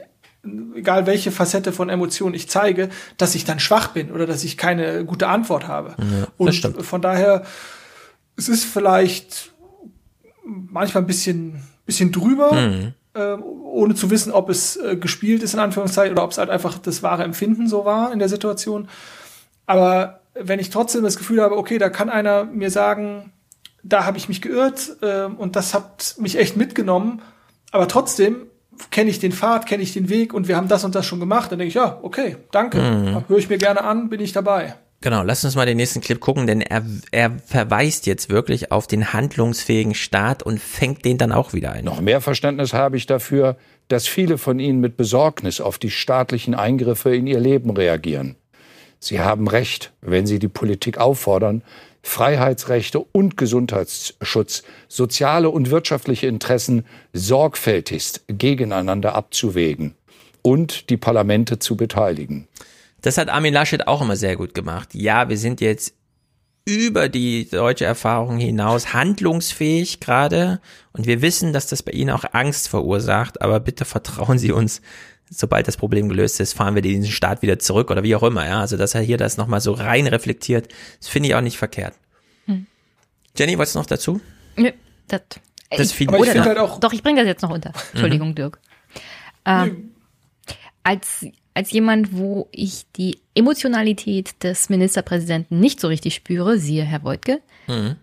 egal 0.75 1.05
welche 1.05 1.31
Facette 1.31 1.71
von 1.71 1.89
Emotionen 1.89 2.33
ich 2.33 2.49
zeige, 2.49 2.89
dass 3.17 3.35
ich 3.35 3.45
dann 3.45 3.59
schwach 3.59 3.89
bin 3.89 4.11
oder 4.11 4.25
dass 4.25 4.43
ich 4.43 4.57
keine 4.57 5.05
gute 5.05 5.27
Antwort 5.27 5.67
habe. 5.67 5.95
Ja, 5.99 6.27
Und 6.37 6.53
von 6.83 7.01
daher, 7.01 7.43
es 8.37 8.49
ist 8.49 8.65
vielleicht 8.65 9.51
manchmal 10.43 11.03
ein 11.03 11.07
bisschen, 11.07 11.61
bisschen 11.85 12.11
drüber. 12.11 12.53
Mhm. 12.53 12.93
Äh, 13.13 13.33
ohne 13.33 13.93
zu 13.93 14.09
wissen, 14.09 14.31
ob 14.31 14.49
es 14.49 14.77
äh, 14.77 14.95
gespielt 14.95 15.43
ist, 15.43 15.53
in 15.53 15.59
Anführungszeichen, 15.59 16.13
oder 16.13 16.23
ob 16.23 16.31
es 16.31 16.37
halt 16.37 16.49
einfach 16.49 16.77
das 16.79 17.03
wahre 17.03 17.23
Empfinden 17.23 17.67
so 17.67 17.83
war 17.83 18.13
in 18.13 18.19
der 18.19 18.29
Situation. 18.29 18.87
Aber 19.65 20.21
wenn 20.33 20.59
ich 20.59 20.69
trotzdem 20.69 21.03
das 21.03 21.17
Gefühl 21.17 21.41
habe, 21.41 21.57
okay, 21.57 21.77
da 21.77 21.89
kann 21.89 22.09
einer 22.09 22.45
mir 22.45 22.71
sagen, 22.71 23.33
da 23.83 24.05
habe 24.05 24.17
ich 24.17 24.29
mich 24.29 24.41
geirrt 24.41 24.97
äh, 25.01 25.25
und 25.25 25.57
das 25.57 25.73
hat 25.73 26.15
mich 26.19 26.37
echt 26.37 26.55
mitgenommen, 26.55 27.21
aber 27.71 27.87
trotzdem 27.87 28.47
kenne 28.91 29.09
ich 29.09 29.19
den 29.19 29.33
Pfad, 29.33 29.65
kenne 29.65 29.83
ich 29.83 29.93
den 29.93 30.07
Weg 30.09 30.33
und 30.33 30.47
wir 30.47 30.55
haben 30.55 30.67
das 30.67 30.85
und 30.85 30.95
das 30.95 31.05
schon 31.05 31.19
gemacht, 31.19 31.51
dann 31.51 31.59
denke 31.59 31.69
ich, 31.69 31.75
ja, 31.75 31.99
okay, 32.01 32.37
danke, 32.51 32.79
mhm. 32.79 33.23
höre 33.27 33.37
ich 33.37 33.49
mir 33.49 33.57
gerne 33.57 33.83
an, 33.83 34.09
bin 34.09 34.21
ich 34.21 34.31
dabei. 34.31 34.75
Genau, 35.03 35.23
lass 35.23 35.43
uns 35.43 35.55
mal 35.55 35.65
den 35.65 35.77
nächsten 35.77 35.99
Clip 35.99 36.19
gucken, 36.19 36.45
denn 36.45 36.61
er, 36.61 36.85
er 37.09 37.31
verweist 37.47 38.05
jetzt 38.05 38.29
wirklich 38.29 38.71
auf 38.71 38.85
den 38.85 39.13
handlungsfähigen 39.13 39.95
Staat 39.95 40.43
und 40.43 40.59
fängt 40.59 41.05
den 41.05 41.17
dann 41.17 41.31
auch 41.31 41.53
wieder 41.53 41.71
ein. 41.71 41.85
Noch 41.85 42.01
mehr 42.01 42.21
Verständnis 42.21 42.73
habe 42.73 42.97
ich 42.97 43.07
dafür, 43.07 43.57
dass 43.87 44.07
viele 44.07 44.37
von 44.37 44.59
Ihnen 44.59 44.79
mit 44.79 44.97
Besorgnis 44.97 45.59
auf 45.59 45.79
die 45.79 45.89
staatlichen 45.89 46.53
Eingriffe 46.53 47.15
in 47.15 47.25
ihr 47.25 47.39
Leben 47.39 47.71
reagieren. 47.71 48.35
Sie 48.99 49.19
haben 49.19 49.47
recht, 49.47 49.91
wenn 50.01 50.27
Sie 50.27 50.37
die 50.37 50.47
Politik 50.47 50.99
auffordern, 50.99 51.63
Freiheitsrechte 52.03 52.99
und 52.99 53.37
Gesundheitsschutz, 53.37 54.61
soziale 54.87 55.49
und 55.49 55.71
wirtschaftliche 55.71 56.27
Interessen 56.27 56.85
sorgfältigst 57.13 58.23
gegeneinander 58.27 59.15
abzuwägen 59.15 59.95
und 60.43 60.91
die 60.91 60.97
Parlamente 60.97 61.57
zu 61.57 61.75
beteiligen. 61.75 62.47
Das 63.01 63.17
hat 63.17 63.29
Armin 63.29 63.53
Laschet 63.53 63.87
auch 63.87 64.01
immer 64.01 64.15
sehr 64.15 64.35
gut 64.35 64.53
gemacht. 64.53 64.89
Ja, 64.93 65.29
wir 65.29 65.37
sind 65.37 65.61
jetzt 65.61 65.95
über 66.65 67.09
die 67.09 67.49
deutsche 67.49 67.85
Erfahrung 67.85 68.37
hinaus 68.37 68.93
handlungsfähig 68.93 69.99
gerade 69.99 70.61
und 70.93 71.07
wir 71.07 71.21
wissen, 71.21 71.53
dass 71.53 71.67
das 71.67 71.81
bei 71.81 71.91
Ihnen 71.91 72.11
auch 72.11 72.23
Angst 72.33 72.69
verursacht, 72.69 73.41
aber 73.41 73.59
bitte 73.59 73.83
vertrauen 73.83 74.37
Sie 74.37 74.51
uns, 74.51 74.81
sobald 75.29 75.67
das 75.67 75.77
Problem 75.77 76.07
gelöst 76.07 76.39
ist, 76.39 76.53
fahren 76.53 76.75
wir 76.75 76.83
diesen 76.83 77.07
Staat 77.07 77.41
wieder 77.41 77.57
zurück 77.57 77.89
oder 77.89 78.03
wie 78.03 78.15
auch 78.15 78.23
immer, 78.23 78.45
ja, 78.45 78.59
also 78.59 78.77
dass 78.77 78.93
er 78.93 79.01
hier 79.01 79.17
das 79.17 79.37
nochmal 79.37 79.61
so 79.61 79.71
rein 79.71 80.05
reflektiert, 80.05 80.67
das 80.99 81.07
finde 81.07 81.29
ich 81.29 81.35
auch 81.35 81.41
nicht 81.41 81.57
verkehrt. 81.57 81.95
Hm. 82.45 82.67
Jenny, 83.35 83.57
was 83.57 83.73
noch 83.73 83.87
dazu? 83.87 84.21
Nö, 84.55 84.71
das, 85.07 85.21
das 85.71 85.99
ich 85.99 86.09
halt 86.09 86.57
auch 86.59 86.79
Doch, 86.79 86.93
ich 86.93 87.01
bringe 87.01 87.21
das 87.21 87.27
jetzt 87.27 87.41
noch 87.41 87.49
unter. 87.49 87.71
Entschuldigung, 87.91 88.29
mhm. 88.29 88.35
Dirk. 88.35 88.59
Ähm, 89.45 89.91
als 90.83 91.25
als 91.53 91.71
jemand, 91.71 92.17
wo 92.17 92.47
ich 92.51 92.85
die 92.95 93.19
Emotionalität 93.35 94.43
des 94.43 94.69
Ministerpräsidenten 94.69 95.59
nicht 95.59 95.79
so 95.79 95.87
richtig 95.87 96.15
spüre, 96.15 96.57
siehe 96.57 96.83
Herr 96.83 97.03
Woidke. 97.03 97.41
Mhm. 97.67 97.95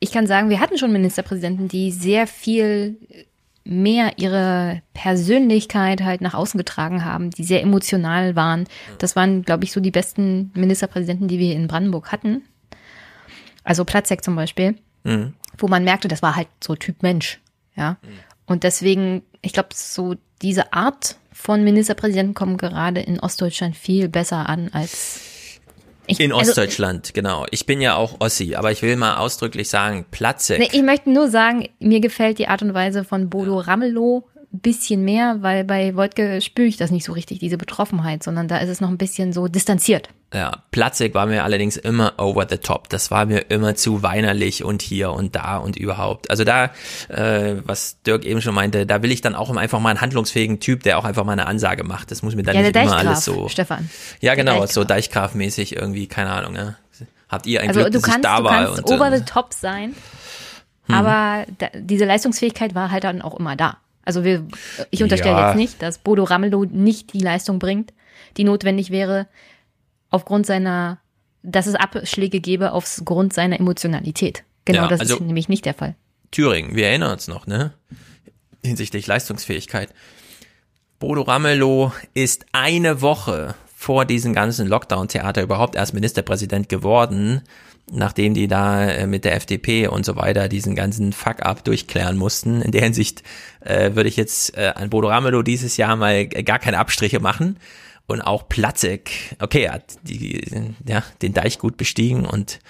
Ich 0.00 0.12
kann 0.12 0.26
sagen, 0.26 0.50
wir 0.50 0.60
hatten 0.60 0.78
schon 0.78 0.92
Ministerpräsidenten, 0.92 1.68
die 1.68 1.90
sehr 1.90 2.26
viel 2.26 2.96
mehr 3.64 4.18
ihre 4.18 4.82
Persönlichkeit 4.94 6.02
halt 6.02 6.20
nach 6.20 6.34
außen 6.34 6.58
getragen 6.58 7.04
haben, 7.04 7.30
die 7.30 7.44
sehr 7.44 7.62
emotional 7.62 8.36
waren. 8.36 8.66
Das 8.98 9.16
waren, 9.16 9.42
glaube 9.42 9.64
ich, 9.64 9.72
so 9.72 9.80
die 9.80 9.90
besten 9.90 10.52
Ministerpräsidenten, 10.54 11.26
die 11.26 11.38
wir 11.38 11.54
in 11.54 11.66
Brandenburg 11.66 12.12
hatten. 12.12 12.42
Also 13.64 13.84
Platzek 13.84 14.22
zum 14.22 14.36
Beispiel, 14.36 14.76
mhm. 15.02 15.34
wo 15.58 15.66
man 15.66 15.82
merkte, 15.82 16.06
das 16.06 16.22
war 16.22 16.36
halt 16.36 16.48
so 16.62 16.76
Typ 16.76 17.02
Mensch. 17.02 17.40
Ja. 17.74 17.92
Mhm. 18.02 18.08
Und 18.46 18.62
deswegen, 18.62 19.22
ich 19.42 19.52
glaube, 19.52 19.70
so 19.72 20.14
diese 20.42 20.72
Art 20.72 21.16
von 21.36 21.62
Ministerpräsidenten 21.62 22.34
kommen 22.34 22.56
gerade 22.56 23.00
in 23.00 23.20
Ostdeutschland 23.20 23.76
viel 23.76 24.08
besser 24.08 24.48
an 24.48 24.70
als 24.72 25.20
ich, 26.08 26.20
in 26.20 26.32
also 26.32 26.50
Ostdeutschland, 26.50 27.06
also, 27.06 27.12
genau. 27.12 27.46
Ich 27.50 27.66
bin 27.66 27.80
ja 27.80 27.96
auch 27.96 28.20
Ossi, 28.20 28.54
aber 28.54 28.70
ich 28.70 28.80
will 28.82 28.96
mal 28.96 29.16
ausdrücklich 29.16 29.68
sagen, 29.68 30.06
Platzek. 30.10 30.58
Nee, 30.60 30.68
ich 30.72 30.82
möchte 30.82 31.10
nur 31.10 31.28
sagen, 31.28 31.68
mir 31.80 32.00
gefällt 32.00 32.38
die 32.38 32.48
Art 32.48 32.62
und 32.62 32.74
Weise 32.74 33.04
von 33.04 33.28
Bodo 33.28 33.58
Ramelow 33.58 34.24
bisschen 34.58 35.04
mehr, 35.04 35.38
weil 35.40 35.64
bei 35.64 35.94
Wojtke 35.96 36.40
spüre 36.40 36.66
ich 36.66 36.76
das 36.76 36.90
nicht 36.90 37.04
so 37.04 37.12
richtig, 37.12 37.38
diese 37.38 37.58
Betroffenheit, 37.58 38.22
sondern 38.22 38.48
da 38.48 38.58
ist 38.58 38.68
es 38.68 38.80
noch 38.80 38.88
ein 38.88 38.98
bisschen 38.98 39.32
so 39.32 39.48
distanziert. 39.48 40.08
Ja, 40.34 40.64
Platzig 40.72 41.14
war 41.14 41.26
mir 41.26 41.44
allerdings 41.44 41.76
immer 41.76 42.14
over 42.18 42.46
the 42.50 42.58
top. 42.58 42.88
Das 42.88 43.10
war 43.10 43.26
mir 43.26 43.48
immer 43.48 43.76
zu 43.76 44.02
weinerlich 44.02 44.64
und 44.64 44.82
hier 44.82 45.12
und 45.12 45.36
da 45.36 45.56
und 45.56 45.76
überhaupt. 45.76 46.30
Also 46.30 46.42
da, 46.42 46.72
äh, 47.08 47.56
was 47.64 48.02
Dirk 48.02 48.24
eben 48.24 48.42
schon 48.42 48.54
meinte, 48.54 48.86
da 48.86 49.02
will 49.02 49.12
ich 49.12 49.20
dann 49.20 49.36
auch 49.36 49.54
einfach 49.56 49.78
mal 49.78 49.90
einen 49.90 50.00
handlungsfähigen 50.00 50.58
Typ, 50.58 50.82
der 50.82 50.98
auch 50.98 51.04
einfach 51.04 51.24
mal 51.24 51.32
eine 51.32 51.46
Ansage 51.46 51.84
macht. 51.84 52.10
Das 52.10 52.22
muss 52.22 52.34
mir 52.34 52.42
dann 52.42 52.56
ja, 52.56 52.62
nicht 52.62 52.76
immer 52.76 52.96
alles 52.96 53.24
so. 53.24 53.48
Stefan. 53.48 53.88
Ja, 54.20 54.34
genau, 54.34 54.60
Deichgraf. 54.60 54.72
so 54.72 54.84
Deichgraf-mäßig 54.84 55.76
irgendwie, 55.76 56.08
keine 56.08 56.30
Ahnung. 56.30 56.52
Ne? 56.52 56.76
Habt 57.28 57.46
ihr 57.46 57.60
ein 57.60 57.68
also 57.68 57.80
Glück, 57.80 57.92
du 57.92 58.00
kannst, 58.00 58.24
da 58.24 58.38
du 58.38 58.44
war? 58.44 58.52
kannst 58.52 58.84
und, 58.84 58.94
over 58.94 59.16
the 59.16 59.24
top 59.24 59.52
sein, 59.52 59.94
hm. 60.86 60.94
aber 60.94 61.46
da, 61.58 61.68
diese 61.74 62.04
Leistungsfähigkeit 62.04 62.74
war 62.74 62.90
halt 62.90 63.04
dann 63.04 63.22
auch 63.22 63.38
immer 63.38 63.56
da. 63.56 63.78
Also 64.06 64.24
wir, 64.24 64.46
ich 64.90 65.02
unterstelle 65.02 65.36
ja. 65.36 65.48
jetzt 65.48 65.56
nicht, 65.56 65.82
dass 65.82 65.98
Bodo 65.98 66.24
Ramelow 66.24 66.64
nicht 66.64 67.12
die 67.12 67.18
Leistung 67.20 67.58
bringt. 67.58 67.92
die 68.38 68.44
notwendig 68.44 68.90
wäre, 68.90 69.26
aufgrund 70.10 70.46
seiner, 70.46 70.98
dass 71.42 71.66
es 71.66 71.74
Abschläge 71.74 72.40
gäbe 72.40 72.72
aufgrund 72.72 73.32
seiner 73.32 73.58
Emotionalität. 73.58 74.44
Genau, 74.64 74.82
Ja, 74.82 74.88
das 74.88 75.00
also- 75.00 75.14
ist 75.16 75.20
nämlich 75.20 75.48
nicht 75.48 75.64
der 75.64 75.74
Fall. 75.74 75.94
Thüringen, 76.30 76.74
wir 76.74 76.88
erinnern 76.88 77.12
uns 77.12 77.28
noch, 77.28 77.46
ne? 77.46 77.72
Hinsichtlich 78.64 79.06
Leistungsfähigkeit. 79.06 79.90
Bodo 80.98 81.22
Ramelow 81.22 81.92
ist 82.14 82.46
eine 82.52 83.00
Woche 83.00 83.54
vor 83.74 84.04
diesem 84.04 84.32
ganzen 84.34 84.66
Lockdown-Theater 84.66 85.42
überhaupt 85.42 85.76
erst 85.76 85.94
Ministerpräsident 85.94 86.68
geworden, 86.68 87.42
nachdem 87.90 88.34
die 88.34 88.48
da 88.48 88.84
äh, 88.84 89.06
mit 89.06 89.24
der 89.24 89.36
FDP 89.36 89.88
und 89.88 90.04
so 90.04 90.16
weiter 90.16 90.48
diesen 90.48 90.74
ganzen 90.74 91.12
Fuck-up 91.12 91.64
durchklären 91.64 92.16
mussten. 92.16 92.60
In 92.62 92.72
der 92.72 92.82
Hinsicht 92.82 93.22
äh, 93.60 93.94
würde 93.94 94.08
ich 94.08 94.16
jetzt 94.16 94.56
äh, 94.56 94.72
an 94.74 94.90
Bodo 94.90 95.08
Ramelow 95.08 95.42
dieses 95.42 95.76
Jahr 95.76 95.96
mal 95.96 96.26
gar 96.26 96.58
keine 96.58 96.78
Abstriche 96.78 97.20
machen. 97.20 97.58
Und 98.08 98.20
auch 98.20 98.48
Platzek, 98.48 99.36
okay, 99.40 99.64
er 99.64 99.72
hat 99.74 99.98
die, 100.02 100.40
ja, 100.86 101.02
den 101.22 101.34
Deich 101.34 101.58
gut 101.58 101.76
bestiegen 101.76 102.24
und 102.24 102.60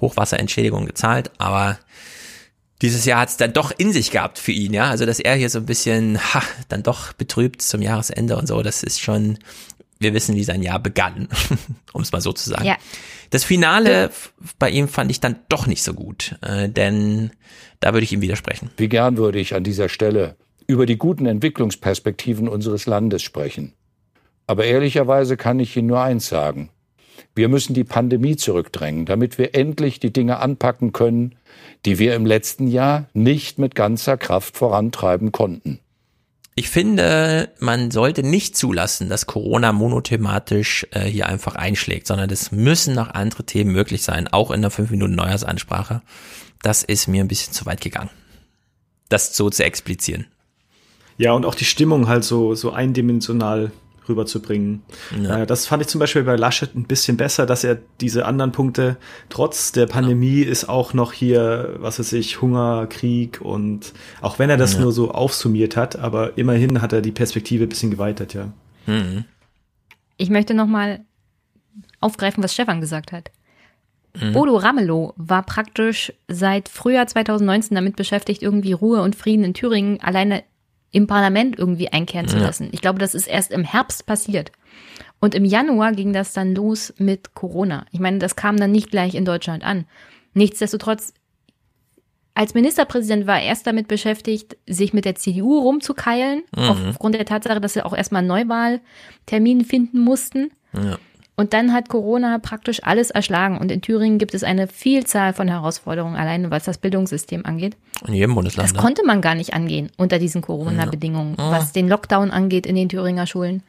Hochwasserentschädigung 0.00 0.86
gezahlt, 0.86 1.30
aber 1.36 1.78
dieses 2.82 3.04
Jahr 3.04 3.20
hat 3.20 3.30
es 3.30 3.36
dann 3.36 3.52
doch 3.52 3.72
in 3.76 3.92
sich 3.92 4.10
gehabt 4.10 4.38
für 4.38 4.52
ihn, 4.52 4.72
ja. 4.72 4.90
Also 4.90 5.06
dass 5.06 5.18
er 5.18 5.34
hier 5.34 5.50
so 5.50 5.58
ein 5.58 5.66
bisschen 5.66 6.18
ha, 6.18 6.42
dann 6.68 6.82
doch 6.82 7.12
betrübt 7.12 7.62
zum 7.62 7.82
Jahresende 7.82 8.36
und 8.36 8.46
so, 8.46 8.62
das 8.62 8.82
ist 8.82 9.00
schon, 9.00 9.38
wir 9.98 10.14
wissen, 10.14 10.34
wie 10.36 10.44
sein 10.44 10.62
Jahr 10.62 10.78
begann, 10.78 11.28
um 11.92 12.02
es 12.02 12.12
mal 12.12 12.20
so 12.20 12.32
zu 12.32 12.50
sagen. 12.50 12.64
Ja. 12.64 12.76
Das 13.30 13.44
Finale 13.44 14.10
bei 14.58 14.70
ihm 14.70 14.88
fand 14.88 15.10
ich 15.10 15.20
dann 15.20 15.36
doch 15.48 15.66
nicht 15.66 15.82
so 15.82 15.94
gut, 15.94 16.36
äh, 16.42 16.68
denn 16.68 17.30
da 17.80 17.92
würde 17.92 18.04
ich 18.04 18.12
ihm 18.12 18.20
widersprechen. 18.20 18.70
Wie 18.76 18.88
gern 18.88 19.16
würde 19.16 19.38
ich 19.38 19.54
an 19.54 19.64
dieser 19.64 19.88
Stelle 19.88 20.36
über 20.66 20.86
die 20.86 20.98
guten 20.98 21.26
Entwicklungsperspektiven 21.26 22.48
unseres 22.48 22.86
Landes 22.86 23.22
sprechen. 23.22 23.72
Aber 24.46 24.64
ehrlicherweise 24.64 25.36
kann 25.36 25.60
ich 25.60 25.76
Ihnen 25.76 25.88
nur 25.88 26.00
eins 26.00 26.28
sagen. 26.28 26.70
Wir 27.34 27.48
müssen 27.48 27.74
die 27.74 27.84
Pandemie 27.84 28.36
zurückdrängen, 28.36 29.06
damit 29.06 29.38
wir 29.38 29.54
endlich 29.54 30.00
die 30.00 30.12
Dinge 30.12 30.38
anpacken 30.38 30.92
können, 30.92 31.34
die 31.84 31.98
wir 31.98 32.14
im 32.14 32.26
letzten 32.26 32.66
Jahr 32.66 33.08
nicht 33.12 33.58
mit 33.58 33.74
ganzer 33.74 34.16
Kraft 34.16 34.56
vorantreiben 34.56 35.32
konnten. 35.32 35.80
Ich 36.58 36.70
finde, 36.70 37.50
man 37.58 37.90
sollte 37.90 38.22
nicht 38.22 38.56
zulassen, 38.56 39.10
dass 39.10 39.26
Corona 39.26 39.72
monothematisch 39.72 40.86
äh, 40.90 41.02
hier 41.02 41.26
einfach 41.26 41.54
einschlägt, 41.54 42.06
sondern 42.06 42.30
es 42.30 42.50
müssen 42.50 42.94
noch 42.94 43.10
andere 43.10 43.44
Themen 43.44 43.72
möglich 43.72 44.02
sein, 44.02 44.26
auch 44.26 44.50
in 44.50 44.62
der 44.62 44.70
5 44.70 44.90
Minuten 44.90 45.14
Neujahrsansprache. 45.14 46.00
Das 46.62 46.82
ist 46.82 47.08
mir 47.08 47.22
ein 47.22 47.28
bisschen 47.28 47.52
zu 47.52 47.66
weit 47.66 47.82
gegangen. 47.82 48.08
Das 49.10 49.36
so 49.36 49.50
zu 49.50 49.64
explizieren. 49.64 50.28
Ja, 51.18 51.32
und 51.32 51.44
auch 51.44 51.54
die 51.54 51.66
Stimmung 51.66 52.08
halt 52.08 52.24
so, 52.24 52.54
so 52.54 52.72
eindimensional 52.72 53.70
rüberzubringen. 54.08 54.82
Ja. 55.20 55.42
Äh, 55.42 55.46
das 55.46 55.66
fand 55.66 55.82
ich 55.82 55.88
zum 55.88 55.98
Beispiel 55.98 56.22
bei 56.24 56.36
Laschet 56.36 56.74
ein 56.74 56.84
bisschen 56.84 57.16
besser, 57.16 57.46
dass 57.46 57.64
er 57.64 57.78
diese 58.00 58.26
anderen 58.26 58.52
Punkte, 58.52 58.96
trotz 59.28 59.72
der 59.72 59.86
Pandemie 59.86 60.40
ist 60.40 60.68
auch 60.68 60.94
noch 60.94 61.12
hier, 61.12 61.74
was 61.78 61.98
weiß 61.98 62.12
ich, 62.14 62.40
Hunger, 62.42 62.86
Krieg 62.88 63.40
und 63.40 63.92
auch 64.20 64.38
wenn 64.38 64.50
er 64.50 64.56
das 64.56 64.74
Ja. 64.74 64.80
nur 64.80 64.92
so 64.92 65.10
aufsummiert 65.10 65.76
hat, 65.76 65.96
aber 65.96 66.36
immerhin 66.38 66.82
hat 66.82 66.92
er 66.92 67.00
die 67.02 67.12
Perspektive 67.12 67.64
ein 67.64 67.68
bisschen 67.68 67.90
geweitet, 67.90 68.34
ja. 68.34 68.52
Mhm. 68.86 69.24
Ich 70.16 70.30
möchte 70.30 70.54
nochmal 70.54 71.00
aufgreifen, 72.00 72.42
was 72.42 72.54
Stefan 72.54 72.80
gesagt 72.80 73.12
hat. 73.12 73.30
Mhm. 74.20 74.32
Bodo 74.32 74.56
Ramelow 74.56 75.12
war 75.16 75.42
praktisch 75.44 76.12
seit 76.28 76.68
Frühjahr 76.68 77.06
2019 77.06 77.74
damit 77.74 77.96
beschäftigt, 77.96 78.42
irgendwie 78.42 78.72
Ruhe 78.72 79.02
und 79.02 79.14
Frieden 79.16 79.44
in 79.44 79.54
Thüringen 79.54 80.00
alleine 80.00 80.42
im 80.96 81.06
Parlament 81.06 81.58
irgendwie 81.58 81.88
einkehren 81.92 82.26
zu 82.26 82.36
Ja. 82.38 82.44
lassen. 82.44 82.70
Ich 82.72 82.80
glaube, 82.80 82.98
das 82.98 83.14
ist 83.14 83.26
erst 83.26 83.52
im 83.52 83.64
Herbst 83.64 84.06
passiert. 84.06 84.50
Und 85.20 85.34
im 85.34 85.44
Januar 85.44 85.92
ging 85.92 86.12
das 86.14 86.32
dann 86.32 86.54
los 86.54 86.94
mit 86.96 87.34
Corona. 87.34 87.84
Ich 87.90 88.00
meine, 88.00 88.18
das 88.18 88.34
kam 88.34 88.56
dann 88.56 88.72
nicht 88.72 88.90
gleich 88.90 89.14
in 89.14 89.26
Deutschland 89.26 89.62
an. 89.62 89.84
Nichtsdestotrotz, 90.32 91.12
als 92.34 92.54
Ministerpräsident 92.54 93.26
war 93.26 93.40
er 93.40 93.46
erst 93.46 93.66
damit 93.66 93.88
beschäftigt, 93.88 94.56
sich 94.66 94.94
mit 94.94 95.04
der 95.04 95.14
CDU 95.16 95.58
rumzukeilen, 95.58 96.42
Mhm. 96.56 96.88
aufgrund 96.90 97.14
der 97.14 97.24
Tatsache, 97.26 97.60
dass 97.60 97.74
sie 97.74 97.84
auch 97.84 97.94
erstmal 97.96 98.20
einen 98.20 98.28
Neuwahltermin 98.28 99.64
finden 99.64 100.00
mussten. 100.00 100.50
Ja. 100.74 100.98
Und 101.38 101.52
dann 101.52 101.74
hat 101.74 101.90
Corona 101.90 102.38
praktisch 102.38 102.82
alles 102.82 103.10
erschlagen. 103.10 103.58
Und 103.58 103.70
in 103.70 103.82
Thüringen 103.82 104.16
gibt 104.18 104.32
es 104.32 104.42
eine 104.42 104.68
Vielzahl 104.68 105.34
von 105.34 105.48
Herausforderungen, 105.48 106.16
alleine 106.16 106.50
was 106.50 106.64
das 106.64 106.78
Bildungssystem 106.78 107.44
angeht. 107.44 107.76
In 108.06 108.14
jedem 108.14 108.34
Bundesland. 108.34 108.70
Das 108.70 108.74
ne? 108.74 108.80
konnte 108.80 109.04
man 109.04 109.20
gar 109.20 109.34
nicht 109.34 109.52
angehen 109.52 109.90
unter 109.98 110.18
diesen 110.18 110.40
Corona-Bedingungen, 110.40 111.34
Ja. 111.38 111.50
was 111.50 111.72
den 111.72 111.88
Lockdown 111.88 112.30
angeht 112.30 112.64
in 112.66 112.74
den 112.74 112.88
Thüringer 112.88 113.26
Schulen. 113.26 113.62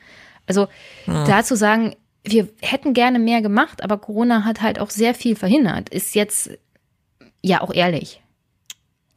Also 0.47 0.67
Ja. 1.07 1.25
da 1.25 1.43
zu 1.43 1.57
sagen, 1.57 1.93
wir 2.23 2.47
hätten 2.61 2.93
gerne 2.93 3.19
mehr 3.19 3.41
gemacht, 3.41 3.83
aber 3.83 3.97
Corona 3.97 4.45
hat 4.45 4.61
halt 4.61 4.79
auch 4.79 4.89
sehr 4.89 5.13
viel 5.13 5.35
verhindert, 5.35 5.89
ist 5.89 6.15
jetzt 6.15 6.51
ja 7.41 7.61
auch 7.61 7.73
ehrlich. 7.73 8.21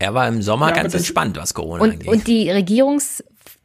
Er 0.00 0.14
war 0.14 0.26
im 0.26 0.42
Sommer 0.42 0.70
Ja, 0.70 0.74
ganz 0.76 0.94
entspannt, 0.94 1.36
was 1.36 1.54
Corona 1.54 1.82
Und, 1.84 1.90
angeht. 1.92 2.08
und 2.08 2.26
die 2.26 2.48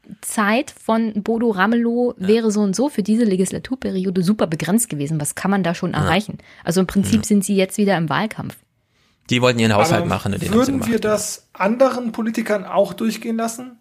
Regierungszeit 0.05 0.71
von 0.83 1.13
Bodo 1.23 1.49
Ramelow 1.51 2.13
wäre 2.17 2.51
so 2.51 2.61
und 2.61 2.75
so 2.75 2.89
für 2.89 3.03
diese 3.03 3.23
Legislaturperiode 3.23 4.23
super 4.23 4.47
begrenzt 4.47 4.89
gewesen. 4.89 5.19
Was 5.19 5.35
kann 5.35 5.51
man 5.51 5.63
da 5.63 5.73
schon 5.75 5.91
Ja. 5.93 5.99
erreichen? 6.03 6.37
Also 6.63 6.81
im 6.81 6.87
Prinzip 6.87 7.21
Ja. 7.21 7.23
sind 7.23 7.43
sie 7.45 7.55
jetzt 7.55 7.77
wieder 7.77 7.97
im 7.97 8.09
Wahlkampf. 8.09 8.55
die 9.31 9.41
wollten 9.41 9.57
ihren 9.57 9.73
Haushalt 9.73 10.01
Aber 10.01 10.05
machen 10.09 10.33
den 10.33 10.53
Würden 10.53 10.75
gemacht. 10.75 10.91
wir 10.91 10.99
das 10.99 11.47
anderen 11.51 12.11
Politikern 12.11 12.63
auch 12.63 12.93
durchgehen 12.93 13.37
lassen? 13.37 13.79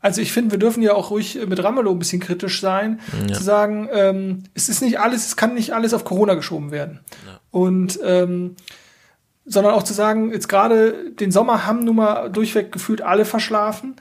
Also 0.00 0.20
ich 0.20 0.32
finde, 0.32 0.50
wir 0.50 0.58
dürfen 0.58 0.82
ja 0.82 0.92
auch 0.92 1.10
ruhig 1.10 1.38
mit 1.48 1.64
Ramelow 1.64 1.90
ein 1.92 1.98
bisschen 1.98 2.20
kritisch 2.20 2.60
sein, 2.60 3.00
Ja. 3.26 3.32
zu 3.34 3.42
sagen, 3.42 3.88
ähm, 3.90 4.42
es 4.52 4.68
ist 4.68 4.82
nicht 4.82 5.00
alles, 5.00 5.24
es 5.26 5.36
kann 5.36 5.54
nicht 5.54 5.72
alles 5.72 5.94
auf 5.94 6.04
Corona 6.04 6.34
geschoben 6.34 6.72
werden. 6.72 7.00
Und 7.50 7.98
ähm, 8.04 8.56
sondern 9.46 9.72
auch 9.72 9.82
zu 9.82 9.94
sagen, 9.94 10.30
jetzt 10.30 10.48
gerade 10.50 11.10
den 11.12 11.32
Sommer 11.32 11.66
haben 11.66 11.82
nun 11.84 11.96
mal 11.96 12.28
durchweg 12.28 12.70
gefühlt 12.70 13.00
alle 13.00 13.24
verschlafen. 13.24 13.96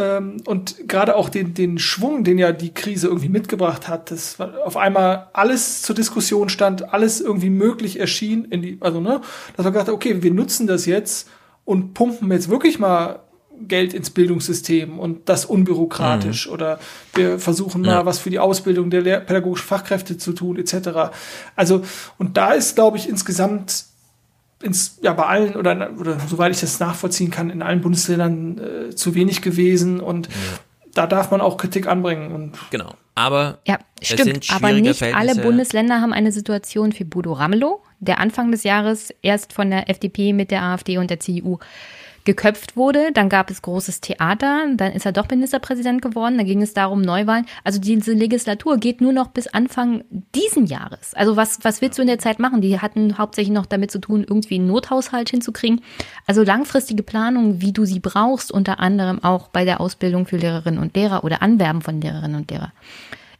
Ähm, 0.00 0.38
und 0.46 0.88
gerade 0.88 1.14
auch 1.14 1.28
den, 1.28 1.52
den 1.52 1.78
Schwung, 1.78 2.24
den 2.24 2.38
ja 2.38 2.52
die 2.52 2.72
Krise 2.72 3.08
irgendwie 3.08 3.28
mitgebracht 3.28 3.86
hat, 3.86 4.10
dass 4.10 4.40
auf 4.40 4.78
einmal 4.78 5.28
alles 5.34 5.82
zur 5.82 5.94
Diskussion 5.94 6.48
stand, 6.48 6.94
alles 6.94 7.20
irgendwie 7.20 7.50
möglich 7.50 8.00
erschien, 8.00 8.46
in 8.46 8.62
die, 8.62 8.78
also 8.80 9.00
ne, 9.00 9.20
dass 9.56 9.64
man 9.64 9.74
gedacht 9.74 9.88
hat, 9.88 9.94
okay, 9.94 10.22
wir 10.22 10.32
nutzen 10.32 10.66
das 10.66 10.86
jetzt 10.86 11.28
und 11.66 11.92
pumpen 11.92 12.30
jetzt 12.32 12.48
wirklich 12.48 12.78
mal 12.78 13.20
Geld 13.68 13.92
ins 13.92 14.08
Bildungssystem 14.08 14.98
und 14.98 15.28
das 15.28 15.44
unbürokratisch 15.44 16.48
oder 16.48 16.80
wir 17.12 17.38
versuchen 17.38 17.82
mal 17.82 17.88
Ja. 17.90 18.06
was 18.06 18.18
für 18.18 18.30
die 18.30 18.38
Ausbildung 18.38 18.88
der 18.88 19.20
pädagogischen 19.20 19.66
Fachkräfte 19.66 20.16
zu 20.16 20.32
tun 20.32 20.56
etc. 20.56 21.12
Also 21.56 21.82
und 22.16 22.38
da 22.38 22.52
ist 22.52 22.74
glaube 22.76 22.96
ich 22.96 23.06
insgesamt 23.06 23.84
ins, 24.62 24.98
ja, 25.02 25.12
bei 25.12 25.24
allen 25.26 25.56
oder, 25.56 25.90
oder 25.98 26.18
soweit 26.20 26.52
ich 26.52 26.60
das 26.60 26.80
nachvollziehen 26.80 27.30
kann, 27.30 27.50
in 27.50 27.62
allen 27.62 27.80
Bundesländern 27.80 28.58
äh, 28.90 28.94
zu 28.94 29.14
wenig 29.14 29.42
gewesen 29.42 30.00
und 30.00 30.28
da 30.94 31.06
darf 31.06 31.30
man 31.30 31.40
auch 31.40 31.56
Kritik 31.56 31.86
anbringen 31.86 32.32
und 32.32 32.52
Genau. 32.70 32.94
Aber 33.14 33.58
Ja, 33.66 33.78
es 34.00 34.08
stimmt. 34.08 34.44
sind 34.44 34.52
Aber 34.54 34.72
nicht 34.72 35.02
alle. 35.02 35.34
Bundesländer 35.34 36.00
haben 36.00 36.12
eine 36.12 36.32
Situation 36.32 36.94
wie 36.98 37.04
Bodo 37.04 37.32
Ramelow, 37.32 37.82
der 37.98 38.18
Anfang 38.18 38.50
des 38.50 38.62
Jahres 38.64 39.12
erst 39.22 39.52
von 39.52 39.70
der 39.70 39.90
FDP 39.90 40.32
mit 40.32 40.50
der 40.50 40.62
AfD 40.62 40.96
und 40.98 41.10
der 41.10 41.20
CDU 41.20 41.58
geköpft 42.30 42.76
wurde. 42.76 43.10
Dann 43.12 43.28
gab 43.28 43.50
es 43.50 43.60
großes 43.60 44.00
Theater. 44.00 44.66
Dann 44.76 44.92
ist 44.92 45.04
er 45.04 45.10
doch 45.10 45.28
Ministerpräsident 45.28 46.00
geworden. 46.00 46.38
Da 46.38 46.44
ging 46.44 46.62
es 46.62 46.74
darum, 46.74 47.02
Neuwahlen. 47.02 47.46
Also 47.64 47.80
diese 47.80 48.12
Legislatur 48.12 48.76
geht 48.76 49.00
nur 49.00 49.12
noch 49.12 49.28
bis 49.28 49.48
Anfang 49.48 50.04
diesen 50.36 50.66
Jahres. 50.66 51.12
Also 51.14 51.36
was, 51.36 51.58
was 51.62 51.80
willst 51.80 51.98
du 51.98 52.02
in 52.02 52.08
der 52.08 52.20
Zeit 52.20 52.38
machen? 52.38 52.60
Die 52.60 52.78
hatten 52.78 53.18
hauptsächlich 53.18 53.52
noch 53.52 53.66
damit 53.66 53.90
zu 53.90 53.98
tun, 53.98 54.24
irgendwie 54.28 54.56
einen 54.56 54.68
Nothaushalt 54.68 55.30
hinzukriegen. 55.30 55.80
Also 56.24 56.44
langfristige 56.44 57.02
Planung, 57.02 57.60
wie 57.60 57.72
du 57.72 57.84
sie 57.84 57.98
brauchst, 57.98 58.52
unter 58.52 58.78
anderem 58.78 59.24
auch 59.24 59.48
bei 59.48 59.64
der 59.64 59.80
Ausbildung 59.80 60.26
für 60.26 60.36
Lehrerinnen 60.36 60.78
und 60.78 60.94
Lehrer 60.94 61.24
oder 61.24 61.42
Anwerben 61.42 61.82
von 61.82 62.00
Lehrerinnen 62.00 62.36
und 62.36 62.50
Lehrer 62.50 62.72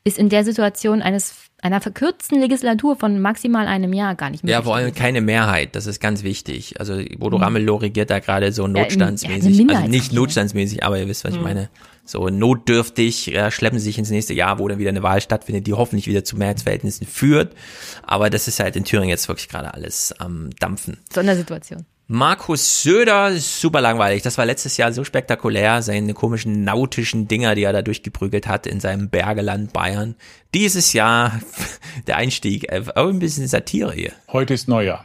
ist 0.03 0.19
in 0.19 0.31
der 0.31 0.45
Situation 0.45 1.03
eines 1.03 1.50
einer 1.63 1.81
verkürzten 1.81 2.41
Legislatur 2.41 2.97
von 2.97 3.21
maximal 3.21 3.67
einem 3.67 3.93
Jahr 3.93 4.15
gar 4.15 4.31
nicht 4.31 4.43
möglich. 4.43 4.53
Ja, 4.55 4.63
vor 4.63 4.77
allem 4.77 4.95
keine 4.95 5.21
Mehrheit, 5.21 5.77
das 5.77 5.87
ist 5.87 6.01
ganz 6.01 6.23
wichtig. 6.23 6.81
Also 6.81 7.01
Bodo 7.19 7.37
Mhm. 7.39 7.43
Ramelow 7.45 7.77
regiert 7.77 8.11
da 8.11 8.19
gerade 8.19 8.53
so 8.53 8.63
Ja, 8.63 8.69
notstandsmäßig, 8.69 9.43
eine 9.43 9.45
also 9.51 9.57
Minderheit- 9.65 9.89
nicht 9.91 10.13
notstandsmäßig, 10.13 10.85
aber 10.85 10.99
ihr 10.99 11.09
wisst, 11.09 11.25
was 11.25 11.33
ich 11.33 11.39
Mhm. 11.39 11.45
meine. 11.45 11.69
So 12.05 12.29
notdürftig 12.29 13.27
ja, 13.27 13.51
schleppen 13.51 13.79
sie 13.79 13.85
sich 13.85 13.99
ins 13.99 14.11
nächste 14.11 14.35
Jahr, 14.35 14.59
wo 14.59 14.67
dann 14.67 14.79
wieder 14.79 14.89
eine 14.91 15.03
Wahl 15.03 15.21
stattfindet, 15.21 15.67
die 15.67 15.75
hoffentlich 15.75 16.07
wieder 16.09 16.25
zu 16.25 16.37
Mehrheitsverhältnissen 16.37 17.07
führt. 17.07 17.55
Aber 18.03 18.31
das 18.31 18.49
ist 18.49 18.59
halt 18.59 18.75
in 18.77 18.85
Thüringen 18.85 19.11
jetzt 19.11 19.29
wirklich 19.29 19.49
gerade 19.49 19.73
alles 19.75 20.13
am 20.19 20.51
Dampfen. 20.59 20.99
Sondersituation. 21.13 21.85
Markus 22.13 22.83
Söder, 22.83 23.37
super 23.37 23.81
langweilig. 23.81 24.23
Das 24.23 24.37
war 24.37 24.45
letztes 24.45 24.77
Jahr 24.77 24.93
so 24.93 25.05
spektakulär, 25.05 25.81
seine 25.81 26.13
komischen 26.13 26.65
nautischen 26.65 27.29
Dinger, 27.29 27.55
die 27.55 27.63
er 27.63 27.73
da 27.73 27.83
durchgeprügelt 27.83 28.49
hat 28.49 28.67
in 28.67 28.81
seinem 28.81 29.11
Bergeland 29.11 29.73
Bayern. 29.73 30.17
Dieses 30.53 30.93
Jahr 30.93 31.41
der 32.09 32.17
Einstieg, 32.17 32.73
äh, 32.73 32.83
auch 32.97 33.07
ein 33.07 33.21
bisschen 33.21 33.47
Satire 33.47 33.93
hier. 33.93 34.11
Heute 34.33 34.55
ist 34.55 34.67
Neujahr, 34.67 35.05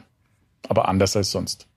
aber 0.68 0.88
anders 0.88 1.16
als 1.16 1.30
sonst. 1.30 1.68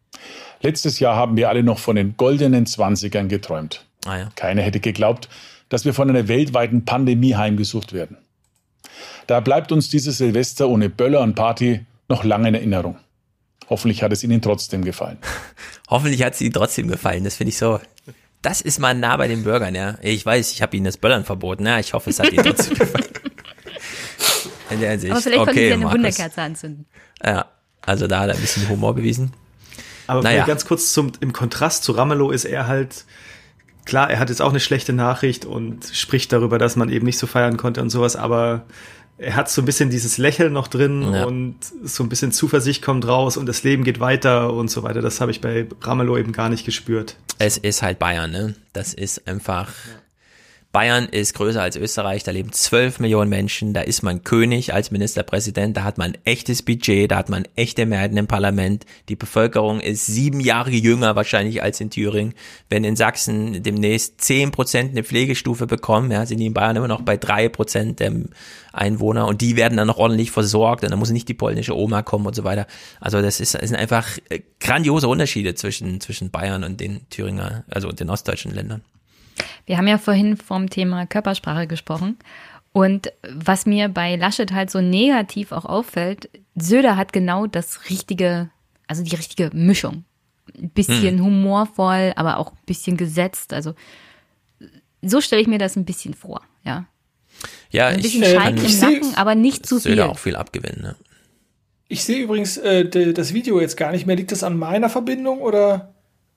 Letztes 0.62 0.98
Jahr 0.98 1.14
haben 1.14 1.36
wir 1.36 1.50
alle 1.50 1.62
noch 1.62 1.78
von 1.78 1.96
den 1.96 2.16
goldenen 2.16 2.64
Zwanzigern 2.64 3.28
geträumt. 3.28 3.84
Ah 4.06 4.16
ja. 4.16 4.28
Keiner 4.34 4.62
hätte 4.62 4.80
geglaubt, 4.80 5.28
dass 5.68 5.84
wir 5.84 5.92
von 5.92 6.08
einer 6.08 6.28
weltweiten 6.28 6.86
Pandemie 6.86 7.34
heimgesucht 7.34 7.92
werden. 7.92 8.16
Da 9.26 9.40
bleibt 9.40 9.72
uns 9.72 9.90
dieses 9.90 10.16
Silvester 10.16 10.70
ohne 10.70 10.88
Böller 10.88 11.20
und 11.20 11.34
Party 11.34 11.84
noch 12.08 12.24
lange 12.24 12.48
in 12.48 12.54
Erinnerung. 12.54 12.96
Hoffentlich 13.70 14.02
hat 14.02 14.12
es 14.12 14.24
Ihnen 14.24 14.40
trotzdem 14.42 14.84
gefallen. 14.84 15.18
Hoffentlich 15.88 16.22
hat 16.22 16.34
es 16.34 16.40
Ihnen 16.40 16.52
trotzdem 16.52 16.88
gefallen. 16.88 17.24
Das 17.24 17.36
finde 17.36 17.50
ich 17.50 17.58
so. 17.58 17.80
Das 18.40 18.60
ist 18.60 18.78
mal 18.78 18.94
nah 18.94 19.16
bei 19.16 19.26
den 19.28 19.42
Bürgern, 19.44 19.74
ja. 19.74 19.98
Ich 20.00 20.24
weiß, 20.24 20.52
ich 20.52 20.62
habe 20.62 20.76
Ihnen 20.76 20.84
das 20.84 20.96
Böllern 20.96 21.24
verboten. 21.24 21.66
Ja, 21.66 21.78
ich 21.78 21.92
hoffe, 21.92 22.10
es 22.10 22.18
hat 22.20 22.32
Ihnen 22.32 22.44
trotzdem 22.44 22.74
gefallen. 22.78 23.04
In 24.70 24.80
der. 24.80 24.92
Aber 24.92 25.20
vielleicht 25.20 25.26
okay, 25.26 25.34
konnten 25.36 25.54
Sie 25.54 25.72
eine 25.72 25.76
Markus. 25.84 25.94
Wunderkerze 25.98 26.42
anzünden. 26.42 26.86
Ja, 27.24 27.46
also 27.82 28.06
da 28.06 28.20
hat 28.20 28.28
er 28.28 28.34
ein 28.34 28.40
bisschen 28.40 28.68
Humor 28.68 28.94
bewiesen. 28.94 29.32
Aber 30.06 30.22
Naja. 30.22 30.44
ganz 30.44 30.64
kurz 30.66 30.92
zum, 30.92 31.12
im 31.20 31.32
Kontrast 31.32 31.84
zu 31.84 31.92
Ramelow 31.92 32.30
ist 32.30 32.44
er 32.44 32.66
halt, 32.66 33.04
klar, 33.84 34.10
er 34.10 34.18
hat 34.18 34.30
jetzt 34.30 34.40
auch 34.40 34.50
eine 34.50 34.60
schlechte 34.60 34.92
Nachricht 34.92 35.44
und 35.44 35.84
spricht 35.92 36.32
darüber, 36.32 36.58
dass 36.58 36.76
man 36.76 36.90
eben 36.90 37.04
nicht 37.06 37.18
so 37.18 37.26
feiern 37.26 37.56
konnte 37.56 37.82
und 37.82 37.90
sowas, 37.90 38.16
aber 38.16 38.64
er 39.18 39.36
hat 39.36 39.50
so 39.50 39.60
ein 39.62 39.64
bisschen 39.64 39.90
dieses 39.90 40.16
Lächeln 40.18 40.52
noch 40.52 40.68
drin 40.68 41.02
Ja. 41.12 41.24
und 41.24 41.56
so 41.84 42.02
ein 42.04 42.08
bisschen 42.08 42.32
Zuversicht 42.32 42.82
kommt 42.82 43.06
raus 43.06 43.36
und 43.36 43.46
das 43.46 43.64
Leben 43.64 43.84
geht 43.84 44.00
weiter 44.00 44.52
und 44.52 44.70
so 44.70 44.82
weiter. 44.84 45.00
Das 45.02 45.20
habe 45.20 45.30
ich 45.30 45.40
bei 45.40 45.66
Ramelow 45.82 46.16
eben 46.18 46.32
gar 46.32 46.48
nicht 46.48 46.64
gespürt. 46.64 47.16
Es 47.38 47.56
ist 47.58 47.82
halt 47.82 47.98
Bayern, 47.98 48.30
ne? 48.30 48.54
Das 48.72 48.94
ist 48.94 49.26
einfach. 49.28 49.68
Bayern 50.78 51.06
ist 51.06 51.34
größer 51.34 51.60
als 51.60 51.74
Österreich, 51.74 52.22
da 52.22 52.30
leben 52.30 52.52
12 52.52 53.00
Millionen 53.00 53.28
Menschen, 53.28 53.74
da 53.74 53.80
ist 53.80 54.04
man 54.04 54.22
König 54.22 54.74
als 54.74 54.92
Ministerpräsident, 54.92 55.76
da 55.76 55.82
hat 55.82 55.98
man 55.98 56.12
ein 56.12 56.18
echtes 56.24 56.62
Budget, 56.62 57.10
da 57.10 57.16
hat 57.16 57.28
man 57.28 57.48
echte 57.56 57.84
Mehrheiten 57.84 58.16
im 58.16 58.28
Parlament, 58.28 58.86
die 59.08 59.16
Bevölkerung 59.16 59.80
ist 59.80 60.06
sieben 60.06 60.38
Jahre 60.38 60.70
jünger 60.70 61.16
wahrscheinlich 61.16 61.64
als 61.64 61.80
in 61.80 61.90
Thüringen. 61.90 62.32
Wenn 62.70 62.84
in 62.84 62.94
Sachsen 62.94 63.60
demnächst 63.60 64.20
10 64.20 64.52
Prozent 64.52 64.92
eine 64.92 65.02
Pflegestufe 65.02 65.66
bekommen, 65.66 66.12
ja, 66.12 66.24
sind 66.26 66.38
die 66.38 66.46
in 66.46 66.54
Bayern 66.54 66.76
immer 66.76 66.86
noch 66.86 67.02
bei 67.02 67.16
drei 67.16 67.48
Prozent 67.48 67.98
der 67.98 68.12
Einwohner 68.72 69.26
und 69.26 69.40
die 69.40 69.56
werden 69.56 69.76
dann 69.76 69.88
noch 69.88 69.98
ordentlich 69.98 70.30
versorgt 70.30 70.84
und 70.84 70.90
dann 70.92 71.00
muss 71.00 71.10
nicht 71.10 71.28
die 71.28 71.34
polnische 71.34 71.76
Oma 71.76 72.02
kommen 72.02 72.24
und 72.24 72.36
so 72.36 72.44
weiter. 72.44 72.68
Also 73.00 73.20
das 73.20 73.40
ist, 73.40 73.54
das 73.54 73.68
sind 73.68 73.78
einfach 73.80 74.06
äh, 74.28 74.42
grandiose 74.60 75.08
Unterschiede 75.08 75.56
zwischen, 75.56 76.00
zwischen 76.00 76.30
Bayern 76.30 76.62
und 76.62 76.78
den 76.78 77.00
Thüringer, 77.10 77.64
also 77.68 77.90
den 77.90 78.10
ostdeutschen 78.10 78.54
Ländern. 78.54 78.82
Wir 79.68 79.76
haben 79.76 79.86
ja 79.86 79.98
vorhin 79.98 80.38
vom 80.38 80.70
Thema 80.70 81.04
Körpersprache 81.06 81.66
gesprochen. 81.66 82.16
Und 82.72 83.12
was 83.30 83.66
mir 83.66 83.88
bei 83.90 84.16
Laschet 84.16 84.50
halt 84.52 84.70
so 84.70 84.80
negativ 84.80 85.52
auch 85.52 85.66
auffällt, 85.66 86.30
Söder 86.54 86.96
hat 86.96 87.12
genau 87.12 87.46
das 87.46 87.90
richtige, 87.90 88.48
also 88.86 89.02
die 89.04 89.14
richtige 89.14 89.50
Mischung. 89.52 90.04
Ein 90.56 90.70
bisschen 90.70 91.18
Hm. 91.18 91.24
humorvoll, 91.26 92.14
aber 92.16 92.38
auch 92.38 92.52
ein 92.52 92.58
bisschen 92.64 92.96
gesetzt. 92.96 93.52
Also 93.52 93.74
so 95.02 95.20
stelle 95.20 95.42
ich 95.42 95.48
mir 95.48 95.58
das 95.58 95.76
ein 95.76 95.84
bisschen 95.84 96.14
vor, 96.14 96.40
ja. 96.64 96.86
Ja, 97.70 97.88
Ein 97.88 97.98
ich 97.98 98.04
bisschen 98.04 98.22
kann 98.22 98.30
Schalk 98.42 98.56
im 98.58 98.64
ich 98.64 98.80
Nacken, 98.80 99.14
aber 99.16 99.34
nicht 99.34 99.66
zu 99.66 99.78
viel. 99.80 99.92
Söder 99.92 100.08
auch 100.08 100.18
viel 100.18 100.34
abgewinnen. 100.34 100.80
Ne? 100.80 100.96
Ich 101.88 102.04
sehe 102.04 102.22
übrigens 102.22 102.56
äh, 102.56 103.12
das 103.12 103.34
Video 103.34 103.60
jetzt 103.60 103.76
gar 103.76 103.92
nicht 103.92 104.06
mehr. 104.06 104.16
Liegt 104.16 104.32
das 104.32 104.42
an 104.42 104.56
meiner 104.58 104.88
Verbindung 104.88 105.40
oder 105.42 105.92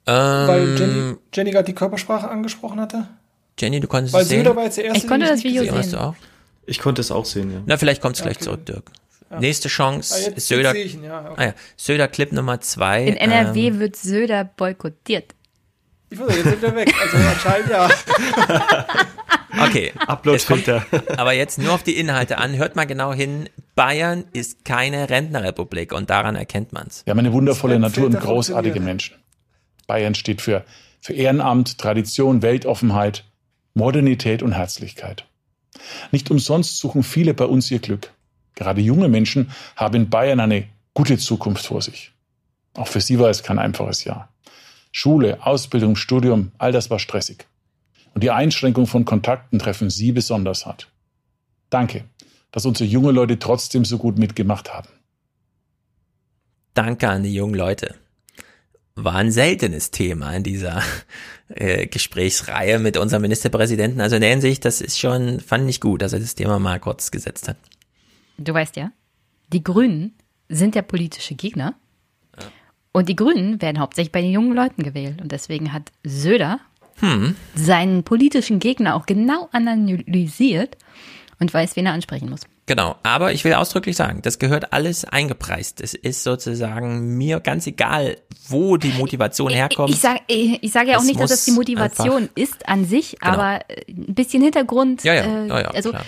Ähm, 0.06 0.46
weil 0.48 0.78
Jenny, 0.78 1.14
Jenny 1.32 1.50
gerade 1.50 1.64
die 1.64 1.74
Körpersprache 1.74 2.28
angesprochen 2.28 2.78
hatte? 2.80 3.08
Jenny, 3.58 3.80
du 3.80 3.86
konntest 3.86 4.14
Weil 4.14 4.22
es 4.22 4.28
sehen. 4.28 4.38
Söder 4.44 4.56
war 4.56 4.64
jetzt 4.64 4.76
der 4.78 4.84
erste, 4.86 4.98
Ich 4.98 5.08
konnte 5.08 5.26
das 5.26 5.44
Video 5.44 5.64
du 5.64 6.00
auch? 6.00 6.14
Ich 6.66 6.78
konnte 6.78 7.00
es 7.00 7.10
auch 7.10 7.24
sehen, 7.24 7.52
ja. 7.52 7.60
Na, 7.66 7.76
vielleicht 7.76 8.00
kommt 8.00 8.14
es 8.16 8.20
Ja, 8.20 8.26
gleich 8.26 8.36
okay. 8.36 8.44
zurück, 8.44 8.66
Dirk. 8.66 8.90
Ja. 9.30 9.40
Nächste 9.40 9.68
Chance, 9.68 10.32
Ah, 10.36 10.40
Söder. 10.40 10.72
sehe 10.72 10.84
ich 10.84 10.94
ihn, 10.94 11.04
ja, 11.04 11.30
okay. 11.30 11.34
ah, 11.36 11.44
ja. 11.46 11.54
Söder 11.76 12.08
Clip 12.08 12.32
Nummer 12.32 12.60
zwei. 12.60 13.04
In 13.04 13.16
NRW 13.16 13.66
ähm, 13.68 13.78
wird 13.80 13.96
Söder 13.96 14.44
boykottiert. 14.44 15.34
Ich 16.10 16.18
weiß 16.18 16.26
nicht, 16.28 16.36
jetzt 16.36 16.50
sind 16.50 16.62
wir 16.62 16.76
weg. 16.76 16.94
Also 17.00 17.16
anscheinend 17.16 17.70
ja. 17.70 17.88
Okay. 19.60 19.92
Upload-Filter. 20.06 20.86
Es 20.90 21.18
Aber 21.18 21.32
jetzt 21.32 21.58
nur 21.58 21.72
auf 21.72 21.82
die 21.82 21.98
Inhalte 21.98 22.38
an. 22.38 22.56
Hört 22.56 22.74
mal 22.74 22.86
genau 22.86 23.12
hin. 23.12 23.48
Bayern 23.74 24.24
ist 24.32 24.64
keine 24.64 25.10
Rentnerrepublik 25.10 25.92
und 25.92 26.10
daran 26.10 26.36
erkennt 26.36 26.72
man's. 26.72 27.02
Wir 27.04 27.10
haben 27.12 27.18
eine 27.18 27.32
wundervolle 27.32 27.78
Natur 27.78 28.06
und 28.06 28.18
großartige. 28.18 28.80
Menschen. 28.80 29.16
Bayern 29.86 30.14
steht 30.14 30.40
für, 30.40 30.64
für 31.00 31.12
Ehrenamt, 31.12 31.78
Tradition, 31.78 32.42
Weltoffenheit, 32.42 33.24
Modernität 33.74 34.42
und 34.42 34.52
Herzlichkeit. 34.52 35.24
Nicht 36.10 36.30
umsonst 36.30 36.78
suchen 36.78 37.02
viele 37.02 37.34
bei 37.34 37.44
uns 37.44 37.70
ihr 37.70 37.78
Glück. 37.78 38.12
Gerade 38.54 38.80
junge 38.80 39.08
Menschen 39.08 39.50
haben 39.76 39.94
in 39.96 40.10
Bayern 40.10 40.40
eine 40.40 40.68
gute 40.94 41.18
Zukunft 41.18 41.66
vor 41.66 41.80
sich. 41.80 42.12
Auch 42.74 42.88
für 42.88 43.00
sie 43.00 43.18
war 43.18 43.30
es 43.30 43.42
kein 43.42 43.58
einfaches 43.58 44.04
Jahr. 44.04 44.28
Schule, 44.90 45.44
Ausbildung, 45.44 45.96
Studium, 45.96 46.52
all 46.58 46.72
das 46.72 46.90
war 46.90 46.98
stressig. 46.98 47.46
Und 48.14 48.22
die 48.22 48.30
Einschränkung 48.30 48.86
von 48.86 49.06
Kontakten 49.06 49.58
treffen 49.58 49.88
sie 49.88 50.12
besonders 50.12 50.66
hart. 50.66 50.88
Danke, 51.70 52.04
dass 52.50 52.66
unsere 52.66 52.88
junge 52.88 53.12
Leute 53.12 53.38
trotzdem 53.38 53.86
so 53.86 53.96
gut 53.96 54.18
mitgemacht 54.18 54.72
haben. 54.72 54.88
Danke 56.74 57.08
an 57.08 57.22
die 57.22 57.34
jungen 57.34 57.54
Leute. 57.54 58.01
War 58.94 59.14
ein 59.14 59.30
seltenes 59.30 59.90
Thema 59.90 60.32
in 60.32 60.42
dieser 60.42 60.82
äh, 61.48 61.86
Gesprächsreihe 61.86 62.78
mit 62.78 62.96
unserem 62.96 63.22
Ministerpräsidenten. 63.22 64.00
Also 64.00 64.16
in 64.16 64.22
der 64.22 64.30
Hinsicht, 64.30 64.64
das 64.64 64.80
ist 64.80 64.98
schon, 64.98 65.40
fand 65.40 65.68
ich 65.68 65.80
gut, 65.80 66.02
dass 66.02 66.12
er 66.12 66.20
das 66.20 66.34
Thema 66.34 66.58
mal 66.58 66.80
kurz 66.80 67.10
gesetzt 67.10 67.48
hat. 67.48 67.56
Du 68.38 68.52
weißt 68.52 68.76
ja, 68.76 68.92
die 69.52 69.62
Grünen 69.62 70.14
sind 70.48 70.74
der 70.74 70.82
politische 70.82 71.34
Gegner. 71.34 71.74
Und 72.94 73.08
die 73.08 73.16
Grünen 73.16 73.62
werden 73.62 73.80
hauptsächlich 73.80 74.12
bei 74.12 74.20
den 74.20 74.32
jungen 74.32 74.54
Leuten 74.54 74.82
gewählt. 74.82 75.22
Und 75.22 75.32
deswegen 75.32 75.72
hat 75.72 75.90
Söder 76.04 76.60
Hm. 76.98 77.34
seinen 77.54 78.04
politischen 78.04 78.58
Gegner 78.58 78.94
auch 78.94 79.06
genau 79.06 79.48
analysiert 79.52 80.76
und 81.40 81.52
weiß, 81.52 81.74
wen 81.76 81.86
er 81.86 81.94
ansprechen 81.94 82.28
muss. 82.30 82.42
Genau, 82.66 82.94
aber 83.02 83.32
ich 83.32 83.42
will 83.44 83.54
ausdrücklich 83.54 83.96
sagen, 83.96 84.22
das 84.22 84.38
gehört 84.38 84.72
alles 84.72 85.04
eingepreist. 85.04 85.80
Es 85.80 85.94
ist 85.94 86.22
sozusagen 86.22 87.16
mir 87.18 87.40
ganz 87.40 87.66
egal, 87.66 88.16
wo 88.48 88.76
die 88.76 88.92
Motivation 88.92 89.50
herkommt. 89.50 89.90
Ich 89.90 89.98
sage 90.00 90.20
ich 90.28 90.70
sag 90.72 90.86
ja 90.86 90.96
auch 90.96 91.00
Es 91.00 91.06
nicht, 91.06 91.18
dass 91.20 91.30
das 91.30 91.44
die 91.44 91.50
Motivation 91.52 92.28
ist 92.36 92.68
an 92.68 92.84
sich, 92.84 93.16
Genau. 93.20 93.32
aber 93.32 93.68
äh, 93.68 93.82
ein 93.90 94.14
bisschen 94.14 94.42
Hintergrund, 94.42 95.02
Ja, 95.02 95.14
ja, 95.14 95.22
äh, 95.22 95.48
ja, 95.48 95.60
ja, 95.62 95.70
also 95.72 95.90
klar. 95.90 96.04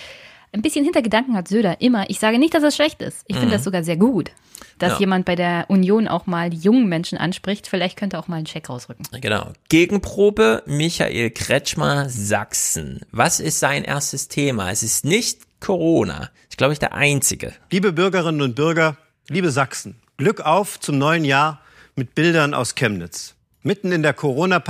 ein 0.52 0.62
bisschen 0.62 0.84
Hintergedanken 0.84 1.34
hat 1.36 1.48
Söder 1.48 1.80
immer. 1.80 2.08
Ich 2.08 2.20
sage 2.20 2.38
nicht, 2.38 2.54
dass 2.54 2.62
das 2.62 2.76
schlecht 2.76 3.02
ist. 3.02 3.22
Ich 3.26 3.34
Mhm. 3.34 3.40
finde 3.40 3.56
das 3.56 3.64
sogar 3.64 3.82
sehr 3.82 3.96
gut, 3.96 4.30
dass 4.78 5.00
jemand 5.00 5.24
bei 5.24 5.34
der 5.34 5.64
Union 5.68 6.06
auch 6.06 6.26
mal 6.26 6.50
die 6.50 6.58
jungen 6.58 6.88
Menschen 6.88 7.18
anspricht. 7.18 7.66
Vielleicht 7.66 7.96
könnte 7.98 8.16
er 8.16 8.20
auch 8.20 8.28
mal 8.28 8.36
einen 8.36 8.46
Scheck 8.46 8.68
rausrücken. 8.70 9.06
Genau. 9.20 9.52
Gegenprobe 9.68 10.62
Michael 10.66 11.30
Kretschmer 11.30 12.08
Sachsen. 12.08 13.00
Was 13.10 13.40
ist 13.40 13.58
sein 13.58 13.82
erstes 13.82 14.28
Thema? 14.28 14.70
Es 14.70 14.82
ist 14.84 15.04
nicht 15.04 15.40
Corona. 15.64 16.30
Ich 16.50 16.58
glaube, 16.58 16.74
ich 16.74 16.78
der 16.78 16.92
einzige. 16.92 17.54
Liebe 17.70 17.94
Bürgerinnen 17.94 18.42
und 18.42 18.54
Bürger, 18.54 18.98
liebe 19.28 19.50
Sachsen, 19.50 19.96
Glück 20.18 20.42
auf 20.42 20.78
zum 20.78 20.98
neuen 20.98 21.24
Jahr 21.24 21.62
mit 21.96 22.14
Bildern 22.14 22.52
aus 22.52 22.74
Chemnitz. 22.74 23.34
Mitten 23.62 23.90
in 23.90 24.02
der 24.02 24.12
corona 24.12 24.62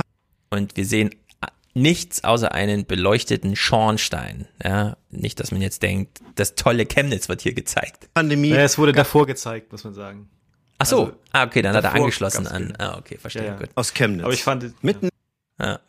Und 0.51 0.77
wir 0.77 0.85
sehen 0.85 1.09
nichts 1.73 2.23
außer 2.23 2.53
einen 2.53 2.85
beleuchteten 2.85 3.57
Schornstein. 3.57 4.47
Ja, 4.63 4.95
nicht, 5.09 5.41
dass 5.41 5.51
man 5.51 5.61
jetzt 5.61 5.83
denkt, 5.83 6.21
das 6.35 6.55
tolle 6.55 6.85
Chemnitz 6.85 7.27
wird 7.27 7.41
hier 7.41 7.53
gezeigt. 7.53 8.07
Pandemie. 8.13 8.51
Ja, 8.51 8.61
es 8.61 8.77
wurde 8.77 8.93
davor 8.93 9.27
gezeigt, 9.27 9.73
muss 9.73 9.83
man 9.83 9.93
sagen. 9.93 10.29
Ach 10.77 10.85
so. 10.85 10.99
Also, 11.07 11.17
ah, 11.33 11.43
okay, 11.43 11.61
dann 11.61 11.75
hat 11.75 11.83
er 11.83 11.93
angeschlossen 11.93 12.47
an. 12.47 12.73
Ah, 12.77 12.97
okay, 12.97 13.17
verstehe. 13.17 13.43
Ja, 13.43 13.51
ja. 13.51 13.57
Gut. 13.57 13.69
aus 13.75 13.93
Chemnitz. 13.93 14.23
Aber 14.23 14.33
ich 14.33 14.43
fand, 14.43 14.81
Mitten 14.81 15.09
Ja. 15.59 15.81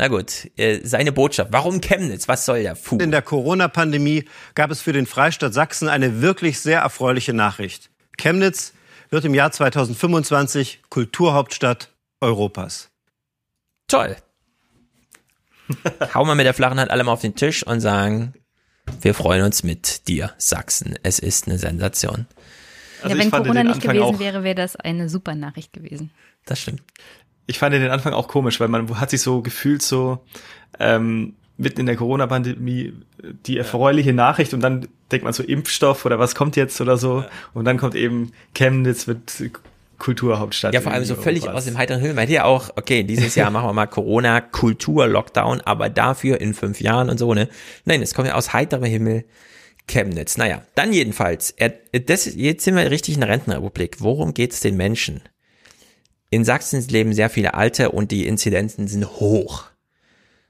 Na 0.00 0.08
gut, 0.08 0.50
äh, 0.56 0.80
seine 0.82 1.12
Botschaft. 1.12 1.52
Warum 1.52 1.82
Chemnitz? 1.82 2.26
Was 2.26 2.46
soll 2.46 2.62
der 2.62 2.74
Fu? 2.74 2.96
in 2.96 3.10
der 3.10 3.20
Corona-Pandemie 3.20 4.24
gab 4.54 4.70
es 4.70 4.80
für 4.80 4.94
den 4.94 5.04
Freistaat 5.04 5.52
Sachsen 5.52 5.88
eine 5.90 6.22
wirklich 6.22 6.58
sehr 6.60 6.80
erfreuliche 6.80 7.34
Nachricht. 7.34 7.90
Chemnitz 8.16 8.72
wird 9.10 9.26
im 9.26 9.34
Jahr 9.34 9.52
2025 9.52 10.80
Kulturhauptstadt 10.88 11.92
Europas. 12.22 12.88
Toll. 13.88 14.16
Hauen 16.14 16.26
wir 16.28 16.34
mit 16.34 16.46
der 16.46 16.54
flachen 16.54 16.80
Hand 16.80 16.90
alle 16.90 17.04
mal 17.04 17.12
auf 17.12 17.20
den 17.20 17.34
Tisch 17.34 17.62
und 17.66 17.82
sagen, 17.82 18.32
wir 19.02 19.12
freuen 19.12 19.44
uns 19.44 19.64
mit 19.64 20.08
dir, 20.08 20.32
Sachsen. 20.38 20.98
Es 21.02 21.18
ist 21.18 21.46
eine 21.46 21.58
Sensation. 21.58 22.26
Also 23.02 23.16
ja, 23.18 23.22
wenn 23.22 23.30
Corona 23.30 23.64
nicht 23.64 23.82
gewesen 23.82 24.00
auch- 24.02 24.18
wäre, 24.18 24.44
wäre 24.44 24.54
das 24.54 24.76
eine 24.76 25.10
super 25.10 25.34
Nachricht 25.34 25.74
gewesen. 25.74 26.10
Das 26.46 26.58
stimmt. 26.58 26.82
Ich 27.46 27.58
fand 27.58 27.74
den 27.74 27.90
Anfang 27.90 28.12
auch 28.12 28.28
komisch, 28.28 28.60
weil 28.60 28.68
man 28.68 29.00
hat 29.00 29.10
sich 29.10 29.22
so 29.22 29.42
gefühlt 29.42 29.82
so 29.82 30.24
ähm, 30.78 31.34
mitten 31.56 31.80
in 31.80 31.86
der 31.86 31.96
Corona-Pandemie 31.96 32.94
die 33.46 33.58
erfreuliche 33.58 34.12
Nachricht 34.12 34.54
und 34.54 34.60
dann 34.60 34.88
denkt 35.12 35.24
man 35.24 35.32
so 35.32 35.42
Impfstoff 35.42 36.04
oder 36.04 36.18
was 36.18 36.34
kommt 36.34 36.56
jetzt 36.56 36.80
oder 36.80 36.96
so 36.96 37.24
und 37.52 37.64
dann 37.64 37.76
kommt 37.76 37.94
eben 37.94 38.32
Chemnitz 38.54 39.06
mit 39.06 39.50
Kulturhauptstadt. 39.98 40.74
Ja, 40.74 40.80
vor 40.80 40.92
allem 40.92 41.04
so 41.04 41.14
völlig 41.14 41.42
Europas. 41.42 41.58
aus 41.58 41.64
dem 41.66 41.76
heiteren 41.76 42.00
Himmel. 42.00 42.14
Man 42.14 42.22
hätte 42.22 42.32
ja 42.32 42.44
auch, 42.44 42.70
okay, 42.76 43.04
dieses 43.04 43.34
Jahr 43.34 43.50
machen 43.50 43.68
wir 43.68 43.72
mal 43.74 43.86
Corona, 43.86 44.40
Kultur, 44.40 45.06
Lockdown, 45.06 45.60
aber 45.60 45.90
dafür 45.90 46.40
in 46.40 46.54
fünf 46.54 46.80
Jahren 46.80 47.10
und 47.10 47.18
so, 47.18 47.34
ne? 47.34 47.48
Nein, 47.84 48.00
es 48.00 48.14
kommt 48.14 48.26
ja 48.26 48.34
aus 48.34 48.52
heiterem 48.52 48.84
Himmel 48.84 49.24
Chemnitz. 49.86 50.38
Naja, 50.38 50.62
dann 50.74 50.92
jedenfalls, 50.92 51.50
er, 51.50 51.74
das, 51.92 52.34
jetzt 52.34 52.64
sind 52.64 52.76
wir 52.76 52.90
richtig 52.90 53.14
in 53.14 53.20
der 53.20 53.28
Rentenrepublik. 53.28 53.96
Worum 54.00 54.34
geht 54.34 54.52
es 54.52 54.60
den 54.60 54.76
Menschen? 54.76 55.20
In 56.30 56.44
Sachsen 56.44 56.86
leben 56.88 57.12
sehr 57.12 57.28
viele 57.28 57.54
Alte 57.54 57.90
und 57.90 58.12
die 58.12 58.26
Inzidenzen 58.26 58.86
sind 58.86 59.04
hoch. 59.04 59.64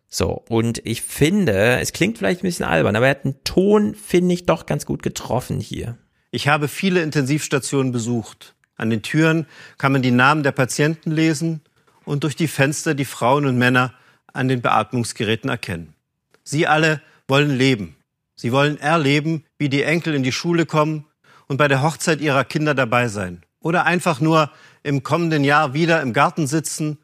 So, 0.09 0.45
und 0.49 0.83
ich 0.85 1.01
finde, 1.01 1.79
es 1.81 1.93
klingt 1.93 2.19
vielleicht 2.19 2.41
ein 2.41 2.49
bisschen 2.49 2.67
albern, 2.67 2.97
aber 2.97 3.07
er 3.07 3.13
hat 3.13 3.25
einen 3.25 3.43
Ton, 3.45 3.95
finde 3.95 4.35
ich, 4.35 4.45
doch 4.45 4.67
ganz 4.67 4.85
gut 4.85 5.03
getroffen 5.03 5.59
hier. 5.59 5.97
Ich 6.33 6.49
habe 6.49 6.69
viele 6.69 7.01
Intensivstationen 7.03 7.93
besucht. 7.93 8.55
An 8.77 8.91
den 8.91 9.03
Türen 9.03 9.47
kann 9.79 9.93
man 9.93 10.03
die 10.03 10.11
Namen 10.11 10.43
der 10.43 10.53
Patienten 10.53 11.11
lesen 11.13 11.63
und 12.05 12.25
durch 12.25 12.37
die 12.37 12.49
Fenster 12.49 12.95
die 12.95 13.05
Frauen 13.05 13.47
und 13.47 13.57
Männer 13.57 13.95
an 14.33 14.49
den 14.49 14.61
Beatmungsgeräten 14.61 15.49
erkennen. 15.49 15.95
Sie 16.43 16.67
alle 16.67 17.01
wollen 17.27 17.57
leben. 17.57 17.97
Sie 18.35 18.53
wollen 18.53 18.79
erleben, 18.79 19.45
wie 19.59 19.69
die 19.69 19.83
Enkel 19.83 20.15
in 20.15 20.23
die 20.23 20.33
Schule 20.33 20.67
kommen 20.67 21.07
und 21.47 21.57
bei 21.57 21.69
der 21.69 21.83
Hochzeit 21.83 22.21
ihrer 22.21 22.45
Kinder 22.45 22.75
dabei 22.75 23.09
sein. 23.09 23.43
Oder 23.61 23.85
einfach 23.85 24.21
nur 24.21 24.51
im 24.83 25.03
kommenden 25.03 25.45
Jahr 25.45 25.75
wieder 25.75 26.03
im 26.03 26.13
Garten 26.13 26.47
sitzen 26.47 26.99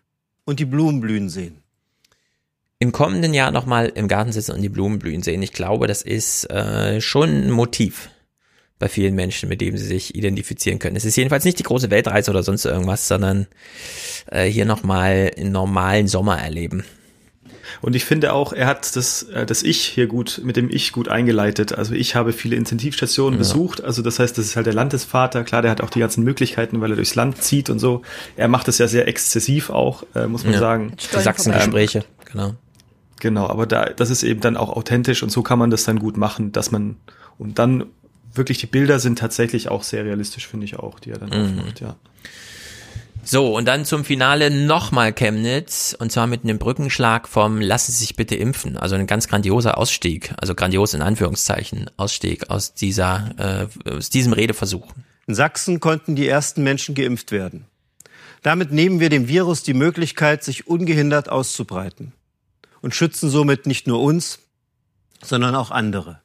und 0.45 0.61
die 0.61 0.65
Blumen 0.65 1.01
blühen 1.01 1.29
sehen 1.29 1.63
im 2.79 2.93
kommenden 2.93 3.35
Jahr 3.35 3.51
nochmal 3.51 3.91
im 3.95 4.09
Garten 4.09 4.33
sitzen 4.33 4.53
und 4.53 4.63
die 4.63 4.69
Blumen 4.69 4.99
blühen 4.99 5.23
sehen. 5.23 5.43
Ich 5.43 5.53
glaube, 5.53 5.87
das 5.87 6.03
ist 6.03 6.51
äh, 6.51 7.01
schon 7.01 7.31
ein 7.31 7.51
Motiv 7.51 8.11
bei 8.79 8.89
vielen 8.89 9.15
Menschen, 9.15 9.49
mit 9.49 9.63
dem 9.63 9.79
sie 9.79 9.87
sich 9.87 10.15
identifizieren 10.15 10.79
können. 10.79 10.97
Es 10.97 11.07
ist 11.07 11.17
jedenfalls 11.17 11.45
nicht 11.45 11.59
die 11.59 11.63
große 11.63 11.91
Weltreise 11.91 12.31
oder 12.31 12.43
sonst 12.43 12.67
irgendwas, 12.67 13.09
sondern 13.09 13.47
äh, 14.31 14.45
hier 14.45 14.67
nochmal 14.67 15.31
einen 15.37 15.53
normalen 15.53 16.09
Sommer 16.09 16.39
erleben. 16.39 16.85
Und 17.81 17.97
ich 17.97 18.05
finde 18.05 18.33
auch, 18.33 18.53
er 18.53 18.67
hat 18.67 18.97
das, 18.97 19.25
äh, 19.25 19.47
das 19.47 19.63
Ich 19.63 19.85
hier 19.85 20.07
gut, 20.07 20.41
mit 20.45 20.57
dem 20.57 20.71
Ich 20.71 20.93
gut 20.93 21.09
eingeleitet. 21.09 21.73
Also 21.73 21.95
ich 21.95 22.15
habe 22.15 22.33
viele 22.33 22.57
Intensivstationen 22.57 23.35
ja. 23.35 23.39
besucht. 23.39 23.83
Also 23.83 24.03
das 24.03 24.19
heißt, 24.19 24.37
das 24.39 24.47
ist 24.47 24.57
halt 24.57 24.67
der 24.67 24.75
Landesvater. 24.75 25.45
Klar, 25.45 25.63
der 25.63 25.71
hat 25.71 25.81
auch 25.81 25.91
die 25.91 26.01
ganzen 26.01 26.25
Möglichkeiten, 26.25 26.81
weil 26.81 26.91
er 26.91 26.97
durchs 26.97 27.15
Land 27.15 27.43
zieht 27.43 27.71
und 27.71 27.79
so. 27.79 28.03
Er 28.37 28.49
macht 28.49 28.69
das 28.69 28.79
ja 28.79 28.89
sehr 28.89 29.09
exzessiv 29.09 29.71
auch, 29.71 30.05
äh, 30.15 30.27
muss 30.27 30.45
man 30.45 30.55
ja. 30.55 30.59
sagen. 30.59 30.93
Sachsengespräche, 30.99 32.05
genau. 32.25 32.55
Genau, 33.21 33.49
aber 33.49 33.67
da, 33.67 33.87
das 33.87 34.11
ist 34.11 34.23
eben 34.23 34.41
dann 34.41 34.57
auch 34.57 34.69
authentisch 34.69 35.23
und 35.23 35.31
so 35.31 35.43
kann 35.43 35.59
man 35.59 35.71
das 35.71 35.85
dann 35.85 35.99
gut 35.99 36.17
machen, 36.17 36.53
dass 36.53 36.71
man, 36.71 36.97
und 37.39 37.59
dann 37.59 37.87
wirklich 38.35 38.59
die 38.59 38.67
Bilder 38.67 38.99
sind 38.99 39.19
tatsächlich 39.19 39.71
auch 39.71 39.83
sehr 39.83 40.05
realistisch, 40.05 40.47
finde 40.47 40.67
ich 40.67 40.79
auch, 40.79 41.01
die 41.01 41.11
er 41.11 41.19
dann 41.19 41.31
mhm. 41.31 41.59
aufmacht, 41.61 41.81
ja. 41.81 41.97
So, 43.29 43.57
und 43.57 43.65
dann 43.65 43.85
zum 43.85 44.05
Finale 44.05 44.53
nochmal 44.53 45.13
Chemnitz, 45.13 45.97
und 45.99 46.13
zwar 46.13 46.29
mit 46.29 46.45
einem 46.45 46.61
Brückenschlag 46.61 47.27
vom 47.27 47.61
Lassen 47.61 47.91
Sie 47.91 47.99
sich 47.99 48.15
bitte 48.15 48.37
impfen. 48.37 48.77
Also 48.77 48.95
ein 48.95 49.09
ganz 49.09 49.27
grandioser 49.27 49.79
Ausstieg, 49.79 50.33
also 50.41 50.55
grandios 50.55 50.95
in 50.95 51.03
Anführungszeichen, 51.03 51.91
Ausstieg 51.97 52.51
aus 52.51 52.75
dieser, 52.75 53.69
äh, 53.85 53.91
aus 53.91 54.11
diesem 54.11 54.33
Redeversuch. 54.33 54.87
In 55.27 55.35
Sachsen 55.35 55.81
konnten 55.81 56.15
die 56.15 56.29
ersten 56.29 56.63
Menschen 56.63 56.95
geimpft 56.95 57.33
werden. 57.33 57.67
Damit 58.43 58.71
nehmen 58.71 59.01
wir 59.01 59.09
dem 59.09 59.27
Virus 59.27 59.65
die 59.65 59.75
Möglichkeit, 59.75 60.45
sich 60.45 60.69
ungehindert 60.69 61.29
auszubreiten 61.29 62.13
und 62.81 62.95
schützen 62.95 63.29
somit 63.29 63.67
nicht 63.67 63.89
nur 63.89 64.01
uns, 64.03 64.39
sondern 65.21 65.57
auch 65.57 65.73
andere. 65.73 66.21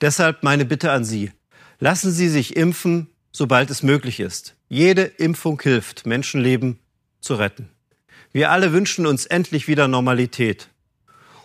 Deshalb 0.00 0.42
meine 0.42 0.64
Bitte 0.64 0.90
an 0.90 1.04
Sie. 1.04 1.32
Lassen 1.80 2.10
Sie 2.10 2.30
sich 2.30 2.56
impfen, 2.56 3.08
sobald 3.30 3.68
es 3.68 3.82
möglich 3.82 4.20
ist. 4.20 4.54
Jede 4.72 5.02
Impfung 5.02 5.60
hilft, 5.60 6.06
Menschenleben 6.06 6.78
zu 7.20 7.34
retten. 7.34 7.68
Wir 8.30 8.52
alle 8.52 8.72
wünschen 8.72 9.04
uns 9.04 9.26
endlich 9.26 9.66
wieder 9.66 9.88
Normalität. 9.88 10.68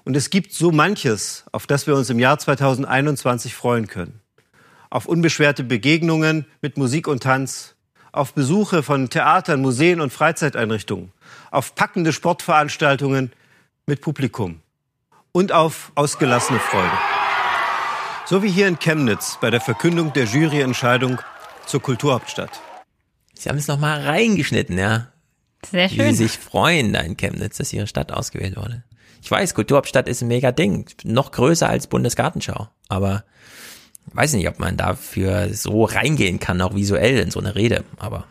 Und 0.03 0.15
es 0.15 0.29
gibt 0.29 0.53
so 0.53 0.71
manches, 0.71 1.43
auf 1.51 1.65
das 1.65 1.87
wir 1.87 1.95
uns 1.95 2.11
im 2.11 2.19
Jahr 2.19 2.37
2021 2.37 3.55
freuen 3.55 3.87
können. 3.87 4.21
Auf 4.91 5.07
unbeschwerte 5.07 5.63
Begegnungen 5.63 6.45
mit 6.61 6.77
Musik 6.77 7.07
und 7.07 7.23
Tanz, 7.23 7.73
auf 8.11 8.35
Besuche 8.35 8.83
von 8.83 9.09
Theatern, 9.09 9.59
Museen 9.59 10.01
und 10.01 10.13
Freizeiteinrichtungen, 10.13 11.11
auf 11.49 11.73
packende 11.73 12.13
Sportveranstaltungen 12.13 13.33
mit 13.87 14.01
Publikum 14.01 14.61
und 15.31 15.51
auf 15.51 15.91
ausgelassene 15.95 16.59
Freude. 16.59 16.97
So 18.27 18.43
wie 18.43 18.51
hier 18.51 18.67
in 18.67 18.77
Chemnitz 18.77 19.39
bei 19.41 19.49
der 19.49 19.61
Verkündung 19.61 20.13
der 20.13 20.25
Juryentscheidung 20.25 21.19
zur 21.65 21.81
Kulturhauptstadt. 21.81 22.61
Sie 23.37 23.49
haben 23.49 23.57
es 23.57 23.67
nochmal 23.67 24.01
reingeschnitten, 24.01 24.77
ja. 24.77 25.07
Sehr 25.69 25.89
schön. 25.89 25.99
Wie 25.99 26.11
Sie 26.11 26.23
sich 26.27 26.37
freuen 26.37 26.93
da 26.93 27.01
in 27.01 27.17
Chemnitz, 27.17 27.57
dass 27.57 27.73
Ihre 27.73 27.87
Stadt 27.87 28.11
ausgewählt 28.11 28.55
wurde. 28.55 28.83
Ich 29.21 29.31
weiß, 29.31 29.55
Kulturhauptstadt 29.55 30.07
ist 30.07 30.21
ein 30.21 30.27
mega 30.27 30.51
Ding. 30.51 30.89
Noch 31.03 31.31
größer 31.31 31.67
als 31.67 31.87
Bundesgartenschau. 31.87 32.69
Aber 32.87 33.23
weiß 34.13 34.33
nicht, 34.33 34.47
ob 34.47 34.59
man 34.59 34.77
dafür 34.77 35.53
so 35.53 35.83
reingehen 35.85 36.39
kann, 36.39 36.61
auch 36.61 36.75
visuell 36.75 37.17
in 37.17 37.31
so 37.31 37.39
eine 37.39 37.55
Rede. 37.55 37.83
Aber 37.97 38.25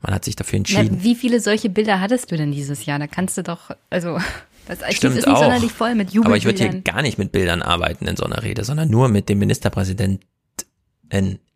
man 0.00 0.14
hat 0.14 0.24
sich 0.24 0.36
dafür 0.36 0.56
entschieden. 0.56 0.96
Na, 0.98 1.04
wie 1.04 1.14
viele 1.14 1.38
solche 1.40 1.68
Bilder 1.68 2.00
hattest 2.00 2.32
du 2.32 2.36
denn 2.36 2.50
dieses 2.50 2.86
Jahr? 2.86 2.98
Da 2.98 3.06
kannst 3.06 3.36
du 3.36 3.42
doch, 3.42 3.70
also 3.90 4.18
das 4.66 4.82
Archiv 4.82 4.96
Stimmt 4.96 5.18
ist 5.18 5.26
nicht 5.26 5.36
auch. 5.36 5.42
sonderlich 5.42 5.72
voll 5.72 5.94
mit 5.94 6.10
Jubelbildern. 6.12 6.26
Aber 6.26 6.36
ich 6.36 6.44
würde 6.44 6.70
hier 6.70 6.80
gar 6.80 7.02
nicht 7.02 7.18
mit 7.18 7.30
Bildern 7.30 7.62
arbeiten 7.62 8.06
in 8.06 8.16
so 8.16 8.24
einer 8.24 8.42
Rede, 8.42 8.64
sondern 8.64 8.88
nur 8.88 9.08
mit 9.08 9.28
dem 9.28 9.38
Ministerpräsidenten 9.38 10.20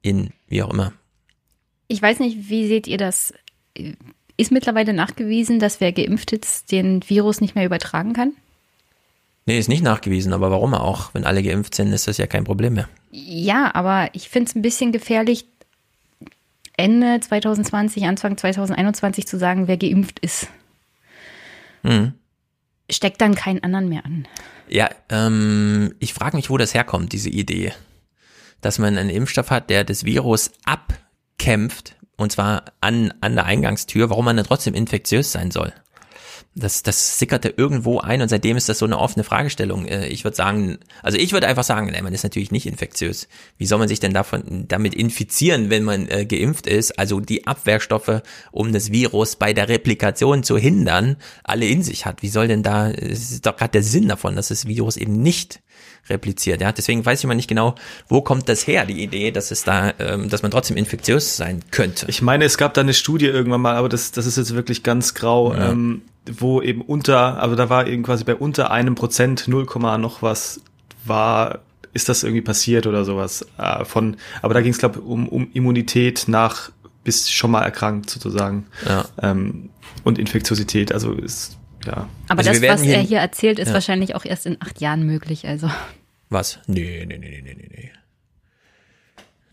in, 0.02 0.30
wie 0.48 0.62
auch 0.62 0.70
immer. 0.70 0.92
Ich 1.88 2.02
weiß 2.02 2.18
nicht, 2.20 2.48
wie 2.48 2.66
seht 2.66 2.86
ihr 2.86 2.98
das? 2.98 3.32
Ist 4.36 4.52
mittlerweile 4.52 4.92
nachgewiesen, 4.92 5.58
dass 5.58 5.80
wer 5.80 5.92
geimpft 5.92 6.32
ist, 6.32 6.72
den 6.72 7.02
Virus 7.08 7.40
nicht 7.40 7.54
mehr 7.54 7.64
übertragen 7.64 8.12
kann? 8.12 8.32
Nee, 9.46 9.58
ist 9.58 9.68
nicht 9.68 9.84
nachgewiesen, 9.84 10.32
aber 10.32 10.50
warum 10.50 10.74
auch? 10.74 11.14
Wenn 11.14 11.24
alle 11.24 11.42
geimpft 11.42 11.74
sind, 11.76 11.92
ist 11.92 12.08
das 12.08 12.18
ja 12.18 12.26
kein 12.26 12.44
Problem 12.44 12.74
mehr. 12.74 12.88
Ja, 13.12 13.72
aber 13.74 14.10
ich 14.12 14.28
finde 14.28 14.50
es 14.50 14.56
ein 14.56 14.62
bisschen 14.62 14.90
gefährlich, 14.90 15.46
Ende 16.76 17.20
2020, 17.20 18.04
Anfang 18.04 18.36
2021 18.36 19.26
zu 19.26 19.38
sagen, 19.38 19.68
wer 19.68 19.76
geimpft 19.76 20.18
ist. 20.18 20.48
Mhm. 21.82 22.12
Steckt 22.90 23.20
dann 23.20 23.34
keinen 23.34 23.62
anderen 23.62 23.88
mehr 23.88 24.04
an. 24.04 24.28
Ja, 24.68 24.90
ähm, 25.08 25.94
ich 26.00 26.12
frage 26.12 26.36
mich, 26.36 26.50
wo 26.50 26.58
das 26.58 26.74
herkommt, 26.74 27.12
diese 27.12 27.30
Idee. 27.30 27.72
Dass 28.60 28.78
man 28.78 28.98
einen 28.98 29.10
Impfstoff 29.10 29.50
hat, 29.50 29.70
der 29.70 29.84
das 29.84 30.04
Virus 30.04 30.50
abkämpft, 31.36 31.96
und 32.16 32.32
zwar 32.32 32.64
an, 32.80 33.12
an 33.20 33.34
der 33.34 33.44
Eingangstür, 33.44 34.10
warum 34.10 34.24
man 34.24 34.36
dann 34.36 34.46
trotzdem 34.46 34.74
infektiös 34.74 35.32
sein 35.32 35.50
soll 35.50 35.72
das, 36.56 36.82
das 36.82 37.18
sickerte 37.18 37.52
irgendwo 37.54 38.00
ein 38.00 38.22
und 38.22 38.30
seitdem 38.30 38.56
ist 38.56 38.70
das 38.70 38.78
so 38.78 38.86
eine 38.86 38.98
offene 38.98 39.24
Fragestellung. 39.24 39.86
Äh, 39.86 40.08
ich 40.08 40.24
würde 40.24 40.36
sagen, 40.36 40.78
also 41.02 41.18
ich 41.18 41.32
würde 41.32 41.46
einfach 41.46 41.64
sagen, 41.64 41.90
nein, 41.92 42.02
man 42.02 42.14
ist 42.14 42.22
natürlich 42.22 42.50
nicht 42.50 42.66
infektiös. 42.66 43.28
Wie 43.58 43.66
soll 43.66 43.78
man 43.78 43.88
sich 43.88 44.00
denn 44.00 44.14
davon 44.14 44.64
damit 44.66 44.94
infizieren, 44.94 45.68
wenn 45.68 45.84
man 45.84 46.08
äh, 46.08 46.24
geimpft 46.24 46.66
ist? 46.66 46.98
Also 46.98 47.20
die 47.20 47.46
Abwehrstoffe, 47.46 48.22
um 48.52 48.72
das 48.72 48.90
Virus 48.90 49.36
bei 49.36 49.52
der 49.52 49.68
Replikation 49.68 50.42
zu 50.42 50.56
hindern, 50.56 51.16
alle 51.44 51.66
in 51.66 51.82
sich 51.82 52.06
hat. 52.06 52.22
Wie 52.22 52.28
soll 52.28 52.48
denn 52.48 52.62
da, 52.62 52.88
ist 52.88 53.44
doch 53.44 53.56
gerade 53.56 53.72
der 53.72 53.82
Sinn 53.82 54.08
davon, 54.08 54.34
dass 54.34 54.48
das 54.48 54.66
Virus 54.66 54.96
eben 54.96 55.20
nicht 55.20 55.60
repliziert. 56.08 56.60
Ja, 56.60 56.72
deswegen 56.72 57.04
weiß 57.04 57.20
ich 57.20 57.24
immer 57.24 57.34
nicht 57.34 57.48
genau, 57.48 57.74
wo 58.08 58.20
kommt 58.20 58.48
das 58.48 58.66
her, 58.66 58.86
die 58.86 59.02
Idee, 59.02 59.30
dass 59.30 59.50
es 59.50 59.64
da, 59.64 59.92
ähm, 59.98 60.28
dass 60.28 60.42
man 60.42 60.50
trotzdem 60.50 60.76
infektiös 60.76 61.36
sein 61.36 61.62
könnte. 61.70 62.06
Ich 62.08 62.22
meine, 62.22 62.44
es 62.44 62.58
gab 62.58 62.74
da 62.74 62.80
eine 62.80 62.94
Studie 62.94 63.26
irgendwann 63.26 63.60
mal, 63.60 63.76
aber 63.76 63.88
das, 63.88 64.12
das 64.12 64.26
ist 64.26 64.36
jetzt 64.36 64.54
wirklich 64.54 64.82
ganz 64.82 65.14
grau. 65.14 65.54
Ja. 65.54 65.70
Ähm, 65.70 66.02
wo 66.28 66.60
eben 66.60 66.80
unter, 66.80 67.40
also 67.40 67.54
da 67.54 67.70
war 67.70 67.86
eben 67.86 68.02
quasi 68.02 68.24
bei 68.24 68.34
unter 68.34 68.70
einem 68.70 68.94
Prozent 68.94 69.46
0, 69.46 69.66
noch 69.98 70.22
was 70.22 70.60
war, 71.04 71.60
ist 71.92 72.08
das 72.08 72.24
irgendwie 72.24 72.42
passiert 72.42 72.86
oder 72.86 73.04
sowas 73.04 73.46
äh, 73.58 73.84
von, 73.84 74.16
aber 74.42 74.54
da 74.54 74.60
ging 74.60 74.72
es 74.72 74.78
glaube 74.78 75.00
um, 75.00 75.28
um 75.28 75.48
Immunität 75.52 76.24
nach 76.26 76.70
bis 77.04 77.30
schon 77.30 77.52
mal 77.52 77.62
erkrankt 77.62 78.10
sozusagen 78.10 78.66
ja. 78.88 79.04
ähm, 79.22 79.70
und 80.02 80.18
Infektiosität, 80.18 80.92
also 80.92 81.12
ist 81.12 81.55
ja. 81.86 82.08
Aber 82.28 82.38
also 82.38 82.52
das, 82.52 82.62
was 82.62 82.82
er 82.82 83.00
hier 83.00 83.18
erzählt, 83.18 83.58
ist 83.58 83.68
ja. 83.68 83.74
wahrscheinlich 83.74 84.14
auch 84.14 84.24
erst 84.24 84.46
in 84.46 84.56
acht 84.60 84.80
Jahren 84.80 85.04
möglich, 85.04 85.46
also. 85.46 85.70
Was? 86.28 86.58
Nee, 86.66 87.04
nee, 87.06 87.18
nee, 87.18 87.40
nee, 87.42 87.54
nee, 87.54 87.68
nee 87.70 87.92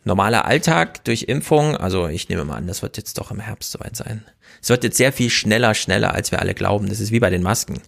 normaler 0.05 0.45
Alltag 0.45 1.03
durch 1.05 1.23
Impfung, 1.23 1.77
also 1.77 2.07
ich 2.07 2.30
nehme 2.30 2.45
mal 2.45 2.55
an, 2.55 2.68
das 2.68 2.81
wird 2.81 2.97
jetzt 2.97 3.18
doch 3.18 3.31
im 3.31 3.39
Herbst 3.39 3.72
soweit 3.72 3.95
sein. 3.95 4.23
Es 4.61 4.69
wird 4.69 4.84
jetzt 4.84 4.97
sehr 4.97 5.14
viel 5.14 5.30
schneller, 5.30 5.73
schneller, 5.73 6.14
als 6.14 6.31
wir 6.31 6.39
alle 6.39 6.53
glauben. 6.53 6.88
Das 6.88 6.99
ist 6.99 7.11
wie 7.11 7.19
bei 7.19 7.30
den 7.30 7.43
Masken. 7.43 7.81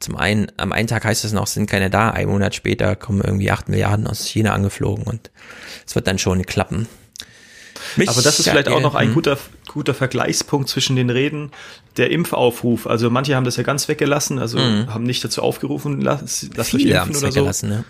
Zum 0.00 0.16
einen, 0.16 0.50
am 0.56 0.72
einen 0.72 0.88
Tag 0.88 1.04
heißt 1.04 1.24
es 1.24 1.32
noch, 1.32 1.46
sind 1.46 1.68
keine 1.68 1.90
da, 1.90 2.10
ein 2.10 2.28
Monat 2.28 2.54
später 2.54 2.96
kommen 2.96 3.22
irgendwie 3.22 3.50
acht 3.50 3.68
Milliarden 3.68 4.06
aus 4.06 4.26
China 4.26 4.52
angeflogen 4.52 5.04
und 5.04 5.30
es 5.86 5.94
wird 5.94 6.06
dann 6.06 6.18
schon 6.18 6.44
klappen. 6.44 6.88
Mich 7.96 8.08
Aber 8.08 8.22
das 8.22 8.38
ist 8.38 8.48
vielleicht 8.48 8.68
auch 8.68 8.80
noch 8.80 8.94
ein 8.94 9.08
hm. 9.08 9.14
guter, 9.14 9.38
guter 9.66 9.94
Vergleichspunkt 9.94 10.68
zwischen 10.68 10.96
den 10.96 11.10
Reden. 11.10 11.52
Der 11.96 12.10
Impfaufruf. 12.10 12.86
Also 12.86 13.10
manche 13.10 13.36
haben 13.36 13.44
das 13.44 13.56
ja 13.56 13.62
ganz 13.62 13.88
weggelassen, 13.88 14.38
also 14.38 14.58
mhm. 14.58 14.92
haben 14.92 15.04
nicht 15.04 15.24
dazu 15.24 15.42
aufgerufen, 15.42 16.00
lasst, 16.00 16.56
lasst 16.56 16.74
euch 16.74 16.86
impfen 16.86 17.16
oder 17.16 17.32
so. 17.32 17.66
Ja. 17.66 17.84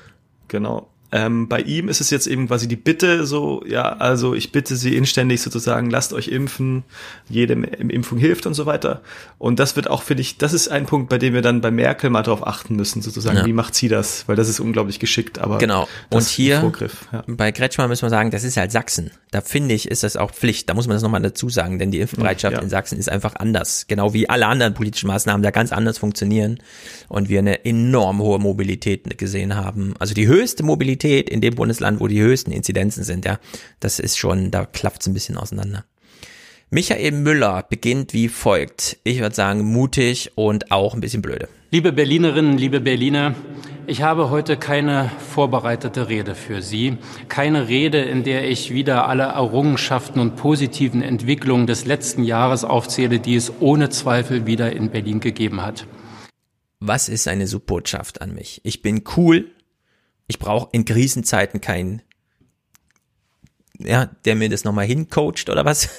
Genau. 0.48 0.93
Ähm, 1.14 1.46
bei 1.46 1.60
ihm 1.60 1.88
ist 1.88 2.00
es 2.00 2.10
jetzt 2.10 2.26
eben 2.26 2.48
quasi 2.48 2.66
die 2.66 2.74
Bitte 2.74 3.24
so, 3.24 3.62
ja, 3.68 3.82
also 3.82 4.34
ich 4.34 4.50
bitte 4.50 4.74
Sie 4.74 4.96
inständig 4.96 5.42
sozusagen, 5.42 5.88
lasst 5.88 6.12
euch 6.12 6.26
impfen, 6.26 6.82
jede 7.28 7.54
Impfung 7.54 8.18
hilft 8.18 8.46
und 8.46 8.54
so 8.54 8.66
weiter. 8.66 9.00
Und 9.38 9.60
das 9.60 9.76
wird 9.76 9.88
auch, 9.88 10.02
finde 10.02 10.22
ich, 10.22 10.38
das 10.38 10.52
ist 10.52 10.66
ein 10.66 10.86
Punkt, 10.86 11.08
bei 11.08 11.18
dem 11.18 11.32
wir 11.32 11.40
dann 11.40 11.60
bei 11.60 11.70
Merkel 11.70 12.10
mal 12.10 12.22
drauf 12.22 12.44
achten 12.44 12.74
müssen, 12.74 13.00
sozusagen, 13.00 13.36
ja. 13.36 13.46
wie 13.46 13.52
macht 13.52 13.76
sie 13.76 13.86
das? 13.86 14.26
Weil 14.26 14.34
das 14.34 14.48
ist 14.48 14.58
unglaublich 14.58 14.98
geschickt, 14.98 15.38
aber 15.38 15.58
genau. 15.58 15.86
Und 16.10 16.26
hier 16.26 16.72
ja. 17.12 17.22
bei 17.28 17.52
Kretschmann 17.52 17.88
müssen 17.88 18.02
wir 18.02 18.10
sagen, 18.10 18.32
das 18.32 18.42
ist 18.42 18.56
halt 18.56 18.72
Sachsen. 18.72 19.12
Da 19.30 19.40
finde 19.40 19.74
ich, 19.74 19.88
ist 19.88 20.02
das 20.02 20.16
auch 20.16 20.32
Pflicht. 20.32 20.68
Da 20.68 20.74
muss 20.74 20.88
man 20.88 20.96
das 20.96 21.04
nochmal 21.04 21.22
dazu 21.22 21.48
sagen, 21.48 21.78
denn 21.78 21.92
die 21.92 22.00
Impfbereitschaft 22.00 22.56
ja. 22.56 22.62
in 22.62 22.68
Sachsen 22.68 22.98
ist 22.98 23.08
einfach 23.08 23.36
anders. 23.36 23.86
Genau 23.86 24.14
wie 24.14 24.28
alle 24.28 24.46
anderen 24.46 24.74
politischen 24.74 25.06
Maßnahmen 25.06 25.44
da 25.44 25.52
ganz 25.52 25.70
anders 25.70 25.98
funktionieren 25.98 26.58
und 27.08 27.28
wir 27.28 27.38
eine 27.38 27.64
enorm 27.64 28.20
hohe 28.20 28.40
Mobilität 28.40 29.16
gesehen 29.16 29.54
haben. 29.54 29.94
Also 30.00 30.12
die 30.12 30.26
höchste 30.26 30.64
Mobilität 30.64 31.03
in 31.04 31.40
dem 31.40 31.54
Bundesland, 31.54 32.00
wo 32.00 32.08
die 32.08 32.20
höchsten 32.20 32.52
Inzidenzen 32.52 33.04
sind, 33.04 33.24
ja. 33.24 33.38
Das 33.80 33.98
ist 33.98 34.18
schon, 34.18 34.50
da 34.50 34.64
klafft 34.64 35.02
es 35.02 35.06
ein 35.06 35.14
bisschen 35.14 35.36
auseinander. 35.36 35.84
Michael 36.70 37.12
Müller 37.12 37.64
beginnt 37.68 38.14
wie 38.14 38.28
folgt. 38.28 38.98
Ich 39.04 39.20
würde 39.20 39.34
sagen, 39.34 39.62
mutig 39.64 40.32
und 40.34 40.72
auch 40.72 40.94
ein 40.94 41.00
bisschen 41.00 41.22
blöde. 41.22 41.48
Liebe 41.70 41.92
Berlinerinnen, 41.92 42.58
liebe 42.58 42.80
Berliner, 42.80 43.34
ich 43.86 44.02
habe 44.02 44.30
heute 44.30 44.56
keine 44.56 45.10
vorbereitete 45.30 46.08
Rede 46.08 46.34
für 46.34 46.62
Sie. 46.62 46.96
Keine 47.28 47.68
Rede, 47.68 47.98
in 47.98 48.24
der 48.24 48.48
ich 48.48 48.72
wieder 48.72 49.06
alle 49.08 49.24
Errungenschaften 49.24 50.20
und 50.20 50.36
positiven 50.36 51.02
Entwicklungen 51.02 51.66
des 51.66 51.84
letzten 51.84 52.24
Jahres 52.24 52.64
aufzähle, 52.64 53.20
die 53.20 53.36
es 53.36 53.52
ohne 53.60 53.90
Zweifel 53.90 54.46
wieder 54.46 54.72
in 54.72 54.90
Berlin 54.90 55.20
gegeben 55.20 55.62
hat. 55.62 55.86
Was 56.80 57.08
ist 57.08 57.28
eine 57.28 57.46
Subbotschaft 57.46 58.20
an 58.20 58.34
mich? 58.34 58.60
Ich 58.64 58.82
bin 58.82 59.04
cool. 59.16 59.50
Ich 60.26 60.38
brauche 60.38 60.68
in 60.72 60.84
Krisenzeiten 60.84 61.60
keinen, 61.60 62.02
ja, 63.78 64.06
der 64.24 64.36
mir 64.36 64.48
das 64.48 64.64
nochmal 64.64 64.86
hincoacht 64.86 65.48
oder 65.50 65.64
was? 65.64 65.88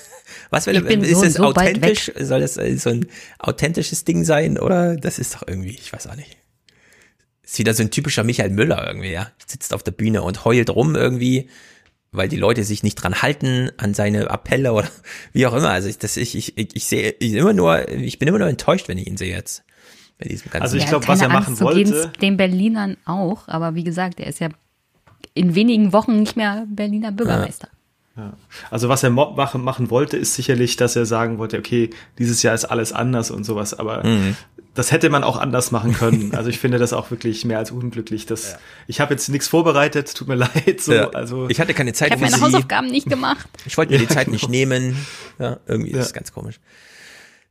Was 0.49 0.65
will, 0.65 0.75
ist 1.03 1.17
so, 1.19 1.23
das 1.23 1.33
so 1.35 1.43
authentisch? 1.43 2.11
Soll 2.19 2.41
das 2.41 2.57
äh, 2.57 2.75
so 2.77 2.89
ein 2.89 3.05
authentisches 3.37 4.05
Ding 4.05 4.23
sein 4.23 4.57
oder 4.57 4.95
das 4.95 5.19
ist 5.19 5.35
doch 5.35 5.47
irgendwie, 5.47 5.69
ich 5.69 5.93
weiß 5.93 6.07
auch 6.07 6.15
nicht. 6.15 6.37
Ist 7.43 7.59
wieder 7.59 7.75
so 7.75 7.83
ein 7.83 7.91
typischer 7.91 8.23
Michael 8.23 8.49
Müller 8.49 8.87
irgendwie, 8.87 9.11
ja. 9.11 9.31
Sitzt 9.45 9.71
auf 9.71 9.83
der 9.83 9.91
Bühne 9.91 10.23
und 10.23 10.43
heult 10.43 10.71
rum 10.71 10.95
irgendwie, 10.95 11.49
weil 12.11 12.27
die 12.27 12.37
Leute 12.37 12.63
sich 12.63 12.81
nicht 12.81 12.95
dran 12.95 13.21
halten 13.21 13.71
an 13.77 13.93
seine 13.93 14.31
Appelle 14.31 14.73
oder 14.73 14.89
wie 15.33 15.45
auch 15.45 15.53
immer. 15.53 15.69
Also 15.69 15.89
ich, 15.89 15.99
das, 15.99 16.17
ich, 16.17 16.35
ich, 16.35 16.57
ich 16.57 16.85
sehe 16.85 17.15
ich 17.19 17.33
immer 17.33 17.53
nur, 17.53 17.87
ich 17.89 18.17
bin 18.17 18.27
immer 18.27 18.39
nur 18.39 18.49
enttäuscht, 18.49 18.87
wenn 18.87 18.97
ich 18.97 19.07
ihn 19.07 19.17
sehe 19.17 19.35
jetzt. 19.35 19.63
Also 20.59 20.77
ich 20.77 20.85
glaube, 20.85 21.07
was 21.07 21.21
er 21.21 21.27
machen 21.27 21.49
Angst, 21.49 21.61
wollte. 21.61 22.03
So 22.03 22.07
den 22.07 22.37
Berlinern 22.37 22.97
auch, 23.05 23.47
aber 23.47 23.75
wie 23.75 23.83
gesagt, 23.83 24.19
er 24.19 24.27
ist 24.27 24.39
ja 24.39 24.49
in 25.33 25.55
wenigen 25.55 25.91
Wochen 25.91 26.19
nicht 26.19 26.37
mehr 26.37 26.65
Berliner 26.69 27.11
Bürgermeister. 27.11 27.67
Ja. 28.17 28.33
Also 28.71 28.87
was 28.87 29.03
er 29.03 29.09
machen, 29.09 29.61
machen 29.61 29.89
wollte, 29.89 30.15
ist 30.15 30.35
sicherlich, 30.35 30.77
dass 30.77 30.95
er 30.95 31.05
sagen 31.05 31.37
wollte, 31.37 31.59
okay, 31.59 31.89
dieses 32.17 32.41
Jahr 32.43 32.55
ist 32.55 32.63
alles 32.63 32.93
anders 32.93 33.29
und 33.29 33.43
sowas, 33.43 33.77
aber 33.77 34.05
mhm. 34.05 34.37
das 34.73 34.93
hätte 34.93 35.09
man 35.09 35.25
auch 35.25 35.35
anders 35.35 35.71
machen 35.71 35.93
können. 35.93 36.31
Also 36.35 36.49
ich 36.49 36.59
finde 36.59 36.77
das 36.77 36.93
auch 36.93 37.11
wirklich 37.11 37.43
mehr 37.43 37.57
als 37.57 37.71
unglücklich. 37.71 38.25
Das, 38.25 38.53
ja. 38.53 38.57
Ich 38.87 39.01
habe 39.01 39.13
jetzt 39.13 39.27
nichts 39.27 39.49
vorbereitet, 39.49 40.15
tut 40.15 40.29
mir 40.29 40.35
leid. 40.35 40.79
So, 40.79 40.93
ja. 40.93 41.09
also 41.09 41.49
ich 41.49 41.59
hatte 41.59 41.73
keine 41.73 41.91
Zeit. 41.91 42.07
Ich 42.07 42.13
habe 42.13 42.31
meine 42.31 42.39
Hausaufgaben 42.39 42.87
nicht 42.87 43.09
gemacht. 43.09 43.49
Ich 43.65 43.77
wollte 43.77 43.91
mir 43.91 43.99
die 43.99 44.07
Zeit 44.07 44.29
nicht 44.29 44.47
nehmen. 44.49 44.95
Ja, 45.37 45.57
irgendwie 45.67 45.91
ist 45.91 46.05
es 46.05 46.13
ganz 46.13 46.31
komisch 46.31 46.59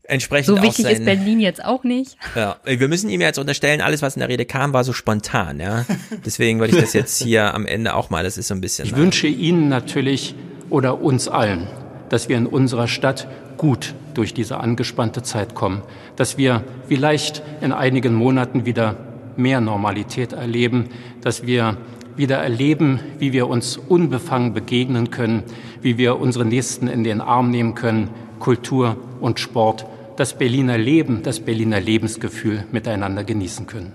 entsprechend 0.05 0.57
So 0.57 0.63
wichtig 0.63 0.85
sein, 0.85 0.97
ist 0.97 1.05
Berlin 1.05 1.41
jetzt 1.41 1.65
auch 1.65 1.85
nicht. 1.85 2.17
Ja, 2.35 2.57
wir 2.65 2.89
müssen 2.89 3.09
ihm 3.11 3.21
jetzt 3.21 3.39
unterstellen, 3.39 3.81
alles, 3.81 4.03
was 4.03 4.17
in 4.17 4.21
der 4.21 4.29
Rede 4.29 4.45
kam, 4.45 4.73
war 4.73 4.85
so 4.85 4.93
spontan, 4.93 5.61
ja. 5.61 5.85
Deswegen 6.25 6.61
würde 6.61 6.75
ich 6.75 6.81
das 6.81 6.93
jetzt 6.93 7.23
hier 7.23 7.55
am 7.55 7.67
Ende 7.67 7.95
auch 7.95 8.11
mal, 8.11 8.25
das 8.25 8.39
ist 8.39 8.49
so 8.49 8.55
ein 8.55 8.61
bisschen. 8.61 8.87
Ich 8.87 8.97
wünsche 8.97 9.27
Ihnen 9.27 9.69
natürlich 9.69 10.35
oder 10.71 11.01
uns 11.01 11.29
allen, 11.29 11.67
dass 12.09 12.29
wir 12.29 12.37
in 12.37 12.47
unserer 12.47 12.89
Stadt 12.89 13.29
gut 13.57 13.95
durch 14.15 14.35
diese 14.35 14.59
angespannte 14.59 15.23
Zeit 15.23 15.55
kommen, 15.55 15.83
dass 16.17 16.39
wir 16.39 16.65
vielleicht 16.89 17.43
in 17.61 17.73
einigen 17.73 18.15
Monaten 18.15 18.67
wieder 18.67 18.97
mehr 19.37 19.61
Normalität 19.61 20.33
erleben, 20.33 20.91
dass 21.21 21.47
wir 21.47 21.77
wieder 22.17 22.37
erleben, 22.37 23.01
wie 23.19 23.33
wir 23.33 23.49
uns 23.49 23.77
unbefangen 23.77 24.55
begegnen 24.55 25.11
können, 25.11 25.43
wie 25.83 25.99
wir 25.99 26.21
unsere 26.21 26.45
Nächsten 26.45 26.87
in 26.87 27.03
den 27.03 27.21
Arm 27.21 27.51
nehmen 27.51 27.75
können, 27.75 28.11
Kultur 28.39 28.97
und 29.21 29.41
Sport 29.41 29.87
das 30.17 30.39
Berliner 30.39 30.79
Leben, 30.79 31.23
das 31.23 31.41
Berliner 31.41 31.81
Lebensgefühl 31.81 32.65
miteinander 32.73 33.25
genießen 33.25 33.67
können. 33.67 33.93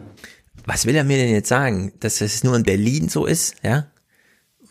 Was 0.66 0.86
will 0.86 0.96
er 0.96 1.04
mir 1.04 1.18
denn 1.18 1.32
jetzt 1.32 1.50
sagen? 1.50 1.94
Dass 2.00 2.22
es 2.22 2.44
nur 2.44 2.56
in 2.56 2.64
Berlin 2.64 3.10
so 3.10 3.26
ist, 3.26 3.56
ja? 3.64 3.88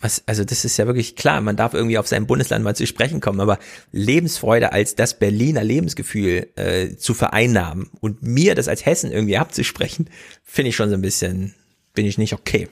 Was, 0.00 0.22
also 0.26 0.44
das 0.44 0.64
ist 0.64 0.76
ja 0.76 0.86
wirklich 0.86 1.16
klar, 1.16 1.40
man 1.40 1.56
darf 1.56 1.74
irgendwie 1.74 1.98
auf 1.98 2.06
sein 2.06 2.28
Bundesland 2.28 2.62
mal 2.62 2.76
zu 2.76 2.86
sprechen 2.86 3.20
kommen, 3.20 3.40
aber 3.40 3.58
Lebensfreude 3.90 4.72
als 4.72 4.94
das 4.94 5.18
Berliner 5.18 5.64
Lebensgefühl 5.64 6.46
äh, 6.54 6.96
zu 6.96 7.14
vereinnahmen 7.14 7.90
und 7.98 8.22
mir 8.22 8.54
das 8.54 8.68
als 8.68 8.86
Hessen 8.86 9.10
irgendwie 9.10 9.38
abzusprechen, 9.38 10.08
finde 10.44 10.68
ich 10.68 10.76
schon 10.76 10.90
so 10.90 10.94
ein 10.94 11.02
bisschen, 11.02 11.54
bin 11.94 12.06
ich 12.06 12.16
nicht 12.16 12.32
okay. 12.32 12.68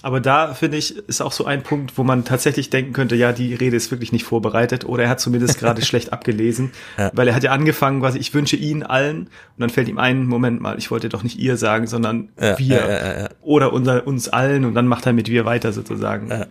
Aber 0.00 0.20
da 0.20 0.54
finde 0.54 0.76
ich, 0.76 0.96
ist 0.96 1.20
auch 1.20 1.32
so 1.32 1.44
ein 1.44 1.62
Punkt, 1.62 1.98
wo 1.98 2.04
man 2.04 2.24
tatsächlich 2.24 2.70
denken 2.70 2.92
könnte, 2.92 3.16
ja, 3.16 3.32
die 3.32 3.54
Rede 3.54 3.76
ist 3.76 3.90
wirklich 3.90 4.12
nicht 4.12 4.24
vorbereitet 4.24 4.84
oder 4.84 5.04
er 5.04 5.08
hat 5.10 5.20
zumindest 5.20 5.58
gerade 5.60 5.84
schlecht 5.84 6.12
abgelesen, 6.12 6.70
ja. 6.96 7.10
weil 7.14 7.26
er 7.26 7.34
hat 7.34 7.42
ja 7.42 7.50
angefangen, 7.50 8.00
quasi, 8.00 8.18
ich 8.18 8.32
wünsche 8.32 8.56
Ihnen 8.56 8.84
allen 8.84 9.22
und 9.22 9.30
dann 9.58 9.70
fällt 9.70 9.88
ihm 9.88 9.98
ein, 9.98 10.26
Moment 10.26 10.60
mal, 10.60 10.78
ich 10.78 10.90
wollte 10.90 11.08
doch 11.08 11.24
nicht 11.24 11.38
ihr 11.38 11.56
sagen, 11.56 11.88
sondern 11.88 12.30
ja, 12.40 12.58
wir 12.58 12.88
ja, 12.88 13.28
oder 13.40 13.72
unser, 13.72 14.06
uns 14.06 14.28
allen 14.28 14.64
und 14.64 14.74
dann 14.74 14.86
macht 14.86 15.06
er 15.06 15.12
mit 15.12 15.28
wir 15.28 15.44
weiter 15.44 15.72
sozusagen. 15.72 16.46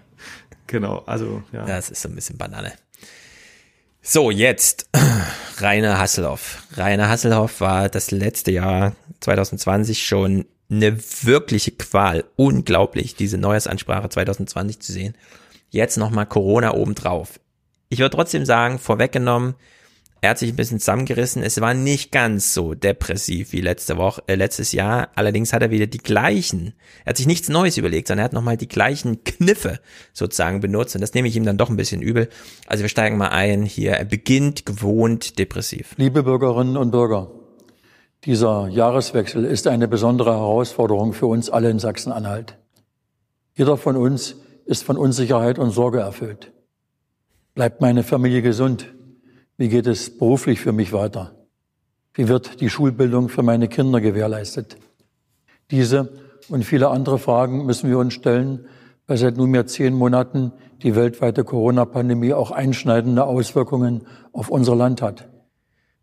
Genau, 0.67 1.03
also 1.05 1.41
ja. 1.53 1.65
Ja, 1.65 1.77
es 1.77 1.89
ist 1.89 2.01
so 2.01 2.09
ein 2.09 2.15
bisschen 2.15 2.37
Banane. 2.37 2.73
So, 4.01 4.31
jetzt 4.31 4.89
Rainer 5.59 5.97
Hasselhoff. 5.97 6.63
Rainer 6.75 7.09
Hasselhoff 7.09 7.61
war 7.61 7.89
das 7.89 8.11
letzte 8.11 8.51
Jahr 8.51 8.93
2020 9.21 10.05
schon 10.05 10.45
eine 10.69 10.97
wirkliche 11.23 11.71
Qual. 11.71 12.25
Unglaublich, 12.35 13.15
diese 13.15 13.37
Neujahrsansprache 13.37 14.09
2020 14.09 14.79
zu 14.79 14.91
sehen. 14.91 15.15
Jetzt 15.69 15.97
nochmal 15.97 16.25
Corona 16.25 16.73
obendrauf. 16.73 17.39
Ich 17.89 17.99
würde 17.99 18.15
trotzdem 18.15 18.45
sagen, 18.45 18.79
vorweggenommen, 18.79 19.55
er 20.19 20.31
hat 20.31 20.39
sich 20.39 20.49
ein 20.49 20.55
bisschen 20.55 20.79
zusammengerissen. 20.79 21.43
Es 21.43 21.61
war 21.61 21.73
nicht 21.73 22.11
ganz 22.11 22.53
so 22.53 22.73
depressiv 22.73 23.53
wie 23.53 23.61
letzte 23.61 23.97
Woche, 23.97 24.23
äh, 24.27 24.35
letztes 24.35 24.71
Jahr. 24.71 25.09
Allerdings 25.15 25.53
hat 25.53 25.61
er 25.61 25.69
wieder 25.69 25.85
die 25.85 25.99
gleichen. 25.99 26.73
Er 27.05 27.11
hat 27.11 27.17
sich 27.17 27.27
nichts 27.27 27.49
Neues 27.49 27.77
überlegt, 27.77 28.07
sondern 28.07 28.23
er 28.23 28.25
hat 28.25 28.33
nochmal 28.33 28.57
die 28.57 28.67
gleichen 28.67 29.23
Kniffe 29.23 29.79
sozusagen 30.13 30.59
benutzt. 30.59 30.95
Und 30.95 31.01
das 31.01 31.13
nehme 31.13 31.27
ich 31.27 31.35
ihm 31.35 31.45
dann 31.45 31.57
doch 31.57 31.69
ein 31.69 31.77
bisschen 31.77 32.01
übel. 32.01 32.29
Also 32.65 32.83
wir 32.83 32.89
steigen 32.89 33.17
mal 33.17 33.29
ein 33.29 33.63
hier. 33.63 33.91
Er 33.91 34.05
beginnt 34.05 34.65
gewohnt 34.65 35.37
depressiv. 35.37 35.93
Liebe 35.97 36.23
Bürgerinnen 36.23 36.77
und 36.77 36.91
Bürger, 36.91 37.29
dieser 38.25 38.67
Jahreswechsel 38.67 39.45
ist 39.45 39.67
eine 39.67 39.87
besondere 39.87 40.31
Herausforderung 40.31 41.13
für 41.13 41.27
uns 41.27 41.49
alle 41.49 41.69
in 41.69 41.79
Sachsen-Anhalt. 41.79 42.57
Jeder 43.55 43.77
von 43.77 43.95
uns 43.95 44.35
ist 44.65 44.83
von 44.83 44.97
Unsicherheit 44.97 45.59
und 45.59 45.71
Sorge 45.71 45.99
erfüllt. 45.99 46.51
Bleibt 47.53 47.81
meine 47.81 48.03
Familie 48.03 48.41
gesund? 48.41 48.93
Wie 49.57 49.69
geht 49.69 49.87
es 49.87 50.17
beruflich 50.17 50.59
für 50.59 50.73
mich 50.73 50.93
weiter? 50.93 51.35
Wie 52.13 52.27
wird 52.27 52.61
die 52.61 52.69
Schulbildung 52.69 53.29
für 53.29 53.43
meine 53.43 53.67
Kinder 53.67 54.01
gewährleistet? 54.01 54.77
Diese 55.71 56.09
und 56.49 56.63
viele 56.63 56.89
andere 56.89 57.19
Fragen 57.19 57.65
müssen 57.65 57.89
wir 57.89 57.97
uns 57.97 58.13
stellen, 58.13 58.67
weil 59.07 59.17
seit 59.17 59.37
nunmehr 59.37 59.65
zehn 59.65 59.93
Monaten 59.93 60.51
die 60.83 60.95
weltweite 60.95 61.43
Corona-Pandemie 61.43 62.33
auch 62.33 62.51
einschneidende 62.51 63.23
Auswirkungen 63.23 64.05
auf 64.33 64.49
unser 64.49 64.75
Land 64.75 65.01
hat. 65.01 65.27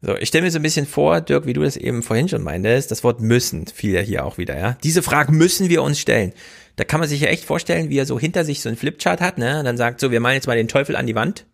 So, 0.05 0.17
ich 0.17 0.29
stelle 0.29 0.45
mir 0.45 0.51
so 0.51 0.59
ein 0.59 0.63
bisschen 0.63 0.87
vor, 0.87 1.23
Dirk, 1.23 1.47
wie 1.47 1.55
du 1.55 1.63
das 1.63 1.79
eben 1.79 2.03
vorhin 2.03 2.29
schon 2.29 2.43
meintest, 2.43 2.91
das 2.91 3.03
Wort 3.05 3.23
müssen 3.23 3.67
fiel 3.67 3.95
ja 3.95 4.01
hier 4.01 4.27
auch 4.27 4.37
wieder, 4.37 4.59
ja. 4.59 4.77
Diese 4.83 5.03
Fragen 5.03 5.35
müssen 5.39 5.71
wir 5.71 5.83
uns 5.83 5.99
stellen. 5.99 6.35
Da 6.77 6.85
kann 6.85 7.01
man 7.01 7.09
sich 7.09 7.23
ja 7.23 7.29
echt 7.29 7.45
vorstellen, 7.45 7.89
wie 7.89 7.97
er 7.97 8.05
so 8.05 8.21
hinter 8.21 8.45
sich 8.45 8.61
so 8.61 8.69
ein 8.69 8.77
Flipchart 8.77 9.23
hat, 9.23 9.39
ne? 9.39 9.61
Und 9.61 9.65
dann 9.65 9.79
sagt 9.79 10.01
so, 10.01 10.11
wir 10.11 10.21
malen 10.21 10.35
jetzt 10.35 10.47
mal 10.47 10.57
den 10.57 10.69
Teufel 10.69 10.97
an 10.97 11.07
die 11.07 11.15
Wand. 11.15 11.47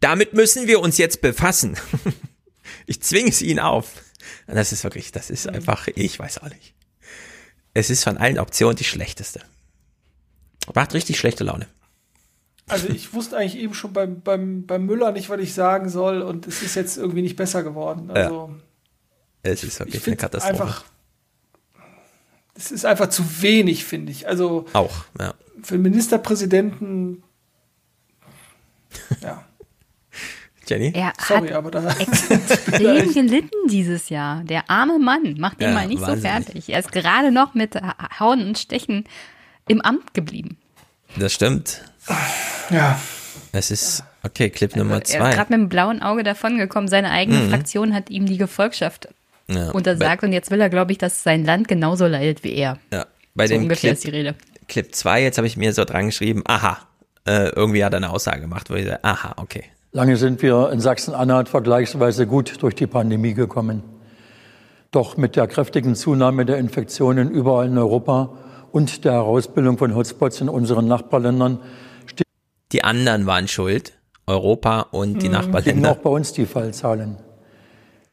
Damit 0.00 0.32
müssen 0.32 0.66
wir 0.66 0.80
uns 0.80 0.98
jetzt 0.98 1.20
befassen. 1.20 1.76
ich 2.86 3.00
zwinge 3.00 3.28
es 3.28 3.42
ihnen 3.42 3.60
auf. 3.60 3.92
Und 4.48 4.56
das 4.56 4.72
ist 4.72 4.82
wirklich, 4.82 5.12
das 5.12 5.30
ist 5.30 5.46
einfach, 5.46 5.86
ich 5.86 6.18
weiß 6.18 6.38
auch 6.38 6.48
nicht. 6.48 6.74
Es 7.74 7.90
ist 7.90 8.02
von 8.02 8.16
allen 8.16 8.40
Optionen 8.40 8.76
die 8.76 8.84
schlechteste. 8.84 9.40
Macht 10.74 10.94
richtig 10.94 11.16
schlechte 11.16 11.44
Laune. 11.44 11.68
Also 12.66 12.88
ich 12.88 13.12
wusste 13.12 13.36
eigentlich 13.36 13.58
eben 13.58 13.74
schon 13.74 13.92
beim, 13.92 14.20
beim, 14.20 14.64
beim 14.64 14.86
Müller 14.86 15.12
nicht, 15.12 15.28
was 15.28 15.40
ich 15.40 15.52
sagen 15.52 15.88
soll 15.88 16.22
und 16.22 16.46
es 16.46 16.62
ist 16.62 16.74
jetzt 16.74 16.96
irgendwie 16.96 17.22
nicht 17.22 17.36
besser 17.36 17.62
geworden. 17.62 18.10
Also 18.10 18.50
ja. 18.50 19.50
Es 19.50 19.62
ist 19.62 19.78
wirklich 19.78 20.06
eine 20.06 20.16
Katastrophe. 20.16 20.62
Einfach, 20.62 20.84
es 22.54 22.72
ist 22.72 22.86
einfach 22.86 23.08
zu 23.10 23.42
wenig, 23.42 23.84
finde 23.84 24.12
ich. 24.12 24.26
Also 24.26 24.64
auch, 24.72 25.04
ja. 25.20 25.34
Für 25.62 25.74
den 25.74 25.82
Ministerpräsidenten 25.82 27.22
ja. 29.22 29.44
Jenny? 30.66 30.92
Er 30.94 31.12
Sorry, 31.20 31.48
hat 31.48 31.56
aber 31.56 31.70
da 31.70 31.86
extrem 31.98 33.12
gelitten 33.12 33.68
dieses 33.68 34.08
Jahr. 34.08 34.42
Der 34.44 34.70
arme 34.70 34.98
Mann, 34.98 35.34
macht 35.38 35.60
den 35.60 35.68
ja, 35.68 35.74
mal 35.74 35.86
nicht 35.86 36.00
wahnsinnig. 36.00 36.22
so 36.22 36.28
fertig. 36.28 36.68
Er 36.70 36.78
ist 36.78 36.92
gerade 36.92 37.30
noch 37.30 37.52
mit 37.52 37.76
Hauen 38.18 38.46
und 38.46 38.58
Stechen 38.58 39.04
im 39.68 39.82
Amt 39.82 40.14
geblieben. 40.14 40.56
Das 41.16 41.32
stimmt. 41.32 41.84
Ja. 42.70 42.98
Es 43.52 43.70
ist, 43.70 44.02
okay, 44.24 44.50
Clip 44.50 44.74
Nummer 44.76 44.94
Er 44.96 45.02
ist 45.02 45.12
zwei. 45.12 45.30
gerade 45.32 45.52
mit 45.52 45.60
dem 45.60 45.68
blauen 45.68 46.02
Auge 46.02 46.22
davongekommen. 46.24 46.88
Seine 46.88 47.10
eigene 47.10 47.38
Mhm. 47.38 47.50
Fraktion 47.50 47.94
hat 47.94 48.10
ihm 48.10 48.26
die 48.26 48.36
Gefolgschaft 48.38 49.08
Ja. 49.48 49.70
untersagt 49.70 50.22
und 50.24 50.32
jetzt 50.32 50.50
will 50.50 50.60
er, 50.60 50.70
glaube 50.70 50.92
ich, 50.92 50.98
dass 50.98 51.22
sein 51.22 51.44
Land 51.44 51.68
genauso 51.68 52.06
leidet 52.06 52.42
wie 52.42 52.54
er. 52.54 52.78
Ja, 52.92 53.06
bei 53.34 53.46
so 53.46 53.54
dem 53.54 53.62
ungefähr 53.64 53.90
Clip, 53.90 53.92
ist 53.94 54.04
die 54.04 54.10
Rede. 54.10 54.34
Clip 54.68 54.92
2, 54.94 55.22
jetzt 55.22 55.36
habe 55.38 55.46
ich 55.46 55.56
mir 55.56 55.72
so 55.72 55.84
dran 55.84 56.06
geschrieben, 56.06 56.42
aha, 56.46 56.78
äh, 57.26 57.48
irgendwie 57.50 57.84
hat 57.84 57.92
er 57.92 57.98
eine 57.98 58.10
Aussage 58.10 58.40
gemacht, 58.40 58.70
wo 58.70 58.74
ich 58.74 58.86
sage, 58.86 59.04
aha, 59.04 59.34
okay. 59.36 59.64
Lange 59.92 60.16
sind 60.16 60.42
wir 60.42 60.70
in 60.72 60.80
Sachsen-Anhalt 60.80 61.48
vergleichsweise 61.48 62.26
gut 62.26 62.60
durch 62.62 62.74
die 62.74 62.86
Pandemie 62.88 63.34
gekommen. 63.34 63.82
Doch 64.90 65.16
mit 65.16 65.36
der 65.36 65.46
kräftigen 65.46 65.94
Zunahme 65.94 66.44
der 66.46 66.58
Infektionen 66.58 67.30
überall 67.30 67.66
in 67.66 67.78
Europa 67.78 68.30
und 68.72 69.04
der 69.04 69.12
Herausbildung 69.12 69.78
von 69.78 69.94
Hotspots 69.94 70.40
in 70.40 70.48
unseren 70.48 70.88
Nachbarländern 70.88 71.58
Die 72.74 72.82
anderen 72.82 73.24
waren 73.24 73.46
schuld, 73.46 73.92
Europa 74.26 74.80
und 74.90 75.14
die 75.14 75.28
stiegen 75.28 75.32
Nachbarländer. 75.34 75.92
auch 75.92 75.98
bei 75.98 76.10
uns 76.10 76.32
die 76.32 76.44
Fallzahlen. 76.44 77.18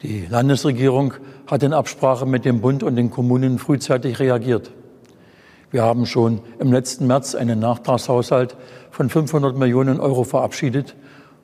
Die 0.03 0.27
Landesregierung 0.27 1.15
hat 1.47 1.63
in 1.63 1.73
Absprache 1.73 2.27
mit 2.27 2.45
dem 2.45 2.61
Bund 2.61 2.83
und 2.83 2.95
den 2.95 3.09
Kommunen 3.09 3.57
frühzeitig 3.57 4.19
reagiert. 4.19 4.69
Wir 5.71 5.81
haben 5.81 6.05
schon 6.05 6.41
im 6.59 6.71
letzten 6.71 7.07
März 7.07 7.33
einen 7.33 7.57
Nachtragshaushalt 7.57 8.55
von 8.91 9.09
500 9.09 9.57
Millionen 9.57 9.99
Euro 9.99 10.23
verabschiedet, 10.23 10.95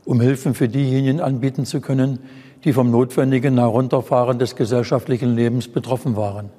um 0.06 0.22
Hilfen 0.22 0.54
für 0.54 0.70
diejenigen 0.70 1.20
anbieten 1.20 1.66
zu 1.66 1.82
können, 1.82 2.20
die 2.66 2.72
vom 2.72 2.92
notwendigen 2.92 3.58
Herunterfahren 3.58 4.38
des 4.38 4.56
gesellschaftlichen 4.56 5.36
Lebens 5.36 5.68
betroffen 5.68 6.16
waren. 6.16 6.52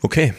Okay. 0.00 0.32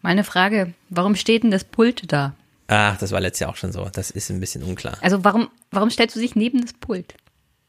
Meine 0.00 0.24
Frage, 0.24 0.72
warum 0.88 1.14
steht 1.14 1.42
denn 1.42 1.50
das 1.50 1.64
Pult 1.64 2.10
da? 2.10 2.32
Ach, 2.72 2.96
das 2.98 3.10
war 3.10 3.20
letztes 3.20 3.40
Jahr 3.40 3.50
auch 3.50 3.56
schon 3.56 3.72
so. 3.72 3.88
Das 3.92 4.10
ist 4.12 4.30
ein 4.30 4.38
bisschen 4.38 4.62
unklar. 4.62 4.96
Also 5.00 5.24
warum, 5.24 5.48
warum 5.72 5.90
stellst 5.90 6.14
du 6.14 6.20
dich 6.20 6.36
neben 6.36 6.60
das 6.60 6.72
Pult? 6.74 7.14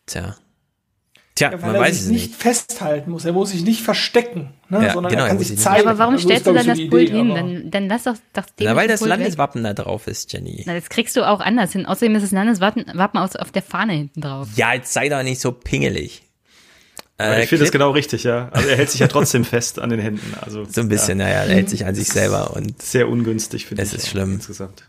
Tja. 0.05 0.35
Tja, 1.33 1.49
Ja, 1.51 1.53
weil 1.61 1.67
man 1.71 1.75
er 1.75 1.81
weiß 1.81 1.93
sich 1.95 2.03
es 2.03 2.09
nicht 2.11 2.27
nicht. 2.29 2.35
festhalten 2.41 3.09
muss. 3.09 3.25
Er 3.25 3.31
muss 3.33 3.49
sich 3.49 3.63
nicht 3.63 3.81
verstecken, 3.81 4.53
ne? 4.69 4.85
Ja, 4.85 4.93
sondern 4.93 5.09
genau, 5.11 5.23
er 5.23 5.25
er 5.25 5.29
kann 5.29 5.37
muss 5.37 5.47
sich 5.47 5.57
zeigen. 5.59 5.85
Ja, 5.85 5.89
aber 5.89 5.97
warum 5.97 6.13
Also 6.15 6.27
das 6.29 6.39
stellst 6.41 6.47
du 6.47 6.53
dann 6.53 6.67
das 6.77 6.89
Pult 6.89 7.09
Idee, 7.09 7.17
hin? 7.17 7.29
Dann, 7.33 7.71
dann 7.71 7.87
lass 7.87 8.03
doch, 8.03 8.15
doch 8.33 8.45
dem 8.45 8.67
Na, 8.67 8.75
weil 8.75 8.87
das 8.87 8.99
Pult 8.99 9.09
weg. 9.11 9.17
Landeswappen 9.19 9.63
da 9.63 9.73
drauf 9.73 10.05
ist, 10.07 10.31
Jenny. 10.33 10.63
Na, 10.67 10.75
das 10.75 10.89
kriegst 10.89 11.15
du 11.15 11.27
auch 11.27 11.39
anders 11.39 11.71
hin. 11.71 11.85
Außerdem 11.87 12.15
ist 12.15 12.23
das 12.23 12.31
Landeswappen 12.31 13.17
auf 13.17 13.51
der 13.51 13.63
Fahne 13.63 13.93
hinten 13.93 14.21
drauf. 14.21 14.49
Ja, 14.55 14.73
jetzt 14.73 14.93
sei 14.93 15.09
doch 15.09 15.23
nicht 15.23 15.39
so 15.41 15.51
pingelig. 15.51 16.21
Äh, 17.19 17.43
ich 17.43 17.49
finde 17.49 17.63
das 17.65 17.71
genau 17.71 17.91
richtig, 17.91 18.23
ja. 18.23 18.49
Also 18.51 18.67
er 18.67 18.77
hält 18.77 18.89
sich 18.89 18.99
ja 18.99 19.07
trotzdem 19.07 19.45
fest 19.45 19.79
an 19.79 19.89
den 19.89 19.99
Händen. 19.99 20.33
Also 20.41 20.65
So 20.69 20.81
ein 20.81 20.89
bisschen, 20.89 21.19
naja, 21.19 21.43
er 21.43 21.49
hält 21.53 21.69
sich 21.69 21.85
an 21.85 21.95
sich 21.95 22.09
selber 22.09 22.55
und 22.55 22.81
sehr 22.81 23.07
ungünstig 23.07 23.67
finde 23.67 23.83
ich. 23.83 23.89
es 23.89 23.95
ist 23.95 24.09
schlimm. 24.09 24.33
insgesamt. 24.33 24.83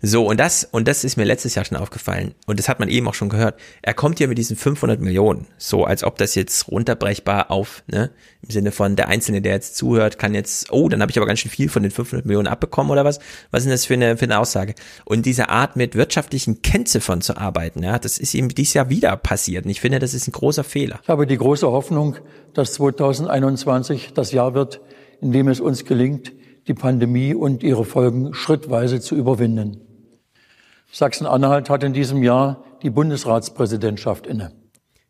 So, 0.00 0.28
und 0.28 0.38
das, 0.38 0.62
und 0.70 0.86
das 0.86 1.02
ist 1.02 1.16
mir 1.16 1.24
letztes 1.24 1.56
Jahr 1.56 1.64
schon 1.64 1.76
aufgefallen. 1.76 2.34
Und 2.46 2.60
das 2.60 2.68
hat 2.68 2.78
man 2.78 2.88
eben 2.88 3.08
auch 3.08 3.14
schon 3.14 3.28
gehört. 3.28 3.58
Er 3.82 3.94
kommt 3.94 4.18
hier 4.18 4.28
mit 4.28 4.38
diesen 4.38 4.56
500 4.56 5.00
Millionen. 5.00 5.48
So, 5.56 5.84
als 5.84 6.04
ob 6.04 6.18
das 6.18 6.36
jetzt 6.36 6.68
runterbrechbar 6.68 7.50
auf, 7.50 7.82
ne, 7.88 8.10
im 8.42 8.50
Sinne 8.50 8.70
von 8.70 8.94
der 8.94 9.08
Einzelne, 9.08 9.42
der 9.42 9.54
jetzt 9.54 9.76
zuhört, 9.76 10.16
kann 10.16 10.34
jetzt, 10.34 10.70
oh, 10.70 10.88
dann 10.88 11.02
habe 11.02 11.10
ich 11.10 11.18
aber 11.18 11.26
ganz 11.26 11.40
schön 11.40 11.50
viel 11.50 11.68
von 11.68 11.82
den 11.82 11.90
500 11.90 12.26
Millionen 12.26 12.46
abbekommen 12.46 12.92
oder 12.92 13.04
was? 13.04 13.18
Was 13.50 13.62
ist 13.62 13.64
denn 13.64 13.72
das 13.72 13.86
für 13.86 13.94
eine, 13.94 14.16
für 14.16 14.26
eine 14.26 14.38
Aussage? 14.38 14.76
Und 15.04 15.26
diese 15.26 15.48
Art 15.48 15.74
mit 15.74 15.96
wirtschaftlichen 15.96 16.62
Kennziffern 16.62 17.20
zu 17.20 17.36
arbeiten, 17.36 17.82
ja, 17.82 17.98
das 17.98 18.18
ist 18.18 18.34
ihm 18.34 18.50
dieses 18.50 18.74
Jahr 18.74 18.90
wieder 18.90 19.16
passiert. 19.16 19.64
Und 19.64 19.70
ich 19.72 19.80
finde, 19.80 19.98
das 19.98 20.14
ist 20.14 20.28
ein 20.28 20.32
großer 20.32 20.62
Fehler. 20.62 21.00
Ich 21.02 21.08
habe 21.08 21.26
die 21.26 21.38
große 21.38 21.66
Hoffnung, 21.66 22.14
dass 22.54 22.74
2021 22.74 24.12
das 24.14 24.30
Jahr 24.30 24.54
wird, 24.54 24.80
in 25.20 25.32
dem 25.32 25.48
es 25.48 25.58
uns 25.58 25.84
gelingt, 25.84 26.32
die 26.68 26.74
Pandemie 26.74 27.34
und 27.34 27.64
ihre 27.64 27.84
Folgen 27.84 28.32
schrittweise 28.32 29.00
zu 29.00 29.16
überwinden. 29.16 29.87
Sachsen-Anhalt 30.90 31.70
hat 31.70 31.82
in 31.82 31.92
diesem 31.92 32.22
Jahr 32.22 32.64
die 32.82 32.90
Bundesratspräsidentschaft 32.90 34.26
inne. 34.26 34.52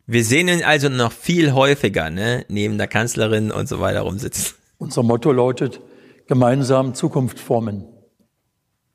Wir 0.05 0.23
sehen 0.23 0.47
ihn 0.47 0.63
also 0.63 0.89
noch 0.89 1.11
viel 1.11 1.53
häufiger, 1.53 2.09
ne, 2.09 2.45
neben 2.49 2.77
der 2.77 2.87
Kanzlerin 2.87 3.51
und 3.51 3.69
so 3.69 3.79
weiter 3.79 4.01
rumsitzen. 4.01 4.55
Unser 4.77 5.03
Motto 5.03 5.31
lautet, 5.31 5.81
gemeinsam 6.27 6.93
Zukunft 6.93 7.39
formen. 7.39 7.85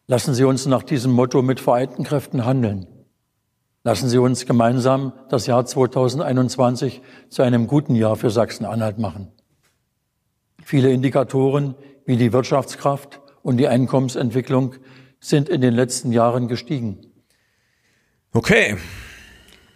Lassen 0.07 0.35
Sie 0.35 0.45
uns 0.45 0.67
nach 0.67 0.83
diesem 0.83 1.13
Motto 1.13 1.41
mit 1.41 1.61
vereinten 1.61 2.05
Kräften 2.05 2.45
handeln. 2.45 2.87
Lassen 3.85 4.09
Sie 4.09 4.19
uns 4.19 4.45
gemeinsam 4.45 5.13
das 5.31 5.47
Jahr 5.47 5.65
2021 5.65 7.01
zu 7.29 7.43
einem 7.43 7.67
guten 7.67 7.95
Jahr 7.95 8.17
für 8.17 8.31
Sachsen-Anhalt 8.31 8.99
machen. 8.99 9.29
Viele 10.65 10.91
Indikatoren 10.91 11.75
wie 12.07 12.17
die 12.17 12.33
Wirtschaftskraft 12.33 13.21
und 13.43 13.59
die 13.59 13.69
Einkommensentwicklung 13.69 14.75
sind 15.25 15.49
in 15.49 15.61
den 15.63 15.75
letzten 15.75 16.13
Jahren 16.13 16.47
gestiegen. 16.49 16.99
Okay. 18.33 18.77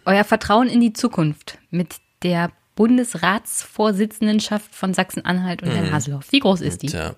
Euer 0.05 0.23
Vertrauen 0.23 0.67
in 0.67 0.79
die 0.79 0.93
Zukunft 0.93 1.57
mit 1.71 1.95
der 2.21 2.51
Bundesratsvorsitzendenschaft 2.75 4.75
von 4.75 4.93
Sachsen-Anhalt 4.93 5.63
und 5.63 5.71
Herrn 5.71 5.87
Mhm. 5.87 5.91
Haselhoff. 5.91 6.31
Wie 6.31 6.39
groß 6.39 6.61
ist 6.61 6.83
die? 6.83 6.87
Tja, 6.87 7.15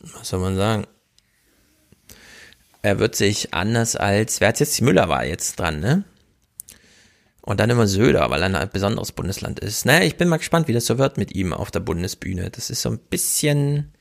was 0.00 0.28
soll 0.28 0.40
man 0.40 0.56
sagen? 0.56 0.86
Er 2.82 2.98
wird 2.98 3.14
sich 3.14 3.52
anders 3.52 3.94
als, 3.96 4.40
wer 4.40 4.48
hat 4.48 4.60
jetzt, 4.60 4.80
Müller 4.80 5.08
war 5.08 5.26
jetzt 5.26 5.58
dran, 5.58 5.80
ne? 5.80 6.04
Und 7.42 7.60
dann 7.60 7.70
immer 7.70 7.86
Söder, 7.86 8.30
weil 8.30 8.42
er 8.42 8.58
ein 8.58 8.70
besonderes 8.70 9.12
Bundesland 9.12 9.60
ist. 9.60 9.84
Naja, 9.84 10.04
ich 10.04 10.16
bin 10.16 10.28
mal 10.28 10.38
gespannt, 10.38 10.66
wie 10.66 10.72
das 10.72 10.86
so 10.86 10.98
wird 10.98 11.18
mit 11.18 11.34
ihm 11.34 11.52
auf 11.52 11.70
der 11.70 11.80
Bundesbühne. 11.80 12.50
Das 12.50 12.70
ist 12.70 12.82
so 12.82 12.90
ein 12.90 12.98
bisschen, 12.98 13.92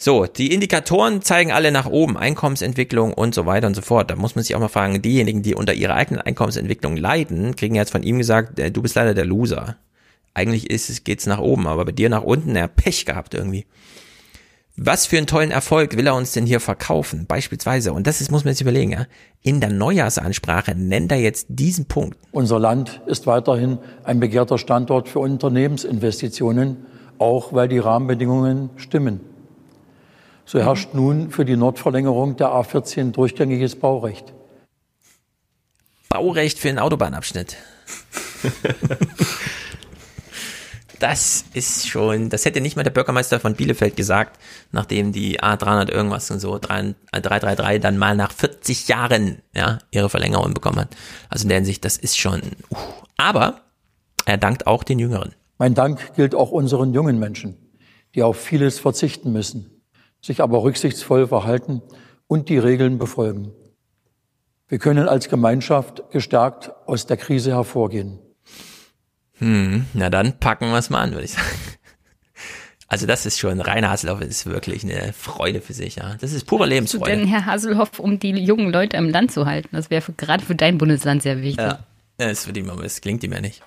so, 0.00 0.26
die 0.26 0.54
Indikatoren 0.54 1.22
zeigen 1.22 1.50
alle 1.50 1.72
nach 1.72 1.86
oben, 1.86 2.16
Einkommensentwicklung 2.16 3.12
und 3.12 3.34
so 3.34 3.46
weiter 3.46 3.66
und 3.66 3.74
so 3.74 3.82
fort. 3.82 4.08
Da 4.12 4.14
muss 4.14 4.36
man 4.36 4.44
sich 4.44 4.54
auch 4.54 4.60
mal 4.60 4.68
fragen, 4.68 5.02
diejenigen, 5.02 5.42
die 5.42 5.56
unter 5.56 5.74
ihrer 5.74 5.94
eigenen 5.94 6.20
Einkommensentwicklung 6.20 6.96
leiden, 6.96 7.56
kriegen 7.56 7.74
jetzt 7.74 7.90
von 7.90 8.04
ihm 8.04 8.18
gesagt, 8.18 8.60
äh, 8.60 8.70
du 8.70 8.80
bist 8.80 8.94
leider 8.94 9.12
der 9.12 9.24
Loser. 9.24 9.76
Eigentlich 10.34 10.70
ist 10.70 10.88
es, 10.88 11.02
geht's 11.02 11.26
nach 11.26 11.40
oben, 11.40 11.66
aber 11.66 11.84
bei 11.84 11.90
dir 11.90 12.10
nach 12.10 12.22
unten, 12.22 12.54
er 12.54 12.64
hat 12.64 12.76
Pech 12.76 13.06
gehabt 13.06 13.34
irgendwie. 13.34 13.66
Was 14.76 15.06
für 15.06 15.16
einen 15.16 15.26
tollen 15.26 15.50
Erfolg 15.50 15.96
will 15.96 16.06
er 16.06 16.14
uns 16.14 16.30
denn 16.30 16.46
hier 16.46 16.60
verkaufen? 16.60 17.26
Beispielsweise, 17.26 17.92
und 17.92 18.06
das 18.06 18.20
ist, 18.20 18.30
muss 18.30 18.44
man 18.44 18.54
sich 18.54 18.62
überlegen, 18.62 18.92
ja, 18.92 19.06
in 19.42 19.60
der 19.60 19.70
Neujahrsansprache 19.70 20.76
nennt 20.76 21.10
er 21.10 21.18
jetzt 21.18 21.46
diesen 21.48 21.86
Punkt. 21.86 22.16
Unser 22.30 22.60
Land 22.60 23.00
ist 23.06 23.26
weiterhin 23.26 23.78
ein 24.04 24.20
begehrter 24.20 24.58
Standort 24.58 25.08
für 25.08 25.18
Unternehmensinvestitionen, 25.18 26.86
auch 27.18 27.52
weil 27.52 27.66
die 27.66 27.80
Rahmenbedingungen 27.80 28.70
stimmen. 28.76 29.37
So 30.48 30.60
herrscht 30.60 30.94
nun 30.94 31.30
für 31.30 31.44
die 31.44 31.58
Nordverlängerung 31.58 32.38
der 32.38 32.48
A14 32.48 33.12
durchgängiges 33.12 33.76
Baurecht. 33.76 34.32
Baurecht 36.08 36.58
für 36.58 36.68
den 36.68 36.78
Autobahnabschnitt. 36.78 37.56
Das 41.00 41.44
ist 41.54 41.86
schon, 41.86 42.28
das 42.28 42.44
hätte 42.44 42.60
nicht 42.60 42.74
mal 42.74 42.82
der 42.82 42.90
Bürgermeister 42.90 43.38
von 43.38 43.54
Bielefeld 43.54 43.94
gesagt, 43.94 44.36
nachdem 44.72 45.12
die 45.12 45.38
A300 45.38 45.92
irgendwas 45.92 46.28
und 46.32 46.40
so 46.40 46.58
333 46.58 47.80
dann 47.80 47.98
mal 47.98 48.16
nach 48.16 48.32
40 48.32 48.88
Jahren 48.88 49.40
ja 49.54 49.78
ihre 49.92 50.08
Verlängerung 50.08 50.54
bekommen 50.54 50.80
hat. 50.80 50.96
Also 51.28 51.44
in 51.44 51.50
der 51.50 51.58
Hinsicht, 51.58 51.84
das 51.84 51.98
ist 51.98 52.18
schon. 52.18 52.40
Uh. 52.70 52.76
Aber 53.16 53.60
er 54.24 54.38
dankt 54.38 54.66
auch 54.66 54.82
den 54.82 54.98
Jüngeren. 54.98 55.36
Mein 55.56 55.74
Dank 55.74 56.14
gilt 56.16 56.34
auch 56.34 56.50
unseren 56.50 56.92
jungen 56.92 57.20
Menschen, 57.20 57.56
die 58.16 58.24
auf 58.24 58.36
vieles 58.36 58.80
verzichten 58.80 59.30
müssen, 59.30 59.77
sich 60.28 60.40
aber 60.40 60.62
rücksichtsvoll 60.62 61.26
verhalten 61.26 61.82
und 62.28 62.48
die 62.48 62.58
Regeln 62.58 62.98
befolgen. 62.98 63.52
Wir 64.68 64.78
können 64.78 65.08
als 65.08 65.28
Gemeinschaft 65.28 66.02
gestärkt 66.10 66.70
aus 66.86 67.06
der 67.06 67.16
Krise 67.16 67.50
hervorgehen. 67.52 68.18
Hm, 69.38 69.86
na 69.94 70.10
dann 70.10 70.38
packen 70.38 70.68
wir 70.70 70.78
es 70.78 70.90
mal 70.90 71.00
an, 71.00 71.12
würde 71.12 71.24
ich 71.24 71.32
sagen. 71.32 71.46
Also 72.90 73.06
das 73.06 73.26
ist 73.26 73.38
schon, 73.38 73.60
Rainer 73.60 73.90
Haselhoff 73.90 74.22
ist 74.22 74.46
wirklich 74.46 74.82
eine 74.82 75.12
Freude 75.12 75.60
für 75.60 75.74
sich, 75.74 75.96
ja. 75.96 76.16
Das 76.22 76.32
ist 76.32 76.46
pure 76.46 76.66
Lebensfreude. 76.66 77.10
denn, 77.18 77.26
Herr 77.26 77.44
Haselhoff, 77.44 77.98
um 77.98 78.18
die 78.18 78.30
jungen 78.30 78.72
Leute 78.72 78.96
im 78.96 79.10
Land 79.10 79.30
zu 79.30 79.44
halten? 79.44 79.68
Das 79.72 79.90
wäre 79.90 80.00
für- 80.00 80.14
gerade 80.14 80.42
für 80.44 80.54
dein 80.54 80.78
Bundesland 80.78 81.22
sehr 81.22 81.42
wichtig. 81.42 81.58
Ja, 81.66 81.80
das, 82.16 82.46
wird 82.46 82.56
ihm, 82.56 82.70
aber 82.70 82.82
das 82.82 83.00
klingt 83.02 83.22
ihm 83.24 83.32
ja 83.34 83.42
nicht. 83.42 83.62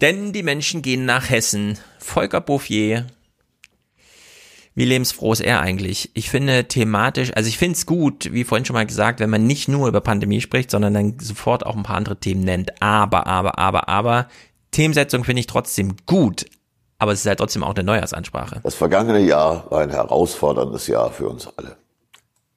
Denn 0.00 0.32
die 0.32 0.42
Menschen 0.42 0.80
gehen 0.80 1.04
nach 1.04 1.28
Hessen. 1.28 1.78
Volker 1.98 2.40
Bouffier. 2.40 3.06
Wie 4.74 4.84
lebensfroh 4.84 5.32
ist 5.32 5.40
er 5.40 5.60
eigentlich? 5.60 6.10
Ich 6.14 6.30
finde 6.30 6.64
thematisch, 6.64 7.32
also 7.34 7.48
ich 7.48 7.58
finde 7.58 7.76
es 7.76 7.86
gut, 7.86 8.32
wie 8.32 8.44
vorhin 8.44 8.64
schon 8.64 8.74
mal 8.74 8.86
gesagt, 8.86 9.20
wenn 9.20 9.30
man 9.30 9.46
nicht 9.46 9.68
nur 9.68 9.88
über 9.88 10.00
Pandemie 10.00 10.40
spricht, 10.40 10.70
sondern 10.70 10.94
dann 10.94 11.18
sofort 11.20 11.66
auch 11.66 11.76
ein 11.76 11.82
paar 11.82 11.96
andere 11.96 12.16
Themen 12.16 12.42
nennt. 12.42 12.80
Aber, 12.80 13.26
aber, 13.26 13.58
aber, 13.58 13.88
aber, 13.88 14.28
Themensetzung 14.70 15.24
finde 15.24 15.40
ich 15.40 15.48
trotzdem 15.48 15.96
gut. 16.06 16.46
Aber 16.98 17.12
es 17.12 17.20
ist 17.20 17.26
halt 17.26 17.38
trotzdem 17.38 17.64
auch 17.64 17.74
eine 17.74 17.82
Neujahrsansprache. 17.82 18.60
Das 18.62 18.74
vergangene 18.74 19.20
Jahr 19.20 19.70
war 19.70 19.80
ein 19.80 19.90
herausforderndes 19.90 20.86
Jahr 20.86 21.10
für 21.10 21.28
uns 21.28 21.48
alle. 21.56 21.76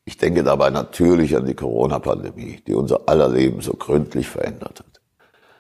Ich 0.06 0.18
denke 0.18 0.44
dabei 0.44 0.70
natürlich 0.70 1.36
an 1.36 1.46
die 1.46 1.56
Corona-Pandemie, 1.56 2.62
die 2.68 2.74
unser 2.74 3.08
aller 3.08 3.30
Leben 3.30 3.62
so 3.62 3.74
gründlich 3.74 4.28
verändert 4.28 4.80
hat. 4.80 5.02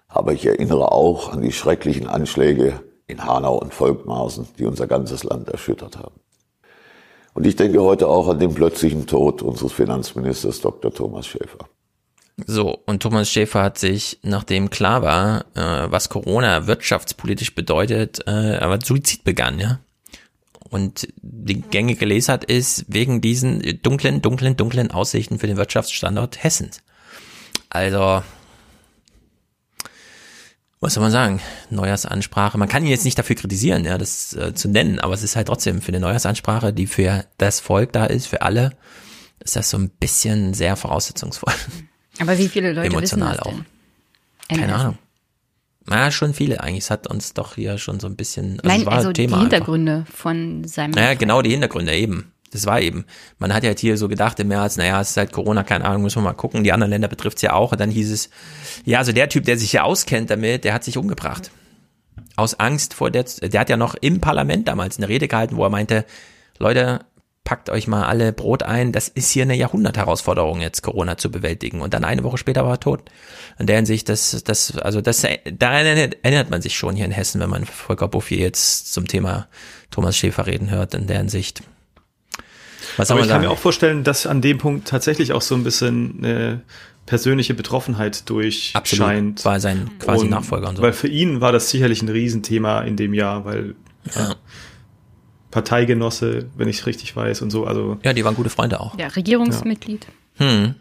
Aber 0.09 0.33
ich 0.33 0.45
erinnere 0.45 0.91
auch 0.91 1.31
an 1.31 1.41
die 1.41 1.53
schrecklichen 1.53 2.07
Anschläge 2.07 2.81
in 3.07 3.25
Hanau 3.25 3.57
und 3.57 3.73
Volkmarsen, 3.73 4.47
die 4.59 4.65
unser 4.65 4.85
ganzes 4.85 5.23
Land 5.23 5.47
erschüttert 5.47 5.97
haben. 5.97 6.22
Und 7.33 7.47
ich 7.47 7.55
denke 7.55 7.81
heute 7.81 8.07
auch 8.07 8.27
an 8.27 8.39
den 8.39 8.53
plötzlichen 8.53 9.07
Tod 9.07 9.41
unseres 9.41 9.71
Finanzministers 9.71 10.61
Dr. 10.61 10.93
Thomas 10.93 11.25
Schäfer. 11.25 11.67
So, 12.47 12.79
und 12.85 13.03
Thomas 13.03 13.29
Schäfer 13.29 13.61
hat 13.61 13.77
sich, 13.77 14.19
nachdem 14.23 14.69
klar 14.69 15.03
war, 15.03 15.45
äh, 15.55 15.91
was 15.91 16.09
Corona 16.09 16.65
wirtschaftspolitisch 16.67 17.53
bedeutet, 17.53 18.21
äh, 18.25 18.57
aber 18.57 18.79
Suizid 18.83 19.23
begann, 19.23 19.59
ja. 19.59 19.79
Und 20.69 21.07
die 21.21 21.61
gängige 21.61 22.05
Lesart 22.05 22.45
ist 22.45 22.85
wegen 22.87 23.21
diesen 23.21 23.79
dunklen, 23.83 24.23
dunklen, 24.23 24.57
dunklen 24.57 24.89
Aussichten 24.89 25.37
für 25.37 25.45
den 25.45 25.57
Wirtschaftsstandort 25.57 26.43
Hessens. 26.43 26.81
Also, 27.69 28.23
was 30.83 30.93
soll 30.93 31.01
man 31.01 31.11
sagen? 31.11 31.39
Neujahrsansprache. 31.69 32.57
Man 32.57 32.67
kann 32.67 32.83
ihn 32.83 32.89
jetzt 32.89 33.05
nicht 33.05 33.17
dafür 33.17 33.35
kritisieren, 33.35 33.85
ja, 33.85 33.97
das 33.97 34.33
äh, 34.33 34.53
zu 34.53 34.67
nennen, 34.67 34.99
aber 34.99 35.13
es 35.13 35.23
ist 35.23 35.35
halt 35.35 35.47
trotzdem 35.47 35.81
für 35.81 35.89
eine 35.89 36.01
Neujahrsansprache, 36.01 36.73
die 36.73 36.87
für 36.87 37.25
das 37.37 37.61
Volk 37.61 37.93
da 37.93 38.05
ist, 38.05 38.27
für 38.27 38.41
alle, 38.41 38.71
ist 39.39 39.55
das 39.55 39.69
so 39.69 39.77
ein 39.77 39.89
bisschen 39.89 40.53
sehr 40.53 40.75
voraussetzungsvoll. 40.75 41.53
Aber 42.19 42.37
wie 42.37 42.47
viele 42.47 42.73
Leute 42.73 42.87
Emotional 42.87 43.31
wissen 43.31 43.37
das 43.37 43.47
auch. 43.47 43.53
denn? 44.49 44.57
Keine. 44.59 44.75
Ahnung. 44.75 44.97
Na, 45.85 46.11
schon 46.11 46.33
viele 46.33 46.61
eigentlich. 46.61 46.83
Es 46.83 46.91
hat 46.91 47.07
uns 47.07 47.33
doch 47.33 47.55
hier 47.55 47.77
schon 47.77 47.99
so 47.99 48.07
ein 48.07 48.15
bisschen, 48.15 48.59
also 48.59 48.77
Nein, 48.77 48.87
also 48.87 49.07
ein 49.09 49.13
die 49.13 49.21
Thema 49.21 49.37
einfach. 49.37 49.51
Hintergründe 49.51 50.05
von 50.13 50.63
seinem. 50.65 50.91
Naja, 50.91 51.13
genau 51.15 51.41
die 51.41 51.51
Hintergründe 51.51 51.95
eben. 51.95 52.32
Das 52.53 52.65
war 52.65 52.79
eben. 52.79 53.05
Man 53.39 53.53
hat 53.53 53.63
ja 53.63 53.69
halt 53.69 53.79
hier 53.79 53.97
so 53.97 54.07
gedacht 54.07 54.39
im 54.39 54.47
März, 54.47 54.77
naja, 54.77 55.01
es 55.01 55.11
ist 55.11 55.17
halt 55.17 55.31
Corona, 55.31 55.63
keine 55.63 55.85
Ahnung, 55.85 56.03
müssen 56.03 56.19
wir 56.19 56.29
mal 56.29 56.33
gucken. 56.33 56.63
Die 56.63 56.71
anderen 56.71 56.91
Länder 56.91 57.07
betrifft's 57.07 57.41
ja 57.41 57.53
auch. 57.53 57.71
Und 57.71 57.81
dann 57.81 57.89
hieß 57.89 58.11
es, 58.11 58.29
ja, 58.85 58.99
also 58.99 59.11
der 59.11 59.29
Typ, 59.29 59.45
der 59.45 59.57
sich 59.57 59.73
ja 59.73 59.83
auskennt 59.83 60.29
damit, 60.29 60.63
der 60.63 60.73
hat 60.73 60.83
sich 60.83 60.97
umgebracht. 60.97 61.51
Aus 62.35 62.59
Angst 62.59 62.93
vor 62.93 63.11
der, 63.11 63.23
der 63.23 63.59
hat 63.59 63.69
ja 63.69 63.77
noch 63.77 63.95
im 63.95 64.21
Parlament 64.21 64.67
damals 64.67 64.97
eine 64.97 65.09
Rede 65.09 65.27
gehalten, 65.27 65.57
wo 65.57 65.63
er 65.63 65.69
meinte, 65.69 66.05
Leute, 66.59 67.01
packt 67.43 67.69
euch 67.69 67.87
mal 67.87 68.03
alle 68.03 68.31
Brot 68.31 68.63
ein, 68.63 68.91
das 68.91 69.09
ist 69.09 69.31
hier 69.31 69.43
eine 69.43 69.55
Jahrhundertherausforderung 69.55 70.61
jetzt, 70.61 70.81
Corona 70.81 71.17
zu 71.17 71.29
bewältigen. 71.29 71.81
Und 71.81 71.93
dann 71.93 72.05
eine 72.05 72.23
Woche 72.23 72.37
später 72.37 72.63
war 72.63 72.75
er 72.75 72.79
tot. 72.79 73.03
In 73.59 73.67
der 73.67 73.75
Hinsicht, 73.75 74.07
das, 74.09 74.43
das, 74.43 74.77
also 74.77 75.01
das, 75.01 75.21
daran 75.51 75.85
erinnert, 75.85 76.17
erinnert 76.23 76.49
man 76.49 76.61
sich 76.61 76.75
schon 76.75 76.95
hier 76.95 77.05
in 77.05 77.11
Hessen, 77.11 77.41
wenn 77.41 77.49
man 77.49 77.65
Volker 77.65 78.07
Bouffier 78.07 78.37
jetzt 78.37 78.93
zum 78.93 79.07
Thema 79.07 79.47
Thomas 79.91 80.15
Schäfer 80.15 80.47
reden 80.47 80.71
hört, 80.71 80.93
in 80.93 81.07
der 81.07 81.17
Hinsicht. 81.17 81.63
Was 82.97 83.11
Aber 83.11 83.21
ich 83.21 83.27
kann 83.27 83.41
mir 83.41 83.49
auch 83.49 83.57
vorstellen, 83.57 84.03
dass 84.03 84.25
an 84.27 84.41
dem 84.41 84.57
Punkt 84.57 84.87
tatsächlich 84.87 85.33
auch 85.33 85.41
so 85.41 85.55
ein 85.55 85.63
bisschen 85.63 86.19
eine 86.19 86.61
persönliche 87.05 87.53
Betroffenheit 87.53 88.29
durchscheint. 88.29 88.75
Absolut. 88.75 89.45
War 89.45 89.59
sein 89.59 89.89
quasi 89.99 90.27
Nachfolger 90.27 90.69
und 90.69 90.77
so. 90.77 90.81
Weil 90.81 90.93
für 90.93 91.07
ihn 91.07 91.41
war 91.41 91.51
das 91.51 91.69
sicherlich 91.69 92.01
ein 92.01 92.09
Riesenthema 92.09 92.81
in 92.81 92.95
dem 92.95 93.13
Jahr, 93.13 93.45
weil 93.45 93.75
ja. 94.15 94.35
Parteigenosse, 95.51 96.47
wenn 96.55 96.67
ich 96.67 96.79
es 96.79 96.85
richtig 96.85 97.15
weiß 97.15 97.41
und 97.41 97.51
so, 97.51 97.65
also. 97.65 97.97
Ja, 98.03 98.13
die 98.13 98.23
waren 98.23 98.35
gute 98.35 98.49
Freunde 98.49 98.79
auch. 98.79 98.97
Ja, 98.97 99.07
Regierungsmitglied. 99.07 100.07
Hm. 100.37 100.75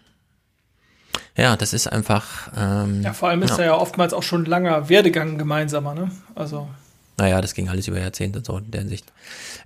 Ja, 1.36 1.56
das 1.56 1.72
ist 1.72 1.86
einfach. 1.86 2.50
Ähm, 2.56 3.02
Ja, 3.02 3.12
vor 3.12 3.28
allem 3.28 3.42
ist 3.42 3.56
da 3.56 3.64
ja 3.64 3.74
oftmals 3.74 4.12
auch 4.12 4.22
schon 4.22 4.42
ein 4.42 4.46
langer 4.46 4.88
Werdegang 4.88 5.38
gemeinsamer, 5.38 5.94
ne? 5.94 6.10
Also. 6.34 6.68
Naja, 7.18 7.40
das 7.40 7.54
ging 7.54 7.68
alles 7.68 7.88
über 7.88 8.00
Jahrzehnte 8.00 8.38
und 8.38 8.46
so 8.46 8.58
in 8.58 8.70
der 8.70 8.80
Hinsicht. 8.80 9.12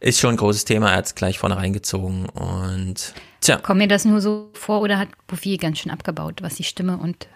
Ist 0.01 0.18
schon 0.18 0.35
ein 0.35 0.36
großes 0.36 0.64
Thema, 0.64 0.90
er 0.90 0.97
hat 0.97 1.06
es 1.06 1.14
gleich 1.14 1.39
vorne 1.39 1.56
reingezogen 1.56 2.28
und 2.28 3.14
tja. 3.40 3.59
Kommt 3.59 3.78
mir 3.78 3.89
das 3.89 4.05
nur 4.05 4.20
so 4.20 4.51
vor 4.52 4.81
oder 4.81 4.98
hat 4.98 5.09
Bouffier 5.27 5.59
ganz 5.59 5.78
schön 5.78 5.93
abgebaut, 5.93 6.43
was 6.43 6.56
die 6.56 6.64
Stimme 6.64 6.97
und 6.97 7.28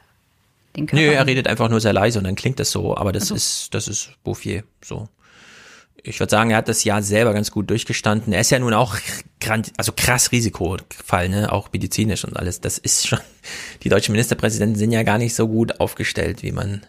den 0.77 0.87
Körper 0.87 1.05
Nö, 1.05 1.13
er 1.13 1.27
redet 1.27 1.49
einfach 1.49 1.69
nur 1.69 1.81
sehr 1.81 1.93
leise 1.93 2.19
und 2.19 2.25
dann 2.25 2.35
klingt 2.35 2.61
das 2.61 2.71
so, 2.71 2.97
aber 2.97 3.13
das 3.13 3.29
so. 3.29 3.35
ist, 3.35 3.75
das 3.75 3.89
ist 3.89 4.11
Bouffier, 4.23 4.65
so. 4.85 5.09
Ich 6.03 6.19
würde 6.19 6.31
sagen, 6.31 6.51
er 6.51 6.59
hat 6.59 6.69
das 6.69 6.85
Jahr 6.85 7.03
selber 7.03 7.35
ganz 7.35 7.51
gut 7.51 7.69
durchgestanden. 7.69 8.33
Er 8.33 8.41
ist 8.41 8.51
ja 8.51 8.59
nun 8.59 8.73
auch 8.73 8.97
grand, 9.41 9.71
also 9.77 9.93
krass 9.93 10.33
Risikofall, 10.33 11.29
ne, 11.29 11.53
auch 11.53 11.71
medizinisch 11.73 12.25
und 12.25 12.37
alles. 12.37 12.61
Das 12.61 12.79
ist 12.79 13.07
schon, 13.07 13.21
die 13.83 13.91
deutschen 13.91 14.13
Ministerpräsidenten 14.13 14.79
sind 14.79 14.93
ja 14.93 15.03
gar 15.03 15.19
nicht 15.19 15.35
so 15.35 15.47
gut 15.47 15.79
aufgestellt, 15.79 16.43
wie 16.43 16.53
man, 16.53 16.87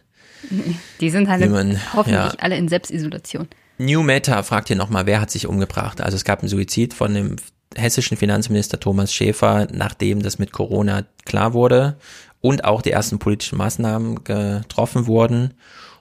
Die 1.00 1.10
sind 1.10 1.30
halt 1.30 1.50
man- 1.50 1.80
hoffentlich 1.94 2.34
ja. 2.34 2.40
alle 2.40 2.58
in 2.58 2.68
Selbstisolation. 2.68 3.48
New 3.78 4.04
Meta 4.04 4.44
fragt 4.44 4.68
hier 4.68 4.78
nochmal, 4.78 5.06
wer 5.06 5.22
hat 5.22 5.32
sich 5.32 5.48
umgebracht? 5.48 6.02
Also 6.02 6.16
es 6.16 6.24
gab 6.24 6.40
einen 6.40 6.50
Suizid 6.50 6.94
von 6.94 7.14
dem 7.14 7.36
hessischen 7.76 8.18
Finanzminister 8.18 8.80
Thomas 8.80 9.14
Schäfer, 9.14 9.68
nachdem 9.72 10.22
das 10.22 10.40
mit 10.40 10.52
Corona 10.52 11.06
klar 11.26 11.54
wurde 11.54 11.98
und 12.42 12.66
auch 12.66 12.82
die 12.82 12.92
ersten 12.92 13.18
politischen 13.20 13.58
Maßnahmen 13.58 14.24
getroffen 14.24 15.08
wurden. 15.08 15.54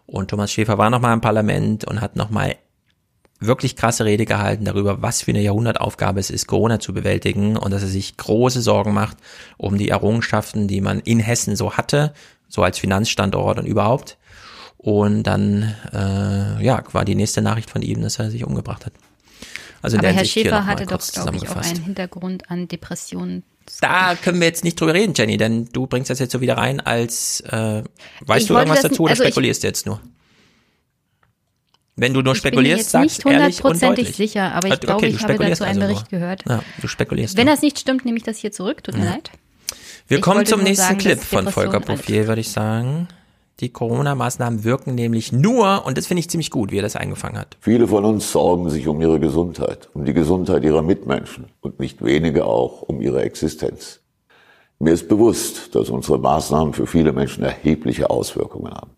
Und 0.07 0.29
Thomas 0.29 0.53
Schäfer 0.53 0.79
war 0.79 0.91
nochmal 0.91 1.15
im 1.15 1.21
Parlament 1.21 1.85
und 1.85 2.01
hat 2.01 2.17
nochmal 2.17 2.57
wirklich 3.39 3.77
krasse 3.77 4.05
Rede 4.05 4.27
gehalten 4.27 4.65
darüber, 4.67 5.01
was 5.01 5.23
für 5.23 5.31
eine 5.31 5.41
Jahrhundertaufgabe 5.41 6.21
es 6.21 6.31
ist, 6.31 6.47
Corona 6.47 6.79
zu 6.81 6.93
bewältigen 6.93 7.57
und 7.57 7.71
dass 7.71 7.83
er 7.83 7.89
sich 7.89 8.17
große 8.17 8.61
Sorgen 8.61 8.93
macht 8.93 9.17
um 9.57 9.79
die 9.79 9.89
Errungenschaften, 9.89 10.69
die 10.69 10.81
man 10.81 11.01
in 11.01 11.21
Hessen 11.21 11.57
so 11.57 11.73
hatte, 11.75 12.13
so 12.49 12.63
als 12.63 12.79
Finanzstandort 12.79 13.59
und 13.59 13.67
überhaupt. 13.67 14.19
Und 14.83 15.25
dann, 15.25 15.75
äh, 15.93 16.65
ja, 16.65 16.83
war 16.93 17.05
die 17.05 17.15
nächste 17.15 17.43
Nachricht 17.43 17.69
von 17.71 17.83
ihm, 17.83 18.01
dass 18.01 18.19
er 18.19 18.31
sich 18.31 18.45
umgebracht 18.45 18.87
hat. 18.87 18.95
Also 19.83 19.99
Aber 19.99 20.07
der 20.07 20.13
Herr 20.15 20.25
Schäfer 20.25 20.65
hatte 20.65 20.87
doch, 20.87 21.07
glaube 21.13 21.37
ich, 21.37 21.49
auch 21.51 21.57
einen 21.57 21.83
Hintergrund 21.83 22.51
an 22.51 22.67
Depressionen. 22.67 23.43
Da 23.83 24.15
können 24.17 24.41
wir 24.41 24.47
jetzt 24.47 24.65
nicht 24.65 24.81
drüber 24.81 24.95
reden, 24.95 25.13
Jenny, 25.15 25.37
denn 25.37 25.67
du 25.71 25.87
bringst 25.87 26.09
das 26.09 26.19
jetzt 26.19 26.33
so 26.33 26.41
wieder 26.41 26.57
rein 26.57 26.81
als, 26.81 27.41
äh, 27.43 27.83
weißt 28.27 28.41
Ich 28.43 28.49
du 28.49 28.55
irgendwas 28.55 28.81
dazu 28.81 29.03
oder 29.03 29.11
also 29.13 29.23
spekulierst 29.25 29.63
du 29.63 29.67
jetzt 29.67 29.85
nur? 29.85 30.01
Wenn 31.97 32.15
du 32.15 32.23
nur 32.23 32.35
Ich 32.35 32.41
bin 32.43 32.51
mir 32.51 32.53
spekulierst, 32.53 32.79
jetzt 32.79 32.91
sag's 32.93 33.03
nicht 33.19 33.25
hundertprozentig 33.27 34.17
sicher, 34.17 34.55
aber 34.55 34.69
ich 34.69 34.75
Okay, 34.75 34.87
glaube, 34.87 35.07
ich 35.09 35.15
habe 35.23 35.35
spekulierst 35.35 35.61
dazu 35.61 35.71
einen 35.71 35.83
also 35.83 35.93
Bericht 35.93 36.11
nur. 36.13 36.21
gehört. 36.21 36.45
Ja, 36.49 36.63
du 36.81 36.89
spekulierst. 36.89 37.37
Wenn 37.37 37.45
nur. 37.45 37.55
das 37.55 37.63
nicht 37.63 37.79
stimmt, 37.79 38.07
nehme 38.07 38.17
ich 38.17 38.23
das 38.25 38.39
hier 38.39 38.51
zurück. 38.51 38.83
Tut 38.83 38.97
mir 38.97 39.05
Ja. 39.05 39.11
leid. 39.13 39.31
Wir 40.09 40.17
Ich 40.17 40.23
kommen 40.23 40.47
zum 40.47 40.63
nächsten 40.63 40.85
sagen, 40.87 40.99
Clip 40.99 41.23
von 41.23 41.49
Volker 41.49 41.81
Bouffier, 41.81 42.27
würde 42.27 42.41
ich 42.41 42.49
sagen. 42.51 43.09
Die 43.61 43.69
Corona-Maßnahmen 43.69 44.65
wirken 44.65 44.95
nämlich 44.95 45.33
nur, 45.33 45.85
und 45.85 45.99
das 45.99 46.07
finde 46.07 46.21
ich 46.21 46.31
ziemlich 46.31 46.51
gut, 46.51 46.73
wie 46.73 46.79
er 46.79 46.83
das 46.83 46.97
eingefangen 46.97 47.39
hat. 47.39 47.59
Viele 47.61 47.87
von 47.87 48.07
uns 48.07 48.33
sorgen 48.33 48.71
sich 48.71 48.89
um 48.89 49.03
ihre 49.03 49.21
Gesundheit, 49.21 49.91
um 49.93 50.07
die 50.07 50.15
Gesundheit 50.15 50.65
ihrer 50.65 50.81
Mitmenschen 50.81 51.47
und 51.61 51.79
nicht 51.79 52.03
wenige 52.03 52.47
auch 52.47 52.81
um 52.81 53.03
ihre 53.03 53.23
Existenz. 53.23 54.01
Mir 54.79 54.95
ist 54.95 55.09
bewusst, 55.09 55.75
dass 55.75 55.91
unsere 55.91 56.19
Maßnahmen 56.19 56.73
für 56.73 56.87
viele 56.87 57.13
Menschen 57.13 57.45
erhebliche 57.45 58.09
Auswirkungen 58.09 58.73
haben. 58.73 58.93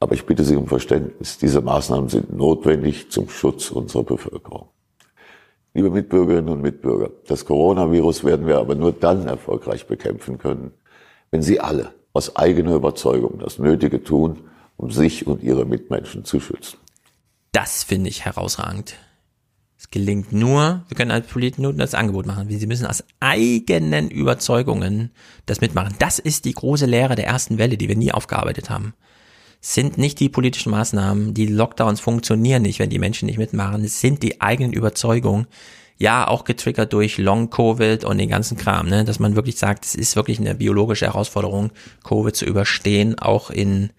Aber 0.00 0.14
ich 0.14 0.26
bitte 0.26 0.42
Sie 0.42 0.56
um 0.56 0.66
Verständnis. 0.66 1.38
Diese 1.38 1.60
Maßnahmen 1.60 2.08
sind 2.08 2.36
notwendig 2.36 3.12
zum 3.12 3.28
Schutz 3.28 3.70
unserer 3.70 4.02
Bevölkerung. 4.02 4.66
Liebe 5.74 5.90
Mitbürgerinnen 5.90 6.48
und 6.48 6.60
Mitbürger, 6.60 7.10
das 7.28 7.44
Coronavirus 7.44 8.24
werden 8.24 8.48
wir 8.48 8.58
aber 8.58 8.74
nur 8.74 8.90
dann 8.90 9.28
erfolgreich 9.28 9.86
bekämpfen 9.86 10.38
können, 10.38 10.72
wenn 11.30 11.42
Sie 11.42 11.60
alle 11.60 11.92
aus 12.16 12.36
eigener 12.36 12.74
Überzeugung 12.74 13.38
das 13.38 13.58
Nötige 13.58 14.02
tun, 14.02 14.40
um 14.76 14.90
sich 14.90 15.26
und 15.26 15.42
Ihre 15.42 15.64
Mitmenschen 15.64 16.24
zu 16.24 16.40
schützen. 16.40 16.78
Das 17.52 17.84
finde 17.84 18.10
ich 18.10 18.24
herausragend. 18.24 18.94
Es 19.78 19.90
gelingt 19.90 20.32
nur, 20.32 20.84
wir 20.88 20.96
können 20.96 21.10
als 21.10 21.26
Politiker 21.26 21.62
nur 21.62 21.72
das 21.74 21.94
Angebot 21.94 22.26
machen. 22.26 22.48
Sie 22.50 22.66
müssen 22.66 22.86
aus 22.86 23.04
eigenen 23.20 24.10
Überzeugungen 24.10 25.10
das 25.44 25.60
mitmachen. 25.60 25.94
Das 25.98 26.18
ist 26.18 26.46
die 26.46 26.54
große 26.54 26.86
Lehre 26.86 27.14
der 27.14 27.26
ersten 27.26 27.58
Welle, 27.58 27.76
die 27.76 27.88
wir 27.88 27.96
nie 27.96 28.12
aufgearbeitet 28.12 28.70
haben. 28.70 28.94
Es 29.60 29.74
sind 29.74 29.98
nicht 29.98 30.20
die 30.20 30.28
politischen 30.28 30.70
Maßnahmen, 30.70 31.34
die 31.34 31.46
Lockdowns 31.46 32.00
funktionieren 32.00 32.62
nicht, 32.62 32.78
wenn 32.78 32.90
die 32.90 32.98
Menschen 32.98 33.26
nicht 33.26 33.38
mitmachen. 33.38 33.84
Es 33.84 34.00
sind 34.00 34.22
die 34.22 34.40
eigenen 34.40 34.72
Überzeugungen. 34.72 35.46
Ja, 35.98 36.28
auch 36.28 36.44
getriggert 36.44 36.92
durch 36.92 37.16
Long 37.16 37.48
Covid 37.48 38.04
und 38.04 38.18
den 38.18 38.28
ganzen 38.28 38.58
Kram, 38.58 38.88
ne, 38.88 39.04
dass 39.04 39.18
man 39.18 39.34
wirklich 39.34 39.56
sagt, 39.56 39.86
es 39.86 39.94
ist 39.94 40.14
wirklich 40.14 40.38
eine 40.38 40.54
biologische 40.54 41.06
Herausforderung, 41.06 41.70
Covid 42.04 42.36
zu 42.36 42.44
überstehen, 42.44 43.18
auch 43.18 43.50
in, 43.50 43.90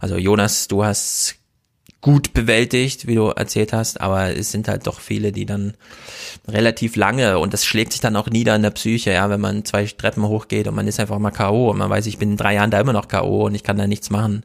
also 0.00 0.16
Jonas, 0.16 0.66
du 0.66 0.84
hast 0.84 1.36
gut 2.04 2.34
bewältigt, 2.34 3.06
wie 3.06 3.14
du 3.14 3.28
erzählt 3.28 3.72
hast, 3.72 3.98
aber 4.02 4.36
es 4.36 4.50
sind 4.50 4.68
halt 4.68 4.86
doch 4.86 5.00
viele, 5.00 5.32
die 5.32 5.46
dann 5.46 5.72
relativ 6.46 6.96
lange 6.96 7.38
und 7.38 7.54
das 7.54 7.64
schlägt 7.64 7.92
sich 7.92 8.00
dann 8.02 8.16
auch 8.16 8.28
nieder 8.28 8.54
in 8.54 8.60
der 8.60 8.72
Psyche, 8.72 9.12
ja, 9.12 9.30
wenn 9.30 9.40
man 9.40 9.64
zwei 9.64 9.86
Treppen 9.86 10.22
hochgeht 10.24 10.68
und 10.68 10.74
man 10.74 10.86
ist 10.86 11.00
einfach 11.00 11.18
mal 11.18 11.30
K.O. 11.30 11.70
und 11.70 11.78
man 11.78 11.88
weiß, 11.88 12.04
ich 12.04 12.18
bin 12.18 12.32
in 12.32 12.36
drei 12.36 12.56
Jahren 12.56 12.70
da 12.70 12.78
immer 12.78 12.92
noch 12.92 13.08
K.O. 13.08 13.46
und 13.46 13.54
ich 13.54 13.62
kann 13.62 13.78
da 13.78 13.86
nichts 13.86 14.10
machen. 14.10 14.44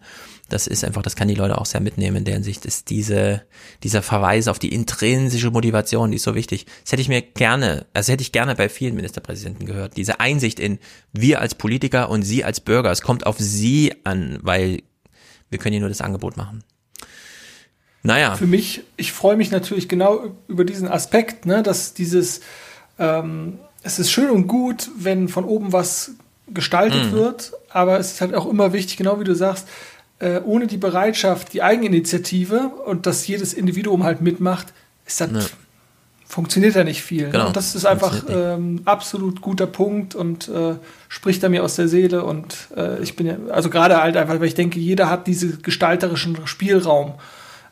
Das 0.50 0.68
ist 0.68 0.84
einfach, 0.84 1.02
das 1.02 1.16
kann 1.16 1.28
die 1.28 1.36
Leute 1.36 1.58
auch 1.58 1.66
sehr 1.66 1.82
mitnehmen. 1.82 2.18
In 2.18 2.26
der 2.26 2.34
Hinsicht 2.36 2.66
ist 2.66 2.90
diese, 2.90 3.44
dieser 3.84 4.02
Verweis 4.02 4.48
auf 4.48 4.60
die 4.60 4.74
intrinsische 4.74 5.52
Motivation, 5.52 6.12
die 6.12 6.18
ist 6.18 6.24
so 6.24 6.36
wichtig. 6.36 6.66
Das 6.84 6.92
hätte 6.92 7.02
ich 7.02 7.10
mir 7.10 7.22
gerne, 7.22 7.86
also 7.94 8.12
hätte 8.12 8.22
ich 8.22 8.32
gerne 8.32 8.56
bei 8.56 8.70
vielen 8.70 8.96
Ministerpräsidenten 8.96 9.66
gehört. 9.66 9.98
Diese 9.98 10.20
Einsicht 10.20 10.60
in 10.60 10.80
wir 11.14 11.40
als 11.42 11.56
Politiker 11.56 12.10
und 12.10 12.24
sie 12.24 12.44
als 12.44 12.60
Bürger. 12.60 12.92
Es 12.92 13.02
kommt 13.02 13.26
auf 13.26 13.38
sie 13.40 13.94
an, 14.04 14.40
weil 14.42 14.82
wir 15.50 15.60
können 15.60 15.74
hier 15.74 15.82
nur 15.82 15.90
das 15.90 16.02
Angebot 16.02 16.38
machen. 16.38 16.64
Naja. 18.04 18.36
Für 18.36 18.48
mich, 18.48 18.82
ich 18.98 19.12
freue 19.12 19.36
mich 19.36 19.52
natürlich 19.52 19.90
genau 19.90 20.36
über 20.48 20.64
diesen 20.64 20.88
Aspekt, 20.88 21.46
ne, 21.46 21.64
dass 21.64 21.94
dieses, 21.94 22.42
ähm, 22.98 23.60
es 23.84 24.00
ist 24.00 24.12
schön 24.12 24.30
und 24.30 24.48
gut, 24.48 24.90
wenn 24.98 25.28
von 25.28 25.44
oben 25.44 25.74
was 25.74 26.12
gestaltet 26.48 27.12
Mhm. 27.12 27.12
wird, 27.12 27.54
aber 27.70 28.00
es 28.00 28.14
ist 28.14 28.22
halt 28.22 28.34
auch 28.34 28.48
immer 28.48 28.74
wichtig, 28.74 28.98
genau 28.98 29.20
wie 29.20 29.24
du 29.24 29.36
sagst, 29.36 29.68
äh, 30.20 30.40
ohne 30.46 30.68
die 30.68 30.78
Bereitschaft, 30.78 31.54
die 31.54 31.62
Eigeninitiative 31.64 32.72
und 32.86 33.06
dass 33.06 33.26
jedes 33.28 33.54
Individuum 33.54 34.04
halt 34.04 34.22
mitmacht, 34.22 34.68
ist 35.06 35.22
das 35.22 35.32
Ja. 35.32 35.40
funktioniert 36.28 36.76
ja 36.76 36.84
nicht 36.84 37.02
viel. 37.02 37.30
Genau. 37.30 37.48
Und 37.48 37.56
das 37.56 37.74
ist 37.76 37.86
einfach 37.86 38.24
ähm, 38.30 38.82
absolut 38.86 39.42
guter 39.42 39.66
Punkt 39.66 40.16
und 40.16 40.48
äh, 40.50 40.76
spricht 41.08 41.42
er 41.44 41.50
mir 41.50 41.64
aus 41.64 41.76
der 41.76 41.88
Seele. 41.88 42.24
Und 42.24 42.68
äh, 42.76 43.02
ich 43.02 43.16
bin 43.16 43.26
ja, 43.28 43.36
also 43.50 43.70
gerade 43.70 44.02
halt 44.02 44.16
einfach, 44.18 44.40
weil 44.40 44.48
ich 44.48 44.54
denke, 44.56 44.80
jeder 44.80 45.10
hat 45.10 45.26
diesen 45.28 45.62
gestalterischen 45.62 46.46
Spielraum. 46.46 47.14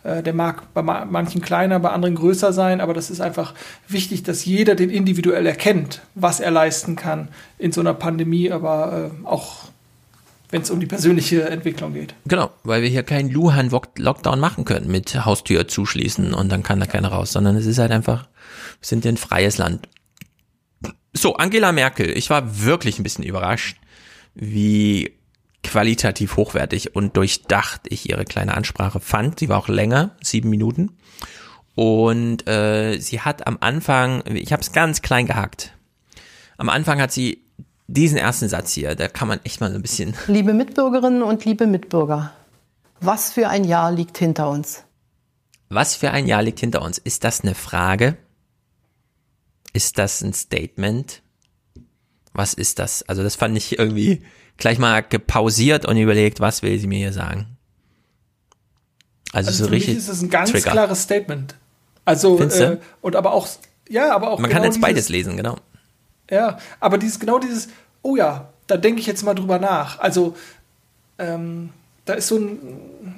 Äh, 0.03 0.24
der 0.24 0.34
mag 0.34 0.74
bei 0.74 0.82
ma 0.82 1.06
manchen 1.06 1.41
kleiner, 1.41 1.80
bei 1.80 1.90
anderen 1.90 2.15
größer 2.15 2.53
sein, 2.53 2.82
aber 2.82 2.94
das 2.94 3.10
ist 3.10 3.19
einfach 3.22 3.53
wichtig, 3.88 4.24
dass 4.24 4.45
jeder 4.45 4.74
den 4.76 4.90
individuell 4.90 5.45
erkennt, 5.45 6.02
was 6.15 6.40
er 6.40 6.52
leisten 6.52 6.95
kann 6.95 7.28
in 7.60 7.72
so 7.72 7.82
einer 7.82 7.94
Pandemie, 7.94 8.52
aber 8.52 9.11
äh, 9.11 9.28
auch 9.28 9.65
wenn 10.49 10.61
es 10.61 10.69
um 10.69 10.80
die 10.80 10.86
persönliche 10.86 11.49
Entwicklung 11.49 11.94
geht. 11.94 12.15
Genau, 12.26 12.52
weil 12.64 12.82
wir 12.82 12.90
hier 12.90 13.03
keinen 13.03 13.30
Luhan-Lockdown 13.30 14.40
machen 14.40 14.65
können 14.65 14.90
mit 14.90 15.26
Haustür 15.26 15.68
zuschließen 15.68 16.34
und 16.34 16.49
dann 16.49 16.64
kann 16.64 16.80
da 16.80 16.86
keiner 16.86 17.10
raus, 17.10 17.32
sondern 17.32 17.56
es 17.56 17.65
ist 17.65 17.80
halt 17.80 17.91
einfach, 17.91 18.24
wir 18.24 18.88
sind 18.88 19.06
ein 19.06 19.18
freies 19.18 19.57
Land. 19.57 19.90
So, 21.14 21.36
Angela 21.36 21.72
Merkel, 21.72 22.15
ich 22.15 22.30
war 22.30 22.64
wirklich 22.64 22.99
ein 22.99 23.03
bisschen 23.03 23.24
überrascht, 23.24 23.78
wie 24.36 25.18
qualitativ 25.64 26.38
hochwertig 26.38 26.95
und 26.95 27.18
durchdacht 27.18 27.82
ich 27.90 28.10
ihre 28.10 28.24
kleine 28.24 28.56
Ansprache 28.56 28.99
fand. 28.99 29.40
Sie 29.40 29.49
war 29.49 29.57
auch 29.57 29.68
länger, 29.68 30.15
sieben 30.22 30.49
Minuten. 30.49 30.91
Und 31.76 32.48
äh, 32.48 32.98
sie 32.99 33.22
hat 33.22 33.45
am 33.45 33.57
Anfang, 33.60 34.24
ich 34.34 34.53
habe 34.53 34.61
es 34.61 34.72
ganz 34.72 35.02
klein 35.02 35.28
gehackt. 35.28 35.74
Am 36.57 36.69
Anfang 36.69 37.02
hat 37.02 37.11
sie 37.11 37.44
diesen 37.88 38.18
ersten 38.18 38.49
Satz 38.49 38.73
hier, 38.73 38.95
da 38.95 39.07
kann 39.07 39.27
man 39.27 39.39
echt 39.43 39.61
mal 39.61 39.69
so 39.69 39.76
ein 39.77 39.81
bisschen. 39.81 40.14
Liebe 40.27 40.53
Mitbürgerinnen 40.53 41.23
und 41.23 41.45
liebe 41.45 41.68
Mitbürger, 41.68 42.34
was 42.99 43.31
für 43.31 43.47
ein 43.49 43.64
Jahr 43.64 43.91
liegt 43.91 44.18
hinter 44.18 44.49
uns? 44.49 44.84
Was 45.69 45.95
für 45.95 46.11
ein 46.11 46.27
Jahr 46.27 46.43
liegt 46.43 46.59
hinter 46.59 46.81
uns? 46.81 46.97
Ist 46.97 47.23
das 47.23 47.41
eine 47.41 47.55
Frage? 47.55 48.18
Ist 49.73 49.97
das 49.97 50.22
ein 50.22 50.34
Statement? 50.34 51.22
Was 52.34 52.53
ist 52.53 52.80
das? 52.80 53.03
Also 53.03 53.23
das 53.23 53.35
fand 53.35 53.57
ich 53.57 53.77
irgendwie 53.77 54.22
gleich 54.57 54.80
mal 54.80 55.01
gepausiert 55.01 55.85
und 55.85 55.97
überlegt, 55.97 56.39
was 56.39 56.61
will 56.61 56.77
sie 56.80 56.88
mir 56.88 56.97
hier 56.97 57.14
sagen? 57.14 57.57
Also, 59.34 59.49
also 59.49 59.64
so 59.64 59.65
für 59.65 59.72
richtig 59.76 59.95
mich 59.95 59.97
ist 59.97 60.09
es 60.09 60.22
ein 60.22 60.30
ganz 60.30 60.51
Trigger. 60.51 60.72
klares 60.72 61.03
Statement. 61.03 61.55
Also 62.05 62.39
äh, 62.39 62.77
und 63.01 63.15
aber 63.15 63.34
auch 63.34 63.47
ja, 63.89 64.14
aber 64.14 64.31
auch 64.31 64.39
man 64.39 64.49
genau 64.49 64.61
kann 64.61 64.72
jetzt 64.72 64.81
beides 64.81 65.09
lesen, 65.09 65.38
genau. 65.38 65.57
Ja, 66.30 66.58
aber 66.80 66.98
dieses 66.98 67.20
genau 67.20 67.40
dieses, 67.40 67.70
oh 68.02 68.16
ja, 68.16 68.49
da 68.68 68.78
denke 68.78 68.99
ich 68.99 69.08
jetzt 69.08 69.24
mal 69.24 69.34
drüber 69.34 69.60
nach. 69.60 69.99
Also 69.99 70.36
ähm, 71.18 71.70
da 72.06 72.14
ist 72.14 72.28
so 72.28 72.38
ein, 72.38 72.60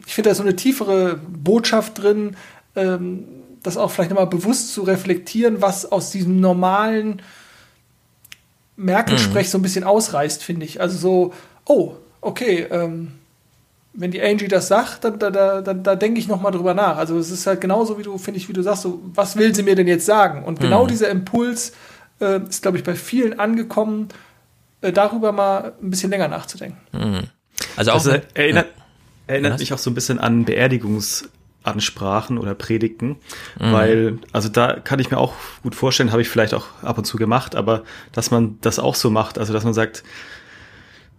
ich 0.05 0.13
finde 0.13 0.27
da 0.27 0.31
ist 0.31 0.37
so 0.37 0.43
eine 0.43 0.55
tiefere 0.55 1.17
Botschaft 1.17 2.01
drin, 2.01 2.35
ähm, 2.75 3.25
das 3.63 3.77
auch 3.77 3.91
vielleicht 3.91 4.11
nochmal 4.11 4.27
bewusst 4.27 4.73
zu 4.73 4.83
reflektieren, 4.83 5.61
was 5.61 5.91
aus 5.91 6.11
diesem 6.11 6.39
normalen 6.39 7.21
Merkel-Sprech 8.77 9.47
mhm. 9.47 9.51
so 9.51 9.57
ein 9.57 9.61
bisschen 9.61 9.83
ausreißt, 9.83 10.43
finde 10.43 10.65
ich. 10.65 10.79
Also 10.79 10.97
so, 10.97 11.33
oh, 11.65 11.93
okay, 12.21 12.67
ähm, 12.71 13.11
wenn 13.93 14.11
die 14.11 14.21
Angie 14.21 14.47
das 14.47 14.67
sagt, 14.67 15.03
dann 15.03 15.19
da, 15.19 15.29
da, 15.29 15.61
da, 15.61 15.73
da 15.73 15.95
denke 15.95 16.19
ich 16.19 16.27
nochmal 16.27 16.51
drüber 16.51 16.73
nach. 16.73 16.97
Also 16.97 17.17
es 17.17 17.31
ist 17.31 17.45
halt 17.45 17.59
genauso, 17.59 17.97
wie 17.97 18.03
du, 18.03 18.17
finde 18.17 18.39
ich, 18.39 18.47
wie 18.47 18.53
du 18.53 18.61
sagst, 18.61 18.83
so, 18.83 19.01
was 19.13 19.35
will 19.35 19.53
sie 19.53 19.63
mir 19.63 19.75
denn 19.75 19.87
jetzt 19.87 20.05
sagen? 20.05 20.43
Und 20.45 20.59
genau 20.59 20.85
mhm. 20.85 20.87
dieser 20.87 21.09
Impuls, 21.09 21.73
äh, 22.19 22.41
ist, 22.43 22.61
glaube 22.61 22.77
ich, 22.77 22.83
bei 22.83 22.95
vielen 22.95 23.39
angekommen, 23.39 24.09
äh, 24.81 24.91
darüber 24.91 25.31
mal 25.31 25.73
ein 25.81 25.89
bisschen 25.89 26.09
länger 26.09 26.27
nachzudenken. 26.27 26.77
Mhm. 26.91 27.27
Also 27.75 27.91
auch 27.91 27.95
also 27.95 28.15
erinnert, 28.33 28.67
ja. 28.67 28.83
erinnert 29.27 29.59
mich 29.59 29.73
auch 29.73 29.77
so 29.77 29.89
ein 29.89 29.93
bisschen 29.93 30.19
an 30.19 30.45
Beerdigungsansprachen 30.45 32.37
oder 32.37 32.55
Predigten, 32.55 33.17
mhm. 33.59 33.73
weil, 33.73 34.19
also 34.31 34.49
da 34.49 34.73
kann 34.79 34.99
ich 34.99 35.11
mir 35.11 35.17
auch 35.17 35.33
gut 35.63 35.75
vorstellen, 35.75 36.11
habe 36.11 36.21
ich 36.21 36.29
vielleicht 36.29 36.53
auch 36.53 36.67
ab 36.81 36.97
und 36.97 37.05
zu 37.05 37.17
gemacht, 37.17 37.55
aber 37.55 37.83
dass 38.11 38.31
man 38.31 38.57
das 38.61 38.79
auch 38.79 38.95
so 38.95 39.09
macht, 39.09 39.37
also 39.37 39.53
dass 39.53 39.63
man 39.63 39.73
sagt, 39.73 40.03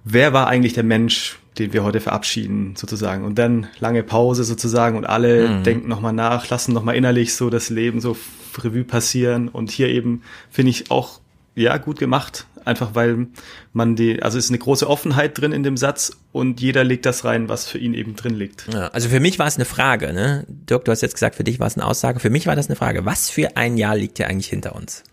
wer 0.05 0.32
war 0.32 0.47
eigentlich 0.47 0.72
der 0.72 0.85
Mensch, 0.85 1.40
den 1.61 1.73
wir 1.73 1.85
heute 1.85 2.01
verabschieden, 2.01 2.74
sozusagen. 2.77 3.24
Und 3.24 3.39
dann 3.39 3.69
lange 3.78 4.03
Pause 4.03 4.45
sozusagen 4.45 4.97
und 4.97 5.05
alle 5.05 5.49
mhm. 5.49 5.62
denken 5.62 5.89
nochmal 5.89 6.12
nach, 6.12 6.49
lassen 6.49 6.73
nochmal 6.73 6.97
innerlich 6.97 7.35
so 7.35 7.51
das 7.51 7.70
Leben 7.70 8.01
so 8.01 8.16
Revue 8.59 8.85
passieren. 8.85 9.49
Und 9.49 9.70
hier 9.70 9.89
eben 9.89 10.23
finde 10.51 10.70
ich 10.70 10.91
auch, 10.91 11.20
ja, 11.55 11.77
gut 11.77 11.99
gemacht. 11.99 12.47
Einfach 12.65 12.95
weil 12.95 13.28
man 13.73 13.97
die, 13.97 14.23
also 14.23 14.37
es 14.37 14.45
ist 14.45 14.51
eine 14.51 14.59
große 14.59 14.89
Offenheit 14.89 15.39
drin 15.41 15.53
in 15.53 15.62
dem 15.62 15.78
Satz 15.78 16.12
und 16.31 16.61
jeder 16.61 16.85
legt 16.85 17.07
das 17.07 17.24
rein, 17.24 17.49
was 17.49 17.66
für 17.66 17.78
ihn 17.78 17.95
eben 17.95 18.16
drin 18.16 18.35
liegt. 18.35 18.66
Ja, 18.73 18.89
also 18.89 19.09
für 19.09 19.20
mich 19.20 19.39
war 19.39 19.47
es 19.47 19.57
eine 19.57 19.65
Frage, 19.65 20.12
ne? 20.12 20.45
Dirk, 20.49 20.85
du 20.85 20.93
hast 20.93 21.01
jetzt 21.01 21.15
gesagt, 21.15 21.37
für 21.37 21.45
dich 21.45 21.59
war 21.59 21.66
es 21.66 21.77
eine 21.77 21.87
Aussage. 21.87 22.20
Für 22.20 22.28
mich 22.28 22.47
war 22.47 22.57
das 22.57 22.69
eine 22.69 22.77
Frage. 22.77 23.07
Was 23.07 23.31
für 23.31 23.57
ein 23.57 23.78
Jahr 23.78 23.97
liegt 23.97 24.19
ja 24.19 24.27
eigentlich 24.27 24.49
hinter 24.49 24.77
uns? 24.77 25.05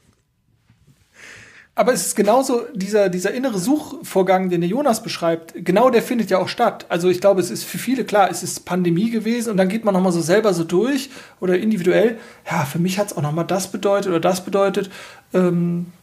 Aber 1.78 1.94
es 1.94 2.08
ist 2.08 2.16
genauso 2.16 2.64
dieser, 2.74 3.08
dieser 3.08 3.36
innere 3.36 3.60
Suchvorgang, 3.60 4.49
den 4.49 4.62
der 4.62 4.70
Jonas 4.70 5.04
beschreibt, 5.04 5.54
genau 5.64 5.91
der 5.91 6.02
findet 6.02 6.32
ja 6.32 6.40
auch 6.40 6.48
statt. 6.48 6.88
Also 6.90 7.08
ich 7.08 7.22
glaube, 7.22 7.40
es 7.40 7.52
ist 7.52 7.66
für 7.66 7.78
viele 7.78 8.04
klar, 8.04 8.32
es 8.32 8.41
ist 8.41 8.66
Pandemie 8.66 9.12
gewesen 9.12 9.52
und 9.52 9.58
dann 9.58 9.70
geht 9.70 9.86
man 9.86 9.94
nochmal 9.94 10.12
so 10.12 10.22
selber 10.22 10.56
so 10.56 10.64
durch 10.64 11.12
oder 11.40 11.56
individuell. 11.60 12.18
Ja, 12.49 12.66
für 12.66 12.80
mich 12.80 12.98
hat 12.98 13.12
es 13.12 13.16
auch 13.16 13.22
nochmal 13.22 13.45
das 13.45 13.72
bedeutet 13.72 14.10
oder 14.10 14.20
das 14.20 14.44
bedeutet. 14.44 14.90
Ähm, 15.36 15.94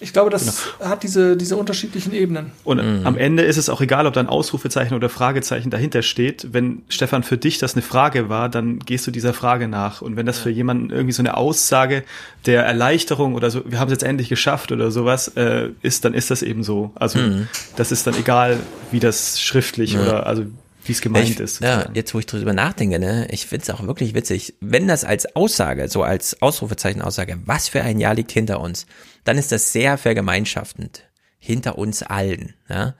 ich 0.00 0.12
glaube, 0.12 0.28
das 0.28 0.64
genau. 0.78 0.90
hat 0.90 1.04
diese, 1.04 1.36
diese 1.36 1.56
unterschiedlichen 1.56 2.12
Ebenen. 2.12 2.50
Und 2.64 2.78
mhm. 2.78 3.06
am 3.06 3.16
Ende 3.16 3.44
ist 3.44 3.56
es 3.56 3.68
auch 3.68 3.80
egal, 3.80 4.06
ob 4.06 4.14
da 4.14 4.20
ein 4.20 4.28
Ausrufezeichen 4.28 4.94
oder 4.94 5.08
Fragezeichen 5.08 5.70
dahinter 5.70 6.02
steht. 6.02 6.48
Wenn 6.52 6.82
Stefan 6.88 7.22
für 7.22 7.38
dich 7.38 7.58
das 7.58 7.74
eine 7.74 7.82
Frage 7.82 8.28
war, 8.28 8.48
dann 8.48 8.80
gehst 8.80 9.06
du 9.06 9.12
dieser 9.12 9.32
Frage 9.32 9.68
nach. 9.68 10.02
Und 10.02 10.16
wenn 10.16 10.26
das 10.26 10.38
für 10.38 10.50
jemanden 10.50 10.90
irgendwie 10.90 11.12
so 11.12 11.22
eine 11.22 11.36
Aussage 11.36 12.02
der 12.44 12.64
Erleichterung 12.64 13.34
oder 13.34 13.50
so, 13.50 13.62
wir 13.66 13.78
haben 13.78 13.88
es 13.88 13.92
jetzt 13.92 14.02
endlich 14.02 14.28
geschafft 14.28 14.72
oder 14.72 14.90
sowas 14.90 15.28
äh, 15.36 15.68
ist, 15.82 16.04
dann 16.04 16.12
ist 16.12 16.30
das 16.30 16.42
eben 16.42 16.64
so. 16.64 16.90
Also 16.96 17.20
mhm. 17.20 17.48
das 17.76 17.92
ist 17.92 18.06
dann 18.08 18.16
egal, 18.16 18.58
wie 18.90 18.98
das 18.98 19.40
schriftlich 19.40 19.92
ja. 19.92 20.02
oder 20.02 20.26
also 20.26 20.44
wie 20.84 20.92
es 20.92 21.00
gemeint 21.00 21.30
ich, 21.30 21.40
ist. 21.40 21.60
Ja, 21.60 21.90
jetzt 21.94 22.14
wo 22.14 22.18
ich 22.18 22.26
drüber 22.26 22.52
nachdenke, 22.52 22.98
ne, 22.98 23.26
ich 23.30 23.46
finde 23.46 23.62
es 23.62 23.70
auch 23.70 23.86
wirklich 23.86 24.14
witzig, 24.14 24.54
wenn 24.60 24.88
das 24.88 25.04
als 25.04 25.36
Aussage, 25.36 25.88
so 25.88 26.02
als 26.02 26.40
Ausrufezeichen 26.42 27.02
Aussage, 27.02 27.38
was 27.44 27.68
für 27.68 27.82
ein 27.82 27.98
Jahr 27.98 28.14
liegt 28.14 28.32
hinter 28.32 28.60
uns, 28.60 28.86
dann 29.24 29.38
ist 29.38 29.52
das 29.52 29.72
sehr 29.72 29.98
vergemeinschaftend. 29.98 31.04
Hinter 31.38 31.76
uns 31.76 32.02
allen. 32.02 32.54
Ja. 32.70 32.94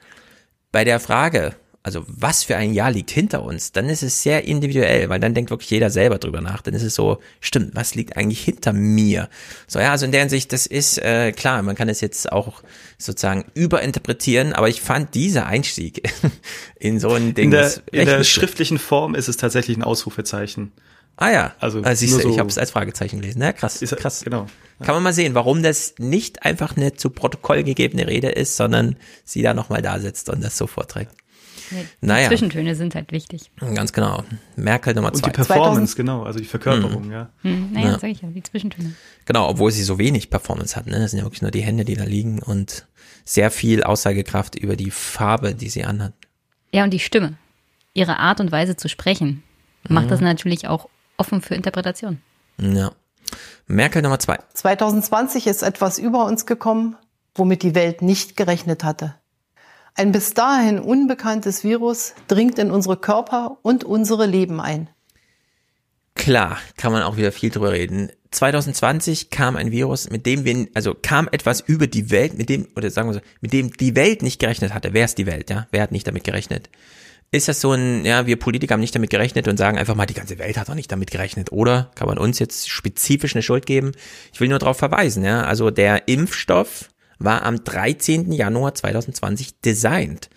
Bei 0.71 0.83
der 0.83 0.99
Frage, 0.99 1.55
also 1.85 2.03
was 2.07 2.43
für 2.43 2.57
ein 2.57 2.73
Jahr 2.73 2.89
liegt 2.89 3.11
hinter 3.11 3.43
uns, 3.43 3.71
dann 3.71 3.89
ist 3.89 4.01
es 4.01 4.23
sehr 4.23 4.45
individuell, 4.45 5.07
weil 5.09 5.19
dann 5.19 5.35
denkt 5.35 5.51
wirklich 5.51 5.69
jeder 5.69 5.91
selber 5.91 6.17
drüber 6.17 6.41
nach. 6.41 6.63
Dann 6.63 6.73
ist 6.73 6.81
es 6.81 6.95
so, 6.95 7.19
stimmt, 7.39 7.75
was 7.75 7.93
liegt 7.93 8.17
eigentlich 8.17 8.43
hinter 8.43 8.73
mir? 8.73 9.29
So, 9.67 9.77
ja, 9.77 9.91
also 9.91 10.05
in 10.05 10.11
der 10.11 10.21
Hinsicht, 10.21 10.51
das 10.51 10.65
ist 10.65 10.97
äh, 10.97 11.31
klar, 11.31 11.61
man 11.61 11.75
kann 11.75 11.87
es 11.87 12.01
jetzt 12.01 12.31
auch 12.31 12.63
sozusagen 12.97 13.45
überinterpretieren, 13.53 14.53
aber 14.53 14.67
ich 14.67 14.81
fand 14.81 15.13
dieser 15.13 15.45
Einstieg 15.45 16.01
in 16.79 16.99
so 16.99 17.11
ein 17.11 17.35
Ding. 17.35 17.45
In 17.45 17.51
der, 17.51 17.71
in 17.91 18.07
der 18.07 18.23
schriftlichen 18.23 18.79
Form 18.79 19.13
ist 19.13 19.27
es 19.27 19.37
tatsächlich 19.37 19.77
ein 19.77 19.83
Ausrufezeichen. 19.83 20.71
Ah 21.17 21.29
ja, 21.29 21.53
also, 21.59 21.83
also 21.83 21.99
siehst 21.99 22.17
du, 22.17 22.21
so 22.21 22.29
ich 22.31 22.39
habe 22.39 22.49
es 22.49 22.57
als 22.57 22.71
Fragezeichen 22.71 23.21
gelesen. 23.21 23.43
Ja, 23.43 23.53
krass, 23.53 23.83
ist, 23.83 23.95
krass. 23.95 24.23
Genau. 24.23 24.47
Kann 24.81 24.95
man 24.95 25.03
mal 25.03 25.13
sehen, 25.13 25.35
warum 25.35 25.61
das 25.61 25.93
nicht 25.99 26.43
einfach 26.43 26.75
eine 26.75 26.95
zu 26.95 27.11
Protokoll 27.11 27.63
gegebene 27.63 28.07
Rede 28.07 28.29
ist, 28.29 28.57
sondern 28.57 28.95
sie 29.23 29.43
da 29.43 29.53
nochmal 29.53 29.83
da 29.83 29.99
sitzt 29.99 30.29
und 30.29 30.43
das 30.43 30.57
so 30.57 30.65
vorträgt. 30.65 31.11
Nee, 31.71 31.85
naja. 32.01 32.27
Zwischentöne 32.27 32.75
sind 32.75 32.95
halt 32.95 33.11
wichtig. 33.11 33.51
Ganz 33.59 33.93
genau. 33.93 34.23
Merkel 34.55 34.93
Nummer 34.93 35.13
zwei. 35.13 35.17
Und 35.17 35.25
die 35.25 35.31
Performance, 35.31 35.95
2000. 35.95 35.95
genau, 35.95 36.23
also 36.23 36.39
die 36.39 36.45
Verkörperung, 36.45 37.05
mhm. 37.05 37.11
ja. 37.11 37.29
Mhm. 37.43 37.69
Naja, 37.73 37.87
ja. 37.87 37.99
sag 37.99 38.09
ich 38.09 38.21
ja, 38.21 38.29
die 38.29 38.43
Zwischentöne. 38.43 38.93
Genau, 39.25 39.49
obwohl 39.49 39.71
sie 39.71 39.83
so 39.83 39.97
wenig 39.97 40.29
Performance 40.29 40.75
hat. 40.75 40.87
Ne? 40.87 40.99
Das 40.99 41.11
sind 41.11 41.19
ja 41.19 41.25
wirklich 41.25 41.41
nur 41.41 41.51
die 41.51 41.61
Hände, 41.61 41.85
die 41.85 41.95
da 41.95 42.03
liegen 42.03 42.41
und 42.41 42.87
sehr 43.23 43.51
viel 43.51 43.83
Aussagekraft 43.83 44.55
über 44.55 44.75
die 44.75 44.91
Farbe, 44.91 45.55
die 45.55 45.69
sie 45.69 45.83
anhat. 45.83 46.13
Ja, 46.71 46.83
und 46.83 46.91
die 46.91 46.99
Stimme. 46.99 47.37
Ihre 47.93 48.19
Art 48.19 48.39
und 48.39 48.51
Weise 48.51 48.75
zu 48.75 48.89
sprechen 48.89 49.43
macht 49.87 50.05
mhm. 50.05 50.09
das 50.09 50.21
natürlich 50.21 50.67
auch 50.67 50.89
offen 51.17 51.41
für 51.41 51.55
Interpretation. 51.55 52.19
Ja. 52.59 52.91
Merkel 53.67 54.01
Nummer 54.01 54.19
zwei. 54.19 54.39
2020 54.53 55.47
ist 55.47 55.63
etwas 55.63 55.97
über 55.97 56.25
uns 56.25 56.45
gekommen, 56.45 56.95
womit 57.33 57.63
die 57.63 57.75
Welt 57.75 58.01
nicht 58.01 58.35
gerechnet 58.35 58.83
hatte. 58.83 59.15
Ein 59.97 60.11
bis 60.11 60.33
dahin 60.33 60.79
unbekanntes 60.79 61.63
Virus 61.63 62.15
dringt 62.27 62.59
in 62.59 62.69
unsere 62.69 62.97
Körper 62.97 63.59
und 63.61 63.85
unsere 63.85 64.25
Leben 64.25 64.59
ein. 64.59 64.89
Klar, 66.15 66.57
kann 66.75 66.91
man 66.91 67.01
auch 67.01 67.15
wieder 67.15 67.31
viel 67.31 67.49
drüber 67.49 67.71
reden. 67.71 68.11
2020 68.31 69.29
kam 69.29 69.55
ein 69.55 69.71
Virus, 69.71 70.09
mit 70.09 70.25
dem 70.25 70.43
wir, 70.43 70.67
also 70.73 70.95
kam 71.01 71.29
etwas 71.31 71.61
über 71.61 71.87
die 71.87 72.11
Welt, 72.11 72.37
mit 72.37 72.49
dem, 72.49 72.67
oder 72.75 72.89
sagen 72.89 73.07
wir 73.07 73.13
so, 73.13 73.19
mit 73.39 73.53
dem 73.53 73.71
die 73.71 73.95
Welt 73.95 74.21
nicht 74.21 74.39
gerechnet 74.39 74.73
hatte. 74.73 74.89
Wer 74.91 75.05
ist 75.05 75.17
die 75.17 75.27
Welt, 75.27 75.49
ja? 75.49 75.67
Wer 75.71 75.81
hat 75.81 75.93
nicht 75.93 76.05
damit 76.07 76.25
gerechnet? 76.25 76.69
Ist 77.31 77.47
das 77.47 77.61
so 77.61 77.71
ein, 77.71 78.03
ja, 78.03 78.27
wir 78.27 78.37
Politiker 78.37 78.73
haben 78.73 78.81
nicht 78.81 78.95
damit 78.95 79.09
gerechnet 79.09 79.47
und 79.47 79.55
sagen 79.55 79.77
einfach 79.77 79.95
mal, 79.95 80.05
die 80.05 80.13
ganze 80.13 80.39
Welt 80.39 80.57
hat 80.57 80.67
doch 80.67 80.75
nicht 80.75 80.91
damit 80.91 81.09
gerechnet, 81.09 81.53
oder? 81.53 81.91
Kann 81.95 82.07
man 82.07 82.17
uns 82.17 82.39
jetzt 82.39 82.69
spezifisch 82.69 83.33
eine 83.33 83.43
Schuld 83.43 83.65
geben? 83.65 83.93
Ich 84.33 84.41
will 84.41 84.49
nur 84.49 84.59
darauf 84.59 84.77
verweisen, 84.77 85.23
ja. 85.23 85.43
Also 85.43 85.71
der 85.71 86.09
Impfstoff 86.09 86.89
war 87.19 87.43
am 87.43 87.63
13. 87.63 88.31
Januar 88.31 88.75
2020 88.75 89.61
designt. 89.61 90.29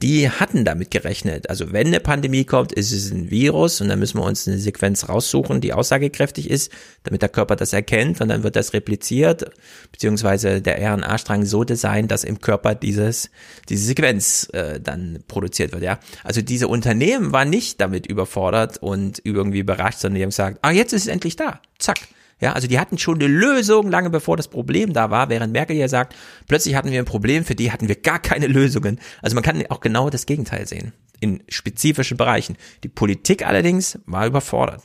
die 0.00 0.30
hatten 0.30 0.64
damit 0.64 0.90
gerechnet. 0.90 1.50
Also 1.50 1.72
wenn 1.72 1.88
eine 1.88 2.00
Pandemie 2.00 2.44
kommt, 2.44 2.72
ist 2.72 2.92
es 2.92 3.10
ein 3.10 3.30
Virus 3.30 3.80
und 3.80 3.88
dann 3.88 3.98
müssen 3.98 4.18
wir 4.18 4.24
uns 4.24 4.48
eine 4.48 4.58
Sequenz 4.58 5.08
raussuchen, 5.08 5.60
die 5.60 5.72
aussagekräftig 5.72 6.48
ist, 6.48 6.72
damit 7.02 7.20
der 7.22 7.28
Körper 7.28 7.56
das 7.56 7.72
erkennt 7.72 8.20
und 8.20 8.28
dann 8.28 8.42
wird 8.42 8.56
das 8.56 8.72
repliziert, 8.72 9.50
beziehungsweise 9.90 10.62
der 10.62 10.78
RNA-Strang 10.78 11.44
so 11.44 11.64
designt, 11.64 12.10
dass 12.10 12.24
im 12.24 12.40
Körper 12.40 12.74
dieses, 12.74 13.30
diese 13.68 13.84
Sequenz 13.84 14.48
äh, 14.52 14.80
dann 14.80 15.22
produziert 15.28 15.72
wird. 15.72 15.82
Ja, 15.82 15.98
Also 16.24 16.40
diese 16.40 16.68
Unternehmen 16.68 17.32
waren 17.32 17.50
nicht 17.50 17.80
damit 17.80 18.06
überfordert 18.06 18.78
und 18.78 19.20
irgendwie 19.24 19.60
überrascht, 19.60 19.98
sondern 19.98 20.16
die 20.16 20.22
haben 20.22 20.30
gesagt, 20.30 20.58
ah, 20.62 20.70
jetzt 20.70 20.92
ist 20.92 21.02
es 21.02 21.08
endlich 21.08 21.36
da. 21.36 21.60
Zack. 21.78 21.98
Ja, 22.42 22.54
also 22.54 22.66
die 22.66 22.80
hatten 22.80 22.98
schon 22.98 23.14
eine 23.14 23.28
Lösung 23.28 23.88
lange 23.88 24.10
bevor 24.10 24.36
das 24.36 24.48
Problem 24.48 24.92
da 24.92 25.10
war, 25.10 25.28
während 25.28 25.52
Merkel 25.52 25.76
ja 25.76 25.86
sagt, 25.86 26.16
plötzlich 26.48 26.74
hatten 26.74 26.90
wir 26.90 26.98
ein 26.98 27.04
Problem, 27.04 27.44
für 27.44 27.54
die 27.54 27.70
hatten 27.70 27.86
wir 27.86 27.94
gar 27.94 28.18
keine 28.18 28.48
Lösungen. 28.48 28.98
Also 29.22 29.36
man 29.36 29.44
kann 29.44 29.64
auch 29.68 29.80
genau 29.80 30.10
das 30.10 30.26
Gegenteil 30.26 30.66
sehen 30.66 30.92
in 31.20 31.44
spezifischen 31.48 32.16
Bereichen. 32.16 32.56
Die 32.82 32.88
Politik 32.88 33.46
allerdings 33.46 34.00
war 34.06 34.26
überfordert. 34.26 34.82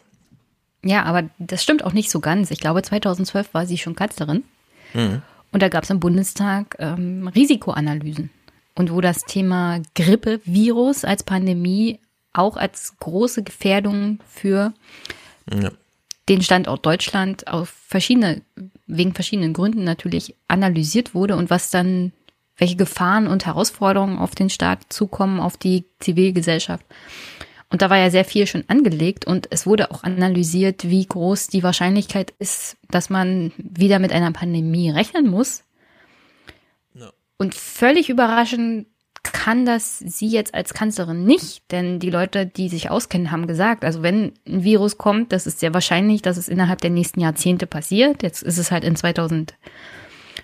Ja, 0.84 1.02
aber 1.02 1.32
das 1.40 1.64
stimmt 1.64 1.84
auch 1.84 1.94
nicht 1.94 2.12
so 2.12 2.20
ganz. 2.20 2.52
Ich 2.52 2.60
glaube, 2.60 2.84
2012 2.84 3.52
war 3.56 3.66
sie 3.66 3.80
schon 3.80 3.96
Kanzlerin. 3.96 4.44
Mhm. 4.94 5.24
Und 5.52 5.64
da 5.64 5.70
gab 5.70 5.84
es 5.84 5.90
im 5.90 6.00
Bundestag 6.00 6.76
ähm, 6.78 7.28
Risikoanalysen. 7.28 8.30
Und 8.76 8.94
wo 8.94 9.02
das 9.02 9.24
Thema 9.24 9.82
Grippe, 9.96 10.42
Virus 10.46 11.04
als 11.06 11.24
Pandemie 11.24 12.00
auch 12.34 12.56
als 12.56 12.94
große 13.00 13.42
Gefährdung 13.42 14.20
für 14.28 14.76
ja 15.52 15.72
den 16.30 16.42
Standort 16.42 16.86
Deutschland 16.86 17.48
auf 17.48 17.70
verschiedene, 17.70 18.42
wegen 18.86 19.14
verschiedenen 19.14 19.54
Gründen 19.54 19.84
natürlich 19.84 20.36
analysiert 20.48 21.14
wurde 21.16 21.36
und 21.36 21.50
was 21.50 21.70
dann, 21.70 22.12
welche 22.58 22.76
Gefahren 22.76 23.28
und 23.28 23.46
Herausforderungen 23.46 24.18
auf 24.18 24.36
den 24.36 24.50
Staat 24.50 24.86
zukommen, 24.90 25.40
auf 25.40 25.58
die 25.58 25.86
Zivilgesellschaft. 26.00 26.86
Und 27.70 27.82
da 27.82 27.90
war 27.90 27.98
ja 27.98 28.10
sehr 28.10 28.26
viel 28.26 28.48
schon 28.48 28.64
angelegt 28.68 29.26
und 29.26 29.48
es 29.52 29.66
wurde 29.66 29.92
auch 29.92 30.04
analysiert, 30.04 30.90
wie 30.90 31.06
groß 31.06 31.48
die 31.48 31.64
Wahrscheinlichkeit 31.64 32.34
ist, 32.40 32.78
dass 32.90 33.10
man 33.10 33.52
wieder 33.58 34.00
mit 34.00 34.14
einer 34.14 34.32
Pandemie 34.32 34.90
rechnen 34.90 35.30
muss. 35.30 35.64
No. 36.94 37.10
Und 37.38 37.56
völlig 37.56 38.10
überraschend 38.10 38.88
kann 39.34 39.66
das 39.66 40.00
sie 40.00 40.28
jetzt 40.28 40.54
als 40.54 40.74
Kanzlerin 40.74 41.24
nicht, 41.24 41.72
denn 41.72 42.00
die 42.00 42.10
Leute, 42.10 42.46
die 42.46 42.70
sich 42.70 42.90
auskennen, 42.90 43.32
haben 43.32 43.48
gesagt, 43.48 43.84
also 43.86 44.04
wenn 44.04 44.34
ein 44.48 44.64
Virus 44.64 44.98
kommt, 44.98 45.32
das 45.32 45.48
ist 45.48 45.60
sehr 45.60 45.74
wahrscheinlich, 45.74 46.22
dass 46.22 46.38
es 46.38 46.50
innerhalb 46.50 46.82
der 46.82 46.90
nächsten 46.90 47.20
Jahrzehnte 47.20 47.68
passiert. 47.68 48.24
Jetzt 48.24 48.44
ist 48.44 48.58
es 48.58 48.72
halt 48.72 48.84
in 48.84 48.96
2019, 48.96 49.56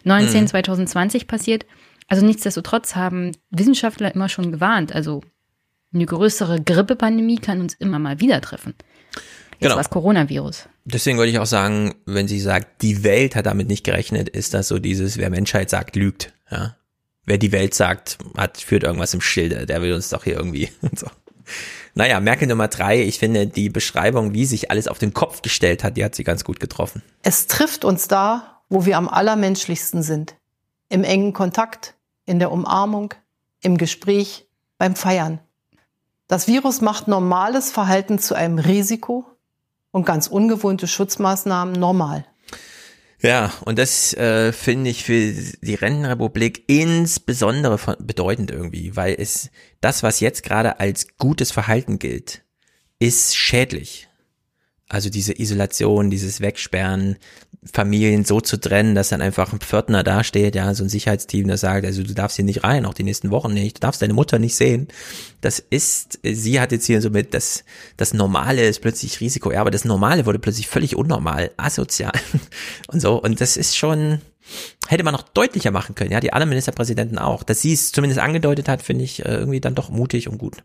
mhm. 0.05 0.47
2020 0.47 1.27
passiert. 1.27 1.65
Also 2.07 2.25
nichtsdestotrotz 2.25 2.95
haben 2.95 3.31
Wissenschaftler 3.49 4.13
immer 4.13 4.29
schon 4.29 4.51
gewarnt, 4.51 4.93
also 4.93 5.21
eine 5.93 6.05
größere 6.05 6.61
Grippepandemie 6.61 7.37
kann 7.37 7.61
uns 7.61 7.75
immer 7.75 7.99
mal 7.99 8.19
wieder 8.19 8.41
treffen. 8.41 8.73
Jetzt 9.51 9.69
genau. 9.69 9.75
das 9.75 9.89
Coronavirus. 9.89 10.67
Deswegen 10.85 11.17
würde 11.17 11.31
ich 11.31 11.39
auch 11.39 11.45
sagen, 11.45 11.95
wenn 12.05 12.27
sie 12.27 12.39
sagt, 12.39 12.81
die 12.81 13.03
Welt 13.03 13.35
hat 13.35 13.45
damit 13.45 13.67
nicht 13.67 13.83
gerechnet, 13.85 14.27
ist 14.27 14.53
das 14.53 14.67
so 14.67 14.79
dieses, 14.79 15.17
wer 15.17 15.29
Menschheit 15.29 15.69
sagt, 15.69 15.95
lügt. 15.95 16.33
Ja, 16.49 16.75
wer 17.25 17.37
die 17.37 17.51
Welt 17.51 17.73
sagt, 17.73 18.17
hat, 18.37 18.57
führt 18.57 18.83
irgendwas 18.83 19.13
im 19.13 19.21
Schilde, 19.21 19.65
der 19.65 19.81
will 19.81 19.93
uns 19.93 20.09
doch 20.09 20.23
hier 20.23 20.35
irgendwie 20.35 20.69
so. 20.95 21.07
Naja, 21.95 22.19
Merkel 22.19 22.47
Nummer 22.47 22.67
drei, 22.67 23.01
ich 23.03 23.19
finde 23.19 23.47
die 23.47 23.69
Beschreibung, 23.69 24.33
wie 24.33 24.45
sich 24.45 24.71
alles 24.71 24.87
auf 24.87 24.97
den 24.97 25.13
Kopf 25.13 25.41
gestellt 25.41 25.83
hat, 25.83 25.97
die 25.97 26.03
hat 26.03 26.15
sie 26.15 26.23
ganz 26.23 26.43
gut 26.43 26.59
getroffen. 26.59 27.03
Es 27.21 27.47
trifft 27.47 27.85
uns 27.85 28.07
da, 28.07 28.61
wo 28.69 28.85
wir 28.85 28.97
am 28.97 29.07
allermenschlichsten 29.07 30.01
sind. 30.01 30.35
Im 30.89 31.03
engen 31.03 31.33
Kontakt, 31.33 31.95
in 32.25 32.39
der 32.39 32.51
Umarmung, 32.51 33.13
im 33.61 33.77
Gespräch, 33.77 34.47
beim 34.77 34.95
Feiern. 34.95 35.39
Das 36.27 36.47
Virus 36.47 36.81
macht 36.81 37.07
normales 37.07 37.71
Verhalten 37.71 38.17
zu 38.17 38.33
einem 38.33 38.57
Risiko 38.57 39.25
und 39.91 40.05
ganz 40.05 40.27
ungewohnte 40.27 40.87
Schutzmaßnahmen 40.87 41.73
normal. 41.75 42.25
Ja, 43.23 43.53
und 43.63 43.79
das 43.79 44.13
äh, 44.15 44.51
finde 44.51 44.89
ich 44.89 45.05
für 45.05 45.31
die 45.61 45.75
Rentenrepublik 45.75 46.65
insbesondere 46.67 47.79
bedeutend 47.99 48.51
irgendwie, 48.51 48.97
weil 48.97 49.15
es 49.17 49.49
das, 49.79 50.03
was 50.03 50.19
jetzt 50.19 50.43
gerade 50.43 50.81
als 50.81 51.07
gutes 51.17 51.53
Verhalten 51.53 51.99
gilt, 51.99 52.43
ist 52.99 53.37
schädlich. 53.37 54.09
Also 54.89 55.09
diese 55.09 55.39
Isolation, 55.39 56.09
dieses 56.09 56.41
Wegsperren, 56.41 57.17
Familien 57.71 58.25
so 58.25 58.41
zu 58.41 58.59
trennen, 58.59 58.95
dass 58.95 59.09
dann 59.09 59.21
einfach 59.21 59.53
ein 59.53 59.59
Pförtner 59.59 60.03
dasteht, 60.03 60.55
ja, 60.55 60.73
so 60.73 60.83
ein 60.83 60.89
Sicherheitsteam, 60.89 61.47
das 61.47 61.61
sagt, 61.61 61.85
also 61.85 62.03
du 62.03 62.13
darfst 62.13 62.35
hier 62.35 62.45
nicht 62.45 62.63
rein, 62.63 62.85
auch 62.85 62.93
die 62.93 63.03
nächsten 63.03 63.31
Wochen 63.31 63.53
nicht, 63.53 63.77
du 63.77 63.79
darfst 63.81 64.01
deine 64.01 64.13
Mutter 64.13 64.39
nicht 64.39 64.55
sehen. 64.55 64.87
Das 65.41 65.59
ist, 65.59 66.19
sie 66.23 66.59
hat 66.59 66.71
jetzt 66.71 66.85
hier 66.85 67.01
so 67.01 67.09
mit, 67.09 67.33
das, 67.33 67.63
das 67.97 68.13
Normale 68.13 68.65
ist 68.67 68.81
plötzlich 68.81 69.21
Risiko, 69.21 69.51
ja, 69.51 69.61
aber 69.61 69.71
das 69.71 69.85
Normale 69.85 70.25
wurde 70.25 70.39
plötzlich 70.39 70.67
völlig 70.67 70.95
unnormal, 70.95 71.51
asozial 71.57 72.13
und 72.87 73.01
so. 73.01 73.21
Und 73.21 73.39
das 73.41 73.57
ist 73.57 73.77
schon, 73.77 74.21
hätte 74.87 75.03
man 75.03 75.13
noch 75.13 75.23
deutlicher 75.23 75.71
machen 75.71 75.95
können, 75.95 76.11
ja, 76.11 76.19
die 76.19 76.33
anderen 76.33 76.49
Ministerpräsidenten 76.49 77.17
auch. 77.17 77.43
Dass 77.43 77.61
sie 77.61 77.73
es 77.73 77.91
zumindest 77.91 78.19
angedeutet 78.19 78.67
hat, 78.67 78.81
finde 78.81 79.03
ich 79.05 79.23
äh, 79.25 79.33
irgendwie 79.33 79.61
dann 79.61 79.75
doch 79.75 79.89
mutig 79.89 80.27
und 80.27 80.37
gut. 80.37 80.63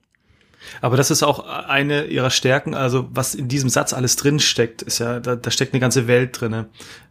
Aber 0.81 0.97
das 0.97 1.11
ist 1.11 1.23
auch 1.23 1.47
eine 1.47 2.05
ihrer 2.05 2.31
Stärken. 2.31 2.75
Also 2.75 3.09
was 3.13 3.35
in 3.35 3.49
diesem 3.49 3.69
Satz 3.69 3.93
alles 3.93 4.17
drin 4.17 4.41
steckt, 4.41 4.83
ist 4.83 4.99
ja, 4.99 5.21
da, 5.21 5.37
da 5.37 5.51
steckt 5.51 5.75
eine 5.75 5.81
ganze 5.81 6.07
Welt 6.07 6.41
drinne 6.41 6.67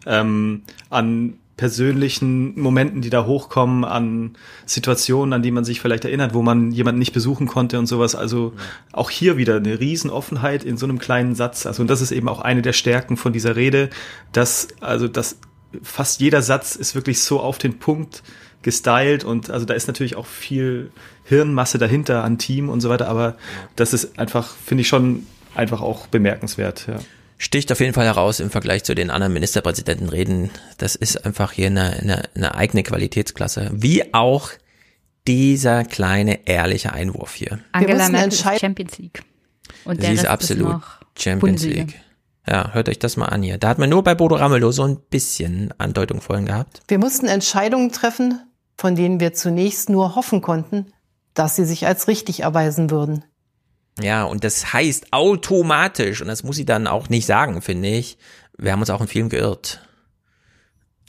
ähm, 0.05 0.63
an 0.89 1.37
persönlichen 1.57 2.59
Momenten, 2.59 3.01
die 3.01 3.09
da 3.09 3.25
hochkommen, 3.25 3.83
an 3.83 4.37
Situationen, 4.67 5.33
an 5.33 5.41
die 5.41 5.49
man 5.49 5.65
sich 5.65 5.81
vielleicht 5.81 6.05
erinnert, 6.05 6.35
wo 6.35 6.43
man 6.43 6.71
jemanden 6.71 6.99
nicht 6.99 7.13
besuchen 7.13 7.47
konnte 7.47 7.79
und 7.79 7.87
sowas. 7.87 8.13
Also 8.13 8.53
auch 8.93 9.09
hier 9.09 9.37
wieder 9.37 9.55
eine 9.57 9.79
Riesenoffenheit 9.79 10.63
in 10.63 10.77
so 10.77 10.85
einem 10.85 10.99
kleinen 10.99 11.33
Satz. 11.33 11.65
Also 11.65 11.81
und 11.81 11.89
das 11.89 12.01
ist 12.01 12.11
eben 12.11 12.29
auch 12.29 12.41
eine 12.41 12.61
der 12.61 12.73
Stärken 12.73 13.17
von 13.17 13.33
dieser 13.33 13.55
Rede, 13.55 13.89
dass 14.31 14.67
also 14.81 15.07
dass 15.07 15.39
fast 15.81 16.21
jeder 16.21 16.43
Satz 16.43 16.75
ist 16.75 16.93
wirklich 16.93 17.21
so 17.21 17.39
auf 17.39 17.57
den 17.57 17.79
Punkt 17.79 18.23
gestylt 18.61 19.23
und 19.23 19.49
also 19.49 19.65
da 19.65 19.73
ist 19.73 19.87
natürlich 19.87 20.15
auch 20.15 20.25
viel 20.25 20.91
Hirnmasse 21.23 21.77
dahinter 21.77 22.23
an 22.23 22.37
Team 22.37 22.69
und 22.69 22.81
so 22.81 22.89
weiter, 22.89 23.07
aber 23.07 23.37
das 23.75 23.93
ist 23.93 24.19
einfach, 24.19 24.55
finde 24.55 24.81
ich 24.81 24.87
schon 24.87 25.25
einfach 25.55 25.81
auch 25.81 26.07
bemerkenswert, 26.07 26.85
ja. 26.87 26.99
Sticht 27.39 27.71
auf 27.71 27.79
jeden 27.79 27.93
Fall 27.93 28.05
heraus 28.05 28.39
im 28.39 28.49
Vergleich 28.49 28.83
zu 28.83 28.95
den 28.95 29.11
anderen 29.11 29.31
Ministerpräsidenten 29.31 30.09
reden. 30.09 30.49
Das 30.79 30.95
ist 30.95 31.23
einfach 31.23 31.51
hier 31.51 31.67
eine, 31.67 31.91
eine, 31.93 32.23
eine 32.33 32.55
eigene 32.55 32.81
Qualitätsklasse. 32.81 33.69
Wie 33.73 34.11
auch 34.15 34.49
dieser 35.27 35.83
kleine 35.83 36.47
ehrliche 36.47 36.93
Einwurf 36.93 37.35
hier. 37.35 37.59
Angela 37.73 38.09
Merkel 38.09 38.29
ist 38.29 38.59
Champions 38.59 38.97
League. 38.97 39.21
Und 39.85 40.01
Sie 40.01 40.11
ist 40.11 40.25
absolut 40.25 40.81
ist 41.15 41.23
Champions 41.23 41.63
League. 41.63 41.99
Ja, 42.49 42.73
hört 42.73 42.87
euch 42.87 42.97
das 42.97 43.17
mal 43.17 43.25
an 43.25 43.43
hier. 43.43 43.57
Da 43.57 43.67
hat 43.67 43.77
man 43.77 43.89
nur 43.89 44.03
bei 44.03 44.15
Bodo 44.15 44.35
Ramelow 44.35 44.71
so 44.71 44.83
ein 44.83 44.97
bisschen 45.09 45.73
Andeutung 45.77 46.21
vorhin 46.21 46.45
gehabt. 46.45 46.81
Wir 46.87 46.97
mussten 46.97 47.27
Entscheidungen 47.27 47.91
treffen, 47.91 48.39
von 48.77 48.95
denen 48.95 49.19
wir 49.19 49.33
zunächst 49.33 49.89
nur 49.89 50.15
hoffen 50.15 50.41
konnten, 50.41 50.93
dass 51.33 51.55
sie 51.55 51.65
sich 51.65 51.87
als 51.87 52.07
richtig 52.07 52.41
erweisen 52.41 52.89
würden. 52.89 53.23
Ja, 53.99 54.23
und 54.23 54.43
das 54.43 54.73
heißt 54.73 55.07
automatisch, 55.11 56.21
und 56.21 56.27
das 56.27 56.43
muss 56.43 56.55
sie 56.55 56.65
dann 56.65 56.87
auch 56.87 57.09
nicht 57.09 57.25
sagen, 57.25 57.61
finde 57.61 57.89
ich, 57.89 58.17
wir 58.57 58.71
haben 58.71 58.79
uns 58.79 58.89
auch 58.89 59.01
in 59.01 59.07
vielen 59.07 59.29
geirrt. 59.29 59.81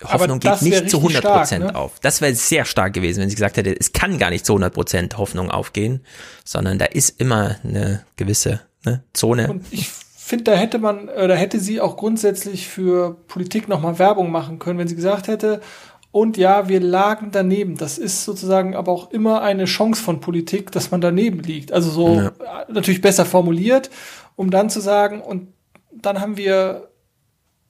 Hoffnung 0.04 0.38
geht 0.38 0.62
nicht 0.62 0.90
zu 0.90 0.98
100 0.98 1.24
Prozent 1.24 1.64
ne? 1.66 1.74
auf. 1.74 1.98
Das 2.00 2.20
wäre 2.20 2.34
sehr 2.34 2.64
stark 2.64 2.92
gewesen, 2.92 3.20
wenn 3.20 3.28
sie 3.28 3.34
gesagt 3.34 3.56
hätte, 3.56 3.74
es 3.78 3.92
kann 3.92 4.18
gar 4.18 4.30
nicht 4.30 4.46
zu 4.46 4.52
100 4.52 4.72
Prozent 4.72 5.18
Hoffnung 5.18 5.50
aufgehen, 5.50 6.04
sondern 6.44 6.78
da 6.78 6.84
ist 6.84 7.20
immer 7.20 7.56
eine 7.64 8.04
gewisse 8.16 8.60
ne, 8.84 9.02
Zone. 9.12 9.50
Und 9.50 9.66
ich 9.70 9.88
finde, 9.88 10.44
da 10.44 10.54
hätte 10.54 10.78
man, 10.78 11.08
oder 11.08 11.34
hätte 11.34 11.58
sie 11.58 11.80
auch 11.80 11.96
grundsätzlich 11.96 12.68
für 12.68 13.16
Politik 13.26 13.68
nochmal 13.68 13.98
Werbung 13.98 14.30
machen 14.30 14.58
können, 14.58 14.78
wenn 14.78 14.88
sie 14.88 14.94
gesagt 14.94 15.26
hätte, 15.26 15.60
und 16.10 16.36
ja, 16.36 16.68
wir 16.68 16.80
lagen 16.80 17.28
daneben. 17.32 17.76
Das 17.76 17.98
ist 17.98 18.24
sozusagen 18.24 18.74
aber 18.74 18.92
auch 18.92 19.10
immer 19.10 19.42
eine 19.42 19.66
Chance 19.66 20.02
von 20.02 20.20
Politik, 20.20 20.72
dass 20.72 20.90
man 20.90 21.00
daneben 21.00 21.40
liegt. 21.40 21.72
Also 21.72 21.90
so 21.90 22.14
ja. 22.14 22.32
natürlich 22.68 23.00
besser 23.00 23.26
formuliert, 23.26 23.90
um 24.34 24.50
dann 24.50 24.70
zu 24.70 24.80
sagen, 24.80 25.20
und 25.20 25.48
dann 25.92 26.20
haben 26.20 26.36
wir 26.36 26.88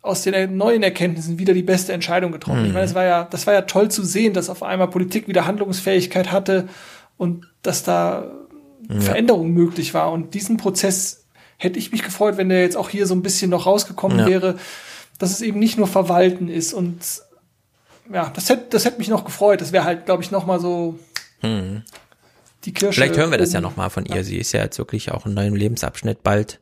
aus 0.00 0.22
den 0.22 0.56
neuen 0.56 0.82
Erkenntnissen 0.82 1.38
wieder 1.38 1.52
die 1.52 1.62
beste 1.62 1.92
Entscheidung 1.92 2.30
getroffen. 2.30 2.60
Mhm. 2.60 2.66
Ich 2.66 2.72
meine, 2.72 2.84
es 2.84 2.94
war 2.94 3.04
ja, 3.04 3.24
das 3.24 3.46
war 3.46 3.54
ja 3.54 3.62
toll 3.62 3.90
zu 3.90 4.04
sehen, 4.04 4.32
dass 4.32 4.48
auf 4.48 4.62
einmal 4.62 4.88
Politik 4.88 5.26
wieder 5.26 5.44
Handlungsfähigkeit 5.44 6.30
hatte 6.30 6.68
und 7.16 7.46
dass 7.62 7.82
da 7.82 8.30
ja. 8.88 9.00
Veränderung 9.00 9.50
möglich 9.50 9.94
war. 9.94 10.12
Und 10.12 10.34
diesen 10.34 10.56
Prozess 10.56 11.26
hätte 11.56 11.80
ich 11.80 11.90
mich 11.90 12.04
gefreut, 12.04 12.36
wenn 12.36 12.48
der 12.48 12.62
jetzt 12.62 12.76
auch 12.76 12.88
hier 12.88 13.06
so 13.06 13.14
ein 13.14 13.22
bisschen 13.22 13.50
noch 13.50 13.66
rausgekommen 13.66 14.20
ja. 14.20 14.26
wäre, 14.26 14.56
dass 15.18 15.32
es 15.32 15.40
eben 15.40 15.58
nicht 15.58 15.76
nur 15.76 15.88
Verwalten 15.88 16.48
ist 16.48 16.72
und 16.72 16.98
ja, 18.12 18.30
das 18.34 18.48
hätte, 18.48 18.66
das 18.70 18.84
hätte 18.84 18.98
mich 18.98 19.08
noch 19.08 19.24
gefreut. 19.24 19.60
Das 19.60 19.72
wäre 19.72 19.84
halt, 19.84 20.06
glaube 20.06 20.22
ich, 20.22 20.30
noch 20.30 20.46
mal 20.46 20.60
so 20.60 20.98
hm. 21.40 21.82
die 22.64 22.72
Kirsche. 22.72 22.94
Vielleicht 22.94 23.16
hören 23.16 23.30
wir 23.30 23.38
das 23.38 23.52
ja 23.52 23.60
noch 23.60 23.76
mal 23.76 23.90
von 23.90 24.06
ihr. 24.06 24.24
Sie 24.24 24.38
ist 24.38 24.52
ja 24.52 24.62
jetzt 24.62 24.78
wirklich 24.78 25.12
auch 25.12 25.26
in 25.26 25.34
neuem 25.34 25.54
Lebensabschnitt 25.54 26.22
bald, 26.22 26.60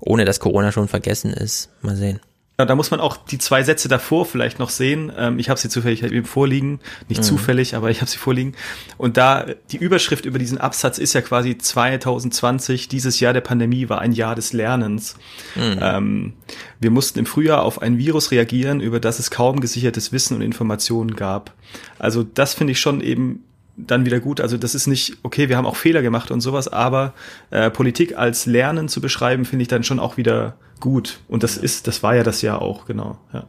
ohne 0.00 0.24
dass 0.24 0.40
Corona 0.40 0.72
schon 0.72 0.88
vergessen 0.88 1.32
ist. 1.32 1.70
Mal 1.80 1.96
sehen. 1.96 2.20
Ja, 2.56 2.66
da 2.66 2.76
muss 2.76 2.92
man 2.92 3.00
auch 3.00 3.16
die 3.16 3.38
zwei 3.38 3.64
Sätze 3.64 3.88
davor 3.88 4.24
vielleicht 4.26 4.60
noch 4.60 4.70
sehen. 4.70 5.12
Ähm, 5.16 5.40
ich 5.40 5.50
habe 5.50 5.58
sie 5.58 5.68
zufällig 5.68 6.04
eben 6.04 6.24
vorliegen, 6.24 6.78
nicht 7.08 7.22
mhm. 7.22 7.24
zufällig, 7.24 7.74
aber 7.74 7.90
ich 7.90 8.00
habe 8.00 8.08
sie 8.08 8.18
vorliegen. 8.18 8.54
Und 8.96 9.16
da 9.16 9.46
die 9.72 9.76
Überschrift 9.76 10.24
über 10.24 10.38
diesen 10.38 10.58
Absatz 10.58 10.98
ist 10.98 11.14
ja 11.14 11.20
quasi 11.20 11.58
2020, 11.58 12.86
dieses 12.86 13.18
Jahr 13.18 13.32
der 13.32 13.40
Pandemie 13.40 13.88
war 13.88 14.00
ein 14.00 14.12
Jahr 14.12 14.36
des 14.36 14.52
Lernens. 14.52 15.16
Mhm. 15.56 15.78
Ähm, 15.80 16.32
wir 16.78 16.92
mussten 16.92 17.18
im 17.18 17.26
Frühjahr 17.26 17.64
auf 17.64 17.82
ein 17.82 17.98
Virus 17.98 18.30
reagieren, 18.30 18.80
über 18.80 19.00
das 19.00 19.18
es 19.18 19.32
kaum 19.32 19.58
gesichertes 19.58 20.12
Wissen 20.12 20.36
und 20.36 20.42
Informationen 20.42 21.16
gab. 21.16 21.54
Also 21.98 22.22
das 22.22 22.54
finde 22.54 22.70
ich 22.70 22.78
schon 22.78 23.00
eben 23.00 23.42
dann 23.76 24.06
wieder 24.06 24.20
gut. 24.20 24.40
Also 24.40 24.56
das 24.56 24.74
ist 24.74 24.86
nicht, 24.86 25.18
okay, 25.22 25.48
wir 25.48 25.56
haben 25.56 25.66
auch 25.66 25.76
Fehler 25.76 26.02
gemacht 26.02 26.30
und 26.30 26.40
sowas, 26.40 26.68
aber 26.68 27.14
äh, 27.50 27.70
Politik 27.70 28.16
als 28.16 28.46
Lernen 28.46 28.88
zu 28.88 29.00
beschreiben, 29.00 29.44
finde 29.44 29.62
ich 29.62 29.68
dann 29.68 29.82
schon 29.82 29.98
auch 29.98 30.16
wieder 30.16 30.56
gut. 30.80 31.20
Und 31.28 31.42
das 31.42 31.56
ist, 31.56 31.86
das 31.86 32.02
war 32.02 32.14
ja 32.14 32.22
das 32.22 32.42
Jahr 32.42 32.62
auch, 32.62 32.86
genau. 32.86 33.18
Ja. 33.32 33.46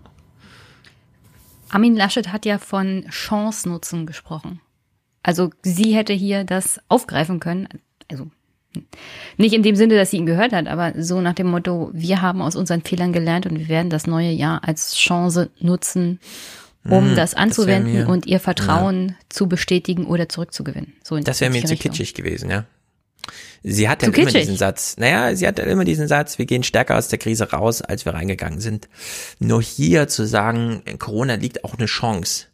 Armin 1.70 1.96
Laschet 1.96 2.32
hat 2.32 2.46
ja 2.46 2.58
von 2.58 3.06
Chance 3.10 3.70
nutzen 3.70 4.06
gesprochen. 4.06 4.62
Also 5.24 5.50
sie 5.64 5.96
hätte 5.96 6.14
hier 6.14 6.44
das 6.44 6.80
aufgreifen 6.88 7.40
können. 7.40 7.68
Also 8.10 8.28
nicht 9.38 9.54
in 9.54 9.64
dem 9.64 9.76
Sinne, 9.76 9.96
dass 9.96 10.12
sie 10.12 10.18
ihn 10.18 10.26
gehört 10.26 10.54
hat, 10.54 10.68
aber 10.68 10.94
so 11.02 11.22
nach 11.22 11.34
dem 11.34 11.48
Motto, 11.48 11.90
wir 11.94 12.22
haben 12.22 12.42
aus 12.42 12.56
unseren 12.56 12.82
Fehlern 12.82 13.14
gelernt 13.14 13.46
und 13.46 13.58
wir 13.58 13.70
werden 13.70 13.90
das 13.90 14.08
neue 14.08 14.32
Jahr 14.32 14.64
als 14.64 14.96
Chance 14.96 15.50
nutzen, 15.60 16.20
um 16.90 17.10
hm, 17.10 17.16
das 17.16 17.34
anzuwenden 17.34 17.94
das 17.94 18.06
mir, 18.06 18.10
und 18.10 18.26
ihr 18.26 18.40
Vertrauen 18.40 19.10
ja. 19.10 19.16
zu 19.30 19.48
bestätigen 19.48 20.06
oder 20.06 20.30
zurückzugewinnen. 20.30 20.94
So 21.04 21.18
das 21.20 21.42
wäre 21.42 21.52
mir 21.52 21.66
zu 21.66 21.76
kitschig 21.76 22.14
gewesen, 22.14 22.50
ja. 22.50 22.66
Sie 23.64 23.90
hat 23.90 24.04
ja 24.04 24.10
immer 24.10 24.32
diesen 24.32 24.58
Satz, 24.58 24.98
naja, 24.98 25.36
sie 25.36 25.48
hat 25.48 25.58
ja 25.58 25.66
immer 25.66 25.86
diesen 25.86 26.08
Satz, 26.08 26.38
wir 26.38 26.46
gehen 26.46 26.62
stärker 26.62 26.98
aus 26.98 27.08
der 27.08 27.18
Krise 27.18 27.50
raus, 27.50 27.82
als 27.82 28.06
wir 28.06 28.14
reingegangen 28.14 28.60
sind. 28.60 28.88
Nur 29.40 29.64
hier 29.64 30.08
zu 30.08 30.28
sagen, 30.28 30.84
in 30.86 31.00
Corona 31.00 31.34
liegt 31.36 31.64
auch 31.64 31.74
eine 31.74 31.88
Chance. 31.88 32.46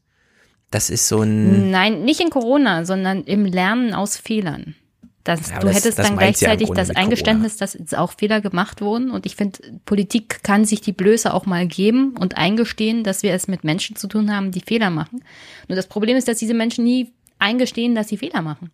Das 0.70 0.90
ist 0.90 1.10
so 1.10 1.22
ein. 1.22 1.70
Nein, 1.70 2.04
nicht 2.04 2.22
in 2.22 2.30
Corona, 2.30 2.86
sondern 2.86 3.26
im 3.26 3.46
Lernen 3.46 3.94
aus 3.94 4.16
Fehlern. 4.16 4.76
Das, 5.24 5.50
ja, 5.50 5.60
du 5.60 5.68
das, 5.68 5.76
hättest 5.76 6.00
das 6.00 6.08
dann 6.08 6.18
gleichzeitig 6.18 6.70
ja 6.70 6.74
das 6.74 6.90
Eingeständnis, 6.90 7.58
dass 7.58 7.78
auch 7.94 8.14
Fehler 8.18 8.42
gemacht 8.42 8.82
wurden. 8.82 9.12
Und 9.12 9.26
ich 9.26 9.36
finde, 9.36 9.60
Politik 9.86 10.44
kann 10.44 10.66
sich 10.66 10.82
die 10.82 10.94
Blöße 10.94 11.34
auch 11.34 11.46
mal 11.46 11.68
geben 11.68 12.16
und 12.18 12.38
eingestehen, 12.38 13.04
dass 13.04 13.22
wir 13.22 13.34
es 13.34 13.48
mit 13.48 13.64
Menschen 13.64 13.96
zu 13.96 14.08
tun 14.08 14.36
haben, 14.36 14.52
die 14.52 14.62
Fehler 14.62 14.90
machen. 14.90 15.24
Nur 15.68 15.76
das 15.76 15.88
Problem 15.88 16.18
ist, 16.18 16.28
dass 16.28 16.40
diese 16.40 16.56
Menschen 16.56 16.84
nie 16.86 17.12
eingestehen, 17.38 17.94
dass 17.94 18.08
sie 18.08 18.18
Fehler 18.18 18.42
machen. 18.42 18.72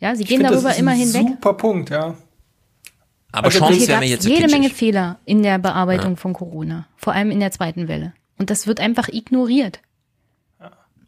Ja, 0.00 0.14
sie 0.14 0.24
gehen 0.24 0.40
find, 0.40 0.50
darüber 0.50 0.74
immer 0.76 0.92
hinweg. 0.92 1.26
Super 1.28 1.54
Punkt, 1.54 1.90
ja. 1.90 2.14
Aber 3.32 3.46
also, 3.46 3.58
Chance 3.58 3.88
wäre 3.88 4.00
mir 4.00 4.08
jetzt 4.08 4.26
jede 4.26 4.48
Menge 4.48 4.70
Fehler 4.70 5.18
in 5.24 5.42
der 5.42 5.58
Bearbeitung 5.58 6.12
ja. 6.12 6.16
von 6.16 6.34
Corona, 6.34 6.86
vor 6.96 7.14
allem 7.14 7.30
in 7.30 7.40
der 7.40 7.50
zweiten 7.50 7.88
Welle. 7.88 8.12
Und 8.38 8.50
das 8.50 8.66
wird 8.66 8.80
einfach 8.80 9.08
ignoriert. 9.08 9.80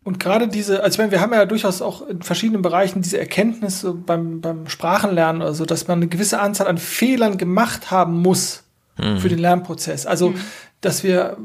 Und 0.07 0.21
gerade 0.21 0.47
diese, 0.47 0.85
also 0.85 0.95
ich 0.95 0.99
meine, 0.99 1.11
wir 1.11 1.21
haben 1.21 1.33
ja 1.33 1.45
durchaus 1.47 1.83
auch 1.83 2.07
in 2.07 2.23
verschiedenen 2.23 2.63
Bereichen 2.63 3.03
diese 3.03 3.19
Erkenntnis 3.19 3.85
beim, 4.07 4.41
beim 4.41 4.69
Sprachenlernen 4.69 5.43
oder 5.43 5.53
so, 5.53 5.65
dass 5.67 5.89
man 5.89 5.99
eine 5.99 6.07
gewisse 6.07 6.39
Anzahl 6.39 6.69
an 6.69 6.79
Fehlern 6.79 7.39
gemacht 7.39 7.91
haben 7.91 8.23
muss 8.23 8.63
mhm. 8.99 9.19
für 9.19 9.29
den 9.29 9.41
Lernprozess. 9.41 10.07
Also, 10.07 10.31
mhm. 10.31 10.41
dass 10.81 11.03
wir, 11.03 11.37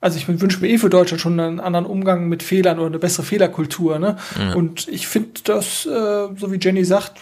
also 0.00 0.18
ich 0.18 0.26
wünsche 0.26 0.60
mir 0.60 0.66
eh 0.66 0.78
für 0.78 0.90
Deutschland 0.90 1.20
schon 1.20 1.38
einen 1.38 1.60
anderen 1.60 1.86
Umgang 1.86 2.28
mit 2.28 2.42
Fehlern 2.42 2.80
oder 2.80 2.88
eine 2.88 2.98
bessere 2.98 3.22
Fehlerkultur. 3.22 4.00
Ne? 4.00 4.16
Mhm. 4.36 4.56
Und 4.56 4.88
ich 4.88 5.06
finde 5.06 5.42
das, 5.44 5.86
äh, 5.86 6.26
so 6.36 6.50
wie 6.50 6.58
Jenny 6.60 6.84
sagt, 6.84 7.20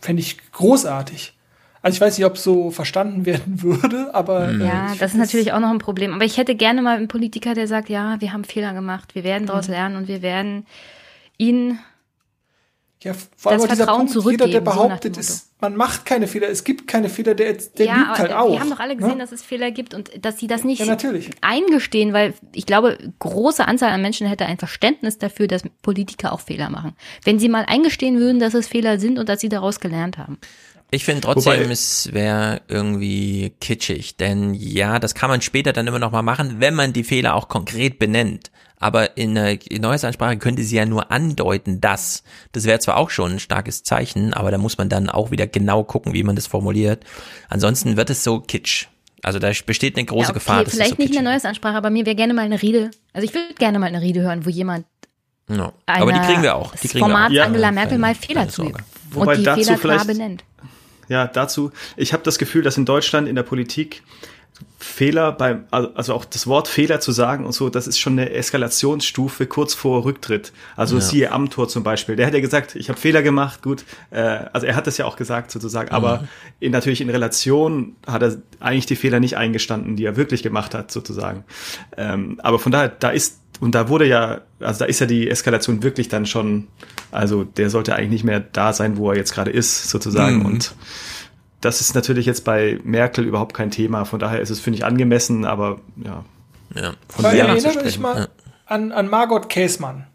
fände 0.00 0.22
ich 0.22 0.36
großartig. 0.52 1.34
Also 1.82 1.96
ich 1.96 2.00
weiß 2.00 2.16
nicht, 2.16 2.26
ob 2.26 2.36
es 2.36 2.44
so 2.44 2.70
verstanden 2.70 3.26
werden 3.26 3.62
würde, 3.62 4.14
aber. 4.14 4.48
Äh, 4.48 4.64
ja, 4.64 4.94
das 4.98 5.12
ist 5.12 5.18
natürlich 5.18 5.52
auch 5.52 5.60
noch 5.60 5.70
ein 5.70 5.78
Problem. 5.78 6.14
Aber 6.14 6.24
ich 6.24 6.38
hätte 6.38 6.54
gerne 6.54 6.80
mal 6.82 6.96
einen 6.96 7.08
Politiker, 7.08 7.54
der 7.54 7.66
sagt, 7.66 7.88
ja, 7.88 8.20
wir 8.20 8.32
haben 8.32 8.44
Fehler 8.44 8.72
gemacht, 8.72 9.14
wir 9.14 9.24
werden 9.24 9.46
daraus 9.46 9.68
mhm. 9.68 9.74
lernen 9.74 9.96
und 9.96 10.08
wir 10.08 10.22
werden 10.22 10.66
ihn 11.38 11.78
ja, 13.02 13.14
vor 13.36 13.50
allem 13.50 13.60
das 13.62 13.78
Vertrauen 13.78 14.06
Punkt, 14.06 14.30
jeder, 14.30 14.46
der 14.46 14.60
behauptet, 14.60 15.16
so 15.16 15.20
ist, 15.20 15.60
man 15.60 15.74
macht 15.74 16.06
keine 16.06 16.28
Fehler, 16.28 16.48
es 16.48 16.62
gibt 16.62 16.86
keine 16.86 17.08
Fehler, 17.08 17.34
der, 17.34 17.54
der 17.54 17.86
ja, 17.86 17.96
lügt 17.96 18.18
halt 18.18 18.32
auch. 18.32 18.52
Wir 18.52 18.60
haben 18.60 18.70
doch 18.70 18.78
alle 18.78 18.94
gesehen, 18.94 19.14
ne? 19.14 19.18
dass 19.18 19.32
es 19.32 19.42
Fehler 19.42 19.72
gibt 19.72 19.92
und 19.92 20.24
dass 20.24 20.38
sie 20.38 20.46
das 20.46 20.62
nicht 20.62 20.84
ja, 20.84 20.96
eingestehen, 21.40 22.12
weil 22.12 22.34
ich 22.52 22.64
glaube, 22.64 22.98
große 23.18 23.66
Anzahl 23.66 23.90
an 23.90 24.02
Menschen 24.02 24.28
hätte 24.28 24.46
ein 24.46 24.56
Verständnis 24.56 25.18
dafür, 25.18 25.48
dass 25.48 25.64
Politiker 25.82 26.32
auch 26.32 26.40
Fehler 26.40 26.70
machen. 26.70 26.94
Wenn 27.24 27.40
sie 27.40 27.48
mal 27.48 27.64
eingestehen 27.66 28.18
würden, 28.20 28.38
dass 28.38 28.54
es 28.54 28.68
Fehler 28.68 29.00
sind 29.00 29.18
und 29.18 29.28
dass 29.28 29.40
sie 29.40 29.48
daraus 29.48 29.80
gelernt 29.80 30.16
haben. 30.16 30.38
Ich 30.94 31.06
finde 31.06 31.22
trotzdem, 31.22 31.54
Wobei, 31.54 31.72
es 31.72 32.12
wäre 32.12 32.60
irgendwie 32.68 33.54
kitschig, 33.62 34.18
denn 34.18 34.52
ja, 34.52 34.98
das 34.98 35.14
kann 35.14 35.30
man 35.30 35.40
später 35.40 35.72
dann 35.72 35.86
immer 35.86 35.98
noch 35.98 36.12
mal 36.12 36.20
machen, 36.20 36.56
wenn 36.58 36.74
man 36.74 36.92
die 36.92 37.02
Fehler 37.02 37.34
auch 37.34 37.48
konkret 37.48 37.98
benennt. 37.98 38.50
Aber 38.78 39.16
in 39.16 39.38
einer 39.38 39.58
Neuesansprache 39.70 40.36
könnte 40.36 40.62
sie 40.64 40.76
ja 40.76 40.84
nur 40.84 41.10
andeuten, 41.10 41.80
dass. 41.80 42.24
Das 42.52 42.64
wäre 42.64 42.78
zwar 42.78 42.98
auch 42.98 43.08
schon 43.08 43.32
ein 43.32 43.40
starkes 43.40 43.84
Zeichen, 43.84 44.34
aber 44.34 44.50
da 44.50 44.58
muss 44.58 44.76
man 44.76 44.90
dann 44.90 45.08
auch 45.08 45.30
wieder 45.30 45.46
genau 45.46 45.82
gucken, 45.82 46.12
wie 46.12 46.24
man 46.24 46.36
das 46.36 46.46
formuliert. 46.46 47.04
Ansonsten 47.48 47.96
wird 47.96 48.10
es 48.10 48.22
so 48.22 48.40
kitsch. 48.40 48.88
Also 49.22 49.38
da 49.38 49.50
besteht 49.64 49.96
eine 49.96 50.04
große 50.04 50.24
ja, 50.24 50.28
okay, 50.28 50.34
Gefahr. 50.34 50.64
Dass 50.64 50.74
vielleicht 50.74 50.96
so 50.96 51.02
nicht 51.02 51.16
eine 51.16 51.26
Neuesansprache, 51.26 51.76
aber 51.76 51.88
mir 51.88 52.04
wäre 52.04 52.16
gerne 52.16 52.34
mal 52.34 52.44
eine 52.44 52.60
Rede. 52.60 52.90
Also 53.14 53.26
ich 53.26 53.32
würde 53.32 53.54
gerne 53.54 53.78
mal 53.78 53.86
eine 53.86 54.02
Rede 54.02 54.20
hören, 54.20 54.44
wo 54.44 54.50
jemand 54.50 54.84
No. 55.48 55.72
Aber 55.86 56.12
die 56.12 56.20
kriegen 56.20 56.42
wir 56.42 56.54
auch. 56.54 56.74
Die 56.76 56.88
kriegen 56.88 57.00
Formats 57.00 57.32
wir 57.32 57.42
auch. 57.42 57.46
Angela 57.46 57.72
Merkel 57.72 57.98
mal 57.98 58.14
Fehler 58.14 58.48
zugibt 58.48 58.82
und 59.14 59.38
die 59.38 59.44
Fehler 59.44 59.78
klar 59.78 60.04
benennt 60.04 60.44
ja, 61.08 61.26
dazu, 61.26 61.72
ich 61.96 62.12
habe 62.12 62.22
das 62.22 62.38
Gefühl, 62.38 62.62
dass 62.62 62.76
in 62.76 62.84
Deutschland 62.84 63.28
in 63.28 63.36
der 63.36 63.42
Politik 63.42 64.02
Fehler 64.78 65.32
beim, 65.32 65.64
also 65.70 66.14
auch 66.14 66.24
das 66.24 66.46
Wort 66.46 66.68
Fehler 66.68 67.00
zu 67.00 67.12
sagen 67.12 67.46
und 67.46 67.52
so, 67.52 67.68
das 67.68 67.86
ist 67.86 67.98
schon 67.98 68.14
eine 68.14 68.30
Eskalationsstufe 68.30 69.46
kurz 69.46 69.74
vor 69.74 70.04
Rücktritt. 70.04 70.52
Also 70.76 70.96
ja. 70.96 71.00
siehe 71.00 71.32
Amtor 71.32 71.68
zum 71.68 71.82
Beispiel. 71.82 72.16
Der 72.16 72.26
hat 72.26 72.34
ja 72.34 72.40
gesagt, 72.40 72.76
ich 72.76 72.88
habe 72.88 72.98
Fehler 72.98 73.22
gemacht, 73.22 73.62
gut. 73.62 73.84
Äh, 74.10 74.20
also 74.52 74.66
er 74.66 74.76
hat 74.76 74.86
das 74.86 74.98
ja 74.98 75.06
auch 75.06 75.16
gesagt 75.16 75.50
sozusagen, 75.50 75.88
mhm. 75.88 75.94
aber 75.94 76.28
in, 76.60 76.72
natürlich 76.72 77.00
in 77.00 77.10
Relation 77.10 77.96
hat 78.06 78.22
er 78.22 78.36
eigentlich 78.60 78.86
die 78.86 78.96
Fehler 78.96 79.20
nicht 79.20 79.36
eingestanden, 79.36 79.96
die 79.96 80.04
er 80.04 80.16
wirklich 80.16 80.42
gemacht 80.42 80.74
hat 80.74 80.90
sozusagen. 80.90 81.44
Ähm, 81.96 82.38
aber 82.42 82.58
von 82.58 82.72
daher, 82.72 82.88
da 82.88 83.10
ist 83.10 83.38
und 83.60 83.76
da 83.76 83.88
wurde 83.88 84.06
ja, 84.06 84.40
also 84.58 84.80
da 84.80 84.84
ist 84.86 84.98
ja 84.98 85.06
die 85.06 85.30
Eskalation 85.30 85.84
wirklich 85.84 86.08
dann 86.08 86.26
schon, 86.26 86.66
also 87.12 87.44
der 87.44 87.70
sollte 87.70 87.94
eigentlich 87.94 88.10
nicht 88.10 88.24
mehr 88.24 88.40
da 88.40 88.72
sein, 88.72 88.96
wo 88.96 89.10
er 89.10 89.16
jetzt 89.16 89.32
gerade 89.34 89.50
ist, 89.50 89.88
sozusagen. 89.88 90.40
Mhm. 90.40 90.46
Und 90.46 90.74
das 91.60 91.80
ist 91.80 91.94
natürlich 91.94 92.26
jetzt 92.26 92.44
bei 92.44 92.80
Merkel 92.82 93.24
überhaupt 93.24 93.54
kein 93.54 93.70
Thema. 93.70 94.04
Von 94.04 94.18
daher 94.18 94.40
ist 94.40 94.50
es, 94.50 94.60
finde 94.60 94.78
ich, 94.78 94.84
angemessen, 94.84 95.44
aber 95.44 95.80
ja. 96.02 96.24
Ja, 96.74 96.94
von 97.08 97.24
Weil 97.24 97.38
erinnere 97.38 97.84
mich 97.84 97.98
mal 97.98 98.18
ja. 98.18 98.28
an, 98.66 98.92
an 98.92 99.08
Margot 99.08 99.48
Käßmann. 99.48 100.06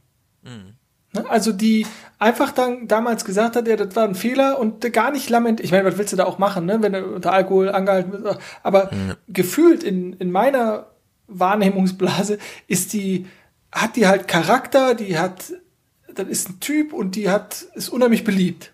Mhm. 0.44 0.74
Ne, 1.14 1.30
also 1.30 1.52
die 1.52 1.86
einfach 2.19 2.52
dann 2.52 2.88
damals 2.88 3.24
gesagt 3.26 3.56
hat, 3.56 3.68
ja, 3.68 3.76
das 3.76 3.95
war 3.95 4.06
ein 4.06 4.15
Fehler 4.15 4.60
und 4.60 4.91
gar 4.91 5.11
nicht 5.11 5.30
lament. 5.30 5.61
Ich 5.61 5.72
meine, 5.72 5.86
was 5.86 5.98
willst 5.98 6.14
du 6.14 6.18
da 6.18 6.26
auch 6.26 6.40
machen, 6.40 6.65
ne, 6.65 6.82
wenn 6.82 6.94
du 6.94 7.06
unter 7.06 7.32
Alkohol 7.32 7.69
angehalten 7.69 8.11
bist? 8.11 8.26
Aber 8.64 8.91
mhm. 8.91 9.14
gefühlt 9.28 9.84
in, 9.84 10.14
in 10.14 10.32
meiner 10.32 10.88
Wahrnehmungsblase 11.28 12.40
ist 12.68 12.94
die 12.94 13.28
hat 13.72 13.95
die 13.95 14.07
halt 14.07 14.28
Charakter, 14.28 14.95
die 14.95 15.18
hat, 15.19 15.53
das 16.19 16.27
ist 16.27 16.49
ein 16.49 16.60
Typ 16.60 16.94
und 16.94 17.15
die 17.15 17.30
hat, 17.30 17.65
ist 17.76 17.89
unheimlich 17.89 18.23
beliebt. 18.23 18.73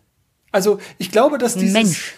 Also 0.52 0.80
ich 0.98 1.12
glaube, 1.12 1.38
dass 1.38 1.56
dieses, 1.56 1.74
Mensch. 1.74 2.14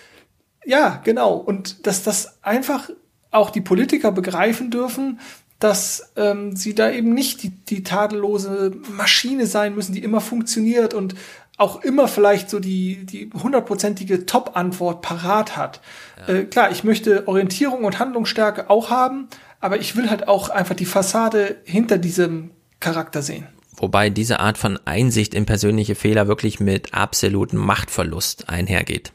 Ja, 0.65 1.01
genau. 1.03 1.35
Und 1.35 1.87
dass 1.87 2.03
das 2.03 2.43
einfach 2.43 2.89
auch 3.31 3.49
die 3.49 3.61
Politiker 3.61 4.11
begreifen 4.11 4.71
dürfen, 4.71 5.19
dass 5.59 6.11
ähm, 6.15 6.55
sie 6.55 6.75
da 6.75 6.91
eben 6.91 7.13
nicht 7.13 7.43
die, 7.43 7.49
die 7.49 7.83
tadellose 7.83 8.73
Maschine 8.91 9.47
sein 9.47 9.73
müssen, 9.75 9.93
die 9.93 10.03
immer 10.03 10.21
funktioniert 10.21 10.93
und 10.93 11.15
auch 11.57 11.81
immer 11.83 12.09
vielleicht 12.09 12.49
so 12.49 12.59
die 12.59 13.05
die 13.05 13.29
hundertprozentige 13.33 14.25
Top-Antwort 14.25 15.01
parat 15.01 15.55
hat. 15.55 15.81
Ja. 16.27 16.33
Äh, 16.33 16.43
klar, 16.45 16.71
ich 16.71 16.83
möchte 16.83 17.27
Orientierung 17.27 17.85
und 17.85 17.99
Handlungsstärke 17.99 18.69
auch 18.69 18.89
haben, 18.89 19.29
aber 19.61 19.79
ich 19.79 19.95
will 19.95 20.09
halt 20.09 20.27
auch 20.27 20.49
einfach 20.49 20.75
die 20.75 20.85
Fassade 20.85 21.57
hinter 21.63 21.97
diesem 21.97 22.51
Charakter 22.81 23.21
sehen. 23.21 23.47
Wobei 23.77 24.09
diese 24.09 24.39
Art 24.39 24.57
von 24.57 24.79
Einsicht 24.85 25.33
in 25.33 25.45
persönliche 25.45 25.95
Fehler 25.95 26.27
wirklich 26.27 26.59
mit 26.59 26.93
absolutem 26.93 27.59
Machtverlust 27.59 28.49
einhergeht. 28.49 29.11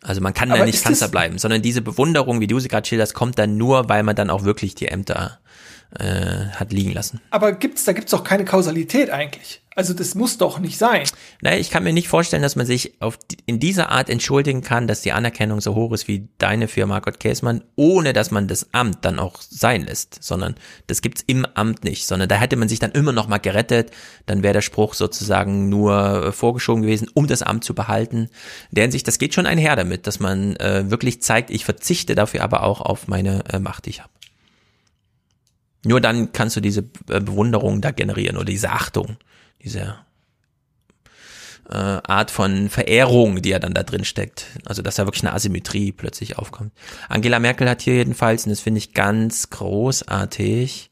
Also 0.00 0.20
man 0.20 0.32
kann 0.32 0.50
Aber 0.50 0.60
da 0.60 0.66
nicht 0.66 0.82
Kanzler 0.82 1.08
bleiben, 1.08 1.38
sondern 1.38 1.60
diese 1.60 1.82
Bewunderung, 1.82 2.40
wie 2.40 2.46
du 2.46 2.60
sie 2.60 2.68
gerade 2.68 2.86
schilderst, 2.86 3.14
kommt 3.14 3.38
dann 3.38 3.56
nur, 3.56 3.88
weil 3.88 4.04
man 4.04 4.14
dann 4.14 4.30
auch 4.30 4.44
wirklich 4.44 4.74
die 4.74 4.88
Ämter 4.88 5.40
äh, 5.98 6.48
hat 6.54 6.72
liegen 6.72 6.92
lassen. 6.92 7.20
Aber 7.30 7.52
gibt's, 7.52 7.84
da 7.84 7.92
gibt's 7.92 8.10
doch 8.10 8.24
keine 8.24 8.44
Kausalität 8.44 9.10
eigentlich. 9.10 9.62
Also 9.78 9.94
das 9.94 10.16
muss 10.16 10.38
doch 10.38 10.58
nicht 10.58 10.76
sein. 10.76 11.04
Naja, 11.40 11.56
ich 11.56 11.70
kann 11.70 11.84
mir 11.84 11.92
nicht 11.92 12.08
vorstellen, 12.08 12.42
dass 12.42 12.56
man 12.56 12.66
sich 12.66 13.00
auf, 13.00 13.16
in 13.46 13.60
dieser 13.60 13.90
Art 13.92 14.10
entschuldigen 14.10 14.60
kann, 14.60 14.88
dass 14.88 15.02
die 15.02 15.12
Anerkennung 15.12 15.60
so 15.60 15.76
hoch 15.76 15.92
ist 15.92 16.08
wie 16.08 16.26
deine 16.38 16.66
für 16.66 16.84
Margot 16.86 17.20
Käßmann, 17.20 17.62
ohne 17.76 18.12
dass 18.12 18.32
man 18.32 18.48
das 18.48 18.74
Amt 18.74 19.04
dann 19.04 19.20
auch 19.20 19.40
sein 19.40 19.86
lässt, 19.86 20.20
sondern 20.20 20.56
das 20.88 21.00
gibt's 21.00 21.22
im 21.28 21.46
Amt 21.54 21.84
nicht, 21.84 22.06
sondern 22.06 22.28
da 22.28 22.34
hätte 22.34 22.56
man 22.56 22.68
sich 22.68 22.80
dann 22.80 22.90
immer 22.90 23.12
noch 23.12 23.28
mal 23.28 23.38
gerettet, 23.38 23.92
dann 24.26 24.42
wäre 24.42 24.54
der 24.54 24.62
Spruch 24.62 24.94
sozusagen 24.94 25.68
nur 25.68 26.26
äh, 26.26 26.32
vorgeschoben 26.32 26.82
gewesen, 26.82 27.08
um 27.14 27.28
das 27.28 27.42
Amt 27.42 27.62
zu 27.62 27.72
behalten. 27.72 28.30
In 28.70 28.74
der 28.74 28.82
Hinsicht, 28.82 29.06
das 29.06 29.20
geht 29.20 29.32
schon 29.32 29.46
einher 29.46 29.76
damit, 29.76 30.08
dass 30.08 30.18
man 30.18 30.56
äh, 30.56 30.90
wirklich 30.90 31.22
zeigt, 31.22 31.50
ich 31.50 31.64
verzichte 31.64 32.16
dafür 32.16 32.42
aber 32.42 32.64
auch 32.64 32.80
auf 32.80 33.06
meine 33.06 33.44
äh, 33.52 33.60
Macht, 33.60 33.86
die 33.86 33.90
ich 33.90 34.00
habe. 34.00 34.10
Nur 35.84 36.00
dann 36.00 36.32
kannst 36.32 36.56
du 36.56 36.60
diese 36.60 36.80
äh, 37.08 37.20
Bewunderung 37.20 37.80
da 37.80 37.90
generieren 37.90 38.36
oder 38.36 38.46
diese 38.46 38.70
Achtung, 38.70 39.16
diese 39.62 39.96
äh, 41.68 41.74
Art 41.74 42.30
von 42.30 42.68
Verehrung, 42.68 43.42
die 43.42 43.50
ja 43.50 43.58
dann 43.58 43.74
da 43.74 43.82
drin 43.82 44.04
steckt. 44.04 44.46
Also 44.64 44.82
dass 44.82 44.96
da 44.96 45.06
wirklich 45.06 45.24
eine 45.24 45.34
Asymmetrie 45.34 45.92
plötzlich 45.92 46.38
aufkommt. 46.38 46.72
Angela 47.08 47.38
Merkel 47.38 47.68
hat 47.68 47.82
hier 47.82 47.94
jedenfalls, 47.94 48.44
und 48.44 48.50
das 48.50 48.60
finde 48.60 48.78
ich 48.78 48.94
ganz 48.94 49.50
großartig, 49.50 50.90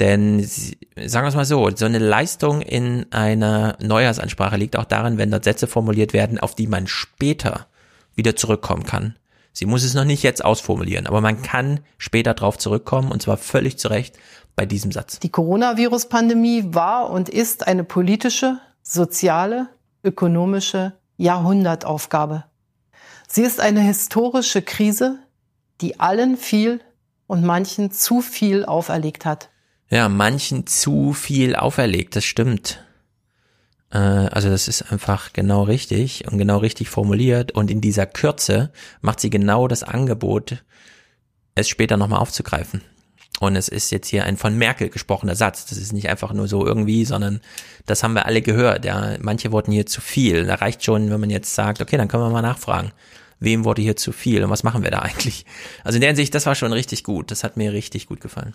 denn 0.00 0.42
sagen 0.42 1.24
wir 1.24 1.28
es 1.28 1.34
mal 1.34 1.44
so, 1.44 1.70
so 1.74 1.84
eine 1.84 1.98
Leistung 1.98 2.62
in 2.62 3.06
einer 3.12 3.76
Neujahrsansprache 3.80 4.56
liegt 4.56 4.76
auch 4.76 4.86
darin, 4.86 5.18
wenn 5.18 5.30
dort 5.30 5.44
Sätze 5.44 5.66
formuliert 5.66 6.14
werden, 6.14 6.38
auf 6.38 6.54
die 6.54 6.66
man 6.66 6.86
später 6.86 7.66
wieder 8.14 8.34
zurückkommen 8.34 8.84
kann. 8.84 9.16
Sie 9.52 9.66
muss 9.66 9.82
es 9.82 9.94
noch 9.94 10.04
nicht 10.04 10.22
jetzt 10.22 10.44
ausformulieren, 10.44 11.06
aber 11.06 11.20
man 11.20 11.42
kann 11.42 11.80
später 11.98 12.34
drauf 12.34 12.58
zurückkommen 12.58 13.10
und 13.10 13.22
zwar 13.22 13.36
völlig 13.36 13.78
zu 13.78 13.88
Recht 13.88 14.16
bei 14.56 14.66
diesem 14.66 14.92
Satz. 14.92 15.18
Die 15.18 15.30
Coronavirus-Pandemie 15.30 16.64
war 16.68 17.10
und 17.10 17.28
ist 17.28 17.66
eine 17.66 17.84
politische, 17.84 18.58
soziale, 18.82 19.68
ökonomische 20.04 20.92
Jahrhundertaufgabe. 21.16 22.44
Sie 23.28 23.42
ist 23.42 23.60
eine 23.60 23.80
historische 23.80 24.62
Krise, 24.62 25.18
die 25.80 26.00
allen 26.00 26.36
viel 26.36 26.80
und 27.26 27.44
manchen 27.44 27.90
zu 27.90 28.20
viel 28.20 28.64
auferlegt 28.64 29.24
hat. 29.24 29.50
Ja, 29.88 30.08
manchen 30.08 30.66
zu 30.66 31.12
viel 31.12 31.54
auferlegt, 31.54 32.16
das 32.16 32.24
stimmt. 32.24 32.84
Äh, 33.92 33.98
also 33.98 34.48
das 34.48 34.68
ist 34.68 34.90
einfach 34.92 35.32
genau 35.32 35.62
richtig 35.62 36.26
und 36.30 36.38
genau 36.38 36.58
richtig 36.58 36.88
formuliert. 36.88 37.52
Und 37.52 37.70
in 37.70 37.80
dieser 37.80 38.06
Kürze 38.06 38.72
macht 39.00 39.20
sie 39.20 39.30
genau 39.30 39.68
das 39.68 39.82
Angebot, 39.82 40.62
es 41.54 41.68
später 41.68 41.96
nochmal 41.96 42.20
aufzugreifen. 42.20 42.82
Und 43.40 43.56
es 43.56 43.68
ist 43.68 43.90
jetzt 43.90 44.08
hier 44.08 44.24
ein 44.24 44.36
von 44.36 44.56
Merkel 44.58 44.90
gesprochener 44.90 45.34
Satz. 45.34 45.64
Das 45.64 45.78
ist 45.78 45.92
nicht 45.92 46.10
einfach 46.10 46.32
nur 46.32 46.46
so 46.46 46.66
irgendwie, 46.66 47.06
sondern 47.06 47.40
das 47.86 48.02
haben 48.02 48.14
wir 48.14 48.26
alle 48.26 48.42
gehört. 48.42 48.84
Ja, 48.84 49.16
manche 49.18 49.50
wurden 49.50 49.72
hier 49.72 49.86
zu 49.86 50.02
viel. 50.02 50.44
Da 50.44 50.56
reicht 50.56 50.84
schon, 50.84 51.10
wenn 51.10 51.20
man 51.20 51.30
jetzt 51.30 51.54
sagt, 51.54 51.80
okay, 51.80 51.96
dann 51.96 52.08
können 52.08 52.22
wir 52.22 52.30
mal 52.30 52.42
nachfragen. 52.42 52.92
Wem 53.38 53.64
wurde 53.64 53.80
hier 53.80 53.96
zu 53.96 54.12
viel 54.12 54.44
und 54.44 54.50
was 54.50 54.62
machen 54.62 54.82
wir 54.82 54.90
da 54.90 54.98
eigentlich? 54.98 55.46
Also 55.84 55.96
in 55.96 56.02
der 56.02 56.10
Hinsicht, 56.10 56.34
das 56.34 56.44
war 56.44 56.54
schon 56.54 56.74
richtig 56.74 57.02
gut. 57.02 57.30
Das 57.30 57.42
hat 57.42 57.56
mir 57.56 57.72
richtig 57.72 58.06
gut 58.06 58.20
gefallen. 58.20 58.54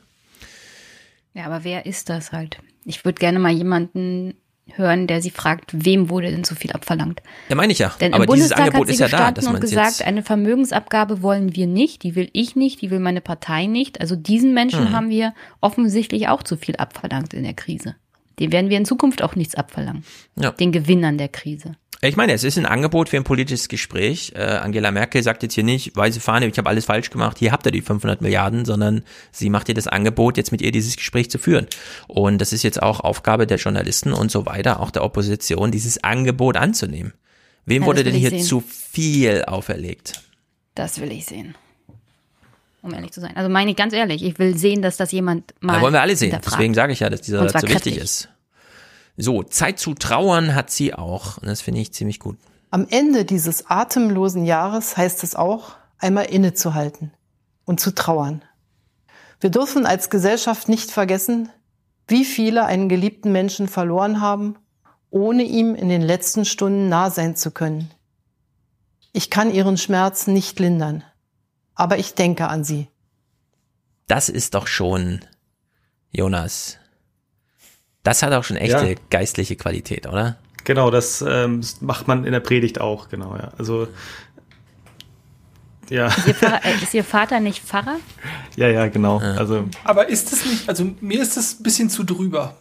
Ja, 1.33 1.47
aber 1.47 1.63
wer 1.63 1.87
ist 1.87 2.09
das 2.09 2.31
halt? 2.31 2.59
Ich 2.85 3.03
würde 3.03 3.19
gerne 3.19 3.39
mal 3.39 3.51
jemanden 3.51 4.35
hören, 4.73 5.07
der 5.07 5.21
sie 5.21 5.29
fragt, 5.29 5.71
wem 5.73 6.09
wurde 6.09 6.31
denn 6.31 6.43
so 6.43 6.55
viel 6.55 6.71
abverlangt? 6.71 7.21
Ja, 7.49 7.55
meine 7.55 7.71
ich 7.71 7.79
ja. 7.79 7.93
Denn 7.99 8.13
aber 8.13 8.25
im 8.25 8.33
dieses 8.33 8.49
Bundestag 8.49 8.67
Angebot 8.67 8.81
hat 8.81 8.87
sie 8.87 9.03
ist 9.03 9.11
ja 9.11 9.17
da, 9.17 9.31
dass 9.31 9.45
man 9.45 9.55
und 9.55 9.61
gesagt, 9.61 10.01
eine 10.05 10.23
Vermögensabgabe 10.23 11.21
wollen 11.21 11.55
wir 11.55 11.67
nicht, 11.67 12.03
die 12.03 12.15
will 12.15 12.29
ich 12.33 12.55
nicht, 12.55 12.81
die 12.81 12.91
will 12.91 12.99
meine 12.99 13.21
Partei 13.21 13.67
nicht. 13.67 14.01
Also 14.01 14.15
diesen 14.15 14.53
Menschen 14.53 14.87
Hm. 14.87 14.91
haben 14.93 15.09
wir 15.09 15.33
offensichtlich 15.61 16.27
auch 16.27 16.43
zu 16.43 16.57
viel 16.57 16.75
abverlangt 16.75 17.33
in 17.33 17.43
der 17.43 17.53
Krise. 17.53 17.95
Den 18.39 18.51
werden 18.51 18.69
wir 18.69 18.77
in 18.77 18.85
Zukunft 18.85 19.21
auch 19.21 19.35
nichts 19.35 19.55
abverlangen. 19.55 20.03
Ja. 20.35 20.51
Den 20.51 20.71
Gewinnern 20.71 21.17
der 21.17 21.29
Krise. 21.29 21.75
Ich 22.07 22.15
meine, 22.15 22.33
es 22.33 22.43
ist 22.43 22.57
ein 22.57 22.65
Angebot 22.65 23.09
für 23.09 23.17
ein 23.17 23.23
politisches 23.23 23.67
Gespräch. 23.67 24.33
Äh, 24.35 24.43
Angela 24.43 24.91
Merkel 24.91 25.23
sagt 25.23 25.43
jetzt 25.43 25.53
hier 25.55 25.63
nicht, 25.63 25.95
weiße 25.95 26.19
Fahne, 26.19 26.45
ich 26.45 26.57
habe 26.57 26.69
alles 26.69 26.85
falsch 26.85 27.09
gemacht, 27.09 27.39
hier 27.39 27.51
habt 27.51 27.65
ihr 27.65 27.71
die 27.71 27.81
500 27.81 28.21
Milliarden, 28.21 28.65
sondern 28.65 29.03
sie 29.31 29.49
macht 29.49 29.69
ihr 29.69 29.75
das 29.75 29.87
Angebot, 29.87 30.37
jetzt 30.37 30.51
mit 30.51 30.61
ihr 30.61 30.71
dieses 30.71 30.97
Gespräch 30.97 31.31
zu 31.31 31.39
führen. 31.39 31.67
Und 32.07 32.39
das 32.39 32.53
ist 32.53 32.63
jetzt 32.63 32.81
auch 32.81 32.99
Aufgabe 32.99 33.47
der 33.47 33.57
Journalisten 33.57 34.13
und 34.13 34.29
so 34.29 34.45
weiter, 34.45 34.79
auch 34.79 34.91
der 34.91 35.03
Opposition, 35.03 35.71
dieses 35.71 36.03
Angebot 36.03 36.57
anzunehmen. 36.57 37.13
Wem 37.65 37.83
Ja, 37.83 37.87
wurde 37.87 38.03
denn 38.03 38.13
hier 38.13 38.29
sehen. 38.29 38.43
zu 38.43 38.61
viel 38.61 39.43
auferlegt? 39.45 40.21
Das 40.75 41.01
will 41.01 41.11
ich 41.11 41.25
sehen. 41.25 41.55
Um 42.83 42.93
ehrlich 42.93 43.11
zu 43.11 43.21
sein. 43.21 43.35
Also 43.35 43.49
meine 43.49 43.71
ich 43.71 43.77
ganz 43.77 43.93
ehrlich, 43.93 44.23
ich 44.23 44.37
will 44.37 44.55
sehen, 44.55 44.83
dass 44.83 44.97
das 44.97 45.11
jemand 45.11 45.55
mal 45.59 45.77
Da 45.77 45.81
wollen 45.81 45.93
wir 45.93 46.01
alle 46.01 46.15
sehen. 46.15 46.37
Deswegen 46.45 46.75
sage 46.75 46.93
ich 46.93 46.99
ja, 46.99 47.09
dass 47.09 47.21
dieser 47.21 47.49
so 47.49 47.67
wichtig 47.67 47.97
ist. 47.97 48.29
So, 49.17 49.43
Zeit 49.43 49.79
zu 49.79 49.93
trauern 49.93 50.55
hat 50.55 50.69
sie 50.71 50.93
auch. 50.93 51.37
Und 51.37 51.47
das 51.47 51.61
finde 51.61 51.81
ich 51.81 51.93
ziemlich 51.93 52.19
gut. 52.19 52.37
Am 52.69 52.87
Ende 52.89 53.23
dieses 53.23 53.69
atemlosen 53.69 54.45
Jahres 54.45 54.97
heißt 54.97 55.23
es 55.23 55.35
auch, 55.35 55.75
einmal 55.97 56.25
innezuhalten 56.25 57.11
und 57.63 57.79
zu 57.79 57.95
trauern. 57.95 58.43
Wir 59.39 59.49
dürfen 59.49 59.85
als 59.85 60.09
Gesellschaft 60.09 60.67
nicht 60.67 60.91
vergessen, 60.91 61.49
wie 62.07 62.25
viele 62.25 62.65
einen 62.65 62.89
geliebten 62.89 63.31
Menschen 63.31 63.67
verloren 63.67 64.21
haben, 64.21 64.57
ohne 65.09 65.43
ihm 65.43 65.75
in 65.75 65.89
den 65.89 66.01
letzten 66.01 66.45
Stunden 66.45 66.89
nah 66.89 67.09
sein 67.09 67.35
zu 67.35 67.51
können. 67.51 67.89
Ich 69.13 69.29
kann 69.29 69.53
ihren 69.53 69.77
Schmerz 69.77 70.27
nicht 70.27 70.59
lindern, 70.59 71.03
aber 71.73 71.97
ich 71.97 72.15
denke 72.15 72.49
an 72.49 72.63
sie. 72.63 72.89
Das 74.07 74.29
ist 74.29 74.53
doch 74.53 74.67
schon, 74.67 75.21
Jonas. 76.11 76.77
Das 78.05 78.23
hat 78.23 78.31
auch 78.31 78.43
schon 78.45 78.55
echte 78.55 78.87
Ja. 78.91 78.95
geistliche 79.09 79.57
Qualität, 79.57 80.07
oder? 80.07 80.37
Genau, 80.63 80.89
das 80.91 81.21
ähm, 81.27 81.59
das 81.61 81.81
macht 81.81 82.07
man 82.07 82.23
in 82.23 82.31
der 82.31 82.39
Predigt 82.39 82.79
auch, 82.79 83.09
genau, 83.09 83.35
ja. 83.35 83.51
Also 83.57 83.87
ja, 85.89 86.07
Ist 86.07 86.27
ihr, 86.27 86.33
Pfarrer, 86.33 86.65
äh, 86.65 86.83
ist 86.83 86.93
ihr 86.93 87.03
Vater 87.03 87.39
nicht 87.39 87.63
Pfarrer? 87.63 87.97
ja, 88.55 88.67
ja, 88.69 88.87
genau. 88.87 89.17
Also 89.19 89.65
Aber 89.83 90.09
ist 90.09 90.31
das 90.31 90.45
nicht, 90.45 90.67
also 90.67 90.89
mir 91.01 91.21
ist 91.21 91.37
das 91.37 91.59
ein 91.59 91.63
bisschen 91.63 91.89
zu 91.89 92.03
drüber. 92.03 92.55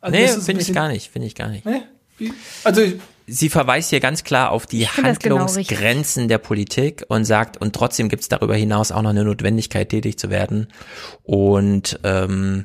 Also 0.00 0.16
nee, 0.18 0.28
finde 0.28 0.62
ich 0.62 0.72
gar 0.72 0.88
nicht, 0.88 1.10
finde 1.12 1.26
ich 1.28 1.34
gar 1.34 1.48
nicht. 1.48 1.66
Nee? 1.66 1.82
Wie? 2.18 2.32
Also 2.64 2.82
Sie 3.26 3.48
verweist 3.50 3.90
hier 3.90 4.00
ganz 4.00 4.24
klar 4.24 4.50
auf 4.50 4.66
die 4.66 4.80
genau 4.96 5.06
Handlungsgrenzen 5.08 6.26
der 6.28 6.38
Politik 6.38 7.04
und 7.08 7.24
sagt, 7.24 7.56
und 7.56 7.72
trotzdem 7.74 8.08
gibt 8.08 8.22
es 8.22 8.28
darüber 8.28 8.56
hinaus 8.56 8.90
auch 8.90 9.00
noch 9.02 9.10
eine 9.10 9.24
Notwendigkeit, 9.24 9.90
tätig 9.90 10.18
zu 10.18 10.28
werden. 10.28 10.66
Und 11.22 12.00
ähm, 12.02 12.64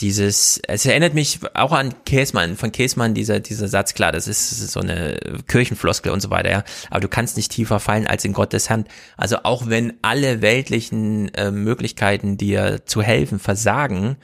dieses, 0.00 0.60
es 0.66 0.86
erinnert 0.86 1.14
mich 1.14 1.40
auch 1.54 1.72
an 1.72 1.94
Käsmann, 2.04 2.56
von 2.56 2.72
Käsmann, 2.72 3.14
dieser, 3.14 3.40
dieser 3.40 3.68
Satz, 3.68 3.94
klar, 3.94 4.10
das 4.10 4.26
ist 4.26 4.70
so 4.70 4.80
eine 4.80 5.18
Kirchenfloskel 5.46 6.10
und 6.10 6.20
so 6.20 6.30
weiter, 6.30 6.50
ja. 6.50 6.64
Aber 6.90 7.00
du 7.00 7.08
kannst 7.08 7.36
nicht 7.36 7.52
tiefer 7.52 7.78
fallen 7.78 8.06
als 8.06 8.24
in 8.24 8.32
Gottes 8.32 8.70
Hand. 8.70 8.88
Also 9.16 9.38
auch 9.44 9.68
wenn 9.68 9.94
alle 10.02 10.42
weltlichen 10.42 11.32
äh, 11.34 11.50
Möglichkeiten, 11.50 12.36
dir 12.36 12.84
zu 12.84 13.02
helfen, 13.02 13.38
versagen, 13.38 14.16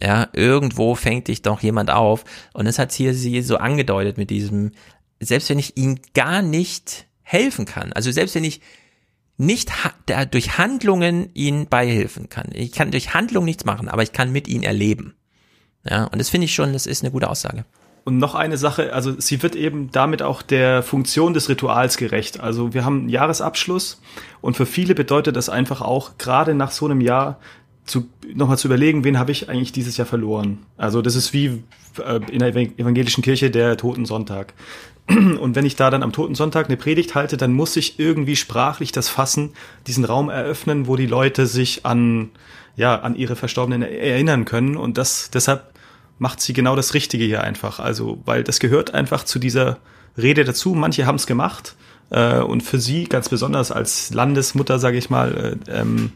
ja, 0.00 0.28
irgendwo 0.32 0.94
fängt 0.94 1.28
dich 1.28 1.42
doch 1.42 1.60
jemand 1.60 1.90
auf. 1.90 2.24
Und 2.52 2.66
das 2.66 2.78
hat 2.78 2.92
hier 2.92 3.14
sie 3.14 3.40
so 3.42 3.56
angedeutet 3.56 4.18
mit 4.18 4.30
diesem, 4.30 4.72
selbst 5.20 5.48
wenn 5.48 5.58
ich 5.58 5.76
ihm 5.76 5.98
gar 6.14 6.42
nicht 6.42 7.06
helfen 7.22 7.64
kann, 7.64 7.92
also 7.92 8.10
selbst 8.10 8.34
wenn 8.34 8.44
ich 8.44 8.60
nicht 9.36 9.84
ha 9.84 9.92
durch 10.26 10.58
Handlungen 10.58 11.30
ihn 11.34 11.66
beihilfen 11.68 12.28
kann. 12.28 12.50
Ich 12.52 12.72
kann 12.72 12.90
durch 12.90 13.14
Handlungen 13.14 13.46
nichts 13.46 13.64
machen, 13.64 13.88
aber 13.88 14.02
ich 14.02 14.12
kann 14.12 14.30
mit 14.30 14.48
ihm 14.48 14.62
erleben. 14.62 15.14
Ja, 15.88 16.04
und 16.04 16.18
das 16.20 16.28
finde 16.28 16.44
ich 16.44 16.54
schon, 16.54 16.72
das 16.72 16.86
ist 16.86 17.02
eine 17.02 17.10
gute 17.10 17.28
Aussage. 17.28 17.64
Und 18.04 18.18
noch 18.18 18.34
eine 18.34 18.56
Sache, 18.56 18.92
also 18.92 19.18
sie 19.20 19.42
wird 19.42 19.54
eben 19.54 19.90
damit 19.92 20.22
auch 20.22 20.42
der 20.42 20.82
Funktion 20.82 21.34
des 21.34 21.48
Rituals 21.48 21.96
gerecht. 21.96 22.40
Also 22.40 22.74
wir 22.74 22.84
haben 22.84 23.00
einen 23.00 23.08
Jahresabschluss 23.08 24.00
und 24.40 24.56
für 24.56 24.66
viele 24.66 24.94
bedeutet 24.94 25.36
das 25.36 25.48
einfach 25.48 25.82
auch, 25.82 26.18
gerade 26.18 26.54
nach 26.54 26.72
so 26.72 26.86
einem 26.86 27.00
Jahr 27.00 27.38
zu, 27.84 28.08
nochmal 28.34 28.58
zu 28.58 28.68
überlegen, 28.68 29.04
wen 29.04 29.18
habe 29.18 29.32
ich 29.32 29.48
eigentlich 29.48 29.72
dieses 29.72 29.96
Jahr 29.96 30.06
verloren. 30.06 30.58
Also 30.76 31.00
das 31.00 31.14
ist 31.14 31.32
wie 31.32 31.62
äh, 32.04 32.20
in 32.30 32.40
der 32.40 32.54
evangelischen 32.54 33.22
Kirche 33.22 33.50
der 33.50 33.76
Totensonntag. 33.76 34.54
Und 35.08 35.56
wenn 35.56 35.66
ich 35.66 35.76
da 35.76 35.90
dann 35.90 36.02
am 36.02 36.12
Totensonntag 36.12 36.66
eine 36.66 36.76
Predigt 36.76 37.14
halte, 37.14 37.36
dann 37.36 37.52
muss 37.52 37.76
ich 37.76 37.98
irgendwie 37.98 38.36
sprachlich 38.36 38.92
das 38.92 39.08
fassen, 39.08 39.52
diesen 39.86 40.04
Raum 40.04 40.30
eröffnen, 40.30 40.86
wo 40.86 40.96
die 40.96 41.06
Leute 41.06 41.46
sich 41.46 41.84
an, 41.84 42.30
ja, 42.76 43.00
an 43.00 43.16
ihre 43.16 43.36
Verstorbenen 43.36 43.82
erinnern 43.82 44.44
können. 44.44 44.76
Und 44.76 44.98
das, 44.98 45.30
deshalb 45.30 45.72
macht 46.18 46.40
sie 46.40 46.52
genau 46.52 46.76
das 46.76 46.94
Richtige 46.94 47.24
hier 47.24 47.42
einfach. 47.42 47.80
Also, 47.80 48.22
weil 48.24 48.44
das 48.44 48.60
gehört 48.60 48.94
einfach 48.94 49.24
zu 49.24 49.38
dieser 49.38 49.78
Rede 50.16 50.44
dazu. 50.44 50.74
Manche 50.74 51.04
haben 51.04 51.16
es 51.16 51.26
gemacht. 51.26 51.74
Äh, 52.10 52.40
und 52.40 52.62
für 52.62 52.78
sie 52.78 53.04
ganz 53.04 53.28
besonders 53.28 53.72
als 53.72 54.14
Landesmutter, 54.14 54.78
sage 54.78 54.98
ich 54.98 55.10
mal, 55.10 55.58
äh, 55.66 55.80
ähm, 55.80 56.12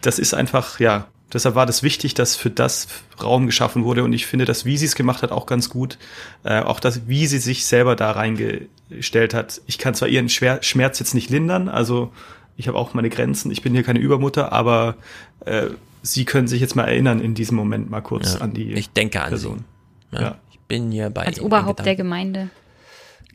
das 0.00 0.18
ist 0.18 0.34
einfach, 0.34 0.80
ja, 0.80 1.08
deshalb 1.32 1.54
war 1.54 1.66
das 1.66 1.82
wichtig, 1.82 2.14
dass 2.14 2.36
für 2.36 2.50
das 2.50 2.88
Raum 3.22 3.46
geschaffen 3.46 3.84
wurde. 3.84 4.04
Und 4.04 4.12
ich 4.12 4.26
finde, 4.26 4.44
dass 4.44 4.64
wie 4.64 4.76
sie 4.76 4.86
es 4.86 4.94
gemacht 4.94 5.22
hat, 5.22 5.32
auch 5.32 5.46
ganz 5.46 5.68
gut. 5.68 5.98
Äh, 6.44 6.60
auch 6.60 6.80
das, 6.80 7.08
wie 7.08 7.26
sie 7.26 7.38
sich 7.38 7.66
selber 7.66 7.96
da 7.96 8.12
reingestellt 8.12 9.34
hat. 9.34 9.60
Ich 9.66 9.78
kann 9.78 9.94
zwar 9.94 10.08
ihren 10.08 10.28
Schwer 10.28 10.62
Schmerz 10.62 10.98
jetzt 10.98 11.14
nicht 11.14 11.30
lindern, 11.30 11.68
also 11.68 12.12
ich 12.58 12.68
habe 12.68 12.78
auch 12.78 12.94
meine 12.94 13.10
Grenzen, 13.10 13.50
ich 13.50 13.60
bin 13.60 13.74
hier 13.74 13.82
keine 13.82 13.98
Übermutter, 13.98 14.50
aber 14.50 14.96
äh, 15.44 15.66
Sie 16.06 16.24
können 16.24 16.46
sich 16.46 16.60
jetzt 16.60 16.76
mal 16.76 16.84
erinnern 16.84 17.20
in 17.20 17.34
diesem 17.34 17.56
Moment 17.56 17.90
mal 17.90 18.00
kurz 18.00 18.34
Ja, 18.34 18.40
an 18.40 18.54
die 18.54 18.72
ich 18.72 18.90
denke 18.90 19.22
an 19.22 19.28
Person. 19.28 19.64
Ja, 20.12 20.20
Ja. 20.20 20.38
Ich 20.52 20.60
bin 20.60 20.90
hier 20.90 21.10
bei 21.10 21.26
Als 21.26 21.40
Oberhaupt 21.40 21.84
der. 21.84 21.96
Gemeinde. 21.96 22.48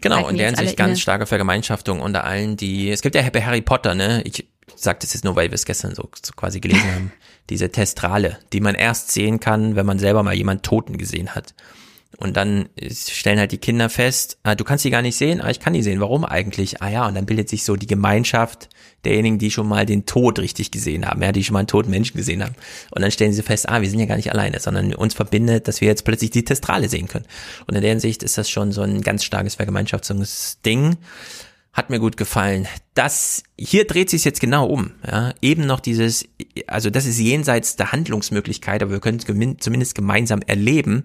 Genau, 0.01 0.17
halten 0.17 0.31
in 0.31 0.37
der 0.37 0.47
jetzt 0.47 0.57
alle 0.57 0.65
Hinsicht 0.65 0.77
ganz 0.77 0.89
inne. 0.91 0.99
starke 0.99 1.25
Vergemeinschaftung 1.25 2.01
unter 2.01 2.23
allen, 2.23 2.57
die, 2.57 2.89
es 2.89 3.01
gibt 3.01 3.15
ja 3.15 3.29
bei 3.29 3.43
Harry 3.43 3.61
Potter, 3.61 3.93
ne, 3.93 4.21
ich 4.25 4.47
sag 4.75 4.99
das 5.01 5.13
jetzt 5.13 5.23
nur, 5.23 5.35
weil 5.35 5.49
wir 5.49 5.55
es 5.55 5.65
gestern 5.65 5.93
so, 5.93 6.09
so 6.23 6.33
quasi 6.35 6.59
gelesen 6.59 6.93
haben, 6.93 7.11
diese 7.49 7.71
Testrale, 7.71 8.37
die 8.53 8.61
man 8.61 8.75
erst 8.75 9.11
sehen 9.11 9.39
kann, 9.39 9.75
wenn 9.75 9.85
man 9.85 9.99
selber 9.99 10.23
mal 10.23 10.33
jemanden 10.33 10.63
Toten 10.63 10.97
gesehen 10.97 11.35
hat. 11.35 11.53
Und 12.17 12.37
dann 12.37 12.69
stellen 12.87 13.39
halt 13.39 13.51
die 13.51 13.57
Kinder 13.57 13.89
fest, 13.89 14.37
ah, 14.43 14.53
du 14.53 14.63
kannst 14.63 14.85
die 14.85 14.91
gar 14.91 15.01
nicht 15.01 15.15
sehen, 15.15 15.41
aber 15.41 15.49
ich 15.49 15.59
kann 15.59 15.73
die 15.73 15.81
sehen. 15.81 15.99
Warum 16.01 16.23
eigentlich? 16.23 16.81
Ah 16.81 16.89
ja, 16.89 17.07
und 17.07 17.15
dann 17.15 17.25
bildet 17.25 17.49
sich 17.49 17.63
so 17.63 17.75
die 17.75 17.87
Gemeinschaft 17.87 18.69
derjenigen, 19.05 19.39
die 19.39 19.49
schon 19.49 19.67
mal 19.67 19.85
den 19.85 20.05
Tod 20.05 20.37
richtig 20.37 20.71
gesehen 20.71 21.05
haben, 21.07 21.21
ja, 21.23 21.31
die 21.31 21.43
schon 21.43 21.53
mal 21.53 21.59
einen 21.59 21.67
toten 21.67 21.89
Menschen 21.89 22.17
gesehen 22.17 22.43
haben. 22.43 22.53
Und 22.91 23.01
dann 23.01 23.11
stellen 23.11 23.33
sie 23.33 23.41
fest, 23.41 23.67
ah, 23.69 23.81
wir 23.81 23.89
sind 23.89 23.99
ja 23.99 24.05
gar 24.05 24.17
nicht 24.17 24.31
alleine, 24.31 24.59
sondern 24.59 24.93
uns 24.93 25.13
verbindet, 25.13 25.67
dass 25.67 25.81
wir 25.81 25.87
jetzt 25.87 26.05
plötzlich 26.05 26.29
die 26.29 26.45
Testrale 26.45 26.89
sehen 26.89 27.07
können. 27.07 27.25
Und 27.65 27.75
in 27.75 27.81
der 27.81 27.89
Hinsicht 27.89 28.23
ist 28.23 28.37
das 28.37 28.49
schon 28.49 28.71
so 28.71 28.81
ein 28.81 29.01
ganz 29.01 29.23
starkes 29.23 29.55
Vergemeinschaftsding. 29.55 30.97
Hat 31.73 31.89
mir 31.89 31.99
gut 31.99 32.17
gefallen. 32.17 32.67
Das, 32.95 33.43
hier 33.57 33.87
dreht 33.87 34.09
sich 34.09 34.25
jetzt 34.25 34.41
genau 34.41 34.65
um. 34.67 34.91
Ja, 35.09 35.33
eben 35.41 35.65
noch 35.65 35.79
dieses, 35.79 36.27
also 36.67 36.89
das 36.89 37.05
ist 37.05 37.17
jenseits 37.17 37.77
der 37.77 37.93
Handlungsmöglichkeit, 37.93 38.83
aber 38.83 38.91
wir 38.91 38.99
können 38.99 39.19
es 39.19 39.63
zumindest 39.63 39.95
gemeinsam 39.95 40.41
erleben. 40.45 41.03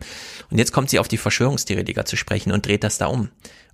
Und 0.50 0.58
jetzt 0.58 0.72
kommt 0.72 0.90
sie 0.90 0.98
auf 0.98 1.06
die 1.06 1.18
Verschwörungstheoretiker 1.18 2.04
zu 2.04 2.16
sprechen 2.16 2.50
und 2.50 2.66
dreht 2.66 2.82
das 2.82 2.98
da 2.98 3.06
um. 3.06 3.28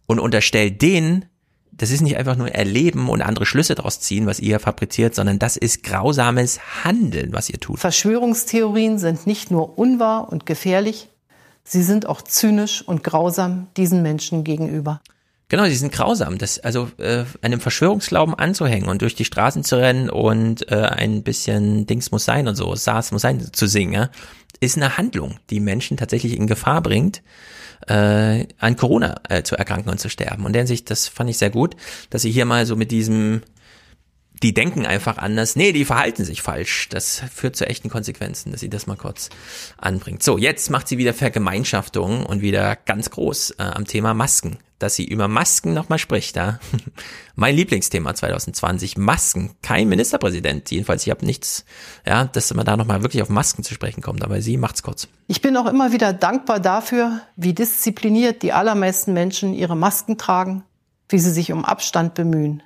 Und 0.06 0.18
unterstellt 0.18 0.82
denen, 0.82 1.24
das 1.72 1.90
ist 1.90 2.02
nicht 2.02 2.18
einfach 2.18 2.36
nur 2.36 2.50
erleben 2.50 3.08
und 3.08 3.22
andere 3.22 3.46
Schlüsse 3.46 3.74
daraus 3.74 4.00
ziehen, 4.00 4.26
was 4.26 4.40
ihr 4.40 4.60
fabriziert, 4.60 5.14
sondern 5.14 5.38
das 5.38 5.56
ist 5.56 5.82
grausames 5.82 6.84
Handeln, 6.84 7.32
was 7.32 7.48
ihr 7.48 7.58
tut. 7.58 7.78
Verschwörungstheorien 7.78 8.98
sind 8.98 9.26
nicht 9.26 9.50
nur 9.50 9.78
unwahr 9.78 10.30
und 10.30 10.44
gefährlich, 10.44 11.08
sie 11.64 11.82
sind 11.82 12.04
auch 12.04 12.20
zynisch 12.20 12.82
und 12.86 13.02
grausam 13.02 13.68
diesen 13.78 14.02
Menschen 14.02 14.44
gegenüber. 14.44 15.00
Genau, 15.52 15.66
die 15.66 15.74
sind 15.74 15.92
grausam. 15.92 16.38
Das, 16.38 16.60
also 16.60 16.88
äh, 16.96 17.24
einem 17.42 17.60
Verschwörungsglauben 17.60 18.34
anzuhängen 18.34 18.88
und 18.88 19.02
durch 19.02 19.14
die 19.14 19.26
Straßen 19.26 19.64
zu 19.64 19.76
rennen 19.76 20.08
und 20.08 20.72
äh, 20.72 20.76
ein 20.76 21.22
bisschen 21.22 21.84
Dings 21.84 22.10
muss 22.10 22.24
sein 22.24 22.48
und 22.48 22.54
so, 22.54 22.74
SARS 22.74 23.12
muss 23.12 23.20
sein 23.20 23.52
zu 23.52 23.66
singen, 23.66 23.92
ja, 23.92 24.10
ist 24.60 24.78
eine 24.78 24.96
Handlung, 24.96 25.36
die 25.50 25.60
Menschen 25.60 25.98
tatsächlich 25.98 26.38
in 26.38 26.46
Gefahr 26.46 26.80
bringt, 26.80 27.20
äh, 27.86 28.46
an 28.60 28.76
Corona 28.76 29.16
äh, 29.28 29.42
zu 29.42 29.54
erkranken 29.54 29.90
und 29.90 30.00
zu 30.00 30.08
sterben. 30.08 30.46
Und 30.46 30.54
der 30.54 30.60
Hinsicht, 30.60 30.90
das 30.90 31.06
fand 31.06 31.28
ich 31.28 31.36
sehr 31.36 31.50
gut, 31.50 31.76
dass 32.08 32.22
sie 32.22 32.30
hier 32.30 32.46
mal 32.46 32.64
so 32.64 32.74
mit 32.74 32.90
diesem 32.90 33.42
die 34.42 34.52
denken 34.52 34.86
einfach 34.86 35.18
anders. 35.18 35.54
Nee, 35.56 35.72
die 35.72 35.84
verhalten 35.84 36.24
sich 36.24 36.42
falsch. 36.42 36.88
Das 36.88 37.22
führt 37.32 37.56
zu 37.56 37.66
echten 37.66 37.88
Konsequenzen, 37.88 38.50
dass 38.50 38.60
sie 38.60 38.70
das 38.70 38.86
mal 38.86 38.96
kurz 38.96 39.30
anbringt. 39.78 40.22
So, 40.22 40.36
jetzt 40.36 40.70
macht 40.70 40.88
sie 40.88 40.98
wieder 40.98 41.14
Vergemeinschaftung 41.14 42.26
und 42.26 42.42
wieder 42.42 42.76
ganz 42.76 43.10
groß 43.10 43.52
äh, 43.52 43.62
am 43.62 43.86
Thema 43.86 44.14
Masken. 44.14 44.58
Dass 44.80 44.96
sie 44.96 45.04
über 45.04 45.28
Masken 45.28 45.74
nochmal 45.74 46.00
spricht, 46.00 46.34
ja. 46.34 46.58
mein 47.36 47.54
Lieblingsthema 47.54 48.16
2020, 48.16 48.96
Masken. 48.96 49.54
Kein 49.62 49.88
Ministerpräsident. 49.88 50.72
Jedenfalls, 50.72 51.06
ich 51.06 51.10
habe 51.10 51.24
nichts, 51.24 51.64
ja, 52.04 52.24
dass 52.24 52.52
man 52.52 52.66
da 52.66 52.76
nochmal 52.76 53.04
wirklich 53.04 53.22
auf 53.22 53.28
Masken 53.28 53.62
zu 53.62 53.74
sprechen 53.74 54.02
kommt. 54.02 54.24
Aber 54.24 54.42
sie 54.42 54.56
macht's 54.56 54.82
kurz. 54.82 55.06
Ich 55.28 55.40
bin 55.40 55.56
auch 55.56 55.66
immer 55.66 55.92
wieder 55.92 56.12
dankbar 56.12 56.58
dafür, 56.58 57.20
wie 57.36 57.54
diszipliniert 57.54 58.42
die 58.42 58.52
allermeisten 58.52 59.12
Menschen 59.12 59.54
ihre 59.54 59.76
Masken 59.76 60.18
tragen, 60.18 60.64
wie 61.08 61.20
sie 61.20 61.30
sich 61.30 61.52
um 61.52 61.64
Abstand 61.64 62.14
bemühen. 62.14 62.64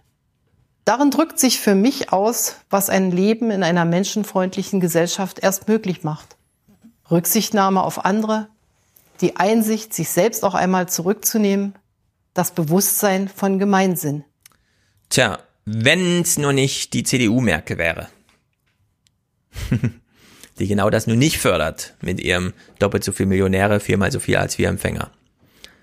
Darin 0.86 1.10
drückt 1.10 1.40
sich 1.40 1.58
für 1.58 1.74
mich 1.74 2.12
aus, 2.12 2.58
was 2.70 2.90
ein 2.90 3.10
Leben 3.10 3.50
in 3.50 3.64
einer 3.64 3.84
menschenfreundlichen 3.84 4.78
Gesellschaft 4.78 5.40
erst 5.40 5.66
möglich 5.66 6.04
macht. 6.04 6.36
Rücksichtnahme 7.10 7.82
auf 7.82 8.04
andere, 8.04 8.46
die 9.20 9.34
Einsicht, 9.34 9.92
sich 9.92 10.10
selbst 10.10 10.44
auch 10.44 10.54
einmal 10.54 10.88
zurückzunehmen, 10.88 11.74
das 12.34 12.52
Bewusstsein 12.52 13.28
von 13.28 13.58
Gemeinsinn. 13.58 14.22
Tja, 15.08 15.40
wenn's 15.64 16.38
nur 16.38 16.52
nicht 16.52 16.92
die 16.94 17.02
CDU-Merkel 17.02 17.78
wäre. 17.78 18.08
die 20.60 20.68
genau 20.68 20.88
das 20.88 21.08
nur 21.08 21.16
nicht 21.16 21.38
fördert 21.38 21.94
mit 22.00 22.20
ihrem 22.20 22.52
doppelt 22.78 23.02
so 23.02 23.10
viel 23.10 23.26
Millionäre, 23.26 23.80
viermal 23.80 24.12
so 24.12 24.20
viel 24.20 24.36
als 24.36 24.56
wir 24.56 24.68
Empfänger. 24.68 25.10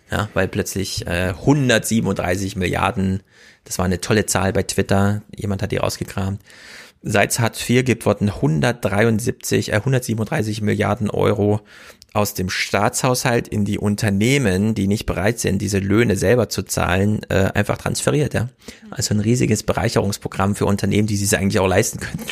Ja, 0.10 0.30
weil 0.34 0.48
plötzlich 0.48 1.06
äh, 1.08 1.34
137 1.40 2.56
Milliarden, 2.56 3.22
das 3.64 3.78
war 3.78 3.86
eine 3.86 4.02
tolle 4.02 4.26
Zahl 4.26 4.54
bei 4.54 4.64
Twitter, 4.64 5.22
jemand 5.36 5.62
hat 5.62 5.72
die 5.72 5.78
rausgekramt. 5.78 6.42
Seit 7.06 7.32
es 7.32 7.40
Hartz 7.40 7.70
IV 7.70 7.84
gibt, 7.84 8.06
wurden 8.06 8.30
173, 8.30 9.74
äh, 9.74 9.76
137 9.76 10.62
Milliarden 10.62 11.10
Euro 11.10 11.62
aus 12.14 12.36
dem 12.36 12.50
Staatshaushalt 12.50 13.48
in 13.48 13.66
die 13.66 13.80
Unternehmen, 13.80 14.76
die 14.76 14.88
nicht 14.88 15.08
bereit 15.08 15.40
sind, 15.40 15.60
diese 15.60 15.80
Löhne 15.80 16.16
selber 16.16 16.48
zu 16.48 16.62
zahlen, 16.62 17.22
äh, 17.30 17.52
einfach 17.56 17.78
transferiert. 17.78 18.36
Ja? 18.36 18.50
Also 18.92 19.16
ein 19.16 19.20
riesiges 19.20 19.64
Bereicherungsprogramm 19.64 20.56
für 20.56 20.68
Unternehmen, 20.68 21.08
die 21.08 21.18
sich 21.18 21.36
eigentlich 21.38 21.60
auch 21.60 21.68
leisten 21.68 22.00
können. 22.00 22.20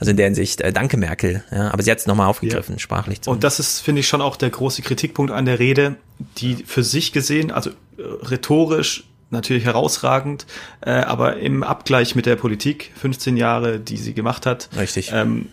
Also 0.00 0.10
in 0.10 0.16
der 0.16 0.26
Hinsicht, 0.26 0.62
äh, 0.62 0.72
danke 0.72 0.96
Merkel. 0.96 1.44
Ja? 1.52 1.70
Aber 1.72 1.82
sie 1.82 1.90
hat 1.92 1.98
es 1.98 2.06
nochmal 2.06 2.26
aufgegriffen, 2.26 2.80
sprachlich. 2.80 3.20
Und 3.26 3.44
das 3.44 3.60
ist, 3.60 3.80
finde 3.80 4.00
ich, 4.00 4.08
schon 4.08 4.20
auch 4.20 4.36
der 4.36 4.50
große 4.50 4.82
Kritikpunkt 4.82 5.30
an 5.30 5.44
der 5.44 5.60
Rede, 5.60 5.96
die 6.38 6.56
für 6.66 6.82
sich 6.82 7.12
gesehen, 7.12 7.52
also 7.52 7.70
äh, 7.70 8.02
rhetorisch 8.22 9.09
natürlich 9.30 9.64
herausragend, 9.64 10.46
äh, 10.80 10.90
aber 10.90 11.36
im 11.36 11.62
Abgleich 11.62 12.14
mit 12.14 12.26
der 12.26 12.36
Politik, 12.36 12.92
15 12.96 13.36
Jahre, 13.36 13.78
die 13.78 13.96
sie 13.96 14.14
gemacht 14.14 14.46
hat, 14.46 14.68
Richtig. 14.76 15.10
ähm, 15.12 15.46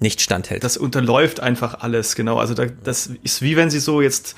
nicht 0.00 0.20
standhält. 0.20 0.64
Das 0.64 0.76
unterläuft 0.76 1.40
einfach 1.40 1.80
alles, 1.80 2.14
genau. 2.14 2.38
Also 2.38 2.54
da, 2.54 2.66
das 2.66 3.10
ist 3.22 3.42
wie 3.42 3.56
wenn 3.56 3.70
sie 3.70 3.80
so 3.80 4.00
jetzt 4.00 4.36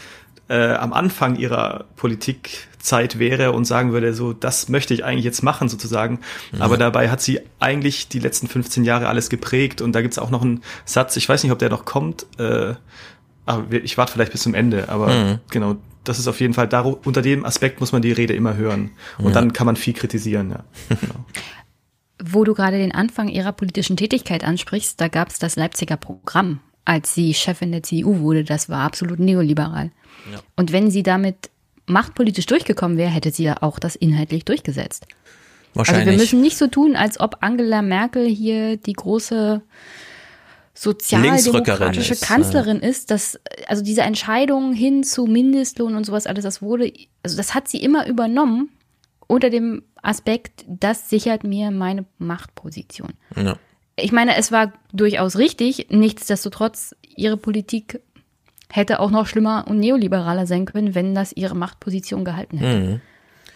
äh, 0.48 0.74
am 0.74 0.93
Anfang 0.93 1.36
ihrer 1.36 1.86
Politikzeit 1.97 3.18
wäre 3.18 3.52
und 3.52 3.64
sagen 3.64 3.93
würde, 3.93 4.14
so, 4.14 4.32
das 4.32 4.68
möchte 4.68 4.94
ich 4.94 5.05
eigentlich 5.05 5.24
jetzt 5.24 5.43
machen, 5.43 5.68
sozusagen. 5.68 6.20
Mhm. 6.52 6.62
Aber 6.62 6.77
dabei 6.77 7.10
hat 7.10 7.20
sie 7.20 7.40
eigentlich 7.59 8.09
die 8.09 8.20
letzten 8.20 8.47
15 8.47 8.85
Jahre 8.85 9.09
alles 9.09 9.28
geprägt 9.28 9.81
und 9.81 9.93
da 9.93 10.02
gibt's 10.02 10.18
auch 10.18 10.31
noch 10.31 10.43
einen 10.43 10.62
Satz, 10.85 11.16
ich 11.16 11.28
weiß 11.28 11.43
nicht, 11.43 11.52
ob 11.52 11.59
der 11.59 11.70
noch 11.70 11.85
kommt, 11.85 12.27
äh, 12.39 12.74
aber 13.47 13.70
wir- 13.70 13.82
ich 13.85 13.97
warte 13.97 14.12
vielleicht 14.12 14.32
bis 14.32 14.43
zum 14.43 14.55
Ende, 14.55 14.89
aber 14.90 15.09
Mhm. 15.09 15.39
genau, 15.51 15.77
das 16.05 16.18
ist 16.18 16.28
auf 16.28 16.40
jeden 16.40 16.55
Fall, 16.55 16.66
daru- 16.66 16.98
unter 17.05 17.23
dem 17.23 17.44
Aspekt 17.44 17.81
muss 17.81 17.93
man 17.93 18.02
die 18.02 18.12
Rede 18.12 18.35
immer 18.35 18.56
hören. 18.56 18.90
Und 19.18 19.28
Ja. 19.28 19.31
dann 19.32 19.52
kann 19.52 19.66
man 19.66 19.77
viel 19.77 19.94
kritisieren, 19.94 20.51
ja. 20.51 20.64
Wo 22.23 22.44
du 22.44 22.55
gerade 22.55 22.78
den 22.78 22.93
Anfang 22.93 23.28
ihrer 23.28 23.52
politischen 23.52 23.97
Tätigkeit 23.97 24.43
ansprichst, 24.43 25.01
da 25.01 25.09
gab 25.09 25.28
es 25.28 25.39
das 25.39 25.56
Leipziger 25.56 25.97
Programm, 25.97 26.60
als 26.85 27.14
sie 27.14 27.35
Chefin 27.35 27.73
der 27.73 27.82
CDU 27.82 28.20
wurde. 28.20 28.43
Das 28.44 28.68
war 28.70 28.81
absolut 28.85 29.18
neoliberal. 29.18 29.90
Ja. 30.32 30.39
Und 30.56 30.73
wenn 30.73 30.90
sie 30.90 31.02
damit 31.02 31.51
machtpolitisch 31.86 32.47
durchgekommen 32.47 32.97
wäre, 32.97 33.10
hätte 33.10 33.31
sie 33.31 33.44
ja 33.44 33.62
auch 33.62 33.78
das 33.78 33.97
inhaltlich 33.97 34.44
durchgesetzt. 34.47 35.06
Wahrscheinlich. 35.74 36.06
Also 36.06 36.10
wir 36.12 36.18
müssen 36.18 36.40
nicht 36.40 36.56
so 36.56 36.68
tun, 36.68 36.97
als 36.97 37.20
ob 37.20 37.36
Angela 37.43 37.82
Merkel 37.82 38.27
hier 38.27 38.78
die 38.78 38.94
große 38.94 39.60
sozialdemokratische 40.77 42.12
ist, 42.12 42.23
Kanzlerin 42.23 42.81
ist, 42.81 43.11
dass 43.11 43.40
also 43.66 43.82
diese 43.82 44.03
Entscheidung 44.03 44.73
hin 44.73 45.03
zu 45.03 45.27
Mindestlohn 45.27 45.97
und 45.97 46.05
sowas 46.05 46.27
alles, 46.27 46.44
das 46.44 46.62
wurde, 46.62 46.93
also 47.23 47.36
das 47.36 47.55
hat 47.55 47.69
sie 47.69 47.78
immer 47.78 48.07
übernommen 48.07 48.70
unter 49.27 49.51
dem 49.51 49.82
Aspekt, 50.03 50.65
das 50.69 51.11
sichert 51.11 51.44
mir 51.44 51.70
meine 51.70 52.05
Machtposition. 52.19 53.15
Ja. 53.35 53.57
Ich 53.97 54.12
meine, 54.12 54.36
es 54.36 54.53
war 54.53 54.73
durchaus 54.93 55.39
richtig, 55.39 55.89
nichtsdestotrotz, 55.90 56.94
ihre 57.16 57.39
Politik 57.39 58.01
hätte 58.70 59.01
auch 59.01 59.11
noch 59.11 59.27
schlimmer 59.27 59.65
und 59.69 59.81
neoliberaler 59.81 60.47
sein 60.47 60.66
können, 60.66 60.94
wenn 60.94 61.15
das 61.15 61.32
ihre 61.32 61.57
Machtposition 61.57 62.24
gehalten 62.24 62.59
hätte. 62.59 62.78
Mhm. 62.78 63.01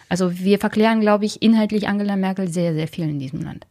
Also 0.09 0.39
wir 0.39 0.59
verklären, 0.59 0.99
glaube 0.99 1.25
ich, 1.25 1.41
inhaltlich 1.41 1.87
Angela 1.87 2.15
Merkel 2.15 2.49
sehr, 2.49 2.73
sehr 2.73 2.87
viel 2.87 3.07
in 3.07 3.19
diesem 3.19 3.43
Land. 3.43 3.67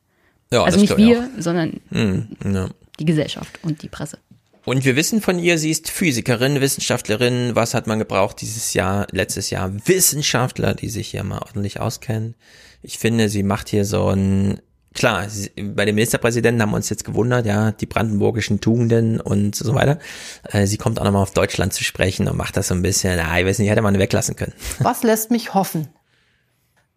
Ja, 0.53 0.63
also 0.63 0.81
nicht 0.81 0.97
wir, 0.97 1.21
auch. 1.21 1.43
sondern 1.43 1.81
Mhm, 1.91 2.29
ja. 2.45 2.69
Die 3.01 3.05
Gesellschaft 3.05 3.59
und 3.63 3.83
die 3.83 3.89
Presse. 3.89 4.19
Und 4.65 4.85
wir 4.85 4.95
wissen 4.95 5.21
von 5.23 5.39
ihr, 5.39 5.59
sie 5.59 5.71
ist 5.71 5.91
Physikerin, 5.91 6.61
Wissenschaftlerin. 6.61 7.53
Was 7.55 7.75
hat 7.75 7.87
man 7.87 7.99
gebraucht 7.99 8.41
dieses 8.41 8.75
Jahr, 8.75 9.07
letztes 9.11 9.51
Jahr? 9.51 9.73
Wissenschaftler, 9.87 10.75
die 10.75 10.91
sich 10.91 11.09
hier 11.09 11.25
mal 11.25 11.39
ordentlich 11.39 11.81
auskennen. 11.81 12.35
Ich 12.83 12.99
finde, 12.99 13.29
sie 13.29 13.43
macht 13.43 13.71
hier 13.71 13.85
so 13.85 14.09
ein, 14.11 14.61
klar, 14.95 15.29
sie, 15.31 15.51
bei 15.51 15.87
dem 15.87 15.95
Ministerpräsidenten 15.95 16.61
haben 16.61 16.71
wir 16.71 16.77
uns 16.77 16.91
jetzt 16.91 17.05
gewundert, 17.05 17.47
ja, 17.47 17.73
die 17.73 17.87
brandenburgischen 17.87 18.61
Tugenden 18.61 19.21
und 19.21 19.57
so 19.57 19.75
weiter. 19.75 19.99
Äh, 20.45 20.67
sie 20.67 20.77
kommt 20.77 21.01
auch 21.01 21.05
nochmal 21.05 21.23
auf 21.23 21.33
Deutschland 21.33 21.73
zu 21.73 21.83
sprechen 21.83 22.29
und 22.29 22.37
macht 22.37 22.57
das 22.57 22.69
so 22.69 22.75
ein 22.75 22.83
bisschen, 22.83 23.17
na, 23.17 23.41
ich 23.41 23.47
weiß 23.47 23.59
nicht, 23.59 23.71
hätte 23.71 23.83
man 23.83 23.99
weglassen 23.99 24.37
können. 24.37 24.53
Was 24.81 25.03
lässt 25.03 25.31
mich 25.31 25.55
hoffen? 25.55 25.89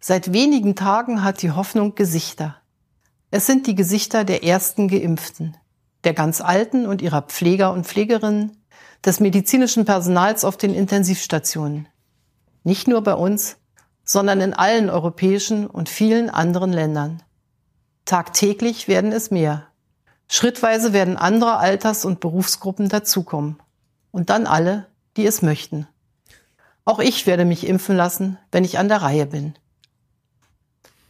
Seit 0.00 0.34
wenigen 0.34 0.76
Tagen 0.76 1.24
hat 1.24 1.40
die 1.40 1.52
Hoffnung 1.52 1.94
Gesichter. 1.94 2.56
Es 3.30 3.46
sind 3.46 3.66
die 3.66 3.74
Gesichter 3.74 4.24
der 4.24 4.44
ersten 4.44 4.86
Geimpften, 4.88 5.56
der 6.04 6.14
ganz 6.14 6.40
Alten 6.40 6.86
und 6.86 7.02
ihrer 7.02 7.22
Pfleger 7.22 7.72
und 7.72 7.86
Pflegerinnen, 7.86 8.64
des 9.04 9.20
medizinischen 9.20 9.84
Personals 9.84 10.44
auf 10.44 10.56
den 10.56 10.74
Intensivstationen. 10.74 11.88
Nicht 12.62 12.88
nur 12.88 13.02
bei 13.02 13.14
uns, 13.14 13.56
sondern 14.04 14.40
in 14.40 14.54
allen 14.54 14.90
europäischen 14.90 15.66
und 15.66 15.88
vielen 15.88 16.30
anderen 16.30 16.72
Ländern. 16.72 17.22
Tagtäglich 18.04 18.88
werden 18.88 19.12
es 19.12 19.30
mehr. 19.30 19.66
Schrittweise 20.28 20.92
werden 20.92 21.16
andere 21.16 21.58
Alters- 21.58 22.04
und 22.04 22.20
Berufsgruppen 22.20 22.88
dazukommen. 22.88 23.58
Und 24.10 24.30
dann 24.30 24.46
alle, 24.46 24.86
die 25.16 25.26
es 25.26 25.42
möchten. 25.42 25.86
Auch 26.84 26.98
ich 26.98 27.26
werde 27.26 27.44
mich 27.44 27.66
impfen 27.66 27.96
lassen, 27.96 28.38
wenn 28.52 28.64
ich 28.64 28.78
an 28.78 28.88
der 28.88 29.02
Reihe 29.02 29.26
bin. 29.26 29.54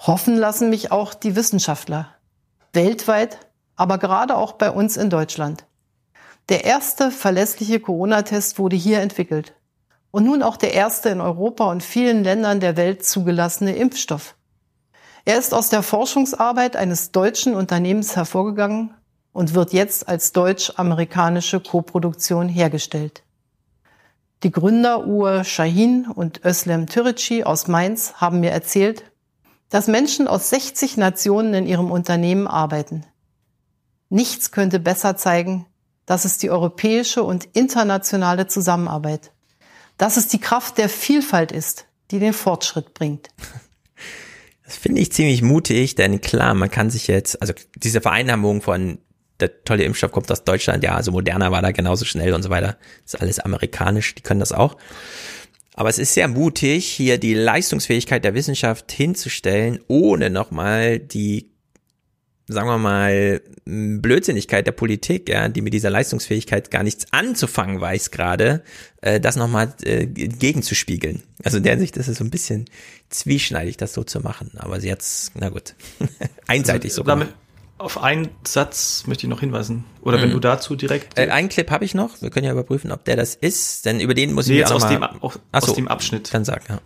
Hoffen 0.01 0.37
lassen 0.37 0.71
mich 0.71 0.93
auch 0.93 1.15
die 1.15 1.37
Wissenschaftler. 1.37 2.15
Weltweit, 2.73 3.39
aber 3.77 3.99
gerade 3.99 4.37
auch 4.37 4.53
bei 4.53 4.71
uns 4.71 4.97
in 4.97 5.11
Deutschland. 5.11 5.67
Der 6.49 6.65
erste 6.65 7.11
verlässliche 7.11 7.81
Corona-Test 7.81 8.59
wurde 8.59 8.77
hier 8.77 9.01
entwickelt. 9.01 9.55
Und 10.11 10.25
nun 10.25 10.43
auch 10.43 10.57
der 10.57 10.75
erste 10.75 11.09
in 11.09 11.21
Europa 11.21 11.71
und 11.71 11.83
vielen 11.83 12.23
Ländern 12.23 12.61
der 12.61 12.77
Welt 12.77 13.05
zugelassene 13.05 13.75
Impfstoff. 13.75 14.37
Er 15.25 15.39
ist 15.39 15.55
aus 15.55 15.71
der 15.71 15.83
Forschungsarbeit 15.83 16.77
eines 16.77 17.11
deutschen 17.11 17.55
Unternehmens 17.55 18.15
hervorgegangen 18.15 18.95
und 19.33 19.55
wird 19.55 19.73
jetzt 19.73 20.07
als 20.07 20.33
deutsch-amerikanische 20.33 21.61
Koproduktion 21.61 22.49
hergestellt. 22.49 23.23
Die 24.43 24.51
Gründer 24.51 25.07
Uwe 25.07 25.43
Shahin 25.45 26.07
und 26.07 26.45
Özlem 26.45 26.87
Türeci 26.87 27.45
aus 27.45 27.67
Mainz 27.67 28.15
haben 28.17 28.41
mir 28.41 28.51
erzählt, 28.51 29.11
dass 29.71 29.87
Menschen 29.87 30.29
aus 30.29 30.51
60 30.51 30.99
Nationen 30.99 31.55
in 31.55 31.67
ihrem 31.67 31.91
Unternehmen 31.91 32.47
arbeiten. 32.47 33.07
Nichts 34.09 34.51
könnte 34.51 34.81
besser 34.81 35.17
zeigen, 35.17 35.67
dass 36.07 36.25
es 36.25 36.39
die 36.39 36.51
europäische 36.51 37.23
und 37.23 37.49
internationale 37.53 38.47
Zusammenarbeit, 38.47 39.33
dass 39.97 40.17
es 40.17 40.29
die 40.29 40.41
Kraft 40.41 40.79
der 40.79 40.89
Vielfalt 40.89 41.53
ist, 41.53 41.87
die 42.11 42.19
den 42.19 42.33
Fortschritt 42.33 42.95
bringt. 42.95 43.29
Das 44.65 44.77
finde 44.77 45.01
ich 45.01 45.13
ziemlich 45.13 45.43
mutig, 45.43 45.95
denn 45.95 46.21
klar, 46.21 46.55
man 46.55 46.71
kann 46.71 46.91
sich 46.91 47.07
jetzt, 47.07 47.41
also 47.41 47.53
diese 47.77 48.01
Vereinnahmung 48.01 48.63
von 48.63 48.99
der 49.41 49.65
tolle 49.65 49.85
Impfstoff 49.85 50.13
kommt 50.13 50.31
aus 50.31 50.45
Deutschland, 50.45 50.85
ja, 50.85 50.95
also 50.95 51.11
Moderna 51.13 51.51
war 51.51 51.61
da 51.61 51.73
genauso 51.73 52.05
schnell 52.05 52.35
und 52.35 52.43
so 52.43 52.51
weiter. 52.51 52.79
Ist 53.05 53.21
alles 53.21 53.41
amerikanisch, 53.41 54.15
die 54.15 54.23
können 54.23 54.41
das 54.41 54.53
auch. 54.53 54.77
Aber 55.75 55.89
es 55.89 55.99
ist 55.99 56.15
sehr 56.15 56.29
mutig, 56.29 56.87
hier 56.87 57.19
die 57.19 57.35
Leistungsfähigkeit 57.35 58.25
der 58.25 58.35
Wissenschaft 58.35 58.93
hinzustellen, 58.93 59.81
ohne 59.89 60.31
nochmal 60.31 61.01
die, 61.01 61.51
sagen 62.47 62.69
wir 62.69 62.79
mal, 62.79 63.41
Blödsinnigkeit 63.65 64.67
der 64.67 64.73
Politik, 64.73 65.29
ja, 65.29 65.49
die 65.49 65.63
mit 65.63 65.73
dieser 65.73 65.91
Leistungsfähigkeit 65.91 66.71
gar 66.71 66.83
nichts 66.83 67.07
anzufangen 67.11 67.81
weiß 67.81 68.11
gerade, 68.11 68.63
äh, 69.01 69.21
das 69.21 69.37
nochmal 69.37 69.75
äh, 69.83 70.07
gegenzuspiegeln. 70.07 71.23
Also 71.43 71.57
in 71.57 71.63
der 71.63 71.73
Hinsicht 71.73 71.97
ist 71.97 72.09
es 72.09 72.19
so 72.19 72.25
ein 72.25 72.31
bisschen 72.31 72.67
zwieschneidig, 73.09 73.77
das 73.77 73.95
so 73.95 74.05
zu 74.05 74.21
machen. 74.21 74.51
Aber 74.57 74.81
sie 74.81 74.93
hat's, 74.93 75.33
na 75.35 75.49
gut, 75.49 75.75
einseitig 76.47 76.91
also, 76.91 77.03
sogar. 77.03 77.17
Damit, 77.17 77.35
auf 77.79 78.03
einen 78.03 78.29
Satz 78.45 79.05
möchte 79.07 79.27
ich 79.27 79.31
noch 79.31 79.41
hinweisen. 79.41 79.85
Oder 80.03 80.19
mhm. 80.19 80.23
wenn 80.23 80.31
du 80.31 80.41
dazu 80.41 80.77
direkt. 80.77 81.19
Äh, 81.19 81.31
einen 81.31 81.49
Clip 81.49 81.71
habe 81.71 81.85
ich 81.85 81.95
noch. 81.95 82.21
Wir 82.23 82.31
können 82.31 82.47
ja 82.47 82.53
überprüfen, 82.53 82.93
ob 82.93 83.05
der 83.05 83.17
das 83.17 83.35
ist. 83.35 83.85
Denn 83.85 84.01
über 84.01 84.15
den 84.15 84.33
muss 84.33 84.47
nee, 84.47 84.55
ich 84.55 84.59
jetzt 84.61 84.71
auch 84.71 84.77
aus, 84.77 84.83
mal, 84.83 84.91
dem, 84.91 85.03
auch, 85.03 85.37
aus 85.51 85.65
so, 85.65 85.75
dem 85.75 85.89
Abschnitt. 85.89 86.33
Dann 86.33 86.45
sag, 86.45 86.69
ja. 86.69 86.81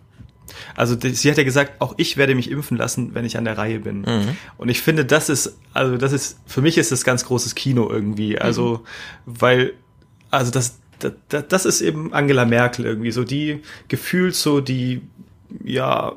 Also 0.75 0.95
die, 0.95 1.11
sie 1.11 1.29
hat 1.29 1.37
ja 1.37 1.43
gesagt, 1.43 1.81
auch 1.81 1.93
ich 1.97 2.17
werde 2.17 2.35
mich 2.35 2.49
impfen 2.51 2.77
lassen, 2.77 3.13
wenn 3.13 3.25
ich 3.25 3.37
an 3.37 3.45
der 3.45 3.57
Reihe 3.57 3.79
bin. 3.79 4.01
Mhm. 4.01 4.37
Und 4.57 4.69
ich 4.69 4.81
finde, 4.81 5.05
das 5.05 5.29
ist, 5.29 5.57
also 5.73 5.97
das 5.97 6.13
ist, 6.13 6.39
für 6.45 6.61
mich 6.61 6.77
ist 6.77 6.91
das 6.91 7.03
ganz 7.03 7.25
großes 7.25 7.55
Kino 7.55 7.89
irgendwie. 7.89 8.39
Also, 8.39 8.83
mhm. 9.25 9.33
weil, 9.39 9.73
also 10.31 10.51
das, 10.51 10.79
das, 10.99 11.47
das 11.47 11.65
ist 11.65 11.81
eben 11.81 12.13
Angela 12.13 12.45
Merkel 12.45 12.85
irgendwie, 12.85 13.11
so 13.11 13.23
die 13.23 13.61
gefühlt 13.87 14.35
so 14.35 14.61
die, 14.61 15.01
ja, 15.63 16.13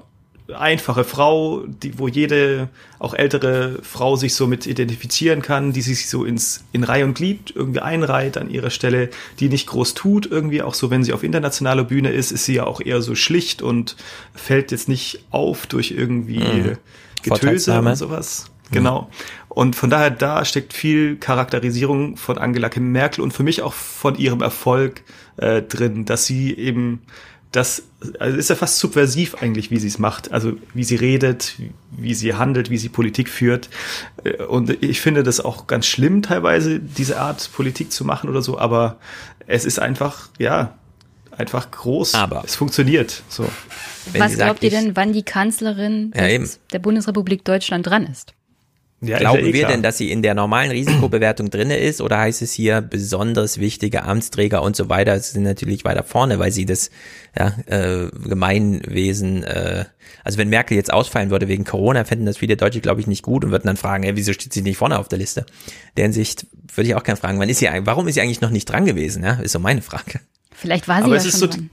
einfache 0.54 1.04
Frau, 1.04 1.64
die, 1.66 1.98
wo 1.98 2.08
jede, 2.08 2.68
auch 2.98 3.14
ältere 3.14 3.78
Frau 3.82 4.16
sich 4.16 4.34
so 4.34 4.46
mit 4.46 4.66
identifizieren 4.66 5.42
kann, 5.42 5.72
die 5.72 5.82
sich 5.82 6.08
so 6.08 6.24
ins, 6.24 6.64
in 6.72 6.84
Reihe 6.84 7.04
und 7.04 7.14
Glied 7.14 7.52
irgendwie 7.54 7.80
einreiht 7.80 8.36
an 8.36 8.50
ihrer 8.50 8.70
Stelle, 8.70 9.10
die 9.40 9.48
nicht 9.48 9.66
groß 9.66 9.94
tut, 9.94 10.26
irgendwie 10.26 10.62
auch 10.62 10.74
so, 10.74 10.90
wenn 10.90 11.04
sie 11.04 11.12
auf 11.12 11.22
internationaler 11.22 11.84
Bühne 11.84 12.10
ist, 12.10 12.32
ist 12.32 12.44
sie 12.44 12.54
ja 12.54 12.64
auch 12.64 12.80
eher 12.80 13.02
so 13.02 13.14
schlicht 13.14 13.62
und 13.62 13.96
fällt 14.34 14.70
jetzt 14.70 14.88
nicht 14.88 15.24
auf 15.30 15.66
durch 15.66 15.90
irgendwie 15.90 16.40
mhm. 16.40 16.76
Getöse 17.22 17.78
und 17.78 17.96
sowas. 17.96 18.46
Mhm. 18.70 18.74
Genau. 18.74 19.10
Und 19.48 19.76
von 19.76 19.90
daher, 19.90 20.10
da 20.10 20.44
steckt 20.44 20.72
viel 20.72 21.16
Charakterisierung 21.16 22.16
von 22.16 22.38
Angela 22.38 22.70
Merkel 22.78 23.22
und 23.22 23.32
für 23.32 23.42
mich 23.42 23.62
auch 23.62 23.74
von 23.74 24.16
ihrem 24.16 24.40
Erfolg 24.40 25.02
äh, 25.36 25.60
drin, 25.60 26.04
dass 26.04 26.24
sie 26.24 26.56
eben 26.56 27.02
das 27.52 27.82
also 28.18 28.38
ist 28.38 28.48
ja 28.50 28.56
fast 28.56 28.78
subversiv 28.78 29.36
eigentlich, 29.36 29.70
wie 29.70 29.78
sie 29.78 29.86
es 29.86 29.98
macht. 29.98 30.32
Also 30.32 30.54
wie 30.74 30.84
sie 30.84 30.96
redet, 30.96 31.54
wie 31.90 32.14
sie 32.14 32.34
handelt, 32.34 32.70
wie 32.70 32.78
sie 32.78 32.88
Politik 32.88 33.28
führt. 33.28 33.68
Äh, 34.24 34.42
und 34.42 34.82
ich 34.82 35.00
finde 35.00 35.22
das 35.22 35.40
auch 35.40 35.66
ganz 35.66 35.86
schlimm 35.86 36.22
teilweise, 36.22 36.80
diese 36.80 37.20
Art 37.20 37.50
Politik 37.52 37.92
zu 37.92 38.04
machen 38.04 38.30
oder 38.30 38.42
so. 38.42 38.58
Aber 38.58 38.98
es 39.46 39.64
ist 39.66 39.78
einfach, 39.78 40.30
ja, 40.38 40.78
einfach 41.36 41.70
groß. 41.70 42.14
Aber 42.14 42.42
es 42.44 42.56
funktioniert. 42.56 43.22
So. 43.28 43.46
Was 44.16 44.34
glaubt 44.34 44.64
ihr 44.64 44.70
denn, 44.70 44.96
wann 44.96 45.12
die 45.12 45.22
Kanzlerin 45.22 46.12
ja, 46.16 46.26
der 46.72 46.78
Bundesrepublik 46.78 47.44
Deutschland 47.44 47.86
dran 47.86 48.06
ist? 48.06 48.34
Ja, 49.04 49.18
Glauben 49.18 49.44
eh 49.44 49.52
wir 49.52 49.66
denn, 49.66 49.82
dass 49.82 49.98
sie 49.98 50.12
in 50.12 50.22
der 50.22 50.34
normalen 50.34 50.70
Risikobewertung 50.70 51.50
drinne 51.50 51.76
ist 51.76 52.00
oder 52.00 52.18
heißt 52.18 52.40
es 52.40 52.52
hier 52.52 52.80
besonders 52.80 53.58
wichtige 53.58 54.04
Amtsträger 54.04 54.62
und 54.62 54.76
so 54.76 54.88
weiter 54.88 55.18
sind 55.18 55.42
natürlich 55.42 55.84
weiter 55.84 56.04
vorne, 56.04 56.38
weil 56.38 56.52
sie 56.52 56.66
das 56.66 56.90
ja, 57.36 57.52
äh, 57.66 58.08
Gemeinwesen, 58.12 59.42
äh, 59.42 59.86
also 60.22 60.38
wenn 60.38 60.48
Merkel 60.50 60.76
jetzt 60.76 60.92
ausfallen 60.92 61.30
würde 61.30 61.48
wegen 61.48 61.64
Corona, 61.64 62.04
fänden 62.04 62.26
das 62.26 62.38
viele 62.38 62.56
Deutsche, 62.56 62.80
glaube 62.80 63.00
ich, 63.00 63.08
nicht 63.08 63.24
gut 63.24 63.44
und 63.44 63.50
würden 63.50 63.66
dann 63.66 63.76
fragen, 63.76 64.04
ey, 64.04 64.14
wieso 64.14 64.32
steht 64.32 64.52
sie 64.52 64.62
nicht 64.62 64.76
vorne 64.76 65.00
auf 65.00 65.08
der 65.08 65.18
Liste? 65.18 65.46
Der 65.96 66.04
Hinsicht 66.04 66.46
würde 66.72 66.88
ich 66.88 66.94
auch 66.94 67.02
gerne 67.02 67.16
fragen, 67.16 67.40
wann 67.40 67.48
ist 67.48 67.58
sie, 67.58 67.68
warum 67.80 68.06
ist 68.06 68.14
sie 68.14 68.20
eigentlich 68.20 68.40
noch 68.40 68.50
nicht 68.50 68.66
dran 68.66 68.86
gewesen? 68.86 69.24
Ja, 69.24 69.32
ist 69.34 69.52
so 69.52 69.58
meine 69.58 69.82
Frage. 69.82 70.20
Vielleicht 70.54 70.86
war 70.86 70.98
sie 70.98 71.04
Aber 71.04 71.14
ja 71.14 71.20
es 71.20 71.26
ist 71.26 71.40
schon 71.40 71.50
so, 71.50 71.58
dran 71.58 71.70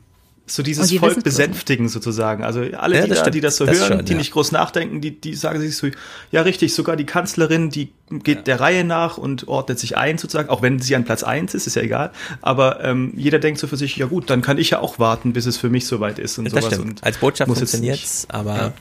so 0.52 0.64
dieses 0.64 0.92
Volk 0.94 1.24
besänftigen 1.24 1.90
sozusagen. 1.90 2.44
Also 2.44 2.62
alle, 2.78 2.96
Ja, 2.98 3.04
die, 3.04 3.10
das 3.10 3.24
da, 3.24 3.30
die 3.30 3.42
das 3.42 3.58
so 3.58 3.66
Das 3.66 3.78
hören, 3.80 3.88
schon, 4.00 4.06
die 4.06 4.12
ja. 4.14 4.18
nicht 4.18 4.32
groß 4.32 4.52
nachdenken, 4.52 5.02
die, 5.02 5.12
die 5.20 5.36
sagen 5.36 5.60
sich 5.60 5.76
so, 5.78 5.88
ja 6.32 6.42
richtig, 6.42 6.74
sogar 6.74 6.96
die 6.96 7.06
Kanzlerin, 7.06 7.70
die 7.70 7.92
geht 8.24 8.48
der 8.48 8.60
Reihe 8.60 8.84
nach 8.84 9.18
und 9.18 9.48
ordnet 9.48 9.78
sich 9.80 9.96
ein 9.98 10.18
sozusagen, 10.18 10.50
auch 10.50 10.62
wenn 10.62 10.80
sie 10.80 10.96
an 10.96 11.06
Platz 11.06 11.24
eins 11.24 11.54
ist, 11.54 11.68
ist 11.68 11.76
ja 11.76 11.82
egal. 11.84 12.12
Aber 12.42 12.84
ähm, 12.84 13.14
jeder 13.16 13.40
denkt 13.40 13.60
so 13.60 13.68
für 13.68 13.78
sich, 13.78 13.96
ja 13.98 14.08
gut, 14.08 14.30
dann 14.30 14.42
kann 14.42 14.58
ich 14.58 14.72
ja 14.72 14.80
auch 14.80 14.98
warten, 15.00 15.34
bis 15.34 15.46
es 15.46 15.58
für 15.58 15.70
mich 15.70 15.86
soweit 15.86 16.18
ist 16.20 16.38
und 16.40 16.46
das 16.46 16.54
sowas. 16.54 16.66
stimmt. 16.74 16.88
Und 17.00 17.04
Als 17.04 17.18
Botschaft 17.18 17.48
muss 17.48 17.60
jetzt 17.60 17.72
funktioniert's, 17.72 18.24
nicht- 18.24 18.34
aber 18.34 18.56
Ja. 18.56 18.74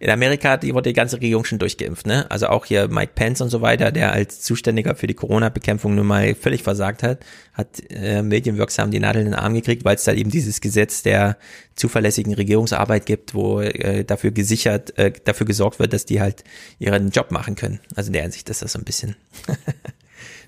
In 0.00 0.10
Amerika 0.10 0.56
die 0.56 0.74
wurde 0.74 0.90
die 0.90 0.94
ganze 0.94 1.16
Regierung 1.16 1.44
schon 1.44 1.58
durchgeimpft, 1.58 2.06
ne? 2.06 2.30
Also 2.30 2.48
auch 2.48 2.64
hier 2.66 2.88
Mike 2.88 3.12
Pence 3.14 3.40
und 3.40 3.50
so 3.50 3.60
weiter, 3.60 3.90
der 3.90 4.12
als 4.12 4.40
Zuständiger 4.40 4.94
für 4.94 5.06
die 5.06 5.14
Corona-Bekämpfung 5.14 5.94
nun 5.94 6.06
mal 6.06 6.34
völlig 6.34 6.62
versagt 6.62 7.02
hat, 7.02 7.24
hat 7.52 7.82
äh, 7.90 8.22
medienwirksam 8.22 8.90
die 8.90 9.00
Nadel 9.00 9.22
in 9.22 9.32
den 9.32 9.34
Arm 9.34 9.54
gekriegt, 9.54 9.84
weil 9.84 9.96
es 9.96 10.04
da 10.04 10.12
eben 10.12 10.30
dieses 10.30 10.60
Gesetz 10.60 11.02
der 11.02 11.36
zuverlässigen 11.74 12.34
Regierungsarbeit 12.34 13.06
gibt, 13.06 13.34
wo 13.34 13.60
äh, 13.60 14.04
dafür 14.04 14.30
gesichert, 14.30 14.96
äh, 14.98 15.12
dafür 15.24 15.46
gesorgt 15.46 15.78
wird, 15.78 15.92
dass 15.92 16.04
die 16.04 16.20
halt 16.20 16.44
ihren 16.78 17.10
Job 17.10 17.30
machen 17.30 17.56
können. 17.56 17.80
Also 17.96 18.08
in 18.08 18.12
der 18.12 18.22
Hinsicht 18.22 18.48
ist 18.50 18.62
das 18.62 18.72
so 18.72 18.78
ein 18.78 18.84
bisschen. 18.84 19.16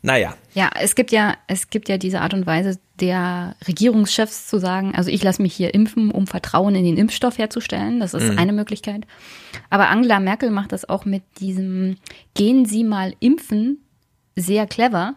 naja. 0.03 0.35
Ja, 0.55 0.71
es 0.81 0.95
gibt 0.95 1.13
ja, 1.13 1.37
es 1.47 1.71
gibt 1.71 1.89
ja 1.89 1.99
diese 1.99 2.21
Art 2.21 2.35
und 2.35 2.47
Weise 2.47 2.79
der 3.01 3.55
Regierungschefs 3.67 4.47
zu 4.47 4.59
sagen, 4.59 4.95
also 4.95 5.11
ich 5.11 5.23
lasse 5.23 5.41
mich 5.43 5.55
hier 5.55 5.75
impfen, 5.75 6.11
um 6.11 6.27
Vertrauen 6.27 6.75
in 6.75 6.85
den 6.85 6.97
Impfstoff 6.97 7.39
herzustellen. 7.39 8.01
Das 8.01 8.15
ist 8.15 8.33
Mhm. 8.33 8.39
eine 8.39 8.53
Möglichkeit. 8.53 9.07
Aber 9.71 9.89
Angela 9.89 10.21
Merkel 10.21 10.51
macht 10.51 10.73
das 10.73 10.89
auch 10.89 11.05
mit 11.05 11.23
diesem 11.39 11.97
Gehen 12.35 12.65
Sie 12.67 12.85
mal 12.85 13.15
impfen 13.21 13.79
sehr 14.37 14.67
clever. 14.67 15.15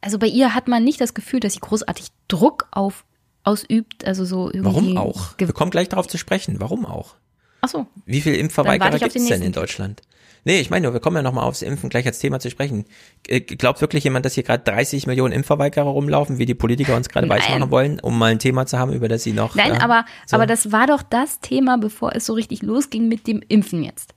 Also 0.00 0.18
bei 0.18 0.26
ihr 0.26 0.54
hat 0.54 0.68
man 0.68 0.84
nicht 0.84 1.00
das 1.00 1.14
Gefühl, 1.14 1.40
dass 1.40 1.54
sie 1.54 1.60
großartig 1.60 2.08
Druck 2.28 2.68
auf 2.72 3.04
ausübt, 3.42 4.06
also 4.06 4.24
so 4.24 4.46
irgendwie. 4.50 4.64
Warum 4.64 4.96
auch? 4.98 5.34
Wir 5.38 5.46
kommen 5.52 5.70
gleich 5.70 5.88
darauf 5.88 6.08
zu 6.08 6.16
sprechen. 6.18 6.56
Warum 6.60 6.86
auch? 6.86 7.14
Ach 7.60 7.68
so. 7.68 7.86
Wie 8.06 8.20
viele 8.20 8.36
Impfverweigerer 8.36 8.90
gibt 8.98 9.06
es 9.06 9.12
den 9.14 9.26
denn 9.26 9.42
in. 9.42 9.52
Deutschland? 9.52 10.02
Nee, 10.44 10.60
ich 10.60 10.68
meine 10.70 10.84
nur, 10.84 10.92
wir 10.92 11.00
kommen 11.00 11.16
ja 11.16 11.22
nochmal 11.22 11.44
aufs 11.44 11.62
Impfen 11.62 11.88
gleich 11.88 12.06
als 12.06 12.18
Thema 12.18 12.38
zu 12.38 12.50
sprechen. 12.50 12.84
Äh, 13.26 13.40
Glaubt 13.40 13.80
wirklich 13.80 14.04
jemand, 14.04 14.26
dass 14.26 14.34
hier 14.34 14.42
gerade 14.42 14.62
30 14.62 15.06
Millionen 15.06 15.32
Impfverweigerer 15.32 15.88
rumlaufen, 15.88 16.38
wie 16.38 16.46
die 16.46 16.54
Politiker 16.54 16.96
uns 16.96 17.08
gerade 17.08 17.28
weismachen 17.28 17.70
wollen, 17.70 17.98
um 18.00 18.18
mal 18.18 18.30
ein 18.30 18.38
Thema 18.38 18.66
zu 18.66 18.78
haben, 18.78 18.92
über 18.92 19.08
das 19.08 19.22
sie 19.22 19.32
noch. 19.32 19.54
Nein, 19.54 19.74
äh, 19.74 19.78
aber, 19.80 20.04
so. 20.26 20.36
aber 20.36 20.46
das 20.46 20.70
war 20.70 20.86
doch 20.86 21.02
das 21.02 21.40
Thema, 21.40 21.78
bevor 21.78 22.14
es 22.14 22.26
so 22.26 22.34
richtig 22.34 22.62
losging 22.62 23.08
mit 23.08 23.26
dem 23.26 23.42
Impfen 23.48 23.82
jetzt. 23.82 24.14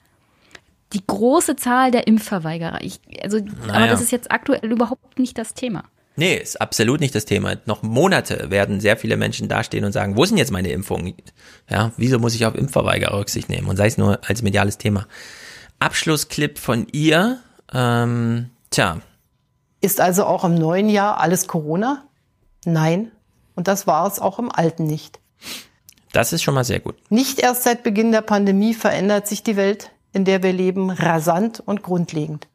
Die 0.93 1.05
große 1.05 1.55
Zahl 1.55 1.91
der 1.91 2.07
Impfverweigerer. 2.07 2.81
Ich, 2.81 2.99
also, 3.21 3.37
aber 3.37 3.67
Naja. 3.67 3.87
das 3.87 4.01
ist 4.01 4.11
jetzt 4.11 4.31
aktuell 4.31 4.71
überhaupt 4.71 5.19
nicht 5.19 5.37
das 5.37 5.53
Thema. 5.53 5.83
Nee, 6.19 6.35
ist 6.35 6.59
absolut 6.59 6.99
nicht 6.99 7.13
das 7.13 7.25
Thema. 7.25 7.57
Noch 7.67 7.83
Monate 7.83 8.49
werden 8.49 8.79
sehr 8.79 8.97
viele 8.97 9.17
Menschen 9.17 9.47
dastehen 9.47 9.85
und 9.85 9.91
sagen, 9.91 10.17
wo 10.17 10.25
sind 10.25 10.37
jetzt 10.37 10.51
meine 10.51 10.69
Impfungen? 10.69 11.13
Ja, 11.69 11.91
wieso 11.95 12.17
muss 12.17 12.33
ich 12.33 12.45
auf 12.45 12.55
Impfverweigerer 12.55 13.19
Rücksicht 13.19 13.49
nehmen? 13.49 13.67
Und 13.67 13.77
sei 13.77 13.85
es 13.85 13.99
nur 13.99 14.19
als 14.27 14.41
mediales 14.41 14.79
Thema. 14.79 15.05
Abschlussclip 15.79 16.59
von 16.59 16.87
ihr. 16.91 17.39
Ähm, 17.73 18.49
tja, 18.69 18.99
Ist 19.81 19.99
also 20.01 20.25
auch 20.25 20.43
im 20.43 20.55
neuen 20.55 20.89
Jahr 20.89 21.19
alles 21.19 21.47
Corona? 21.47 22.03
Nein. 22.65 23.11
Und 23.55 23.67
das 23.67 23.87
war 23.87 24.07
es 24.07 24.19
auch 24.19 24.39
im 24.39 24.51
alten 24.51 24.85
nicht. 24.85 25.19
das 26.13 26.33
ist 26.33 26.43
schon 26.43 26.53
mal 26.53 26.63
sehr 26.63 26.79
gut. 26.79 26.95
Nicht 27.09 27.39
erst 27.39 27.63
seit 27.63 27.83
Beginn 27.83 28.11
der 28.11 28.21
Pandemie 28.21 28.73
verändert 28.73 29.27
sich 29.27 29.43
die 29.43 29.55
Welt, 29.55 29.91
in 30.13 30.25
der 30.25 30.43
wir 30.43 30.53
leben, 30.53 30.89
rasant 30.89 31.61
und 31.65 31.83
grundlegend. 31.83 32.47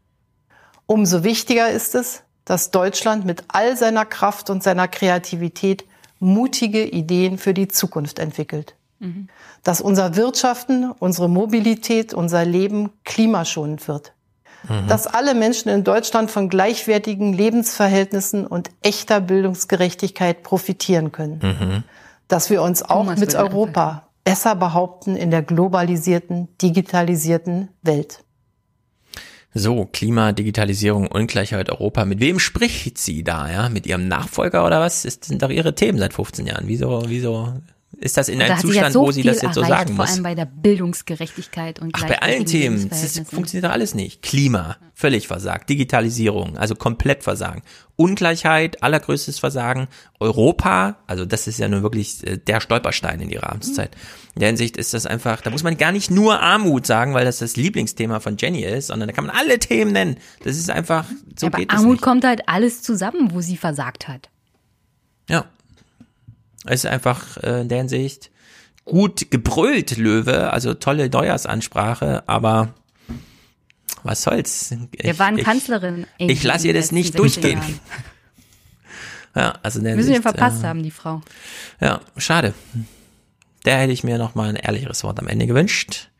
Umso 0.86 1.22
wichtiger 1.24 1.70
ist 1.70 1.94
es, 1.94 2.22
dass 2.44 2.70
Deutschland 2.70 3.24
mit 3.24 3.44
all 3.48 3.76
seiner 3.76 4.04
Kraft 4.04 4.50
und 4.50 4.62
seiner 4.62 4.88
Kreativität 4.88 5.84
mutige 6.18 6.84
Ideen 6.84 7.38
für 7.38 7.54
die 7.54 7.68
Zukunft 7.68 8.18
entwickelt. 8.18 8.74
Mhm. 9.02 9.28
Dass 9.64 9.80
unser 9.80 10.16
Wirtschaften, 10.16 10.90
unsere 10.92 11.28
Mobilität, 11.28 12.14
unser 12.14 12.44
Leben 12.44 12.90
klimaschonend 13.04 13.88
wird. 13.88 14.14
Mhm. 14.68 14.86
Dass 14.86 15.08
alle 15.08 15.34
Menschen 15.34 15.68
in 15.70 15.82
Deutschland 15.82 16.30
von 16.30 16.48
gleichwertigen 16.48 17.32
Lebensverhältnissen 17.32 18.46
und 18.46 18.70
echter 18.80 19.20
Bildungsgerechtigkeit 19.20 20.42
profitieren 20.44 21.10
können. 21.10 21.40
Mhm. 21.42 21.82
Dass 22.28 22.48
wir 22.48 22.62
uns 22.62 22.82
auch 22.82 23.02
Thomas 23.02 23.18
mit 23.18 23.34
Europa 23.34 24.08
besser 24.24 24.54
behaupten 24.54 25.16
in 25.16 25.32
der 25.32 25.42
globalisierten, 25.42 26.48
digitalisierten 26.58 27.70
Welt. 27.82 28.20
So, 29.54 29.84
Klima, 29.84 30.32
Digitalisierung, 30.32 31.08
Ungleichheit 31.08 31.68
Europa. 31.68 32.04
Mit 32.04 32.20
wem 32.20 32.38
spricht 32.38 32.96
sie 32.96 33.22
da, 33.22 33.50
ja? 33.50 33.68
Mit 33.68 33.86
ihrem 33.86 34.08
Nachfolger 34.08 34.64
oder 34.64 34.80
was? 34.80 35.02
Das 35.02 35.18
sind 35.22 35.42
doch 35.42 35.50
ihre 35.50 35.74
Themen 35.74 35.98
seit 35.98 36.14
15 36.14 36.46
Jahren. 36.46 36.68
Wieso, 36.68 37.02
wieso 37.06 37.52
ist 38.02 38.16
das 38.16 38.28
in 38.28 38.42
einem 38.42 38.58
Zustand, 38.58 38.92
so 38.92 39.02
wo 39.02 39.12
sie 39.12 39.22
das 39.22 39.42
jetzt 39.42 39.54
so 39.54 39.62
sagen 39.62 39.94
muss? 39.94 40.06
Vor 40.06 40.14
allem 40.14 40.22
bei 40.24 40.34
der 40.34 40.44
Bildungsgerechtigkeit 40.44 41.78
und 41.78 41.92
Ach, 41.94 42.06
bei 42.06 42.20
allen 42.20 42.46
Themen. 42.46 42.90
Das 42.90 43.20
funktioniert 43.30 43.64
doch 43.64 43.70
alles 43.70 43.94
nicht. 43.94 44.22
Klima, 44.22 44.76
völlig 44.92 45.28
versagt. 45.28 45.70
Digitalisierung, 45.70 46.58
also 46.58 46.74
komplett 46.74 47.22
versagen. 47.22 47.62
Ungleichheit, 47.94 48.82
allergrößtes 48.82 49.38
Versagen. 49.38 49.86
Europa, 50.18 50.96
also 51.06 51.24
das 51.24 51.46
ist 51.46 51.60
ja 51.60 51.68
nun 51.68 51.82
wirklich 51.82 52.26
äh, 52.26 52.38
der 52.38 52.60
Stolperstein 52.60 53.20
in 53.20 53.30
ihrer 53.30 53.52
Amtszeit. 53.52 53.94
In 54.34 54.40
der 54.40 54.48
Hinsicht 54.48 54.76
ist 54.76 54.94
das 54.94 55.06
einfach, 55.06 55.40
da 55.40 55.50
muss 55.50 55.62
man 55.62 55.76
gar 55.76 55.92
nicht 55.92 56.10
nur 56.10 56.40
Armut 56.40 56.86
sagen, 56.86 57.14
weil 57.14 57.24
das 57.24 57.38
das 57.38 57.54
Lieblingsthema 57.54 58.18
von 58.18 58.36
Jenny 58.36 58.64
ist, 58.64 58.88
sondern 58.88 59.08
da 59.08 59.14
kann 59.14 59.26
man 59.26 59.36
alle 59.36 59.60
Themen 59.60 59.92
nennen. 59.92 60.16
Das 60.42 60.56
ist 60.56 60.70
einfach, 60.70 61.04
so 61.38 61.46
ja, 61.46 61.50
geht 61.50 61.70
aber 61.70 61.78
Armut 61.78 61.92
nicht. 61.92 62.02
kommt 62.02 62.24
halt 62.24 62.48
alles 62.48 62.82
zusammen, 62.82 63.30
wo 63.32 63.40
sie 63.40 63.56
versagt 63.56 64.08
hat. 64.08 64.28
Ja, 65.28 65.44
es 66.64 66.84
ist 66.84 66.86
einfach 66.86 67.36
äh, 67.38 67.62
in 67.62 67.68
der 67.68 67.78
Hinsicht 67.78 68.30
gut 68.84 69.30
gebrüllt, 69.30 69.96
Löwe, 69.96 70.52
also 70.52 70.74
tolle 70.74 71.08
Neujahrsansprache, 71.08 72.24
aber 72.26 72.74
was 74.02 74.22
soll's? 74.22 74.72
Ich, 74.92 75.04
Wir 75.04 75.18
waren 75.18 75.38
ich, 75.38 75.44
Kanzlerin. 75.44 76.06
Ich 76.18 76.42
lasse 76.42 76.66
ihr 76.66 76.74
das 76.74 76.90
nicht 76.90 77.18
durchgehen. 77.18 77.60
ja, 79.36 79.54
also 79.62 79.78
in 79.78 79.84
der 79.84 79.96
Müssen 79.96 80.12
wir 80.12 80.22
verpasst 80.22 80.64
äh, 80.64 80.66
haben, 80.66 80.82
die 80.82 80.90
Frau. 80.90 81.22
Ja, 81.80 82.00
schade. 82.16 82.54
Da 83.62 83.76
hätte 83.76 83.92
ich 83.92 84.02
mir 84.02 84.18
noch 84.18 84.34
mal 84.34 84.48
ein 84.48 84.56
ehrlicheres 84.56 85.04
Wort 85.04 85.20
am 85.20 85.28
Ende 85.28 85.46
gewünscht, 85.46 86.10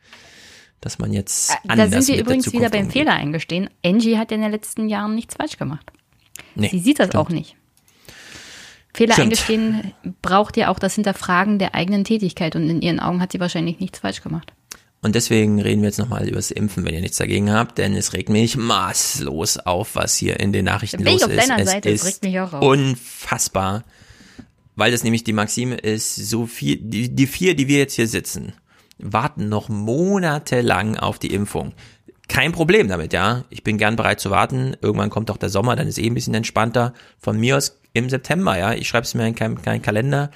dass 0.79 0.97
man 0.99 1.11
jetzt 1.11 1.51
äh, 1.51 1.55
anders 1.67 1.89
Da 1.89 2.01
sind 2.01 2.15
wir 2.15 2.21
übrigens 2.21 2.53
wieder 2.53 2.69
beim 2.69 2.83
umgeht. 2.83 2.93
Fehler 2.93 3.13
eingestehen. 3.13 3.69
Angie 3.83 4.17
hat 4.17 4.31
in 4.31 4.41
den 4.41 4.51
letzten 4.51 4.87
Jahren 4.87 5.15
nichts 5.15 5.35
falsch 5.35 5.57
gemacht. 5.57 5.91
Nee, 6.55 6.69
Sie 6.69 6.79
sieht 6.79 6.99
das 6.99 7.07
stimmt. 7.07 7.25
auch 7.25 7.29
nicht. 7.29 7.57
Fehler 8.95 9.13
Stimmt. 9.13 9.25
eingestehen 9.25 9.93
braucht 10.21 10.55
ja 10.57 10.69
auch 10.69 10.79
das 10.79 10.95
Hinterfragen 10.95 11.57
der 11.57 11.73
eigenen 11.73 12.03
Tätigkeit 12.03 12.55
und 12.55 12.69
in 12.69 12.81
ihren 12.81 12.99
Augen 12.99 13.21
hat 13.21 13.31
sie 13.31 13.39
wahrscheinlich 13.39 13.79
nichts 13.79 13.99
falsch 13.99 14.21
gemacht. 14.21 14.53
Und 15.01 15.15
deswegen 15.15 15.59
reden 15.59 15.81
wir 15.81 15.89
jetzt 15.89 15.99
nochmal 15.99 16.25
über 16.27 16.37
das 16.37 16.49
Impfen, 16.49 16.85
wenn 16.85 16.93
ihr 16.93 17.01
nichts 17.01 17.17
dagegen 17.17 17.51
habt, 17.51 17.77
denn 17.77 17.93
es 17.93 18.13
regt 18.13 18.29
mich 18.29 18.55
maßlos 18.55 19.57
auf, 19.59 19.95
was 19.95 20.15
hier 20.15 20.39
in 20.39 20.53
den 20.53 20.63
Nachrichten 20.63 21.03
los 21.03 21.15
ist. 21.15 21.23
Auf 21.23 21.35
deiner 21.35 21.59
es 21.59 21.69
Seite, 21.69 21.89
ist 21.89 22.01
es 22.01 22.07
regt 22.07 22.23
mich 22.23 22.39
auch 22.39 22.53
auf. 22.53 22.63
unfassbar, 22.63 23.83
weil 24.75 24.91
das 24.91 25.03
nämlich 25.03 25.25
die 25.25 25.33
Maxime 25.33 25.75
ist, 25.75 26.15
so 26.15 26.45
viel, 26.45 26.77
die, 26.77 27.13
die 27.13 27.27
vier, 27.27 27.55
die 27.55 27.67
wir 27.67 27.79
jetzt 27.79 27.95
hier 27.95 28.07
sitzen, 28.07 28.53
warten 28.97 29.49
noch 29.49 29.67
monatelang 29.67 30.95
auf 30.95 31.19
die 31.19 31.33
Impfung. 31.33 31.73
Kein 32.33 32.51
Problem 32.51 32.87
damit, 32.87 33.13
ja. 33.13 33.43
Ich 33.51 33.63
bin 33.63 33.77
gern 33.77 33.95
bereit 33.95 34.19
zu 34.19 34.31
warten. 34.31 34.75
Irgendwann 34.81 35.11
kommt 35.11 35.29
auch 35.29 35.37
der 35.37 35.49
Sommer, 35.49 35.75
dann 35.75 35.87
ist 35.87 35.99
eh 35.99 36.07
ein 36.07 36.15
bisschen 36.15 36.33
entspannter. 36.33 36.95
Von 37.19 37.39
mir 37.39 37.57
aus 37.57 37.79
im 37.93 38.09
September, 38.09 38.57
ja. 38.57 38.73
Ich 38.73 38.87
schreibe 38.87 39.03
es 39.03 39.13
mir 39.13 39.27
in 39.27 39.35
keinen 39.35 39.61
kein 39.61 39.83
Kalender. 39.83 40.31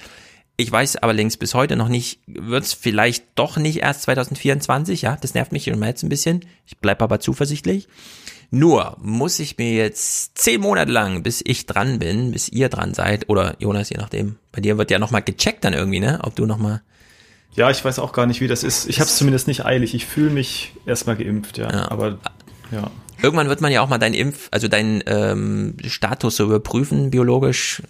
Ich 0.56 0.70
weiß 0.70 0.98
aber 0.98 1.12
längst 1.12 1.40
bis 1.40 1.54
heute 1.54 1.74
noch 1.74 1.88
nicht, 1.88 2.20
wird 2.28 2.62
es 2.62 2.72
vielleicht 2.72 3.24
doch 3.34 3.56
nicht 3.56 3.78
erst 3.78 4.02
2024, 4.02 5.02
ja. 5.02 5.18
Das 5.20 5.34
nervt 5.34 5.50
mich 5.50 5.66
im 5.66 5.80
März 5.80 6.04
ein 6.04 6.08
bisschen. 6.08 6.44
Ich 6.66 6.78
bleibe 6.78 7.02
aber 7.02 7.18
zuversichtlich. 7.18 7.88
Nur 8.52 8.96
muss 9.02 9.40
ich 9.40 9.58
mir 9.58 9.72
jetzt 9.72 10.38
zehn 10.38 10.60
Monate 10.60 10.92
lang, 10.92 11.24
bis 11.24 11.42
ich 11.44 11.66
dran 11.66 11.98
bin, 11.98 12.30
bis 12.30 12.48
ihr 12.48 12.68
dran 12.68 12.94
seid, 12.94 13.28
oder 13.28 13.56
Jonas, 13.58 13.90
je 13.90 13.96
nachdem, 13.96 14.36
bei 14.52 14.60
dir 14.60 14.78
wird 14.78 14.92
ja 14.92 15.00
nochmal 15.00 15.22
gecheckt 15.22 15.64
dann 15.64 15.74
irgendwie, 15.74 15.98
ne? 15.98 16.20
Ob 16.22 16.36
du 16.36 16.46
nochmal. 16.46 16.80
Ja, 17.58 17.70
ich 17.70 17.84
weiß 17.84 17.98
auch 17.98 18.12
gar 18.12 18.26
nicht, 18.26 18.40
wie 18.40 18.46
das 18.46 18.62
ist. 18.62 18.88
Ich 18.88 19.00
habe 19.00 19.08
es 19.08 19.16
zumindest 19.16 19.48
nicht 19.48 19.64
eilig. 19.64 19.92
Ich 19.92 20.06
fühle 20.06 20.30
mich 20.30 20.74
erstmal 20.86 21.16
geimpft, 21.16 21.58
ja. 21.58 21.70
ja. 21.70 21.90
Aber 21.90 22.18
ja. 22.70 22.90
Irgendwann 23.20 23.48
wird 23.48 23.60
man 23.60 23.72
ja 23.72 23.82
auch 23.82 23.88
mal 23.88 23.98
deinen 23.98 24.14
Impf, 24.14 24.46
also 24.52 24.68
deinen 24.68 25.02
ähm, 25.06 25.74
Status 25.84 26.36
so 26.36 26.44
überprüfen, 26.44 27.10
biologisch, 27.10 27.82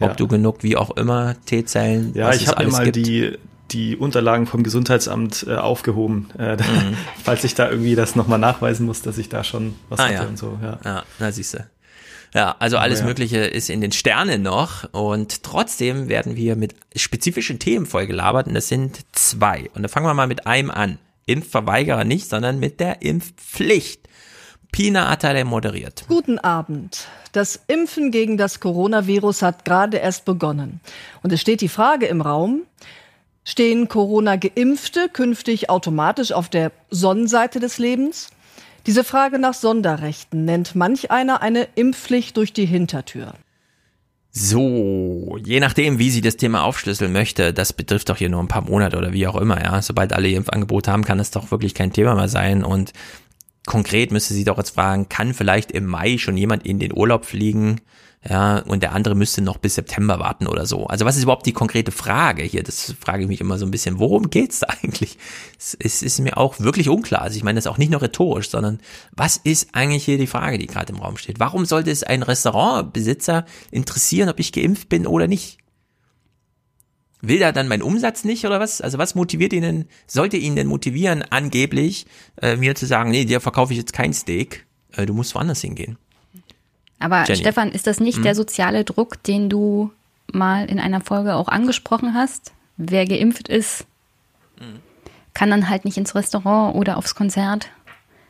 ob 0.00 0.08
ja. 0.10 0.14
du 0.14 0.28
genug, 0.28 0.62
wie 0.62 0.76
auch 0.76 0.90
immer, 0.98 1.34
T-Zellen. 1.46 2.12
Ja, 2.14 2.34
ich 2.34 2.46
habe 2.46 2.62
mir 2.66 2.70
mal 2.70 2.84
gibt. 2.84 2.96
die 2.96 3.38
die 3.70 3.96
Unterlagen 3.96 4.46
vom 4.46 4.62
Gesundheitsamt 4.62 5.46
äh, 5.48 5.54
aufgehoben, 5.54 6.28
äh, 6.38 6.56
mhm. 6.56 6.96
falls 7.22 7.42
ich 7.44 7.54
da 7.54 7.70
irgendwie 7.70 7.94
das 7.94 8.14
nochmal 8.14 8.38
nachweisen 8.38 8.84
muss, 8.84 9.00
dass 9.00 9.16
ich 9.16 9.30
da 9.30 9.42
schon 9.42 9.74
was 9.88 9.98
ah, 9.98 10.04
hatte 10.04 10.14
ja. 10.14 10.26
und 10.26 10.38
so. 10.38 10.58
Ja, 10.62 10.78
ja 10.84 11.02
na 11.18 11.32
siehst 11.32 11.54
du. 11.54 11.66
Ja, 12.34 12.56
also 12.58 12.78
alles 12.78 13.00
ja. 13.00 13.06
Mögliche 13.06 13.38
ist 13.38 13.70
in 13.70 13.80
den 13.80 13.92
Sternen 13.92 14.42
noch 14.42 14.92
und 14.92 15.44
trotzdem 15.44 16.08
werden 16.08 16.34
wir 16.34 16.56
mit 16.56 16.74
spezifischen 16.96 17.60
Themen 17.60 17.86
vollgelabert 17.86 18.48
und 18.48 18.54
das 18.54 18.68
sind 18.68 19.00
zwei. 19.12 19.70
Und 19.74 19.82
da 19.82 19.88
fangen 19.88 20.06
wir 20.06 20.14
mal 20.14 20.26
mit 20.26 20.46
einem 20.46 20.70
an. 20.70 20.98
Impfverweigerer 21.26 22.04
nicht, 22.04 22.28
sondern 22.28 22.58
mit 22.58 22.80
der 22.80 23.02
Impfpflicht. 23.02 24.08
Pina 24.72 25.08
Atale 25.08 25.44
moderiert. 25.44 26.04
Guten 26.08 26.40
Abend. 26.40 27.06
Das 27.30 27.60
Impfen 27.68 28.10
gegen 28.10 28.36
das 28.36 28.58
Coronavirus 28.58 29.42
hat 29.42 29.64
gerade 29.64 29.98
erst 29.98 30.24
begonnen. 30.24 30.80
Und 31.22 31.32
es 31.32 31.40
steht 31.40 31.60
die 31.60 31.68
Frage 31.68 32.06
im 32.06 32.20
Raum, 32.20 32.62
stehen 33.44 33.86
Corona-Geimpfte 33.86 35.08
künftig 35.08 35.70
automatisch 35.70 36.32
auf 36.32 36.48
der 36.48 36.72
Sonnenseite 36.90 37.60
des 37.60 37.78
Lebens? 37.78 38.30
Diese 38.86 39.04
Frage 39.04 39.38
nach 39.38 39.54
Sonderrechten 39.54 40.44
nennt 40.44 40.74
manch 40.74 41.10
einer 41.10 41.40
eine 41.40 41.68
Impfpflicht 41.74 42.36
durch 42.36 42.52
die 42.52 42.66
Hintertür. 42.66 43.34
So, 44.30 45.38
je 45.44 45.60
nachdem, 45.60 45.98
wie 46.00 46.10
sie 46.10 46.20
das 46.20 46.36
Thema 46.36 46.64
aufschlüsseln 46.64 47.12
möchte, 47.12 47.52
das 47.52 47.72
betrifft 47.72 48.08
doch 48.08 48.16
hier 48.16 48.28
nur 48.28 48.42
ein 48.42 48.48
paar 48.48 48.68
Monate 48.68 48.98
oder 48.98 49.12
wie 49.12 49.26
auch 49.28 49.36
immer, 49.36 49.62
ja. 49.62 49.80
Sobald 49.80 50.12
alle 50.12 50.28
Impfangebote 50.28 50.90
haben, 50.90 51.04
kann 51.04 51.20
es 51.20 51.30
doch 51.30 51.50
wirklich 51.50 51.72
kein 51.72 51.92
Thema 51.92 52.16
mehr 52.16 52.28
sein 52.28 52.64
und 52.64 52.92
konkret 53.64 54.10
müsste 54.10 54.34
sie 54.34 54.44
doch 54.44 54.58
jetzt 54.58 54.74
fragen, 54.74 55.08
kann 55.08 55.34
vielleicht 55.34 55.70
im 55.70 55.86
Mai 55.86 56.18
schon 56.18 56.36
jemand 56.36 56.66
in 56.66 56.78
den 56.78 56.92
Urlaub 56.92 57.24
fliegen? 57.24 57.80
Ja, 58.26 58.60
und 58.60 58.82
der 58.82 58.92
andere 58.92 59.14
müsste 59.14 59.42
noch 59.42 59.58
bis 59.58 59.74
September 59.74 60.18
warten 60.18 60.46
oder 60.46 60.64
so. 60.64 60.86
Also 60.86 61.04
was 61.04 61.16
ist 61.16 61.24
überhaupt 61.24 61.44
die 61.44 61.52
konkrete 61.52 61.92
Frage 61.92 62.42
hier? 62.42 62.62
Das 62.62 62.94
frage 62.98 63.22
ich 63.22 63.28
mich 63.28 63.42
immer 63.42 63.58
so 63.58 63.66
ein 63.66 63.70
bisschen. 63.70 63.98
Worum 63.98 64.30
geht's 64.30 64.60
da 64.60 64.68
eigentlich? 64.82 65.18
Es, 65.58 66.02
ist 66.02 66.20
mir 66.20 66.38
auch 66.38 66.58
wirklich 66.58 66.88
unklar. 66.88 67.20
Also 67.20 67.36
ich 67.36 67.44
meine 67.44 67.58
das 67.58 67.66
auch 67.66 67.76
nicht 67.76 67.90
nur 67.90 68.00
rhetorisch, 68.00 68.48
sondern 68.48 68.80
was 69.12 69.36
ist 69.36 69.74
eigentlich 69.74 70.04
hier 70.04 70.16
die 70.16 70.26
Frage, 70.26 70.56
die 70.56 70.66
gerade 70.66 70.92
im 70.94 71.00
Raum 71.00 71.18
steht? 71.18 71.38
Warum 71.38 71.66
sollte 71.66 71.90
es 71.90 72.02
einen 72.02 72.22
Restaurantbesitzer 72.22 73.44
interessieren, 73.70 74.30
ob 74.30 74.40
ich 74.40 74.52
geimpft 74.52 74.88
bin 74.88 75.06
oder 75.06 75.26
nicht? 75.26 75.58
Will 77.20 77.42
er 77.42 77.52
dann 77.52 77.68
meinen 77.68 77.82
Umsatz 77.82 78.24
nicht 78.24 78.46
oder 78.46 78.58
was? 78.58 78.80
Also 78.80 78.96
was 78.96 79.14
motiviert 79.14 79.52
ihn 79.52 79.62
denn, 79.62 79.84
sollte 80.06 80.38
ihn 80.38 80.56
denn 80.56 80.66
motivieren, 80.66 81.22
angeblich, 81.28 82.06
äh, 82.40 82.56
mir 82.56 82.74
zu 82.74 82.86
sagen, 82.86 83.10
nee, 83.10 83.26
dir 83.26 83.40
verkaufe 83.40 83.72
ich 83.72 83.78
jetzt 83.78 83.92
kein 83.92 84.14
Steak, 84.14 84.66
äh, 84.92 85.04
du 85.04 85.14
musst 85.14 85.34
woanders 85.34 85.60
hingehen. 85.60 85.98
Aber 87.04 87.24
Jenny. 87.24 87.40
Stefan, 87.40 87.70
ist 87.70 87.86
das 87.86 88.00
nicht 88.00 88.16
hm? 88.16 88.22
der 88.22 88.34
soziale 88.34 88.82
Druck, 88.82 89.22
den 89.24 89.50
du 89.50 89.90
mal 90.32 90.64
in 90.70 90.80
einer 90.80 91.02
Folge 91.02 91.34
auch 91.34 91.48
angesprochen 91.48 92.14
hast? 92.14 92.52
Wer 92.78 93.04
geimpft 93.04 93.46
ist, 93.46 93.84
hm. 94.58 94.80
kann 95.34 95.50
dann 95.50 95.68
halt 95.68 95.84
nicht 95.84 95.98
ins 95.98 96.14
Restaurant 96.14 96.74
oder 96.74 96.96
aufs 96.96 97.14
Konzert. 97.14 97.68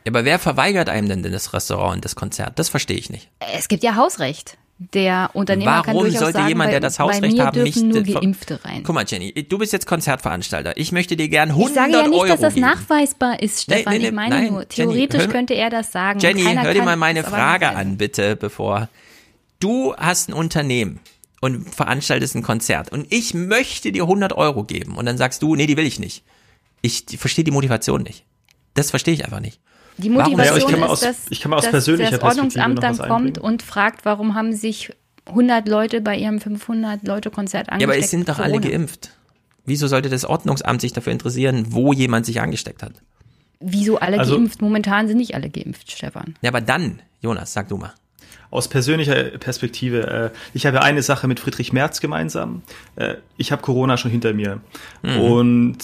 Ja, 0.03 0.11
aber 0.11 0.25
wer 0.25 0.39
verweigert 0.39 0.89
einem 0.89 1.23
denn 1.23 1.31
das 1.31 1.53
Restaurant 1.53 1.95
und 1.95 2.05
das 2.05 2.17
Konzert? 2.17 2.59
Das 2.59 2.67
verstehe 2.67 2.97
ich 2.97 3.09
nicht. 3.09 3.29
Es 3.53 3.69
gibt 3.69 3.81
ja 3.81 3.95
Hausrecht. 3.95 4.57
Der 4.77 5.29
Unternehmer 5.33 5.71
Warum 5.71 5.85
kann 5.85 5.97
durchaus 5.97 6.19
sollte 6.19 6.37
sagen, 6.39 6.49
jemand, 6.49 6.73
der 6.73 6.81
das 6.81 6.99
Hausrecht 6.99 7.39
haben, 7.39 7.63
nicht 7.63 7.81
nur 7.81 8.03
Geimpfte 8.03 8.59
rein? 8.65 8.83
Guck 8.83 8.93
mal, 8.93 9.05
Jenny, 9.07 9.31
du 9.31 9.57
bist 9.57 9.71
jetzt 9.71 9.87
Konzertveranstalter. 9.87 10.75
Ich 10.75 10.91
möchte 10.91 11.15
dir 11.15 11.29
gern 11.29 11.51
100 11.51 11.61
Euro 11.61 11.69
Ich 11.69 11.75
sage 11.75 11.91
ja 11.93 12.07
nicht, 12.09 12.19
Euro 12.19 12.27
dass 12.27 12.41
das 12.41 12.53
geben. 12.55 12.67
nachweisbar 12.67 13.41
ist, 13.41 13.61
Stefan. 13.61 13.93
Nee, 13.93 13.99
nee, 13.99 14.03
nee, 14.03 14.07
ich 14.09 14.13
meine 14.13 14.35
nein, 14.35 14.51
nur, 14.51 14.67
theoretisch 14.67 15.21
Jenny, 15.21 15.31
könnte 15.31 15.53
er 15.53 15.69
das 15.69 15.93
sagen. 15.93 16.19
Jenny, 16.19 16.43
hör 16.43 16.73
dir 16.73 16.83
mal 16.83 16.97
meine 16.97 17.23
Frage 17.23 17.69
an, 17.69 17.97
bitte, 17.97 18.35
bevor 18.35 18.89
du 19.61 19.95
hast 19.95 20.27
ein 20.27 20.33
Unternehmen 20.33 20.99
und 21.39 21.73
veranstaltest 21.73 22.35
ein 22.35 22.43
Konzert 22.43 22.91
und 22.91 23.07
ich 23.11 23.33
möchte 23.33 23.93
dir 23.93 24.03
100 24.03 24.33
Euro 24.33 24.65
geben 24.65 24.97
und 24.97 25.05
dann 25.05 25.17
sagst 25.17 25.41
du, 25.41 25.55
nee, 25.55 25.67
die 25.67 25.77
will 25.77 25.85
ich 25.85 25.99
nicht. 25.99 26.23
Ich 26.81 27.05
verstehe 27.17 27.45
die 27.45 27.51
Motivation 27.51 28.03
nicht. 28.03 28.25
Das 28.73 28.89
verstehe 28.89 29.13
ich 29.13 29.23
einfach 29.23 29.39
nicht. 29.39 29.61
Die 29.97 30.09
Motivation 30.09 30.71
ja, 30.71 30.91
ist, 30.91 31.03
dass, 31.03 31.25
dass 31.25 31.85
das 31.85 32.21
Ordnungsamt 32.21 32.83
dann 32.83 32.97
kommt 32.97 33.37
und 33.37 33.63
fragt, 33.63 34.03
warum 34.03 34.35
haben 34.35 34.53
sich 34.53 34.91
100 35.27 35.67
Leute 35.67 36.01
bei 36.01 36.17
ihrem 36.17 36.37
500-Leute-Konzert 36.37 37.69
angesteckt. 37.69 37.81
Ja, 37.81 37.87
aber 37.87 37.97
es 37.97 38.11
sind 38.11 38.29
doch 38.29 38.39
alle 38.39 38.59
geimpft. 38.59 39.11
Wieso 39.65 39.87
sollte 39.87 40.09
das 40.09 40.25
Ordnungsamt 40.25 40.81
sich 40.81 40.93
dafür 40.93 41.11
interessieren, 41.11 41.67
wo 41.69 41.93
jemand 41.93 42.25
sich 42.25 42.39
angesteckt 42.39 42.83
hat? 42.83 42.93
Wieso 43.59 43.99
alle 43.99 44.19
Also- 44.19 44.35
geimpft? 44.35 44.61
Momentan 44.61 45.07
sind 45.07 45.17
nicht 45.17 45.33
alle 45.33 45.49
geimpft, 45.49 45.91
Stefan. 45.91 46.35
Ja, 46.41 46.49
aber 46.51 46.61
dann, 46.61 47.01
Jonas, 47.21 47.53
sag 47.53 47.69
du 47.69 47.77
mal. 47.77 47.93
Aus 48.51 48.67
persönlicher 48.67 49.15
Perspektive, 49.39 50.31
äh, 50.33 50.37
ich 50.53 50.65
habe 50.67 50.81
eine 50.83 51.01
Sache 51.01 51.27
mit 51.27 51.39
Friedrich 51.39 51.73
Merz 51.73 51.99
gemeinsam. 51.99 52.61
Äh, 52.95 53.15
ich 53.37 53.51
habe 53.51 53.61
Corona 53.63 53.97
schon 53.97 54.11
hinter 54.11 54.33
mir. 54.33 54.61
Mhm. 55.01 55.19
Und 55.19 55.77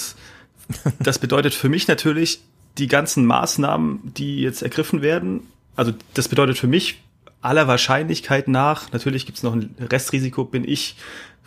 das 0.99 1.17
bedeutet 1.17 1.53
für 1.53 1.69
mich 1.69 1.87
natürlich, 1.87 2.41
die 2.81 2.87
ganzen 2.87 3.25
Maßnahmen, 3.25 4.13
die 4.17 4.41
jetzt 4.41 4.63
ergriffen 4.63 5.01
werden, 5.01 5.41
also 5.75 5.93
das 6.13 6.27
bedeutet 6.27 6.57
für 6.57 6.67
mich 6.67 7.01
aller 7.41 7.67
Wahrscheinlichkeit 7.67 8.47
nach, 8.47 8.91
natürlich 8.91 9.25
gibt 9.25 9.37
es 9.37 9.43
noch 9.43 9.53
ein 9.53 9.75
Restrisiko, 9.79 10.43
bin 10.43 10.67
ich, 10.67 10.95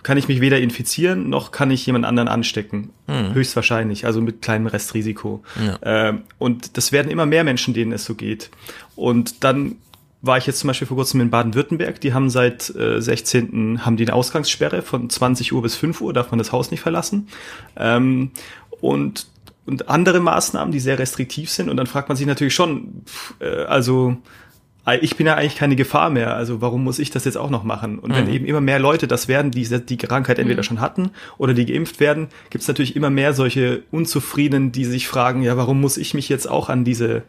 kann 0.02 0.16
ich 0.16 0.28
mich 0.28 0.40
weder 0.40 0.61
infizieren, 0.61 1.28
noch 1.28 1.51
kann 1.51 1.70
ich 1.70 1.85
jemand 1.86 2.05
anderen 2.05 2.28
anstecken. 2.28 2.90
Mhm. 3.06 3.35
Höchstwahrscheinlich, 3.35 4.06
also 4.06 4.20
mit 4.20 4.43
kleinem 4.43 4.66
Restrisiko. 4.66 5.43
Ja. 5.65 5.78
Ähm, 5.82 6.23
und 6.39 6.77
das 6.77 6.93
werden 6.93 7.11
immer 7.11 7.27
mehr 7.27 7.44
Menschen, 7.44 7.74
denen 7.74 7.93
es 7.93 8.05
so 8.05 8.15
geht. 8.15 8.51
Und 8.97 9.44
dann 9.44 9.77
war 10.20 10.39
ich 10.39 10.47
jetzt 10.47 10.61
zum 10.61 10.69
Beispiel 10.69 10.86
vor 10.86 10.97
kurzem 10.97 11.20
in 11.20 11.31
Baden-Württemberg. 11.31 12.01
Die 12.01 12.15
haben 12.15 12.31
seit 12.31 12.74
äh, 12.74 13.01
16. 13.01 13.85
haben 13.85 13.97
die 13.97 14.05
eine 14.05 14.15
Ausgangssperre 14.15 14.82
von 14.82 15.11
20 15.11 15.52
Uhr 15.52 15.62
bis 15.62 15.77
5 15.77 16.01
Uhr, 16.01 16.12
darf 16.12 16.31
man 16.31 16.39
das 16.39 16.51
Haus 16.51 16.70
nicht 16.70 16.81
verlassen. 16.81 17.28
Ähm, 17.77 18.31
und, 18.81 19.27
und 19.66 19.88
andere 19.88 20.20
Maßnahmen, 20.20 20.72
die 20.72 20.80
sehr 20.80 20.98
restriktiv 20.98 21.50
sind. 21.50 21.68
Und 21.70 21.76
dann 21.76 21.86
fragt 21.86 22.08
man 22.08 22.16
sich 22.16 22.26
natürlich 22.26 22.54
schon, 22.54 23.02
pff, 23.06 23.34
äh, 23.40 23.64
also 23.64 24.16
äh, 24.86 24.98
ich 24.98 25.16
bin 25.16 25.26
ja 25.26 25.34
eigentlich 25.34 25.56
keine 25.56 25.76
Gefahr 25.76 26.10
mehr, 26.10 26.36
also 26.36 26.60
warum 26.60 26.84
muss 26.84 26.98
ich 26.98 27.10
das 27.10 27.24
jetzt 27.24 27.36
auch 27.38 27.48
noch 27.50 27.64
machen? 27.64 27.98
Und 27.98 28.14
wenn 28.14 28.24
Mhm. 28.26 28.32
eben 28.32 28.44
immer 28.46 28.60
mehr 28.60 28.78
Leute 28.78 29.08
das 29.08 29.28
werden, 29.28 29.50
die 29.50 29.64
die 29.66 29.96
Krankheit 29.96 30.38
entweder 30.38 30.60
Mhm. 30.60 30.64
schon 30.64 30.80
hatten 30.80 31.10
oder 31.38 31.54
die 31.54 31.64
geimpft 31.64 32.00
werden, 32.00 32.28
gibt 32.50 32.62
es 32.62 32.68
natürlich 32.68 32.94
immer 32.94 33.08
mehr 33.10 33.32
solche 33.32 33.82
Unzufriedenen, 33.90 34.70
die 34.72 34.84
sich 34.84 35.08
fragen, 35.08 35.42
ja, 35.42 35.56
warum 35.56 35.80
muss 35.80 35.96
ich 35.96 36.12
mich 36.14 36.28
jetzt 36.28 36.46
auch 36.48 36.68
an 36.68 36.84
diese 36.84 37.22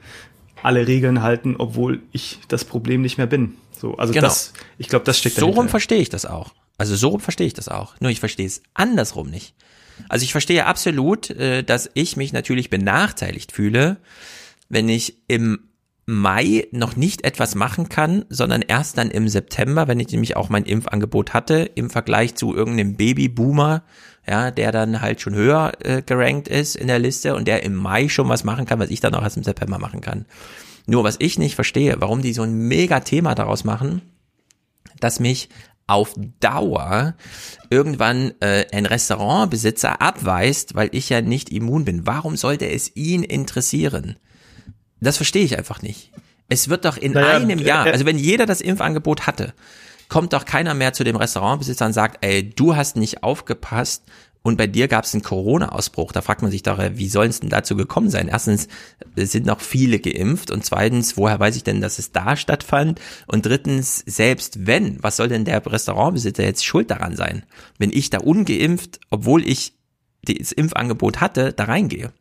alle 0.63 0.87
Regeln 0.87 1.21
halten, 1.21 1.55
obwohl 1.57 2.01
ich 2.11 2.39
das 2.47 2.65
Problem 2.65 3.01
nicht 3.01 3.17
mehr 3.17 3.27
bin. 3.27 3.53
So, 3.79 3.95
also 3.97 4.13
Genau. 4.13 4.27
das, 4.27 4.51
ich 4.77 4.87
glaube, 4.89 5.05
das 5.05 5.19
steckt 5.19 5.35
So 5.35 5.41
dahinter. 5.41 5.61
rum 5.61 5.69
verstehe 5.69 5.99
ich 5.99 6.09
das 6.09 6.25
auch. 6.25 6.53
Also 6.77 6.95
so 6.95 7.09
rum 7.09 7.19
verstehe 7.21 7.45
ich 7.47 7.53
das 7.53 7.69
auch. 7.69 7.93
Nur 8.01 8.09
ich 8.11 8.19
verstehe 8.19 8.45
es 8.47 8.61
andersrum 8.73 9.29
nicht. 9.29 9.53
Also 10.09 10.23
ich 10.23 10.31
verstehe 10.31 10.65
absolut, 10.65 11.29
äh, 11.29 11.63
dass 11.63 11.89
ich 11.93 12.17
mich 12.17 12.33
natürlich 12.33 12.69
benachteiligt 12.69 13.51
fühle, 13.51 13.97
wenn 14.69 14.89
ich 14.89 15.17
im 15.27 15.59
Mai 16.07 16.67
noch 16.71 16.95
nicht 16.95 17.25
etwas 17.25 17.55
machen 17.55 17.89
kann, 17.89 18.25
sondern 18.29 18.61
erst 18.61 18.97
dann 18.99 19.09
im 19.09 19.27
September, 19.27 19.87
wenn 19.87 19.99
ich 19.99 20.11
nämlich 20.11 20.35
auch 20.35 20.49
mein 20.49 20.63
Impfangebot 20.63 21.33
hatte, 21.33 21.69
im 21.73 21.89
Vergleich 21.89 22.35
zu 22.35 22.55
irgendeinem 22.55 22.95
Babyboomer, 22.95 23.83
ja, 24.27 24.51
der 24.51 24.71
dann 24.71 25.01
halt 25.01 25.21
schon 25.21 25.33
höher 25.33 25.73
äh, 25.79 26.03
gerankt 26.03 26.47
ist 26.47 26.75
in 26.75 26.87
der 26.87 26.99
Liste 26.99 27.35
und 27.35 27.47
der 27.47 27.63
im 27.63 27.73
Mai 27.73 28.07
schon 28.07 28.29
was 28.29 28.43
machen 28.43 28.65
kann, 28.65 28.79
was 28.79 28.91
ich 28.91 28.99
dann 28.99 29.15
auch 29.15 29.23
erst 29.23 29.37
im 29.37 29.43
September 29.43 29.79
machen 29.79 30.01
kann. 30.01 30.25
Nur 30.85 31.03
was 31.03 31.15
ich 31.19 31.39
nicht 31.39 31.55
verstehe, 31.55 31.95
warum 31.97 32.21
die 32.21 32.33
so 32.33 32.43
ein 32.43 32.53
mega 32.53 32.99
Thema 32.99 33.33
daraus 33.33 33.63
machen, 33.63 34.03
dass 34.99 35.19
mich 35.19 35.49
auf 35.87 36.13
Dauer 36.39 37.15
irgendwann 37.69 38.33
äh, 38.39 38.65
ein 38.71 38.85
Restaurantbesitzer 38.85 40.01
abweist, 40.01 40.75
weil 40.75 40.89
ich 40.91 41.09
ja 41.09 41.21
nicht 41.21 41.49
immun 41.49 41.85
bin. 41.85 42.07
Warum 42.07 42.37
sollte 42.37 42.67
es 42.69 42.95
ihn 42.95 43.23
interessieren? 43.23 44.17
Das 44.99 45.17
verstehe 45.17 45.43
ich 45.43 45.57
einfach 45.57 45.81
nicht. 45.81 46.11
Es 46.49 46.69
wird 46.69 46.85
doch 46.85 46.97
in 46.97 47.13
Naja, 47.13 47.35
einem 47.35 47.59
äh, 47.59 47.63
Jahr, 47.63 47.87
äh, 47.87 47.91
also 47.91 48.05
wenn 48.05 48.17
jeder 48.17 48.45
das 48.45 48.61
Impfangebot 48.61 49.27
hatte, 49.27 49.53
kommt 50.09 50.33
doch 50.33 50.45
keiner 50.45 50.73
mehr 50.73 50.93
zu 50.93 51.03
dem 51.03 51.15
Restaurantbesitzer 51.15 51.85
und 51.85 51.93
sagt, 51.93 52.23
ey, 52.23 52.49
du 52.49 52.75
hast 52.75 52.95
nicht 52.95 53.23
aufgepasst 53.23 54.03
und 54.45 54.57
bei 54.57 54.67
dir 54.67 54.87
gab 54.87 55.05
es 55.05 55.13
einen 55.15 55.23
Corona-Ausbruch. 55.23 56.11
Da 56.11 56.21
fragt 56.21 56.43
man 56.43 56.51
sich 56.51 56.61
doch, 56.61 56.77
äh, 56.77 56.99
wie 56.99 57.09
soll 57.09 57.25
es 57.25 57.39
denn 57.39 57.49
dazu 57.49 57.75
gekommen 57.75 58.11
sein? 58.11 58.27
Erstens 58.27 58.67
sind 59.15 59.47
noch 59.47 59.59
viele 59.59 59.97
geimpft 59.97 60.51
und 60.51 60.63
zweitens, 60.63 61.17
woher 61.17 61.39
weiß 61.39 61.55
ich 61.55 61.63
denn, 61.63 61.81
dass 61.81 61.97
es 61.97 62.11
da 62.11 62.35
stattfand? 62.37 63.01
Und 63.25 63.47
drittens, 63.47 64.03
selbst 64.05 64.67
wenn, 64.67 65.01
was 65.01 65.17
soll 65.17 65.29
denn 65.29 65.45
der 65.45 65.65
Restaurantbesitzer 65.65 66.43
jetzt 66.43 66.63
schuld 66.63 66.91
daran 66.91 67.15
sein, 67.15 67.41
wenn 67.79 67.89
ich 67.91 68.11
da 68.11 68.19
ungeimpft, 68.19 68.99
obwohl 69.09 69.43
ich 69.43 69.73
das 70.21 70.51
Impfangebot 70.51 71.21
hatte, 71.21 71.51
da 71.51 71.63
reingehe? 71.63 72.13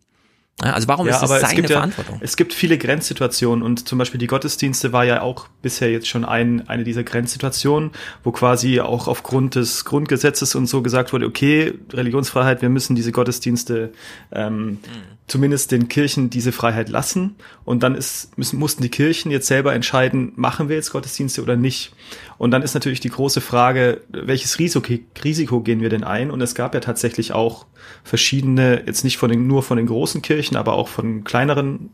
Ja, 0.62 0.72
Also 0.72 0.86
warum 0.86 1.08
ist 1.08 1.18
das 1.20 1.28
seine 1.28 1.44
es 1.44 1.54
gibt 1.54 1.70
ja, 1.70 1.76
Verantwortung? 1.76 2.18
Es 2.22 2.36
gibt 2.36 2.54
viele 2.54 2.78
Grenzsituationen 2.78 3.64
und 3.64 3.88
zum 3.88 3.98
Beispiel 3.98 4.18
die 4.18 4.28
Gottesdienste 4.28 4.92
war 4.92 5.04
ja 5.04 5.20
auch 5.20 5.48
bisher 5.62 5.90
jetzt 5.90 6.06
schon 6.06 6.24
ein, 6.24 6.68
eine 6.68 6.84
dieser 6.84 7.02
Grenzsituationen, 7.02 7.90
wo 8.22 8.30
quasi 8.30 8.80
auch 8.80 9.08
aufgrund 9.08 9.56
des 9.56 9.84
Grundgesetzes 9.84 10.54
und 10.54 10.66
so 10.66 10.80
gesagt 10.82 11.12
wurde, 11.12 11.26
okay, 11.26 11.74
Religionsfreiheit, 11.92 12.62
wir 12.62 12.68
müssen 12.68 12.94
diese 12.94 13.10
Gottesdienste 13.10 13.92
ähm, 14.30 14.78
zumindest 15.26 15.72
den 15.72 15.88
Kirchen 15.88 16.28
diese 16.28 16.52
Freiheit 16.52 16.88
lassen. 16.88 17.36
Und 17.64 17.82
dann 17.82 17.94
ist, 17.94 18.36
müssen, 18.36 18.58
mussten 18.58 18.82
die 18.82 18.90
Kirchen 18.90 19.30
jetzt 19.30 19.46
selber 19.46 19.74
entscheiden, 19.74 20.32
machen 20.36 20.68
wir 20.68 20.76
jetzt 20.76 20.90
Gottesdienste 20.90 21.42
oder 21.42 21.56
nicht. 21.56 21.94
Und 22.36 22.50
dann 22.50 22.62
ist 22.62 22.74
natürlich 22.74 23.00
die 23.00 23.08
große 23.08 23.40
Frage, 23.40 24.02
welches 24.10 24.58
Risiko, 24.58 24.86
Risiko 25.22 25.60
gehen 25.60 25.80
wir 25.80 25.88
denn 25.88 26.04
ein? 26.04 26.30
Und 26.30 26.40
es 26.42 26.54
gab 26.54 26.74
ja 26.74 26.80
tatsächlich 26.80 27.32
auch 27.32 27.66
verschiedene, 28.02 28.82
jetzt 28.86 29.04
nicht 29.04 29.16
von 29.16 29.30
den, 29.30 29.46
nur 29.46 29.62
von 29.62 29.78
den 29.78 29.86
großen 29.86 30.20
Kirchen, 30.20 30.56
aber 30.56 30.74
auch 30.74 30.88
von 30.88 31.24
kleineren 31.24 31.90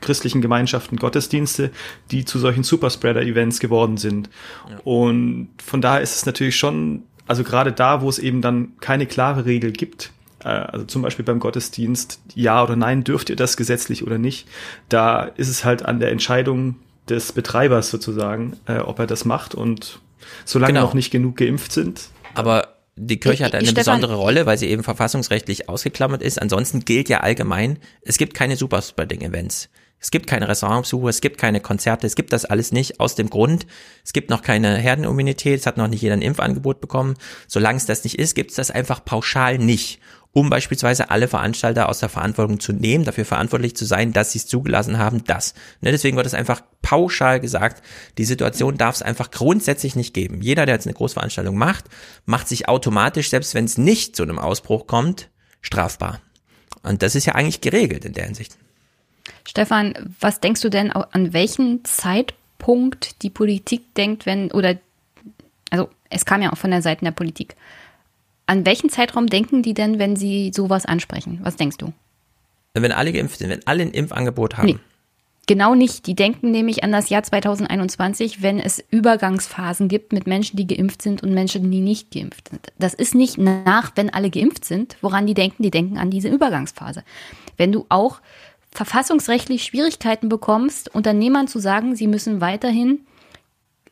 christlichen 0.00 0.40
Gemeinschaften 0.40 0.96
Gottesdienste, 0.96 1.70
die 2.10 2.24
zu 2.24 2.38
solchen 2.38 2.62
Superspreader-Events 2.62 3.60
geworden 3.60 3.98
sind. 3.98 4.30
Und 4.84 5.50
von 5.62 5.82
daher 5.82 6.00
ist 6.00 6.16
es 6.16 6.24
natürlich 6.24 6.56
schon, 6.56 7.02
also 7.26 7.44
gerade 7.44 7.72
da, 7.72 8.00
wo 8.00 8.08
es 8.08 8.18
eben 8.18 8.40
dann 8.40 8.72
keine 8.80 9.04
klare 9.04 9.44
Regel 9.44 9.72
gibt, 9.72 10.12
also 10.46 10.86
zum 10.86 11.02
Beispiel 11.02 11.24
beim 11.24 11.38
Gottesdienst, 11.40 12.20
ja 12.34 12.62
oder 12.62 12.76
nein, 12.76 13.04
dürft 13.04 13.30
ihr 13.30 13.36
das 13.36 13.56
gesetzlich 13.56 14.02
oder 14.04 14.18
nicht, 14.18 14.46
da 14.88 15.24
ist 15.24 15.48
es 15.48 15.64
halt 15.64 15.84
an 15.84 16.00
der 16.00 16.10
Entscheidung 16.12 16.76
des 17.08 17.32
Betreibers 17.32 17.90
sozusagen, 17.90 18.56
äh, 18.66 18.78
ob 18.78 18.98
er 18.98 19.06
das 19.06 19.24
macht 19.24 19.54
und 19.54 20.00
solange 20.44 20.74
Genau. 20.74 20.86
noch 20.86 20.94
nicht 20.94 21.10
genug 21.10 21.36
geimpft 21.36 21.72
sind. 21.72 22.08
Aber 22.34 22.68
die 22.96 23.18
Kirche 23.18 23.44
hat 23.44 23.54
eine 23.54 23.64
Stefan- 23.66 23.80
besondere 24.00 24.14
Rolle, 24.14 24.46
weil 24.46 24.58
sie 24.58 24.68
eben 24.68 24.82
verfassungsrechtlich 24.82 25.68
ausgeklammert 25.68 26.22
ist. 26.22 26.40
Ansonsten 26.40 26.84
gilt 26.84 27.08
ja 27.08 27.20
allgemein, 27.20 27.78
es 28.02 28.18
gibt 28.18 28.34
keine 28.34 28.56
Superspreading-Events. 28.56 29.70
Es 30.02 30.10
gibt 30.10 30.26
keine 30.26 30.48
Restaurantbesuche, 30.48 31.10
es 31.10 31.20
gibt 31.20 31.36
keine 31.36 31.60
Konzerte, 31.60 32.06
es 32.06 32.14
gibt 32.14 32.32
das 32.32 32.46
alles 32.46 32.72
nicht 32.72 33.00
aus 33.00 33.16
dem 33.16 33.28
Grund, 33.28 33.66
es 34.02 34.14
gibt 34.14 34.30
noch 34.30 34.40
keine 34.40 34.76
Herdenimmunität, 34.76 35.60
es 35.60 35.66
hat 35.66 35.76
noch 35.76 35.88
nicht 35.88 36.00
jeder 36.00 36.14
ein 36.14 36.22
Impfangebot 36.22 36.80
bekommen. 36.80 37.16
Solange 37.48 37.76
es 37.76 37.84
das 37.84 38.02
nicht 38.04 38.18
ist, 38.18 38.34
gibt 38.34 38.50
es 38.50 38.56
das 38.56 38.70
einfach 38.70 39.04
pauschal 39.04 39.58
nicht, 39.58 40.00
um 40.32 40.48
beispielsweise 40.48 41.10
alle 41.10 41.26
Veranstalter 41.26 41.88
aus 41.88 41.98
der 41.98 42.08
Verantwortung 42.08 42.60
zu 42.60 42.72
nehmen, 42.72 43.04
dafür 43.04 43.24
verantwortlich 43.24 43.74
zu 43.74 43.84
sein, 43.84 44.12
dass 44.12 44.32
sie 44.32 44.38
es 44.38 44.46
zugelassen 44.46 44.98
haben, 44.98 45.24
das. 45.24 45.54
Ne, 45.80 45.90
deswegen 45.90 46.16
wird 46.16 46.26
es 46.26 46.34
einfach 46.34 46.62
pauschal 46.82 47.40
gesagt, 47.40 47.82
die 48.16 48.24
Situation 48.24 48.76
darf 48.76 48.96
es 48.96 49.02
einfach 49.02 49.30
grundsätzlich 49.30 49.96
nicht 49.96 50.14
geben. 50.14 50.40
Jeder, 50.40 50.66
der 50.66 50.76
jetzt 50.76 50.86
eine 50.86 50.94
Großveranstaltung 50.94 51.56
macht, 51.56 51.86
macht 52.26 52.48
sich 52.48 52.68
automatisch, 52.68 53.30
selbst 53.30 53.54
wenn 53.54 53.64
es 53.64 53.76
nicht 53.76 54.14
zu 54.14 54.22
einem 54.22 54.38
Ausbruch 54.38 54.86
kommt, 54.86 55.30
strafbar. 55.62 56.20
Und 56.82 57.02
das 57.02 57.14
ist 57.14 57.26
ja 57.26 57.34
eigentlich 57.34 57.60
geregelt 57.60 58.04
in 58.04 58.12
der 58.12 58.24
Hinsicht. 58.24 58.56
Stefan, 59.46 60.14
was 60.20 60.40
denkst 60.40 60.60
du 60.60 60.70
denn, 60.70 60.92
an 60.92 61.32
welchen 61.32 61.84
Zeitpunkt 61.84 63.22
die 63.22 63.30
Politik 63.30 63.94
denkt, 63.94 64.26
wenn, 64.26 64.50
oder, 64.52 64.78
also 65.70 65.90
es 66.08 66.24
kam 66.24 66.40
ja 66.40 66.52
auch 66.52 66.58
von 66.58 66.70
der 66.70 66.82
Seite 66.82 67.04
der 67.04 67.12
Politik. 67.12 67.56
An 68.50 68.66
welchen 68.66 68.90
Zeitraum 68.90 69.28
denken 69.28 69.62
die 69.62 69.74
denn, 69.74 70.00
wenn 70.00 70.16
sie 70.16 70.50
sowas 70.52 70.84
ansprechen? 70.84 71.38
Was 71.44 71.54
denkst 71.54 71.76
du? 71.76 71.92
Wenn 72.74 72.90
alle 72.90 73.12
geimpft 73.12 73.38
sind, 73.38 73.48
wenn 73.48 73.64
alle 73.64 73.82
ein 73.82 73.92
Impfangebot 73.92 74.56
haben. 74.56 74.66
Nee. 74.66 74.78
Genau 75.46 75.76
nicht. 75.76 76.08
Die 76.08 76.16
denken 76.16 76.50
nämlich 76.50 76.82
an 76.82 76.90
das 76.90 77.10
Jahr 77.10 77.22
2021, 77.22 78.42
wenn 78.42 78.58
es 78.58 78.82
Übergangsphasen 78.90 79.86
gibt 79.86 80.12
mit 80.12 80.26
Menschen, 80.26 80.56
die 80.56 80.66
geimpft 80.66 81.00
sind 81.00 81.22
und 81.22 81.32
Menschen, 81.32 81.70
die 81.70 81.78
nicht 81.78 82.10
geimpft 82.10 82.48
sind. 82.48 82.72
Das 82.76 82.92
ist 82.92 83.14
nicht 83.14 83.38
nach, 83.38 83.92
wenn 83.94 84.12
alle 84.12 84.30
geimpft 84.30 84.64
sind, 84.64 84.96
woran 85.00 85.28
die 85.28 85.34
denken. 85.34 85.62
Die 85.62 85.70
denken 85.70 85.96
an 85.96 86.10
diese 86.10 86.28
Übergangsphase. 86.28 87.04
Wenn 87.56 87.70
du 87.70 87.86
auch 87.88 88.20
verfassungsrechtlich 88.72 89.62
Schwierigkeiten 89.62 90.28
bekommst, 90.28 90.92
Unternehmern 90.92 91.46
zu 91.46 91.60
sagen, 91.60 91.94
sie 91.94 92.08
müssen 92.08 92.40
weiterhin 92.40 93.06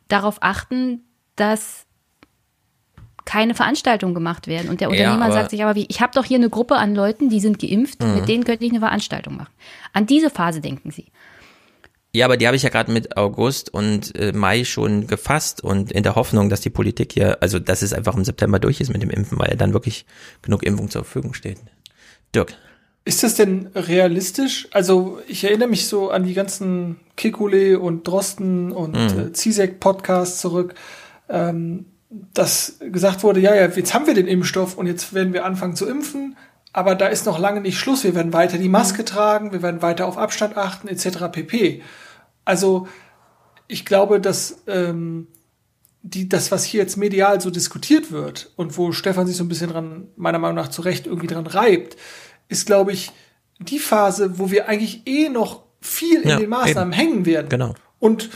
darauf 0.09 0.39
achten, 0.41 1.05
dass 1.37 1.85
keine 3.29 3.53
Veranstaltungen 3.53 4.15
gemacht 4.15 4.47
werden. 4.47 4.69
Und 4.69 4.81
der 4.81 4.87
Ja, 4.89 4.91
Unternehmer 5.11 5.25
aber- 5.25 5.33
sagt 5.35 5.51
sich 5.51 5.63
aber, 5.63 5.75
wie, 5.75 5.85
ich 5.87 6.01
habe 6.01 6.11
doch 6.15 6.25
hier 6.25 6.37
eine 6.37 6.49
Gruppe 6.49 6.77
an 6.77 6.95
Leuten, 6.95 7.29
die 7.29 7.39
sind 7.39 7.59
geimpft, 7.59 8.01
Mhm. 8.01 8.15
mit 8.15 8.27
denen 8.27 8.43
könnte 8.43 8.65
ich 8.65 8.71
eine 8.71 8.79
Veranstaltung 8.79 9.35
machen. 9.37 9.53
An 9.93 10.07
diese 10.07 10.31
Phase 10.31 10.61
denken 10.61 10.89
sie. 10.89 11.05
Ja, 12.11 12.25
aber 12.25 12.37
die 12.37 12.47
habe 12.47 12.55
ich 12.57 12.63
ja 12.63 12.69
gerade 12.69 12.91
mit 12.91 13.17
August 13.17 13.71
und 13.71 14.17
äh, 14.17 14.31
Mai 14.33 14.63
schon 14.63 15.05
gefasst 15.05 15.63
und 15.63 15.91
in 15.91 16.01
der 16.01 16.15
Hoffnung, 16.15 16.49
dass 16.49 16.61
die 16.61 16.71
Politik 16.71 17.13
hier, 17.13 17.37
also 17.41 17.59
dass 17.59 17.83
es 17.83 17.93
einfach 17.93 18.15
im 18.17 18.25
September 18.25 18.57
durch 18.57 18.81
ist 18.81 18.91
mit 18.91 19.03
dem 19.03 19.11
Impfen, 19.11 19.37
weil 19.37 19.49
ja 19.51 19.55
dann 19.55 19.73
wirklich 19.73 20.07
genug 20.41 20.63
Impfung 20.63 20.89
zur 20.89 21.03
Verfügung 21.03 21.35
steht. 21.35 21.59
Dirk. 22.33 22.55
Ist 23.05 23.21
das 23.21 23.35
denn 23.35 23.67
realistisch? 23.75 24.67
Also 24.71 25.19
ich 25.27 25.43
erinnere 25.43 25.69
mich 25.69 25.85
so 25.87 26.09
an 26.09 26.23
die 26.23 26.33
ganzen 26.33 26.99
Kikule 27.15 27.79
und 27.79 28.07
Drosten 28.07 28.71
und 28.71 28.93
Mhm. 28.95 29.19
äh, 29.19 29.31
Zizek-Podcasts 29.33 30.39
zurück, 30.41 30.73
ähm, 31.29 31.85
dass 32.09 32.77
gesagt 32.79 33.23
wurde, 33.23 33.39
ja, 33.39 33.53
ja, 33.53 33.67
jetzt 33.67 33.93
haben 33.93 34.07
wir 34.07 34.15
den 34.15 34.27
Impfstoff 34.27 34.77
und 34.77 34.87
jetzt 34.87 35.13
werden 35.13 35.33
wir 35.33 35.45
anfangen 35.45 35.75
zu 35.75 35.87
impfen. 35.87 36.35
aber 36.73 36.95
da 36.95 37.07
ist 37.07 37.25
noch 37.25 37.39
lange 37.39 37.61
nicht 37.61 37.77
Schluss. 37.79 38.03
Wir 38.03 38.15
werden 38.15 38.33
weiter 38.33 38.57
die 38.57 38.69
Maske 38.69 39.03
tragen, 39.05 39.51
wir 39.51 39.61
werden 39.61 39.81
weiter 39.81 40.05
auf 40.05 40.17
Abstand 40.17 40.55
achten, 40.57 40.87
etc. 40.87 41.31
pp. 41.31 41.81
Also 42.45 42.87
ich 43.67 43.85
glaube, 43.85 44.19
dass 44.19 44.63
ähm, 44.67 45.27
die, 46.01 46.29
das, 46.29 46.51
was 46.51 46.63
hier 46.63 46.81
jetzt 46.81 46.95
medial 46.97 47.41
so 47.41 47.49
diskutiert 47.49 48.11
wird 48.11 48.51
und 48.55 48.77
wo 48.77 48.91
Stefan 48.91 49.27
sich 49.27 49.35
so 49.35 49.43
ein 49.43 49.49
bisschen 49.49 49.69
dran, 49.69 50.07
meiner 50.15 50.39
Meinung 50.39 50.55
nach 50.55 50.69
zu 50.69 50.81
Recht 50.81 51.07
irgendwie 51.07 51.27
dran 51.27 51.45
reibt, 51.47 51.97
ist, 52.47 52.65
glaube 52.65 52.91
ich, 52.93 53.11
die 53.59 53.79
Phase, 53.79 54.39
wo 54.39 54.49
wir 54.49 54.67
eigentlich 54.69 55.05
eh 55.05 55.29
noch 55.29 55.63
viel 55.81 56.21
in 56.21 56.29
Ja, 56.29 56.37
den 56.37 56.49
Maßnahmen 56.49 56.93
eben. 56.93 57.01
hängen 57.01 57.25
werden. 57.25 57.49
Genau. 57.49 57.75
Und 57.99 58.29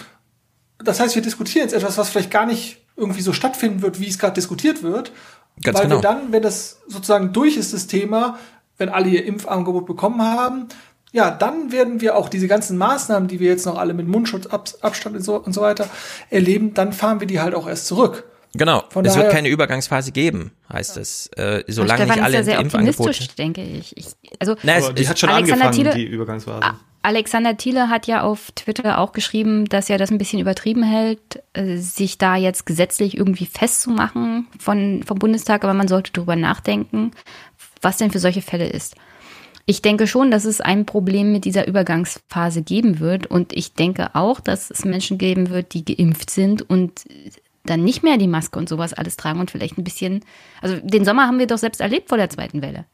das 0.79 0.99
heißt, 0.99 1.15
wir 1.15 1.21
diskutieren 1.21 1.63
jetzt 1.65 1.73
etwas, 1.73 1.97
was 1.97 2.09
vielleicht 2.09 2.31
gar 2.31 2.45
nicht 2.45 2.82
irgendwie 2.95 3.21
so 3.21 3.33
stattfinden 3.33 3.81
wird, 3.81 3.99
wie 3.99 4.07
es 4.07 4.19
gerade 4.19 4.33
diskutiert 4.35 4.83
wird. 4.83 5.11
Ganz 5.61 5.77
weil 5.77 5.85
genau. 5.85 5.97
wir 5.97 6.01
dann, 6.01 6.31
wenn 6.31 6.41
das 6.43 6.79
sozusagen 6.87 7.31
durch 7.33 7.57
ist, 7.57 7.73
das 7.73 7.87
Thema, 7.87 8.37
wenn 8.77 8.89
alle 8.89 9.09
ihr 9.09 9.25
Impfangebot 9.25 9.85
bekommen 9.85 10.21
haben, 10.21 10.67
ja, 11.11 11.29
dann 11.29 11.71
werden 11.71 12.01
wir 12.01 12.15
auch 12.15 12.27
diese 12.27 12.47
ganzen 12.47 12.77
Maßnahmen, 12.77 13.27
die 13.27 13.39
wir 13.39 13.49
jetzt 13.49 13.67
noch 13.67 13.77
alle 13.77 13.93
mit 13.93 14.07
Mundschutz, 14.07 14.47
Ab 14.47 14.67
Abstand 14.81 15.15
und 15.15 15.21
so, 15.21 15.35
und 15.35 15.53
so 15.53 15.61
weiter 15.61 15.87
erleben, 16.31 16.73
dann 16.73 16.91
fahren 16.91 17.19
wir 17.19 17.27
die 17.27 17.39
halt 17.39 17.53
auch 17.53 17.67
erst 17.67 17.85
zurück. 17.85 18.23
Genau. 18.55 18.83
Von 18.89 19.05
es 19.05 19.13
wird 19.15 19.25
daher- 19.25 19.31
keine 19.35 19.49
Übergangsphase 19.49 20.11
geben, 20.11 20.51
heißt 20.71 20.97
es. 20.97 21.27
Äh, 21.35 21.63
solange 21.67 22.03
Stefan 22.03 22.07
nicht 22.07 22.17
ist 22.17 22.23
alle 22.23 22.35
ja 22.37 22.43
sehr 22.43 22.59
Impfangebote. 22.59 23.09
optimistisch, 23.09 23.35
denke 23.35 23.61
ich. 23.63 23.95
ich 23.97 24.07
also 24.39 24.55
Na, 24.63 24.77
es- 24.77 24.93
die 24.95 25.07
hat 25.07 25.19
schon 25.19 25.29
Alexander 25.29 25.65
angefangen, 25.65 25.87
Thiele- 25.93 25.93
die 25.95 26.05
Übergangsphase. 26.05 26.61
Alexander 27.03 27.57
Thiele 27.57 27.89
hat 27.89 28.07
ja 28.07 28.21
auf 28.21 28.51
Twitter 28.53 28.97
auch 28.97 29.11
geschrieben, 29.11 29.65
dass 29.65 29.89
er 29.89 29.97
das 29.97 30.09
ein 30.09 30.17
bisschen 30.17 30.39
übertrieben 30.39 30.83
hält, 30.83 31.43
äh, 31.51 31.75
sich 31.75 32.17
da 32.17 32.37
jetzt 32.37 32.65
gesetzlich 32.65 33.17
irgendwie 33.17 33.45
festzumachen 33.45 34.47
von, 34.57 35.03
vom 35.03 35.19
Bundestag, 35.19 35.65
aber 35.65 35.73
man 35.73 35.89
sollte 35.89 36.13
drüber 36.13 36.37
nachdenken, 36.37 37.11
was 37.81 37.97
denn 37.97 38.09
für 38.09 38.19
solche 38.19 38.41
Fälle 38.41 38.69
ist. 38.69 38.95
Ich 39.65 39.81
denke 39.81 40.07
schon, 40.07 40.31
dass 40.31 40.45
es 40.45 40.61
ein 40.61 40.85
Problem 40.85 41.33
mit 41.33 41.43
dieser 41.43 41.67
Übergangsphase 41.67 42.61
geben 42.63 42.99
wird 43.01 43.27
und 43.27 43.51
ich 43.51 43.73
denke 43.73 44.15
auch, 44.15 44.39
dass 44.39 44.71
es 44.71 44.85
Menschen 44.85 45.17
geben 45.17 45.49
wird, 45.49 45.73
die 45.73 45.83
geimpft 45.83 46.29
sind 46.29 46.61
und 46.61 47.03
dann 47.65 47.83
nicht 47.83 48.03
mehr 48.03 48.17
die 48.17 48.27
Maske 48.27 48.57
und 48.57 48.69
sowas 48.69 48.93
alles 48.93 49.17
tragen 49.17 49.41
und 49.41 49.51
vielleicht 49.51 49.77
ein 49.77 49.83
bisschen, 49.83 50.23
also 50.61 50.79
den 50.81 51.03
Sommer 51.03 51.27
haben 51.27 51.39
wir 51.39 51.47
doch 51.47 51.57
selbst 51.57 51.81
erlebt 51.81 52.09
vor 52.09 52.17
der 52.17 52.29
zweiten 52.29 52.61
Welle 52.61 52.85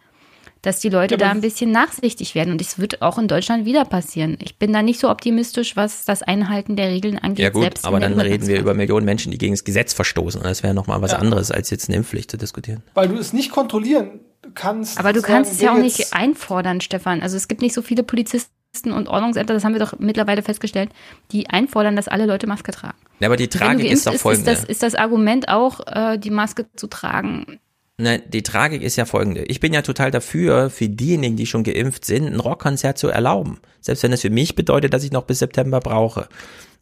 dass 0.62 0.80
die 0.80 0.90
Leute 0.90 1.16
Ja, 1.16 1.18
da 1.18 1.30
ein 1.32 1.42
bisschen 1.42 1.72
nachsichtig 1.72 2.36
werden. 2.36 2.52
Und 2.52 2.62
es 2.62 2.80
wird 2.80 3.02
auch 3.02 3.18
in 3.18 3.28
Deutschland 3.28 3.66
wieder 3.66 3.86
passieren. 3.86 4.38
Ich 4.42 4.58
bin 4.58 4.74
da 4.74 4.82
nicht 4.82 5.00
so 5.00 5.10
optimistisch, 5.10 5.76
was 5.76 6.06
das 6.06 6.22
Einhalten 6.22 6.76
der 6.76 6.90
Regeln 6.90 7.18
angeht. 7.18 7.44
Ja 7.44 7.50
gut, 7.50 7.64
selbst 7.64 7.86
aber 7.86 8.00
dann 8.00 8.20
reden 8.20 8.48
wir 8.48 8.60
über 8.60 8.74
Millionen 8.74 9.06
Menschen, 9.06 9.32
die 9.32 9.38
gegen 9.38 9.54
das 9.54 9.64
Gesetz 9.64 9.94
verstoßen. 9.94 10.42
Und 10.42 10.48
das 10.48 10.64
wäre 10.64 10.74
nochmal 10.74 11.02
was 11.02 11.12
Ja. 11.12 11.20
anderes, 11.20 11.52
als 11.52 11.70
jetzt 11.70 11.90
eine 11.90 11.98
Impfpflicht 11.98 12.30
zu 12.32 12.38
diskutieren. 12.38 12.84
Weil 12.94 13.08
du 13.08 13.16
es 13.16 13.34
nicht 13.34 13.52
kontrollieren 13.52 14.20
kannst. 14.54 15.00
Aber 15.00 15.14
du 15.14 15.22
kannst 15.22 15.52
es 15.54 15.62
ja 15.62 15.74
auch 15.74 15.78
nicht 15.78 16.14
einfordern, 16.14 16.82
Stefan. 16.82 17.22
Also 17.22 17.38
es 17.38 17.48
gibt 17.48 17.62
nicht 17.62 17.74
so 17.74 17.82
viele 17.82 18.04
Polizisten 18.04 18.50
und 18.86 19.08
Ordnungsämter, 19.08 19.54
das 19.54 19.64
haben 19.64 19.74
wir 19.74 19.80
doch 19.80 19.98
mittlerweile 20.00 20.42
festgestellt, 20.44 20.90
die 21.32 21.50
einfordern, 21.50 21.96
dass 21.96 22.08
alle 22.08 22.26
Leute 22.26 22.48
Maske 22.48 22.72
tragen. 22.72 22.98
Ja, 23.20 23.28
aber 23.28 23.36
die 23.36 23.48
Tragik 23.48 23.90
ist 23.92 24.08
doch 24.08 24.14
folgende. 24.16 24.52
ist 24.52 24.62
das, 24.64 24.70
ist 24.70 24.84
das 24.84 24.96
Argument 24.96 25.50
auch, 25.50 25.80
äh, 25.88 26.18
die 26.18 26.30
Maske 26.30 26.68
zu 26.76 26.88
tragen. 26.88 27.60
Nein, 28.02 28.22
die 28.30 28.44
Tragik 28.44 28.82
ist 28.82 28.96
ja 28.96 29.04
folgende. 29.04 29.44
Ich 29.44 29.60
bin 29.60 29.74
ja 29.74 29.82
total 29.82 30.10
dafür, 30.10 30.70
für 30.70 30.88
diejenigen, 30.88 31.36
die 31.36 31.46
schon 31.46 31.64
geimpft 31.66 32.06
sind, 32.06 32.28
ein 32.28 32.40
Rockkonzert 32.40 32.98
zu 32.98 33.10
erlauben. 33.10 33.60
Selbst 33.82 34.04
wenn 34.04 34.14
es 34.14 34.22
für 34.22 34.30
mich 34.30 34.56
bedeutet, 34.56 34.94
dass 34.94 35.04
ich 35.04 35.12
noch 35.12 35.24
bis 35.24 35.40
September 35.40 35.82
brauche. 35.82 36.30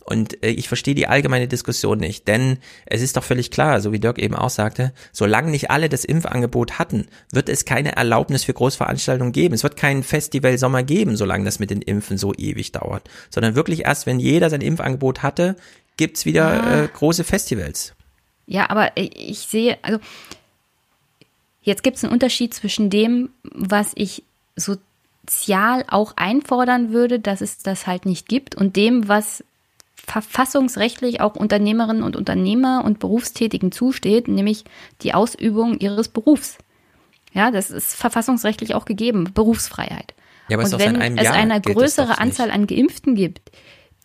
Und 0.05 0.41
äh, 0.43 0.49
ich 0.51 0.67
verstehe 0.67 0.93
die 0.93 1.07
allgemeine 1.07 1.47
Diskussion 1.47 1.97
nicht, 1.97 2.27
denn 2.27 2.59
es 2.85 3.01
ist 3.01 3.17
doch 3.17 3.23
völlig 3.23 3.49
klar, 3.49 3.81
so 3.81 3.91
wie 3.91 3.99
Dirk 3.99 4.19
eben 4.19 4.35
auch 4.35 4.51
sagte, 4.51 4.93
solange 5.11 5.49
nicht 5.49 5.71
alle 5.71 5.89
das 5.89 6.05
Impfangebot 6.05 6.77
hatten, 6.79 7.07
wird 7.31 7.49
es 7.49 7.65
keine 7.65 7.95
Erlaubnis 7.95 8.43
für 8.43 8.53
Großveranstaltungen 8.53 9.33
geben. 9.33 9.55
Es 9.55 9.63
wird 9.63 9.75
keinen 9.75 10.03
Festival 10.03 10.57
Sommer 10.59 10.83
geben, 10.83 11.17
solange 11.17 11.45
das 11.45 11.57
mit 11.57 11.71
den 11.71 11.81
Impfen 11.81 12.19
so 12.19 12.33
ewig 12.35 12.71
dauert, 12.73 13.09
sondern 13.31 13.55
wirklich 13.55 13.85
erst, 13.85 14.05
wenn 14.05 14.19
jeder 14.19 14.49
sein 14.51 14.61
Impfangebot 14.61 15.23
hatte, 15.23 15.55
gibt's 15.97 16.25
wieder 16.25 16.63
Ah. 16.63 16.83
äh, 16.83 16.87
große 16.87 17.23
Festivals. 17.23 17.93
Ja, 18.45 18.69
aber 18.69 18.91
ich 18.95 19.39
sehe, 19.39 19.77
also 19.81 19.99
jetzt 21.67 21.83
gibt 21.83 21.97
es 21.97 22.03
einen 22.03 22.13
Unterschied 22.13 22.53
zwischen 22.53 22.89
dem, 22.89 23.29
was 23.43 23.91
ich 23.95 24.23
sozial 24.55 25.83
auch 25.89 26.13
einfordern 26.15 26.93
würde, 26.93 27.19
dass 27.19 27.41
es 27.41 27.57
das 27.57 27.85
halt 27.85 28.05
nicht 28.05 28.29
gibt, 28.29 28.55
und 28.55 28.77
dem, 28.77 29.09
was 29.09 29.43
verfassungsrechtlich 29.95 31.19
auch 31.19 31.35
Unternehmerinnen 31.35 32.03
und 32.03 32.15
Unternehmer 32.15 32.85
und 32.85 32.99
Berufstätigen 32.99 33.73
zusteht, 33.73 34.29
nämlich 34.29 34.63
die 35.01 35.13
Ausübung 35.13 35.77
ihres 35.79 36.07
Berufs. 36.07 36.57
Ja, 37.33 37.51
das 37.51 37.69
ist 37.69 37.95
verfassungsrechtlich 37.95 38.73
auch 38.73 38.85
gegeben, 38.85 39.31
Berufsfreiheit. 39.33 40.13
Ja, 40.47 40.57
und 40.57 40.79
wenn 40.79 41.01
es 41.17 41.25
Jahr 41.25 41.35
eine 41.35 41.59
größere. 41.59 42.19
Anzahl 42.19 42.51
an 42.51 42.65
Geimpften 42.65 43.15
gibt, 43.15 43.51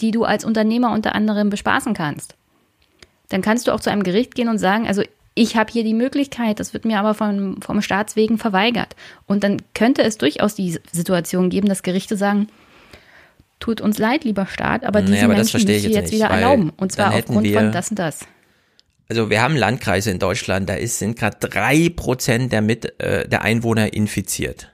die 0.00 0.10
du 0.10 0.24
als 0.24 0.44
Unternehmer 0.44 0.90
unter 0.90 1.14
anderem 1.14 1.48
bespaßen 1.48 1.94
kannst, 1.94 2.34
dann 3.28 3.40
kannst 3.40 3.68
du 3.68 3.72
auch 3.72 3.80
zu 3.80 3.90
einem 3.90 4.02
Gericht 4.02 4.34
gehen 4.34 4.48
und 4.48 4.58
sagen, 4.58 4.88
also 4.88 5.04
ich 5.34 5.56
habe 5.56 5.72
hier 5.72 5.84
die 5.84 5.94
Möglichkeit, 5.94 6.60
das 6.60 6.74
wird 6.74 6.84
mir 6.84 6.98
aber 6.98 7.14
vom, 7.14 7.60
vom 7.62 7.80
Staatswegen 7.82 8.38
verweigert. 8.38 8.96
Und 9.26 9.44
dann 9.44 9.62
könnte 9.74 10.02
es 10.02 10.18
durchaus 10.18 10.54
die 10.54 10.78
Situation 10.92 11.48
geben, 11.50 11.68
dass 11.68 11.82
Gerichte 11.82 12.16
sagen, 12.16 12.48
tut 13.60 13.80
uns 13.80 13.98
leid, 13.98 14.24
lieber 14.24 14.46
Staat, 14.46 14.84
aber 14.84 15.02
diese 15.02 15.24
aber 15.24 15.34
das 15.34 15.52
Menschen 15.52 15.68
ihr 15.68 15.78
jetzt 15.78 15.94
jetzt 15.94 16.12
wieder 16.12 16.26
erlauben. 16.26 16.70
Und 16.76 16.92
zwar 16.92 17.14
aufgrund 17.14 17.44
wir- 17.44 17.54
von 17.58 17.72
das 17.72 17.90
und 17.90 17.98
das. 17.98 18.20
Also 19.08 19.28
wir 19.30 19.42
haben 19.42 19.56
Landkreise 19.56 20.10
in 20.10 20.18
Deutschland, 20.18 20.68
da 20.68 20.74
ist, 20.74 20.98
sind 20.98 21.18
gerade 21.18 21.36
drei 21.40 21.90
Prozent 21.94 22.50
der, 22.52 22.62
mit, 22.62 22.98
äh, 23.00 23.28
der 23.28 23.42
Einwohner 23.42 23.92
infiziert. 23.92 24.71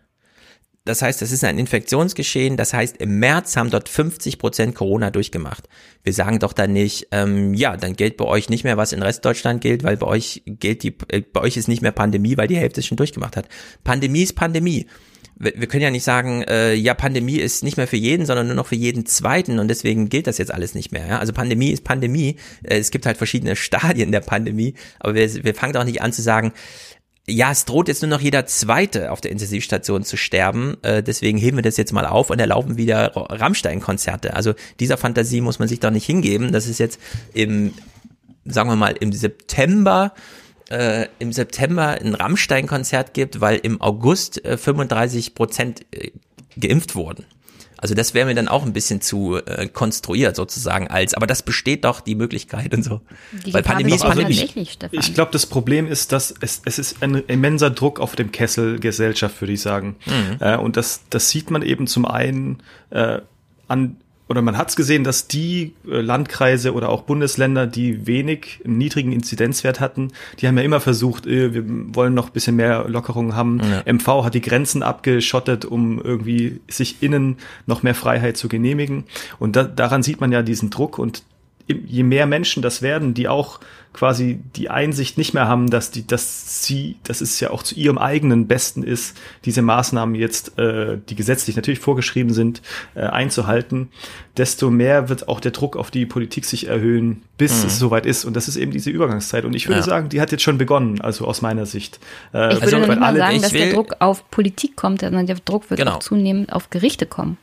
Das 0.88 1.02
heißt, 1.02 1.20
es 1.20 1.32
ist 1.32 1.44
ein 1.44 1.58
Infektionsgeschehen. 1.58 2.56
Das 2.56 2.72
heißt, 2.72 2.96
im 2.96 3.18
März 3.18 3.56
haben 3.56 3.68
dort 3.68 3.90
50 3.90 4.38
Prozent 4.38 4.74
Corona 4.74 5.10
durchgemacht. 5.10 5.68
Wir 6.02 6.14
sagen 6.14 6.38
doch 6.38 6.54
dann 6.54 6.72
nicht, 6.72 7.08
ähm, 7.10 7.52
ja, 7.52 7.76
dann 7.76 7.94
gilt 7.94 8.16
bei 8.16 8.24
euch 8.24 8.48
nicht 8.48 8.64
mehr, 8.64 8.78
was 8.78 8.94
in 8.94 9.02
Restdeutschland 9.02 9.60
gilt, 9.60 9.84
weil 9.84 9.98
bei 9.98 10.06
euch 10.06 10.42
gilt 10.46 10.82
die, 10.82 10.96
äh, 11.08 11.20
bei 11.20 11.42
euch 11.42 11.58
ist 11.58 11.68
nicht 11.68 11.82
mehr 11.82 11.92
Pandemie, 11.92 12.38
weil 12.38 12.48
die 12.48 12.56
Hälfte 12.56 12.82
schon 12.82 12.96
durchgemacht 12.96 13.36
hat. 13.36 13.48
Pandemie 13.84 14.22
ist 14.22 14.34
Pandemie. 14.34 14.86
Wir, 15.36 15.52
wir 15.56 15.66
können 15.66 15.82
ja 15.82 15.90
nicht 15.90 16.04
sagen, 16.04 16.42
äh, 16.44 16.72
ja, 16.72 16.94
Pandemie 16.94 17.36
ist 17.36 17.62
nicht 17.62 17.76
mehr 17.76 17.86
für 17.86 17.96
jeden, 17.96 18.24
sondern 18.24 18.46
nur 18.46 18.56
noch 18.56 18.68
für 18.68 18.74
jeden 18.74 19.04
Zweiten 19.04 19.58
und 19.58 19.68
deswegen 19.68 20.08
gilt 20.08 20.26
das 20.26 20.38
jetzt 20.38 20.54
alles 20.54 20.74
nicht 20.74 20.90
mehr. 20.90 21.06
Ja? 21.06 21.18
Also 21.18 21.34
Pandemie 21.34 21.70
ist 21.70 21.84
Pandemie. 21.84 22.36
Äh, 22.62 22.78
es 22.78 22.90
gibt 22.90 23.04
halt 23.04 23.18
verschiedene 23.18 23.56
Stadien 23.56 24.10
der 24.10 24.20
Pandemie, 24.20 24.72
aber 25.00 25.14
wir, 25.14 25.44
wir 25.44 25.54
fangen 25.54 25.74
doch 25.74 25.84
nicht 25.84 26.00
an 26.00 26.14
zu 26.14 26.22
sagen, 26.22 26.52
ja, 27.28 27.50
es 27.50 27.66
droht 27.66 27.88
jetzt 27.88 28.02
nur 28.02 28.08
noch 28.08 28.20
jeder 28.20 28.46
Zweite 28.46 29.12
auf 29.12 29.20
der 29.20 29.30
Intensivstation 29.30 30.02
zu 30.02 30.16
sterben. 30.16 30.76
Äh, 30.82 31.02
deswegen 31.02 31.36
heben 31.38 31.58
wir 31.58 31.62
das 31.62 31.76
jetzt 31.76 31.92
mal 31.92 32.06
auf 32.06 32.30
und 32.30 32.40
erlauben 32.40 32.76
wieder 32.76 33.12
Rammstein-Konzerte. 33.14 34.34
Also 34.34 34.54
dieser 34.80 34.96
Fantasie 34.96 35.42
muss 35.42 35.58
man 35.58 35.68
sich 35.68 35.80
doch 35.80 35.90
nicht 35.90 36.06
hingeben. 36.06 36.52
Das 36.52 36.66
ist 36.66 36.78
jetzt 36.78 36.98
im, 37.34 37.74
sagen 38.44 38.70
wir 38.70 38.76
mal, 38.76 38.94
im 38.98 39.12
September 39.12 40.14
äh, 40.70 41.06
im 41.18 41.32
September 41.32 41.98
ein 42.00 42.14
Rammstein-Konzert 42.14 43.14
gibt, 43.14 43.40
weil 43.40 43.56
im 43.56 43.80
August 43.80 44.44
äh, 44.44 44.56
35 44.56 45.34
Prozent 45.34 45.86
äh, 45.92 46.10
geimpft 46.58 46.94
wurden. 46.94 47.24
Also 47.80 47.94
das 47.94 48.12
wäre 48.12 48.26
mir 48.26 48.34
dann 48.34 48.48
auch 48.48 48.66
ein 48.66 48.72
bisschen 48.72 49.00
zu 49.00 49.36
äh, 49.36 49.68
konstruiert 49.68 50.34
sozusagen 50.36 50.88
als, 50.88 51.14
aber 51.14 51.26
das 51.26 51.42
besteht 51.42 51.84
doch 51.84 52.00
die 52.00 52.16
Möglichkeit 52.16 52.74
und 52.74 52.82
so. 52.82 53.00
Die 53.46 53.54
Weil 53.54 53.62
Pandemie 53.62 53.94
ist 53.94 54.02
Pandemie. 54.02 54.34
tatsächlich, 54.34 54.72
Stefan. 54.72 54.98
Ich 54.98 55.14
glaube, 55.14 55.30
das 55.32 55.46
Problem 55.46 55.86
ist, 55.86 56.10
dass 56.12 56.34
es, 56.40 56.60
es 56.64 56.78
ist 56.78 57.02
ein 57.02 57.14
immenser 57.14 57.70
Druck 57.70 58.00
auf 58.00 58.16
dem 58.16 58.32
Kessel 58.32 58.80
Gesellschaft, 58.80 59.40
würde 59.40 59.52
ich 59.52 59.62
sagen. 59.62 59.96
Mhm. 60.06 60.36
Äh, 60.40 60.56
und 60.56 60.76
das, 60.76 61.02
das 61.08 61.30
sieht 61.30 61.50
man 61.50 61.62
eben 61.62 61.86
zum 61.86 62.04
einen 62.04 62.62
äh, 62.90 63.20
an 63.68 63.96
oder 64.28 64.42
man 64.42 64.58
hat 64.58 64.68
es 64.68 64.76
gesehen, 64.76 65.04
dass 65.04 65.26
die 65.26 65.74
äh, 65.86 66.00
Landkreise 66.00 66.74
oder 66.74 66.90
auch 66.90 67.02
Bundesländer, 67.02 67.66
die 67.66 68.06
wenig 68.06 68.60
einen 68.64 68.78
niedrigen 68.78 69.12
Inzidenzwert 69.12 69.80
hatten, 69.80 70.08
die 70.38 70.46
haben 70.46 70.56
ja 70.56 70.64
immer 70.64 70.80
versucht, 70.80 71.26
äh, 71.26 71.54
wir 71.54 71.64
wollen 71.94 72.14
noch 72.14 72.26
ein 72.26 72.32
bisschen 72.32 72.56
mehr 72.56 72.86
Lockerungen 72.88 73.34
haben. 73.34 73.60
Ja. 73.60 73.92
MV 73.92 74.24
hat 74.24 74.34
die 74.34 74.40
Grenzen 74.40 74.82
abgeschottet, 74.82 75.64
um 75.64 76.00
irgendwie 76.00 76.60
sich 76.68 77.02
innen 77.02 77.38
noch 77.66 77.82
mehr 77.82 77.94
Freiheit 77.94 78.36
zu 78.36 78.48
genehmigen. 78.48 79.04
Und 79.38 79.56
da, 79.56 79.64
daran 79.64 80.02
sieht 80.02 80.20
man 80.20 80.30
ja 80.30 80.42
diesen 80.42 80.70
Druck 80.70 80.98
und 80.98 81.22
je 81.86 82.02
mehr 82.02 82.26
Menschen 82.26 82.62
das 82.62 82.82
werden, 82.82 83.14
die 83.14 83.28
auch 83.28 83.60
quasi 83.94 84.38
die 84.54 84.68
Einsicht 84.70 85.18
nicht 85.18 85.34
mehr 85.34 85.48
haben, 85.48 85.70
dass 85.70 85.90
die, 85.90 86.06
dass 86.06 86.62
sie, 86.62 86.96
dass 87.04 87.20
es 87.20 87.40
ja 87.40 87.50
auch 87.50 87.62
zu 87.62 87.74
ihrem 87.74 87.98
eigenen 87.98 88.46
Besten 88.46 88.82
ist, 88.82 89.16
diese 89.44 89.62
Maßnahmen 89.62 90.14
jetzt, 90.14 90.56
äh, 90.58 90.98
die 91.08 91.16
gesetzlich 91.16 91.56
natürlich 91.56 91.80
vorgeschrieben 91.80 92.32
sind, 92.32 92.62
äh, 92.94 93.00
einzuhalten, 93.00 93.88
desto 94.36 94.70
mehr 94.70 95.08
wird 95.08 95.26
auch 95.28 95.40
der 95.40 95.50
Druck 95.52 95.76
auf 95.76 95.90
die 95.90 96.06
Politik 96.06 96.44
sich 96.44 96.68
erhöhen, 96.68 97.22
bis 97.38 97.62
Mhm. 97.62 97.66
es 97.68 97.78
soweit 97.78 98.06
ist. 98.06 98.24
Und 98.24 98.36
das 98.36 98.46
ist 98.46 98.56
eben 98.56 98.70
diese 98.72 98.90
Übergangszeit. 98.90 99.44
Und 99.44 99.54
ich 99.54 99.66
würde 99.68 99.80
Ja. 99.80 99.86
sagen, 99.86 100.10
die 100.10 100.20
hat 100.20 100.30
jetzt 100.32 100.42
schon 100.42 100.58
begonnen, 100.58 101.00
also 101.00 101.26
aus 101.26 101.40
meiner 101.42 101.66
Sicht. 101.66 101.98
Äh, 102.34 102.54
Ich 102.54 102.60
würde 102.60 102.76
noch 102.80 102.82
weil 102.82 102.88
nicht 102.90 103.00
mal 103.00 103.06
alle- 103.06 103.18
sagen, 103.18 103.42
dass 103.42 103.52
der 103.52 103.72
Druck 103.72 103.96
auf 104.00 104.30
Politik 104.30 104.76
kommt, 104.76 105.00
sondern 105.00 105.26
der 105.26 105.36
Druck 105.44 105.70
wird 105.70 105.80
Genau. 105.80 105.94
auch 105.94 106.00
zunehmend 106.00 106.52
auf 106.52 106.70
Gerichte 106.70 107.06
kommen. 107.06 107.36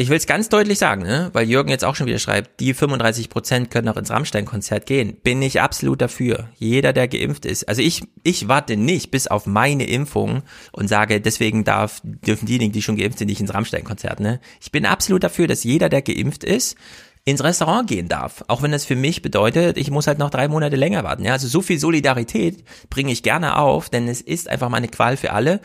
Ich 0.00 0.10
will 0.10 0.16
es 0.16 0.26
ganz 0.26 0.48
deutlich 0.48 0.78
sagen, 0.78 1.02
ne? 1.02 1.28
weil 1.32 1.50
Jürgen 1.50 1.70
jetzt 1.70 1.84
auch 1.84 1.96
schon 1.96 2.06
wieder 2.06 2.20
schreibt, 2.20 2.60
die 2.60 2.72
35 2.72 3.28
Prozent 3.28 3.68
können 3.72 3.88
auch 3.88 3.96
ins 3.96 4.12
Rammstein-Konzert 4.12 4.86
gehen. 4.86 5.16
Bin 5.24 5.42
ich 5.42 5.60
absolut 5.60 6.00
dafür. 6.00 6.50
Jeder, 6.56 6.92
der 6.92 7.08
geimpft 7.08 7.44
ist. 7.44 7.68
Also 7.68 7.82
ich, 7.82 8.04
ich 8.22 8.46
warte 8.46 8.76
nicht 8.76 9.10
bis 9.10 9.26
auf 9.26 9.46
meine 9.46 9.88
Impfung 9.88 10.44
und 10.70 10.86
sage, 10.86 11.20
deswegen 11.20 11.64
darf, 11.64 12.00
dürfen 12.04 12.46
diejenigen, 12.46 12.72
die 12.72 12.80
schon 12.80 12.96
geimpft 12.96 13.18
sind, 13.18 13.26
nicht 13.26 13.40
ins 13.40 13.52
Rammstein-Konzert. 13.52 14.20
Ne? 14.20 14.40
Ich 14.60 14.70
bin 14.70 14.86
absolut 14.86 15.24
dafür, 15.24 15.48
dass 15.48 15.64
jeder, 15.64 15.88
der 15.88 16.02
geimpft 16.02 16.44
ist, 16.44 16.76
ins 17.24 17.42
Restaurant 17.42 17.88
gehen 17.88 18.08
darf. 18.08 18.44
Auch 18.46 18.62
wenn 18.62 18.70
das 18.70 18.84
für 18.84 18.94
mich 18.94 19.20
bedeutet, 19.20 19.76
ich 19.78 19.90
muss 19.90 20.06
halt 20.06 20.20
noch 20.20 20.30
drei 20.30 20.46
Monate 20.46 20.76
länger 20.76 21.02
warten. 21.02 21.24
Ja, 21.24 21.32
also 21.32 21.48
so 21.48 21.60
viel 21.60 21.80
Solidarität 21.80 22.62
bringe 22.88 23.10
ich 23.10 23.24
gerne 23.24 23.56
auf, 23.56 23.88
denn 23.90 24.06
es 24.06 24.20
ist 24.20 24.48
einfach 24.48 24.68
mal 24.68 24.76
eine 24.76 24.86
Qual 24.86 25.16
für 25.16 25.32
alle. 25.32 25.60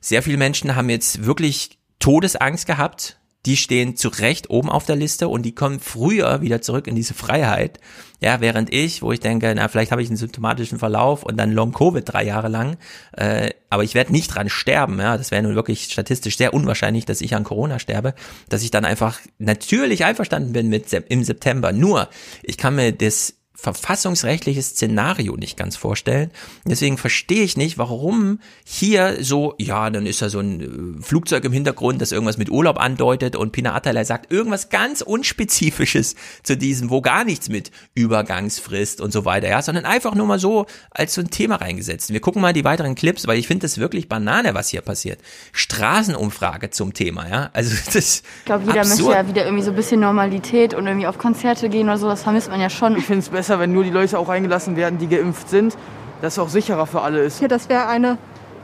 Sehr 0.00 0.22
viele 0.22 0.36
Menschen 0.36 0.76
haben 0.76 0.88
jetzt 0.88 1.24
wirklich 1.24 1.78
Todesangst 1.98 2.66
gehabt, 2.66 3.18
die 3.46 3.56
stehen 3.56 3.96
zu 3.96 4.08
Recht 4.08 4.50
oben 4.50 4.70
auf 4.70 4.86
der 4.86 4.96
Liste 4.96 5.28
und 5.28 5.42
die 5.42 5.54
kommen 5.54 5.80
früher 5.80 6.42
wieder 6.42 6.62
zurück 6.62 6.86
in 6.86 6.94
diese 6.94 7.14
Freiheit. 7.14 7.80
Ja, 8.20 8.40
während 8.40 8.72
ich, 8.72 9.02
wo 9.02 9.10
ich 9.10 9.18
denke, 9.18 9.52
na, 9.56 9.66
vielleicht 9.66 9.90
habe 9.90 10.00
ich 10.00 10.08
einen 10.08 10.16
symptomatischen 10.16 10.78
Verlauf 10.78 11.24
und 11.24 11.36
dann 11.36 11.50
Long-Covid 11.50 12.04
drei 12.06 12.24
Jahre 12.24 12.46
lang, 12.46 12.76
äh, 13.16 13.50
aber 13.68 13.82
ich 13.82 13.94
werde 13.94 14.12
nicht 14.12 14.28
dran 14.28 14.48
sterben. 14.48 15.00
Ja, 15.00 15.18
das 15.18 15.32
wäre 15.32 15.42
nun 15.42 15.56
wirklich 15.56 15.84
statistisch 15.84 16.36
sehr 16.36 16.54
unwahrscheinlich, 16.54 17.04
dass 17.04 17.20
ich 17.20 17.34
an 17.34 17.42
Corona 17.42 17.80
sterbe, 17.80 18.14
dass 18.48 18.62
ich 18.62 18.70
dann 18.70 18.84
einfach 18.84 19.18
natürlich 19.38 20.04
einverstanden 20.04 20.52
bin 20.52 20.68
mit 20.68 20.92
im 20.92 21.24
September. 21.24 21.72
Nur, 21.72 22.08
ich 22.44 22.58
kann 22.58 22.76
mir 22.76 22.92
das 22.92 23.34
verfassungsrechtliches 23.62 24.70
Szenario 24.70 25.36
nicht 25.36 25.56
ganz 25.56 25.76
vorstellen. 25.76 26.32
Deswegen 26.64 26.98
verstehe 26.98 27.44
ich 27.44 27.56
nicht, 27.56 27.78
warum 27.78 28.40
hier 28.64 29.22
so, 29.22 29.54
ja, 29.56 29.88
dann 29.88 30.04
ist 30.04 30.20
da 30.20 30.28
so 30.28 30.40
ein 30.40 30.98
äh, 30.98 31.02
Flugzeug 31.02 31.44
im 31.44 31.52
Hintergrund, 31.52 32.02
das 32.02 32.10
irgendwas 32.10 32.38
mit 32.38 32.50
Urlaub 32.50 32.80
andeutet 32.80 33.36
und 33.36 33.52
Pina 33.52 33.72
Atalay 33.72 34.04
sagt 34.04 34.32
irgendwas 34.32 34.68
ganz 34.68 35.00
unspezifisches 35.00 36.16
zu 36.42 36.56
diesem, 36.56 36.90
wo 36.90 37.02
gar 37.02 37.22
nichts 37.22 37.48
mit 37.48 37.70
Übergangsfrist 37.94 39.00
und 39.00 39.12
so 39.12 39.24
weiter, 39.24 39.48
ja, 39.48 39.62
sondern 39.62 39.84
einfach 39.84 40.16
nur 40.16 40.26
mal 40.26 40.40
so 40.40 40.66
als 40.90 41.14
so 41.14 41.20
ein 41.20 41.30
Thema 41.30 41.54
reingesetzt. 41.56 42.12
Wir 42.12 42.20
gucken 42.20 42.42
mal 42.42 42.52
die 42.52 42.64
weiteren 42.64 42.96
Clips, 42.96 43.28
weil 43.28 43.38
ich 43.38 43.46
finde 43.46 43.62
das 43.62 43.78
wirklich 43.78 44.08
Banane, 44.08 44.54
was 44.54 44.70
hier 44.70 44.80
passiert. 44.80 45.20
Straßenumfrage 45.52 46.70
zum 46.70 46.94
Thema, 46.94 47.28
ja, 47.28 47.50
also 47.52 47.76
das 47.92 48.24
Ich 48.38 48.44
glaube, 48.44 48.64
jeder 48.66 48.80
absurd. 48.80 48.98
möchte 48.98 49.12
ja 49.12 49.28
wieder 49.28 49.44
irgendwie 49.44 49.62
so 49.62 49.70
ein 49.70 49.76
bisschen 49.76 50.00
Normalität 50.00 50.74
und 50.74 50.84
irgendwie 50.84 51.06
auf 51.06 51.18
Konzerte 51.18 51.68
gehen 51.68 51.88
oder 51.88 51.98
so, 51.98 52.08
das 52.08 52.24
vermisst 52.24 52.50
man 52.50 52.60
ja 52.60 52.68
schon. 52.68 52.96
Ich 52.96 53.04
finde 53.04 53.20
es 53.20 53.28
besser 53.28 53.51
besser, 53.52 53.60
wenn 53.60 53.72
nur 53.72 53.84
die 53.84 53.90
Leute 53.90 54.18
auch 54.18 54.28
eingelassen 54.28 54.76
werden, 54.76 54.98
die 54.98 55.08
geimpft 55.08 55.48
sind, 55.48 55.76
dass 56.20 56.34
es 56.34 56.38
auch 56.38 56.48
sicherer 56.48 56.86
für 56.86 57.02
alle 57.02 57.20
ist. 57.20 57.42
Das 57.50 57.68
wäre 57.68 57.86
eine 57.86 58.16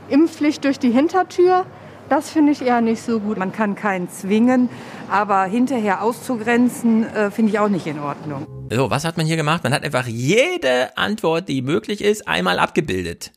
Impfpflicht 0.09 0.63
durch 0.63 0.79
die 0.79 0.89
Hintertür. 0.89 1.65
Das 2.09 2.31
finde 2.31 2.53
ich 2.53 2.63
eher 2.63 2.81
nicht 2.81 3.03
so 3.03 3.19
gut. 3.19 3.37
Man 3.37 3.51
kann 3.51 3.75
keinen 3.75 4.09
zwingen, 4.09 4.67
aber 5.11 5.43
hinterher 5.43 6.01
auszugrenzen, 6.01 7.05
äh, 7.05 7.29
finde 7.29 7.51
ich 7.51 7.59
auch 7.59 7.69
nicht 7.69 7.85
in 7.85 7.99
Ordnung. 7.99 8.47
So, 8.71 8.89
was 8.89 9.05
hat 9.05 9.17
man 9.17 9.27
hier 9.27 9.35
gemacht? 9.35 9.63
Man 9.63 9.73
hat 9.73 9.83
einfach 9.83 10.07
jede 10.07 10.97
Antwort, 10.97 11.47
die 11.47 11.61
möglich 11.61 12.03
ist, 12.03 12.27
einmal 12.27 12.57
abgebildet 12.57 13.31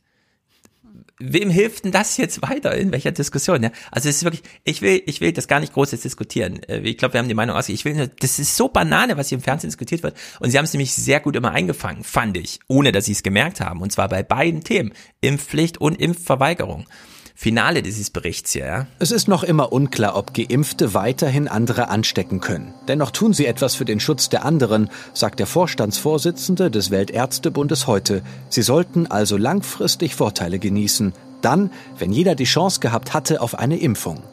wem 1.31 1.49
hilft 1.49 1.85
denn 1.85 1.91
das 1.91 2.17
jetzt 2.17 2.41
weiter? 2.41 2.75
In 2.75 2.91
welcher 2.91 3.11
Diskussion? 3.11 3.63
Ja? 3.63 3.71
Also 3.91 4.09
es 4.09 4.17
ist 4.17 4.23
wirklich, 4.23 4.43
ich 4.63 4.81
will, 4.81 5.01
ich 5.05 5.21
will 5.21 5.31
das 5.31 5.47
gar 5.47 5.59
nicht 5.59 5.73
groß 5.73 5.91
jetzt 5.91 6.03
diskutieren. 6.03 6.61
Äh, 6.63 6.79
ich 6.79 6.97
glaube, 6.97 7.13
wir 7.13 7.19
haben 7.19 7.27
die 7.27 7.33
Meinung 7.33 7.55
aus. 7.55 7.69
Ich 7.69 7.85
will 7.85 7.95
nur, 7.95 8.07
das 8.07 8.39
ist 8.39 8.55
so 8.55 8.67
Banane, 8.67 9.17
was 9.17 9.29
hier 9.29 9.37
im 9.37 9.43
Fernsehen 9.43 9.69
diskutiert 9.69 10.03
wird. 10.03 10.15
Und 10.39 10.51
sie 10.51 10.57
haben 10.57 10.65
es 10.65 10.73
nämlich 10.73 10.93
sehr 10.93 11.19
gut 11.19 11.35
immer 11.35 11.51
eingefangen, 11.51 12.03
fand 12.03 12.37
ich, 12.37 12.59
ohne 12.67 12.91
dass 12.91 13.05
sie 13.05 13.13
es 13.13 13.23
gemerkt 13.23 13.61
haben. 13.61 13.81
Und 13.81 13.91
zwar 13.91 14.09
bei 14.09 14.23
beiden 14.23 14.63
Themen. 14.63 14.93
Impfpflicht 15.21 15.79
und 15.79 15.99
Impfverweigerung. 15.99 16.85
Finale 17.35 17.81
dieses 17.81 18.09
Berichts 18.09 18.51
hier. 18.51 18.65
Ja? 18.65 18.87
Es 18.99 19.11
ist 19.11 19.27
noch 19.27 19.43
immer 19.43 19.73
unklar, 19.73 20.15
ob 20.15 20.33
Geimpfte 20.33 20.93
weiterhin 20.93 21.47
andere 21.47 21.89
anstecken 21.89 22.39
können. 22.39 22.73
Dennoch 22.87 23.11
tun 23.11 23.33
sie 23.33 23.45
etwas 23.45 23.75
für 23.75 23.85
den 23.85 23.99
Schutz 23.99 24.29
der 24.29 24.45
anderen, 24.45 24.89
sagt 25.13 25.39
der 25.39 25.47
Vorstandsvorsitzende 25.47 26.69
des 26.69 26.91
Weltärztebundes 26.91 27.87
heute. 27.87 28.21
Sie 28.49 28.61
sollten 28.61 29.07
also 29.07 29.37
langfristig 29.37 30.15
Vorteile 30.15 30.59
genießen. 30.59 31.13
Dann, 31.41 31.71
wenn 31.97 32.13
jeder 32.13 32.35
die 32.35 32.45
Chance 32.45 32.79
gehabt 32.79 33.13
hatte 33.13 33.41
auf 33.41 33.57
eine 33.57 33.77
Impfung. 33.77 34.23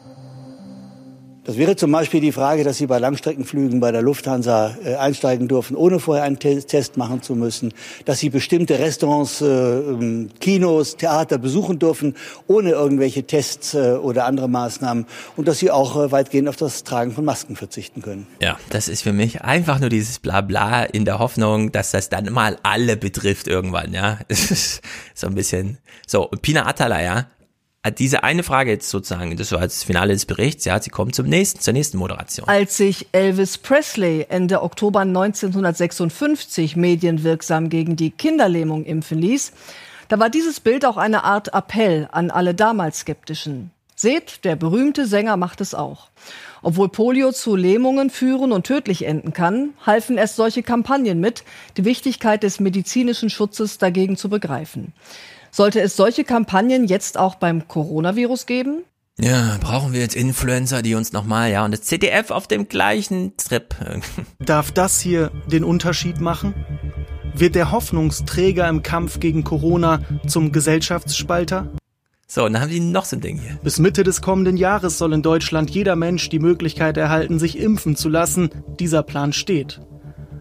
Das 1.43 1.57
wäre 1.57 1.75
zum 1.75 1.91
Beispiel 1.91 2.21
die 2.21 2.31
Frage, 2.31 2.63
dass 2.63 2.77
Sie 2.77 2.85
bei 2.85 2.99
Langstreckenflügen 2.99 3.79
bei 3.79 3.91
der 3.91 4.03
Lufthansa 4.03 4.77
äh, 4.85 4.95
einsteigen 4.95 5.47
dürfen, 5.47 5.75
ohne 5.75 5.99
vorher 5.99 6.23
einen 6.23 6.37
Te 6.37 6.63
Test 6.63 6.97
machen 6.97 7.23
zu 7.23 7.33
müssen, 7.33 7.73
dass 8.05 8.19
Sie 8.19 8.29
bestimmte 8.29 8.77
Restaurants, 8.77 9.41
äh, 9.41 9.45
ähm, 9.47 10.29
Kinos, 10.39 10.97
Theater 10.97 11.39
besuchen 11.39 11.79
dürfen, 11.79 12.15
ohne 12.45 12.69
irgendwelche 12.69 13.23
Tests 13.23 13.73
äh, 13.73 13.93
oder 13.93 14.25
andere 14.25 14.47
Maßnahmen 14.49 15.07
und 15.35 15.47
dass 15.47 15.57
Sie 15.57 15.71
auch 15.71 15.95
äh, 15.95 16.11
weitgehend 16.11 16.47
auf 16.47 16.57
das 16.57 16.83
Tragen 16.83 17.11
von 17.11 17.25
Masken 17.25 17.55
verzichten 17.55 18.03
können. 18.03 18.27
Ja, 18.39 18.59
das 18.69 18.87
ist 18.87 19.01
für 19.01 19.13
mich 19.13 19.41
einfach 19.41 19.79
nur 19.79 19.89
dieses 19.89 20.19
Blabla 20.19 20.83
in 20.83 21.05
der 21.05 21.17
Hoffnung, 21.17 21.71
dass 21.71 21.89
das 21.89 22.09
dann 22.09 22.31
mal 22.31 22.59
alle 22.61 22.97
betrifft 22.97 23.47
irgendwann, 23.47 23.95
ja. 23.95 24.19
so 25.15 25.25
ein 25.25 25.33
bisschen. 25.33 25.79
So, 26.05 26.29
Pina 26.43 26.67
Atala, 26.67 27.01
ja, 27.01 27.25
diese 27.89 28.23
eine 28.23 28.43
Frage 28.43 28.69
jetzt 28.69 28.89
sozusagen, 28.89 29.35
das 29.35 29.51
war 29.51 29.61
das 29.61 29.83
Finale 29.83 30.13
des 30.13 30.27
Berichts, 30.27 30.65
ja, 30.65 30.79
sie 30.79 30.91
kommt 30.91 31.15
zum 31.15 31.25
nächsten, 31.25 31.61
zur 31.61 31.73
nächsten 31.73 31.97
Moderation. 31.97 32.47
Als 32.47 32.77
sich 32.77 33.07
Elvis 33.11 33.57
Presley 33.57 34.27
Ende 34.29 34.61
Oktober 34.61 34.99
1956 34.99 36.75
medienwirksam 36.75 37.69
gegen 37.69 37.95
die 37.95 38.11
Kinderlähmung 38.11 38.85
impfen 38.85 39.17
ließ, 39.17 39.51
da 40.09 40.19
war 40.19 40.29
dieses 40.29 40.59
Bild 40.59 40.85
auch 40.85 40.97
eine 40.97 41.23
Art 41.23 41.55
Appell 41.55 42.07
an 42.11 42.29
alle 42.29 42.53
damals 42.53 42.99
Skeptischen. 42.99 43.71
Seht, 43.95 44.45
der 44.45 44.55
berühmte 44.55 45.07
Sänger 45.07 45.37
macht 45.37 45.59
es 45.61 45.73
auch. 45.73 46.09
Obwohl 46.61 46.89
Polio 46.89 47.31
zu 47.31 47.55
Lähmungen 47.55 48.11
führen 48.11 48.51
und 48.51 48.65
tödlich 48.67 49.05
enden 49.05 49.33
kann, 49.33 49.73
halfen 49.85 50.17
erst 50.19 50.35
solche 50.35 50.61
Kampagnen 50.61 51.19
mit, 51.19 51.43
die 51.77 51.85
Wichtigkeit 51.85 52.43
des 52.43 52.59
medizinischen 52.59 53.31
Schutzes 53.31 53.79
dagegen 53.79 54.17
zu 54.17 54.29
begreifen. 54.29 54.93
Sollte 55.51 55.81
es 55.81 55.97
solche 55.97 56.23
Kampagnen 56.23 56.85
jetzt 56.85 57.17
auch 57.17 57.35
beim 57.35 57.67
Coronavirus 57.67 58.45
geben? 58.45 58.83
Ja, 59.19 59.57
brauchen 59.59 59.91
wir 59.91 59.99
jetzt 59.99 60.15
Influencer, 60.15 60.81
die 60.81 60.95
uns 60.95 61.11
nochmal, 61.11 61.51
ja, 61.51 61.65
und 61.65 61.71
das 61.71 61.81
ZDF 61.81 62.31
auf 62.31 62.47
dem 62.47 62.69
gleichen 62.69 63.35
Trip. 63.37 63.75
Darf 64.39 64.71
das 64.71 65.01
hier 65.01 65.31
den 65.51 65.63
Unterschied 65.63 66.21
machen? 66.21 66.53
Wird 67.35 67.55
der 67.55 67.71
Hoffnungsträger 67.71 68.67
im 68.67 68.81
Kampf 68.81 69.19
gegen 69.19 69.43
Corona 69.43 70.01
zum 70.25 70.51
Gesellschaftsspalter? 70.51 71.71
So, 72.27 72.45
und 72.45 72.53
dann 72.53 72.61
haben 72.61 72.69
die 72.69 72.79
noch 72.79 73.03
so 73.03 73.17
ein 73.17 73.21
Ding 73.21 73.37
hier. 73.37 73.59
Bis 73.61 73.77
Mitte 73.77 74.03
des 74.03 74.21
kommenden 74.21 74.55
Jahres 74.55 74.97
soll 74.97 75.11
in 75.11 75.21
Deutschland 75.21 75.69
jeder 75.69 75.97
Mensch 75.97 76.29
die 76.29 76.39
Möglichkeit 76.39 76.95
erhalten, 76.95 77.39
sich 77.39 77.59
impfen 77.59 77.97
zu 77.97 78.07
lassen. 78.07 78.49
Dieser 78.79 79.03
Plan 79.03 79.33
steht. 79.33 79.81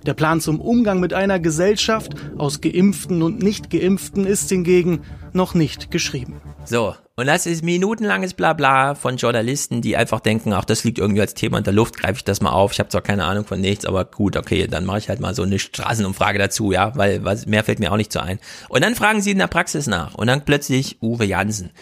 Der 0.06 0.14
Plan 0.14 0.40
zum 0.40 0.60
Umgang 0.60 0.98
mit 1.00 1.12
einer 1.12 1.38
Gesellschaft 1.38 2.14
aus 2.38 2.60
Geimpften 2.60 3.22
und 3.22 3.42
Nicht-Geimpften 3.42 4.26
ist 4.26 4.48
hingegen 4.48 5.02
noch 5.32 5.54
nicht 5.54 5.90
geschrieben. 5.90 6.40
So, 6.64 6.94
und 7.16 7.26
das 7.26 7.44
ist 7.44 7.62
minutenlanges 7.62 8.32
Blabla 8.32 8.94
von 8.94 9.18
Journalisten, 9.18 9.82
die 9.82 9.96
einfach 9.96 10.20
denken, 10.20 10.54
ach, 10.54 10.64
das 10.64 10.84
liegt 10.84 10.98
irgendwie 10.98 11.20
als 11.20 11.34
Thema 11.34 11.58
in 11.58 11.64
der 11.64 11.74
Luft, 11.74 11.98
greife 11.98 12.16
ich 12.16 12.24
das 12.24 12.40
mal 12.40 12.52
auf. 12.52 12.72
Ich 12.72 12.78
habe 12.78 12.88
zwar 12.88 13.02
keine 13.02 13.24
Ahnung 13.24 13.44
von 13.44 13.60
nichts, 13.60 13.84
aber 13.84 14.06
gut, 14.06 14.36
okay, 14.36 14.66
dann 14.66 14.86
mache 14.86 14.98
ich 14.98 15.08
halt 15.10 15.20
mal 15.20 15.34
so 15.34 15.42
eine 15.42 15.58
Straßenumfrage 15.58 16.38
dazu, 16.38 16.72
ja, 16.72 16.96
weil 16.96 17.22
was, 17.22 17.44
mehr 17.44 17.62
fällt 17.62 17.78
mir 17.78 17.92
auch 17.92 17.98
nicht 17.98 18.12
so 18.12 18.20
ein. 18.20 18.38
Und 18.70 18.82
dann 18.82 18.94
fragen 18.94 19.20
sie 19.20 19.32
in 19.32 19.38
der 19.38 19.48
Praxis 19.48 19.86
nach 19.86 20.14
und 20.14 20.28
dann 20.28 20.46
plötzlich 20.46 21.02
Uwe 21.02 21.26
Jansen, 21.26 21.72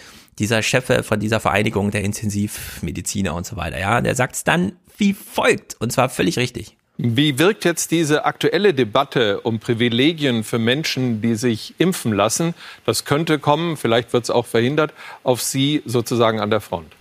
dieser 0.40 0.62
Chef 0.62 1.06
von 1.06 1.20
dieser 1.20 1.38
Vereinigung 1.38 1.92
der 1.92 2.02
Intensivmediziner 2.02 3.34
und 3.34 3.47
so 3.47 3.56
weiter, 3.56 3.78
ja, 3.78 4.00
der 4.00 4.16
sagt 4.16 4.34
es 4.34 4.42
dann 4.42 4.72
wie 4.97 5.14
folgt 5.14 5.76
und 5.78 5.92
zwar 5.92 6.08
völlig 6.08 6.38
richtig. 6.38 6.77
Wie 7.01 7.39
wirkt 7.39 7.65
jetzt 7.65 7.93
diese 7.93 8.25
aktuelle 8.25 8.75
Debatte 8.75 9.41
um 9.43 9.60
Privilegien 9.60 10.43
für 10.43 10.59
Menschen, 10.59 11.23
die 11.23 11.36
sich 11.36 11.77
impfen 11.78 12.12
lassen? 12.12 12.55
Das 12.86 13.05
könnte 13.05 13.39
kommen, 13.39 13.77
vielleicht 13.77 14.12
wird 14.12 14.25
es 14.25 14.31
auch 14.31 14.47
verhindert, 14.47 14.93
auf 15.23 15.41
Sie 15.41 15.81
sozusagen 15.86 16.41
an 16.41 16.51
der 16.51 16.60
Front. 16.60 16.98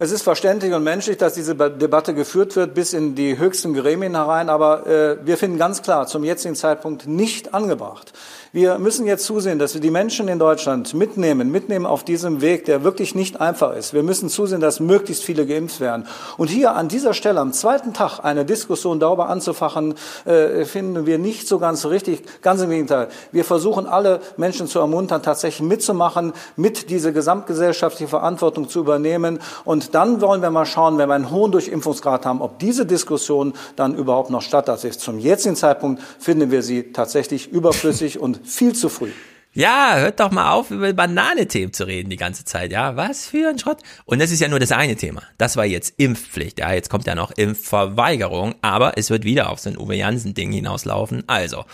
Es 0.00 0.12
ist 0.12 0.22
verständlich 0.22 0.72
und 0.74 0.84
menschlich, 0.84 1.16
dass 1.16 1.34
diese 1.34 1.56
Debatte 1.56 2.14
geführt 2.14 2.54
wird 2.54 2.72
bis 2.72 2.92
in 2.92 3.16
die 3.16 3.36
höchsten 3.36 3.74
Gremien 3.74 4.14
herein, 4.14 4.48
aber 4.48 4.86
äh, 4.86 5.16
wir 5.26 5.36
finden 5.36 5.58
ganz 5.58 5.82
klar 5.82 6.06
zum 6.06 6.22
jetzigen 6.22 6.54
Zeitpunkt 6.54 7.08
nicht 7.08 7.52
angebracht. 7.52 8.12
Wir 8.52 8.78
müssen 8.78 9.06
jetzt 9.06 9.24
zusehen, 9.24 9.58
dass 9.58 9.74
wir 9.74 9.80
die 9.80 9.90
Menschen 9.90 10.28
in 10.28 10.38
Deutschland 10.38 10.94
mitnehmen, 10.94 11.50
mitnehmen 11.50 11.84
auf 11.84 12.02
diesem 12.02 12.40
Weg, 12.40 12.64
der 12.64 12.82
wirklich 12.82 13.14
nicht 13.14 13.40
einfach 13.40 13.74
ist. 13.74 13.92
Wir 13.92 14.02
müssen 14.02 14.30
zusehen, 14.30 14.60
dass 14.60 14.80
möglichst 14.80 15.22
viele 15.22 15.46
geimpft 15.46 15.80
werden. 15.80 16.06
Und 16.38 16.48
hier 16.48 16.74
an 16.74 16.88
dieser 16.88 17.12
Stelle 17.12 17.40
am 17.40 17.52
zweiten 17.52 17.92
Tag 17.92 18.20
eine 18.20 18.46
Diskussion 18.46 19.00
darüber 19.00 19.28
anzufachen, 19.28 19.96
äh, 20.24 20.64
finden 20.64 21.04
wir 21.04 21.18
nicht 21.18 21.46
so 21.46 21.58
ganz 21.58 21.84
richtig. 21.86 22.22
Ganz 22.40 22.62
im 22.62 22.70
Gegenteil. 22.70 23.08
Wir 23.32 23.44
versuchen 23.44 23.86
alle 23.86 24.20
Menschen 24.38 24.66
zu 24.66 24.78
ermuntern, 24.78 25.22
tatsächlich 25.22 25.68
mitzumachen, 25.68 26.32
mit 26.56 26.88
diese 26.88 27.12
gesamtgesellschaftliche 27.12 28.08
Verantwortung 28.08 28.68
zu 28.68 28.78
übernehmen. 28.78 29.40
Und 29.64 29.87
dann 29.94 30.20
wollen 30.20 30.42
wir 30.42 30.50
mal 30.50 30.66
schauen, 30.66 30.98
wenn 30.98 31.08
wir 31.08 31.14
einen 31.14 31.30
hohen 31.30 31.52
Durchimpfungsgrad 31.52 32.26
haben, 32.26 32.40
ob 32.40 32.58
diese 32.58 32.86
Diskussion 32.86 33.54
dann 33.76 33.94
überhaupt 33.94 34.30
noch 34.30 34.42
stattfindet. 34.42 35.00
Zum 35.00 35.18
jetzigen 35.18 35.56
Zeitpunkt 35.56 36.02
finden 36.18 36.50
wir 36.50 36.62
sie 36.62 36.92
tatsächlich 36.92 37.50
überflüssig 37.50 38.18
und 38.18 38.40
viel 38.46 38.74
zu 38.74 38.88
früh. 38.88 39.10
Ja, 39.52 39.96
hört 39.96 40.20
doch 40.20 40.30
mal 40.30 40.52
auf, 40.52 40.70
über 40.70 40.92
Bananenthemen 40.92 41.72
zu 41.72 41.84
reden 41.84 42.10
die 42.10 42.16
ganze 42.16 42.44
Zeit. 42.44 42.70
Ja, 42.70 42.96
was 42.96 43.26
für 43.26 43.48
ein 43.48 43.58
Schrott. 43.58 43.78
Und 44.04 44.20
das 44.20 44.30
ist 44.30 44.40
ja 44.40 44.48
nur 44.48 44.60
das 44.60 44.72
eine 44.72 44.94
Thema. 44.94 45.22
Das 45.38 45.56
war 45.56 45.64
jetzt 45.64 45.94
Impfpflicht. 45.98 46.60
Ja, 46.60 46.72
jetzt 46.72 46.90
kommt 46.90 47.06
ja 47.06 47.14
noch 47.14 47.32
Impfverweigerung. 47.32 48.54
Aber 48.62 48.96
es 48.96 49.10
wird 49.10 49.24
wieder 49.24 49.50
auf 49.50 49.58
so 49.58 49.70
ein 49.70 49.78
Uwe 49.78 49.96
Jansen-Ding 49.96 50.52
hinauslaufen. 50.52 51.24
Also, 51.26 51.64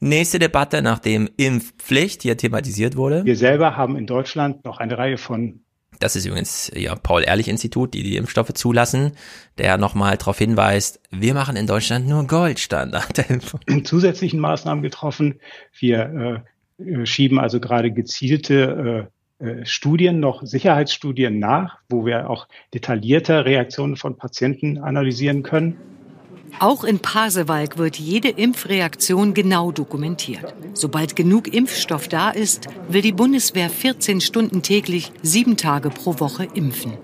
nächste 0.00 0.38
Debatte, 0.38 0.82
nachdem 0.82 1.28
Impfpflicht 1.36 2.22
hier 2.22 2.36
thematisiert 2.36 2.96
wurde. 2.96 3.24
Wir 3.24 3.36
selber 3.36 3.76
haben 3.76 3.96
in 3.96 4.06
Deutschland 4.06 4.64
noch 4.64 4.78
eine 4.78 4.96
Reihe 4.96 5.18
von 5.18 5.65
das 6.00 6.16
ist 6.16 6.26
übrigens 6.26 6.70
ja 6.74 6.94
Paul-Ehrlich-Institut, 6.94 7.94
die 7.94 8.02
die 8.02 8.16
Impfstoffe 8.16 8.52
zulassen, 8.54 9.12
der 9.58 9.78
nochmal 9.78 10.16
darauf 10.16 10.38
hinweist, 10.38 11.00
wir 11.10 11.34
machen 11.34 11.56
in 11.56 11.66
Deutschland 11.66 12.08
nur 12.08 12.26
Goldstandard. 12.26 13.24
Zusätzlichen 13.84 14.40
Maßnahmen 14.40 14.82
getroffen. 14.82 15.40
Wir 15.78 16.44
äh, 16.78 17.06
schieben 17.06 17.38
also 17.38 17.60
gerade 17.60 17.90
gezielte 17.92 19.08
äh, 19.40 19.44
äh, 19.44 19.66
Studien, 19.66 20.20
noch 20.20 20.42
Sicherheitsstudien 20.42 21.38
nach, 21.38 21.78
wo 21.88 22.06
wir 22.06 22.30
auch 22.30 22.48
detaillierter 22.72 23.44
Reaktionen 23.44 23.96
von 23.96 24.16
Patienten 24.16 24.78
analysieren 24.78 25.42
können. 25.42 25.76
Auch 26.58 26.84
in 26.84 27.00
Pasewalk 27.00 27.76
wird 27.76 27.96
jede 27.96 28.28
Impfreaktion 28.28 29.34
genau 29.34 29.72
dokumentiert. 29.72 30.54
Sobald 30.72 31.14
genug 31.14 31.52
Impfstoff 31.52 32.08
da 32.08 32.30
ist, 32.30 32.66
will 32.88 33.02
die 33.02 33.12
Bundeswehr 33.12 33.68
14 33.68 34.20
Stunden 34.20 34.62
täglich, 34.62 35.12
sieben 35.22 35.56
Tage 35.56 35.90
pro 35.90 36.18
Woche 36.18 36.48
impfen. 36.54 36.94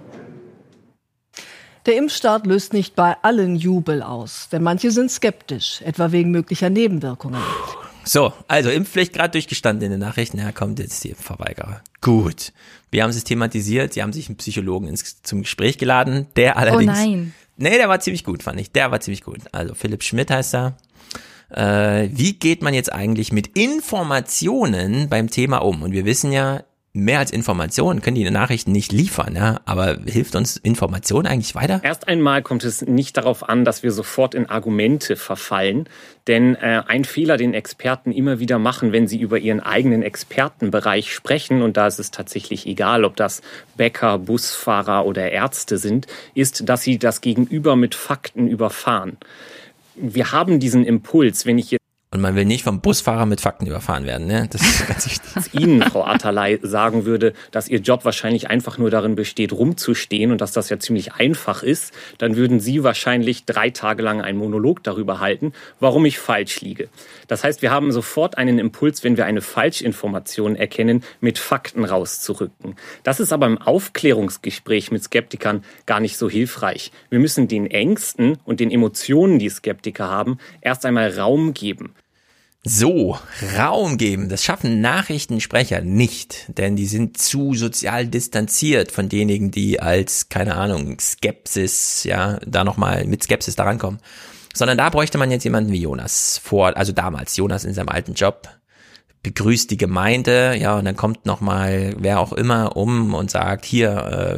Der 1.85 1.97
Impfstart 1.97 2.47
löst 2.47 2.73
nicht 2.73 2.95
bei 2.95 3.17
allen 3.23 3.57
Jubel 3.57 4.03
aus, 4.03 4.49
denn 4.51 4.63
manche 4.63 4.91
sind 4.91 5.11
skeptisch, 5.11 5.83
etwa 5.83 6.13
wegen 6.13 6.31
möglicher 6.31 6.71
Nebenwirkungen. 6.71 7.43
So, 8.05 8.33
also 8.49 8.71
Impfpflicht 8.71 9.13
gerade 9.13 9.33
durchgestanden 9.33 9.85
in 9.87 9.91
den 9.93 10.01
Nachrichten. 10.01 10.39
Ja, 10.39 10.53
kommt 10.53 10.79
jetzt 10.79 11.05
die 11.05 11.11
Impfverweigerer. 11.11 11.83
Gut. 12.01 12.53
Wir 12.91 13.03
haben 13.03 13.11
es 13.11 13.25
thematisiert. 13.25 13.93
Sie 13.93 14.03
haben 14.03 14.13
sich 14.13 14.29
einen 14.29 14.37
Psychologen 14.37 14.89
ins, 14.89 15.23
zum 15.23 15.43
Gespräch 15.43 15.79
geladen, 15.79 16.27
der 16.37 16.57
allerdings. 16.57 16.99
Oh 16.99 17.03
nein. 17.03 17.35
Nee, 17.63 17.77
der 17.77 17.89
war 17.89 18.01
ziemlich 18.01 18.25
gut, 18.25 18.43
fand 18.43 18.59
ich. 18.59 18.73
Der 18.73 18.91
war 18.91 18.99
ziemlich 18.99 19.23
gut. 19.23 19.39
Also 19.53 19.75
Philipp 19.75 20.03
Schmidt 20.03 20.33
heißt 20.33 20.55
er. 20.57 20.77
Äh, 21.49 22.09
wie 22.11 22.33
geht 22.33 22.61
man 22.61 22.75
jetzt 22.75 22.93
eigentlich 22.93 23.31
mit 23.31 23.57
Informationen 23.57 25.09
beim 25.09 25.31
Thema 25.31 25.59
um? 25.59 25.83
Und 25.83 25.93
wir 25.93 26.05
wissen 26.05 26.33
ja, 26.33 26.65
mehr 26.95 27.21
als 27.21 27.31
Informationen 27.31 28.03
können 28.03 28.17
die 28.17 28.31
Nachrichten 28.31 28.71
nicht 28.73 28.93
liefern, 28.93 29.35
ja, 29.35 29.61
aber 29.65 29.99
hilft 30.05 30.35
uns 30.35 30.59
Information 30.59 31.27
eigentlich 31.27 31.55
weiter? 31.55 31.81
Erst 31.83 32.07
einmal 32.07 32.43
kommt 32.43 32.65
es 32.65 32.83
nicht 32.83 33.17
darauf 33.17 33.49
an, 33.49 33.65
dass 33.65 33.83
wir 33.83 33.93
sofort 33.93 34.35
in 34.35 34.47
Argumente 34.47 35.17
verfallen, 35.17 35.89
denn 36.27 36.55
äh, 36.55 36.83
ein 36.87 37.05
Fehler, 37.05 37.39
den 37.39 37.55
Experten 37.55 38.13
immer 38.13 38.41
wieder 38.41 38.59
machen, 38.59 38.93
wenn 38.93 39.09
sie 39.09 39.21
über 39.21 39.39
ihren 39.39 39.61
eigenen 39.61 40.03
Expertenbereich 40.03 41.15
sprechen, 41.15 41.63
und 41.63 41.79
da 41.79 41.87
ist 41.87 41.99
es 41.99 42.11
tatsächlich 42.11 42.67
egal, 42.67 43.05
ob 43.05 43.17
das 43.17 43.41
Bäcker, 43.77 44.19
Busfahrer 44.19 45.07
oder 45.07 45.33
Ärzte 45.33 45.79
sind, 45.79 46.07
ist, 46.35 46.69
dass 46.69 46.83
sie 46.83 46.99
das 46.99 47.23
Gegenüber 47.23 47.75
mit 47.75 47.95
Fakten 47.95 48.49
überfahren. 48.49 49.17
Wir 49.95 50.33
haben 50.33 50.61
diesen 50.61 50.85
Impuls, 50.85 51.47
wenn 51.47 51.59
ich 51.59 51.71
jetzt 51.71 51.82
und 52.13 52.21
man 52.21 52.37
will 52.37 52.45
nicht 52.45 52.63
vom 52.63 52.81
Busfahrer 52.81 53.25
mit 53.25 53.41
Fakten 53.41 53.67
überfahren 53.67 54.05
werden, 54.05 54.27
ne? 54.27 54.47
Das 54.51 54.61
ist 54.61 54.87
ganz 54.87 55.07
wichtig. 55.07 55.55
Ihnen, 55.55 55.83
Frau 55.83 56.05
Atterlei, 56.05 56.59
sagen 56.63 57.07
würde, 57.07 57.33
dass 57.51 57.69
Ihr 57.69 57.81
Job 57.81 58.05
wahrscheinlich 58.05 58.51
einfach 58.51 58.77
nur 58.77 58.91
darin 58.91 59.15
besteht, 59.15 59.53
rumzustehen 59.53 60.31
und 60.31 60.43
dass 60.43 60.53
das 60.53 60.69
ja 60.69 60.79
ziemlich 60.79 61.15
einfach 61.15 61.63
ist, 61.63 61.95
dann 62.19 62.37
würden 62.37 62.61
Sie 62.61 62.85
wahrscheinlich 62.85 63.47
drei 63.47 63.71
Tage 63.71 64.03
lang 64.03 64.21
einen 64.21 64.37
Monolog 64.37 64.83
darüber 64.83 65.21
halten, 65.21 65.55
warum 65.81 66.05
ich 66.05 66.19
falsch 66.19 66.61
liege. 66.61 66.91
Das 67.29 67.45
heißt, 67.45 67.63
wir 67.63 67.71
haben 67.71 67.93
sofort 67.93 68.37
einen 68.37 68.59
Impuls, 68.59 69.03
wenn 69.05 69.17
wir 69.17 69.25
eine 69.25 69.41
Falschinformation 69.41 70.55
erkennen, 70.55 71.03
mit 71.23 71.39
Fakten 71.39 71.87
rauszurücken. 71.87 72.77
Das 73.05 73.21
ist 73.21 73.33
aber 73.33 73.47
im 73.47 73.57
Aufklärungsgespräch 73.57 74.91
mit 74.91 75.03
Skeptikern 75.03 75.65
gar 75.87 76.01
nicht 76.01 76.19
so 76.19 76.29
hilfreich. 76.29 76.93
Wir 77.09 77.21
müssen 77.21 77.49
den 77.49 77.67
Ängsten 77.67 78.37
und 78.45 78.61
den 78.61 78.71
Emotionen, 78.71 79.39
die 79.39 79.49
Skeptiker 79.49 80.11
haben, 80.11 80.37
erst 80.61 80.85
einmal 80.85 81.19
Raum 81.19 81.55
geben. 81.55 81.95
So, 82.65 83.19
Raum 83.59 83.99
geben, 83.99 84.29
das 84.29 84.45
schaffen 84.45 84.81
Nachrichtensprecher 84.81 85.81
nicht, 85.81 86.47
denn 86.59 86.77
die 86.77 86.87
sind 86.87 87.19
zu 87.19 87.55
sozial 87.55 88.07
distanziert 88.07 88.93
von 88.93 89.09
denjenigen, 89.09 89.51
die 89.51 89.81
als, 89.81 90.29
keine 90.29 90.55
Ahnung, 90.55 90.97
Skepsis, 91.01 92.05
ja, 92.05 92.39
da 92.47 92.63
nochmal 92.63 93.05
mit 93.05 93.25
Skepsis 93.25 93.57
da 93.57 93.65
rankommen. 93.65 93.99
Sondern 94.55 94.79
da 94.79 94.91
bräuchte 94.91 95.19
man 95.19 95.33
jetzt 95.33 95.43
jemanden 95.43 95.73
wie 95.73 95.81
Jonas 95.81 96.39
vor, 96.39 96.77
also 96.77 96.93
damals, 96.93 97.37
Jonas 97.37 97.65
in 97.65 97.75
seinem 97.75 97.89
alten 97.89 98.15
Job, 98.15 98.49
begrüßt 99.23 99.71
die 99.71 99.77
Gemeinde, 99.77 100.57
ja, 100.59 100.77
und 100.77 100.85
dann 100.85 100.97
kommt 100.97 101.27
nochmal 101.27 101.95
wer 101.99 102.19
auch 102.19 102.33
immer 102.33 102.77
um 102.77 103.15
und 103.15 103.31
sagt, 103.31 103.65
hier, 103.65 103.91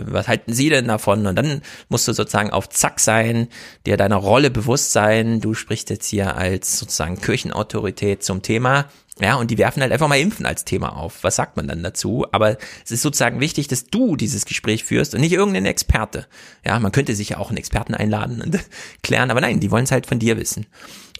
äh, 0.06 0.12
was 0.12 0.28
halten 0.28 0.52
Sie 0.52 0.68
denn 0.68 0.88
davon? 0.88 1.26
Und 1.26 1.36
dann 1.36 1.62
musst 1.88 2.06
du 2.06 2.12
sozusagen 2.12 2.50
auf 2.50 2.68
Zack 2.68 3.00
sein, 3.00 3.48
dir 3.86 3.96
deiner 3.96 4.16
Rolle 4.16 4.50
bewusst 4.50 4.92
sein. 4.92 5.40
Du 5.40 5.54
sprichst 5.54 5.88
jetzt 5.88 6.08
hier 6.08 6.36
als 6.36 6.78
sozusagen 6.78 7.18
Kirchenautorität 7.18 8.22
zum 8.22 8.42
Thema. 8.42 8.86
Ja, 9.20 9.36
und 9.36 9.50
die 9.50 9.58
werfen 9.58 9.80
halt 9.80 9.92
einfach 9.92 10.08
mal 10.08 10.18
Impfen 10.18 10.44
als 10.44 10.64
Thema 10.64 10.96
auf. 10.96 11.22
Was 11.22 11.36
sagt 11.36 11.56
man 11.56 11.68
dann 11.68 11.82
dazu? 11.82 12.26
Aber 12.32 12.58
es 12.84 12.90
ist 12.90 13.02
sozusagen 13.02 13.40
wichtig, 13.40 13.68
dass 13.68 13.84
du 13.84 14.16
dieses 14.16 14.44
Gespräch 14.44 14.84
führst 14.84 15.14
und 15.14 15.20
nicht 15.20 15.32
irgendein 15.32 15.66
Experte. 15.66 16.26
Ja, 16.64 16.78
man 16.80 16.90
könnte 16.90 17.14
sich 17.14 17.30
ja 17.30 17.38
auch 17.38 17.48
einen 17.48 17.58
Experten 17.58 17.94
einladen 17.94 18.42
und 18.42 18.58
klären, 19.02 19.30
aber 19.30 19.40
nein, 19.40 19.60
die 19.60 19.70
wollen 19.70 19.84
es 19.84 19.92
halt 19.92 20.06
von 20.06 20.18
dir 20.18 20.36
wissen. 20.36 20.66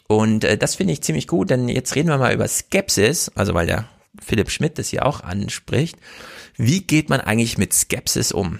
Und 0.07 0.43
äh, 0.43 0.57
das 0.57 0.75
finde 0.75 0.93
ich 0.93 1.01
ziemlich 1.01 1.27
gut, 1.27 1.49
denn 1.49 1.67
jetzt 1.67 1.95
reden 1.95 2.09
wir 2.09 2.17
mal 2.17 2.33
über 2.33 2.47
Skepsis, 2.47 3.31
also 3.35 3.53
weil 3.53 3.67
der 3.67 3.85
Philipp 4.21 4.49
Schmidt 4.49 4.77
das 4.77 4.89
hier 4.89 5.05
auch 5.05 5.21
anspricht. 5.21 5.97
Wie 6.57 6.81
geht 6.81 7.09
man 7.09 7.19
eigentlich 7.21 7.57
mit 7.57 7.73
Skepsis 7.73 8.31
um? 8.31 8.59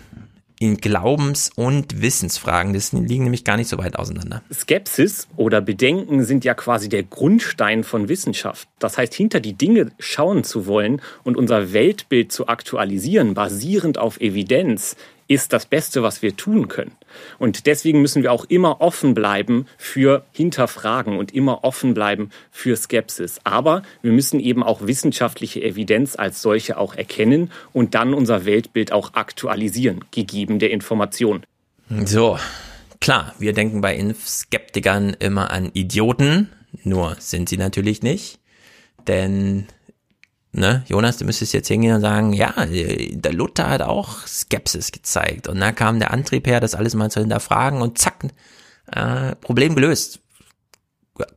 in 0.60 0.78
Glaubens- 0.78 1.52
und 1.56 2.02
Wissensfragen. 2.02 2.74
Das 2.74 2.94
liegen 2.94 3.24
nämlich 3.24 3.44
gar 3.44 3.58
nicht 3.58 3.70
so 3.70 3.78
weit 3.78 3.98
auseinander. 3.98 4.42
Skepsis 4.54 5.28
oder 5.36 5.62
Bedenken 5.62 6.24
sind 6.24 6.46
ja 6.46 6.54
quasi 6.54 6.90
der 6.90 7.04
Grundstein 7.04 7.84
von 7.84 8.08
Wissenschaft. 8.10 8.68
Das 8.80 8.98
heißt, 8.98 9.14
hinter 9.14 9.40
die 9.40 9.54
Dinge 9.54 9.92
schauen 10.00 10.44
zu 10.44 10.66
wollen 10.66 11.02
und 11.24 11.38
unser 11.38 11.74
Weltbild 11.74 12.32
zu 12.32 12.48
aktualisieren, 12.48 13.34
basierend 13.34 13.98
auf 13.98 14.20
Evidenz, 14.22 14.96
ist 15.28 15.54
das 15.54 15.66
Beste, 15.66 16.04
was 16.04 16.22
wir 16.22 16.36
tun 16.36 16.68
können. 16.68 16.92
Und 17.40 17.66
deswegen 17.66 18.02
müssen 18.02 18.24
wir 18.24 18.32
auch 18.32 18.46
immer 18.46 18.82
offen 18.82 19.14
bleiben 19.14 19.66
für 19.78 20.26
Hinterfragen 20.32 21.18
und 21.18 21.34
immer 21.34 21.64
offen 21.64 21.94
bleiben 21.94 22.30
für 22.52 22.76
Skepsis. 22.76 23.40
Aber 23.44 23.82
wir 24.02 24.12
müssen 24.12 24.40
eben 24.40 24.64
auch 24.64 24.86
wissenschaftliche 24.86 25.62
Evidenz 25.62 26.16
als 26.16 26.42
solche 26.42 26.78
auch 26.78 26.96
erkennen 26.96 27.52
und 27.74 27.96
dann 27.96 28.14
unser 28.14 28.46
Weltbild 28.46 28.92
auch 28.92 29.14
aktualisieren, 29.14 30.06
gegeben 30.12 30.60
der 30.60 30.72
Information. 30.72 31.44
So, 32.06 32.38
klar, 33.00 33.34
wir 33.40 33.54
denken 33.54 33.82
bei 33.82 33.96
Impfskeptikern 33.96 35.16
immer 35.20 35.52
an 35.52 35.72
Idioten, 35.74 36.50
nur 36.84 37.16
sind 37.20 37.50
sie 37.50 37.58
natürlich 37.58 38.04
nicht. 38.04 38.40
Denn 39.08 39.68
ne, 40.56 40.84
Jonas, 40.88 41.18
du 41.18 41.26
müsstest 41.26 41.54
jetzt 41.54 41.68
hingehen 41.68 41.96
und 41.96 42.02
sagen, 42.02 42.34
ja, 42.34 42.54
der 42.66 43.34
Luther 43.34 43.70
hat 43.70 43.82
auch 43.82 44.26
Skepsis 44.26 44.92
gezeigt. 44.92 45.48
Und 45.48 45.60
da 45.60 45.72
kam 45.72 46.00
der 46.00 46.12
Antrieb 46.12 46.48
her, 46.48 46.60
das 46.60 46.76
alles 46.76 46.96
mal 46.96 47.12
zu 47.12 47.20
hinterfragen 47.20 47.82
und 47.82 47.98
zack, 47.98 48.26
äh, 48.92 49.36
Problem 49.36 49.76
gelöst. 49.76 50.20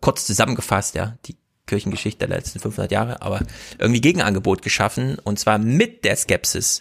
Kurz 0.00 0.26
zusammengefasst, 0.26 0.94
ja, 0.94 1.16
die 1.26 1.36
Kirchengeschichte 1.66 2.26
der 2.26 2.36
letzten 2.36 2.58
500 2.58 2.90
Jahre, 2.90 3.22
aber 3.22 3.40
irgendwie 3.78 4.00
Gegenangebot 4.00 4.62
geschaffen 4.62 5.18
und 5.22 5.38
zwar 5.38 5.58
mit 5.58 6.04
der 6.04 6.16
Skepsis. 6.16 6.80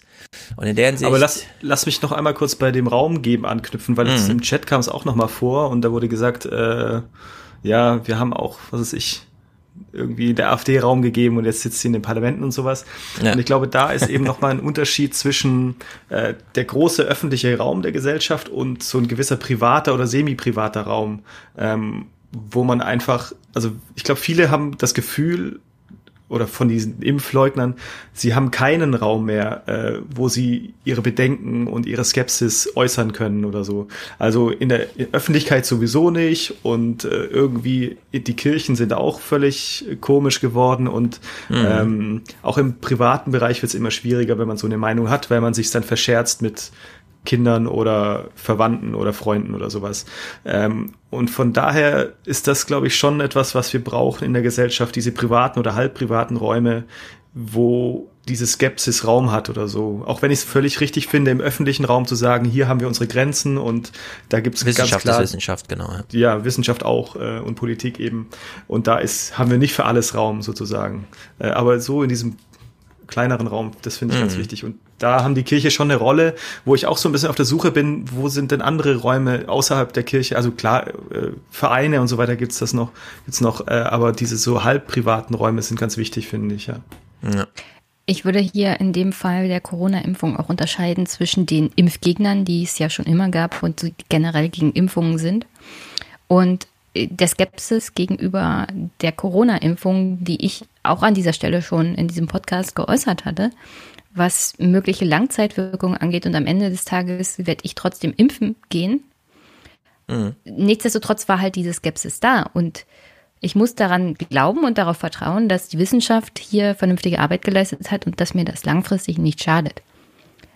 Und 0.56 0.66
in 0.66 0.74
der 0.74 0.86
Hinsicht. 0.86 1.06
Aber 1.06 1.18
lass, 1.18 1.44
lass 1.60 1.86
mich 1.86 2.02
noch 2.02 2.10
einmal 2.10 2.34
kurz 2.34 2.56
bei 2.56 2.72
dem 2.72 2.86
Raum 2.86 3.22
geben 3.22 3.46
anknüpfen, 3.46 3.96
weil 3.96 4.06
mhm. 4.06 4.30
im 4.30 4.40
Chat 4.40 4.66
kam 4.66 4.80
es 4.80 4.88
auch 4.88 5.04
noch 5.04 5.14
mal 5.14 5.28
vor 5.28 5.70
und 5.70 5.82
da 5.82 5.92
wurde 5.92 6.08
gesagt, 6.08 6.46
äh, 6.46 7.02
ja, 7.62 8.06
wir 8.06 8.18
haben 8.18 8.32
auch, 8.32 8.58
was 8.70 8.80
weiß 8.80 8.92
ich, 8.94 9.27
irgendwie 9.92 10.34
der 10.34 10.52
AfD 10.52 10.78
Raum 10.78 11.02
gegeben 11.02 11.38
und 11.38 11.44
jetzt 11.44 11.60
sitzt 11.60 11.80
sie 11.80 11.88
in 11.88 11.92
den 11.92 12.02
Parlamenten 12.02 12.42
und 12.42 12.52
sowas. 12.52 12.84
Ja. 13.22 13.32
Und 13.32 13.38
ich 13.38 13.46
glaube, 13.46 13.68
da 13.68 13.90
ist 13.90 14.08
eben 14.08 14.24
nochmal 14.24 14.52
ein 14.52 14.60
Unterschied 14.60 15.14
zwischen 15.14 15.76
äh, 16.08 16.34
der 16.54 16.64
große 16.64 17.02
öffentliche 17.02 17.56
Raum 17.56 17.82
der 17.82 17.92
Gesellschaft 17.92 18.48
und 18.48 18.82
so 18.82 18.98
ein 18.98 19.08
gewisser 19.08 19.36
privater 19.36 19.94
oder 19.94 20.06
semi-privater 20.06 20.82
Raum, 20.82 21.20
ähm, 21.56 22.06
wo 22.32 22.64
man 22.64 22.80
einfach, 22.80 23.32
also 23.54 23.72
ich 23.94 24.04
glaube, 24.04 24.20
viele 24.20 24.50
haben 24.50 24.76
das 24.78 24.94
Gefühl, 24.94 25.60
oder 26.28 26.46
von 26.46 26.68
diesen 26.68 27.00
Impfleugnern, 27.00 27.74
sie 28.12 28.34
haben 28.34 28.50
keinen 28.50 28.94
Raum 28.94 29.26
mehr, 29.26 29.62
äh, 29.66 30.00
wo 30.14 30.28
sie 30.28 30.74
ihre 30.84 31.00
Bedenken 31.00 31.66
und 31.66 31.86
ihre 31.86 32.04
Skepsis 32.04 32.72
äußern 32.76 33.12
können 33.12 33.44
oder 33.44 33.64
so. 33.64 33.88
Also 34.18 34.50
in 34.50 34.68
der 34.68 34.86
Öffentlichkeit 35.12 35.64
sowieso 35.64 36.10
nicht 36.10 36.54
und 36.62 37.04
äh, 37.04 37.24
irgendwie 37.24 37.96
die 38.12 38.36
Kirchen 38.36 38.76
sind 38.76 38.92
auch 38.92 39.20
völlig 39.20 39.86
komisch 40.00 40.40
geworden 40.40 40.86
und 40.86 41.20
mhm. 41.48 41.66
ähm, 41.66 42.22
auch 42.42 42.58
im 42.58 42.78
privaten 42.78 43.32
Bereich 43.32 43.62
wird 43.62 43.70
es 43.70 43.74
immer 43.74 43.90
schwieriger, 43.90 44.38
wenn 44.38 44.48
man 44.48 44.56
so 44.56 44.66
eine 44.66 44.78
Meinung 44.78 45.08
hat, 45.10 45.30
weil 45.30 45.40
man 45.40 45.54
sich 45.54 45.70
dann 45.70 45.82
verscherzt 45.82 46.42
mit 46.42 46.70
Kindern 47.24 47.66
oder 47.66 48.28
Verwandten 48.34 48.94
oder 48.94 49.12
Freunden 49.12 49.54
oder 49.54 49.70
sowas. 49.70 50.06
Ähm, 50.44 50.92
und 51.10 51.28
von 51.30 51.52
daher 51.52 52.12
ist 52.24 52.46
das, 52.46 52.66
glaube 52.66 52.86
ich, 52.86 52.96
schon 52.96 53.20
etwas, 53.20 53.54
was 53.54 53.72
wir 53.72 53.82
brauchen 53.82 54.24
in 54.24 54.32
der 54.32 54.42
Gesellschaft, 54.42 54.96
diese 54.96 55.12
privaten 55.12 55.58
oder 55.58 55.74
halbprivaten 55.74 56.36
Räume, 56.36 56.84
wo 57.34 58.10
diese 58.28 58.46
Skepsis 58.46 59.06
Raum 59.06 59.32
hat 59.32 59.48
oder 59.48 59.68
so. 59.68 60.02
Auch 60.06 60.22
wenn 60.22 60.30
ich 60.30 60.40
es 60.40 60.44
völlig 60.44 60.80
richtig 60.80 61.08
finde, 61.08 61.30
im 61.30 61.40
öffentlichen 61.40 61.84
Raum 61.84 62.06
zu 62.06 62.14
sagen, 62.14 62.44
hier 62.44 62.68
haben 62.68 62.80
wir 62.80 62.86
unsere 62.86 63.06
Grenzen 63.06 63.56
und 63.56 63.92
da 64.28 64.40
gibt 64.40 64.56
es 64.56 64.64
ganz 64.64 64.76
Wissenschaft 64.76 65.04
klar, 65.04 65.22
ist 65.22 65.30
Wissenschaft, 65.30 65.68
genau. 65.68 65.90
Ja. 65.90 66.04
ja, 66.36 66.44
Wissenschaft 66.44 66.84
auch 66.84 67.16
äh, 67.16 67.40
und 67.40 67.54
Politik 67.54 67.98
eben. 68.00 68.28
Und 68.66 68.86
da 68.86 68.98
ist, 68.98 69.38
haben 69.38 69.50
wir 69.50 69.58
nicht 69.58 69.74
für 69.74 69.86
alles 69.86 70.14
Raum 70.14 70.42
sozusagen. 70.42 71.06
Äh, 71.38 71.48
aber 71.48 71.80
so 71.80 72.02
in 72.02 72.08
diesem 72.08 72.36
kleineren 73.08 73.46
Raum, 73.48 73.72
das 73.82 73.96
finde 73.96 74.14
ich 74.14 74.20
ganz 74.20 74.34
Mhm. 74.34 74.38
wichtig. 74.38 74.64
Und 74.64 74.76
da 74.98 75.24
haben 75.24 75.34
die 75.34 75.42
Kirche 75.42 75.70
schon 75.70 75.90
eine 75.90 75.98
Rolle, 75.98 76.34
wo 76.64 76.74
ich 76.74 76.86
auch 76.86 76.98
so 76.98 77.08
ein 77.08 77.12
bisschen 77.12 77.28
auf 77.30 77.36
der 77.36 77.44
Suche 77.44 77.70
bin, 77.72 78.04
wo 78.12 78.28
sind 78.28 78.50
denn 78.52 78.62
andere 78.62 78.96
Räume 78.96 79.44
außerhalb 79.48 79.92
der 79.92 80.02
Kirche? 80.02 80.36
Also 80.36 80.50
klar, 80.50 80.88
äh, 80.88 81.32
Vereine 81.50 82.00
und 82.00 82.08
so 82.08 82.18
weiter 82.18 82.36
gibt's 82.36 82.58
das 82.58 82.74
noch, 82.74 82.90
gibt's 83.24 83.40
noch, 83.40 83.66
äh, 83.66 83.72
aber 83.72 84.12
diese 84.12 84.36
so 84.36 84.62
halb 84.64 84.86
privaten 84.86 85.34
Räume 85.34 85.62
sind 85.62 85.80
ganz 85.80 85.96
wichtig, 85.96 86.28
finde 86.28 86.54
ich, 86.54 86.66
ja. 86.68 86.80
Ja. 87.22 87.46
Ich 88.06 88.24
würde 88.24 88.38
hier 88.38 88.80
in 88.80 88.94
dem 88.94 89.12
Fall 89.12 89.48
der 89.48 89.60
Corona-Impfung 89.60 90.38
auch 90.38 90.48
unterscheiden 90.48 91.04
zwischen 91.06 91.44
den 91.44 91.70
Impfgegnern, 91.76 92.44
die 92.46 92.62
es 92.62 92.78
ja 92.78 92.88
schon 92.88 93.04
immer 93.04 93.28
gab 93.28 93.62
und 93.62 93.82
die 93.82 93.94
generell 94.08 94.48
gegen 94.48 94.72
Impfungen 94.72 95.18
sind, 95.18 95.46
und 96.26 96.66
der 96.94 97.28
Skepsis 97.28 97.94
gegenüber 97.94 98.66
der 99.00 99.12
Corona-Impfung, 99.12 100.24
die 100.24 100.44
ich 100.44 100.64
auch 100.82 101.02
an 101.02 101.14
dieser 101.14 101.32
Stelle 101.32 101.62
schon 101.62 101.94
in 101.94 102.08
diesem 102.08 102.26
Podcast 102.26 102.74
geäußert 102.74 103.24
hatte, 103.24 103.50
was 104.14 104.54
mögliche 104.58 105.04
Langzeitwirkungen 105.04 105.96
angeht. 105.96 106.26
Und 106.26 106.34
am 106.34 106.46
Ende 106.46 106.70
des 106.70 106.84
Tages 106.84 107.38
werde 107.38 107.64
ich 107.64 107.74
trotzdem 107.74 108.14
impfen 108.16 108.56
gehen. 108.68 109.04
Mhm. 110.08 110.34
Nichtsdestotrotz 110.44 111.28
war 111.28 111.40
halt 111.40 111.54
diese 111.54 111.72
Skepsis 111.72 112.20
da 112.20 112.42
und 112.42 112.86
ich 113.40 113.54
muss 113.54 113.76
daran 113.76 114.14
glauben 114.14 114.64
und 114.64 114.78
darauf 114.78 114.96
vertrauen, 114.96 115.48
dass 115.48 115.68
die 115.68 115.78
Wissenschaft 115.78 116.38
hier 116.40 116.74
vernünftige 116.74 117.20
Arbeit 117.20 117.42
geleistet 117.42 117.90
hat 117.90 118.06
und 118.06 118.20
dass 118.20 118.34
mir 118.34 118.44
das 118.44 118.64
langfristig 118.64 119.18
nicht 119.18 119.42
schadet. 119.42 119.82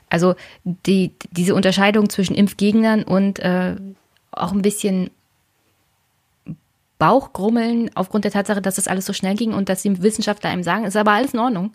Also 0.08 0.34
die, 0.64 1.12
diese 1.30 1.54
Unterscheidung 1.54 2.10
zwischen 2.10 2.34
Impfgegnern 2.34 3.04
und 3.04 3.38
äh, 3.38 3.76
auch 4.32 4.52
ein 4.52 4.62
bisschen 4.62 5.10
Bauchgrummeln 7.02 7.90
aufgrund 7.96 8.24
der 8.24 8.30
Tatsache, 8.30 8.62
dass 8.62 8.76
das 8.76 8.86
alles 8.86 9.06
so 9.06 9.12
schnell 9.12 9.34
ging 9.34 9.52
und 9.54 9.68
dass 9.68 9.82
die 9.82 10.04
Wissenschaftler 10.04 10.50
einem 10.50 10.62
sagen, 10.62 10.84
ist 10.84 10.96
aber 10.96 11.10
alles 11.10 11.34
in 11.34 11.40
Ordnung. 11.40 11.72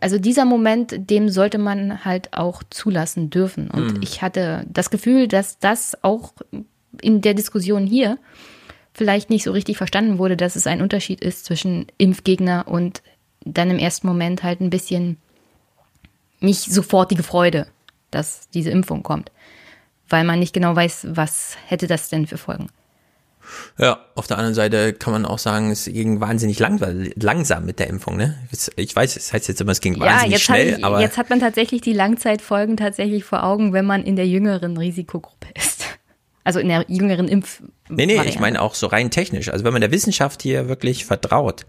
Also 0.00 0.18
dieser 0.18 0.46
Moment, 0.46 1.10
dem 1.10 1.28
sollte 1.28 1.58
man 1.58 2.02
halt 2.02 2.32
auch 2.32 2.62
zulassen 2.70 3.28
dürfen. 3.28 3.70
Und 3.70 3.98
Mhm. 3.98 4.00
ich 4.02 4.22
hatte 4.22 4.64
das 4.72 4.88
Gefühl, 4.88 5.28
dass 5.28 5.58
das 5.58 6.02
auch 6.02 6.32
in 7.02 7.20
der 7.20 7.34
Diskussion 7.34 7.86
hier 7.86 8.16
vielleicht 8.94 9.28
nicht 9.28 9.44
so 9.44 9.52
richtig 9.52 9.76
verstanden 9.76 10.16
wurde, 10.16 10.38
dass 10.38 10.56
es 10.56 10.66
ein 10.66 10.80
Unterschied 10.80 11.20
ist 11.20 11.44
zwischen 11.44 11.86
Impfgegner 11.98 12.68
und 12.68 13.02
dann 13.44 13.70
im 13.70 13.78
ersten 13.78 14.06
Moment 14.06 14.42
halt 14.42 14.62
ein 14.62 14.70
bisschen 14.70 15.18
nicht 16.40 16.72
sofortige 16.72 17.22
Freude, 17.22 17.66
dass 18.10 18.48
diese 18.48 18.70
Impfung 18.70 19.02
kommt. 19.02 19.30
Weil 20.08 20.24
man 20.24 20.38
nicht 20.38 20.54
genau 20.54 20.74
weiß, 20.74 21.08
was 21.10 21.58
hätte 21.66 21.86
das 21.86 22.08
denn 22.08 22.26
für 22.26 22.38
Folgen. 22.38 22.68
Ja, 23.78 23.98
auf 24.14 24.26
der 24.26 24.38
anderen 24.38 24.54
Seite 24.54 24.92
kann 24.92 25.12
man 25.12 25.26
auch 25.26 25.38
sagen, 25.38 25.70
es 25.70 25.84
ging 25.86 26.20
wahnsinnig 26.20 26.58
lang, 26.58 26.80
langsam 27.16 27.66
mit 27.66 27.78
der 27.78 27.88
Impfung, 27.88 28.16
ne? 28.16 28.38
Ich 28.76 28.94
weiß, 28.94 29.16
es 29.16 29.32
heißt 29.32 29.48
jetzt 29.48 29.60
immer, 29.60 29.72
es 29.72 29.80
ging 29.80 29.94
Ja, 29.94 30.06
wahnsinnig 30.06 30.32
jetzt, 30.32 30.42
schnell, 30.42 30.72
hat, 30.72 30.78
ich, 30.78 30.84
aber 30.84 31.00
jetzt 31.00 31.18
hat 31.18 31.30
man 31.30 31.40
tatsächlich 31.40 31.80
die 31.80 31.92
Langzeitfolgen 31.92 32.76
tatsächlich 32.76 33.24
vor 33.24 33.44
Augen, 33.44 33.72
wenn 33.72 33.86
man 33.86 34.02
in 34.02 34.16
der 34.16 34.26
jüngeren 34.26 34.76
Risikogruppe 34.76 35.48
ist. 35.54 35.84
Also 36.42 36.58
in 36.58 36.68
der 36.68 36.86
jüngeren 36.88 37.28
Impf. 37.28 37.62
Nee, 37.90 38.06
nee, 38.06 38.20
ich 38.24 38.40
meine 38.40 38.62
auch 38.62 38.74
so 38.74 38.86
rein 38.86 39.10
technisch. 39.10 39.50
Also 39.50 39.64
wenn 39.64 39.72
man 39.72 39.82
der 39.82 39.90
Wissenschaft 39.90 40.42
hier 40.42 40.68
wirklich 40.68 41.04
vertraut 41.04 41.66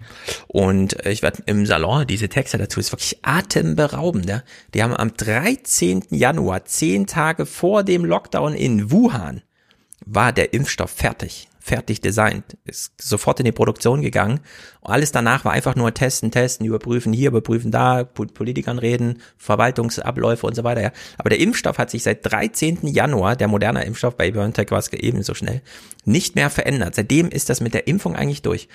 und 0.48 0.96
ich 1.06 1.22
werde 1.22 1.44
im 1.46 1.66
Salon, 1.66 2.08
diese 2.08 2.30
Texte 2.30 2.58
dazu 2.58 2.80
ist 2.80 2.92
wirklich 2.94 3.20
atemberaubend. 3.22 4.28
Ja? 4.28 4.44
Die 4.74 4.82
haben 4.82 4.96
am 4.96 5.14
13. 5.14 6.06
Januar, 6.10 6.64
zehn 6.66 7.06
Tage 7.06 7.46
vor 7.46 7.84
dem 7.84 8.06
Lockdown 8.06 8.54
in 8.54 8.92
Wuhan, 8.92 9.42
war 10.06 10.32
der 10.32 10.54
Impfstoff 10.54 10.92
fertig, 10.92 11.50
fertig 11.62 12.02
designt, 12.02 12.58
ist 12.66 13.02
sofort 13.02 13.40
in 13.40 13.46
die 13.46 13.52
Produktion 13.52 14.02
gegangen. 14.02 14.42
Alles 14.84 15.12
danach 15.12 15.46
war 15.46 15.52
einfach 15.52 15.76
nur 15.76 15.94
testen, 15.94 16.32
testen, 16.32 16.66
überprüfen 16.66 17.14
hier, 17.14 17.30
überprüfen 17.30 17.70
da, 17.70 18.04
Po- 18.04 18.26
Politikern 18.26 18.80
reden, 18.80 19.20
Verwaltungsabläufe 19.38 20.48
und 20.48 20.56
so 20.56 20.64
weiter. 20.64 20.82
Ja. 20.82 20.92
Aber 21.18 21.30
der 21.30 21.40
Impfstoff 21.40 21.78
hat 21.78 21.92
sich 21.92 22.02
seit 22.04 22.26
13. 22.26 22.80
Januar, 22.88 23.36
der 23.36 23.48
moderne 23.48 23.86
Impfstoff 23.86 24.18
bei 24.18 24.32
BioNTech 24.32 24.72
war 24.72 24.80
es 24.80 24.92
ebenso 24.92 25.34
schnell, 25.36 25.62
nicht 26.04 26.36
mehr 26.36 26.50
verändert. 26.50 26.96
Seitdem 26.96 27.30
ist 27.30 27.50
das 27.50 27.62
mit 27.62 27.74
der 27.76 27.88
Impfung 27.88 28.16
eigentlich 28.16 28.42
durch. 28.42 28.68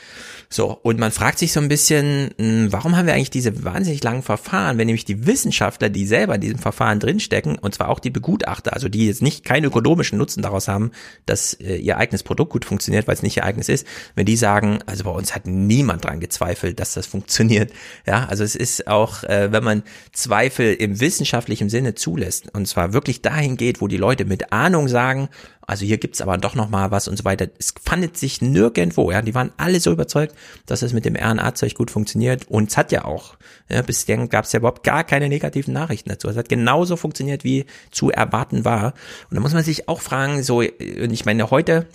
So, 0.48 0.78
und 0.82 1.00
man 1.00 1.10
fragt 1.10 1.40
sich 1.40 1.52
so 1.52 1.58
ein 1.60 1.68
bisschen, 1.68 2.30
mh, 2.38 2.68
warum 2.70 2.96
haben 2.96 3.06
wir 3.06 3.14
eigentlich 3.14 3.30
diese 3.30 3.64
wahnsinnig 3.64 4.04
langen 4.04 4.22
Verfahren, 4.22 4.78
wenn 4.78 4.86
nämlich 4.86 5.04
die 5.04 5.26
Wissenschaftler, 5.26 5.88
die 5.88 6.06
selber 6.06 6.36
in 6.36 6.40
diesem 6.40 6.58
Verfahren 6.60 7.00
drinstecken, 7.00 7.58
und 7.58 7.74
zwar 7.74 7.88
auch 7.88 7.98
die 7.98 8.10
Begutachter, 8.10 8.74
also 8.74 8.88
die 8.88 9.08
jetzt 9.08 9.22
nicht 9.22 9.44
keinen 9.44 9.64
ökonomischen 9.64 10.18
Nutzen 10.18 10.42
daraus 10.42 10.68
haben, 10.68 10.92
dass 11.26 11.54
äh, 11.54 11.76
ihr 11.76 11.96
eigenes 11.96 12.22
Produkt 12.22 12.52
gut 12.52 12.64
funktioniert, 12.64 13.08
weil 13.08 13.14
es 13.14 13.22
nicht 13.24 13.38
ihr 13.38 13.44
eigenes 13.44 13.68
ist, 13.68 13.86
wenn 14.14 14.26
die 14.26 14.36
sagen, 14.36 14.78
also 14.86 15.02
bei 15.04 15.10
uns 15.10 15.34
hat 15.34 15.46
niemand 15.46 15.95
dran 15.96 16.20
gezweifelt, 16.20 16.80
dass 16.80 16.94
das 16.94 17.06
funktioniert. 17.06 17.72
Ja, 18.06 18.26
also 18.26 18.44
es 18.44 18.54
ist 18.54 18.86
auch, 18.86 19.24
äh, 19.24 19.52
wenn 19.52 19.64
man 19.64 19.82
Zweifel 20.12 20.74
im 20.74 21.00
wissenschaftlichen 21.00 21.68
Sinne 21.68 21.94
zulässt, 21.94 22.54
und 22.54 22.66
zwar 22.66 22.92
wirklich 22.92 23.22
dahin 23.22 23.56
geht, 23.56 23.80
wo 23.80 23.88
die 23.88 23.96
Leute 23.96 24.24
mit 24.24 24.52
Ahnung 24.52 24.88
sagen, 24.88 25.28
also 25.66 25.84
hier 25.84 25.98
gibt's 25.98 26.20
aber 26.20 26.38
doch 26.38 26.54
noch 26.54 26.68
mal 26.68 26.90
was 26.92 27.08
und 27.08 27.16
so 27.16 27.24
weiter. 27.24 27.48
Es 27.58 27.74
fandet 27.82 28.16
sich 28.16 28.40
nirgendwo, 28.40 29.10
ja. 29.10 29.20
Die 29.20 29.34
waren 29.34 29.50
alle 29.56 29.80
so 29.80 29.90
überzeugt, 29.90 30.34
dass 30.66 30.82
es 30.82 30.92
mit 30.92 31.04
dem 31.04 31.16
RNA-Zeug 31.16 31.74
gut 31.74 31.90
funktioniert. 31.90 32.48
Und 32.48 32.70
es 32.70 32.76
hat 32.76 32.92
ja 32.92 33.04
auch, 33.04 33.36
ja, 33.68 33.82
bisher 33.82 34.28
gab's 34.28 34.52
ja 34.52 34.60
überhaupt 34.60 34.84
gar 34.84 35.02
keine 35.02 35.28
negativen 35.28 35.74
Nachrichten 35.74 36.08
dazu. 36.08 36.28
Es 36.28 36.36
hat 36.36 36.48
genauso 36.48 36.96
funktioniert, 36.96 37.42
wie 37.42 37.66
zu 37.90 38.10
erwarten 38.10 38.64
war. 38.64 38.94
Und 39.28 39.34
da 39.34 39.40
muss 39.40 39.54
man 39.54 39.64
sich 39.64 39.88
auch 39.88 40.00
fragen, 40.00 40.44
so, 40.44 40.58
und 40.58 41.10
ich 41.10 41.24
meine, 41.24 41.50
heute 41.50 41.86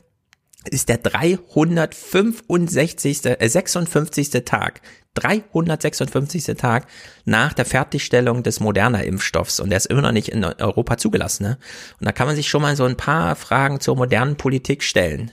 ist 0.70 0.90
der 0.90 0.98
365. 0.98 3.26
Äh, 3.26 3.48
56. 3.50 4.30
Tag. 4.46 4.82
356. 5.16 6.46
Tag 6.58 6.88
nach 7.26 7.54
der 7.54 7.66
Fertigstellung 7.66 8.44
des 8.44 8.60
moderner 8.60 9.04
Impfstoffs 9.04 9.60
und 9.60 9.70
der 9.70 9.78
ist 9.78 9.88
immer 9.88 10.02
noch 10.02 10.12
nicht 10.14 10.30
in 10.30 10.44
Europa 10.46 10.98
zugelassen. 10.98 11.44
Ne? 11.44 11.58
Und 12.00 12.06
da 12.06 12.12
kann 12.14 12.28
man 12.28 12.36
sich 12.36 12.48
schon 12.48 12.62
mal 12.62 12.76
so 12.76 12.86
ein 12.86 12.96
paar 12.96 13.36
Fragen 13.36 13.80
zur 13.82 13.96
modernen 13.98 14.38
Politik 14.38 14.84
stellen. 14.84 15.32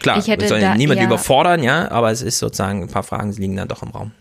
Klar, 0.00 0.18
Ich 0.18 0.28
hätte 0.28 0.42
wir 0.42 0.48
sollen 0.48 0.60
da 0.60 0.74
niemand 0.76 1.00
eher- 1.00 1.06
überfordern, 1.06 1.62
ja, 1.62 1.90
aber 1.90 2.10
es 2.12 2.20
ist 2.22 2.38
sozusagen, 2.38 2.82
ein 2.82 2.88
paar 2.88 3.02
Fragen 3.02 3.32
liegen 3.32 3.56
dann 3.56 3.68
doch 3.68 3.82
im 3.82 3.88
Raum. 3.90 4.12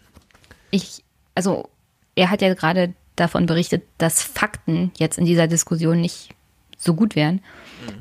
ich, 0.71 1.03
also 1.35 1.69
er 2.15 2.29
hat 2.31 2.41
ja 2.41 2.53
gerade 2.53 2.93
davon 3.15 3.45
berichtet, 3.45 3.83
dass 3.97 4.21
Fakten 4.23 4.91
jetzt 4.97 5.17
in 5.17 5.25
dieser 5.25 5.47
Diskussion 5.47 6.01
nicht 6.01 6.29
so 6.77 6.93
gut 6.95 7.15
wären. 7.15 7.41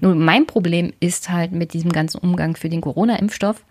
Nur 0.01 0.15
mein 0.15 0.47
Problem 0.47 0.93
ist 1.01 1.31
halt 1.31 1.53
mit 1.53 1.73
diesem 1.75 1.93
ganzen 1.93 2.19
Umgang 2.19 2.57
für 2.57 2.69
den 2.69 2.81
Corona-Impfstoff, 2.81 3.65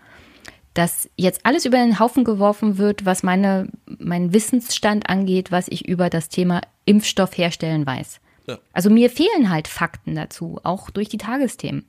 dass 0.74 1.08
jetzt 1.16 1.44
alles 1.44 1.66
über 1.66 1.78
den 1.78 1.98
Haufen 1.98 2.24
geworfen 2.24 2.78
wird, 2.78 3.04
was 3.04 3.22
meine, 3.22 3.68
meinen 3.98 4.32
Wissensstand 4.32 5.08
angeht, 5.08 5.52
was 5.52 5.68
ich 5.68 5.86
über 5.86 6.08
das 6.08 6.28
Thema 6.28 6.62
Impfstoff 6.86 7.36
herstellen 7.36 7.86
weiß. 7.86 8.20
Ja. 8.46 8.58
Also 8.72 8.90
mir 8.90 9.10
fehlen 9.10 9.50
halt 9.50 9.68
Fakten 9.68 10.14
dazu, 10.14 10.58
auch 10.62 10.90
durch 10.90 11.08
die 11.08 11.18
Tagesthemen. 11.18 11.84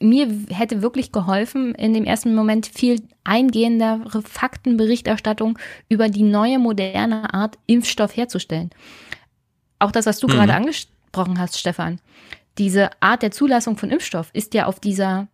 Mir 0.00 0.28
hätte 0.50 0.82
wirklich 0.82 1.12
geholfen, 1.12 1.74
in 1.74 1.94
dem 1.94 2.04
ersten 2.04 2.34
Moment 2.34 2.66
viel 2.66 3.02
eingehendere 3.24 4.22
Faktenberichterstattung 4.22 5.58
über 5.88 6.08
die 6.08 6.22
neue 6.22 6.58
moderne 6.58 7.32
Art, 7.34 7.58
Impfstoff 7.66 8.16
herzustellen. 8.16 8.70
Auch 9.78 9.92
das, 9.92 10.06
was 10.06 10.18
du 10.18 10.26
Mhm. 10.28 10.32
gerade 10.32 10.54
angesprochen 10.54 11.38
hast, 11.38 11.58
Stefan. 11.58 12.00
Diese 12.58 12.90
Art 13.00 13.22
der 13.22 13.30
Zulassung 13.30 13.76
von 13.76 13.90
Impfstoff 13.90 14.30
ist 14.32 14.54
ja 14.54 14.66
auf 14.66 14.80
dieser 14.80 15.28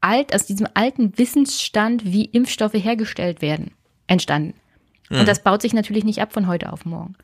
alt, 0.00 0.34
aus 0.34 0.46
diesem 0.46 0.68
alten 0.74 1.16
Wissensstand, 1.18 2.04
wie 2.04 2.26
Impfstoffe 2.26 2.74
hergestellt 2.74 3.42
werden, 3.42 3.72
entstanden. 4.06 4.54
Mhm. 5.10 5.20
Und 5.20 5.28
das 5.28 5.42
baut 5.42 5.62
sich 5.62 5.72
natürlich 5.72 6.04
nicht 6.04 6.20
ab 6.20 6.32
von 6.32 6.46
heute 6.46 6.72
auf 6.72 6.84
morgen. 6.84 7.14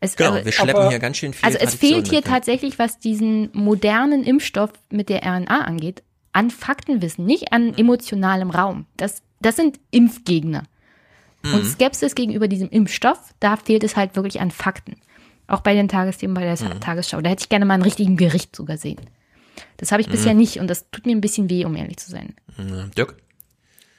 Es, 0.00 0.16
Genau, 0.16 0.32
also- 0.32 0.44
wir 0.44 0.52
schleppen 0.52 0.88
hier 0.88 0.98
ganz 0.98 1.16
schön 1.18 1.32
viel 1.32 1.44
Also 1.46 1.58
es 1.58 1.64
Tradition 1.70 1.90
fehlt 1.94 2.08
hier 2.08 2.18
mit, 2.18 2.26
ja. 2.26 2.32
tatsächlich, 2.32 2.78
was 2.78 2.98
diesen 2.98 3.50
modernen 3.52 4.24
Impfstoff 4.24 4.70
mit 4.90 5.08
der 5.08 5.22
RNA 5.24 5.62
angeht, 5.62 6.02
an 6.32 6.50
Faktenwissen, 6.50 7.24
nicht 7.24 7.52
an 7.52 7.74
emotionalem 7.76 8.50
Raum. 8.50 8.86
Das, 8.96 9.22
das 9.40 9.56
sind 9.56 9.78
Impfgegner. 9.90 10.64
Und 11.44 11.62
Mhm. 11.62 11.68
Skepsis 11.68 12.14
gegenüber 12.14 12.48
diesem 12.48 12.68
Impfstoff, 12.68 13.32
da 13.40 13.56
fehlt 13.56 13.84
es 13.84 13.96
halt 13.96 14.16
wirklich 14.16 14.40
an 14.40 14.50
Fakten. 14.50 14.96
Auch 15.48 15.60
bei 15.60 15.74
den 15.74 15.88
Tagesthemen 15.88 16.34
bei 16.34 16.42
der 16.42 16.52
Mhm. 16.54 16.80
Tagesschau. 16.80 17.20
Da 17.20 17.30
hätte 17.30 17.42
ich 17.44 17.48
gerne 17.48 17.64
mal 17.64 17.74
einen 17.74 17.82
richtigen 17.82 18.16
Bericht 18.16 18.54
sogar 18.56 18.76
sehen. 18.78 19.00
Das 19.76 19.92
habe 19.92 20.02
ich 20.02 20.08
bisher 20.08 20.32
Mhm. 20.32 20.38
nicht 20.40 20.58
und 20.58 20.68
das 20.68 20.90
tut 20.90 21.06
mir 21.06 21.12
ein 21.14 21.20
bisschen 21.20 21.48
weh, 21.50 21.64
um 21.64 21.76
ehrlich 21.76 21.98
zu 21.98 22.10
sein. 22.10 22.34
Ja, 22.58 22.84
Dirk? 22.96 23.16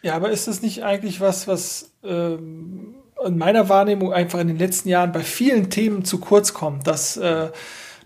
Ja, 0.01 0.15
aber 0.15 0.29
ist 0.31 0.47
das 0.47 0.61
nicht 0.61 0.83
eigentlich 0.83 1.19
was, 1.21 1.47
was 1.47 1.91
ähm, 2.03 2.95
in 3.25 3.37
meiner 3.37 3.67
Wahrnehmung 3.69 4.13
einfach 4.13 4.39
in 4.39 4.47
den 4.47 4.57
letzten 4.59 4.89
Jahren 4.89 5.11
bei 5.11 5.21
vielen 5.21 5.69
Themen 5.69 6.05
zu 6.05 6.19
kurz 6.19 6.53
kommt, 6.53 6.85
dass 6.87 7.17
äh, 7.17 7.49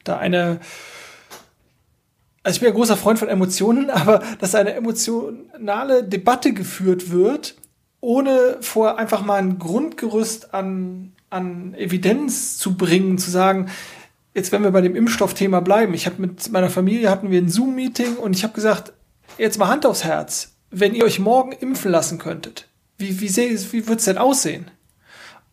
da 0.04 0.18
eine, 0.18 0.60
also 2.44 2.56
ich 2.56 2.60
bin 2.62 2.70
ein 2.70 2.76
großer 2.76 2.98
Freund 2.98 3.20
von 3.20 3.28
Emotionen, 3.28 3.90
aber 3.92 4.24
dass 4.40 4.56
eine 4.56 4.74
emotionale 4.74 6.04
Debatte 6.04 6.54
geführt 6.54 7.12
wird 7.12 7.56
ohne 8.04 8.58
vorher 8.62 8.98
einfach 8.98 9.24
mal 9.24 9.36
ein 9.40 9.60
Grundgerüst 9.60 10.56
an, 10.56 11.14
an 11.32 11.74
Evidenz 11.74 12.58
zu 12.58 12.78
bringen, 12.78 13.18
zu 13.18 13.32
sagen, 13.32 13.70
jetzt 14.36 14.52
wenn 14.52 14.64
wir 14.64 14.72
bei 14.72 14.82
dem 14.82 14.96
Impfstoffthema 14.96 15.62
bleiben, 15.62 15.94
ich 15.94 16.06
habe 16.06 16.22
mit 16.22 16.52
meiner 16.52 16.70
Familie 16.70 17.10
hatten 17.10 17.32
wir 17.32 17.42
ein 17.42 17.50
Zoom-Meeting 17.50 18.18
und 18.18 18.36
ich 18.36 18.44
habe 18.44 18.54
gesagt, 18.54 18.94
jetzt 19.38 19.58
mal 19.58 19.68
Hand 19.68 19.86
aufs 19.86 20.04
Herz, 20.04 20.56
wenn 20.70 20.94
ihr 20.94 21.06
euch 21.06 21.20
morgen 21.20 21.54
impfen 21.54 21.92
lassen 21.92 22.20
könntet, 22.20 22.68
wie, 22.98 23.20
wie, 23.20 23.30
wie 23.30 23.88
wird 23.88 24.00
es 24.00 24.06
denn 24.06 24.18
aussehen? 24.18 24.70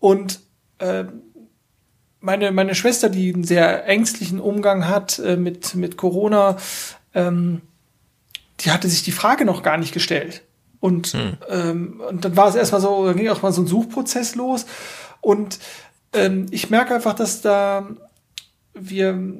Und 0.01 0.41
äh, 0.79 1.05
meine, 2.21 2.53
meine 2.53 2.75
Schwester, 2.75 3.09
die 3.09 3.33
einen 3.33 3.45
sehr 3.45 3.87
ängstlichen 3.87 4.41
Umgang 4.41 4.89
hat 4.89 5.19
äh, 5.19 5.37
mit, 5.37 5.75
mit 5.75 5.97
Corona, 5.97 6.57
ähm, 7.15 7.63
die 8.61 8.73
hatte 8.73 8.89
sich 8.89 9.05
die 9.05 9.13
Frage 9.13 9.45
noch 9.45 9.63
gar 9.63 9.77
nicht 9.77 9.95
gestellt. 9.95 10.43
Und, 10.81 11.09
hm. 11.09 11.37
ähm, 11.49 12.03
und 12.09 12.25
dann 12.25 12.37
war 12.37 12.49
es 12.49 12.55
erstmal 12.55 12.81
so, 12.81 13.07
dann 13.07 13.17
ging 13.17 13.29
auch 13.29 13.43
mal 13.43 13.53
so 13.53 13.63
ein 13.63 13.67
Suchprozess 13.67 14.35
los. 14.35 14.67
Und 15.21 15.59
ähm, 16.13 16.47
ich 16.51 16.71
merke 16.71 16.95
einfach, 16.95 17.15
dass 17.15 17.41
da 17.41 17.89
wir, 18.75 19.33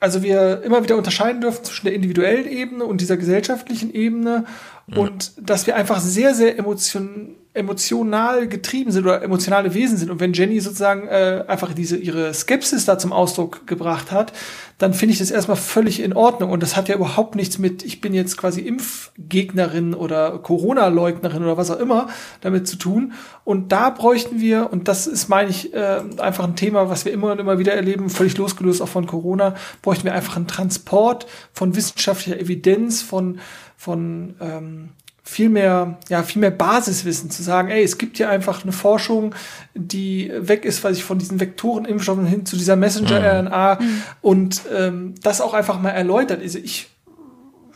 also 0.00 0.22
wir 0.22 0.62
immer 0.62 0.82
wieder 0.82 0.96
unterscheiden 0.96 1.40
dürfen 1.40 1.64
zwischen 1.64 1.86
der 1.86 1.94
individuellen 1.94 2.48
Ebene 2.48 2.84
und 2.84 3.00
dieser 3.00 3.16
gesellschaftlichen 3.16 3.92
Ebene. 3.92 4.44
Hm. 4.86 4.98
Und 4.98 5.32
dass 5.40 5.66
wir 5.66 5.76
einfach 5.76 6.00
sehr, 6.00 6.34
sehr 6.34 6.58
emotion, 6.58 7.36
emotional 7.54 8.48
getrieben 8.48 8.90
sind 8.90 9.04
oder 9.04 9.22
emotionale 9.22 9.74
Wesen 9.74 9.96
sind. 9.96 10.10
Und 10.10 10.18
wenn 10.18 10.32
Jenny 10.32 10.58
sozusagen 10.58 11.06
äh, 11.06 11.44
einfach 11.46 11.72
diese 11.72 11.96
ihre 11.96 12.34
Skepsis 12.34 12.84
da 12.84 12.98
zum 12.98 13.12
Ausdruck 13.12 13.66
gebracht 13.68 14.10
hat, 14.10 14.32
dann 14.78 14.92
finde 14.92 15.12
ich 15.12 15.20
das 15.20 15.30
erstmal 15.30 15.56
völlig 15.56 16.00
in 16.00 16.14
Ordnung. 16.14 16.50
Und 16.50 16.64
das 16.64 16.76
hat 16.76 16.88
ja 16.88 16.96
überhaupt 16.96 17.36
nichts 17.36 17.58
mit, 17.58 17.84
ich 17.84 18.00
bin 18.00 18.12
jetzt 18.12 18.36
quasi 18.36 18.60
Impfgegnerin 18.60 19.94
oder 19.94 20.36
Corona-Leugnerin 20.40 21.44
oder 21.44 21.56
was 21.56 21.70
auch 21.70 21.78
immer 21.78 22.08
damit 22.40 22.66
zu 22.66 22.76
tun. 22.76 23.12
Und 23.44 23.70
da 23.70 23.90
bräuchten 23.90 24.40
wir, 24.40 24.72
und 24.72 24.88
das 24.88 25.06
ist, 25.06 25.28
meine 25.28 25.50
ich, 25.50 25.72
äh, 25.72 26.00
einfach 26.18 26.44
ein 26.44 26.56
Thema, 26.56 26.90
was 26.90 27.04
wir 27.04 27.12
immer 27.12 27.30
und 27.30 27.38
immer 27.38 27.60
wieder 27.60 27.72
erleben, 27.72 28.10
völlig 28.10 28.36
losgelöst 28.36 28.82
auch 28.82 28.88
von 28.88 29.06
Corona, 29.06 29.54
bräuchten 29.80 30.04
wir 30.04 30.14
einfach 30.14 30.36
einen 30.36 30.48
Transport 30.48 31.26
von 31.52 31.76
wissenschaftlicher 31.76 32.40
Evidenz, 32.40 33.00
von, 33.00 33.38
von 33.76 34.34
ähm, 34.40 34.88
viel 35.26 35.48
mehr, 35.48 35.98
ja, 36.10 36.22
viel 36.22 36.40
mehr 36.40 36.50
Basiswissen 36.50 37.30
zu 37.30 37.42
sagen, 37.42 37.70
ey, 37.70 37.82
es 37.82 37.96
gibt 37.96 38.18
hier 38.18 38.28
einfach 38.28 38.62
eine 38.62 38.72
Forschung, 38.72 39.34
die 39.74 40.30
weg 40.36 40.66
ist, 40.66 40.84
weiß 40.84 40.98
ich, 40.98 41.04
von 41.04 41.18
diesen 41.18 41.40
Vektorenimpfstoffen 41.40 42.26
hin 42.26 42.44
zu 42.44 42.56
dieser 42.56 42.76
Messenger-RNA 42.76 43.78
mhm. 43.80 44.02
und 44.20 44.62
ähm, 44.72 45.14
das 45.22 45.40
auch 45.40 45.54
einfach 45.54 45.80
mal 45.80 45.90
erläutert. 45.90 46.42
Also 46.42 46.58
ich 46.58 46.88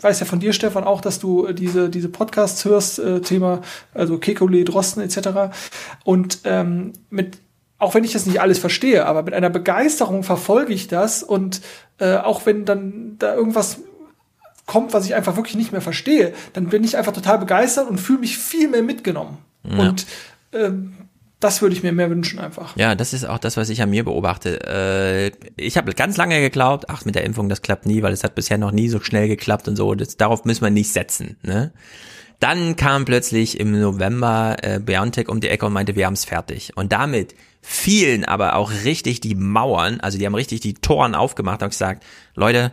weiß 0.01 0.20
ja 0.20 0.27
von 0.27 0.41
dir, 0.41 0.52
Stefan, 0.52 0.85
auch, 0.85 1.01
dass 1.01 1.18
du 1.18 1.51
diese, 1.52 1.89
diese 1.89 2.10
Podcasts 2.10 2.65
hörst, 2.67 2.99
äh, 2.99 3.23
Thema, 3.23 3.62
also 3.94 4.17
Kekulé, 4.17 4.65
Drosten 4.65 5.02
etc. 5.02 5.51
Und 6.05 6.41
ähm, 6.44 6.93
mit 7.09 7.39
auch 7.81 7.94
wenn 7.94 8.02
ich 8.02 8.12
das 8.12 8.27
nicht 8.27 8.41
alles 8.41 8.59
verstehe, 8.59 9.07
aber 9.07 9.23
mit 9.23 9.35
einer 9.35 9.51
Begeisterung 9.51 10.25
verfolge 10.25 10.73
ich 10.73 10.89
das 10.89 11.23
und 11.23 11.60
äh, 11.99 12.17
auch 12.17 12.44
wenn 12.44 12.65
dann 12.65 13.15
da 13.18 13.35
irgendwas 13.35 13.78
kommt, 14.69 14.93
was 14.93 15.07
ich 15.07 15.17
einfach 15.17 15.35
wirklich 15.35 15.57
nicht 15.57 15.73
mehr 15.73 15.81
verstehe, 15.81 16.33
dann 16.53 16.69
bin 16.69 16.85
ich 16.85 16.97
einfach 16.97 17.13
total 17.13 17.39
begeistert 17.39 17.89
und 17.89 17.99
fühle 17.99 18.21
mich 18.21 18.39
viel 18.39 18.69
mehr 18.69 18.83
mitgenommen. 18.83 19.39
Ja. 19.65 19.79
Und 19.79 20.07
ähm, 20.53 20.93
das 21.41 21.63
würde 21.63 21.75
ich 21.75 21.83
mir 21.83 21.93
mehr 21.93 22.11
wünschen 22.11 22.39
einfach. 22.39 22.77
Ja, 22.77 22.95
das 22.95 23.13
ist 23.13 23.25
auch 23.25 23.39
das, 23.39 23.57
was 23.57 23.71
ich 23.71 23.81
an 23.81 23.91
mir 23.91 24.05
beobachte. 24.05 24.61
Äh, 24.67 25.33
ich 25.57 25.77
habe 25.77 25.93
ganz 25.95 26.17
lange 26.17 26.41
geglaubt, 26.41 26.85
ach, 26.89 27.05
mit 27.05 27.15
der 27.15 27.25
Impfung, 27.25 27.49
das 27.49 27.63
klappt 27.63 27.87
nie, 27.87 28.03
weil 28.03 28.13
es 28.13 28.23
hat 28.23 28.35
bisher 28.35 28.59
noch 28.59 28.71
nie 28.71 28.89
so 28.89 29.01
schnell 29.01 29.27
geklappt 29.27 29.69
und 29.69 29.77
so. 29.77 29.95
Das, 29.95 30.17
darauf 30.17 30.45
müssen 30.45 30.63
wir 30.63 30.71
nicht 30.71 30.93
setzen. 30.93 31.37
Ne? 31.43 31.73
Dann 32.39 32.77
kam 32.77 33.07
plötzlich 33.07 33.59
im 33.59 33.81
November 33.81 34.57
äh, 34.63 34.81
BioNTech 34.81 35.29
um 35.29 35.41
die 35.41 35.49
Ecke 35.49 35.65
und 35.65 35.73
meinte, 35.73 35.97
wir 35.97 36.07
haben 36.07 36.15
es 36.15 36.27
fertig. 36.27 36.77
Und 36.77 36.93
damit 36.93 37.35
fielen 37.63 38.25
aber 38.25 38.57
auch 38.57 38.71
richtig 38.85 39.21
die 39.21 39.35
Mauern, 39.35 40.01
also 40.01 40.19
die 40.19 40.27
haben 40.27 40.35
richtig 40.35 40.61
die 40.61 40.75
Toren 40.75 41.15
aufgemacht 41.15 41.63
und 41.63 41.71
gesagt, 41.71 42.05
Leute, 42.35 42.73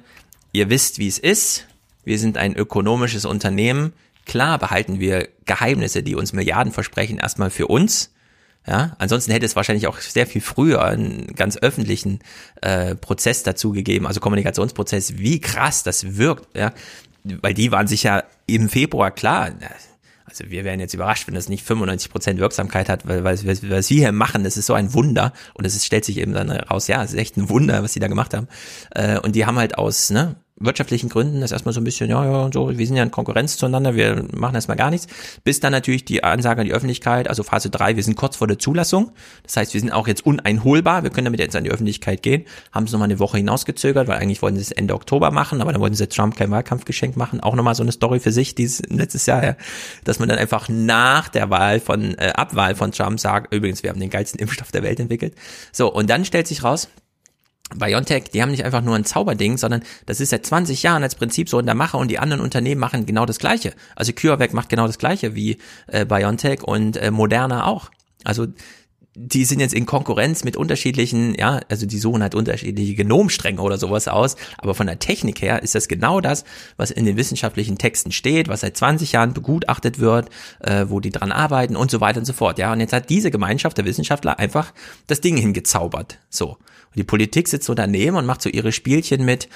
ihr 0.52 0.70
wisst, 0.70 1.00
wie 1.00 1.08
es 1.08 1.20
ist 1.20 1.68
wir 2.06 2.19
sind 2.19 2.38
ein 2.38 2.56
ökonomisches 2.56 3.25
Unternehmen. 3.25 3.93
Klar 4.25 4.58
behalten 4.58 5.00
wir 5.00 5.27
Geheimnisse, 5.45 6.01
die 6.01 6.16
uns 6.16 6.34
Milliarden 6.34 6.72
versprechen, 6.72 7.17
erstmal 7.17 7.50
für 7.50 7.67
uns. 7.67 8.11
Ja, 8.67 8.95
ansonsten 8.98 9.32
hätte 9.32 9.45
es 9.45 9.56
wahrscheinlich 9.56 9.85
auch 9.85 10.00
sehr 10.00 10.25
viel 10.25 10.42
früher 10.42 10.84
einen 10.84 11.35
ganz 11.35 11.58
öffentlichen 11.58 12.19
äh, 12.61 12.95
Prozess 12.95 13.43
dazu 13.43 13.72
gegeben, 13.72 14.08
also 14.08 14.19
Kommunikationsprozess, 14.19 15.19
wie 15.19 15.40
krass 15.40 15.84
das 15.84 16.17
wirkt, 16.17 16.48
ja, 16.58 16.74
weil 17.24 17.53
die 17.53 17.72
waren 17.72 17.85
sich 17.85 18.03
ja 18.03 18.24
im 18.48 18.69
Februar 18.69 19.11
klar. 19.11 19.51
Also 20.25 20.50
wir 20.50 20.64
wären 20.64 20.80
jetzt 20.80 20.95
überrascht, 20.95 21.27
wenn 21.27 21.35
das 21.35 21.48
nicht 21.48 21.64
95 21.64 22.11
Prozent 22.11 22.40
Wirksamkeit 22.40 22.90
hat, 22.90 23.08
weil, 23.08 23.24
weil 23.24 23.38
was 23.45 23.61
wir 23.61 23.82
hier 23.82 24.11
machen, 24.11 24.43
das 24.43 24.58
ist 24.58 24.66
so 24.66 24.74
ein 24.74 24.93
Wunder 24.95 25.32
und 25.53 25.66
es 25.66 25.85
stellt 25.85 26.03
sich 26.03 26.17
eben 26.17 26.34
dann 26.34 26.50
raus, 26.50 26.88
ja, 26.88 27.03
es 27.03 27.14
ist 27.14 27.19
echt 27.19 27.38
ein 27.38 27.50
Wunder, 27.50 27.84
was 27.84 27.93
die 27.93 28.00
da 28.00 28.08
gemacht 28.08 28.34
haben. 28.34 28.48
Äh, 28.95 29.19
und 29.19 29.35
die 29.35 29.45
haben 29.45 29.59
halt 29.59 29.77
aus 29.77 30.09
ne, 30.09 30.35
wirtschaftlichen 30.58 31.09
Gründen 31.09 31.42
das 31.42 31.51
erstmal 31.51 31.74
so 31.74 31.82
ein 31.82 31.84
bisschen, 31.84 32.09
ja, 32.09 32.24
ja, 32.24 32.50
so, 32.53 32.77
wir 32.77 32.88
sind 32.88 32.95
ja 32.95 33.03
in 33.03 33.11
Konkurrenz 33.11 33.58
zueinander, 33.58 33.95
wir 33.95 34.25
machen 34.34 34.56
erstmal 34.56 34.77
gar 34.77 34.90
nichts, 34.90 35.08
bis 35.43 35.59
dann 35.59 35.74
natürlich 35.74 36.06
die 36.06 36.24
Ansage 36.24 36.61
an 36.61 36.67
die 36.67 36.74
Öffentlichkeit, 36.74 37.27
also 37.27 37.43
Phase 37.43 37.69
3, 37.69 37.98
wir 37.98 38.03
sind 38.03 38.16
kurz 38.16 38.38
vor 38.38 38.48
der 38.48 38.58
Zulassung, 38.58 39.11
das 39.43 39.58
heißt, 39.58 39.74
wir 39.74 39.82
sind 39.82 39.92
auch 39.92 40.08
jetzt 40.08 40.25
uneinholbar, 40.25 41.03
wir 41.03 41.09
können 41.09 41.25
damit 41.25 41.42
jetzt 41.42 41.58
an 41.58 41.66
die 41.66 41.72
Öffentlichkeit 41.72 42.24
gehen, 42.24 42.45
haben 42.72 42.85
es 42.85 42.93
nochmal 42.93 43.09
eine 43.09 43.19
Woche 43.19 43.38
hinausgezögert, 43.38 44.08
weil 44.08 44.17
eigentlich 44.17 44.42
wollten 44.42 44.56
sie 44.56 44.64
es 44.64 44.72
Ende 44.72 44.93
Oktober 44.93 45.30
machen, 45.32 45.61
aber 45.61 45.74
dann 45.74 45.82
wollten 45.82 45.95
sie 45.95 46.08
Trump 46.08 46.38
kein 46.38 46.51
Wahlkampfgeschenk 46.51 47.17
machen, 47.17 47.42
auch 47.42 47.56
nochmal 47.56 47.75
so 47.75 47.84
eine 47.84 47.92
Story 47.92 48.22
für 48.22 48.32
sich, 48.32 48.56
dieses 48.56 48.82
letztes 48.88 49.25
Jahr, 49.25 49.43
ja, 49.43 49.56
dass 50.06 50.19
man 50.19 50.30
dann 50.30 50.38
einfach 50.38 50.69
nach 50.69 51.27
der 51.27 51.50
Wahl 51.50 51.82
von, 51.82 52.17
äh, 52.17 52.32
Abwahl 52.34 52.75
von 52.75 52.93
Trump 52.93 53.19
sagt, 53.19 53.53
übrigens, 53.53 53.84
wir 53.84 53.90
haben 53.90 54.00
den 54.00 54.09
geilsten 54.09 54.40
Impfstoff 54.40 54.72
der 54.72 54.84
Welt 54.84 55.01
entwickelt. 55.01 55.35
So, 55.74 55.92
und 55.92 56.09
dann 56.09 56.24
stellt 56.24 56.48
sich 56.48 56.64
raus, 56.64 56.88
BioNTech, 57.74 58.26
die 58.32 58.42
haben 58.42 58.52
nicht 58.52 58.64
einfach 58.64 58.82
nur 58.82 58.95
ein 58.95 59.06
Zauberding, 59.06 59.58
sondern 59.58 59.82
das 60.06 60.19
ist 60.19 60.30
seit 60.30 60.45
20 60.45 60.84
Jahren 60.84 61.03
als 61.03 61.16
Prinzip 61.16 61.50
so 61.50 61.58
in 61.60 61.66
der 61.66 61.76
Mache 61.76 61.98
und 61.98 62.10
die 62.10 62.19
anderen 62.19 62.42
Unternehmen 62.42 62.80
machen 62.80 63.06
genau 63.06 63.26
das 63.26 63.40
Gleiche. 63.40 63.74
Also 63.95 64.14
CureVac 64.14 64.53
macht 64.53 64.69
genau 64.69 64.88
das 64.88 65.00
Gleiche 65.00 65.35
wie 65.35 65.58
äh, 65.88 66.06
BioNTech 66.06 66.64
und 66.64 66.98
äh, 66.98 67.10
Moderna 67.11 67.66
auch. 67.66 67.90
Also 68.24 68.48
die 69.18 69.45
sind 69.45 69.61
jetzt 69.61 69.74
in 69.74 69.85
Konkurrenz 69.85 70.44
mit 70.44 70.58
unterschiedlichen, 70.58 71.35
ja, 71.35 71.61
also 71.69 71.85
die 71.85 72.00
suchen 72.00 72.22
halt 72.22 72.35
unterschiedliche 72.35 72.95
Genomstränge 72.95 73.61
oder 73.61 73.77
sowas 73.77 74.10
aus, 74.10 74.35
aber 74.58 74.76
von 74.76 74.88
der 74.88 75.00
Technik 75.00 75.42
her 75.42 75.64
ist 75.64 75.74
das 75.74 75.88
genau 75.88 76.19
das, 76.19 76.44
was 76.76 76.92
in 76.92 77.06
den 77.06 77.16
wissenschaftlichen 77.16 77.77
Texten 77.77 78.11
steht, 78.11 78.50
was 78.50 78.60
seit 78.60 78.76
20 78.76 79.14
Jahren 79.14 79.34
begutachtet 79.34 80.00
wird, 80.00 80.30
äh, 80.60 80.88
wo 80.90 81.00
die 81.00 81.11
dran 81.11 81.32
arbeiten 81.32 81.77
und 81.77 81.90
so 81.90 82.02
weiter 82.02 82.19
und 82.19 82.26
so 82.26 82.34
fort, 82.34 82.60
ja, 82.60 82.74
und 82.74 82.82
jetzt 82.82 82.94
hat 82.94 83.10
diese 83.10 83.32
Gemeinschaft 83.32 83.77
der 83.77 83.85
Wissenschaftler 83.85 84.38
einfach 84.38 84.74
das 85.08 85.22
Ding 85.22 85.38
hingezaubert, 85.38 86.19
so 86.30 86.58
die 86.96 87.04
Politik 87.04 87.48
sitzt 87.48 87.68
so 87.68 87.74
daneben 87.74 88.16
und 88.16 88.26
macht 88.26 88.42
so 88.42 88.50
ihre 88.50 88.72
Spielchen 88.72 89.26
mit, 89.26 89.48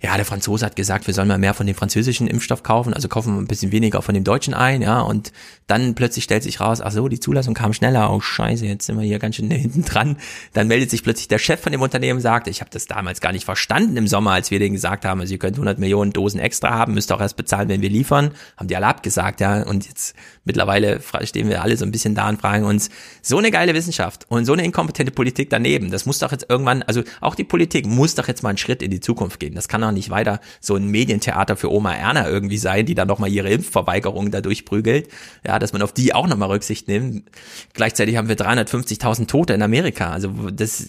ja, 0.00 0.14
der 0.14 0.24
Franzose 0.24 0.64
hat 0.64 0.76
gesagt, 0.76 1.08
wir 1.08 1.14
sollen 1.14 1.26
mal 1.26 1.38
mehr 1.38 1.54
von 1.54 1.66
dem 1.66 1.74
französischen 1.74 2.28
Impfstoff 2.28 2.62
kaufen, 2.62 2.94
also 2.94 3.08
kaufen 3.08 3.34
wir 3.34 3.40
ein 3.40 3.48
bisschen 3.48 3.72
weniger 3.72 4.00
von 4.00 4.14
dem 4.14 4.22
deutschen 4.22 4.54
ein, 4.54 4.80
ja, 4.80 5.00
und 5.00 5.32
dann 5.66 5.96
plötzlich 5.96 6.22
stellt 6.22 6.44
sich 6.44 6.60
raus, 6.60 6.80
ach 6.80 6.92
so, 6.92 7.08
die 7.08 7.18
Zulassung 7.18 7.52
kam 7.52 7.72
schneller, 7.72 8.12
oh 8.12 8.20
scheiße, 8.20 8.64
jetzt 8.64 8.86
sind 8.86 8.96
wir 8.96 9.04
hier 9.04 9.18
ganz 9.18 9.34
schön 9.34 9.50
hinten 9.50 9.84
dran. 9.84 10.16
Dann 10.52 10.68
meldet 10.68 10.90
sich 10.90 11.02
plötzlich 11.02 11.26
der 11.26 11.38
Chef 11.38 11.60
von 11.60 11.72
dem 11.72 11.82
Unternehmen, 11.82 12.20
sagt, 12.20 12.46
ich 12.46 12.60
habe 12.60 12.70
das 12.70 12.86
damals 12.86 13.20
gar 13.20 13.32
nicht 13.32 13.44
verstanden 13.44 13.96
im 13.96 14.06
Sommer, 14.06 14.30
als 14.30 14.52
wir 14.52 14.60
denen 14.60 14.74
gesagt 14.74 15.04
haben, 15.04 15.20
also 15.20 15.32
ihr 15.32 15.38
könnt 15.40 15.56
100 15.56 15.80
Millionen 15.80 16.12
Dosen 16.12 16.38
extra 16.38 16.70
haben, 16.70 16.94
müsst 16.94 17.10
auch 17.10 17.20
erst 17.20 17.36
bezahlen, 17.36 17.68
wenn 17.68 17.82
wir 17.82 17.90
liefern, 17.90 18.30
haben 18.56 18.68
die 18.68 18.76
alle 18.76 18.86
abgesagt, 18.86 19.40
ja, 19.40 19.64
und 19.64 19.84
jetzt 19.84 20.14
mittlerweile 20.44 21.00
stehen 21.24 21.48
wir 21.48 21.60
alle 21.60 21.76
so 21.76 21.84
ein 21.84 21.90
bisschen 21.90 22.14
da 22.14 22.28
und 22.28 22.40
fragen 22.40 22.64
uns, 22.64 22.88
so 23.20 23.38
eine 23.38 23.50
geile 23.50 23.74
Wissenschaft 23.74 24.26
und 24.28 24.44
so 24.44 24.52
eine 24.52 24.64
inkompetente 24.64 25.10
Politik 25.10 25.50
daneben, 25.50 25.90
das 25.90 26.06
muss 26.06 26.20
doch 26.20 26.30
jetzt 26.30 26.46
irgendwann, 26.48 26.84
also 26.84 27.02
auch 27.20 27.34
die 27.34 27.44
Politik 27.44 27.84
muss 27.84 28.14
doch 28.14 28.28
jetzt 28.28 28.44
mal 28.44 28.50
einen 28.50 28.58
Schritt 28.58 28.80
in 28.80 28.92
die 28.92 29.00
Zukunft 29.00 29.40
gehen, 29.40 29.56
das 29.56 29.66
kann 29.66 29.87
doch 29.88 29.94
nicht 29.94 30.10
weiter 30.10 30.40
so 30.60 30.76
ein 30.76 30.88
Medientheater 30.88 31.56
für 31.56 31.72
Oma 31.72 31.94
Erna 31.94 32.28
irgendwie 32.28 32.58
sein, 32.58 32.86
die 32.86 32.94
dann 32.94 33.08
nochmal 33.08 33.30
ihre 33.30 33.50
Impfverweigerung 33.50 34.30
da 34.30 34.40
durchprügelt. 34.40 35.08
Ja, 35.46 35.58
dass 35.58 35.72
man 35.72 35.82
auf 35.82 35.92
die 35.92 36.14
auch 36.14 36.26
nochmal 36.26 36.50
Rücksicht 36.50 36.88
nimmt. 36.88 37.28
Gleichzeitig 37.74 38.16
haben 38.16 38.28
wir 38.28 38.36
350.000 38.36 39.26
Tote 39.26 39.54
in 39.54 39.62
Amerika. 39.62 40.10
Also 40.10 40.50
das, 40.50 40.88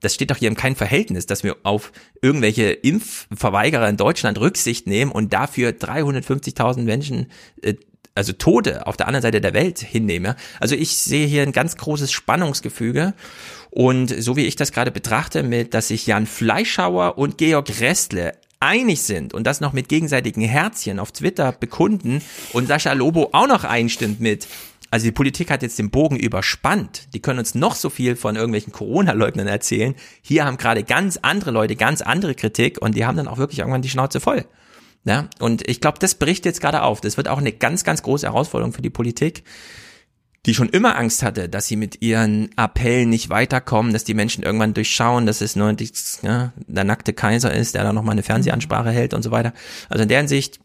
das 0.00 0.14
steht 0.14 0.30
doch 0.30 0.36
hier 0.36 0.48
in 0.48 0.56
keinem 0.56 0.76
Verhältnis, 0.76 1.26
dass 1.26 1.42
wir 1.42 1.56
auf 1.62 1.92
irgendwelche 2.22 2.70
Impfverweigerer 2.70 3.88
in 3.88 3.96
Deutschland 3.96 4.38
Rücksicht 4.38 4.86
nehmen 4.86 5.10
und 5.10 5.32
dafür 5.32 5.70
350.000 5.70 6.82
Menschen 6.82 7.26
äh, 7.62 7.74
also 8.14 8.32
Tote 8.32 8.86
auf 8.86 8.96
der 8.96 9.08
anderen 9.08 9.22
Seite 9.22 9.40
der 9.40 9.54
Welt 9.54 9.80
hinnehme. 9.80 10.36
Also 10.60 10.76
ich 10.76 10.96
sehe 10.96 11.26
hier 11.26 11.42
ein 11.42 11.52
ganz 11.52 11.76
großes 11.76 12.12
Spannungsgefüge 12.12 13.14
und 13.74 14.14
so 14.22 14.36
wie 14.36 14.46
ich 14.46 14.54
das 14.54 14.70
gerade 14.70 14.92
betrachte, 14.92 15.42
mit, 15.42 15.74
dass 15.74 15.88
sich 15.88 16.06
Jan 16.06 16.26
Fleischhauer 16.26 17.18
und 17.18 17.38
Georg 17.38 17.80
Restle 17.80 18.34
einig 18.60 19.02
sind 19.02 19.34
und 19.34 19.48
das 19.48 19.60
noch 19.60 19.72
mit 19.72 19.88
gegenseitigen 19.88 20.42
Herzchen 20.42 21.00
auf 21.00 21.10
Twitter 21.10 21.50
bekunden 21.50 22.22
und 22.52 22.68
Sascha 22.68 22.92
Lobo 22.92 23.30
auch 23.32 23.48
noch 23.48 23.64
einstimmt 23.64 24.20
mit, 24.20 24.46
also 24.92 25.06
die 25.06 25.12
Politik 25.12 25.50
hat 25.50 25.62
jetzt 25.62 25.80
den 25.80 25.90
Bogen 25.90 26.16
überspannt. 26.16 27.08
Die 27.14 27.20
können 27.20 27.40
uns 27.40 27.56
noch 27.56 27.74
so 27.74 27.90
viel 27.90 28.14
von 28.14 28.36
irgendwelchen 28.36 28.72
Corona-Leugnern 28.72 29.48
erzählen. 29.48 29.96
Hier 30.22 30.44
haben 30.44 30.56
gerade 30.56 30.84
ganz 30.84 31.18
andere 31.20 31.50
Leute 31.50 31.74
ganz 31.74 32.00
andere 32.00 32.36
Kritik 32.36 32.80
und 32.80 32.94
die 32.94 33.04
haben 33.04 33.16
dann 33.16 33.26
auch 33.26 33.38
wirklich 33.38 33.58
irgendwann 33.58 33.82
die 33.82 33.90
Schnauze 33.90 34.20
voll. 34.20 34.44
Ja, 35.04 35.28
und 35.40 35.68
ich 35.68 35.80
glaube, 35.80 35.98
das 35.98 36.14
bricht 36.14 36.44
jetzt 36.46 36.60
gerade 36.60 36.82
auf. 36.82 37.00
Das 37.00 37.16
wird 37.16 37.26
auch 37.26 37.38
eine 37.38 37.50
ganz, 37.50 37.82
ganz 37.82 38.04
große 38.04 38.26
Herausforderung 38.26 38.72
für 38.72 38.82
die 38.82 38.90
Politik 38.90 39.42
die 40.46 40.54
schon 40.54 40.68
immer 40.68 40.96
Angst 40.96 41.22
hatte, 41.22 41.48
dass 41.48 41.66
sie 41.66 41.76
mit 41.76 42.02
ihren 42.02 42.50
Appellen 42.56 43.08
nicht 43.08 43.30
weiterkommen, 43.30 43.92
dass 43.92 44.04
die 44.04 44.14
Menschen 44.14 44.44
irgendwann 44.44 44.74
durchschauen, 44.74 45.26
dass 45.26 45.40
es 45.40 45.56
nur 45.56 45.72
die, 45.72 45.90
ja, 46.22 46.52
der 46.66 46.84
nackte 46.84 47.12
Kaiser 47.12 47.52
ist, 47.52 47.74
der 47.74 47.84
da 47.84 47.92
nochmal 47.92 48.12
eine 48.12 48.22
Fernsehansprache 48.22 48.90
hält 48.90 49.14
und 49.14 49.22
so 49.22 49.30
weiter. 49.30 49.54
Also 49.88 50.02
in 50.02 50.08
der 50.08 50.18
Hinsicht 50.18 50.60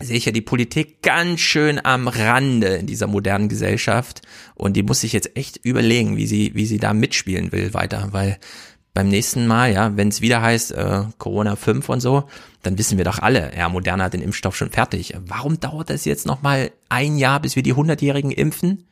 sehe 0.00 0.16
ich 0.16 0.24
ja 0.24 0.32
die 0.32 0.40
Politik 0.40 1.02
ganz 1.02 1.40
schön 1.40 1.84
am 1.84 2.08
Rande 2.08 2.68
in 2.68 2.86
dieser 2.86 3.06
modernen 3.06 3.48
Gesellschaft 3.48 4.22
und 4.54 4.76
die 4.76 4.82
muss 4.82 5.00
sich 5.00 5.12
jetzt 5.12 5.36
echt 5.36 5.58
überlegen, 5.58 6.16
wie 6.16 6.26
sie, 6.26 6.52
wie 6.54 6.66
sie 6.66 6.78
da 6.78 6.92
mitspielen 6.92 7.52
will 7.52 7.74
weiter, 7.74 8.08
weil 8.10 8.38
beim 8.94 9.08
nächsten 9.08 9.46
Mal, 9.46 9.72
ja, 9.72 9.96
wenn 9.96 10.08
es 10.08 10.20
wieder 10.20 10.42
heißt 10.42 10.72
äh, 10.72 11.04
Corona 11.18 11.56
5 11.56 11.88
und 11.88 12.00
so, 12.00 12.24
dann 12.62 12.76
wissen 12.76 12.98
wir 12.98 13.04
doch 13.04 13.20
alle, 13.20 13.52
ja, 13.56 13.68
Moderna 13.68 14.04
hat 14.04 14.12
den 14.12 14.20
Impfstoff 14.20 14.56
schon 14.56 14.70
fertig. 14.70 15.14
Warum 15.26 15.60
dauert 15.60 15.88
das 15.88 16.04
jetzt 16.04 16.26
noch 16.26 16.42
mal 16.42 16.70
ein 16.88 17.16
Jahr, 17.16 17.40
bis 17.40 17.56
wir 17.56 17.62
die 17.62 17.74
100-Jährigen 17.74 18.32
impfen? 18.32 18.84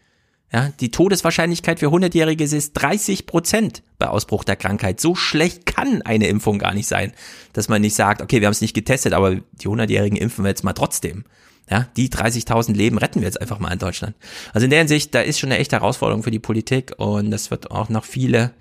Ja, 0.53 0.73
die 0.81 0.91
Todeswahrscheinlichkeit 0.91 1.79
für 1.79 1.87
100-Jährige 1.87 2.43
ist 2.43 2.73
30 2.73 3.27
Prozent 3.27 3.85
bei 3.99 4.09
Ausbruch 4.09 4.43
der 4.43 4.57
Krankheit. 4.57 5.01
So 5.01 5.15
schlecht 5.15 5.65
kann 5.65 6.03
eine 6.03 6.27
Impfung 6.27 6.59
gar 6.59 6.75
nicht 6.75 6.89
sein, 6.89 7.13
dass 7.53 7.69
man 7.69 7.81
nicht 7.81 7.95
sagt, 7.95 8.21
okay, 8.21 8.41
wir 8.41 8.47
haben 8.47 8.53
es 8.53 8.61
nicht 8.61 8.75
getestet, 8.75 9.13
aber 9.13 9.37
die 9.37 9.69
100-Jährigen 9.69 10.17
impfen 10.17 10.45
wir 10.45 10.49
jetzt 10.49 10.65
mal 10.65 10.73
trotzdem. 10.73 11.25
Ja, 11.71 11.87
die 11.97 12.09
30.000 12.09 12.75
Leben 12.75 12.99
retten 12.99 13.21
wir 13.21 13.27
jetzt 13.27 13.41
einfach 13.41 13.61
mal 13.61 13.73
in 13.73 13.79
Deutschland. 13.79 14.17
Also 14.53 14.65
in 14.65 14.71
der 14.71 14.81
Hinsicht, 14.81 15.15
da 15.15 15.21
ist 15.21 15.39
schon 15.39 15.53
eine 15.53 15.61
echte 15.61 15.77
Herausforderung 15.77 16.25
für 16.25 16.33
die 16.33 16.41
Politik 16.41 16.95
und 16.97 17.31
das 17.31 17.53
wird 17.53 17.71
auch 17.71 17.89
noch 17.89 18.05
viele, 18.05 18.53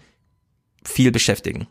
viel 0.83 1.11
beschäftigen. 1.11 1.65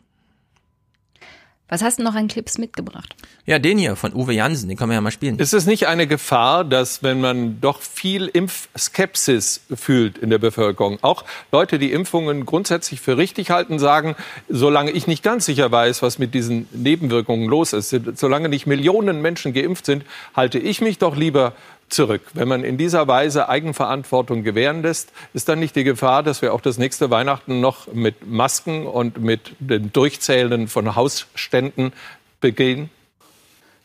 Was 1.69 1.83
hast 1.83 1.99
du 1.99 2.03
noch 2.03 2.15
an 2.15 2.27
Clips 2.27 2.57
mitgebracht? 2.57 3.15
Ja, 3.45 3.59
den 3.59 3.77
hier 3.77 3.95
von 3.95 4.13
Uwe 4.13 4.33
Jansen, 4.33 4.67
den 4.67 4.77
können 4.77 4.89
wir 4.89 4.95
ja 4.95 5.01
mal 5.01 5.11
spielen. 5.11 5.37
Ist 5.37 5.53
es 5.53 5.67
nicht 5.67 5.85
eine 5.87 6.07
Gefahr, 6.07 6.63
dass 6.63 7.03
wenn 7.03 7.21
man 7.21 7.61
doch 7.61 7.81
viel 7.81 8.27
Impfskepsis 8.27 9.61
fühlt 9.75 10.17
in 10.17 10.31
der 10.31 10.39
Bevölkerung, 10.39 10.97
auch 11.03 11.25
Leute, 11.51 11.77
die 11.77 11.91
Impfungen 11.91 12.47
grundsätzlich 12.47 13.01
für 13.01 13.17
richtig 13.17 13.51
halten, 13.51 13.77
sagen, 13.77 14.15
solange 14.49 14.89
ich 14.91 15.05
nicht 15.05 15.21
ganz 15.21 15.45
sicher 15.45 15.71
weiß, 15.71 16.01
was 16.01 16.17
mit 16.17 16.33
diesen 16.33 16.67
Nebenwirkungen 16.71 17.47
los 17.47 17.73
ist, 17.73 17.95
solange 18.15 18.49
nicht 18.49 18.65
Millionen 18.65 19.21
Menschen 19.21 19.53
geimpft 19.53 19.85
sind, 19.85 20.03
halte 20.35 20.57
ich 20.57 20.81
mich 20.81 20.97
doch 20.97 21.15
lieber 21.15 21.53
zurück. 21.89 22.21
Wenn 22.33 22.47
man 22.47 22.63
in 22.63 22.77
dieser 22.77 23.07
Weise 23.07 23.49
Eigenverantwortung 23.49 24.43
gewähren 24.43 24.81
lässt, 24.81 25.11
ist 25.33 25.49
dann 25.49 25.59
nicht 25.59 25.75
die 25.75 25.83
Gefahr, 25.83 26.23
dass 26.23 26.41
wir 26.41 26.53
auch 26.53 26.61
das 26.61 26.77
nächste 26.77 27.09
Weihnachten 27.09 27.59
noch 27.59 27.91
mit 27.93 28.27
Masken 28.27 28.85
und 28.85 29.19
mit 29.19 29.55
dem 29.59 29.91
Durchzählen 29.91 30.67
von 30.67 30.95
Hausständen 30.95 31.93
begehen? 32.41 32.89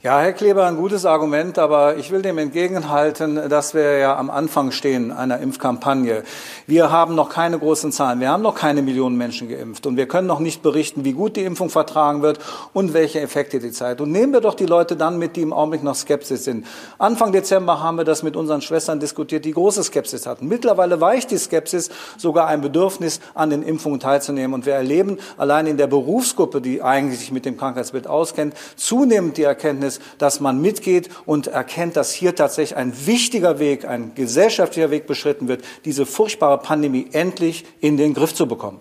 Ja, 0.04 0.20
Herr 0.20 0.34
Kleber, 0.34 0.66
ein 0.66 0.76
gutes 0.76 1.06
Argument, 1.06 1.58
aber 1.58 1.96
ich 1.96 2.10
will 2.10 2.20
dem 2.20 2.36
entgegenhalten, 2.36 3.48
dass 3.48 3.72
wir 3.72 3.96
ja 3.96 4.18
am 4.18 4.28
Anfang 4.28 4.70
stehen 4.70 5.10
einer 5.10 5.38
Impfkampagne. 5.38 6.24
Wir 6.66 6.90
haben 6.90 7.14
noch 7.14 7.30
keine 7.30 7.58
großen 7.58 7.90
Zahlen, 7.90 8.20
wir 8.20 8.28
haben 8.28 8.42
noch 8.42 8.54
keine 8.54 8.82
Millionen 8.82 9.16
Menschen 9.16 9.48
geimpft 9.48 9.86
und 9.86 9.96
wir 9.96 10.06
können 10.06 10.26
noch 10.26 10.40
nicht 10.40 10.62
berichten, 10.62 11.06
wie 11.06 11.14
gut 11.14 11.36
die 11.36 11.44
Impfung 11.44 11.70
vertragen 11.70 12.20
wird 12.20 12.38
und 12.74 12.92
welche 12.92 13.22
Effekte 13.22 13.60
die 13.60 13.70
Zeit. 13.70 14.02
Und 14.02 14.12
nehmen 14.12 14.34
wir 14.34 14.42
doch 14.42 14.52
die 14.52 14.66
Leute 14.66 14.94
dann 14.94 15.18
mit, 15.18 15.36
die 15.36 15.40
im 15.40 15.54
Augenblick 15.54 15.82
noch 15.82 15.94
Skepsis 15.94 16.44
sind. 16.44 16.66
Anfang 16.98 17.32
Dezember 17.32 17.82
haben 17.82 17.96
wir 17.96 18.04
das 18.04 18.22
mit 18.22 18.36
unseren 18.36 18.60
Schwestern 18.60 19.00
diskutiert, 19.00 19.46
die 19.46 19.52
große 19.52 19.84
Skepsis 19.84 20.26
hatten. 20.26 20.48
Mittlerweile 20.48 21.00
weicht 21.00 21.30
die 21.30 21.38
Skepsis 21.38 21.88
sogar 22.18 22.46
ein 22.48 22.60
Bedürfnis, 22.60 23.20
an 23.34 23.48
den 23.48 23.62
Impfungen 23.62 24.00
teilzunehmen. 24.00 24.52
Und 24.52 24.66
wir 24.66 24.74
erleben 24.74 25.16
allein 25.38 25.66
in 25.66 25.78
der 25.78 25.86
Berufsgruppe, 25.86 26.60
die 26.60 26.82
eigentlich 26.82 27.20
sich 27.20 27.32
mit 27.32 27.46
dem 27.46 27.56
Krankheitsbild 27.56 28.06
auskennt, 28.06 28.52
zunehmend 28.76 29.38
die 29.38 29.44
Erkenntnis, 29.44 29.93
ist, 29.96 30.02
dass 30.18 30.40
man 30.40 30.60
mitgeht 30.60 31.10
und 31.26 31.46
erkennt, 31.48 31.96
dass 31.96 32.12
hier 32.12 32.34
tatsächlich 32.34 32.76
ein 32.76 32.92
wichtiger 33.06 33.58
Weg, 33.58 33.84
ein 33.84 34.14
gesellschaftlicher 34.14 34.90
Weg 34.90 35.06
beschritten 35.06 35.48
wird, 35.48 35.64
diese 35.84 36.06
furchtbare 36.06 36.58
Pandemie 36.58 37.08
endlich 37.12 37.64
in 37.80 37.96
den 37.96 38.14
Griff 38.14 38.34
zu 38.34 38.46
bekommen. 38.46 38.80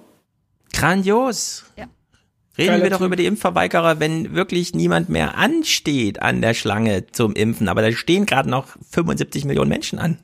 Grandios. 0.74 1.66
Ja. 1.77 1.85
Reden 2.58 2.69
Geile 2.69 2.83
wir 2.83 2.90
doch 2.92 3.01
über 3.01 3.16
die 3.16 3.25
Impfverweigerer, 3.25 4.00
wenn 4.00 4.35
wirklich 4.35 4.75
niemand 4.75 5.09
mehr 5.09 5.38
ansteht 5.38 6.22
an 6.22 6.42
der 6.42 6.53
Schlange 6.53 7.08
zum 7.08 7.33
Impfen. 7.33 7.67
Aber 7.67 7.82
da 7.82 7.92
stehen 7.92 8.25
gerade 8.25 8.50
noch 8.50 8.67
75 8.92 9.45
Millionen 9.45 9.69
Menschen 9.69 9.98
an. 9.98 10.19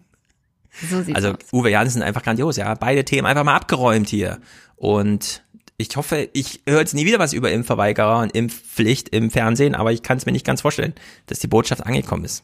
So 0.89 1.01
sieht's 1.01 1.15
also 1.15 1.29
aus. 1.29 1.37
Uwe 1.51 1.71
Jansen 1.71 2.03
einfach 2.03 2.23
grandios, 2.23 2.57
ja. 2.57 2.73
Beide 2.75 3.03
Themen 3.03 3.25
einfach 3.25 3.43
mal 3.43 3.55
abgeräumt 3.55 4.09
hier. 4.09 4.39
Und 4.75 5.43
ich 5.79 5.95
hoffe, 5.95 6.29
ich 6.33 6.59
höre 6.67 6.79
jetzt 6.79 6.93
nie 6.93 7.05
wieder 7.05 7.19
was 7.19 7.31
über 7.31 7.51
Impfverweigerer 7.51 8.19
und 8.19 8.35
Impfpflicht 8.35 9.09
im 9.09 9.31
Fernsehen, 9.31 9.75
aber 9.75 9.93
ich 9.93 10.03
kann 10.03 10.17
es 10.17 10.25
mir 10.25 10.33
nicht 10.33 10.45
ganz 10.45 10.61
vorstellen, 10.61 10.93
dass 11.27 11.39
die 11.39 11.47
Botschaft 11.47 11.85
angekommen 11.85 12.25
ist. 12.25 12.43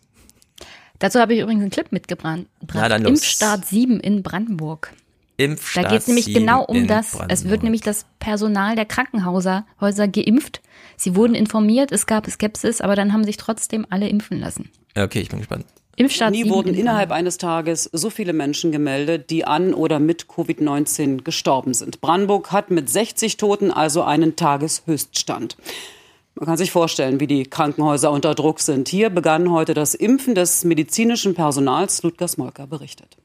Dazu 1.00 1.20
habe 1.20 1.34
ich 1.34 1.42
übrigens 1.42 1.62
einen 1.62 1.70
Clip 1.70 1.92
mitgebracht. 1.92 2.46
Na, 2.74 2.88
dann 2.88 3.04
los. 3.04 3.10
Impfstart 3.10 3.66
7 3.66 4.00
in 4.00 4.24
Brandenburg. 4.24 4.94
Impfstart 5.36 5.86
da 5.86 5.90
geht 5.90 6.00
es 6.00 6.08
nämlich 6.08 6.34
genau 6.34 6.64
um 6.64 6.88
das. 6.88 7.18
Es 7.28 7.50
wird 7.50 7.62
nämlich 7.62 7.82
das 7.82 8.06
Personal 8.20 8.78
der 8.78 8.86
Krankenhäuser 8.86 9.66
Häuser 9.82 10.08
geimpft. 10.08 10.62
Sie 10.96 11.18
wurden 11.18 11.36
informiert, 11.36 11.92
es 11.92 12.06
gab 12.06 12.30
Skepsis, 12.30 12.80
aber 12.80 12.96
dann 12.96 13.12
haben 13.12 13.26
sich 13.26 13.36
trotzdem 13.36 13.86
alle 13.90 14.08
impfen 14.08 14.40
lassen. 14.40 14.70
Okay, 14.96 15.20
ich 15.20 15.28
bin 15.28 15.40
gespannt. 15.40 15.66
Impfstadt 15.98 16.32
Nie 16.32 16.50
wurden 16.50 16.74
innerhalb 16.74 17.12
eines 17.12 17.38
Tages 17.38 17.90
so 17.94 18.10
viele 18.10 18.34
Menschen 18.34 18.72
gemeldet, 18.72 19.30
die 19.30 19.46
an 19.46 19.74
oder 19.74 20.00
mit 20.00 20.26
Covid-19 20.26 21.24
gestorben 21.24 21.74
sind. 21.74 22.02
Brandenburg 22.02 22.52
hat 22.52 22.70
mit 22.70 22.90
60 22.90 23.38
Toten 23.38 23.72
also 23.72 24.04
einen 24.04 24.36
Tageshöchststand. 24.36 25.56
Man 26.36 26.48
kann 26.48 26.58
sich 26.58 26.72
vorstellen, 26.72 27.22
wie 27.22 27.28
die 27.28 27.46
Krankenhäuser 27.46 28.12
unter 28.12 28.36
Druck 28.36 28.60
sind. 28.60 28.90
Hier 28.90 29.10
begann 29.10 29.52
heute 29.52 29.74
das 29.74 29.94
Impfen 29.94 30.36
des 30.36 30.66
medizinischen 30.66 31.34
Personals. 31.34 32.04
Ludger 32.04 32.28
Smolker 32.28 32.68
berichtet. 32.68 33.16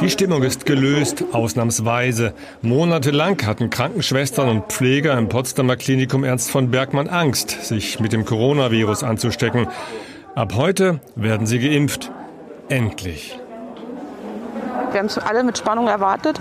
Die 0.00 0.08
Stimmung 0.08 0.44
ist 0.44 0.66
gelöst, 0.66 1.24
ausnahmsweise. 1.32 2.32
Monatelang 2.62 3.44
hatten 3.44 3.70
Krankenschwestern 3.70 4.48
und 4.48 4.72
Pfleger 4.72 5.18
im 5.18 5.28
Potsdamer 5.28 5.74
Klinikum 5.74 6.22
Ernst 6.22 6.52
von 6.52 6.70
Bergmann 6.70 7.08
Angst, 7.08 7.50
sich 7.50 7.98
mit 7.98 8.12
dem 8.12 8.24
Coronavirus 8.24 9.02
anzustecken. 9.02 9.66
Ab 10.34 10.54
heute 10.56 11.00
werden 11.14 11.46
sie 11.46 11.58
geimpft. 11.58 12.10
Endlich. 12.70 13.38
Wir 14.90 14.98
haben 14.98 15.06
es 15.06 15.18
alle 15.18 15.42
mit 15.42 15.56
Spannung 15.56 15.88
erwartet, 15.88 16.38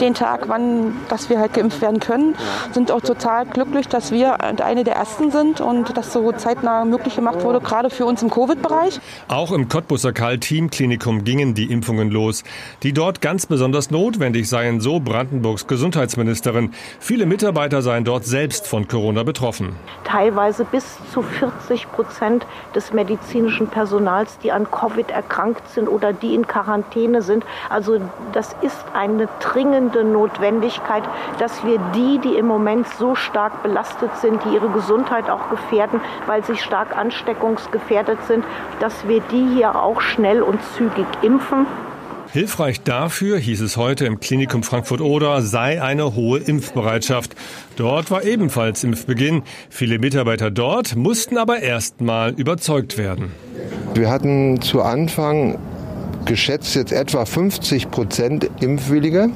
den 0.00 0.14
Tag, 0.14 0.48
wann, 0.48 0.96
dass 1.08 1.28
wir 1.28 1.38
halt 1.38 1.52
geimpft 1.52 1.80
werden 1.80 2.00
können. 2.00 2.34
Sind 2.72 2.90
auch 2.90 3.02
total 3.02 3.44
glücklich, 3.46 3.88
dass 3.88 4.12
wir 4.12 4.40
eine 4.42 4.84
der 4.84 4.96
ersten 4.96 5.30
sind 5.30 5.60
und 5.60 5.96
dass 5.96 6.12
so 6.12 6.32
zeitnah 6.32 6.84
möglich 6.84 7.16
gemacht 7.16 7.42
wurde, 7.42 7.60
gerade 7.60 7.90
für 7.90 8.06
uns 8.06 8.22
im 8.22 8.30
Covid-Bereich. 8.30 9.00
Auch 9.28 9.52
im 9.52 9.68
Cottbusser 9.68 10.12
Karl-Team-Klinikum 10.12 11.24
gingen 11.24 11.54
die 11.54 11.70
Impfungen 11.70 12.10
los, 12.10 12.44
die 12.82 12.92
dort 12.92 13.20
ganz 13.20 13.46
besonders 13.46 13.90
notwendig 13.90 14.48
seien, 14.48 14.80
so 14.80 15.00
Brandenburgs 15.00 15.66
Gesundheitsministerin. 15.66 16.72
Viele 16.98 17.26
Mitarbeiter 17.26 17.82
seien 17.82 18.04
dort 18.04 18.24
selbst 18.24 18.66
von 18.66 18.88
Corona 18.88 19.22
betroffen. 19.22 19.76
Teilweise 20.04 20.64
bis 20.64 20.98
zu 21.12 21.22
40 21.22 21.90
Prozent 21.92 22.46
des 22.74 22.92
medizinischen 22.92 23.68
Personals, 23.68 24.38
die 24.38 24.52
an 24.52 24.70
Covid 24.70 25.10
erkrankt 25.10 25.68
sind 25.68 25.88
oder 25.88 26.12
die 26.12 26.34
in 26.34 26.46
Quarantäne 26.46 27.22
sind. 27.22 27.44
Also 27.68 28.00
das 28.32 28.54
ist 28.62 28.84
eine 28.94 29.28
dringende 29.40 30.04
Notwendigkeit, 30.04 31.02
dass 31.38 31.64
wir 31.64 31.78
die, 31.94 32.18
die 32.18 32.36
im 32.36 32.46
Moment 32.46 32.86
so 32.98 33.14
stark 33.14 33.62
belastet 33.62 34.10
sind, 34.18 34.42
die 34.44 34.54
ihre 34.54 34.68
Gesundheit 34.70 35.30
auch 35.30 35.50
gefährden, 35.50 36.00
weil 36.26 36.44
sie 36.44 36.56
stark 36.56 36.96
ansteckungsgefährdet 36.96 38.18
sind, 38.26 38.44
dass 38.80 39.06
wir 39.06 39.20
die 39.30 39.46
hier 39.54 39.76
auch 39.76 40.00
schnell 40.00 40.42
und 40.42 40.60
zügig 40.76 41.06
impfen. 41.22 41.66
Hilfreich 42.32 42.80
dafür, 42.80 43.36
hieß 43.36 43.60
es 43.60 43.76
heute 43.76 44.06
im 44.06 44.18
Klinikum 44.18 44.62
Frankfurt-Oder, 44.62 45.42
sei 45.42 45.82
eine 45.82 46.14
hohe 46.14 46.38
Impfbereitschaft. 46.38 47.34
Dort 47.76 48.10
war 48.10 48.24
ebenfalls 48.24 48.84
Impfbeginn. 48.84 49.42
Viele 49.68 49.98
Mitarbeiter 49.98 50.50
dort 50.50 50.96
mussten 50.96 51.36
aber 51.36 51.60
erst 51.60 52.00
mal 52.00 52.32
überzeugt 52.32 52.96
werden. 52.96 53.32
Wir 53.92 54.08
hatten 54.08 54.62
zu 54.62 54.80
Anfang 54.80 55.58
geschätzt 56.26 56.74
jetzt 56.74 56.92
etwa 56.92 57.24
50 57.24 57.90
Prozent 57.90 58.48
Impfwillige, 58.60 59.30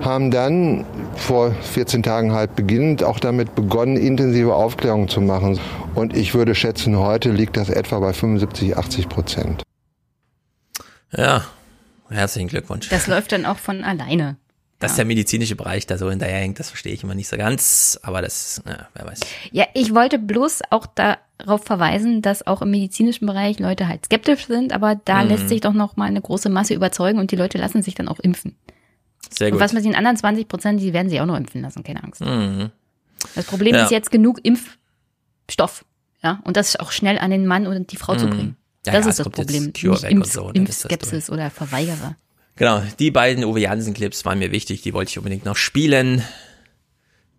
haben 0.00 0.30
dann 0.30 0.84
vor 1.16 1.52
14 1.52 2.02
Tagen 2.02 2.32
halt 2.32 2.56
beginnend 2.56 3.02
auch 3.04 3.20
damit 3.20 3.54
begonnen, 3.54 3.96
intensive 3.96 4.54
Aufklärung 4.54 5.08
zu 5.08 5.20
machen. 5.20 5.58
Und 5.94 6.16
ich 6.16 6.34
würde 6.34 6.54
schätzen, 6.54 6.98
heute 6.98 7.30
liegt 7.30 7.56
das 7.56 7.68
etwa 7.68 7.98
bei 8.00 8.12
75, 8.12 8.76
80 8.76 9.08
Prozent. 9.08 9.62
Ja, 11.12 11.44
herzlichen 12.08 12.48
Glückwunsch. 12.48 12.88
Das 12.88 13.06
läuft 13.06 13.32
dann 13.32 13.46
auch 13.46 13.58
von 13.58 13.84
alleine. 13.84 14.36
Dass 14.80 14.92
ja. 14.92 14.96
der 14.96 15.04
medizinische 15.04 15.56
Bereich 15.56 15.86
da 15.86 15.98
so 15.98 16.10
hinterherhängt, 16.10 16.58
das 16.58 16.70
verstehe 16.70 16.92
ich 16.92 17.04
immer 17.04 17.14
nicht 17.14 17.28
so 17.28 17.36
ganz, 17.36 18.00
aber 18.02 18.22
das, 18.22 18.62
ja, 18.66 18.88
wer 18.94 19.06
weiß. 19.06 19.20
Ja, 19.52 19.66
ich 19.74 19.94
wollte 19.94 20.18
bloß 20.18 20.62
auch 20.70 20.86
darauf 20.86 21.64
verweisen, 21.64 22.22
dass 22.22 22.46
auch 22.46 22.62
im 22.62 22.70
medizinischen 22.70 23.26
Bereich 23.26 23.58
Leute 23.58 23.86
halt 23.86 24.06
skeptisch 24.06 24.46
sind, 24.46 24.72
aber 24.72 24.94
da 24.94 25.22
mhm. 25.22 25.28
lässt 25.28 25.48
sich 25.50 25.60
doch 25.60 25.74
noch 25.74 25.96
mal 25.96 26.06
eine 26.06 26.22
große 26.22 26.48
Masse 26.48 26.72
überzeugen 26.72 27.18
und 27.18 27.30
die 27.30 27.36
Leute 27.36 27.58
lassen 27.58 27.82
sich 27.82 27.94
dann 27.94 28.08
auch 28.08 28.20
impfen. 28.20 28.56
Sehr 29.28 29.50
gut. 29.50 29.58
Und 29.58 29.64
was 29.64 29.74
mit 29.74 29.84
den 29.84 29.94
anderen 29.94 30.16
20 30.16 30.48
Prozent, 30.48 30.80
die 30.80 30.94
werden 30.94 31.10
sich 31.10 31.20
auch 31.20 31.26
noch 31.26 31.36
impfen 31.36 31.60
lassen, 31.60 31.82
keine 31.82 32.02
Angst. 32.02 32.22
Mhm. 32.22 32.70
Das 33.34 33.44
Problem 33.44 33.74
ja. 33.74 33.84
ist 33.84 33.90
jetzt 33.90 34.10
genug 34.10 34.40
Impfstoff, 34.42 35.84
ja, 36.22 36.40
und 36.44 36.56
das 36.56 36.76
auch 36.76 36.90
schnell 36.90 37.18
an 37.18 37.30
den 37.30 37.46
Mann 37.46 37.66
und 37.66 37.92
die 37.92 37.96
Frau 37.96 38.14
mhm. 38.14 38.18
zu 38.18 38.26
bringen. 38.28 38.56
Das 38.84 39.06
ist 39.06 39.18
das 39.18 39.28
Problem. 39.28 39.66
Nicht 39.66 39.84
Impf 39.84 40.32
so, 40.32 40.48
Impfskepsis 40.48 41.28
oder 41.28 41.50
Verweigerer. 41.50 42.16
Genau, 42.56 42.82
die 42.98 43.10
beiden 43.10 43.44
Uwe 43.44 43.60
Jansen-Clips 43.60 44.24
waren 44.24 44.38
mir 44.38 44.52
wichtig, 44.52 44.82
die 44.82 44.92
wollte 44.92 45.10
ich 45.10 45.18
unbedingt 45.18 45.44
noch 45.44 45.56
spielen. 45.56 46.22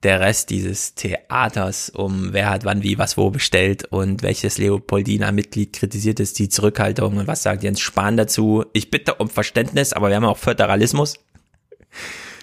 Der 0.04 0.20
Rest 0.20 0.50
dieses 0.50 0.96
Theaters 0.96 1.92
um 1.92 2.34
wer 2.34 2.50
hat 2.50 2.66
wann 2.66 2.82
wie 2.82 2.98
was 2.98 3.18
wo 3.18 3.30
bestellt 3.30 3.86
und 3.92 4.24
welches 4.24 4.58
Leopoldina-Mitglied 4.58 5.74
kritisiert 5.74 6.20
es 6.20 6.34
die 6.34 6.50
Zurückhaltung 6.50 7.18
und 7.18 7.28
was 7.28 7.44
sagt 7.44 7.62
Jens 7.62 7.80
Spahn 7.82 8.18
dazu. 8.18 8.66
Ich 8.74 8.90
bitte 8.90 9.14
um 9.16 9.30
Verständnis, 9.30 9.94
aber 9.94 10.10
wir 10.10 10.16
haben 10.16 10.26
auch 10.26 10.40
Föderalismus. 10.40 11.20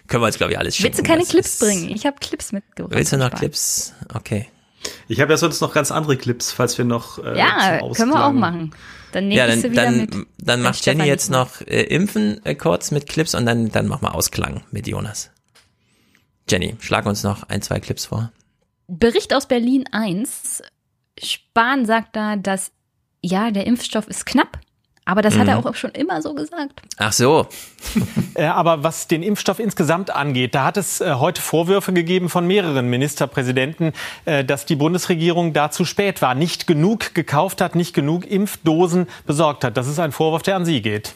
Können 0.06 0.22
wir 0.22 0.26
uns, 0.28 0.38
glaube 0.38 0.52
ich, 0.52 0.58
alles 0.58 0.80
Willst 0.80 1.00
du 1.00 1.02
keine 1.02 1.22
Das 1.22 1.30
Clips 1.30 1.54
ist- 1.54 1.58
bringen? 1.60 1.88
Ich 1.90 2.06
habe 2.06 2.16
Clips 2.20 2.52
mitgebracht. 2.52 2.94
Willst 2.96 3.12
du 3.12 3.16
noch 3.16 3.26
Spahn. 3.26 3.40
Clips? 3.40 3.92
Okay. 4.14 4.46
Ich 5.08 5.20
habe 5.20 5.32
ja 5.32 5.36
sonst 5.36 5.60
noch 5.60 5.74
ganz 5.74 5.90
andere 5.90 6.16
Clips, 6.16 6.52
falls 6.52 6.78
wir 6.78 6.84
noch. 6.84 7.18
Äh, 7.18 7.36
Ja, 7.36 7.80
zum 7.80 7.92
können 7.92 8.10
wir 8.12 8.24
auch 8.24 8.32
machen. 8.32 8.70
Dann 9.12 9.28
nehme 9.28 9.38
Ja, 9.38 9.46
ich 9.46 9.52
dann, 9.52 9.60
sie 9.60 9.70
wieder 9.72 9.84
dann, 9.84 9.96
mit. 9.98 10.26
dann 10.38 10.62
macht 10.62 10.84
Jenny 10.84 11.04
jetzt 11.04 11.30
noch 11.30 11.60
äh, 11.62 11.82
Impfen 11.84 12.44
äh, 12.44 12.54
kurz 12.54 12.90
mit 12.90 13.06
Clips 13.06 13.34
und 13.34 13.46
dann, 13.46 13.70
dann 13.70 13.86
machen 13.86 14.02
wir 14.02 14.14
Ausklang 14.14 14.64
mit 14.70 14.86
Jonas. 14.86 15.30
Jenny, 16.48 16.76
schlag 16.80 17.06
uns 17.06 17.22
noch 17.22 17.44
ein, 17.44 17.62
zwei 17.62 17.80
Clips 17.80 18.06
vor. 18.06 18.32
Bericht 18.86 19.34
aus 19.34 19.46
Berlin 19.46 19.84
1. 19.92 20.62
Spahn 21.22 21.84
sagt 21.84 22.16
da, 22.16 22.36
dass 22.36 22.70
ja, 23.22 23.50
der 23.50 23.66
Impfstoff 23.66 24.06
ist 24.06 24.24
knapp. 24.26 24.58
Aber 25.08 25.22
das 25.22 25.34
hat 25.38 25.44
Mhm. 25.44 25.48
er 25.48 25.66
auch 25.66 25.74
schon 25.74 25.92
immer 25.92 26.20
so 26.20 26.34
gesagt. 26.34 26.82
Ach 26.98 27.12
so. 27.12 27.46
Äh, 28.34 28.44
Aber 28.44 28.84
was 28.84 29.08
den 29.08 29.22
Impfstoff 29.22 29.58
insgesamt 29.58 30.10
angeht, 30.14 30.54
da 30.54 30.64
hat 30.64 30.76
es 30.76 31.00
äh, 31.00 31.14
heute 31.14 31.40
Vorwürfe 31.40 31.92
gegeben 31.92 32.28
von 32.28 32.46
mehreren 32.46 32.88
Ministerpräsidenten, 32.90 33.92
äh, 34.26 34.44
dass 34.44 34.66
die 34.66 34.76
Bundesregierung 34.76 35.52
da 35.54 35.70
zu 35.70 35.84
spät 35.84 36.20
war, 36.22 36.34
nicht 36.34 36.66
genug 36.66 37.14
gekauft 37.14 37.60
hat, 37.62 37.74
nicht 37.74 37.94
genug 37.94 38.26
Impfdosen 38.30 39.06
besorgt 39.26 39.64
hat. 39.64 39.76
Das 39.78 39.88
ist 39.88 39.98
ein 39.98 40.12
Vorwurf, 40.12 40.42
der 40.42 40.56
an 40.56 40.64
Sie 40.66 40.82
geht. 40.82 41.14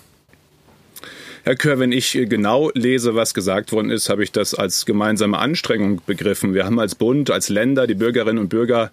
Herr 1.45 1.57
Kör, 1.57 1.81
wenn 1.81 1.91
ich 1.91 2.13
genau 2.29 2.71
lese, 2.75 3.17
was 3.17 3.35
gesagt 3.35 3.73
worden 3.73 3.91
ist, 3.91 4.09
habe 4.09 4.23
ich 4.23 4.31
das 4.31 4.55
als 4.55 4.87
gemeinsame 4.87 5.39
Anstrengung 5.39 6.01
begriffen. 6.07 6.55
Wir 6.55 6.65
haben 6.65 6.79
als 6.79 6.95
Bund, 6.95 7.33
als 7.33 7.49
Länder, 7.49 7.89
die 7.89 7.95
Bürgerinnen 7.97 8.39
und 8.39 8.49
Bürger 8.49 8.93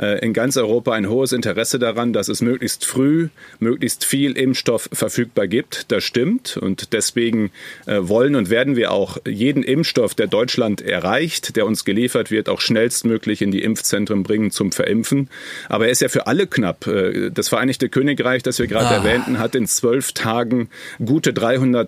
äh, 0.00 0.24
in 0.24 0.32
ganz 0.32 0.56
Europa 0.56 0.92
ein 0.92 1.10
hohes 1.10 1.32
Interesse 1.32 1.78
daran, 1.78 2.14
dass 2.14 2.28
es 2.28 2.40
möglichst 2.40 2.86
früh, 2.86 3.28
möglichst 3.58 4.06
viel 4.06 4.32
Impfstoff 4.38 4.88
verfügbar 4.90 5.46
gibt. 5.46 5.92
Das 5.92 6.02
stimmt. 6.02 6.56
Und 6.56 6.94
deswegen 6.94 7.50
äh, 7.84 7.98
wollen 8.00 8.34
und 8.34 8.48
werden 8.48 8.76
wir 8.76 8.92
auch 8.92 9.18
jeden 9.28 9.62
Impfstoff, 9.62 10.14
der 10.14 10.26
Deutschland 10.26 10.80
erreicht, 10.80 11.54
der 11.56 11.66
uns 11.66 11.84
geliefert 11.84 12.30
wird, 12.30 12.48
auch 12.48 12.62
schnellstmöglich 12.62 13.42
in 13.42 13.50
die 13.50 13.62
Impfzentren 13.62 14.22
bringen 14.22 14.50
zum 14.50 14.72
Verimpfen. 14.72 15.28
Aber 15.68 15.84
er 15.84 15.90
ist 15.90 16.00
ja 16.00 16.08
für 16.08 16.26
alle 16.26 16.46
knapp. 16.46 16.86
Äh, 16.86 17.30
Das 17.30 17.50
Vereinigte 17.50 17.90
Königreich, 17.90 18.42
das 18.42 18.58
wir 18.58 18.68
gerade 18.68 18.88
Ah. 18.88 19.04
erwähnten, 19.04 19.38
hat 19.38 19.54
in 19.54 19.66
zwölf 19.66 20.12
Tagen 20.12 20.70
gute 21.04 21.34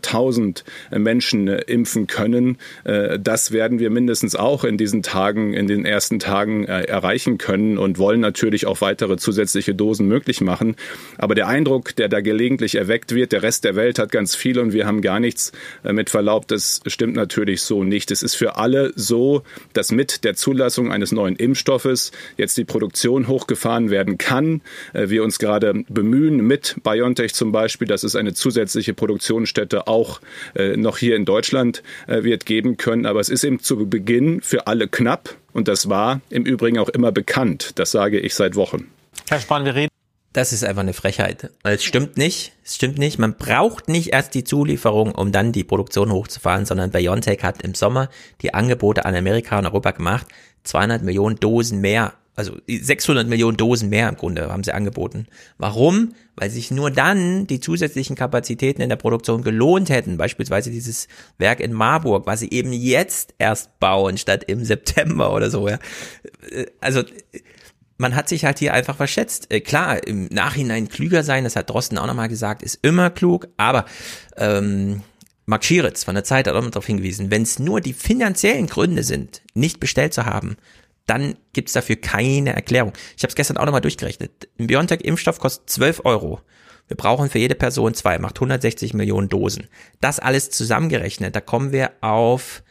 300.000 0.02 0.64
Menschen 0.98 1.48
äh, 1.48 1.62
impfen 1.66 2.06
können. 2.06 2.58
Äh, 2.84 3.18
Das 3.18 3.52
werden 3.52 3.78
wir 3.78 3.90
mindestens 3.90 4.36
auch 4.36 4.64
in 4.64 4.76
diesen 4.76 5.02
Tagen, 5.02 5.54
in 5.54 5.66
den 5.66 5.84
ersten 5.84 6.18
Tagen 6.18 6.64
äh, 6.66 6.82
erreichen 6.82 7.38
können 7.38 7.78
und 7.78 7.98
wollen 7.98 8.20
natürlich 8.20 8.66
auch 8.66 8.80
weitere 8.80 9.16
zusätzliche 9.16 9.74
Dosen 9.74 10.08
möglich 10.08 10.40
machen. 10.40 10.76
Aber 11.18 11.34
der 11.34 11.48
Eindruck, 11.48 11.96
der 11.96 12.08
da 12.08 12.20
gelegentlich 12.20 12.74
erweckt 12.74 13.14
wird, 13.14 13.32
der 13.32 13.42
Rest 13.42 13.64
der 13.64 13.76
Welt 13.76 13.98
hat 13.98 14.12
ganz 14.12 14.34
viel 14.34 14.58
und 14.58 14.72
wir 14.72 14.86
haben 14.86 15.00
gar 15.02 15.20
nichts, 15.20 15.52
äh, 15.84 15.92
mit 15.92 16.10
Verlaub, 16.10 16.48
das 16.48 16.80
stimmt 16.86 17.16
natürlich 17.16 17.62
so 17.62 17.84
nicht. 17.84 18.10
Es 18.10 18.22
ist 18.22 18.34
für 18.34 18.56
alle 18.56 18.92
so, 18.96 19.42
dass 19.72 19.92
mit 19.92 20.24
der 20.24 20.34
Zulassung 20.34 20.92
eines 20.92 21.12
neuen 21.12 21.36
Impfstoffes 21.36 22.12
jetzt 22.36 22.56
die 22.56 22.64
Produktion 22.64 23.28
hochgefahren 23.28 23.90
werden 23.90 24.18
kann. 24.18 24.62
Äh, 24.92 25.08
Wir 25.08 25.22
uns 25.24 25.38
gerade 25.38 25.84
bemühen 25.88 26.46
mit 26.46 26.76
BioNTech 26.82 27.34
zum 27.34 27.52
Beispiel, 27.52 27.86
dass 27.86 28.02
es 28.02 28.16
eine 28.16 28.34
zusätzliche 28.34 28.94
Produktionsstätte 28.94 29.86
auch 29.92 30.20
äh, 30.54 30.76
noch 30.76 30.98
hier 30.98 31.16
in 31.16 31.24
Deutschland 31.24 31.82
äh, 32.06 32.24
wird 32.24 32.46
geben 32.46 32.76
können. 32.76 33.06
Aber 33.06 33.20
es 33.20 33.28
ist 33.28 33.44
eben 33.44 33.60
zu 33.60 33.88
Beginn 33.88 34.40
für 34.40 34.66
alle 34.66 34.88
knapp 34.88 35.36
und 35.52 35.68
das 35.68 35.88
war 35.88 36.20
im 36.30 36.44
Übrigen 36.44 36.78
auch 36.78 36.88
immer 36.88 37.12
bekannt. 37.12 37.72
Das 37.76 37.90
sage 37.90 38.18
ich 38.18 38.34
seit 38.34 38.56
Wochen. 38.56 38.88
Herr 39.28 39.40
Spahn, 39.40 39.64
wir 39.64 39.74
reden. 39.74 39.88
Das 40.32 40.54
ist 40.54 40.64
einfach 40.64 40.80
eine 40.80 40.94
Frechheit. 40.94 41.50
Es 41.62 41.84
stimmt 41.84 42.16
nicht. 42.16 42.52
Es 42.64 42.76
stimmt 42.76 42.96
nicht. 42.96 43.18
Man 43.18 43.36
braucht 43.36 43.88
nicht 43.88 44.14
erst 44.14 44.34
die 44.34 44.44
Zulieferung, 44.44 45.14
um 45.14 45.30
dann 45.30 45.52
die 45.52 45.64
Produktion 45.64 46.10
hochzufahren, 46.10 46.64
sondern 46.64 46.90
BioNTech 46.90 47.42
hat 47.42 47.62
im 47.62 47.74
Sommer 47.74 48.08
die 48.40 48.54
Angebote 48.54 49.04
an 49.04 49.14
Amerika 49.14 49.58
und 49.58 49.66
Europa 49.66 49.90
gemacht. 49.90 50.26
200 50.64 51.02
Millionen 51.02 51.36
Dosen 51.36 51.82
mehr. 51.82 52.14
Also 52.34 52.56
600 52.66 53.28
Millionen 53.28 53.58
Dosen 53.58 53.90
mehr 53.90 54.08
im 54.08 54.16
Grunde 54.16 54.48
haben 54.48 54.64
sie 54.64 54.72
angeboten. 54.72 55.26
Warum? 55.58 56.14
Weil 56.34 56.48
sich 56.48 56.70
nur 56.70 56.90
dann 56.90 57.46
die 57.46 57.60
zusätzlichen 57.60 58.16
Kapazitäten 58.16 58.80
in 58.80 58.88
der 58.88 58.96
Produktion 58.96 59.42
gelohnt 59.42 59.90
hätten. 59.90 60.16
Beispielsweise 60.16 60.70
dieses 60.70 61.08
Werk 61.36 61.60
in 61.60 61.74
Marburg, 61.74 62.26
was 62.26 62.40
sie 62.40 62.50
eben 62.50 62.72
jetzt 62.72 63.34
erst 63.38 63.78
bauen, 63.80 64.16
statt 64.16 64.44
im 64.46 64.64
September 64.64 65.34
oder 65.34 65.50
so. 65.50 65.68
Ja. 65.68 65.78
Also 66.80 67.02
man 67.98 68.16
hat 68.16 68.28
sich 68.28 68.44
halt 68.44 68.58
hier 68.58 68.72
einfach 68.72 68.96
verschätzt. 68.96 69.52
Äh, 69.52 69.60
klar, 69.60 70.06
im 70.06 70.26
Nachhinein 70.26 70.88
klüger 70.88 71.22
sein, 71.22 71.44
das 71.44 71.56
hat 71.56 71.68
Drosten 71.68 71.98
auch 71.98 72.06
nochmal 72.06 72.28
gesagt, 72.28 72.62
ist 72.62 72.78
immer 72.82 73.10
klug, 73.10 73.48
aber 73.56 73.84
ähm, 74.36 75.02
Mark 75.46 75.64
Schieritz 75.64 76.04
von 76.04 76.14
der 76.14 76.24
Zeit 76.24 76.46
hat 76.46 76.54
auch 76.54 76.62
noch 76.62 76.70
darauf 76.70 76.86
hingewiesen, 76.86 77.30
wenn 77.30 77.42
es 77.42 77.58
nur 77.58 77.80
die 77.80 77.92
finanziellen 77.92 78.66
Gründe 78.66 79.02
sind, 79.02 79.42
nicht 79.54 79.80
bestellt 79.80 80.14
zu 80.14 80.24
haben, 80.26 80.56
dann 81.06 81.36
gibt's 81.52 81.72
dafür 81.72 81.96
keine 81.96 82.54
Erklärung. 82.54 82.92
Ich 83.16 83.22
habe 83.22 83.30
es 83.30 83.34
gestern 83.34 83.56
auch 83.56 83.64
nochmal 83.64 83.80
durchgerechnet. 83.80 84.48
Ein 84.58 84.66
BioNTech-Impfstoff 84.66 85.38
kostet 85.38 85.68
12 85.70 86.02
Euro. 86.04 86.40
Wir 86.88 86.96
brauchen 86.96 87.30
für 87.30 87.38
jede 87.38 87.54
Person 87.54 87.94
zwei, 87.94 88.18
macht 88.18 88.36
160 88.36 88.94
Millionen 88.94 89.28
Dosen. 89.28 89.68
Das 90.00 90.18
alles 90.18 90.50
zusammengerechnet, 90.50 91.34
da 91.34 91.40
kommen 91.40 91.72
wir 91.72 91.92
auf 92.00 92.62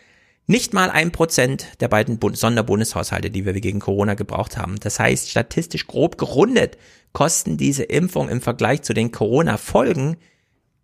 nicht 0.47 0.73
mal 0.73 0.89
ein 0.89 1.11
Prozent 1.11 1.67
der 1.79 1.87
beiden 1.87 2.19
Bund 2.19 2.37
Sonderbundeshaushalte, 2.37 3.29
die 3.29 3.45
wir 3.45 3.53
gegen 3.53 3.79
Corona 3.79 4.15
gebraucht 4.15 4.57
haben. 4.57 4.75
Das 4.79 4.99
heißt, 4.99 5.29
statistisch 5.29 5.87
grob 5.87 6.17
gerundet 6.17 6.77
kosten 7.13 7.57
diese 7.57 7.83
Impfungen 7.83 8.29
im 8.29 8.41
Vergleich 8.41 8.81
zu 8.81 8.93
den 8.93 9.11
Corona-Folgen 9.11 10.17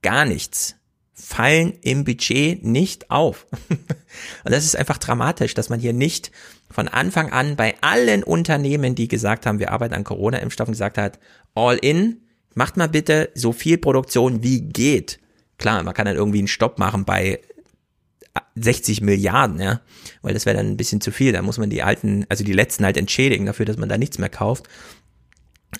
gar 0.01 0.25
nichts. 0.25 0.75
Fallen 1.13 1.73
im 1.81 2.05
Budget 2.05 2.63
nicht 2.63 3.11
auf. 3.11 3.47
Und 3.69 4.51
das 4.51 4.65
ist 4.65 4.75
einfach 4.75 4.99
dramatisch, 4.99 5.53
dass 5.53 5.69
man 5.69 5.79
hier 5.79 5.93
nicht 5.93 6.31
von 6.69 6.87
Anfang 6.87 7.31
an 7.31 7.55
bei 7.55 7.75
allen 7.81 8.23
Unternehmen, 8.23 8.95
die 8.95 9.07
gesagt 9.07 9.45
haben, 9.45 9.59
wir 9.59 9.71
arbeiten 9.71 9.93
an 9.93 10.03
Corona-Impfstoffen, 10.03 10.73
gesagt 10.73 10.97
hat, 10.97 11.19
all 11.55 11.77
in, 11.77 12.21
macht 12.53 12.77
mal 12.77 12.89
bitte 12.89 13.29
so 13.35 13.53
viel 13.53 13.77
Produktion 13.77 14.43
wie 14.43 14.61
geht. 14.61 15.19
Klar, 15.57 15.81
man 15.83 15.93
kann 15.93 16.05
dann 16.05 16.15
irgendwie 16.15 16.39
einen 16.39 16.47
Stopp 16.47 16.77
machen 16.77 17.05
bei 17.05 17.39
60 18.55 19.01
Milliarden, 19.01 19.59
ja, 19.59 19.81
weil 20.21 20.33
das 20.33 20.45
wäre 20.45 20.57
dann 20.57 20.67
ein 20.67 20.77
bisschen 20.77 21.01
zu 21.01 21.11
viel. 21.11 21.31
Da 21.31 21.41
muss 21.41 21.57
man 21.57 21.69
die 21.69 21.83
alten, 21.83 22.25
also 22.29 22.43
die 22.43 22.53
letzten 22.53 22.85
halt 22.85 22.97
entschädigen 22.97 23.45
dafür, 23.45 23.65
dass 23.65 23.77
man 23.77 23.89
da 23.89 23.97
nichts 23.97 24.17
mehr 24.17 24.29
kauft. 24.29 24.67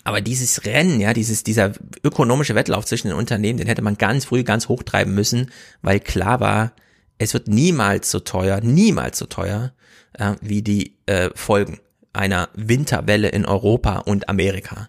Aber 0.04 0.20
dieses 0.20 0.64
Rennen, 0.64 1.00
ja, 1.00 1.12
dieses, 1.12 1.44
dieser 1.44 1.72
ökonomische 2.04 2.54
Wettlauf 2.54 2.84
zwischen 2.84 3.08
den 3.08 3.16
Unternehmen, 3.16 3.58
den 3.58 3.66
hätte 3.66 3.82
man 3.82 3.96
ganz 3.96 4.26
früh 4.26 4.44
ganz 4.44 4.68
hochtreiben 4.68 5.14
müssen, 5.14 5.50
weil 5.82 6.00
klar 6.00 6.40
war, 6.40 6.72
es 7.18 7.34
wird 7.34 7.48
niemals 7.48 8.10
so 8.10 8.20
teuer, 8.20 8.60
niemals 8.60 9.18
so 9.18 9.26
teuer, 9.26 9.72
äh, 10.18 10.34
wie 10.40 10.62
die 10.62 10.94
äh, 11.06 11.30
Folgen 11.34 11.80
einer 12.12 12.48
Winterwelle 12.54 13.28
in 13.28 13.44
Europa 13.44 13.98
und 13.98 14.28
Amerika. 14.28 14.88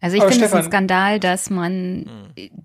Also 0.00 0.16
ich 0.16 0.24
finde 0.24 0.46
es 0.46 0.52
ein 0.52 0.64
Skandal, 0.64 1.20
dass 1.20 1.48
man 1.48 2.06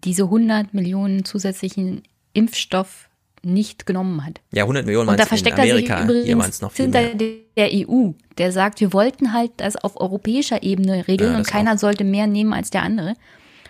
diese 0.03 0.23
100 0.23 0.73
Millionen 0.73 1.23
zusätzlichen 1.23 2.01
Impfstoff 2.33 3.09
nicht 3.43 3.85
genommen 3.85 4.25
hat. 4.25 4.41
Ja, 4.51 4.63
100 4.63 4.85
Millionen 4.85 5.09
Und 5.09 5.19
da 5.19 5.23
in 5.23 5.29
versteckt 5.29 5.57
er 5.57 5.65
sich 5.65 5.91
Amerika, 5.91 5.99
waren 5.99 6.09
es 6.09 6.29
übrigens 6.29 6.61
noch 6.61 6.71
viel 6.71 6.85
hinter 6.85 7.01
mehr. 7.01 7.31
der 7.55 7.69
EU, 7.71 8.11
der 8.37 8.51
sagt, 8.51 8.81
wir 8.81 8.91
wollten 8.91 9.33
halt 9.33 9.51
das 9.57 9.75
auf 9.75 9.99
europäischer 9.99 10.63
Ebene 10.63 11.07
regeln 11.07 11.33
Ja, 11.33 11.37
und 11.37 11.47
keiner 11.47 11.77
sollte 11.77 12.03
mehr 12.03 12.27
nehmen 12.27 12.53
als 12.53 12.71
der 12.71 12.81
andere. 12.81 13.13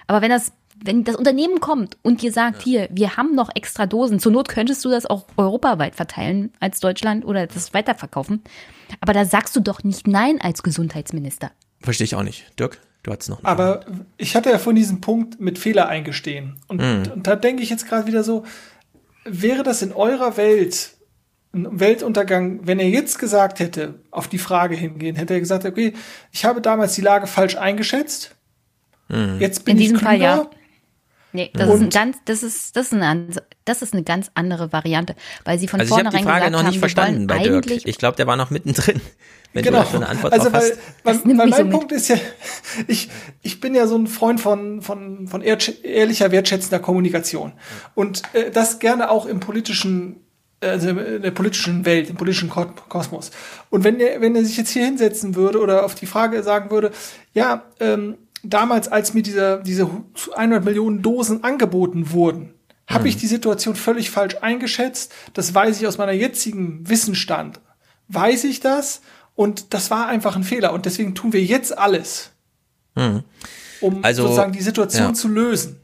Aber 0.07 0.21
wenn 0.21 0.29
das, 0.29 0.53
wenn 0.83 1.03
das 1.03 1.15
Unternehmen 1.15 1.59
kommt 1.59 1.97
und 2.03 2.21
dir 2.21 2.31
sagt, 2.31 2.61
hier, 2.63 2.87
wir 2.91 3.17
haben 3.17 3.35
noch 3.35 3.49
extra 3.55 3.85
Dosen, 3.85 4.19
zur 4.19 4.31
Not 4.31 4.47
könntest 4.49 4.83
du 4.85 4.89
das 4.89 5.05
auch 5.05 5.25
europaweit 5.37 5.95
verteilen 5.95 6.51
als 6.59 6.79
Deutschland 6.79 7.25
oder 7.25 7.47
das 7.47 7.73
weiterverkaufen. 7.73 8.41
Aber 9.01 9.13
da 9.13 9.25
sagst 9.25 9.55
du 9.55 9.59
doch 9.59 9.83
nicht 9.83 10.07
Nein 10.07 10.39
als 10.41 10.63
Gesundheitsminister. 10.63 11.51
Verstehe 11.81 12.05
ich 12.05 12.15
auch 12.15 12.23
nicht. 12.23 12.57
Dirk, 12.59 12.79
du 13.03 13.11
hattest 13.11 13.29
noch. 13.29 13.43
Aber 13.43 13.85
ich 14.17 14.35
hatte 14.35 14.49
ja 14.49 14.59
von 14.59 14.75
diesem 14.75 15.01
Punkt 15.01 15.39
mit 15.41 15.59
Fehler 15.59 15.87
eingestehen. 15.87 16.59
Und, 16.67 16.81
Mhm. 16.81 17.11
und 17.13 17.27
da 17.27 17.35
denke 17.35 17.63
ich 17.63 17.69
jetzt 17.69 17.87
gerade 17.87 18.07
wieder 18.07 18.23
so, 18.23 18.43
wäre 19.25 19.63
das 19.63 19.81
in 19.81 19.91
eurer 19.93 20.37
Welt 20.37 20.91
ein 21.53 21.79
Weltuntergang, 21.79 22.59
wenn 22.67 22.79
er 22.79 22.89
jetzt 22.89 23.19
gesagt 23.19 23.59
hätte, 23.59 23.95
auf 24.11 24.27
die 24.27 24.37
Frage 24.37 24.75
hingehen, 24.75 25.15
hätte 25.15 25.33
er 25.33 25.39
gesagt, 25.39 25.65
okay, 25.65 25.93
ich 26.31 26.45
habe 26.45 26.61
damals 26.61 26.93
die 26.95 27.01
Lage 27.01 27.25
falsch 27.27 27.55
eingeschätzt, 27.55 28.35
Mhm. 29.09 29.37
jetzt 29.39 29.63
bin 29.63 29.77
In 29.77 29.81
ich 29.81 29.83
diesem 29.87 29.97
klüger, 29.99 30.09
Fall 30.11 30.21
ja. 30.21 30.49
Nee, 31.33 31.51
das 31.53 31.69
ist, 31.69 31.81
ein 31.81 31.89
ganz, 31.89 32.17
das, 32.25 32.41
ist, 32.41 32.75
das, 32.75 32.87
ist 32.87 32.93
eine, 32.93 33.27
das 33.65 33.81
ist 33.81 33.93
eine 33.93 34.03
ganz 34.03 34.31
andere 34.33 34.71
Variante, 34.71 35.15
weil 35.43 35.59
sie 35.59 35.67
von 35.67 35.79
also 35.81 35.93
vornherein 35.93 36.21
ich 36.21 36.25
habe 36.25 36.39
die 36.39 36.41
Frage 36.41 36.51
gesagt 36.51 36.63
noch 36.63 36.63
nicht 36.63 36.75
haben, 36.75 36.79
verstanden 36.79 37.27
bei 37.27 37.39
Dirk. 37.39 37.85
Ich 37.85 37.97
glaube, 37.97 38.15
der 38.15 38.27
war 38.27 38.37
noch 38.37 38.49
mittendrin. 38.49 39.01
Wenn 39.53 39.63
genau. 39.63 39.79
du 39.79 39.83
dafür 39.83 39.99
eine 39.99 40.09
Antwort 40.09 40.33
also 40.33 40.51
weil, 40.51 40.61
hast. 40.61 40.77
weil, 41.03 41.37
weil 41.37 41.47
mein 41.47 41.53
so 41.53 41.69
Punkt 41.69 41.91
ist 41.91 42.09
ja, 42.09 42.17
ich, 42.87 43.09
ich 43.41 43.59
bin 43.59 43.75
ja 43.75 43.87
so 43.87 43.97
ein 43.97 44.07
Freund 44.07 44.39
von, 44.39 44.81
von, 44.81 45.27
von 45.27 45.41
ehrlicher, 45.41 46.31
wertschätzender 46.31 46.79
Kommunikation. 46.79 47.53
Und 47.95 48.21
äh, 48.33 48.51
das 48.51 48.79
gerne 48.79 49.09
auch 49.09 49.25
im 49.25 49.39
politischen 49.39 50.21
also 50.59 50.89
in 50.89 51.21
der 51.21 51.31
politischen 51.31 51.85
Welt, 51.85 52.09
im 52.09 52.15
politischen 52.15 52.49
Kosmos. 52.49 53.29
Und 53.69 53.83
wenn 53.83 53.99
er, 53.99 54.21
wenn 54.21 54.35
er 54.35 54.43
sich 54.43 54.57
jetzt 54.57 54.71
hier 54.71 54.85
hinsetzen 54.85 55.35
würde 55.35 55.59
oder 55.59 55.85
auf 55.85 55.93
die 55.93 56.07
Frage 56.07 56.41
sagen 56.41 56.71
würde, 56.71 56.91
ja, 57.33 57.63
ähm, 57.79 58.17
damals, 58.43 58.87
als 58.87 59.13
mir 59.13 59.23
dieser, 59.23 59.57
diese 59.57 59.89
100 60.35 60.63
Millionen 60.63 61.01
Dosen 61.01 61.43
angeboten 61.43 62.11
wurden, 62.11 62.53
habe 62.87 63.01
mhm. 63.01 63.07
ich 63.07 63.17
die 63.17 63.27
Situation 63.27 63.75
völlig 63.75 64.09
falsch 64.09 64.37
eingeschätzt. 64.41 65.13
Das 65.33 65.53
weiß 65.53 65.79
ich 65.79 65.87
aus 65.87 65.97
meiner 65.97 66.13
jetzigen 66.13 66.87
Wissensstand. 66.87 67.59
Weiß 68.07 68.45
ich 68.45 68.59
das? 68.59 69.01
Und 69.35 69.73
das 69.73 69.91
war 69.91 70.07
einfach 70.07 70.35
ein 70.35 70.43
Fehler. 70.43 70.73
Und 70.73 70.85
deswegen 70.85 71.13
tun 71.13 71.33
wir 71.33 71.43
jetzt 71.43 71.77
alles, 71.77 72.31
mhm. 72.95 73.23
um 73.81 74.03
also, 74.03 74.23
sozusagen 74.23 74.53
die 74.53 74.61
Situation 74.61 75.07
ja. 75.09 75.13
zu 75.13 75.27
lösen. 75.27 75.79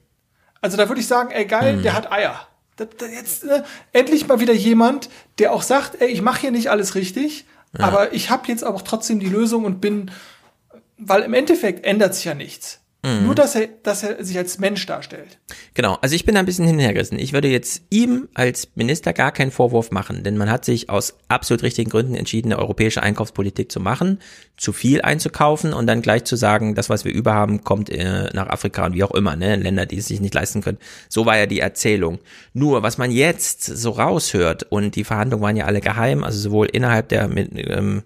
Also 0.62 0.78
da 0.78 0.88
würde 0.88 1.02
ich 1.02 1.08
sagen, 1.08 1.32
ey 1.32 1.46
geil, 1.46 1.78
mhm. 1.78 1.84
der 1.84 1.94
hat 1.94 2.12
Eier. 2.12 2.48
Da, 2.78 2.86
da 2.86 3.06
jetzt 3.06 3.44
äh, 3.44 3.62
endlich 3.92 4.28
mal 4.28 4.40
wieder 4.40 4.54
jemand, 4.54 5.10
der 5.38 5.54
auch 5.54 5.62
sagt, 5.62 6.02
ey, 6.02 6.08
ich 6.08 6.22
mache 6.22 6.42
hier 6.42 6.52
nicht 6.52 6.72
alles 6.72 6.96
richtig, 6.96 7.46
ja. 7.78 7.86
aber 7.86 8.14
ich 8.14 8.32
habe 8.32 8.48
jetzt 8.48 8.66
auch 8.66 8.82
trotzdem 8.82 9.20
die 9.20 9.28
Lösung 9.28 9.66
und 9.66 9.82
bin, 9.82 10.10
weil 11.06 11.24
im 11.24 11.34
Endeffekt 11.34 11.86
ändert 11.86 12.16
sich 12.16 12.26
ja 12.26 12.34
nichts. 12.34 12.84
Mhm. 13.06 13.26
Nur, 13.26 13.36
dass 13.36 13.54
er, 13.56 13.68
dass 13.84 14.02
er 14.02 14.24
sich 14.24 14.38
als 14.38 14.60
Mensch 14.60 14.86
darstellt. 14.86 15.38
Genau, 15.74 15.98
also 16.02 16.16
ich 16.16 16.24
bin 16.24 16.36
da 16.36 16.40
ein 16.40 16.46
bisschen 16.46 16.66
hinhergerissen. 16.66 17.20
Ich 17.20 17.34
würde 17.34 17.50
jetzt 17.50 17.82
ihm 17.90 18.30
als 18.34 18.70
Minister 18.76 19.12
gar 19.12 19.34
keinen 19.34 19.52
Vorwurf 19.52 19.92
machen, 19.92 20.24
denn 20.24 20.38
man 20.38 20.50
hat 20.50 20.64
sich 20.64 20.90
aus 20.90 21.18
absolut 21.28 21.64
richtigen 21.64 21.90
Gründen 21.90 22.16
entschieden, 22.16 22.54
eine 22.54 22.62
europäische 22.62 23.04
Einkaufspolitik 23.04 23.70
zu 23.70 23.82
machen, 23.82 24.20
zu 24.56 24.72
viel 24.72 25.02
einzukaufen 25.02 25.74
und 25.74 25.86
dann 25.86 26.02
gleich 26.02 26.24
zu 26.24 26.38
sagen, 26.38 26.76
das, 26.76 26.90
was 26.90 27.04
wir 27.04 27.14
überhaben, 27.14 27.66
kommt 27.66 27.90
äh, 27.90 28.30
nach 28.34 28.48
Afrika 28.48 28.86
und 28.86 28.94
wie 28.94 29.04
auch 29.04 29.12
immer, 29.12 29.36
ne, 29.36 29.58
Länder, 29.58 29.86
die 29.86 29.98
es 29.98 30.08
sich 30.08 30.22
nicht 30.22 30.34
leisten 30.34 30.62
können. 30.62 30.78
So 31.10 31.26
war 31.26 31.38
ja 31.38 31.46
die 31.46 31.60
Erzählung. 31.60 32.20
Nur, 32.54 32.84
was 32.84 32.98
man 32.98 33.12
jetzt 33.12 33.66
so 33.66 33.90
raushört 33.90 34.64
und 34.70 34.96
die 34.96 35.04
Verhandlungen 35.04 35.44
waren 35.44 35.58
ja 35.58 35.66
alle 35.66 35.82
geheim, 35.82 36.24
also 36.24 36.40
sowohl 36.40 36.68
innerhalb 36.68 37.10
der 37.10 37.30
ähm, 37.36 38.04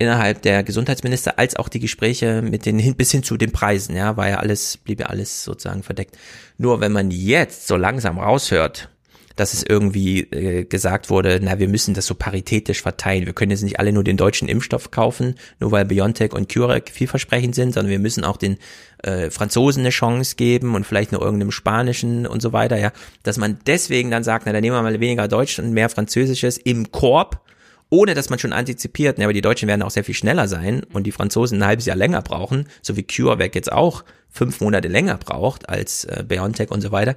innerhalb 0.00 0.42
der 0.42 0.64
Gesundheitsminister 0.64 1.38
als 1.38 1.56
auch 1.56 1.68
die 1.68 1.78
Gespräche 1.78 2.40
mit 2.42 2.64
den 2.64 2.78
hin, 2.78 2.96
bis 2.96 3.12
hin 3.12 3.22
zu 3.22 3.36
den 3.36 3.52
Preisen, 3.52 3.94
ja, 3.94 4.16
war 4.16 4.28
ja 4.28 4.38
alles, 4.38 4.78
blieb 4.78 4.98
ja 4.98 5.06
alles 5.06 5.44
sozusagen 5.44 5.82
verdeckt. 5.82 6.16
Nur 6.56 6.80
wenn 6.80 6.90
man 6.90 7.10
jetzt 7.10 7.68
so 7.68 7.76
langsam 7.76 8.18
raushört, 8.18 8.88
dass 9.36 9.52
es 9.52 9.62
irgendwie 9.62 10.20
äh, 10.20 10.64
gesagt 10.64 11.10
wurde, 11.10 11.38
na, 11.42 11.58
wir 11.58 11.68
müssen 11.68 11.94
das 11.94 12.06
so 12.06 12.14
paritätisch 12.14 12.82
verteilen. 12.82 13.26
Wir 13.26 13.32
können 13.34 13.50
jetzt 13.50 13.62
nicht 13.62 13.78
alle 13.78 13.92
nur 13.92 14.04
den 14.04 14.16
deutschen 14.16 14.48
Impfstoff 14.48 14.90
kaufen, 14.90 15.34
nur 15.60 15.70
weil 15.70 15.84
BioNTech 15.84 16.32
und 16.32 16.52
CureVac 16.52 16.90
vielversprechend 16.90 17.54
sind, 17.54 17.74
sondern 17.74 17.90
wir 17.90 17.98
müssen 17.98 18.24
auch 18.24 18.38
den 18.38 18.56
äh, 19.02 19.30
Franzosen 19.30 19.80
eine 19.80 19.90
Chance 19.90 20.36
geben 20.36 20.74
und 20.74 20.86
vielleicht 20.86 21.12
nur 21.12 21.22
irgendeinem 21.22 21.52
Spanischen 21.52 22.26
und 22.26 22.40
so 22.40 22.52
weiter, 22.52 22.78
ja. 22.78 22.92
Dass 23.22 23.36
man 23.36 23.58
deswegen 23.66 24.10
dann 24.10 24.24
sagt, 24.24 24.46
na, 24.46 24.52
dann 24.52 24.62
nehmen 24.62 24.76
wir 24.76 24.82
mal 24.82 24.98
weniger 24.98 25.28
Deutsch 25.28 25.58
und 25.58 25.72
mehr 25.72 25.90
Französisches 25.90 26.58
im 26.58 26.90
Korb 26.90 27.40
ohne 27.90 28.14
dass 28.14 28.30
man 28.30 28.38
schon 28.38 28.52
antizipiert, 28.52 29.18
ne, 29.18 29.24
aber 29.24 29.32
die 29.32 29.42
Deutschen 29.42 29.68
werden 29.68 29.82
auch 29.82 29.90
sehr 29.90 30.04
viel 30.04 30.14
schneller 30.14 30.48
sein 30.48 30.84
und 30.92 31.04
die 31.04 31.12
Franzosen 31.12 31.58
ein 31.58 31.66
halbes 31.66 31.86
Jahr 31.86 31.96
länger 31.96 32.22
brauchen, 32.22 32.68
so 32.82 32.96
wie 32.96 33.02
CureVac 33.02 33.54
jetzt 33.54 33.72
auch 33.72 34.04
fünf 34.30 34.60
Monate 34.60 34.88
länger 34.88 35.18
braucht 35.18 35.68
als 35.68 36.04
äh, 36.04 36.24
BioNTech 36.26 36.70
und 36.70 36.80
so 36.80 36.92
weiter. 36.92 37.16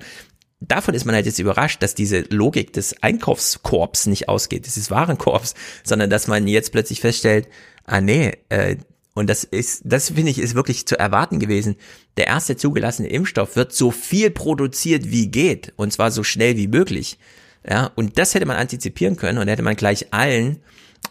Davon 0.59 0.93
ist 0.93 1.05
man 1.05 1.13
halt 1.13 1.25
jetzt 1.25 1.39
überrascht, 1.39 1.83
dass 1.83 1.93
diese 1.93 2.21
Logik 2.29 2.73
des 2.73 3.03
Einkaufskorps 3.03 4.07
nicht 4.07 4.29
ausgeht, 4.29 4.65
dieses 4.65 4.89
Warenkorbs, 4.89 5.55
sondern 5.83 6.09
dass 6.09 6.27
man 6.27 6.47
jetzt 6.47 6.71
plötzlich 6.71 7.01
feststellt, 7.01 7.47
ah 7.85 8.01
nee, 8.01 8.33
äh, 8.49 8.77
und 9.13 9.29
das 9.29 9.43
ist, 9.43 9.83
das 9.85 10.09
finde 10.09 10.31
ich, 10.31 10.39
ist 10.39 10.55
wirklich 10.55 10.87
zu 10.87 10.97
erwarten 10.97 11.37
gewesen. 11.37 11.75
Der 12.17 12.27
erste 12.27 12.57
zugelassene 12.57 13.09
Impfstoff 13.09 13.55
wird 13.55 13.71
so 13.71 13.91
viel 13.91 14.31
produziert 14.31 15.11
wie 15.11 15.27
geht, 15.27 15.71
und 15.75 15.93
zwar 15.93 16.09
so 16.09 16.23
schnell 16.23 16.57
wie 16.57 16.67
möglich. 16.67 17.19
Ja, 17.67 17.91
und 17.95 18.17
das 18.17 18.35
hätte 18.35 18.45
man 18.45 18.57
antizipieren 18.57 19.15
können 19.15 19.37
und 19.37 19.47
hätte 19.47 19.63
man 19.63 19.75
gleich 19.75 20.13
allen 20.13 20.59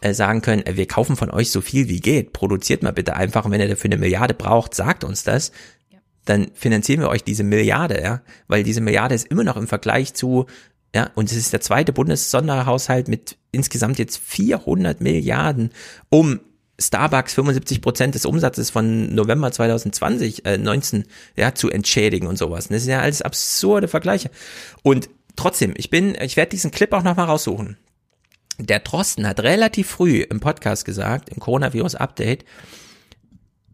äh, 0.00 0.14
sagen 0.14 0.42
können, 0.42 0.64
äh, 0.66 0.76
wir 0.76 0.86
kaufen 0.86 1.16
von 1.16 1.30
euch 1.30 1.50
so 1.50 1.60
viel 1.60 1.88
wie 1.88 2.00
geht, 2.00 2.32
produziert 2.32 2.82
mal 2.82 2.92
bitte 2.92 3.14
einfach, 3.14 3.44
und 3.44 3.52
wenn 3.52 3.60
ihr 3.60 3.68
dafür 3.68 3.90
eine 3.90 3.98
Milliarde 3.98 4.34
braucht, 4.34 4.74
sagt 4.74 5.04
uns 5.04 5.24
das. 5.24 5.52
Dann 6.24 6.50
finanzieren 6.54 7.00
wir 7.00 7.08
euch 7.08 7.24
diese 7.24 7.42
Milliarde, 7.42 8.00
ja, 8.00 8.22
weil 8.46 8.62
diese 8.62 8.80
Milliarde 8.80 9.14
ist 9.14 9.26
immer 9.26 9.44
noch 9.44 9.56
im 9.56 9.66
Vergleich 9.66 10.14
zu, 10.14 10.46
ja, 10.94 11.10
und 11.14 11.30
es 11.30 11.36
ist 11.36 11.52
der 11.52 11.60
zweite 11.60 11.92
Bundessonderhaushalt 11.92 13.08
mit 13.08 13.38
insgesamt 13.50 13.98
jetzt 13.98 14.18
400 14.18 15.00
Milliarden, 15.00 15.70
um 16.10 16.40
Starbucks 16.78 17.34
75 17.34 17.80
Prozent 17.80 18.14
des 18.14 18.26
Umsatzes 18.26 18.70
von 18.70 19.14
November 19.14 19.52
2020, 19.52 20.44
äh, 20.46 20.58
19, 20.58 21.04
ja, 21.36 21.54
zu 21.54 21.70
entschädigen 21.70 22.26
und 22.26 22.38
sowas. 22.38 22.68
Das 22.68 22.82
sind 22.82 22.92
ja 22.92 23.00
alles 23.00 23.22
absurde 23.22 23.88
Vergleiche. 23.88 24.30
Und 24.82 25.08
trotzdem, 25.36 25.74
ich 25.76 25.90
bin, 25.90 26.16
ich 26.20 26.36
werde 26.36 26.50
diesen 26.50 26.70
Clip 26.70 26.92
auch 26.92 27.02
nochmal 27.02 27.26
raussuchen. 27.26 27.76
Der 28.58 28.80
Drosten 28.80 29.26
hat 29.26 29.40
relativ 29.40 29.88
früh 29.88 30.20
im 30.20 30.40
Podcast 30.40 30.84
gesagt, 30.84 31.30
im 31.30 31.40
Coronavirus-Update, 31.40 32.44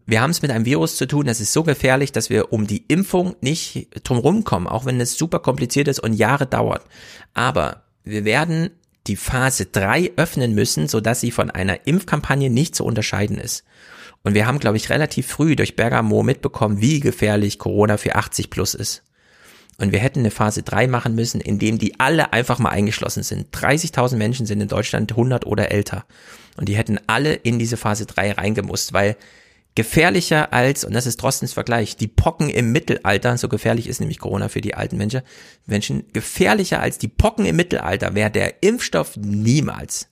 wir 0.06 0.22
haben 0.22 0.30
es 0.30 0.40
mit 0.40 0.50
einem 0.50 0.64
Virus 0.64 0.96
zu 0.96 1.06
tun, 1.06 1.26
das 1.26 1.40
ist 1.40 1.52
so 1.52 1.62
gefährlich, 1.62 2.12
dass 2.12 2.30
wir 2.30 2.52
um 2.52 2.66
die 2.66 2.84
Impfung 2.88 3.36
nicht 3.42 3.88
drumherum 4.04 4.42
kommen, 4.42 4.66
auch 4.66 4.86
wenn 4.86 4.98
es 5.00 5.18
super 5.18 5.38
kompliziert 5.38 5.86
ist 5.86 6.00
und 6.00 6.14
Jahre 6.14 6.46
dauert. 6.46 6.86
Aber 7.34 7.82
wir 8.04 8.24
werden 8.24 8.70
die 9.06 9.16
Phase 9.16 9.66
3 9.66 10.12
öffnen 10.16 10.54
müssen, 10.54 10.88
sodass 10.88 11.20
sie 11.20 11.30
von 11.30 11.50
einer 11.50 11.86
Impfkampagne 11.86 12.48
nicht 12.48 12.74
zu 12.74 12.86
unterscheiden 12.86 13.36
ist. 13.36 13.64
Und 14.22 14.34
wir 14.34 14.46
haben, 14.46 14.60
glaube 14.60 14.78
ich, 14.78 14.90
relativ 14.90 15.26
früh 15.26 15.56
durch 15.56 15.76
Bergamo 15.76 16.22
mitbekommen, 16.22 16.80
wie 16.80 17.00
gefährlich 17.00 17.58
Corona 17.58 17.98
für 17.98 18.14
80 18.14 18.48
plus 18.50 18.74
ist. 18.74 19.02
Und 19.80 19.92
wir 19.92 20.00
hätten 20.00 20.20
eine 20.20 20.32
Phase 20.32 20.62
3 20.62 20.88
machen 20.88 21.14
müssen, 21.14 21.40
in 21.40 21.58
dem 21.58 21.78
die 21.78 22.00
alle 22.00 22.32
einfach 22.32 22.58
mal 22.58 22.70
eingeschlossen 22.70 23.22
sind. 23.22 23.54
30.000 23.54 24.16
Menschen 24.16 24.44
sind 24.44 24.60
in 24.60 24.68
Deutschland 24.68 25.12
100 25.12 25.46
oder 25.46 25.70
älter. 25.70 26.04
Und 26.56 26.68
die 26.68 26.76
hätten 26.76 26.98
alle 27.06 27.34
in 27.34 27.60
diese 27.60 27.76
Phase 27.76 28.04
3 28.04 28.32
reingemusst, 28.32 28.92
weil 28.92 29.16
gefährlicher 29.76 30.52
als, 30.52 30.82
und 30.82 30.92
das 30.92 31.06
ist 31.06 31.22
Drostens 31.22 31.52
Vergleich, 31.52 31.96
die 31.96 32.08
Pocken 32.08 32.50
im 32.50 32.72
Mittelalter, 32.72 33.38
so 33.38 33.48
gefährlich 33.48 33.86
ist 33.86 34.00
nämlich 34.00 34.18
Corona 34.18 34.48
für 34.48 34.60
die 34.60 34.74
alten 34.74 34.96
Menschen, 34.96 35.22
Menschen, 35.66 36.04
gefährlicher 36.12 36.80
als 36.80 36.98
die 36.98 37.06
Pocken 37.06 37.46
im 37.46 37.54
Mittelalter 37.54 38.16
wäre 38.16 38.32
der 38.32 38.60
Impfstoff 38.64 39.16
niemals. 39.16 40.08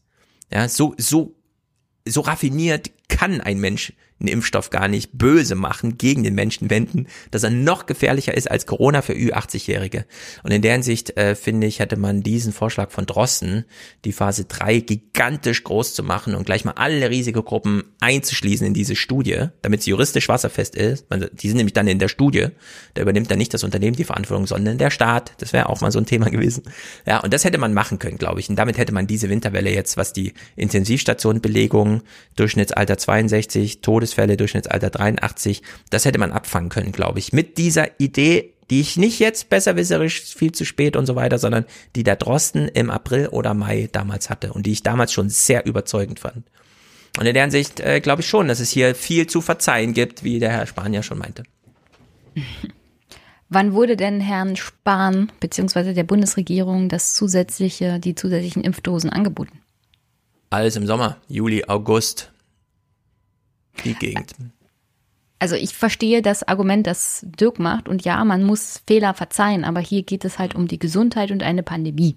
Ja, 0.52 0.68
so, 0.68 0.94
so, 0.98 1.34
so 2.06 2.20
raffiniert 2.20 2.92
kann 3.08 3.40
ein 3.40 3.58
Mensch 3.58 3.92
einen 4.18 4.28
Impfstoff 4.28 4.70
gar 4.70 4.88
nicht 4.88 5.10
böse 5.12 5.54
machen, 5.54 5.98
gegen 5.98 6.22
den 6.22 6.34
Menschen 6.34 6.70
wenden, 6.70 7.06
dass 7.30 7.42
er 7.42 7.50
noch 7.50 7.86
gefährlicher 7.86 8.34
ist 8.34 8.50
als 8.50 8.66
Corona 8.66 9.02
für 9.02 9.12
Ü80-Jährige. 9.12 10.06
Und 10.42 10.52
in 10.52 10.62
der 10.62 10.72
Hinsicht, 10.72 11.16
äh, 11.18 11.34
finde 11.34 11.66
ich, 11.66 11.80
hätte 11.80 11.96
man 11.96 12.22
diesen 12.22 12.52
Vorschlag 12.52 12.90
von 12.90 13.04
Drosten, 13.04 13.66
die 14.04 14.12
Phase 14.12 14.46
3 14.46 14.80
gigantisch 14.80 15.64
groß 15.64 15.94
zu 15.94 16.02
machen 16.02 16.34
und 16.34 16.46
gleich 16.46 16.64
mal 16.64 16.72
alle 16.72 17.10
Risikogruppen 17.10 17.84
einzuschließen 18.00 18.66
in 18.66 18.74
diese 18.74 18.96
Studie, 18.96 19.48
damit 19.60 19.82
sie 19.82 19.90
juristisch 19.90 20.28
wasserfest 20.28 20.76
ist. 20.76 21.06
Die 21.34 21.48
sind 21.48 21.58
nämlich 21.58 21.74
dann 21.74 21.86
in 21.86 21.98
der 21.98 22.08
Studie. 22.08 22.48
Da 22.94 23.02
übernimmt 23.02 23.30
dann 23.30 23.38
nicht 23.38 23.52
das 23.52 23.64
Unternehmen 23.64 23.96
die 23.96 24.04
Verantwortung, 24.04 24.46
sondern 24.46 24.78
der 24.78 24.90
Staat. 24.90 25.34
Das 25.38 25.52
wäre 25.52 25.68
auch 25.68 25.82
mal 25.82 25.92
so 25.92 25.98
ein 25.98 26.06
Thema 26.06 26.30
gewesen. 26.30 26.62
Ja, 27.06 27.20
und 27.20 27.34
das 27.34 27.44
hätte 27.44 27.58
man 27.58 27.74
machen 27.74 27.98
können, 27.98 28.16
glaube 28.16 28.40
ich. 28.40 28.48
Und 28.48 28.56
damit 28.56 28.78
hätte 28.78 28.94
man 28.94 29.06
diese 29.06 29.28
Winterwelle 29.28 29.70
jetzt, 29.70 29.98
was 29.98 30.14
die 30.14 30.32
Intensivstationbelegung, 30.56 32.02
Durchschnittsalter 32.36 32.95
62, 32.96 33.80
Todes 33.80 33.82
Todesfälle, 33.82 34.36
Durchschnittsalter 34.36 34.90
83. 34.90 35.62
Das 35.90 36.04
hätte 36.04 36.18
man 36.18 36.32
abfangen 36.32 36.68
können, 36.68 36.92
glaube 36.92 37.18
ich. 37.18 37.32
Mit 37.32 37.58
dieser 37.58 38.00
Idee, 38.00 38.54
die 38.70 38.80
ich 38.80 38.96
nicht 38.96 39.18
jetzt 39.18 39.48
besserwisserisch 39.48 40.22
viel 40.22 40.52
zu 40.52 40.64
spät 40.64 40.96
und 40.96 41.06
so 41.06 41.16
weiter, 41.16 41.38
sondern 41.38 41.64
die 41.94 42.02
der 42.02 42.16
Drosten 42.16 42.68
im 42.68 42.90
April 42.90 43.28
oder 43.28 43.54
Mai 43.54 43.88
damals 43.92 44.30
hatte 44.30 44.52
und 44.52 44.66
die 44.66 44.72
ich 44.72 44.82
damals 44.82 45.12
schon 45.12 45.28
sehr 45.28 45.66
überzeugend 45.66 46.20
fand. 46.20 46.44
Und 47.18 47.26
in 47.26 47.34
der 47.34 47.44
Hinsicht 47.44 47.80
äh, 47.80 48.00
glaube 48.00 48.22
ich 48.22 48.28
schon, 48.28 48.48
dass 48.48 48.60
es 48.60 48.70
hier 48.70 48.94
viel 48.94 49.26
zu 49.26 49.40
verzeihen 49.40 49.94
gibt, 49.94 50.24
wie 50.24 50.38
der 50.38 50.50
Herr 50.50 50.66
Spanier 50.66 51.02
schon 51.02 51.18
meinte. 51.18 51.44
Wann 53.48 53.74
wurde 53.74 53.96
denn 53.96 54.20
Herrn 54.20 54.56
Spahn 54.56 55.30
bzw. 55.38 55.92
der 55.92 56.02
Bundesregierung 56.02 56.88
das 56.88 57.14
zusätzliche, 57.14 58.00
die 58.00 58.16
zusätzlichen 58.16 58.64
Impfdosen 58.64 59.08
angeboten? 59.08 59.60
Alles 60.50 60.74
im 60.76 60.86
Sommer, 60.86 61.18
Juli, 61.28 61.64
August 61.66 62.32
die 63.84 63.94
Gegend. 63.94 64.34
Also 65.38 65.54
ich 65.54 65.74
verstehe 65.74 66.22
das 66.22 66.42
Argument, 66.48 66.86
das 66.86 67.20
Dirk 67.24 67.58
macht 67.58 67.88
und 67.88 68.04
ja, 68.04 68.24
man 68.24 68.42
muss 68.42 68.82
Fehler 68.86 69.12
verzeihen, 69.12 69.64
aber 69.64 69.80
hier 69.80 70.02
geht 70.02 70.24
es 70.24 70.38
halt 70.38 70.54
um 70.54 70.66
die 70.66 70.78
Gesundheit 70.78 71.30
und 71.30 71.42
eine 71.42 71.62
Pandemie. 71.62 72.16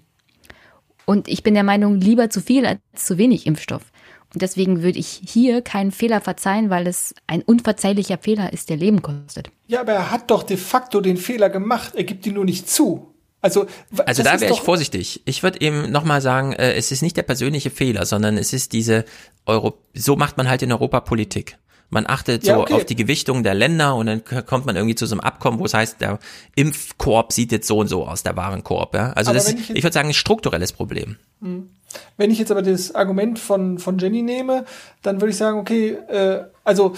Und 1.04 1.28
ich 1.28 1.42
bin 1.42 1.54
der 1.54 1.64
Meinung, 1.64 1.96
lieber 1.96 2.30
zu 2.30 2.40
viel 2.40 2.64
als 2.64 2.80
zu 2.94 3.18
wenig 3.18 3.46
Impfstoff. 3.46 3.90
Und 4.32 4.42
deswegen 4.42 4.82
würde 4.82 4.98
ich 4.98 5.20
hier 5.26 5.60
keinen 5.60 5.90
Fehler 5.90 6.20
verzeihen, 6.20 6.70
weil 6.70 6.86
es 6.86 7.14
ein 7.26 7.42
unverzeihlicher 7.42 8.16
Fehler 8.16 8.52
ist, 8.52 8.70
der 8.70 8.76
Leben 8.76 9.02
kostet. 9.02 9.50
Ja, 9.66 9.80
aber 9.80 9.92
er 9.92 10.10
hat 10.12 10.30
doch 10.30 10.44
de 10.44 10.56
facto 10.56 11.00
den 11.00 11.16
Fehler 11.16 11.50
gemacht. 11.50 11.96
Er 11.96 12.04
gibt 12.04 12.24
ihn 12.26 12.34
nur 12.34 12.44
nicht 12.44 12.70
zu. 12.70 13.09
Also, 13.42 13.66
also 14.04 14.22
da 14.22 14.40
wäre 14.40 14.52
ich 14.52 14.60
vorsichtig. 14.60 15.22
Ich 15.24 15.42
würde 15.42 15.60
eben 15.60 15.90
nochmal 15.90 16.20
sagen, 16.20 16.52
äh, 16.52 16.74
es 16.74 16.92
ist 16.92 17.02
nicht 17.02 17.16
der 17.16 17.22
persönliche 17.22 17.70
Fehler, 17.70 18.04
sondern 18.04 18.36
es 18.36 18.52
ist 18.52 18.72
diese 18.72 19.04
Euro, 19.46 19.78
so 19.94 20.16
macht 20.16 20.36
man 20.36 20.48
halt 20.48 20.62
in 20.62 20.70
Europa 20.70 21.00
Politik. 21.00 21.56
Man 21.88 22.06
achtet 22.06 22.44
so 22.44 22.52
ja, 22.52 22.58
okay. 22.58 22.74
auf 22.74 22.84
die 22.84 22.94
Gewichtung 22.94 23.42
der 23.42 23.54
Länder 23.54 23.96
und 23.96 24.06
dann 24.06 24.22
kommt 24.46 24.64
man 24.64 24.76
irgendwie 24.76 24.94
zu 24.94 25.06
so 25.06 25.14
einem 25.14 25.20
Abkommen, 25.20 25.58
wo 25.58 25.64
es 25.64 25.74
heißt, 25.74 26.00
der 26.00 26.20
Impfkorb 26.54 27.32
sieht 27.32 27.50
jetzt 27.50 27.66
so 27.66 27.78
und 27.78 27.88
so 27.88 28.06
aus, 28.06 28.22
der 28.22 28.36
Warenkorb. 28.36 28.94
Ja? 28.94 29.12
Also 29.14 29.32
das 29.32 29.48
ist, 29.48 29.58
ich, 29.58 29.70
ich 29.70 29.82
würde 29.82 29.94
sagen, 29.94 30.08
ein 30.08 30.14
strukturelles 30.14 30.72
Problem. 30.72 31.16
Hm. 31.40 31.68
Wenn 32.16 32.30
ich 32.30 32.38
jetzt 32.38 32.52
aber 32.52 32.62
das 32.62 32.94
Argument 32.94 33.40
von, 33.40 33.78
von 33.78 33.98
Jenny 33.98 34.22
nehme, 34.22 34.64
dann 35.02 35.20
würde 35.20 35.30
ich 35.30 35.36
sagen, 35.36 35.58
okay, 35.58 35.96
äh, 36.08 36.44
also, 36.62 36.94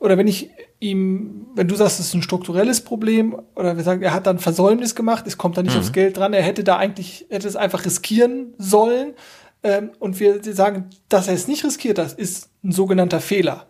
oder 0.00 0.18
wenn 0.18 0.26
ich 0.26 0.50
ihm, 0.80 1.46
wenn 1.54 1.68
du 1.68 1.74
sagst, 1.74 1.98
es 1.98 2.06
ist 2.06 2.14
ein 2.14 2.22
strukturelles 2.22 2.82
Problem, 2.82 3.36
oder 3.56 3.76
wir 3.76 3.84
sagen, 3.84 4.02
er 4.02 4.14
hat 4.14 4.26
dann 4.26 4.38
Versäumnis 4.38 4.94
gemacht, 4.94 5.26
es 5.26 5.36
kommt 5.36 5.56
da 5.56 5.62
nicht 5.62 5.74
mhm. 5.74 5.80
aufs 5.80 5.92
Geld 5.92 6.16
dran, 6.16 6.32
er 6.32 6.42
hätte 6.42 6.64
da 6.64 6.76
eigentlich, 6.76 7.26
hätte 7.30 7.48
es 7.48 7.56
einfach 7.56 7.84
riskieren 7.84 8.54
sollen, 8.58 9.14
ähm, 9.62 9.90
und 9.98 10.20
wir 10.20 10.40
sagen, 10.54 10.90
dass 11.08 11.28
er 11.28 11.34
es 11.34 11.48
nicht 11.48 11.64
riskiert 11.64 11.98
hat, 11.98 12.12
ist 12.12 12.50
ein 12.62 12.72
sogenannter 12.72 13.20
Fehler. 13.20 13.66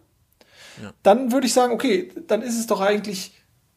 Ja. 0.82 0.92
Dann 1.02 1.32
würde 1.32 1.46
ich 1.46 1.52
sagen, 1.52 1.72
okay, 1.72 2.10
dann 2.26 2.42
ist 2.42 2.58
es 2.58 2.66
doch 2.66 2.80
eigentlich, 2.80 3.34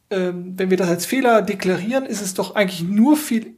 ähm, 0.09 0.53
wenn 0.57 0.69
wir 0.69 0.77
das 0.77 0.89
als 0.89 1.05
Fehler 1.05 1.41
deklarieren, 1.41 2.05
ist 2.05 2.21
es 2.21 2.33
doch 2.33 2.55
eigentlich 2.55 2.83
nur 2.83 3.15
viel 3.15 3.55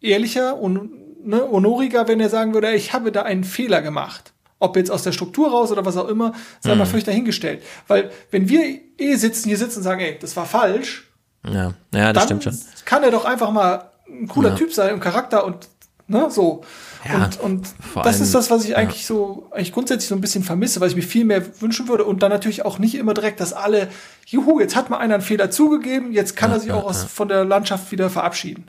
ehrlicher 0.00 0.58
und 0.58 1.26
ne, 1.26 1.48
honoriger, 1.50 2.06
wenn 2.06 2.20
er 2.20 2.28
sagen 2.28 2.52
würde, 2.52 2.74
ich 2.74 2.92
habe 2.92 3.10
da 3.10 3.22
einen 3.22 3.44
Fehler 3.44 3.80
gemacht. 3.80 4.33
Ob 4.58 4.76
jetzt 4.76 4.90
aus 4.90 5.02
der 5.02 5.12
Struktur 5.12 5.50
raus 5.50 5.72
oder 5.72 5.84
was 5.84 5.96
auch 5.96 6.08
immer, 6.08 6.32
sei 6.60 6.72
mhm. 6.72 6.78
mal 6.78 6.86
völlig 6.86 7.04
dahingestellt. 7.04 7.62
Weil 7.86 8.10
wenn 8.30 8.48
wir 8.48 8.62
eh 8.98 9.14
sitzen, 9.16 9.48
hier 9.48 9.58
sitzen 9.58 9.78
und 9.78 9.82
sagen, 9.84 10.00
ey, 10.00 10.18
das 10.18 10.36
war 10.36 10.46
falsch, 10.46 11.10
ja, 11.46 11.74
ja 11.92 12.12
das 12.12 12.24
stimmt 12.24 12.44
schon. 12.44 12.58
Kann 12.84 13.02
er 13.02 13.10
doch 13.10 13.24
einfach 13.24 13.50
mal 13.50 13.90
ein 14.08 14.28
cooler 14.28 14.50
ja. 14.50 14.54
Typ 14.56 14.72
sein 14.72 14.90
im 14.90 15.00
Charakter 15.00 15.44
und 15.44 15.68
ne, 16.06 16.28
so. 16.30 16.62
Ja, 17.06 17.24
und 17.24 17.40
und 17.40 17.68
das 18.02 18.20
ist 18.20 18.34
das, 18.34 18.50
was 18.50 18.64
ich 18.64 18.76
eigentlich 18.76 19.02
ja. 19.02 19.08
so, 19.08 19.48
eigentlich 19.50 19.72
grundsätzlich 19.72 20.08
so 20.08 20.14
ein 20.14 20.22
bisschen 20.22 20.42
vermisse, 20.42 20.80
was 20.80 20.90
ich 20.90 20.96
mir 20.96 21.02
viel 21.02 21.26
mehr 21.26 21.42
wünschen 21.60 21.86
würde. 21.88 22.04
Und 22.04 22.22
dann 22.22 22.30
natürlich 22.30 22.64
auch 22.64 22.78
nicht 22.78 22.94
immer 22.94 23.12
direkt, 23.12 23.40
dass 23.40 23.52
alle, 23.52 23.88
juhu, 24.26 24.58
jetzt 24.58 24.74
hat 24.74 24.88
mal 24.88 24.98
einer 24.98 25.14
einen 25.14 25.22
Fehler 25.22 25.50
zugegeben, 25.50 26.12
jetzt 26.12 26.34
kann 26.34 26.50
ja, 26.50 26.56
er 26.56 26.60
sich 26.60 26.72
auch 26.72 26.84
aus, 26.84 27.04
von 27.04 27.28
der 27.28 27.44
Landschaft 27.44 27.92
wieder 27.92 28.08
verabschieden. 28.08 28.64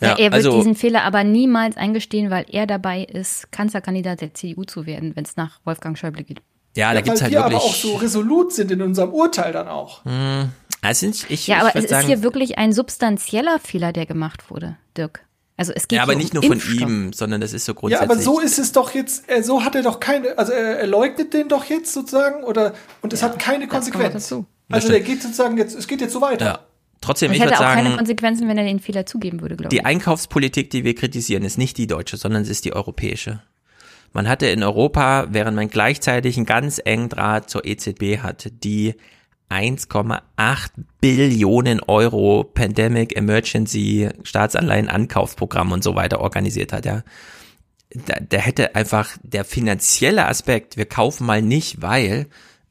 Ja, 0.00 0.10
er 0.12 0.32
wird 0.32 0.34
also, 0.34 0.56
diesen 0.56 0.74
Fehler 0.74 1.02
aber 1.02 1.24
niemals 1.24 1.76
eingestehen, 1.76 2.30
weil 2.30 2.46
er 2.50 2.66
dabei 2.66 3.04
ist, 3.04 3.50
Kanzlerkandidat 3.50 4.20
der 4.20 4.34
CDU 4.34 4.64
zu 4.64 4.86
werden, 4.86 5.16
wenn 5.16 5.24
es 5.24 5.36
nach 5.36 5.60
Wolfgang 5.64 5.98
Schäuble 5.98 6.24
geht. 6.24 6.40
Ja, 6.76 6.90
da 6.90 6.96
ja, 6.96 7.00
gibt's 7.00 7.20
weil 7.20 7.24
halt 7.24 7.32
wir 7.32 7.40
wirklich. 7.40 7.56
aber 7.56 7.64
auch 7.64 7.74
so 7.74 7.96
resolut 7.96 8.52
sind 8.52 8.70
in 8.70 8.82
unserem 8.82 9.12
Urteil 9.12 9.52
dann 9.52 9.68
auch. 9.68 10.04
Hm, 10.04 10.50
also 10.80 11.06
ich, 11.06 11.46
ja, 11.46 11.56
ich 11.56 11.62
aber 11.62 11.76
es 11.76 11.90
sagen, 11.90 12.02
ist 12.02 12.06
hier 12.06 12.22
wirklich 12.22 12.58
ein 12.58 12.72
substanzieller 12.72 13.58
Fehler, 13.58 13.92
der 13.92 14.06
gemacht 14.06 14.50
wurde, 14.50 14.76
Dirk. 14.96 15.24
Also 15.56 15.72
es 15.74 15.88
geht 15.88 15.96
ja, 15.96 16.04
aber 16.04 16.12
um 16.12 16.18
nicht 16.18 16.34
nur 16.34 16.44
Impfstoff. 16.44 16.78
von 16.78 16.88
ihm, 16.88 17.12
sondern 17.12 17.40
das 17.40 17.52
ist 17.52 17.64
so 17.64 17.74
grundsätzlich. 17.74 18.08
Ja, 18.08 18.14
aber 18.14 18.22
so 18.22 18.38
ist 18.38 18.60
es 18.60 18.70
doch 18.70 18.94
jetzt, 18.94 19.24
so 19.42 19.64
hat 19.64 19.74
er 19.74 19.82
doch 19.82 19.98
keine, 19.98 20.38
also 20.38 20.52
er, 20.52 20.78
er 20.78 20.86
leugnet 20.86 21.34
den 21.34 21.48
doch 21.48 21.64
jetzt 21.64 21.92
sozusagen 21.92 22.44
oder 22.44 22.74
und 23.02 23.12
es 23.12 23.22
ja, 23.22 23.26
hat 23.26 23.40
keine 23.40 23.66
Konsequenz. 23.66 24.32
Also 24.70 24.88
der 24.88 25.00
geht 25.00 25.20
sozusagen 25.20 25.58
jetzt, 25.58 25.74
es 25.74 25.88
geht 25.88 26.00
jetzt 26.00 26.12
so 26.12 26.20
weiter. 26.20 26.44
Ja. 26.44 26.60
Trotzdem, 27.08 27.30
es 27.30 27.38
ich 27.38 27.42
hätte 27.42 27.54
auch 27.54 27.58
sagen, 27.58 27.82
keine 27.82 27.96
Konsequenzen, 27.96 28.48
wenn 28.48 28.58
er 28.58 28.64
den 28.64 28.80
Fehler 28.80 29.06
zugeben 29.06 29.40
würde, 29.40 29.56
glaube 29.56 29.74
ich. 29.74 29.80
Die 29.80 29.84
Einkaufspolitik, 29.84 30.70
die 30.70 30.84
wir 30.84 30.94
kritisieren, 30.94 31.42
ist 31.42 31.58
nicht 31.58 31.78
die 31.78 31.86
deutsche, 31.86 32.16
sondern 32.16 32.42
es 32.42 32.48
ist 32.48 32.64
die 32.64 32.74
europäische. 32.74 33.42
Man 34.12 34.28
hatte 34.28 34.46
in 34.46 34.62
Europa, 34.62 35.28
während 35.30 35.56
man 35.56 35.68
gleichzeitig 35.68 36.36
einen 36.36 36.46
ganz 36.46 36.80
engen 36.84 37.08
Draht 37.08 37.50
zur 37.50 37.64
EZB 37.64 38.18
hatte, 38.18 38.50
die 38.50 38.94
1,8 39.50 40.20
Billionen 41.00 41.80
Euro 41.80 42.44
Pandemic 42.44 43.16
Emergency 43.16 44.10
Staatsanleihen 44.22 44.88
Ankaufsprogramm 44.88 45.72
und 45.72 45.82
so 45.82 45.94
weiter 45.94 46.20
organisiert 46.20 46.72
hat, 46.72 46.84
ja. 46.84 47.02
Da, 48.06 48.16
da 48.20 48.36
hätte 48.36 48.74
einfach 48.74 49.16
der 49.22 49.46
finanzielle 49.46 50.26
Aspekt, 50.26 50.76
wir 50.76 50.84
kaufen 50.84 51.26
mal 51.26 51.40
nicht, 51.40 51.80
weil 51.80 52.26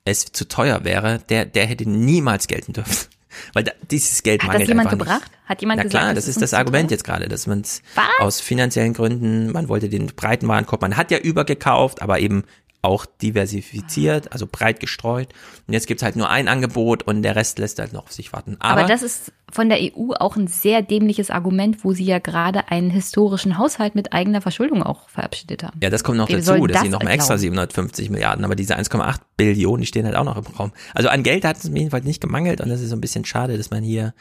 es 0.05 0.25
zu 0.25 0.47
teuer 0.47 0.83
wäre, 0.83 1.19
der, 1.29 1.45
der 1.45 1.65
hätte 1.65 1.89
niemals 1.89 2.47
gelten 2.47 2.73
dürfen. 2.73 3.07
Weil 3.53 3.63
da, 3.63 3.71
dieses 3.89 4.23
Geld 4.23 4.41
Hat 4.41 4.47
mangelt 4.47 4.63
das 4.63 4.67
jemand 4.69 4.89
gebracht? 4.89 5.21
Nicht. 5.21 5.49
Hat 5.49 5.61
jemand 5.61 5.77
Na 5.77 5.83
gesagt, 5.83 6.03
klar, 6.03 6.13
das, 6.13 6.27
ist 6.27 6.41
das 6.41 6.53
Argument 6.53 6.91
jetzt 6.91 7.03
gerade, 7.03 7.27
dass 7.27 7.47
man 7.47 7.61
es 7.61 7.81
aus 8.19 8.41
finanziellen 8.41 8.93
Gründen, 8.93 9.51
man 9.51 9.69
wollte 9.69 9.89
den 9.89 10.07
breiten 10.07 10.47
Warenkorb, 10.47 10.81
man 10.81 10.97
hat 10.97 11.11
ja 11.11 11.17
übergekauft, 11.17 12.01
aber 12.01 12.19
eben 12.19 12.43
auch 12.87 13.05
diversifiziert, 13.05 14.31
also 14.31 14.47
breit 14.49 14.79
gestreut. 14.79 15.27
Und 15.67 15.73
jetzt 15.73 15.87
gibt's 15.87 16.03
halt 16.03 16.15
nur 16.15 16.29
ein 16.29 16.47
Angebot 16.47 17.03
und 17.03 17.21
der 17.21 17.35
Rest 17.35 17.59
lässt 17.59 17.79
halt 17.79 17.91
noch 17.91 18.05
auf 18.05 18.13
sich 18.13 18.31
warten. 18.31 18.55
Aber, 18.59 18.81
Aber 18.81 18.87
das 18.87 19.03
ist 19.03 19.33
von 19.51 19.69
der 19.69 19.79
EU 19.79 20.13
auch 20.19 20.37
ein 20.37 20.47
sehr 20.47 20.81
dämliches 20.81 21.29
Argument, 21.29 21.83
wo 21.83 21.93
sie 21.93 22.05
ja 22.05 22.19
gerade 22.19 22.69
einen 22.69 22.89
historischen 22.89 23.57
Haushalt 23.57 23.93
mit 23.93 24.13
eigener 24.13 24.41
Verschuldung 24.41 24.83
auch 24.83 25.09
verabschiedet 25.09 25.63
haben. 25.63 25.79
Ja, 25.81 25.89
das 25.89 26.03
kommt 26.03 26.17
noch 26.17 26.29
Wir 26.29 26.37
dazu, 26.37 26.65
dass 26.67 26.75
das 26.75 26.83
sie 26.83 26.89
noch 26.89 27.03
mal 27.03 27.11
extra 27.11 27.37
750 27.37 28.09
Milliarden, 28.09 28.45
aber 28.45 28.55
diese 28.55 28.77
1,8 28.77 29.19
Billionen, 29.35 29.81
die 29.81 29.87
stehen 29.87 30.05
halt 30.05 30.15
auch 30.15 30.23
noch 30.23 30.37
im 30.37 30.45
Raum. 30.55 30.71
Also 30.93 31.09
an 31.09 31.23
Geld 31.23 31.45
hat 31.45 31.57
es 31.57 31.69
mir 31.69 31.79
jedenfalls 31.79 32.05
nicht 32.05 32.21
gemangelt 32.21 32.61
und 32.61 32.69
das 32.69 32.81
ist 32.81 32.89
so 32.89 32.95
ein 32.95 33.01
bisschen 33.01 33.25
schade, 33.25 33.57
dass 33.57 33.69
man 33.69 33.83
hier 33.83 34.13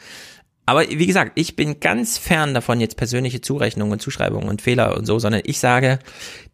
aber 0.67 0.89
wie 0.89 1.07
gesagt, 1.07 1.31
ich 1.35 1.55
bin 1.55 1.79
ganz 1.79 2.17
fern 2.17 2.53
davon, 2.53 2.81
jetzt 2.81 2.97
persönliche 2.97 3.39
Zurechnungen 3.39 3.93
und 3.93 4.01
Zuschreibungen 4.01 4.49
und 4.49 4.61
Fehler 4.61 4.97
und 4.97 5.05
so, 5.05 5.17
sondern 5.17 5.41
ich 5.45 5.59
sage, 5.59 5.97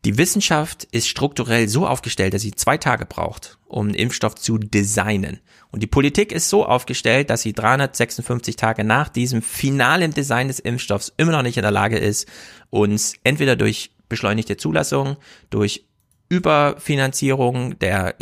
die 0.05 0.19
Wissenschaft 0.19 0.83
ist 0.91 1.07
strukturell 1.07 1.67
so 1.67 1.87
aufgestellt, 1.87 2.35
dass 2.35 2.43
sie 2.43 2.51
zwei 2.51 2.77
Tage 2.77 3.07
braucht, 3.07 3.57
um 3.65 3.87
einen 3.87 3.95
Impfstoff 3.95 4.35
zu 4.35 4.59
designen. 4.59 5.39
Und 5.71 5.81
die 5.81 5.87
Politik 5.87 6.31
ist 6.31 6.47
so 6.47 6.63
aufgestellt, 6.63 7.31
dass 7.31 7.41
sie 7.41 7.53
356 7.53 8.55
Tage 8.55 8.83
nach 8.83 9.09
diesem 9.09 9.41
finalen 9.41 10.13
Design 10.13 10.47
des 10.47 10.59
Impfstoffs 10.59 11.11
immer 11.17 11.31
noch 11.31 11.41
nicht 11.41 11.57
in 11.57 11.63
der 11.63 11.71
Lage 11.71 11.97
ist, 11.97 12.27
uns 12.69 13.15
entweder 13.23 13.55
durch 13.55 13.95
beschleunigte 14.09 14.57
Zulassung, 14.57 15.17
durch 15.49 15.85
Überfinanzierung 16.29 17.79
der 17.79 18.13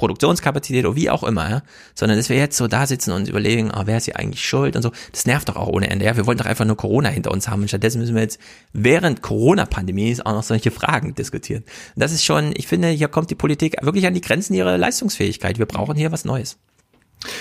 Produktionskapazität 0.00 0.86
oder 0.86 0.96
wie 0.96 1.10
auch 1.10 1.22
immer, 1.22 1.50
ja? 1.50 1.62
sondern 1.94 2.16
dass 2.16 2.30
wir 2.30 2.36
jetzt 2.38 2.56
so 2.56 2.68
da 2.68 2.86
sitzen 2.86 3.12
und 3.12 3.28
überlegen, 3.28 3.70
oh, 3.70 3.82
wer 3.84 3.98
ist 3.98 4.06
hier 4.06 4.16
eigentlich 4.16 4.42
schuld 4.42 4.74
und 4.74 4.82
so, 4.82 4.92
das 5.12 5.26
nervt 5.26 5.50
doch 5.50 5.56
auch 5.56 5.68
ohne 5.68 5.90
Ende. 5.90 6.06
Ja? 6.06 6.16
Wir 6.16 6.26
wollen 6.26 6.38
doch 6.38 6.46
einfach 6.46 6.64
nur 6.64 6.76
Corona 6.76 7.10
hinter 7.10 7.30
uns 7.30 7.48
haben 7.48 7.60
und 7.60 7.68
stattdessen 7.68 8.00
müssen 8.00 8.14
wir 8.14 8.22
jetzt 8.22 8.40
während 8.72 9.20
Corona-Pandemie 9.20 10.16
auch 10.24 10.32
noch 10.32 10.42
solche 10.42 10.70
Fragen 10.70 11.14
diskutieren. 11.14 11.64
Und 11.94 12.02
das 12.02 12.12
ist 12.12 12.24
schon, 12.24 12.52
ich 12.56 12.66
finde, 12.66 12.88
hier 12.88 13.08
kommt 13.08 13.30
die 13.30 13.34
Politik 13.34 13.76
wirklich 13.82 14.06
an 14.06 14.14
die 14.14 14.22
Grenzen 14.22 14.54
ihrer 14.54 14.78
Leistungsfähigkeit. 14.78 15.58
Wir 15.58 15.66
brauchen 15.66 15.96
hier 15.96 16.10
was 16.10 16.24
Neues. 16.24 16.56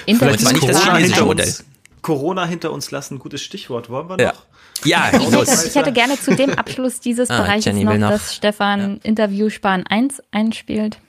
Vielleicht 0.06 0.42
ist 0.42 0.60
Corona 0.60 0.98
hinter 0.98 1.28
uns. 1.28 1.64
Corona 2.02 2.46
hinter 2.46 2.74
uns 2.74 2.92
lassen, 2.92 3.20
gutes 3.20 3.42
Stichwort. 3.42 3.90
Wollen 3.90 4.10
wir 4.10 4.18
noch? 4.18 4.24
Ja. 4.24 4.34
Ja, 4.86 5.10
ich 5.12 5.32
hätte, 5.32 5.68
ich 5.68 5.76
hätte 5.76 5.92
gerne 5.92 6.18
zu 6.18 6.36
dem 6.36 6.52
Abschluss 6.52 7.02
dieses 7.02 7.30
ah, 7.30 7.42
Bereiches 7.42 7.74
noch, 7.76 7.98
noch, 7.98 8.10
dass 8.12 8.34
Stefan 8.34 8.80
ja. 8.80 8.98
Interview 9.04 9.50
Spahn 9.50 9.86
1 9.86 10.22
einspielt. 10.32 11.00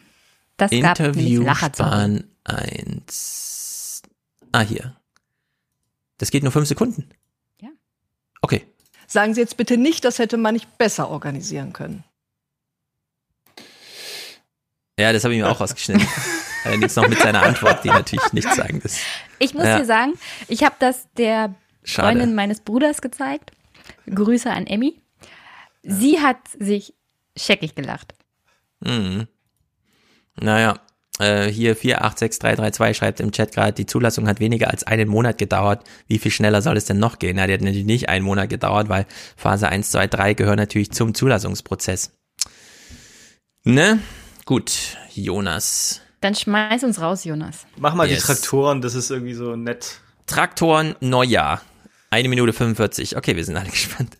Das 0.60 0.72
Interview 0.72 1.44
gab 1.44 1.74
Spahn 1.76 2.24
1. 2.44 4.02
Ah, 4.52 4.60
hier. 4.60 4.96
Das 6.18 6.30
geht 6.30 6.42
nur 6.42 6.52
fünf 6.52 6.68
Sekunden. 6.68 7.08
Ja. 7.60 7.70
Okay. 8.42 8.66
Sagen 9.06 9.34
Sie 9.34 9.40
jetzt 9.40 9.56
bitte 9.56 9.76
nicht, 9.76 10.04
das 10.04 10.18
hätte 10.18 10.36
man 10.36 10.54
nicht 10.54 10.76
besser 10.78 11.08
organisieren 11.08 11.72
können. 11.72 12.04
Ja, 14.98 15.12
das 15.12 15.24
habe 15.24 15.34
ich 15.34 15.40
mir 15.40 15.48
auch 15.48 15.60
rausgeschnitten. 15.60 16.06
Allerdings 16.64 16.94
noch 16.94 17.08
mit 17.08 17.18
seiner 17.18 17.42
Antwort, 17.42 17.82
die 17.84 17.88
natürlich 17.88 18.32
nichts 18.34 18.54
sagen 18.54 18.82
ist. 18.82 18.98
Ich 19.38 19.54
muss 19.54 19.64
Ja. 19.64 19.78
dir 19.78 19.86
sagen, 19.86 20.12
ich 20.46 20.62
habe 20.62 20.76
das 20.78 21.08
der 21.16 21.54
Schade. 21.84 22.08
Freundin 22.08 22.34
meines 22.34 22.60
Bruders 22.60 23.00
gezeigt. 23.00 23.52
Grüße 24.12 24.50
an 24.50 24.66
Emmy. 24.66 25.00
Sie 25.82 26.20
hat 26.20 26.36
sich 26.58 26.92
scheckig 27.34 27.74
gelacht. 27.74 28.12
Mhm. 28.80 29.26
Naja, 30.38 30.78
äh, 31.18 31.48
hier 31.50 31.74
486332 31.76 32.94
schreibt 32.96 33.20
im 33.20 33.32
Chat 33.32 33.52
gerade, 33.52 33.72
die 33.72 33.86
Zulassung 33.86 34.26
hat 34.28 34.40
weniger 34.40 34.70
als 34.70 34.84
einen 34.84 35.08
Monat 35.08 35.38
gedauert. 35.38 35.84
Wie 36.06 36.18
viel 36.18 36.30
schneller 36.30 36.62
soll 36.62 36.76
es 36.76 36.84
denn 36.86 36.98
noch 36.98 37.18
gehen? 37.18 37.38
Ja, 37.38 37.46
die 37.46 37.52
hat 37.54 37.60
natürlich 37.60 37.84
nicht 37.84 38.08
einen 38.08 38.24
Monat 38.24 38.48
gedauert, 38.48 38.88
weil 38.88 39.06
Phase 39.36 39.68
1, 39.68 39.90
2, 39.90 40.06
3 40.06 40.34
gehören 40.34 40.56
natürlich 40.56 40.92
zum 40.92 41.14
Zulassungsprozess. 41.14 42.12
Ne? 43.64 44.00
Gut, 44.46 44.96
Jonas. 45.14 46.00
Dann 46.22 46.34
schmeiß 46.34 46.84
uns 46.84 47.00
raus, 47.00 47.24
Jonas. 47.24 47.66
Mach 47.76 47.94
mal 47.94 48.08
Yes. 48.08 48.20
die 48.20 48.26
Traktoren, 48.26 48.80
das 48.82 48.94
ist 48.94 49.10
irgendwie 49.10 49.34
so 49.34 49.56
nett. 49.56 50.00
Traktoren, 50.26 50.94
Neujahr. 51.00 51.60
Eine 52.10 52.28
Minute 52.28 52.52
45. 52.52 53.16
Okay, 53.16 53.36
wir 53.36 53.44
sind 53.44 53.56
alle 53.56 53.70
gespannt. 53.70 54.16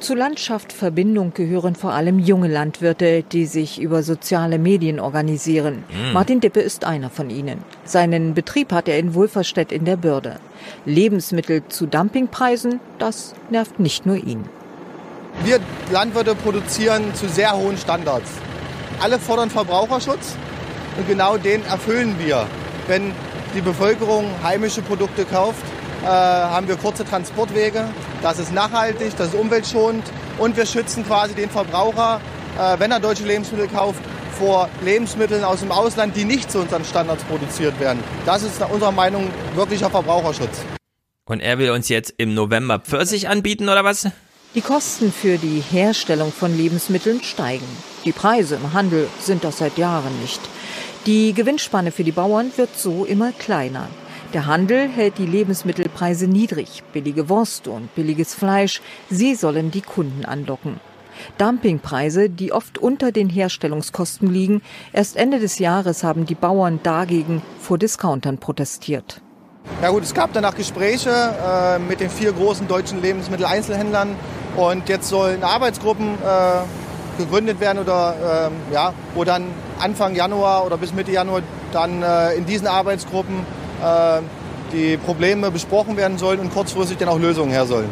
Zu 0.00 0.14
Landschaft-Verbindung 0.14 1.32
gehören 1.34 1.76
vor 1.76 1.92
allem 1.92 2.18
junge 2.18 2.48
Landwirte, 2.48 3.22
die 3.22 3.46
sich 3.46 3.80
über 3.80 4.02
soziale 4.02 4.58
Medien 4.58 4.98
organisieren. 4.98 5.84
Mm. 5.88 6.12
Martin 6.12 6.40
Dippe 6.40 6.60
ist 6.60 6.84
einer 6.84 7.10
von 7.10 7.30
ihnen. 7.30 7.64
Seinen 7.84 8.34
Betrieb 8.34 8.72
hat 8.72 8.88
er 8.88 8.98
in 8.98 9.14
Wolferstedt 9.14 9.72
in 9.72 9.84
der 9.84 9.96
Börde. 9.96 10.36
Lebensmittel 10.84 11.62
zu 11.68 11.86
Dumpingpreisen, 11.86 12.80
das 12.98 13.34
nervt 13.50 13.78
nicht 13.78 14.04
nur 14.04 14.16
ihn. 14.16 14.44
Wir 15.44 15.60
Landwirte 15.92 16.34
produzieren 16.34 17.14
zu 17.14 17.28
sehr 17.28 17.56
hohen 17.56 17.78
Standards. 17.78 18.30
Alle 19.00 19.18
fordern 19.18 19.50
Verbraucherschutz 19.50 20.36
und 20.98 21.08
genau 21.08 21.38
den 21.38 21.64
erfüllen 21.66 22.16
wir. 22.18 22.46
Wenn 22.88 23.12
die 23.54 23.60
Bevölkerung 23.60 24.26
heimische 24.42 24.82
Produkte 24.82 25.24
kauft, 25.24 25.64
äh, 26.04 26.06
haben 26.06 26.68
wir 26.68 26.76
kurze 26.76 27.04
Transportwege. 27.04 27.88
Das 28.22 28.38
ist 28.38 28.52
nachhaltig, 28.52 29.16
das 29.16 29.28
ist 29.28 29.34
umweltschonend 29.34 30.04
und 30.38 30.56
wir 30.56 30.66
schützen 30.66 31.04
quasi 31.04 31.34
den 31.34 31.50
Verbraucher, 31.50 32.20
äh, 32.58 32.78
wenn 32.78 32.90
er 32.90 33.00
deutsche 33.00 33.24
Lebensmittel 33.24 33.68
kauft, 33.68 34.00
vor 34.38 34.68
Lebensmitteln 34.82 35.44
aus 35.44 35.60
dem 35.60 35.70
Ausland, 35.70 36.16
die 36.16 36.24
nicht 36.24 36.50
zu 36.50 36.58
unseren 36.60 36.84
Standards 36.84 37.24
produziert 37.24 37.78
werden. 37.80 38.02
Das 38.26 38.42
ist 38.42 38.60
nach 38.60 38.68
unserer 38.68 38.92
Meinung 38.92 39.30
wirklicher 39.54 39.90
Verbraucherschutz. 39.90 40.60
Und 41.24 41.40
er 41.40 41.58
will 41.58 41.70
uns 41.70 41.88
jetzt 41.88 42.12
im 42.18 42.34
November 42.34 42.80
Pfirsich 42.80 43.28
anbieten 43.28 43.68
oder 43.68 43.84
was? 43.84 44.08
Die 44.54 44.60
Kosten 44.60 45.12
für 45.12 45.38
die 45.38 45.60
Herstellung 45.60 46.32
von 46.32 46.56
Lebensmitteln 46.56 47.22
steigen. 47.22 47.66
Die 48.04 48.12
Preise 48.12 48.56
im 48.56 48.72
Handel 48.72 49.08
sind 49.20 49.42
das 49.42 49.58
seit 49.58 49.78
Jahren 49.78 50.20
nicht. 50.20 50.40
Die 51.06 51.32
Gewinnspanne 51.32 51.92
für 51.92 52.04
die 52.04 52.12
Bauern 52.12 52.52
wird 52.56 52.78
so 52.78 53.04
immer 53.04 53.32
kleiner. 53.32 53.88
Der 54.34 54.46
Handel 54.46 54.88
hält 54.88 55.18
die 55.18 55.26
Lebensmittelpreise 55.26 56.26
niedrig. 56.26 56.82
Billige 56.92 57.28
Wurst 57.28 57.68
und 57.68 57.94
billiges 57.94 58.34
Fleisch, 58.34 58.82
sie 59.08 59.36
sollen 59.36 59.70
die 59.70 59.80
Kunden 59.80 60.24
anlocken. 60.24 60.80
Dumpingpreise, 61.38 62.28
die 62.28 62.52
oft 62.52 62.78
unter 62.78 63.12
den 63.12 63.28
Herstellungskosten 63.28 64.28
liegen. 64.28 64.60
Erst 64.92 65.16
Ende 65.16 65.38
des 65.38 65.60
Jahres 65.60 66.02
haben 66.02 66.26
die 66.26 66.34
Bauern 66.34 66.80
dagegen 66.82 67.42
vor 67.60 67.78
Discountern 67.78 68.38
protestiert. 68.38 69.20
Ja 69.80 69.90
gut, 69.90 70.02
es 70.02 70.12
gab 70.14 70.32
danach 70.32 70.56
Gespräche 70.56 71.10
äh, 71.10 71.78
mit 71.78 72.00
den 72.00 72.10
vier 72.10 72.32
großen 72.32 72.66
deutschen 72.66 73.00
Lebensmitteleinzelhändlern 73.00 74.16
und 74.56 74.88
jetzt 74.88 75.08
sollen 75.08 75.44
Arbeitsgruppen 75.44 76.14
äh, 76.14 77.22
gegründet 77.22 77.60
werden 77.60 77.78
oder 77.78 78.50
äh, 78.70 78.74
ja, 78.74 78.92
wo 79.14 79.22
dann 79.22 79.46
Anfang 79.78 80.16
Januar 80.16 80.66
oder 80.66 80.76
bis 80.76 80.92
Mitte 80.92 81.12
Januar 81.12 81.42
dann 81.72 82.02
äh, 82.02 82.34
in 82.34 82.46
diesen 82.46 82.66
Arbeitsgruppen 82.66 83.46
die 84.72 84.96
Probleme 84.96 85.50
besprochen 85.50 85.96
werden 85.96 86.18
sollen 86.18 86.38
und 86.40 86.52
kurzfristig 86.52 86.98
dann 86.98 87.08
auch 87.08 87.18
Lösungen 87.18 87.50
her 87.50 87.66
sollen. 87.66 87.88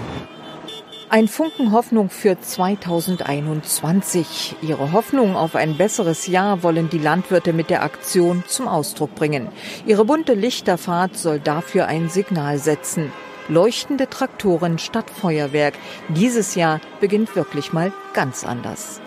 Ein 1.11 1.27
Funken 1.29 1.73
Hoffnung 1.73 2.09
für 2.09 2.41
2021. 2.41 4.57
Ihre 4.63 4.93
Hoffnung 4.93 5.37
auf 5.37 5.55
ein 5.55 5.77
besseres 5.77 6.27
Jahr 6.27 6.63
wollen 6.63 6.89
die 6.89 6.97
Landwirte 6.97 7.53
mit 7.53 7.69
der 7.69 7.83
Aktion 7.83 8.45
zum 8.47 8.67
Ausdruck 8.67 9.15
bringen. 9.15 9.49
Ihre 9.85 10.07
bunte 10.07 10.33
Lichterfahrt 10.33 11.19
soll 11.19 11.39
dafür 11.39 11.87
ein 11.87 12.09
Signal 12.09 12.57
setzen. 12.57 13.13
Leuchtende 13.49 14.09
Traktoren 14.09 14.79
statt 14.79 15.11
Feuerwerk. 15.11 15.75
Dieses 16.09 16.55
Jahr 16.55 16.81
beginnt 17.01 17.37
wirklich 17.37 17.75
mal 17.75 17.93
ganz 18.15 18.45
anders. 18.45 19.03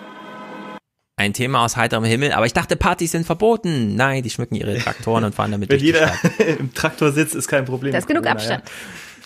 Ein 1.18 1.32
Thema 1.32 1.64
aus 1.64 1.78
heiterem 1.78 2.04
Himmel, 2.04 2.32
aber 2.32 2.44
ich 2.44 2.52
dachte, 2.52 2.76
Partys 2.76 3.12
sind 3.12 3.24
verboten. 3.24 3.96
Nein, 3.96 4.22
die 4.22 4.28
schmücken 4.28 4.54
ihre 4.54 4.76
Traktoren 4.76 5.24
und 5.24 5.34
fahren 5.34 5.50
damit 5.50 5.70
Wenn 5.70 5.78
durch 5.78 5.80
die 5.80 5.86
jeder 5.98 6.12
im 6.58 6.74
Traktor 6.74 7.10
sitzt, 7.10 7.34
ist 7.34 7.48
kein 7.48 7.64
Problem. 7.64 7.92
Da 7.92 7.98
ist 7.98 8.06
genug 8.06 8.24
Corona, 8.24 8.38
Abstand. 8.38 8.64
Ja. 8.66 8.70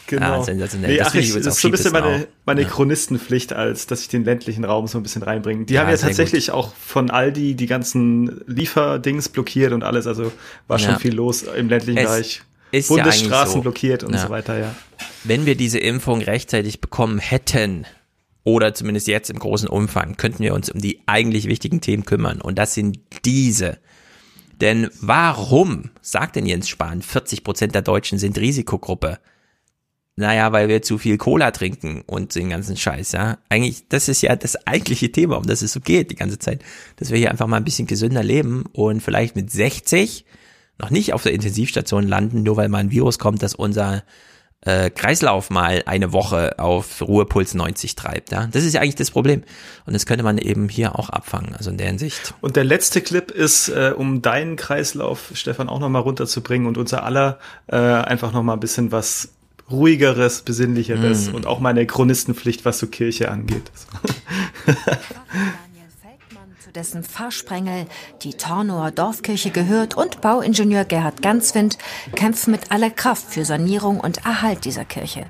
Genau. 0.06 0.40
Ah, 0.40 0.44
sensationell. 0.44 0.90
Nee, 0.92 0.96
Das 0.98 1.08
ach, 1.08 1.14
ich 1.16 1.32
das 1.34 1.46
ist 1.46 1.60
so 1.60 1.66
ein 1.68 1.72
bisschen 1.72 1.90
meine, 1.92 2.06
auch. 2.06 2.20
meine 2.46 2.62
Ja. 2.62 2.68
Chronistenpflicht, 2.68 3.52
als 3.52 3.88
dass 3.88 4.02
ich 4.02 4.08
den 4.08 4.24
ländlichen 4.24 4.64
Raum 4.64 4.86
so 4.86 4.98
ein 4.98 5.02
bisschen 5.02 5.24
reinbringe. 5.24 5.64
Die 5.64 5.74
Ja, 5.74 5.80
haben 5.82 5.90
ja 5.90 5.96
tatsächlich 5.96 6.52
auch 6.52 6.72
von 6.76 7.10
Aldi 7.10 7.56
die 7.56 7.66
ganzen 7.66 8.40
Lieferdings 8.46 9.28
blockiert 9.28 9.72
und 9.72 9.82
alles. 9.82 10.06
Also 10.06 10.30
war 10.68 10.78
schon 10.78 10.92
Ja. 10.92 10.98
viel 11.00 11.14
los 11.14 11.42
im 11.42 11.68
ländlichen 11.68 11.98
Es 11.98 12.04
Bereich. 12.04 12.42
ist 12.70 12.88
ja 12.90 12.96
Bundesstraßen 12.96 13.54
so. 13.54 13.60
blockiert 13.62 14.04
und 14.04 14.14
Ja. 14.14 14.20
so 14.20 14.28
weiter, 14.30 14.56
ja. 14.58 14.74
Wenn 15.24 15.44
wir 15.44 15.56
diese 15.56 15.80
Impfung 15.80 16.22
rechtzeitig 16.22 16.80
bekommen 16.80 17.18
hätten, 17.18 17.84
oder 18.44 18.74
zumindest 18.74 19.06
jetzt 19.06 19.30
im 19.30 19.38
großen 19.38 19.68
Umfang, 19.68 20.16
könnten 20.16 20.42
wir 20.42 20.54
uns 20.54 20.70
um 20.70 20.80
die 20.80 21.00
eigentlich 21.06 21.46
wichtigen 21.46 21.80
Themen 21.80 22.04
kümmern. 22.04 22.40
Und 22.40 22.58
das 22.58 22.74
sind 22.74 22.98
diese. 23.24 23.78
Denn 24.60 24.90
warum, 25.00 25.90
sagt 26.02 26.36
denn 26.36 26.46
Jens 26.46 26.68
Spahn, 26.68 27.02
40 27.02 27.44
Prozent 27.44 27.74
der 27.74 27.82
Deutschen 27.82 28.18
sind 28.18 28.38
Risikogruppe? 28.38 29.18
Naja, 30.16 30.52
weil 30.52 30.68
wir 30.68 30.82
zu 30.82 30.98
viel 30.98 31.16
Cola 31.16 31.50
trinken 31.50 32.02
und 32.06 32.34
den 32.34 32.50
ganzen 32.50 32.76
Scheiß, 32.76 33.12
ja. 33.12 33.38
Eigentlich, 33.48 33.88
das 33.88 34.08
ist 34.08 34.20
ja 34.20 34.36
das 34.36 34.66
eigentliche 34.66 35.10
Thema, 35.10 35.38
um 35.38 35.44
das 35.44 35.62
es 35.62 35.72
so 35.72 35.80
geht 35.80 36.10
die 36.10 36.16
ganze 36.16 36.38
Zeit. 36.38 36.62
Dass 36.96 37.10
wir 37.10 37.16
hier 37.16 37.30
einfach 37.30 37.46
mal 37.46 37.56
ein 37.56 37.64
bisschen 37.64 37.86
gesünder 37.86 38.22
leben 38.22 38.64
und 38.72 39.00
vielleicht 39.02 39.34
mit 39.34 39.50
60 39.50 40.26
noch 40.78 40.90
nicht 40.90 41.14
auf 41.14 41.22
der 41.22 41.32
Intensivstation 41.32 42.06
landen, 42.06 42.42
nur 42.42 42.56
weil 42.56 42.68
mal 42.68 42.78
ein 42.78 42.90
Virus 42.90 43.18
kommt, 43.18 43.42
das 43.42 43.54
unser 43.54 44.02
äh, 44.62 44.90
Kreislauf 44.90 45.48
mal 45.50 45.82
eine 45.86 46.12
Woche 46.12 46.58
auf 46.58 47.00
Ruhepuls 47.02 47.54
90 47.54 47.94
treibt. 47.94 48.30
Ja? 48.30 48.46
Das 48.50 48.64
ist 48.64 48.74
ja 48.74 48.80
eigentlich 48.80 48.96
das 48.96 49.10
Problem. 49.10 49.42
Und 49.86 49.94
das 49.94 50.04
könnte 50.06 50.22
man 50.22 50.38
eben 50.38 50.68
hier 50.68 50.98
auch 50.98 51.08
abfangen, 51.08 51.54
also 51.56 51.70
in 51.70 51.78
der 51.78 51.86
Hinsicht. 51.86 52.34
Und 52.40 52.56
der 52.56 52.64
letzte 52.64 53.00
Clip 53.00 53.30
ist, 53.30 53.68
äh, 53.68 53.94
um 53.96 54.20
deinen 54.22 54.56
Kreislauf, 54.56 55.30
Stefan, 55.34 55.68
auch 55.68 55.80
nochmal 55.80 56.02
runterzubringen 56.02 56.66
und 56.66 56.76
unser 56.76 57.04
aller 57.04 57.38
äh, 57.68 57.76
einfach 57.76 58.32
nochmal 58.32 58.56
ein 58.56 58.60
bisschen 58.60 58.92
was 58.92 59.30
ruhigeres, 59.70 60.42
besinnlicheres 60.42 61.30
Mm. 61.30 61.34
und 61.36 61.46
auch 61.46 61.60
meine 61.60 61.86
Chronistenpflicht, 61.86 62.64
was 62.64 62.80
so 62.80 62.88
Kirche 62.88 63.30
angeht. 63.30 63.70
dessen 66.74 67.02
Pfarrsprengel 67.02 67.86
die 68.22 68.34
Tornower 68.34 68.90
Dorfkirche 68.90 69.50
gehört 69.50 69.96
und 69.96 70.20
Bauingenieur 70.20 70.84
Gerhard 70.84 71.22
Ganswind 71.22 71.78
kämpfen 72.14 72.52
mit 72.52 72.70
aller 72.70 72.90
Kraft 72.90 73.24
für 73.28 73.44
Sanierung 73.44 73.98
und 73.98 74.24
Erhalt 74.24 74.64
dieser 74.64 74.84
Kirche. 74.84 75.26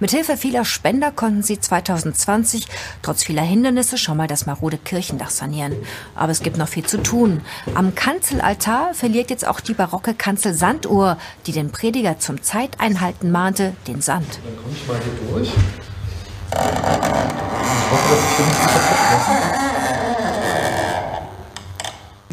Mithilfe 0.00 0.36
vieler 0.36 0.66
Spender 0.66 1.10
konnten 1.10 1.42
sie 1.42 1.58
2020 1.58 2.66
trotz 3.00 3.24
vieler 3.24 3.42
Hindernisse 3.42 3.96
schon 3.96 4.18
mal 4.18 4.26
das 4.26 4.44
marode 4.44 4.76
Kirchendach 4.76 5.30
sanieren. 5.30 5.74
Aber 6.14 6.30
es 6.30 6.42
gibt 6.42 6.58
noch 6.58 6.68
viel 6.68 6.84
zu 6.84 7.02
tun. 7.02 7.40
Am 7.74 7.94
Kanzelaltar 7.94 8.92
verliert 8.92 9.30
jetzt 9.30 9.46
auch 9.46 9.60
die 9.60 9.72
barocke 9.72 10.12
Kanzel 10.12 10.52
Sanduhr, 10.52 11.16
die 11.46 11.52
den 11.52 11.72
Prediger 11.72 12.18
zum 12.18 12.42
Zeiteinhalten 12.42 13.30
mahnte, 13.30 13.74
den 13.86 14.02
Sand. 14.02 14.26
Dann 14.44 14.56
komme 14.56 14.74
ich 14.74 14.86
mal 14.86 15.00
hier 15.02 15.32
durch. 15.32 15.48
Ich 15.48 15.56
hoffe, 17.90 18.14
dass 18.14 18.24
ich 18.30 18.36
hier 18.36 18.46
nicht. 18.46 20.01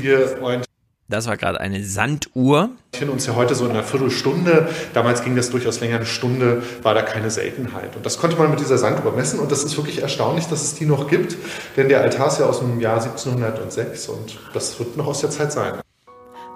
Wir 0.02 0.38
orientieren 0.42 0.66
Das 1.08 1.28
war 1.28 1.38
gerade 1.38 1.60
eine 1.60 1.84
Sanduhr. 1.84 2.70
uns 3.12 3.26
ja 3.26 3.36
heute 3.36 3.56
so 3.56 3.66
in 3.66 3.72
einer 3.72 3.84
Viertelstunde. 3.84 4.70
Damals 4.94 5.24
ging 5.24 5.36
das 5.36 5.50
durchaus 5.50 5.80
länger, 5.80 5.98
eine 5.98 6.06
Stunde 6.06 6.62
war 6.84 6.94
da 6.94 7.02
keine 7.02 7.32
Seltenheit. 7.32 7.96
Und 7.96 8.06
das 8.06 8.20
konnte 8.20 8.38
man 8.38 8.52
mit 8.52 8.60
dieser 8.60 8.78
Sanduhr 8.78 9.12
messen. 9.14 9.40
Und 9.40 9.52
das 9.52 9.64
ist 9.64 9.76
wirklich 9.78 10.02
erstaunlich, 10.02 10.46
dass 10.48 10.62
es 10.62 10.76
die 10.76 10.86
noch 10.86 11.08
gibt. 11.08 11.36
Denn 11.78 11.90
der 11.90 12.02
Altar 12.02 12.28
ist 12.28 12.40
ja 12.40 12.46
aus 12.46 12.60
dem 12.60 12.80
Jahr 12.80 13.02
1706 13.02 14.08
und 14.10 14.38
das 14.54 14.78
wird 14.80 14.98
noch 14.98 15.08
aus 15.08 15.22
der 15.22 15.32
Zeit 15.32 15.52
sein. 15.52 15.82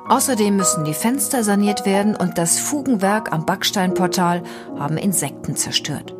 Außerdem 0.07 0.57
müssen 0.57 0.83
die 0.83 0.93
Fenster 0.93 1.43
saniert 1.43 1.85
werden 1.85 2.15
und 2.15 2.37
das 2.37 2.59
Fugenwerk 2.59 3.31
am 3.31 3.45
Backsteinportal 3.45 4.43
haben 4.77 4.97
Insekten 4.97 5.55
zerstört. 5.55 6.13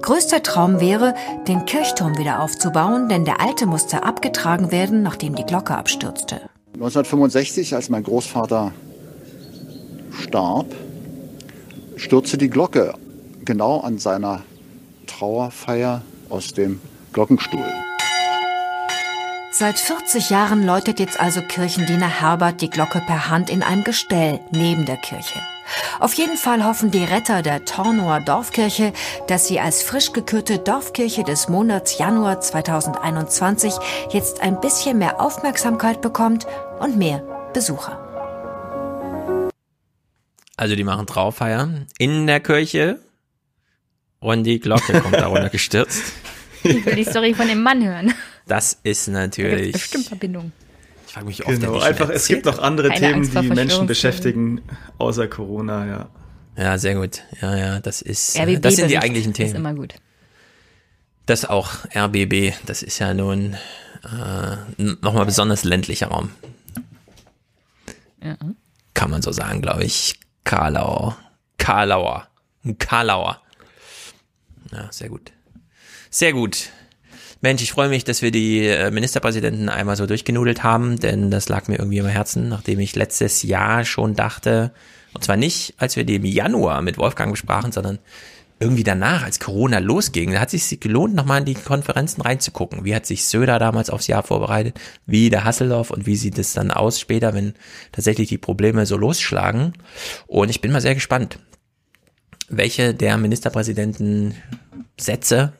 Größter 0.00 0.42
Traum 0.42 0.80
wäre, 0.80 1.14
den 1.46 1.66
Kirchturm 1.66 2.16
wieder 2.16 2.40
aufzubauen, 2.40 3.08
denn 3.08 3.24
der 3.24 3.40
alte 3.40 3.66
musste 3.66 4.04
abgetragen 4.04 4.72
werden, 4.72 5.02
nachdem 5.02 5.34
die 5.34 5.44
Glocke 5.44 5.76
abstürzte. 5.76 6.40
1965, 6.76 7.74
als 7.74 7.88
mein 7.88 8.02
Großvater 8.02 8.70
starb, 10.20 10.66
stürzte 11.96 12.36
die 12.36 12.50
Glocke 12.50 12.92
genau 13.46 13.80
an 13.80 13.96
seiner 13.96 14.42
Trauerfeier 15.06 16.02
aus 16.28 16.52
dem 16.52 16.80
Glockenstuhl. 17.14 17.64
Seit 19.52 19.78
40 19.78 20.28
Jahren 20.28 20.66
läutet 20.66 21.00
jetzt 21.00 21.18
also 21.18 21.40
Kirchendiener 21.40 22.20
Herbert 22.20 22.60
die 22.60 22.68
Glocke 22.68 23.00
per 23.06 23.30
Hand 23.30 23.48
in 23.48 23.62
einem 23.62 23.82
Gestell 23.82 24.40
neben 24.50 24.84
der 24.84 24.98
Kirche. 24.98 25.40
Auf 26.00 26.14
jeden 26.14 26.36
Fall 26.36 26.64
hoffen 26.64 26.90
die 26.90 27.04
Retter 27.04 27.42
der 27.42 27.64
Tornower 27.64 28.20
Dorfkirche, 28.20 28.92
dass 29.28 29.46
sie 29.48 29.60
als 29.60 29.82
frisch 29.82 30.12
gekürte 30.12 30.58
Dorfkirche 30.58 31.24
des 31.24 31.48
Monats 31.48 31.98
Januar 31.98 32.40
2021 32.40 33.74
jetzt 34.10 34.40
ein 34.40 34.60
bisschen 34.60 34.98
mehr 34.98 35.20
Aufmerksamkeit 35.20 36.00
bekommt 36.00 36.46
und 36.80 36.96
mehr 36.96 37.22
Besucher. 37.52 38.02
Also 40.56 40.74
die 40.74 40.84
machen 40.84 41.06
Traufeier 41.06 41.68
in 41.98 42.26
der 42.26 42.40
Kirche 42.40 42.98
und 44.20 44.44
die 44.44 44.58
Glocke 44.58 45.00
kommt 45.00 45.14
da 45.16 45.26
runtergestürzt. 45.26 46.02
Ich 46.62 46.84
will 46.84 46.96
die 46.96 47.04
Story 47.04 47.32
von 47.32 47.46
dem 47.46 47.62
Mann 47.62 47.84
hören. 47.86 48.12
Das 48.48 48.76
ist 48.82 49.06
Da 49.06 49.12
natürlich. 49.12 49.70
bestimmt 49.72 50.06
Verbindungen. 50.06 50.52
Ich 51.16 51.20
frage 51.20 51.26
mich, 51.28 51.46
oft 51.46 51.60
Genau, 51.60 51.78
einfach, 51.78 52.10
es 52.10 52.28
gibt 52.28 52.44
noch 52.44 52.58
andere 52.58 52.88
Keine 52.88 53.22
Themen, 53.22 53.42
die 53.42 53.48
Menschen 53.48 53.86
beschäftigen, 53.86 54.60
außer 54.98 55.26
Corona, 55.28 55.86
ja. 55.86 56.08
Ja, 56.58 56.76
sehr 56.76 56.94
gut. 56.94 57.22
Ja, 57.40 57.56
ja, 57.56 57.80
das 57.80 58.02
ist, 58.02 58.38
RBB 58.38 58.60
das 58.60 58.76
sind 58.76 58.90
die 58.90 58.98
eigentlichen 58.98 59.32
Ist 59.32 59.36
Themen. 59.38 59.56
immer 59.56 59.72
gut. 59.74 59.94
Das 61.24 61.46
auch 61.46 61.70
RBB, 61.94 62.52
das 62.66 62.82
ist 62.82 62.98
ja 62.98 63.14
nun 63.14 63.54
äh, 64.04 64.82
nochmal 65.00 65.24
besonders 65.24 65.64
ländlicher 65.64 66.08
Raum. 66.08 66.32
Ja. 68.22 68.36
Kann 68.92 69.10
man 69.10 69.22
so 69.22 69.32
sagen, 69.32 69.62
glaube 69.62 69.84
ich. 69.84 70.20
Karlau. 70.44 71.14
Karlauer. 71.58 72.28
Ein 72.64 72.76
Karlauer. 72.76 73.40
Ja, 74.70 74.88
sehr 74.90 75.08
gut. 75.08 75.32
Sehr 76.10 76.32
gut. 76.34 76.70
Mensch, 77.46 77.62
ich 77.62 77.70
freue 77.70 77.88
mich, 77.88 78.02
dass 78.02 78.22
wir 78.22 78.32
die 78.32 78.66
äh, 78.66 78.90
Ministerpräsidenten 78.90 79.68
einmal 79.68 79.94
so 79.94 80.04
durchgenudelt 80.06 80.64
haben, 80.64 80.98
denn 80.98 81.30
das 81.30 81.48
lag 81.48 81.68
mir 81.68 81.78
irgendwie 81.78 81.98
im 81.98 82.06
Herzen, 82.06 82.48
nachdem 82.48 82.80
ich 82.80 82.96
letztes 82.96 83.44
Jahr 83.44 83.84
schon 83.84 84.16
dachte, 84.16 84.72
und 85.14 85.22
zwar 85.22 85.36
nicht, 85.36 85.74
als 85.78 85.94
wir 85.94 86.02
die 86.02 86.16
im 86.16 86.24
Januar 86.24 86.82
mit 86.82 86.98
Wolfgang 86.98 87.30
besprachen, 87.30 87.70
sondern 87.70 88.00
irgendwie 88.58 88.82
danach, 88.82 89.22
als 89.22 89.38
Corona 89.38 89.78
losging, 89.78 90.32
da 90.32 90.40
hat 90.40 90.52
es 90.52 90.68
sich 90.70 90.80
gelohnt, 90.80 91.14
nochmal 91.14 91.38
in 91.38 91.44
die 91.44 91.54
Konferenzen 91.54 92.20
reinzugucken. 92.20 92.84
Wie 92.84 92.96
hat 92.96 93.06
sich 93.06 93.24
Söder 93.24 93.60
damals 93.60 93.90
aufs 93.90 94.08
Jahr 94.08 94.24
vorbereitet, 94.24 94.80
wie 95.06 95.30
der 95.30 95.44
Hasselhoff 95.44 95.92
und 95.92 96.04
wie 96.04 96.16
sieht 96.16 96.38
es 96.38 96.52
dann 96.52 96.72
aus 96.72 96.98
später, 96.98 97.32
wenn 97.32 97.54
tatsächlich 97.92 98.28
die 98.28 98.38
Probleme 98.38 98.86
so 98.86 98.96
losschlagen. 98.96 99.74
Und 100.26 100.50
ich 100.50 100.60
bin 100.60 100.72
mal 100.72 100.80
sehr 100.80 100.96
gespannt, 100.96 101.38
welche 102.48 102.92
der 102.92 103.16
Ministerpräsidenten 103.18 104.34
Sätze 104.98 105.52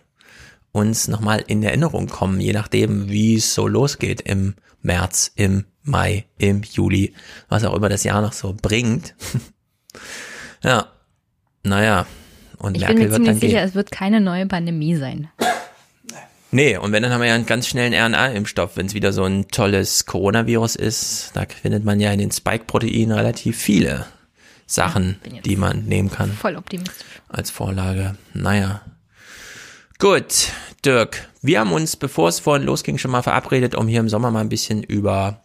uns 0.77 1.09
nochmal 1.09 1.43
in 1.47 1.63
Erinnerung 1.63 2.09
kommen, 2.09 2.41
je 2.41 2.53
nachdem, 2.53 3.09
wie 3.09 3.37
es 3.37 3.55
so 3.55 3.67
losgeht 3.67 4.21
im 4.21 4.55
März, 4.83 5.33
im 5.35 5.65
Mai, 5.83 6.27
im 6.39 6.63
Juli, 6.63 7.15
was 7.49 7.65
auch 7.65 7.75
immer 7.75 7.89
das 7.89 8.05
Jahr 8.05 8.21
noch 8.21 8.33
so 8.33 8.55
bringt. 8.61 9.15
ja, 10.63 10.89
naja, 11.63 12.07
und 12.59 12.77
ich 12.77 12.83
Merkel 12.83 12.97
bin 12.97 13.05
mir 13.05 13.11
wird 13.11 13.25
ziemlich 13.25 13.41
sicher, 13.41 13.61
gehen. 13.61 13.69
es 13.69 13.75
wird 13.75 13.91
keine 13.91 14.21
neue 14.21 14.47
Pandemie 14.47 14.97
sein. 14.97 15.29
Nee, 16.53 16.77
und 16.77 16.93
wenn, 16.93 17.03
dann 17.03 17.13
haben 17.13 17.21
wir 17.21 17.29
ja 17.29 17.35
einen 17.35 17.47
ganz 17.47 17.67
schnellen 17.67 17.93
RNA-Impfstoff. 17.93 18.77
Wenn 18.77 18.87
es 18.87 18.95
wieder 18.95 19.13
so 19.13 19.25
ein 19.25 19.49
tolles 19.49 20.07
Coronavirus 20.07 20.77
ist, 20.77 21.33
da 21.35 21.45
findet 21.45 21.85
man 21.85 22.01
ja 22.01 22.13
in 22.13 22.19
den 22.19 22.31
Spike-Proteinen 22.31 23.13
relativ 23.13 23.59
viele 23.59 24.07
Sachen, 24.67 25.21
die 25.45 25.57
man 25.57 25.85
nehmen 25.85 26.11
kann. 26.11 26.31
Voll 26.33 26.57
optimistisch. 26.57 27.05
Als 27.29 27.51
Vorlage. 27.51 28.17
Naja. 28.33 28.83
Gut, 29.99 30.53
Dirk, 30.85 31.31
wir 31.41 31.61
haben 31.61 31.73
uns, 31.73 31.97
bevor 31.97 32.29
es 32.29 32.39
vorhin 32.39 32.67
losging, 32.67 32.99
schon 32.99 33.11
mal 33.11 33.23
verabredet, 33.23 33.75
um 33.75 33.89
hier 33.89 34.01
im 34.01 34.11
Sommer 34.11 34.31
mal 34.31 34.41
ein 34.41 34.51
bisschen 34.51 34.83
über 34.83 35.43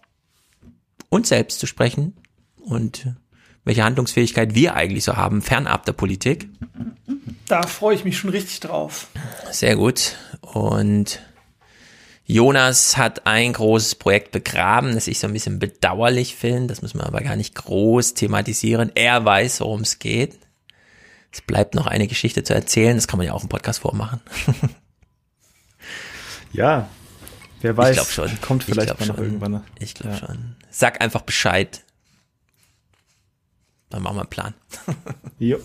uns 1.07 1.29
selbst 1.29 1.59
zu 1.59 1.67
sprechen 1.67 2.17
und 2.57 3.07
welche 3.63 3.83
Handlungsfähigkeit 3.85 4.53
wir 4.53 4.75
eigentlich 4.75 5.05
so 5.05 5.15
haben, 5.15 5.41
fernab 5.41 5.85
der 5.85 5.93
Politik. 5.93 6.49
Da 7.47 7.63
freue 7.63 7.95
ich 7.95 8.03
mich 8.03 8.17
schon 8.17 8.29
richtig 8.29 8.59
drauf. 8.59 9.07
Sehr 9.51 9.77
gut. 9.77 10.17
Und 10.41 11.21
Jonas 12.25 12.97
hat 12.97 13.25
ein 13.27 13.53
großes 13.53 13.95
Projekt 13.95 14.31
begraben, 14.31 14.95
das 14.95 15.07
ich 15.07 15.19
so 15.19 15.27
ein 15.27 15.33
bisschen 15.33 15.59
bedauerlich 15.59 16.35
finde. 16.35 16.67
Das 16.67 16.81
müssen 16.81 16.99
wir 16.99 17.05
aber 17.05 17.21
gar 17.21 17.35
nicht 17.35 17.55
groß 17.55 18.15
thematisieren. 18.15 18.91
Er 18.95 19.23
weiß, 19.23 19.61
worum 19.61 19.81
es 19.81 19.99
geht. 19.99 20.37
Es 21.31 21.41
bleibt 21.41 21.75
noch 21.75 21.87
eine 21.87 22.07
Geschichte 22.07 22.43
zu 22.43 22.53
erzählen. 22.53 22.95
Das 22.97 23.07
kann 23.07 23.17
man 23.17 23.27
ja 23.27 23.33
auch 23.33 23.43
im 23.43 23.49
Podcast 23.49 23.79
vormachen. 23.79 24.19
Ja, 26.53 26.89
wer 27.61 27.77
weiß. 27.77 27.91
Ich 27.91 27.95
glaube 27.95 28.11
schon. 28.29 28.41
Kommt 28.41 28.63
vielleicht 28.65 28.91
ich 28.91 28.97
glaub 28.97 28.99
mal 28.99 29.05
noch 29.07 29.15
schon. 29.15 29.23
irgendwann. 29.25 29.51
ne? 29.53 29.63
Ich 29.79 29.93
glaube 29.93 30.17
schon. 30.17 30.55
Sag 30.69 31.01
einfach 31.01 31.21
Bescheid. 31.21 31.83
Dann 33.89 34.03
machen 34.03 34.17
wir 34.17 34.21
einen 34.21 34.29
Plan. 34.29 34.53
jo. 35.39 35.59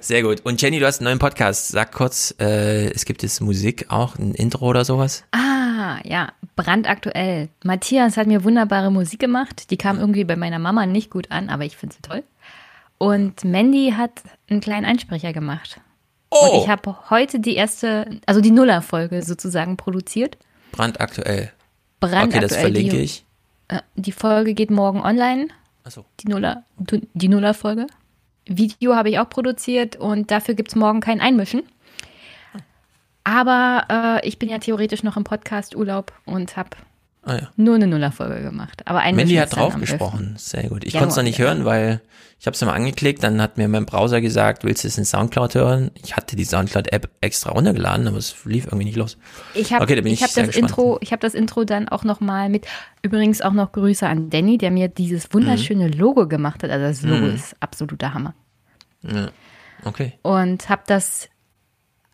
Sehr 0.00 0.22
gut. 0.22 0.40
Und 0.42 0.60
Jenny, 0.60 0.78
du 0.78 0.86
hast 0.86 1.00
einen 1.00 1.06
neuen 1.06 1.18
Podcast. 1.18 1.68
Sag 1.68 1.92
kurz, 1.92 2.34
äh, 2.38 2.90
es 2.92 3.04
gibt 3.04 3.22
jetzt 3.22 3.40
Musik 3.40 3.86
auch, 3.90 4.16
ein 4.16 4.34
Intro 4.34 4.66
oder 4.66 4.84
sowas? 4.84 5.24
Ah, 5.32 5.98
ja, 6.04 6.32
brandaktuell. 6.54 7.48
Matthias 7.64 8.16
hat 8.16 8.26
mir 8.26 8.44
wunderbare 8.44 8.90
Musik 8.90 9.20
gemacht. 9.20 9.70
Die 9.70 9.76
kam 9.76 9.98
irgendwie 9.98 10.24
bei 10.24 10.36
meiner 10.36 10.58
Mama 10.58 10.86
nicht 10.86 11.10
gut 11.10 11.30
an, 11.30 11.48
aber 11.48 11.64
ich 11.64 11.76
finde 11.76 11.96
sie 11.96 12.02
toll. 12.02 12.22
Und 12.98 13.44
Mandy 13.44 13.92
hat 13.96 14.22
einen 14.48 14.60
kleinen 14.60 14.86
Einsprecher 14.86 15.32
gemacht. 15.32 15.80
Oh! 16.30 16.50
Und 16.50 16.62
ich 16.62 16.68
habe 16.68 16.96
heute 17.10 17.40
die 17.40 17.54
erste, 17.54 18.20
also 18.26 18.40
die 18.40 18.50
Nuller-Folge 18.50 19.22
sozusagen 19.22 19.76
produziert. 19.76 20.38
Brandaktuell. 20.72 21.52
Brandaktuell. 22.00 22.28
Okay, 22.28 22.40
das 22.40 22.56
verlinke 22.56 22.96
die, 22.96 23.02
ich. 23.02 23.24
äh, 23.68 23.80
Die 23.94 24.12
Folge 24.12 24.54
geht 24.54 24.70
morgen 24.70 25.00
online. 25.00 25.48
Ach 25.84 25.90
so. 25.90 26.04
Die 26.20 26.28
Nuller, 26.28 26.64
die 26.78 27.28
Nuller-Folge. 27.28 27.86
Video 28.46 28.94
habe 28.94 29.10
ich 29.10 29.18
auch 29.18 29.28
produziert 29.28 29.96
und 29.96 30.30
dafür 30.30 30.54
gibt 30.54 30.68
es 30.70 30.76
morgen 30.76 31.00
kein 31.00 31.20
Einmischen. 31.20 31.62
Aber 33.24 34.20
äh, 34.22 34.26
ich 34.28 34.38
bin 34.38 34.48
ja 34.48 34.58
theoretisch 34.58 35.02
noch 35.02 35.16
im 35.16 35.24
Podcast-Urlaub 35.24 36.12
und 36.26 36.56
habe 36.56 36.70
Ah, 37.28 37.34
ja. 37.34 37.50
nur 37.56 37.74
eine 37.74 37.88
Nuller-Folge 37.88 38.40
gemacht. 38.40 38.82
Aber 38.86 39.00
Einmischen 39.00 39.16
Mandy 39.16 39.34
hat 39.34 39.48
ist 39.48 39.52
dann 39.54 39.60
drauf 39.60 39.74
am 39.74 39.80
gesprochen. 39.80 40.34
Sehr 40.38 40.68
gut. 40.68 40.84
Ich 40.84 40.92
Januar, 40.92 41.00
konnte 41.08 41.10
es 41.10 41.16
noch 41.16 41.24
nicht 41.24 41.38
ja. 41.38 41.46
hören, 41.46 41.64
weil 41.64 42.00
ich 42.38 42.46
habe 42.46 42.54
es 42.54 42.62
mal 42.62 42.72
angeklickt, 42.72 43.24
dann 43.24 43.42
hat 43.42 43.56
mir 43.56 43.66
mein 43.66 43.84
Browser 43.84 44.20
gesagt, 44.20 44.62
willst 44.62 44.84
du 44.84 44.88
es 44.88 44.96
in 44.96 45.04
Soundcloud 45.04 45.54
hören? 45.56 45.90
Ich 46.04 46.16
hatte 46.16 46.36
die 46.36 46.44
Soundcloud-App 46.44 47.10
extra 47.20 47.50
runtergeladen, 47.50 48.06
aber 48.06 48.18
es 48.18 48.44
lief 48.44 48.66
irgendwie 48.66 48.84
nicht 48.84 48.96
los. 48.96 49.18
Ich 49.54 49.72
habe 49.72 49.82
okay, 49.82 49.96
da 49.96 50.02
bin 50.02 50.12
ich, 50.12 50.20
ich 50.20 50.22
hab 50.22 50.34
das 50.34 50.46
gespannt. 50.46 50.70
Intro, 50.70 50.98
ich 51.00 51.10
habe 51.10 51.20
das 51.20 51.34
Intro 51.34 51.64
dann 51.64 51.88
auch 51.88 52.04
noch 52.04 52.20
mal 52.20 52.48
mit 52.48 52.66
übrigens 53.02 53.42
auch 53.42 53.52
noch 53.54 53.72
Grüße 53.72 54.06
an 54.06 54.30
Danny, 54.30 54.56
der 54.58 54.70
mir 54.70 54.86
dieses 54.88 55.32
wunderschöne 55.34 55.88
Logo 55.88 56.28
gemacht 56.28 56.62
hat. 56.62 56.70
Also 56.70 56.86
das 56.86 57.02
Logo 57.02 57.26
Mhm. 57.26 57.34
ist 57.34 57.56
absoluter 57.58 58.14
Hammer. 58.14 58.34
Ja. 59.02 59.30
Okay. 59.84 60.12
Und 60.22 60.68
habe 60.68 60.82
das 60.86 61.28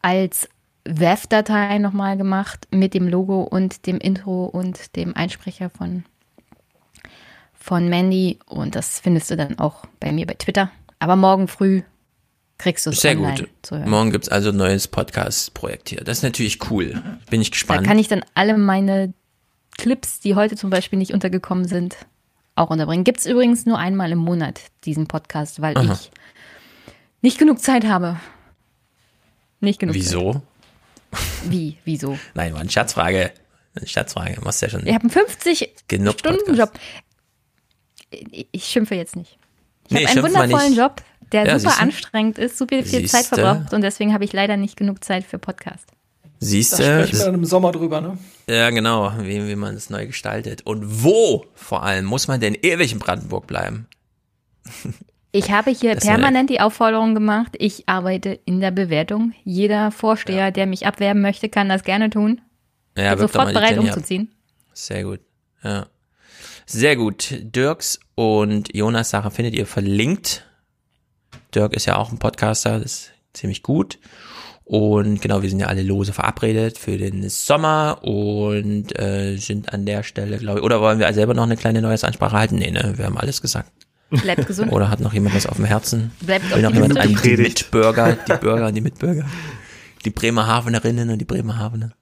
als 0.01 0.49
WAV-Datei 0.85 1.79
nochmal 1.79 2.17
gemacht 2.17 2.67
mit 2.71 2.95
dem 2.95 3.09
Logo 3.09 3.43
und 3.43 3.87
dem 3.87 3.99
Intro 3.99 4.45
und 4.47 4.97
dem 4.97 5.15
Einsprecher 5.17 5.71
von, 5.71 6.05
von 7.55 7.89
Mandy. 7.89 8.39
Und 8.47 8.75
das 8.75 9.01
findest 9.01 9.31
du 9.31 9.37
dann 9.37 9.59
auch 9.59 9.85
bei 10.01 10.13
mir 10.13 10.27
bei 10.27 10.35
Twitter. 10.35 10.71
Aber 10.99 11.17
morgen 11.17 11.49
früh 11.49 11.83
kriegst 12.59 12.87
du 12.87 12.91
es 12.91 13.01
Sehr 13.01 13.17
gut. 13.17 13.49
zu 13.63 13.77
hören. 13.79 13.91
Morgen 13.91 14.11
gibt's 14.13 14.29
also 14.29 14.51
ein 14.51 14.57
neues 14.57 14.89
Podcast-Projekt 14.89 15.89
hier. 15.89 16.01
Das 16.05 16.19
ist 16.19 16.23
natürlich 16.25 16.71
cool. 16.71 17.03
Bin 17.31 17.41
ich 17.41 17.51
Da 17.51 17.55
gespannt. 17.55 17.87
kann 17.87 17.99
ich 17.99 18.09
dann 18.09 18.25
alle 18.35 18.57
meine 18.57 19.13
Clips, 19.79 20.21
die 20.21 20.35
heute 20.35 20.57
zum 20.57 20.71
Beispiel 20.71 20.99
nicht 20.99 21.13
untergekommen 21.13 21.65
sind, 21.67 21.97
auch 22.55 22.71
unterbringen. 22.71 23.05
Gibt 23.05 23.21
es 23.21 23.27
übrigens 23.27 23.67
nur 23.67 23.79
einmal 23.79 24.13
im 24.13 24.19
Monat, 24.19 24.61
diesen 24.85 25.07
Podcast, 25.09 25.61
weil 25.63 25.77
Aha. 25.77 25.93
ich 25.95 26.11
nicht 27.21 27.39
genug 27.39 27.61
Zeit 27.61 27.85
habe. 27.87 28.17
Nicht 29.61 29.79
genug 29.79 29.95
Wieso? 29.95 30.33
Zeit. 30.35 30.43
Wie? 31.45 31.77
Wieso? 31.85 32.19
Nein, 32.35 32.53
war 32.55 32.61
eine 32.61 32.71
Scherzfrage. 32.71 33.33
Eine 33.75 33.87
Scherzfrage. 33.87 34.41
Machst 34.43 34.63
ja 34.63 34.69
schon 34.69 34.87
Ich 34.87 34.93
habe 34.95 35.03
einen 35.03 35.11
50 35.11 35.75
genug 35.89 36.19
Stunden 36.19 36.55
Job. 36.57 36.73
Ich 38.11 38.47
ich 38.53 38.65
schimpfe 38.65 38.95
jetzt 38.95 39.17
nicht. 39.17 39.39
Ich 39.89 39.93
Nee, 39.93 40.07
habe 40.07 40.11
einen 40.11 40.23
wundervollen. 40.35 40.75
Job, 40.75 41.03
der 41.33 41.47
Ja, 41.47 41.59
super 41.59 41.71
siehste? 41.71 41.83
anstrengend 41.83 42.39
ist, 42.39 42.59
super 42.59 42.83
viel 42.83 43.07
Zeit 43.09 43.25
Siehste? 43.25 43.37
verbraucht 43.37 43.73
und 43.73 43.81
deswegen 43.83 44.13
habe 44.13 44.25
ich 44.25 44.33
leider 44.33 44.57
nicht 44.57 44.77
genug 44.77 45.03
Zeit 45.03 45.25
für 45.25 45.39
Podcast. 45.39 45.87
Siehst 46.41 46.73
Da 46.75 46.77
du? 46.79 46.83
sprechen 47.05 47.19
wir 47.19 47.25
dann 47.27 47.35
im 47.35 47.45
Sommer 47.45 47.73
drüber, 47.73 48.01
ne? 48.01 48.19
Ja, 48.49 48.71
genau, 48.71 49.13
wie, 49.21 49.47
wie 49.49 49.55
man 49.57 49.75
es 49.77 49.91
neu 49.91 50.07
gestaltet. 50.07 50.63
Und 50.67 51.03
wo 51.05 51.47
vor 51.55 51.83
allem 51.85 52.05
muss 52.05 52.27
man 52.29 52.41
denn 52.41 52.55
ewig 52.61 52.93
in 52.93 52.99
Brandenburg 52.99 53.47
bleiben? 53.47 53.87
Ich 55.33 55.51
habe 55.51 55.71
hier 55.71 55.95
Das 55.95 56.05
ja- 56.05 56.13
permanent 56.15 56.51
die 56.51 56.61
Aufforderung 56.61 57.15
gemacht, 57.15 57.57
ich 57.59 57.89
arbeite 57.89 58.39
in 58.45 58.61
der 58.61 58.71
Bewertung. 58.71 59.33
Jeder 59.45 59.91
Vorsteher, 59.91 60.51
der 60.51 60.67
mich 60.67 60.87
abwerben 60.87 61.23
möchte, 61.23 61.49
kann 61.49 61.69
das 61.71 61.85
gerne 61.85 62.11
tun. 62.11 62.41
Ja, 62.97 63.05
mal 63.17 63.19
sofort 63.19 63.53
bereit 63.55 63.71
Jenny 63.73 63.89
ab. 63.89 63.97
umzuziehen. 63.97 64.31
Sehr 64.75 65.05
gut. 65.05 65.21
Ja. 65.65 65.87
Sehr 66.67 66.97
gut. 66.97 67.35
Dirks 67.41 67.99
und 68.15 68.75
Jonas 68.75 69.11
Sache 69.11 69.31
findet 69.31 69.55
ihr 69.55 69.67
verlinkt. 69.67 70.45
Dirk 71.55 71.73
ist 71.75 71.87
ja 71.87 71.97
auch 71.97 72.13
ein 72.13 72.19
Podcaster, 72.19 72.79
das 72.79 72.85
ist 72.85 73.11
ziemlich 73.33 73.63
gut. 73.63 73.99
Und 74.65 75.21
genau, 75.21 75.43
wir 75.43 75.49
sind 75.51 75.59
ja 75.61 75.67
alle 75.67 75.83
lose 75.83 76.13
verabredet 76.13 76.79
für 76.79 76.97
den 76.97 77.29
Sommer 77.29 77.99
und 78.03 78.99
äh, 78.99 79.37
sind 79.37 79.73
an 79.73 79.85
der 79.87 80.03
Stelle, 80.03 80.39
glaube 80.39 80.61
ich, 80.61 80.65
oder 80.65 80.81
wollen 80.81 80.99
wir 80.99 81.13
selber 81.13 81.35
noch 81.35 81.43
eine 81.43 81.57
kleine 81.57 81.83
neue 81.83 82.03
Ansprache 82.03 82.37
halten? 82.37 82.57
Nee, 82.57 82.71
ne, 82.71 82.95
wir 82.97 83.07
haben 83.07 83.19
alles 83.19 83.43
gesagt. 83.43 83.71
Bleibt 84.21 84.47
gesund. 84.47 84.71
Oder 84.73 84.89
hat 84.91 85.01
noch 85.01 85.13
jemand 85.13 85.35
was 85.35 85.47
auf 85.47 85.57
dem 85.57 85.65
Herzen? 85.65 86.13
Bleibt 86.21 86.51
Will 86.55 86.63
noch 86.63 86.73
jemand 86.73 86.99
an 86.99 87.09
die. 87.09 87.37
Mitbürger, 87.37 88.13
die 88.29 88.33
Bürger 88.37 88.67
und 88.69 88.75
die 88.75 88.81
Mitbürger? 88.81 89.25
Die 90.05 90.11
Bremerhavenerinnen 90.11 91.11
und 91.11 91.19
die 91.19 91.25
Bremerhavener? 91.25 91.93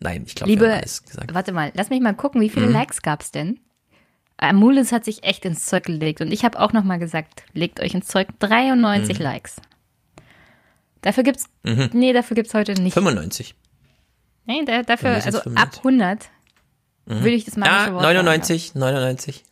Nein, 0.00 0.24
ich 0.26 0.34
glaube, 0.34 0.50
Liebe, 0.50 0.72
alles 0.72 1.02
gesagt. 1.04 1.32
warte 1.32 1.52
mal, 1.52 1.72
lass 1.74 1.88
mich 1.90 2.00
mal 2.00 2.14
gucken, 2.14 2.40
wie 2.40 2.50
viele 2.50 2.66
Mhm. 2.66 2.72
Likes 2.72 3.00
gab's 3.02 3.30
denn? 3.30 3.60
Amulis 4.36 4.90
hat 4.92 5.04
sich 5.04 5.22
echt 5.24 5.44
ins 5.44 5.64
Zeug 5.66 5.84
gelegt 5.84 6.20
und 6.20 6.32
ich 6.32 6.44
habe 6.44 6.58
auch 6.60 6.72
noch 6.72 6.82
mal 6.84 6.98
gesagt, 6.98 7.44
legt 7.52 7.80
euch 7.80 7.94
ins 7.94 8.08
Zeug, 8.08 8.28
93 8.40 9.18
Mhm. 9.18 9.24
Likes. 9.24 9.56
Dafür 11.02 11.22
gibt's, 11.22 11.46
Mhm. 11.62 11.90
nee, 11.92 12.12
dafür 12.12 12.34
gibt's 12.34 12.52
heute 12.54 12.72
nicht. 12.74 12.94
95. 12.94 13.54
Nee, 14.46 14.64
da, 14.66 14.82
dafür, 14.82 15.10
also 15.10 15.40
95. 15.40 15.56
ab 15.62 15.84
100 15.84 16.28
Mhm. 17.06 17.20
würde 17.20 17.30
ich 17.30 17.44
das 17.44 17.56
magische 17.56 17.90
Ah, 17.90 17.92
Wort 17.92 18.02
99, 18.02 18.74
99. 18.74 19.44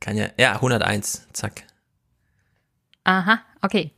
Kann 0.00 0.16
ja, 0.16 0.28
ja, 0.38 0.54
101, 0.54 1.28
zack. 1.32 1.64
Aha, 3.04 3.40
okay. 3.62 3.92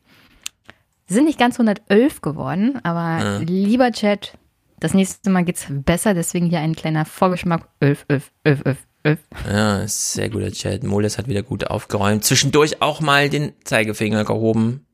Sind 1.06 1.24
nicht 1.24 1.38
ganz 1.38 1.54
111 1.58 2.20
geworden, 2.20 2.80
aber 2.84 3.24
Ja. 3.24 3.38
lieber 3.38 3.92
Chat, 3.92 4.36
das 4.80 4.94
nächste 4.94 5.30
Mal 5.30 5.44
geht's 5.44 5.66
besser, 5.68 6.14
deswegen 6.14 6.46
hier 6.46 6.60
ein 6.60 6.74
kleiner 6.74 7.04
Vorgeschmack. 7.04 7.68
11, 7.80 8.04
11, 8.08 8.30
11, 8.44 8.60
11, 8.64 8.78
11. 9.04 9.18
Ja, 9.48 9.86
sehr 9.88 10.28
guter 10.30 10.50
Chat. 10.52 10.82
Moles 10.84 11.18
hat 11.18 11.28
wieder 11.28 11.42
gut 11.42 11.66
aufgeräumt. 11.68 12.24
Zwischendurch 12.24 12.80
auch 12.82 13.00
mal 13.00 13.28
den 13.28 13.52
Zeigefinger 13.64 14.24
gehoben. 14.24 14.86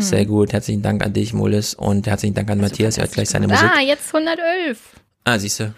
Sehr 0.00 0.26
gut. 0.26 0.52
Herzlichen 0.52 0.82
Dank 0.82 1.04
an 1.04 1.12
dich, 1.12 1.32
Molis. 1.32 1.74
Und 1.74 2.06
herzlichen 2.06 2.34
Dank 2.34 2.48
an 2.50 2.60
Matthias. 2.60 2.98
Er 2.98 3.04
hat 3.04 3.12
gleich 3.12 3.30
seine 3.30 3.48
Musik. 3.48 3.68
Ah, 3.68 3.80
jetzt 3.80 4.14
111. 4.14 4.78
Ah, 5.24 5.38
siehst 5.40 5.58
du. 5.58 5.74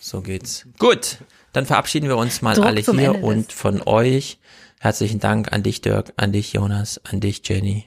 So 0.00 0.20
geht's. 0.20 0.66
Gut. 0.78 1.16
Dann 1.54 1.66
verabschieden 1.66 2.08
wir 2.08 2.16
uns 2.16 2.42
mal 2.42 2.54
Druck 2.54 2.66
alle 2.66 2.80
hier 2.80 3.14
Ende 3.14 3.20
und 3.20 3.52
von 3.52 3.80
euch. 3.86 4.38
Herzlichen 4.80 5.20
Dank 5.20 5.52
an 5.52 5.62
dich, 5.62 5.80
Dirk, 5.80 6.12
an 6.16 6.32
dich, 6.32 6.52
Jonas, 6.52 7.00
an 7.04 7.20
dich, 7.20 7.42
Jenny. 7.48 7.86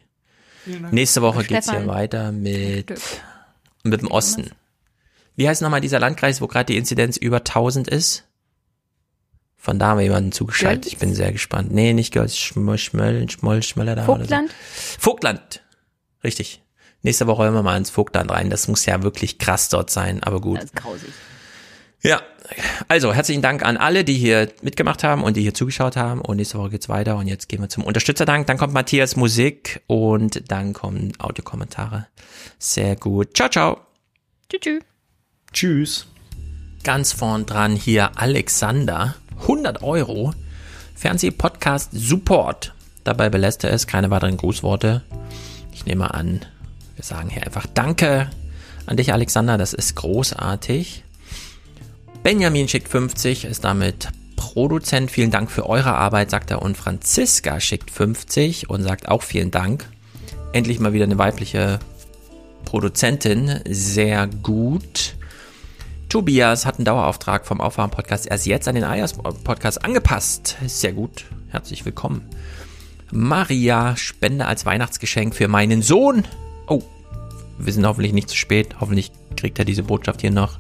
Nächste 0.92 1.22
Woche 1.22 1.40
Und 1.40 1.48
geht's 1.50 1.70
hier 1.70 1.80
Stefan. 1.80 1.88
weiter 1.88 2.32
mit, 2.32 2.90
Dirk. 2.90 3.00
mit 3.84 4.02
dem 4.02 4.10
Osten. 4.10 4.52
Wie 5.36 5.48
heißt 5.50 5.62
nochmal 5.62 5.82
dieser 5.82 6.00
Landkreis, 6.00 6.40
wo 6.42 6.48
gerade 6.48 6.66
die 6.68 6.78
Inzidenz 6.78 7.18
über 7.18 7.38
1000 7.38 7.90
ist? 7.90 8.24
Von 9.58 9.80
da 9.80 9.88
haben 9.88 9.98
wir 9.98 10.06
jemanden 10.06 10.32
zugeschaltet. 10.32 10.84
Götz? 10.84 10.94
Ich 10.94 10.98
bin 10.98 11.14
sehr 11.14 11.34
gespannt. 11.34 11.70
Nee, 11.70 11.92
nicht 11.92 12.14
Götz, 12.14 12.38
Schmoll, 12.38 12.78
Schmöll, 12.78 13.30
Schmoll, 13.30 13.64
Schmöller 13.64 13.96
da 13.96 14.04
oder 14.08 14.14
so. 14.14 14.20
Vogtland? 14.22 14.52
Vogtland. 14.98 15.64
Richtig. 16.24 16.64
Nächste 17.02 17.28
Woche 17.28 17.44
hören 17.44 17.54
wir 17.54 17.64
mal 17.64 17.78
ins 17.78 17.90
Vogtland 17.90 18.32
rein. 18.32 18.50
Das 18.50 18.70
muss 18.70 18.86
ja 18.86 19.04
wirklich 19.04 19.40
krass 19.40 19.68
dort 19.68 19.90
sein, 19.90 20.24
aber 20.24 20.40
gut. 20.40 20.58
Das 20.58 20.66
ist 20.66 20.76
grausig. 20.78 21.10
Ja, 22.04 22.22
also 22.88 23.14
herzlichen 23.14 23.42
Dank 23.42 23.66
an 23.66 23.76
alle, 23.76 24.04
die 24.04 24.14
hier 24.14 24.52
mitgemacht 24.62 25.04
haben 25.04 25.24
und 25.24 25.36
die 25.36 25.42
hier 25.42 25.54
zugeschaut 25.54 25.96
haben. 25.96 26.22
Und 26.22 26.38
nächste 26.38 26.58
Woche 26.58 26.72
geht's 26.72 26.90
weiter. 26.90 27.18
Und 27.18 27.28
jetzt 27.28 27.50
gehen 27.50 27.62
wir 27.62 27.70
zum 27.70 27.84
Unterstützerdank. 27.84 28.48
Dann 28.48 28.58
kommt 28.58 28.74
Matthias 28.74 29.16
Musik 29.16 29.82
und 29.88 30.52
dann 30.52 30.74
kommen 30.74 31.14
Audiokommentare. 31.18 32.08
Sehr 32.60 32.96
gut. 32.96 33.36
Ciao, 33.36 33.50
ciao. 33.50 33.82
Tschüss. 34.50 34.82
Tschüss. 35.52 36.08
Ganz 36.84 37.12
vorn 37.14 37.46
dran 37.46 37.76
hier 37.76 38.12
Alexander. 38.18 39.16
100 39.42 39.82
Euro. 39.82 40.34
Fernsehpodcast 40.96 41.92
Support. 41.94 42.74
Dabei 43.04 43.30
belässt 43.30 43.64
er 43.64 43.72
es. 43.72 43.88
Keine 43.88 44.10
weiteren 44.10 44.38
Grußworte. 44.38 45.04
Ich 45.74 45.86
nehme 45.86 46.14
an, 46.14 46.46
wir 46.96 47.04
sagen 47.04 47.30
hier 47.30 47.44
einfach 47.44 47.66
Danke 47.74 48.30
an 48.86 48.98
dich, 48.98 49.14
Alexander. 49.14 49.58
Das 49.58 49.74
ist 49.74 49.96
großartig. 49.96 51.04
Benjamin 52.24 52.68
schickt 52.68 52.90
50, 52.90 53.46
ist 53.46 53.64
damit 53.64 54.10
Produzent. 54.36 55.12
Vielen 55.12 55.32
Dank 55.32 55.52
für 55.52 55.68
eure 55.68 55.94
Arbeit, 55.94 56.30
sagt 56.30 56.52
er. 56.52 56.62
Und 56.62 56.78
Franziska 56.78 57.60
schickt 57.60 57.92
50 57.92 58.70
und 58.70 58.84
sagt 58.84 59.08
auch 59.08 59.24
vielen 59.24 59.52
Dank. 59.52 59.90
Endlich 60.54 60.80
mal 60.80 60.94
wieder 60.94 61.06
eine 61.06 61.18
weibliche 61.18 61.80
Produzentin. 62.66 63.60
Sehr 63.70 64.28
gut. 64.28 65.16
Tobias 66.10 66.66
hat 66.66 66.76
einen 66.76 66.86
Dauerauftrag 66.86 67.46
vom 67.46 67.62
Aufwachen-Podcast 67.62 68.28
erst 68.28 68.46
jetzt 68.46 68.68
an 68.68 68.76
den 68.76 68.84
Ayers-Podcast 68.84 69.84
angepasst. 69.84 70.58
Sehr 70.66 70.94
gut. 70.94 71.26
Herzlich 71.50 71.86
willkommen. 71.86 72.22
Maria, 73.12 73.96
Spende 73.96 74.46
als 74.46 74.66
Weihnachtsgeschenk 74.66 75.36
für 75.36 75.48
meinen 75.48 75.82
Sohn. 75.82 76.26
Oh, 76.68 76.82
wir 77.58 77.74
sind 77.74 77.86
hoffentlich 77.86 78.14
nicht 78.14 78.30
zu 78.30 78.36
spät. 78.36 78.76
Hoffentlich 78.80 79.12
kriegt 79.36 79.60
er 79.60 79.66
diese 79.66 79.84
Botschaft 79.84 80.22
hier 80.22 80.32
noch. 80.32 80.60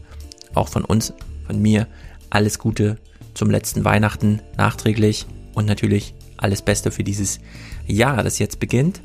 Auch 0.53 0.69
von 0.69 0.85
uns, 0.85 1.13
von 1.47 1.59
mir. 1.61 1.87
Alles 2.29 2.59
Gute 2.59 2.97
zum 3.33 3.49
letzten 3.49 3.85
Weihnachten 3.85 4.41
nachträglich. 4.57 5.25
Und 5.55 5.65
natürlich 5.65 6.13
alles 6.37 6.61
Beste 6.61 6.91
für 6.91 7.03
dieses 7.03 7.39
Jahr, 7.87 8.23
das 8.23 8.37
jetzt 8.37 8.59
beginnt. 8.59 9.01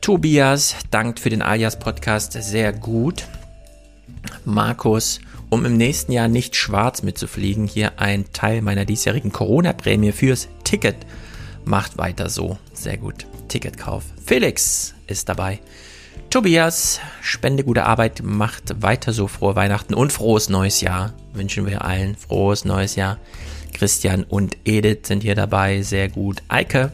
Tobias 0.00 0.74
dankt 0.90 1.20
für 1.20 1.30
den 1.30 1.42
Alias-Podcast 1.42 2.32
sehr 2.32 2.72
gut. 2.72 3.26
Markus, 4.44 5.20
um 5.50 5.64
im 5.64 5.76
nächsten 5.76 6.12
Jahr 6.12 6.26
nicht 6.26 6.56
schwarz 6.56 7.02
mitzufliegen, 7.02 7.66
hier 7.66 8.00
ein 8.00 8.24
Teil 8.32 8.62
meiner 8.62 8.84
diesjährigen 8.84 9.30
Corona-Prämie 9.30 10.12
fürs 10.12 10.48
Ticket. 10.64 10.96
Macht 11.64 11.98
weiter 11.98 12.28
so. 12.28 12.58
Sehr 12.72 12.96
gut. 12.96 13.26
Ticketkauf. 13.48 14.04
Felix 14.24 14.94
ist 15.06 15.28
dabei. 15.28 15.60
Tobias, 16.30 17.00
spende 17.20 17.64
gute 17.64 17.86
Arbeit, 17.86 18.22
macht 18.22 18.80
weiter 18.80 19.12
so 19.12 19.26
frohe 19.26 19.56
Weihnachten 19.56 19.94
und 19.94 20.12
frohes 20.12 20.48
neues 20.48 20.80
Jahr. 20.80 21.12
Wünschen 21.32 21.66
wir 21.66 21.84
allen 21.84 22.14
frohes 22.14 22.64
neues 22.64 22.94
Jahr. 22.94 23.18
Christian 23.74 24.22
und 24.22 24.56
Edith 24.64 25.08
sind 25.08 25.24
hier 25.24 25.34
dabei, 25.34 25.82
sehr 25.82 26.08
gut. 26.08 26.40
Eike, 26.46 26.92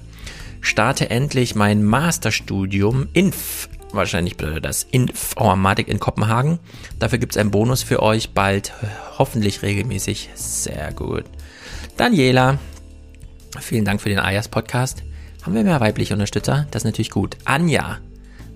starte 0.63 1.11
endlich 1.11 1.55
mein 1.55 1.85
Masterstudium 1.85 3.09
Inf. 3.13 3.69
Wahrscheinlich 3.93 4.39
bedeutet 4.39 4.65
das 4.65 4.85
Informatik 4.85 5.89
in 5.89 6.01
Kopenhagen. 6.01 6.59
Dafür 6.99 7.19
gibt 7.19 7.35
es 7.35 7.37
einen 7.37 7.51
Bonus 7.51 7.83
für 7.83 8.03
euch 8.03 8.31
bald, 8.31 8.73
hoffentlich 9.19 9.61
regelmäßig. 9.61 10.31
Sehr 10.35 10.95
gut. 10.95 11.25
Daniela, 11.99 12.59
vielen 13.61 13.85
Dank 13.85 14.01
für 14.01 14.09
den 14.09 14.19
Ayas 14.19 14.49
Podcast. 14.49 15.03
Haben 15.43 15.55
wir 15.55 15.63
mehr 15.63 15.81
weibliche 15.81 16.15
Unterstützer? 16.15 16.67
Das 16.71 16.81
ist 16.81 16.87
natürlich 16.87 17.11
gut. 17.11 17.37
Anja, 17.45 17.99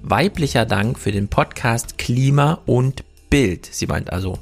weiblicher 0.02 0.66
Dank 0.66 0.98
für 0.98 1.12
den 1.12 1.28
Podcast 1.28 1.98
Klima 1.98 2.60
und 2.66 3.04
Bild. 3.28 3.68
Sie 3.70 3.86
meint 3.86 4.12
also 4.12 4.38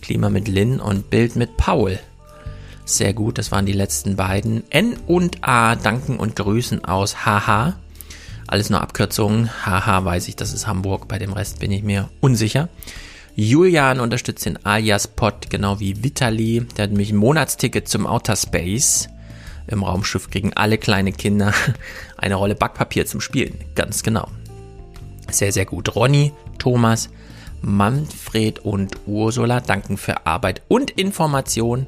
Klima 0.00 0.30
mit 0.30 0.48
Lynn 0.48 0.80
und 0.80 1.10
Bild 1.10 1.36
mit 1.36 1.56
Paul. 1.56 1.98
Sehr 2.84 3.14
gut, 3.14 3.38
das 3.38 3.52
waren 3.52 3.66
die 3.66 3.72
letzten 3.72 4.16
beiden. 4.16 4.64
N 4.70 4.96
und 5.06 5.38
A 5.42 5.76
danken 5.76 6.16
und 6.16 6.36
grüßen 6.36 6.84
aus 6.84 7.24
HH. 7.24 7.74
Alles 8.46 8.70
nur 8.70 8.80
Abkürzungen. 8.80 9.50
HH 9.64 10.04
weiß 10.04 10.28
ich, 10.28 10.36
das 10.36 10.52
ist 10.52 10.66
Hamburg. 10.66 11.08
Bei 11.08 11.18
dem 11.18 11.32
Rest 11.32 11.60
bin 11.60 11.70
ich 11.70 11.82
mir 11.82 12.08
unsicher. 12.20 12.68
Julian 13.34 14.00
unterstützt 14.00 14.44
den 14.44 14.64
Alias 14.66 15.08
Pod, 15.08 15.48
genau 15.48 15.80
wie 15.80 16.02
Vitali. 16.02 16.66
Der 16.76 16.84
hat 16.84 16.90
nämlich 16.90 17.12
ein 17.12 17.16
Monatsticket 17.16 17.88
zum 17.88 18.06
Outer 18.06 18.36
Space. 18.36 19.08
Im 19.68 19.84
Raumschiff 19.84 20.28
kriegen 20.28 20.52
alle 20.54 20.76
kleine 20.76 21.12
Kinder 21.12 21.54
eine 22.18 22.34
Rolle 22.34 22.54
Backpapier 22.54 23.06
zum 23.06 23.20
Spielen. 23.20 23.58
Ganz 23.74 24.02
genau. 24.02 24.28
Sehr, 25.32 25.52
sehr 25.52 25.64
gut. 25.64 25.94
Ronny, 25.94 26.32
Thomas, 26.58 27.10
Manfred 27.62 28.60
und 28.60 28.96
Ursula 29.06 29.60
danken 29.60 29.96
für 29.96 30.26
Arbeit 30.26 30.62
und 30.68 30.90
Information. 30.92 31.86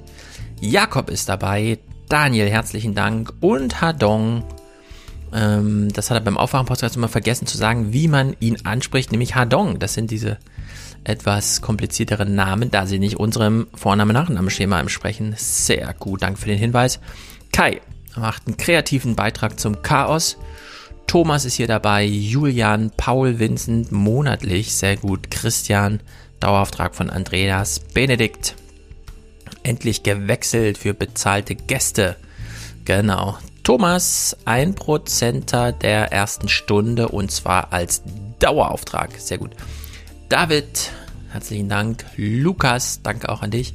Jakob 0.61 1.11
ist 1.11 1.29
dabei. 1.29 1.79
Daniel, 2.09 2.49
herzlichen 2.49 2.95
Dank. 2.95 3.33
Und 3.41 3.81
Hadong. 3.81 4.45
Ähm, 5.33 5.93
das 5.93 6.11
hat 6.11 6.19
er 6.19 6.21
beim 6.21 6.39
Aufwachen-Podcast 6.39 6.97
immer 6.97 7.09
vergessen 7.09 7.47
zu 7.47 7.59
sagen, 7.59 7.93
wie 7.93 8.09
man 8.09 8.37
ihn 8.41 8.65
anspricht, 8.65 9.11
nämlich 9.11 9.35
Hadong. 9.35 9.79
Das 9.79 9.95
sind 9.95 10.11
diese 10.11 10.39
etwas 11.03 11.61
komplizierteren 11.61 12.35
Namen, 12.35 12.71
da 12.71 12.87
sie 12.87 12.99
nicht 12.99 13.17
unserem 13.17 13.67
Vorname-Nachname-Schema 13.75 14.81
entsprechen. 14.81 15.35
Sehr 15.37 15.93
gut, 15.95 16.23
danke 16.23 16.41
für 16.41 16.49
den 16.49 16.59
Hinweis. 16.59 17.01
Kai 17.53 17.81
macht 18.17 18.47
einen 18.47 18.57
kreativen 18.57 19.17
Beitrag 19.17 19.59
zum 19.59 19.83
Chaos. 19.83 20.39
Thomas 21.07 21.45
ist 21.45 21.55
hier 21.55 21.67
dabei, 21.67 22.05
Julian, 22.05 22.91
Paul, 22.97 23.39
Vincent, 23.39 23.93
monatlich, 23.93 24.75
sehr 24.75 24.97
gut. 24.97 25.31
Christian, 25.31 26.01
Dauerauftrag 26.41 26.95
von 26.95 27.11
Andreas, 27.11 27.79
Benedikt, 27.79 28.57
endlich 29.63 30.03
gewechselt 30.03 30.79
für 30.79 30.95
bezahlte 30.95 31.55
Gäste. 31.55 32.17
Genau. 32.85 33.39
Thomas, 33.63 34.37
ein 34.45 34.75
Prozenter 34.75 35.73
der 35.73 36.13
ersten 36.13 36.49
Stunde 36.49 37.09
und 37.09 37.31
zwar 37.31 37.73
als 37.73 38.03
Dauerauftrag. 38.39 39.13
Sehr 39.19 39.39
gut. 39.39 39.53
David, 40.29 40.91
herzlichen 41.31 41.69
Dank. 41.71 42.05
Lukas, 42.17 43.01
danke 43.03 43.31
auch 43.31 43.41
an 43.41 43.51
dich. 43.51 43.75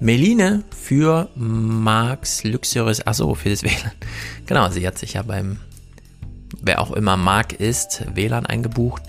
Meline 0.00 0.62
für 0.70 1.28
Marx 1.34 2.44
Luxurious, 2.44 3.06
achso, 3.06 3.34
für 3.34 3.50
das 3.50 3.62
WLAN. 3.64 3.92
Genau, 4.46 4.70
sie 4.70 4.86
hat 4.86 4.96
sich 4.98 5.14
ja 5.14 5.22
beim, 5.22 5.58
wer 6.62 6.80
auch 6.80 6.92
immer 6.92 7.16
Mark 7.16 7.52
ist, 7.52 8.04
WLAN 8.14 8.46
eingebucht 8.46 9.02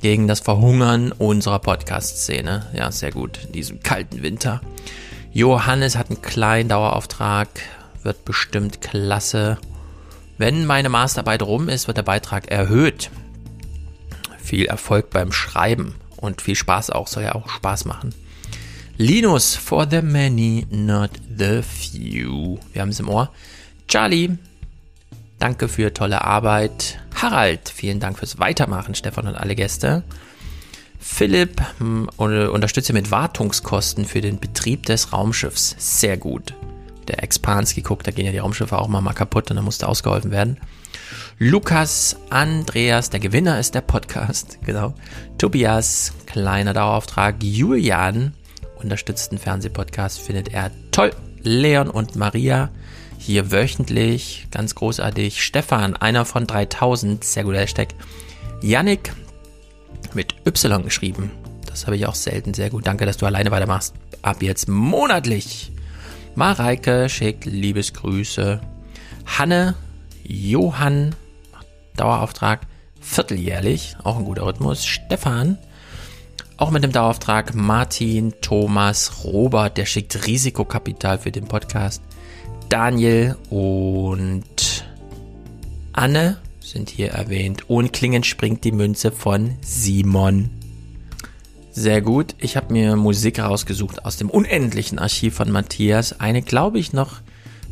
gegen 0.00 0.28
das 0.28 0.40
Verhungern 0.40 1.12
unserer 1.12 1.58
Podcast-Szene. 1.58 2.66
Ja, 2.72 2.92
sehr 2.92 3.10
gut, 3.10 3.40
in 3.46 3.52
diesem 3.52 3.82
kalten 3.82 4.22
Winter. 4.22 4.60
Johannes 5.32 5.96
hat 5.96 6.10
einen 6.10 6.22
kleinen 6.22 6.68
Dauerauftrag, 6.68 7.48
wird 8.02 8.24
bestimmt 8.24 8.80
klasse. 8.80 9.58
Wenn 10.38 10.66
meine 10.66 10.88
Masterarbeit 10.88 11.42
rum 11.42 11.68
ist, 11.68 11.86
wird 11.86 11.96
der 11.96 12.02
Beitrag 12.02 12.50
erhöht. 12.50 13.10
Viel 14.38 14.66
Erfolg 14.66 15.10
beim 15.10 15.32
Schreiben 15.32 15.94
und 16.16 16.42
viel 16.42 16.54
Spaß 16.54 16.90
auch, 16.90 17.08
soll 17.08 17.24
ja 17.24 17.34
auch 17.34 17.48
Spaß 17.48 17.84
machen. 17.84 18.14
Linus, 18.96 19.54
for 19.54 19.86
the 19.88 20.02
many, 20.02 20.66
not 20.70 21.10
the 21.36 21.62
few. 21.62 22.58
Wir 22.72 22.82
haben 22.82 22.88
es 22.88 23.00
im 23.00 23.08
Ohr. 23.08 23.30
Charlie, 23.86 24.38
danke 25.38 25.68
für 25.68 25.92
tolle 25.94 26.22
Arbeit. 26.22 26.98
Harald, 27.14 27.68
vielen 27.68 28.00
Dank 28.00 28.18
fürs 28.18 28.38
Weitermachen, 28.38 28.94
Stefan 28.94 29.26
und 29.26 29.34
alle 29.34 29.54
Gäste. 29.54 30.02
Philipp 30.98 31.62
hm, 31.78 32.08
unterstütze 32.16 32.92
mit 32.92 33.10
Wartungskosten 33.10 34.04
für 34.04 34.20
den 34.20 34.38
Betrieb 34.38 34.86
des 34.86 35.12
Raumschiffs. 35.12 35.74
Sehr 35.78 36.16
gut. 36.16 36.54
Der 37.06 37.22
Expansky 37.22 37.82
guckt, 37.82 38.06
da 38.06 38.10
gehen 38.10 38.26
ja 38.26 38.32
die 38.32 38.38
Raumschiffe 38.38 38.78
auch 38.78 38.88
mal, 38.88 39.00
mal 39.00 39.14
kaputt 39.14 39.50
und 39.50 39.56
da 39.56 39.62
musste 39.62 39.88
ausgeholfen 39.88 40.30
werden. 40.30 40.58
Lukas, 41.38 42.16
Andreas, 42.30 43.10
der 43.10 43.20
Gewinner 43.20 43.58
ist 43.58 43.74
der 43.74 43.80
Podcast, 43.80 44.58
genau. 44.66 44.94
Tobias, 45.38 46.12
kleiner 46.26 46.74
Dauerauftrag. 46.74 47.36
Julian, 47.42 48.34
unterstützt 48.76 49.32
den 49.32 49.38
Fernsehpodcast, 49.38 50.20
findet 50.20 50.52
er 50.52 50.70
toll. 50.90 51.12
Leon 51.42 51.88
und 51.88 52.16
Maria, 52.16 52.70
hier 53.18 53.50
wöchentlich, 53.50 54.48
ganz 54.50 54.74
großartig. 54.74 55.42
Stefan, 55.42 55.96
einer 55.96 56.24
von 56.24 56.46
3000, 56.46 57.22
sehr 57.22 57.44
guter 57.44 57.60
Hashtag. 57.60 57.88
Yannick 58.62 59.12
mit 60.14 60.34
Y 60.46 60.82
geschrieben. 60.82 61.30
Das 61.66 61.86
habe 61.86 61.96
ich 61.96 62.06
auch 62.06 62.14
selten. 62.14 62.54
Sehr 62.54 62.70
gut. 62.70 62.86
Danke, 62.86 63.06
dass 63.06 63.18
du 63.18 63.26
alleine 63.26 63.50
weitermachst. 63.50 63.94
Ab 64.22 64.42
jetzt 64.42 64.68
monatlich. 64.68 65.70
Mareike 66.34 67.08
schickt 67.08 67.44
Liebesgrüße. 67.44 68.60
Hanne, 69.26 69.74
Johann, 70.24 71.14
Dauerauftrag, 71.96 72.62
vierteljährlich, 73.00 73.96
auch 74.02 74.18
ein 74.18 74.24
guter 74.24 74.46
Rhythmus. 74.46 74.86
Stefan, 74.86 75.58
auch 76.56 76.70
mit 76.70 76.82
dem 76.82 76.92
Dauerauftrag. 76.92 77.54
Martin, 77.54 78.34
Thomas, 78.40 79.24
Robert, 79.24 79.76
der 79.76 79.86
schickt 79.86 80.26
Risikokapital 80.26 81.18
für 81.18 81.30
den 81.30 81.46
Podcast. 81.46 82.02
Daniel 82.68 83.36
und 83.50 84.84
Anne 85.92 86.38
sind 86.60 86.90
hier 86.90 87.10
erwähnt. 87.10 87.68
Und 87.68 87.92
klingend 87.92 88.26
springt 88.26 88.64
die 88.64 88.72
Münze 88.72 89.10
von 89.10 89.56
Simon. 89.62 90.50
Sehr 91.70 92.02
gut. 92.02 92.34
Ich 92.38 92.56
habe 92.56 92.72
mir 92.72 92.96
Musik 92.96 93.38
rausgesucht 93.38 94.04
aus 94.04 94.16
dem 94.16 94.30
unendlichen 94.30 94.98
Archiv 94.98 95.34
von 95.34 95.50
Matthias. 95.50 96.20
Eine, 96.20 96.42
glaube 96.42 96.78
ich, 96.78 96.92
noch 96.92 97.20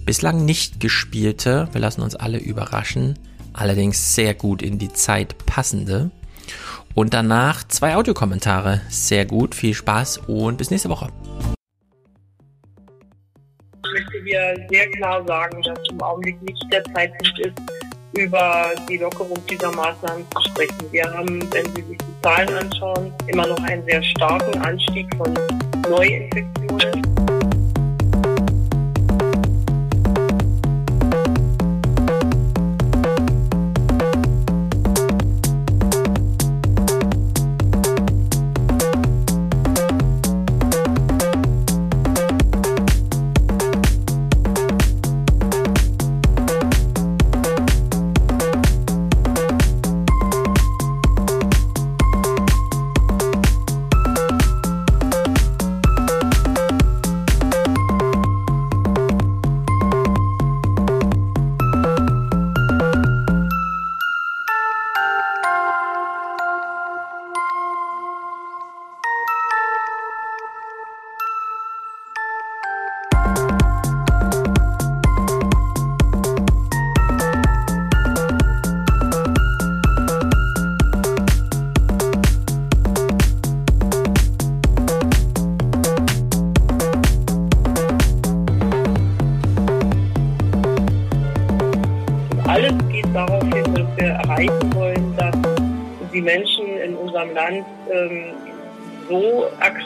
bislang 0.04 0.44
nicht 0.44 0.80
gespielte. 0.80 1.68
Wir 1.72 1.80
lassen 1.80 2.02
uns 2.02 2.14
alle 2.14 2.38
überraschen. 2.38 3.18
Allerdings 3.52 4.14
sehr 4.14 4.34
gut 4.34 4.62
in 4.62 4.78
die 4.78 4.92
Zeit 4.92 5.46
passende. 5.46 6.10
Und 6.94 7.12
danach 7.12 7.66
zwei 7.68 7.96
Audiokommentare. 7.96 8.80
Sehr 8.88 9.26
gut. 9.26 9.54
Viel 9.54 9.74
Spaß 9.74 10.18
und 10.26 10.56
bis 10.56 10.70
nächste 10.70 10.88
Woche. 10.88 11.10
Möchte 13.96 14.22
hier 14.24 14.54
sehr 14.68 14.90
klar 14.90 15.24
sagen, 15.26 15.62
dass 15.62 15.78
im 15.90 16.02
Augenblick 16.02 16.42
nicht 16.42 16.62
der 16.70 16.84
Zeitpunkt 16.92 17.38
ist, 17.38 17.54
über 18.12 18.70
die 18.90 18.98
Lockerung 18.98 19.38
dieser 19.48 19.74
Maßnahmen 19.74 20.26
zu 20.34 20.50
sprechen. 20.50 20.92
Wir 20.92 21.04
haben, 21.04 21.40
wenn 21.50 21.64
Sie 21.74 21.82
sich 21.82 21.96
die 21.96 22.22
Zahlen 22.22 22.54
anschauen, 22.58 23.10
immer 23.28 23.46
noch 23.46 23.58
einen 23.64 23.82
sehr 23.86 24.02
starken 24.02 24.60
Anstieg 24.60 25.06
von 25.16 25.32
Neuinfektionen. 25.88 27.25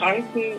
Erkranken, 0.01 0.57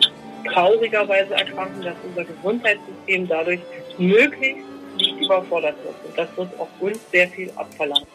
traurigerweise 0.51 1.33
erkranken, 1.33 1.81
dass 1.81 1.95
unser 2.03 2.23
Gesundheitssystem 2.23 3.27
dadurch 3.27 3.59
möglichst 3.97 4.65
nicht 4.97 5.19
überfordert 5.19 5.75
wird. 5.83 5.95
Und 6.05 6.17
das 6.17 6.37
wird 6.37 6.59
auch 6.59 6.69
uns 6.79 6.99
sehr 7.11 7.27
viel 7.27 7.51
abverlangt. 7.55 8.07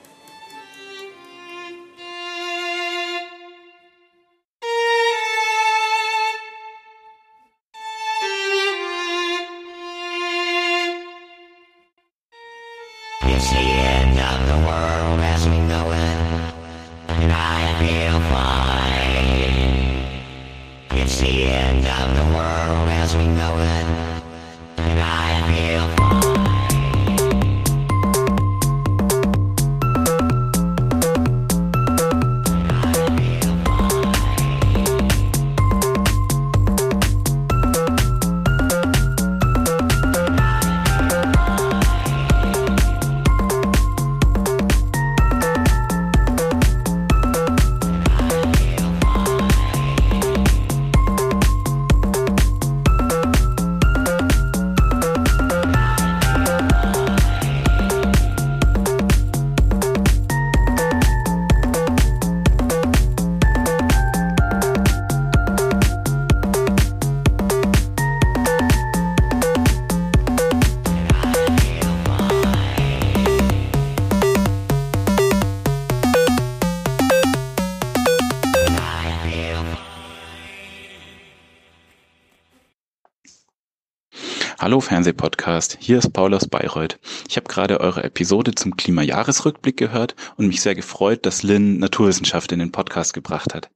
Fernsehpodcast, 84.88 85.76
hier 85.80 85.98
ist 85.98 86.14
Paul 86.14 86.32
aus 86.32 86.48
Bayreuth. 86.48 86.98
Ich 87.28 87.36
habe 87.36 87.46
gerade 87.46 87.78
eure 87.78 88.04
Episode 88.04 88.54
zum 88.54 88.74
Klimajahresrückblick 88.74 89.76
gehört 89.76 90.16
und 90.36 90.46
mich 90.46 90.62
sehr 90.62 90.74
gefreut, 90.74 91.26
dass 91.26 91.42
Lynn 91.42 91.78
Naturwissenschaft 91.78 92.52
in 92.52 92.58
den 92.58 92.72
Podcast 92.72 93.12
gebracht 93.12 93.52
hat. 93.52 93.68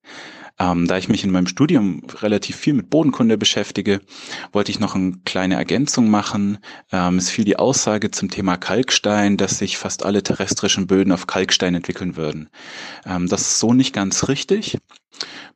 Ähm, 0.59 0.87
da 0.87 0.99
ich 0.99 1.09
mich 1.09 1.25
in 1.25 1.31
meinem 1.31 1.47
Studium 1.47 2.03
relativ 2.21 2.57
viel 2.57 2.75
mit 2.75 2.91
Bodenkunde 2.91 3.39
beschäftige, 3.39 4.01
wollte 4.53 4.71
ich 4.71 4.81
noch 4.81 4.95
eine 4.95 5.15
kleine 5.25 5.55
Ergänzung 5.57 6.11
machen. 6.11 6.59
Ähm, 6.91 7.19
es 7.19 7.31
fiel 7.31 7.45
die 7.45 7.57
Aussage 7.57 8.11
zum 8.11 8.31
Thema 8.31 8.57
Kalkstein, 8.57 9.37
dass 9.37 9.59
sich 9.59 9.79
fast 9.79 10.05
alle 10.05 10.23
terrestrischen 10.23 10.87
Böden 10.87 11.13
auf 11.13 11.27
Kalkstein 11.27 11.75
entwickeln 11.75 12.17
würden. 12.17 12.49
Ähm, 13.07 13.29
das 13.29 13.43
ist 13.43 13.59
so 13.59 13.73
nicht 13.73 13.93
ganz 13.93 14.29
richtig. 14.29 14.79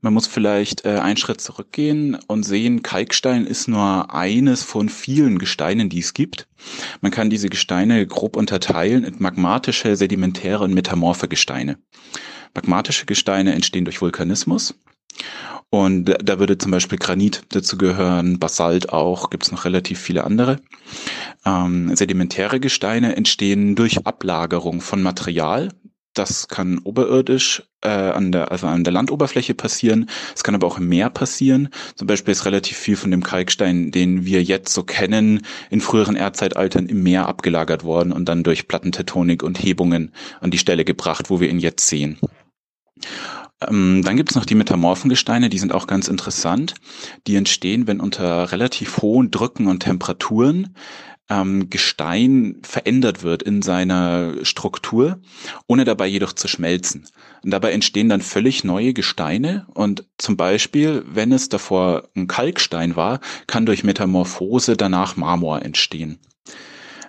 Man 0.00 0.12
muss 0.12 0.26
vielleicht 0.26 0.84
äh, 0.84 0.98
einen 0.98 1.16
Schritt 1.16 1.40
zurückgehen 1.40 2.18
und 2.26 2.42
sehen, 2.42 2.82
Kalkstein 2.82 3.46
ist 3.46 3.68
nur 3.68 4.14
eines 4.14 4.62
von 4.62 4.88
vielen 4.88 5.38
Gesteinen, 5.38 5.88
die 5.88 6.00
es 6.00 6.14
gibt. 6.14 6.48
Man 7.00 7.10
kann 7.10 7.30
diese 7.30 7.48
Gesteine 7.48 8.06
grob 8.06 8.36
unterteilen 8.36 9.04
in 9.04 9.16
magmatische, 9.18 9.96
sedimentäre 9.96 10.64
und 10.64 10.74
metamorphe 10.74 11.28
Gesteine. 11.28 11.78
Magmatische 12.56 13.06
Gesteine 13.06 13.52
entstehen 13.54 13.84
durch 13.84 14.00
Vulkanismus. 14.00 14.74
Und 15.70 16.04
da 16.22 16.38
würde 16.38 16.58
zum 16.58 16.70
Beispiel 16.70 16.98
Granit 16.98 17.42
dazu 17.50 17.76
gehören, 17.76 18.38
Basalt 18.38 18.92
auch, 18.92 19.30
gibt 19.30 19.44
es 19.44 19.52
noch 19.52 19.64
relativ 19.64 20.00
viele 20.00 20.24
andere. 20.24 20.60
Ähm, 21.44 21.94
sedimentäre 21.94 22.60
Gesteine 22.60 23.16
entstehen 23.16 23.74
durch 23.74 24.06
Ablagerung 24.06 24.80
von 24.80 25.02
Material. 25.02 25.70
Das 26.14 26.48
kann 26.48 26.78
oberirdisch 26.78 27.64
äh, 27.82 27.88
an 27.88 28.32
der 28.32 28.50
also 28.50 28.66
an 28.68 28.84
der 28.84 28.92
Landoberfläche 28.92 29.54
passieren. 29.54 30.08
Es 30.34 30.44
kann 30.44 30.54
aber 30.54 30.66
auch 30.66 30.78
im 30.78 30.88
Meer 30.88 31.10
passieren. 31.10 31.68
Zum 31.94 32.06
Beispiel 32.06 32.32
ist 32.32 32.46
relativ 32.46 32.78
viel 32.78 32.96
von 32.96 33.10
dem 33.10 33.22
Kalkstein, 33.22 33.90
den 33.90 34.24
wir 34.24 34.42
jetzt 34.42 34.72
so 34.72 34.82
kennen, 34.82 35.44
in 35.68 35.82
früheren 35.82 36.16
Erdzeitaltern 36.16 36.86
im 36.86 37.02
Meer 37.02 37.28
abgelagert 37.28 37.84
worden 37.84 38.12
und 38.12 38.30
dann 38.30 38.44
durch 38.44 38.66
Plattentektonik 38.66 39.42
und 39.42 39.62
Hebungen 39.62 40.12
an 40.40 40.50
die 40.50 40.58
Stelle 40.58 40.86
gebracht, 40.86 41.28
wo 41.28 41.40
wir 41.40 41.50
ihn 41.50 41.58
jetzt 41.58 41.86
sehen. 41.86 42.18
Ähm, 43.66 44.02
dann 44.04 44.16
gibt 44.16 44.30
es 44.30 44.36
noch 44.36 44.44
die 44.44 44.54
metamorphen 44.54 45.08
Gesteine, 45.08 45.48
die 45.48 45.58
sind 45.58 45.72
auch 45.72 45.86
ganz 45.86 46.08
interessant. 46.08 46.74
Die 47.26 47.36
entstehen, 47.36 47.86
wenn 47.86 48.00
unter 48.00 48.52
relativ 48.52 48.98
hohen 48.98 49.30
Drücken 49.30 49.66
und 49.66 49.80
Temperaturen 49.80 50.74
ähm, 51.28 51.70
Gestein 51.70 52.60
verändert 52.62 53.22
wird 53.22 53.42
in 53.42 53.62
seiner 53.62 54.44
Struktur, 54.44 55.20
ohne 55.66 55.84
dabei 55.84 56.06
jedoch 56.06 56.32
zu 56.32 56.48
schmelzen. 56.48 57.08
Und 57.42 57.50
dabei 57.50 57.72
entstehen 57.72 58.08
dann 58.08 58.20
völlig 58.20 58.64
neue 58.64 58.92
Gesteine 58.92 59.66
und 59.74 60.04
zum 60.18 60.36
Beispiel, 60.36 61.04
wenn 61.06 61.32
es 61.32 61.48
davor 61.48 62.08
ein 62.14 62.26
Kalkstein 62.26 62.96
war, 62.96 63.20
kann 63.46 63.66
durch 63.66 63.84
Metamorphose 63.84 64.76
danach 64.76 65.16
Marmor 65.16 65.62
entstehen. 65.62 66.18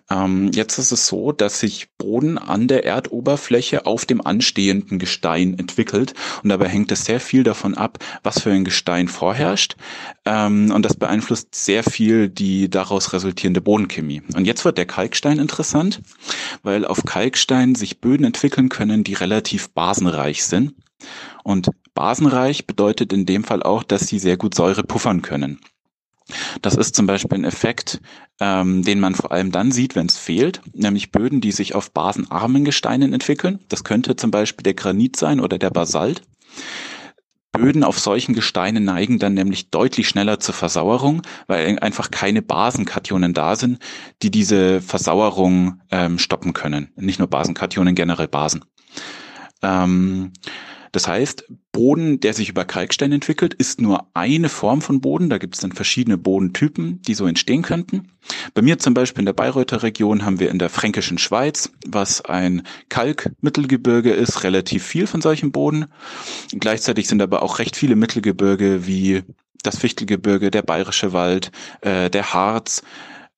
Ähm, 0.10 0.52
jetzt 0.54 0.78
ist 0.78 0.92
es 0.92 1.08
so, 1.08 1.32
dass 1.32 1.60
sich 1.60 1.90
Boden 1.98 2.38
an 2.38 2.68
der 2.68 2.86
Erdoberfläche 2.86 3.86
auf 3.86 4.06
dem 4.06 4.26
anstehenden 4.26 5.00
Gestein 5.00 5.58
entwickelt 5.60 6.14
und 6.44 6.50
dabei 6.50 6.70
hängt 6.70 6.92
es 6.92 7.06
sehr 7.06 7.20
viel 7.20 7.44
davon 7.44 7.76
ab, 7.76 8.00
was 8.24 8.42
für 8.42 8.52
ein 8.52 8.64
Gestein 8.64 9.10
vorherrscht 9.10 9.76
ähm, 10.26 10.72
und 10.72 10.84
das 10.84 10.96
beeinflusst 10.96 11.54
sehr 11.54 11.84
viel 11.84 12.30
die 12.30 12.70
daraus 12.70 13.12
resultierende 13.12 13.62
Bodenchemie. 13.62 14.22
Und 14.34 14.46
jetzt 14.46 14.64
wird 14.64 14.78
der 14.78 14.86
Kalkstein 14.86 15.40
interessant, 15.40 16.02
weil 16.64 16.86
auf 16.86 17.04
Kalkstein 17.04 17.76
sich 17.76 18.00
Böden 18.00 18.26
entwickeln 18.26 18.70
können, 18.70 19.04
die 19.04 19.14
relativ 19.14 19.70
basenreich 19.70 20.46
sind. 20.46 20.74
Und 21.44 21.70
basenreich 21.94 22.66
bedeutet 22.66 23.14
in 23.14 23.26
dem 23.26 23.44
Fall 23.44 23.62
auch, 23.64 23.84
dass 23.84 24.08
sie 24.08 24.20
sehr 24.20 24.38
gut 24.38 24.56
Säure 24.56 24.84
puffern 24.84 25.22
können. 25.22 25.60
Das 26.62 26.76
ist 26.76 26.96
zum 26.96 27.08
Beispiel 27.08 27.38
ein 27.38 27.46
Effekt, 27.46 28.02
ähm, 28.40 28.84
den 28.84 29.00
man 29.00 29.16
vor 29.16 29.32
allem 29.32 29.52
dann 29.52 29.72
sieht, 29.72 29.96
wenn 29.96 30.08
es 30.08 30.18
fehlt, 30.18 30.62
nämlich 30.74 31.12
Böden, 31.12 31.42
die 31.42 31.52
sich 31.52 31.76
auf 31.76 31.92
basenarmen 31.92 32.66
Gesteinen 32.66 33.14
entwickeln. 33.14 33.60
Das 33.70 33.84
könnte 33.84 34.16
zum 34.16 34.32
Beispiel 34.32 34.64
der 34.64 34.74
Granit 34.74 35.16
sein 35.16 35.40
oder 35.40 35.58
der 35.58 35.70
Basalt. 35.70 36.22
Böden 37.52 37.84
auf 37.84 37.98
solchen 38.00 38.36
Gesteinen 38.36 38.84
neigen 38.84 39.20
dann 39.20 39.34
nämlich 39.34 39.72
deutlich 39.72 40.08
schneller 40.08 40.40
zur 40.40 40.54
Versauerung, 40.54 41.24
weil 41.48 41.80
einfach 41.80 42.12
keine 42.12 42.42
Basenkationen 42.42 43.34
da 43.34 43.56
sind, 43.56 43.80
die 44.22 44.30
diese 44.30 44.82
Versauerung 44.82 45.82
ähm, 45.90 46.20
stoppen 46.20 46.54
können. 46.54 46.92
Nicht 46.96 47.20
nur 47.20 47.28
Basenkationen, 47.28 47.96
generell 47.96 48.28
Basen. 48.28 48.66
Ähm, 49.64 50.34
das 50.92 51.08
heißt, 51.08 51.46
Boden, 51.72 52.20
der 52.20 52.34
sich 52.34 52.50
über 52.50 52.66
Kalkstein 52.66 53.12
entwickelt, 53.12 53.54
ist 53.54 53.82
nur 53.82 54.08
eine 54.14 54.50
Form 54.50 54.82
von 54.82 55.02
Boden. 55.02 55.30
Da 55.30 55.38
gibt 55.38 55.56
es 55.56 55.62
dann 55.62 55.72
verschiedene 55.72 56.18
Bodentypen, 56.18 57.02
die 57.04 57.14
so 57.14 57.26
entstehen 57.28 57.62
könnten. 57.62 58.10
Bei 58.54 58.62
mir 58.62 58.80
zum 58.80 58.94
Beispiel 58.94 59.22
in 59.22 59.26
der 59.26 59.34
Bayreuther 59.34 59.84
Region 59.84 60.26
haben 60.26 60.40
wir 60.40 60.50
in 60.50 60.60
der 60.60 60.70
fränkischen 60.70 61.18
Schweiz, 61.18 61.72
was 61.86 62.22
ein 62.22 62.64
Kalkmittelgebirge 62.90 64.12
ist, 64.12 64.44
relativ 64.44 64.84
viel 64.84 65.08
von 65.08 65.22
solchen 65.22 65.52
Boden. 65.52 65.86
Gleichzeitig 66.52 67.08
sind 67.08 67.22
aber 67.22 67.44
auch 67.44 67.60
recht 67.60 67.76
viele 67.76 67.96
Mittelgebirge 67.96 68.88
wie 68.88 69.24
das 69.64 69.78
Fichtelgebirge, 69.78 70.52
der 70.52 70.62
Bayerische 70.62 71.14
Wald, 71.14 71.52
äh, 71.82 72.10
der 72.10 72.34
Harz, 72.34 72.84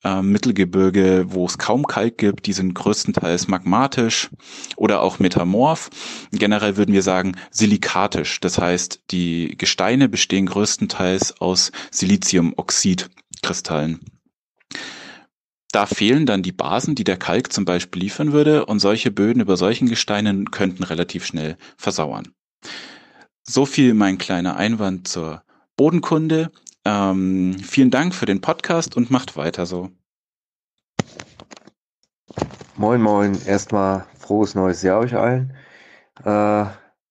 äh, 0.03 0.21
Mittelgebirge, 0.21 1.25
wo 1.29 1.45
es 1.45 1.57
kaum 1.57 1.85
Kalk 1.85 2.17
gibt, 2.17 2.47
die 2.47 2.53
sind 2.53 2.73
größtenteils 2.73 3.47
magmatisch 3.47 4.29
oder 4.75 5.01
auch 5.01 5.19
metamorph. 5.19 5.89
Generell 6.31 6.77
würden 6.77 6.93
wir 6.93 7.03
sagen 7.03 7.35
silikatisch. 7.51 8.39
Das 8.39 8.57
heißt, 8.57 9.01
die 9.11 9.55
Gesteine 9.57 10.09
bestehen 10.09 10.45
größtenteils 10.45 11.41
aus 11.41 11.71
Siliziumoxidkristallen. 11.91 13.99
Da 15.71 15.85
fehlen 15.85 16.25
dann 16.25 16.41
die 16.41 16.51
Basen, 16.51 16.95
die 16.95 17.03
der 17.03 17.17
Kalk 17.17 17.53
zum 17.53 17.63
Beispiel 17.63 18.01
liefern 18.01 18.31
würde, 18.31 18.65
und 18.65 18.79
solche 18.79 19.11
Böden 19.11 19.41
über 19.41 19.55
solchen 19.55 19.87
Gesteinen 19.87 20.49
könnten 20.49 20.83
relativ 20.83 21.25
schnell 21.25 21.57
versauern. 21.77 22.29
So 23.43 23.65
viel 23.65 23.93
mein 23.93 24.17
kleiner 24.17 24.55
Einwand 24.55 25.07
zur 25.07 25.43
Bodenkunde. 25.75 26.51
Ähm, 26.89 27.53
vielen 27.59 27.91
Dank 27.91 28.15
für 28.15 28.25
den 28.25 28.41
Podcast 28.41 28.97
und 28.97 29.11
macht 29.11 29.37
weiter 29.37 29.67
so. 29.67 29.91
Moin, 32.77 32.99
moin. 32.99 33.39
Erstmal 33.45 34.07
frohes 34.17 34.55
neues 34.55 34.81
Jahr 34.81 34.99
euch 35.01 35.15
allen. 35.15 35.53
Äh, 36.25 36.65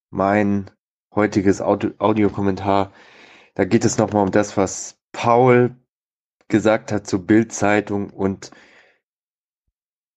mein 0.09 0.69
heutiges 1.15 1.61
Audio 1.61 1.91
Audiokommentar, 1.97 2.91
da 3.55 3.63
geht 3.63 3.85
es 3.85 3.97
nochmal 3.97 4.23
um 4.23 4.31
das, 4.31 4.57
was 4.57 4.99
Paul 5.13 5.73
gesagt 6.49 6.91
hat 6.91 7.07
zur 7.07 7.25
Bildzeitung 7.25 8.09
und 8.09 8.51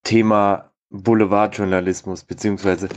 Thema 0.03 0.73
Boulevardjournalismus, 0.91 2.25
beziehungsweise 2.25 2.89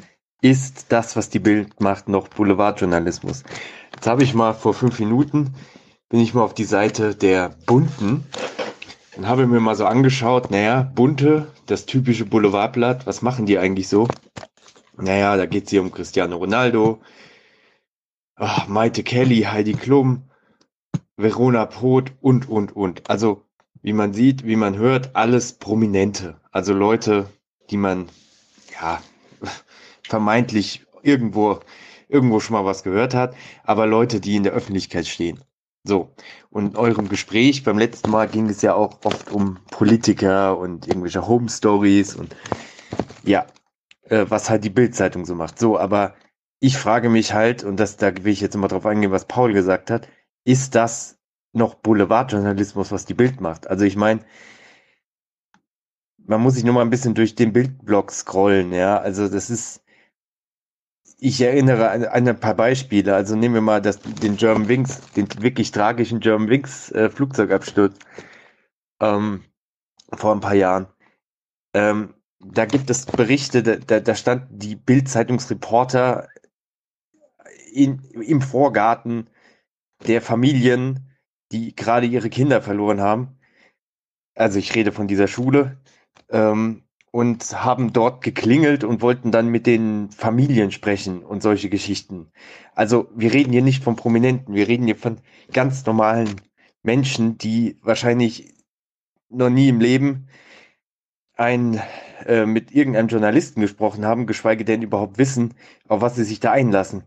ist 0.41 0.91
das, 0.91 1.15
was 1.15 1.29
die 1.29 1.39
Bild 1.39 1.79
macht, 1.79 2.09
noch 2.09 2.27
Boulevardjournalismus. 2.29 3.43
Jetzt 3.93 4.07
habe 4.07 4.23
ich 4.23 4.33
mal 4.33 4.53
vor 4.53 4.73
fünf 4.73 4.99
Minuten 4.99 5.53
bin 6.15 6.23
ich 6.23 6.33
mal 6.33 6.43
auf 6.43 6.53
die 6.53 6.63
Seite 6.63 7.13
der 7.13 7.49
Bunten 7.65 8.23
und 9.17 9.27
habe 9.27 9.47
mir 9.47 9.59
mal 9.59 9.75
so 9.75 9.85
angeschaut, 9.85 10.49
naja, 10.49 10.89
Bunte, 10.95 11.51
das 11.65 11.87
typische 11.87 12.23
Boulevardblatt, 12.23 13.05
was 13.05 13.21
machen 13.21 13.45
die 13.45 13.57
eigentlich 13.57 13.89
so? 13.89 14.07
Naja, 14.95 15.35
da 15.35 15.45
geht 15.45 15.65
es 15.65 15.71
hier 15.71 15.81
um 15.81 15.91
Cristiano 15.91 16.37
Ronaldo, 16.37 17.01
oh, 18.39 18.61
Maite 18.69 19.03
Kelly, 19.03 19.41
Heidi 19.41 19.73
Klum, 19.73 20.29
Verona 21.17 21.65
Poth 21.65 22.13
und, 22.21 22.47
und, 22.47 22.73
und. 22.73 23.09
Also, 23.09 23.43
wie 23.81 23.91
man 23.91 24.13
sieht, 24.13 24.45
wie 24.45 24.55
man 24.55 24.77
hört, 24.77 25.17
alles 25.17 25.51
Prominente. 25.51 26.39
Also 26.49 26.73
Leute, 26.73 27.29
die 27.69 27.77
man, 27.77 28.07
ja, 28.79 29.01
vermeintlich 30.01 30.85
irgendwo, 31.03 31.59
irgendwo 32.07 32.39
schon 32.39 32.53
mal 32.53 32.63
was 32.63 32.83
gehört 32.83 33.13
hat, 33.13 33.35
aber 33.65 33.85
Leute, 33.85 34.21
die 34.21 34.37
in 34.37 34.43
der 34.43 34.53
Öffentlichkeit 34.53 35.07
stehen. 35.07 35.43
So, 35.87 36.15
und 36.49 36.71
in 36.71 36.75
eurem 36.75 37.09
Gespräch 37.09 37.63
beim 37.63 37.77
letzten 37.77 38.09
Mal 38.09 38.27
ging 38.27 38.49
es 38.49 38.61
ja 38.63 38.73
auch 38.73 38.99
oft 39.03 39.31
um 39.31 39.59
Politiker 39.69 40.57
und 40.57 40.87
irgendwelche 40.87 41.27
Home 41.27 41.47
Stories 41.47 42.15
und 42.15 42.35
ja, 43.23 43.45
äh, 44.09 44.25
was 44.27 44.49
halt 44.49 44.63
die 44.63 44.71
Bildzeitung 44.71 45.25
so 45.25 45.35
macht. 45.35 45.59
So, 45.59 45.77
aber 45.77 46.15
ich 46.59 46.77
frage 46.77 47.09
mich 47.09 47.33
halt, 47.33 47.63
und 47.63 47.79
das, 47.79 47.97
da 47.97 48.15
will 48.15 48.33
ich 48.33 48.41
jetzt 48.41 48.57
mal 48.57 48.67
drauf 48.67 48.85
eingehen, 48.85 49.11
was 49.11 49.25
Paul 49.25 49.53
gesagt 49.53 49.91
hat, 49.91 50.07
ist 50.43 50.73
das 50.73 51.19
noch 51.53 51.75
Boulevardjournalismus, 51.75 52.91
was 52.91 53.05
die 53.05 53.13
Bild 53.13 53.39
macht? 53.39 53.67
Also 53.67 53.85
ich 53.85 53.95
meine, 53.95 54.21
man 56.17 56.41
muss 56.41 56.55
sich 56.55 56.63
nur 56.63 56.73
mal 56.73 56.81
ein 56.81 56.89
bisschen 56.89 57.13
durch 57.13 57.35
den 57.35 57.53
Bildblock 57.53 58.11
scrollen, 58.11 58.73
ja. 58.73 58.97
Also 58.97 59.29
das 59.29 59.49
ist, 59.51 59.83
ich 61.25 61.41
erinnere 61.41 61.89
an, 61.89 62.05
an, 62.05 62.27
ein 62.27 62.39
paar 62.39 62.53
Beispiele. 62.53 63.15
Also 63.15 63.35
nehmen 63.35 63.55
wir 63.55 63.61
mal 63.61 63.81
das, 63.81 63.99
den 63.99 64.37
German 64.37 64.67
Wings, 64.67 65.01
den 65.15 65.27
wirklich 65.41 65.71
tragischen 65.71 66.19
German 66.19 66.49
Wings 66.49 66.91
äh, 66.91 67.09
Flugzeugabsturz 67.09 67.97
ähm, 69.01 69.43
vor 70.13 70.33
ein 70.33 70.39
paar 70.39 70.53
Jahren. 70.53 70.87
Ähm, 71.73 72.13
da 72.39 72.65
gibt 72.65 72.91
es 72.91 73.07
Berichte, 73.07 73.63
da, 73.63 73.99
da 73.99 74.15
stand 74.15 74.45
die 74.51 74.75
Bild-Zeitungsreporter 74.75 76.27
im 77.73 78.41
Vorgarten 78.41 79.27
der 80.05 80.21
Familien, 80.21 81.09
die 81.51 81.75
gerade 81.75 82.05
ihre 82.05 82.29
Kinder 82.29 82.61
verloren 82.61 83.01
haben. 83.01 83.39
Also 84.35 84.59
ich 84.59 84.75
rede 84.75 84.91
von 84.91 85.07
dieser 85.07 85.27
Schule. 85.27 85.81
Ähm, 86.29 86.84
und 87.15 87.63
haben 87.63 87.93
dort 87.93 88.21
geklingelt 88.21 88.83
und 88.83 89.01
wollten 89.01 89.31
dann 89.31 89.47
mit 89.47 89.67
den 89.67 90.09
Familien 90.11 90.71
sprechen 90.71 91.23
und 91.23 91.41
solche 91.41 91.69
Geschichten. 91.69 92.27
Also 92.73 93.07
wir 93.15 93.31
reden 93.31 93.53
hier 93.53 93.61
nicht 93.61 93.85
von 93.85 93.95
Prominenten, 93.95 94.53
wir 94.53 94.67
reden 94.67 94.85
hier 94.85 94.97
von 94.97 95.19
ganz 95.53 95.85
normalen 95.85 96.41
Menschen, 96.83 97.37
die 97.37 97.77
wahrscheinlich 97.81 98.53
noch 99.29 99.49
nie 99.49 99.69
im 99.69 99.79
Leben 99.79 100.27
ein, 101.37 101.81
äh, 102.25 102.45
mit 102.45 102.73
irgendeinem 102.73 103.07
Journalisten 103.07 103.61
gesprochen 103.61 104.03
haben, 104.03 104.27
geschweige 104.27 104.65
denn 104.65 104.81
überhaupt 104.81 105.17
wissen, 105.17 105.53
auf 105.87 106.01
was 106.01 106.17
sie 106.17 106.25
sich 106.25 106.41
da 106.41 106.51
einlassen. 106.51 107.03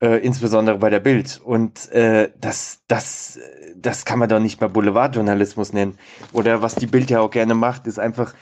Äh, 0.00 0.18
insbesondere 0.18 0.78
bei 0.78 0.90
der 0.90 1.00
Bild. 1.00 1.40
Und 1.42 1.90
äh, 1.90 2.30
das, 2.40 2.84
das, 2.86 3.40
das 3.74 4.04
kann 4.04 4.20
man 4.20 4.28
doch 4.28 4.38
nicht 4.38 4.60
mal 4.60 4.68
Boulevardjournalismus 4.68 5.72
nennen. 5.72 5.98
Oder 6.32 6.62
was 6.62 6.76
die 6.76 6.86
Bild 6.86 7.10
ja 7.10 7.18
auch 7.18 7.32
gerne 7.32 7.56
macht, 7.56 7.88
ist 7.88 7.98
einfach 7.98 8.32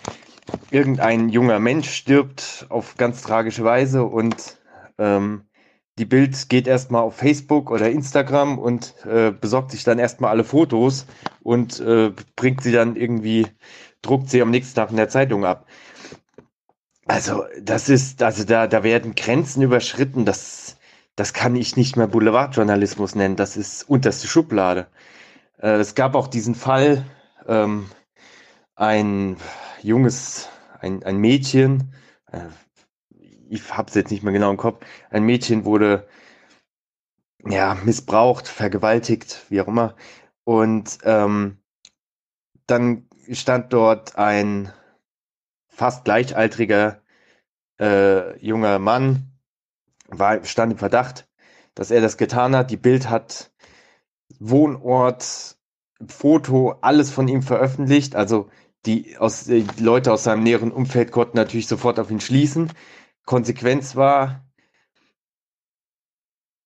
irgendein 0.71 1.29
junger 1.29 1.59
Mensch 1.59 1.91
stirbt 1.91 2.67
auf 2.69 2.97
ganz 2.97 3.23
tragische 3.23 3.65
Weise 3.65 4.05
und 4.05 4.59
ähm, 4.99 5.45
die 5.99 6.07
Bild 6.07 6.49
geht 6.49 6.67
erstmal 6.67 7.03
auf 7.03 7.17
Facebook 7.17 7.71
oder 7.71 7.91
Instagram 7.91 8.59
und 8.59 8.95
äh, 9.05 9.31
besorgt 9.31 9.71
sich 9.71 9.85
dann 9.85 9.99
erstmal 9.99 10.31
alle 10.31 10.45
Fotos 10.45 11.07
und 11.43 11.81
äh, 11.81 12.13
bringt 12.35 12.63
sie 12.63 12.73
dann 12.73 12.97
irgendwie, 12.97 13.47
druckt 14.01 14.31
sie 14.31 14.41
am 14.41 14.51
nächsten 14.51 14.75
Tag 14.75 14.91
in 14.91 14.97
der 14.97 15.11
Zeitung 15.11 15.45
ab. 15.45 15.67
Also, 17.07 17.45
das 17.61 17.89
ist, 17.89 18.23
also 18.23 18.45
da, 18.45 18.67
da 18.67 18.83
werden 18.85 19.15
Grenzen 19.15 19.61
überschritten, 19.61 20.25
das, 20.25 20.79
das 21.15 21.35
kann 21.35 21.57
ich 21.57 21.77
nicht 21.77 21.97
mehr 21.97 22.07
Boulevardjournalismus 22.07 23.15
nennen, 23.15 23.37
das 23.37 23.57
ist 23.57 23.89
unterste 23.89 24.29
Schublade. 24.29 24.87
Äh, 25.59 25.73
es 25.73 25.95
gab 25.95 26.15
auch 26.15 26.29
diesen 26.29 26.55
Fall, 26.55 27.05
ähm, 27.47 27.87
ein 28.77 29.37
junges, 29.85 30.49
ein, 30.81 31.03
ein 31.03 31.17
Mädchen, 31.19 31.95
äh, 32.31 32.49
ich 33.49 33.77
hab's 33.77 33.95
jetzt 33.95 34.11
nicht 34.11 34.23
mehr 34.23 34.33
genau 34.33 34.51
im 34.51 34.57
Kopf, 34.57 34.85
ein 35.11 35.25
Mädchen 35.25 35.65
wurde 35.65 36.09
ja 37.47 37.77
missbraucht, 37.85 38.49
vergewaltigt, 38.49 39.45
wie 39.49 39.61
auch 39.61 39.69
immer. 39.69 39.97
Und 40.45 40.99
ähm, 41.05 41.59
dann 42.67 43.09
stand 43.31 43.73
dort 43.73 44.17
ein 44.17 44.73
fast 45.69 46.05
gleichaltriger 46.05 47.03
äh, 47.81 48.39
junger 48.45 48.79
Mann, 48.79 49.33
war, 50.07 50.45
stand 50.45 50.73
im 50.73 50.79
Verdacht, 50.79 51.29
dass 51.75 51.91
er 51.91 52.01
das 52.01 52.17
getan 52.17 52.55
hat. 52.55 52.71
Die 52.71 52.77
Bild 52.77 53.09
hat 53.11 53.53
Wohnort, 54.39 55.57
Foto, 56.07 56.77
alles 56.81 57.11
von 57.11 57.29
ihm 57.29 57.43
veröffentlicht. 57.43 58.15
Also 58.17 58.51
die, 58.87 59.17
aus, 59.19 59.45
die 59.45 59.67
Leute 59.79 60.13
aus 60.13 60.25
seinem 60.25 60.43
näheren 60.43 60.73
Umfeld 60.73 61.13
konnten 61.13 61.37
natürlich 61.37 61.69
sofort 61.69 61.99
auf 61.99 62.11
ihn 62.11 62.21
schließen. 62.21 62.73
Konsequenz 63.25 63.97
war, 63.97 64.45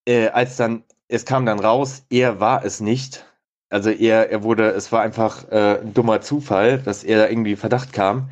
äh, 0.06 0.28
als 0.28 0.56
dann, 0.56 0.84
es 1.08 1.24
kam 1.24 1.46
dann 1.46 1.60
raus, 1.60 2.04
er 2.10 2.40
war 2.40 2.64
es 2.64 2.80
nicht. 2.80 3.26
Also 3.68 3.90
er, 3.90 4.30
er 4.30 4.42
wurde, 4.42 4.70
es 4.70 4.92
war 4.92 5.02
einfach 5.02 5.48
äh, 5.50 5.80
ein 5.80 5.92
dummer 5.92 6.20
Zufall, 6.20 6.78
dass 6.78 7.04
er 7.04 7.18
da 7.18 7.28
irgendwie 7.28 7.56
Verdacht 7.56 7.92
kam. 7.92 8.30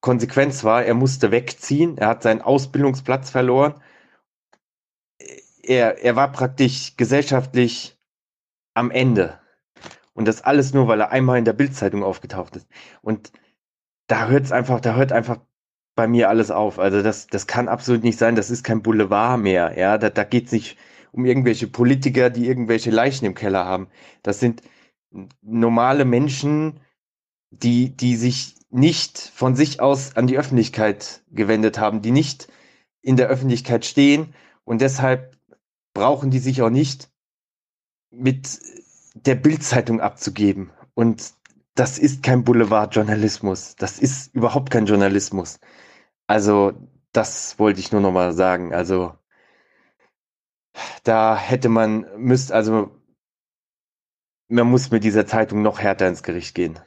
Konsequenz 0.00 0.64
war, 0.64 0.84
er 0.84 0.94
musste 0.94 1.30
wegziehen, 1.30 1.98
er 1.98 2.08
hat 2.08 2.22
seinen 2.22 2.40
Ausbildungsplatz 2.40 3.30
verloren. 3.30 3.74
Er, 5.62 6.02
er 6.02 6.16
war 6.16 6.32
praktisch 6.32 6.96
gesellschaftlich 6.96 7.98
am 8.74 8.90
Ende. 8.90 9.38
Und 10.20 10.26
das 10.26 10.42
alles 10.42 10.74
nur, 10.74 10.86
weil 10.86 11.00
er 11.00 11.12
einmal 11.12 11.38
in 11.38 11.46
der 11.46 11.54
Bildzeitung 11.54 12.04
aufgetaucht 12.04 12.54
ist. 12.54 12.68
Und 13.00 13.32
da 14.06 14.28
hört 14.28 14.44
es 14.44 14.52
einfach, 14.52 14.78
da 14.78 14.94
hört 14.94 15.12
einfach 15.12 15.38
bei 15.94 16.06
mir 16.06 16.28
alles 16.28 16.50
auf. 16.50 16.78
Also 16.78 17.02
das, 17.02 17.26
das 17.28 17.46
kann 17.46 17.68
absolut 17.68 18.04
nicht 18.04 18.18
sein. 18.18 18.36
Das 18.36 18.50
ist 18.50 18.62
kein 18.62 18.82
Boulevard 18.82 19.40
mehr. 19.40 19.78
Ja, 19.78 19.96
da, 19.96 20.10
da 20.10 20.24
geht 20.24 20.44
es 20.44 20.52
nicht 20.52 20.76
um 21.10 21.24
irgendwelche 21.24 21.68
Politiker, 21.68 22.28
die 22.28 22.46
irgendwelche 22.46 22.90
Leichen 22.90 23.24
im 23.24 23.34
Keller 23.34 23.64
haben. 23.64 23.88
Das 24.22 24.40
sind 24.40 24.60
normale 25.40 26.04
Menschen, 26.04 26.80
die, 27.48 27.96
die 27.96 28.14
sich 28.14 28.56
nicht 28.68 29.18
von 29.34 29.56
sich 29.56 29.80
aus 29.80 30.18
an 30.18 30.26
die 30.26 30.36
Öffentlichkeit 30.36 31.22
gewendet 31.30 31.78
haben, 31.78 32.02
die 32.02 32.10
nicht 32.10 32.48
in 33.00 33.16
der 33.16 33.28
Öffentlichkeit 33.28 33.86
stehen 33.86 34.34
und 34.64 34.82
deshalb 34.82 35.38
brauchen 35.94 36.30
die 36.30 36.40
sich 36.40 36.60
auch 36.60 36.68
nicht 36.68 37.08
mit 38.10 38.60
der 39.26 39.34
Bildzeitung 39.34 40.00
abzugeben. 40.00 40.72
Und 40.94 41.32
das 41.74 41.98
ist 41.98 42.22
kein 42.22 42.44
Boulevardjournalismus. 42.44 43.76
Das 43.76 43.98
ist 43.98 44.34
überhaupt 44.34 44.70
kein 44.70 44.86
Journalismus. 44.86 45.60
Also, 46.26 46.72
das 47.12 47.58
wollte 47.58 47.80
ich 47.80 47.92
nur 47.92 48.00
noch 48.00 48.12
mal 48.12 48.32
sagen. 48.32 48.74
Also, 48.74 49.14
da 51.04 51.36
hätte 51.36 51.68
man, 51.68 52.06
müsst, 52.16 52.52
also, 52.52 52.90
man 54.48 54.66
muss 54.68 54.90
mit 54.90 55.04
dieser 55.04 55.26
Zeitung 55.26 55.62
noch 55.62 55.78
härter 55.80 56.08
ins 56.08 56.22
Gericht 56.22 56.54
gehen. 56.54 56.78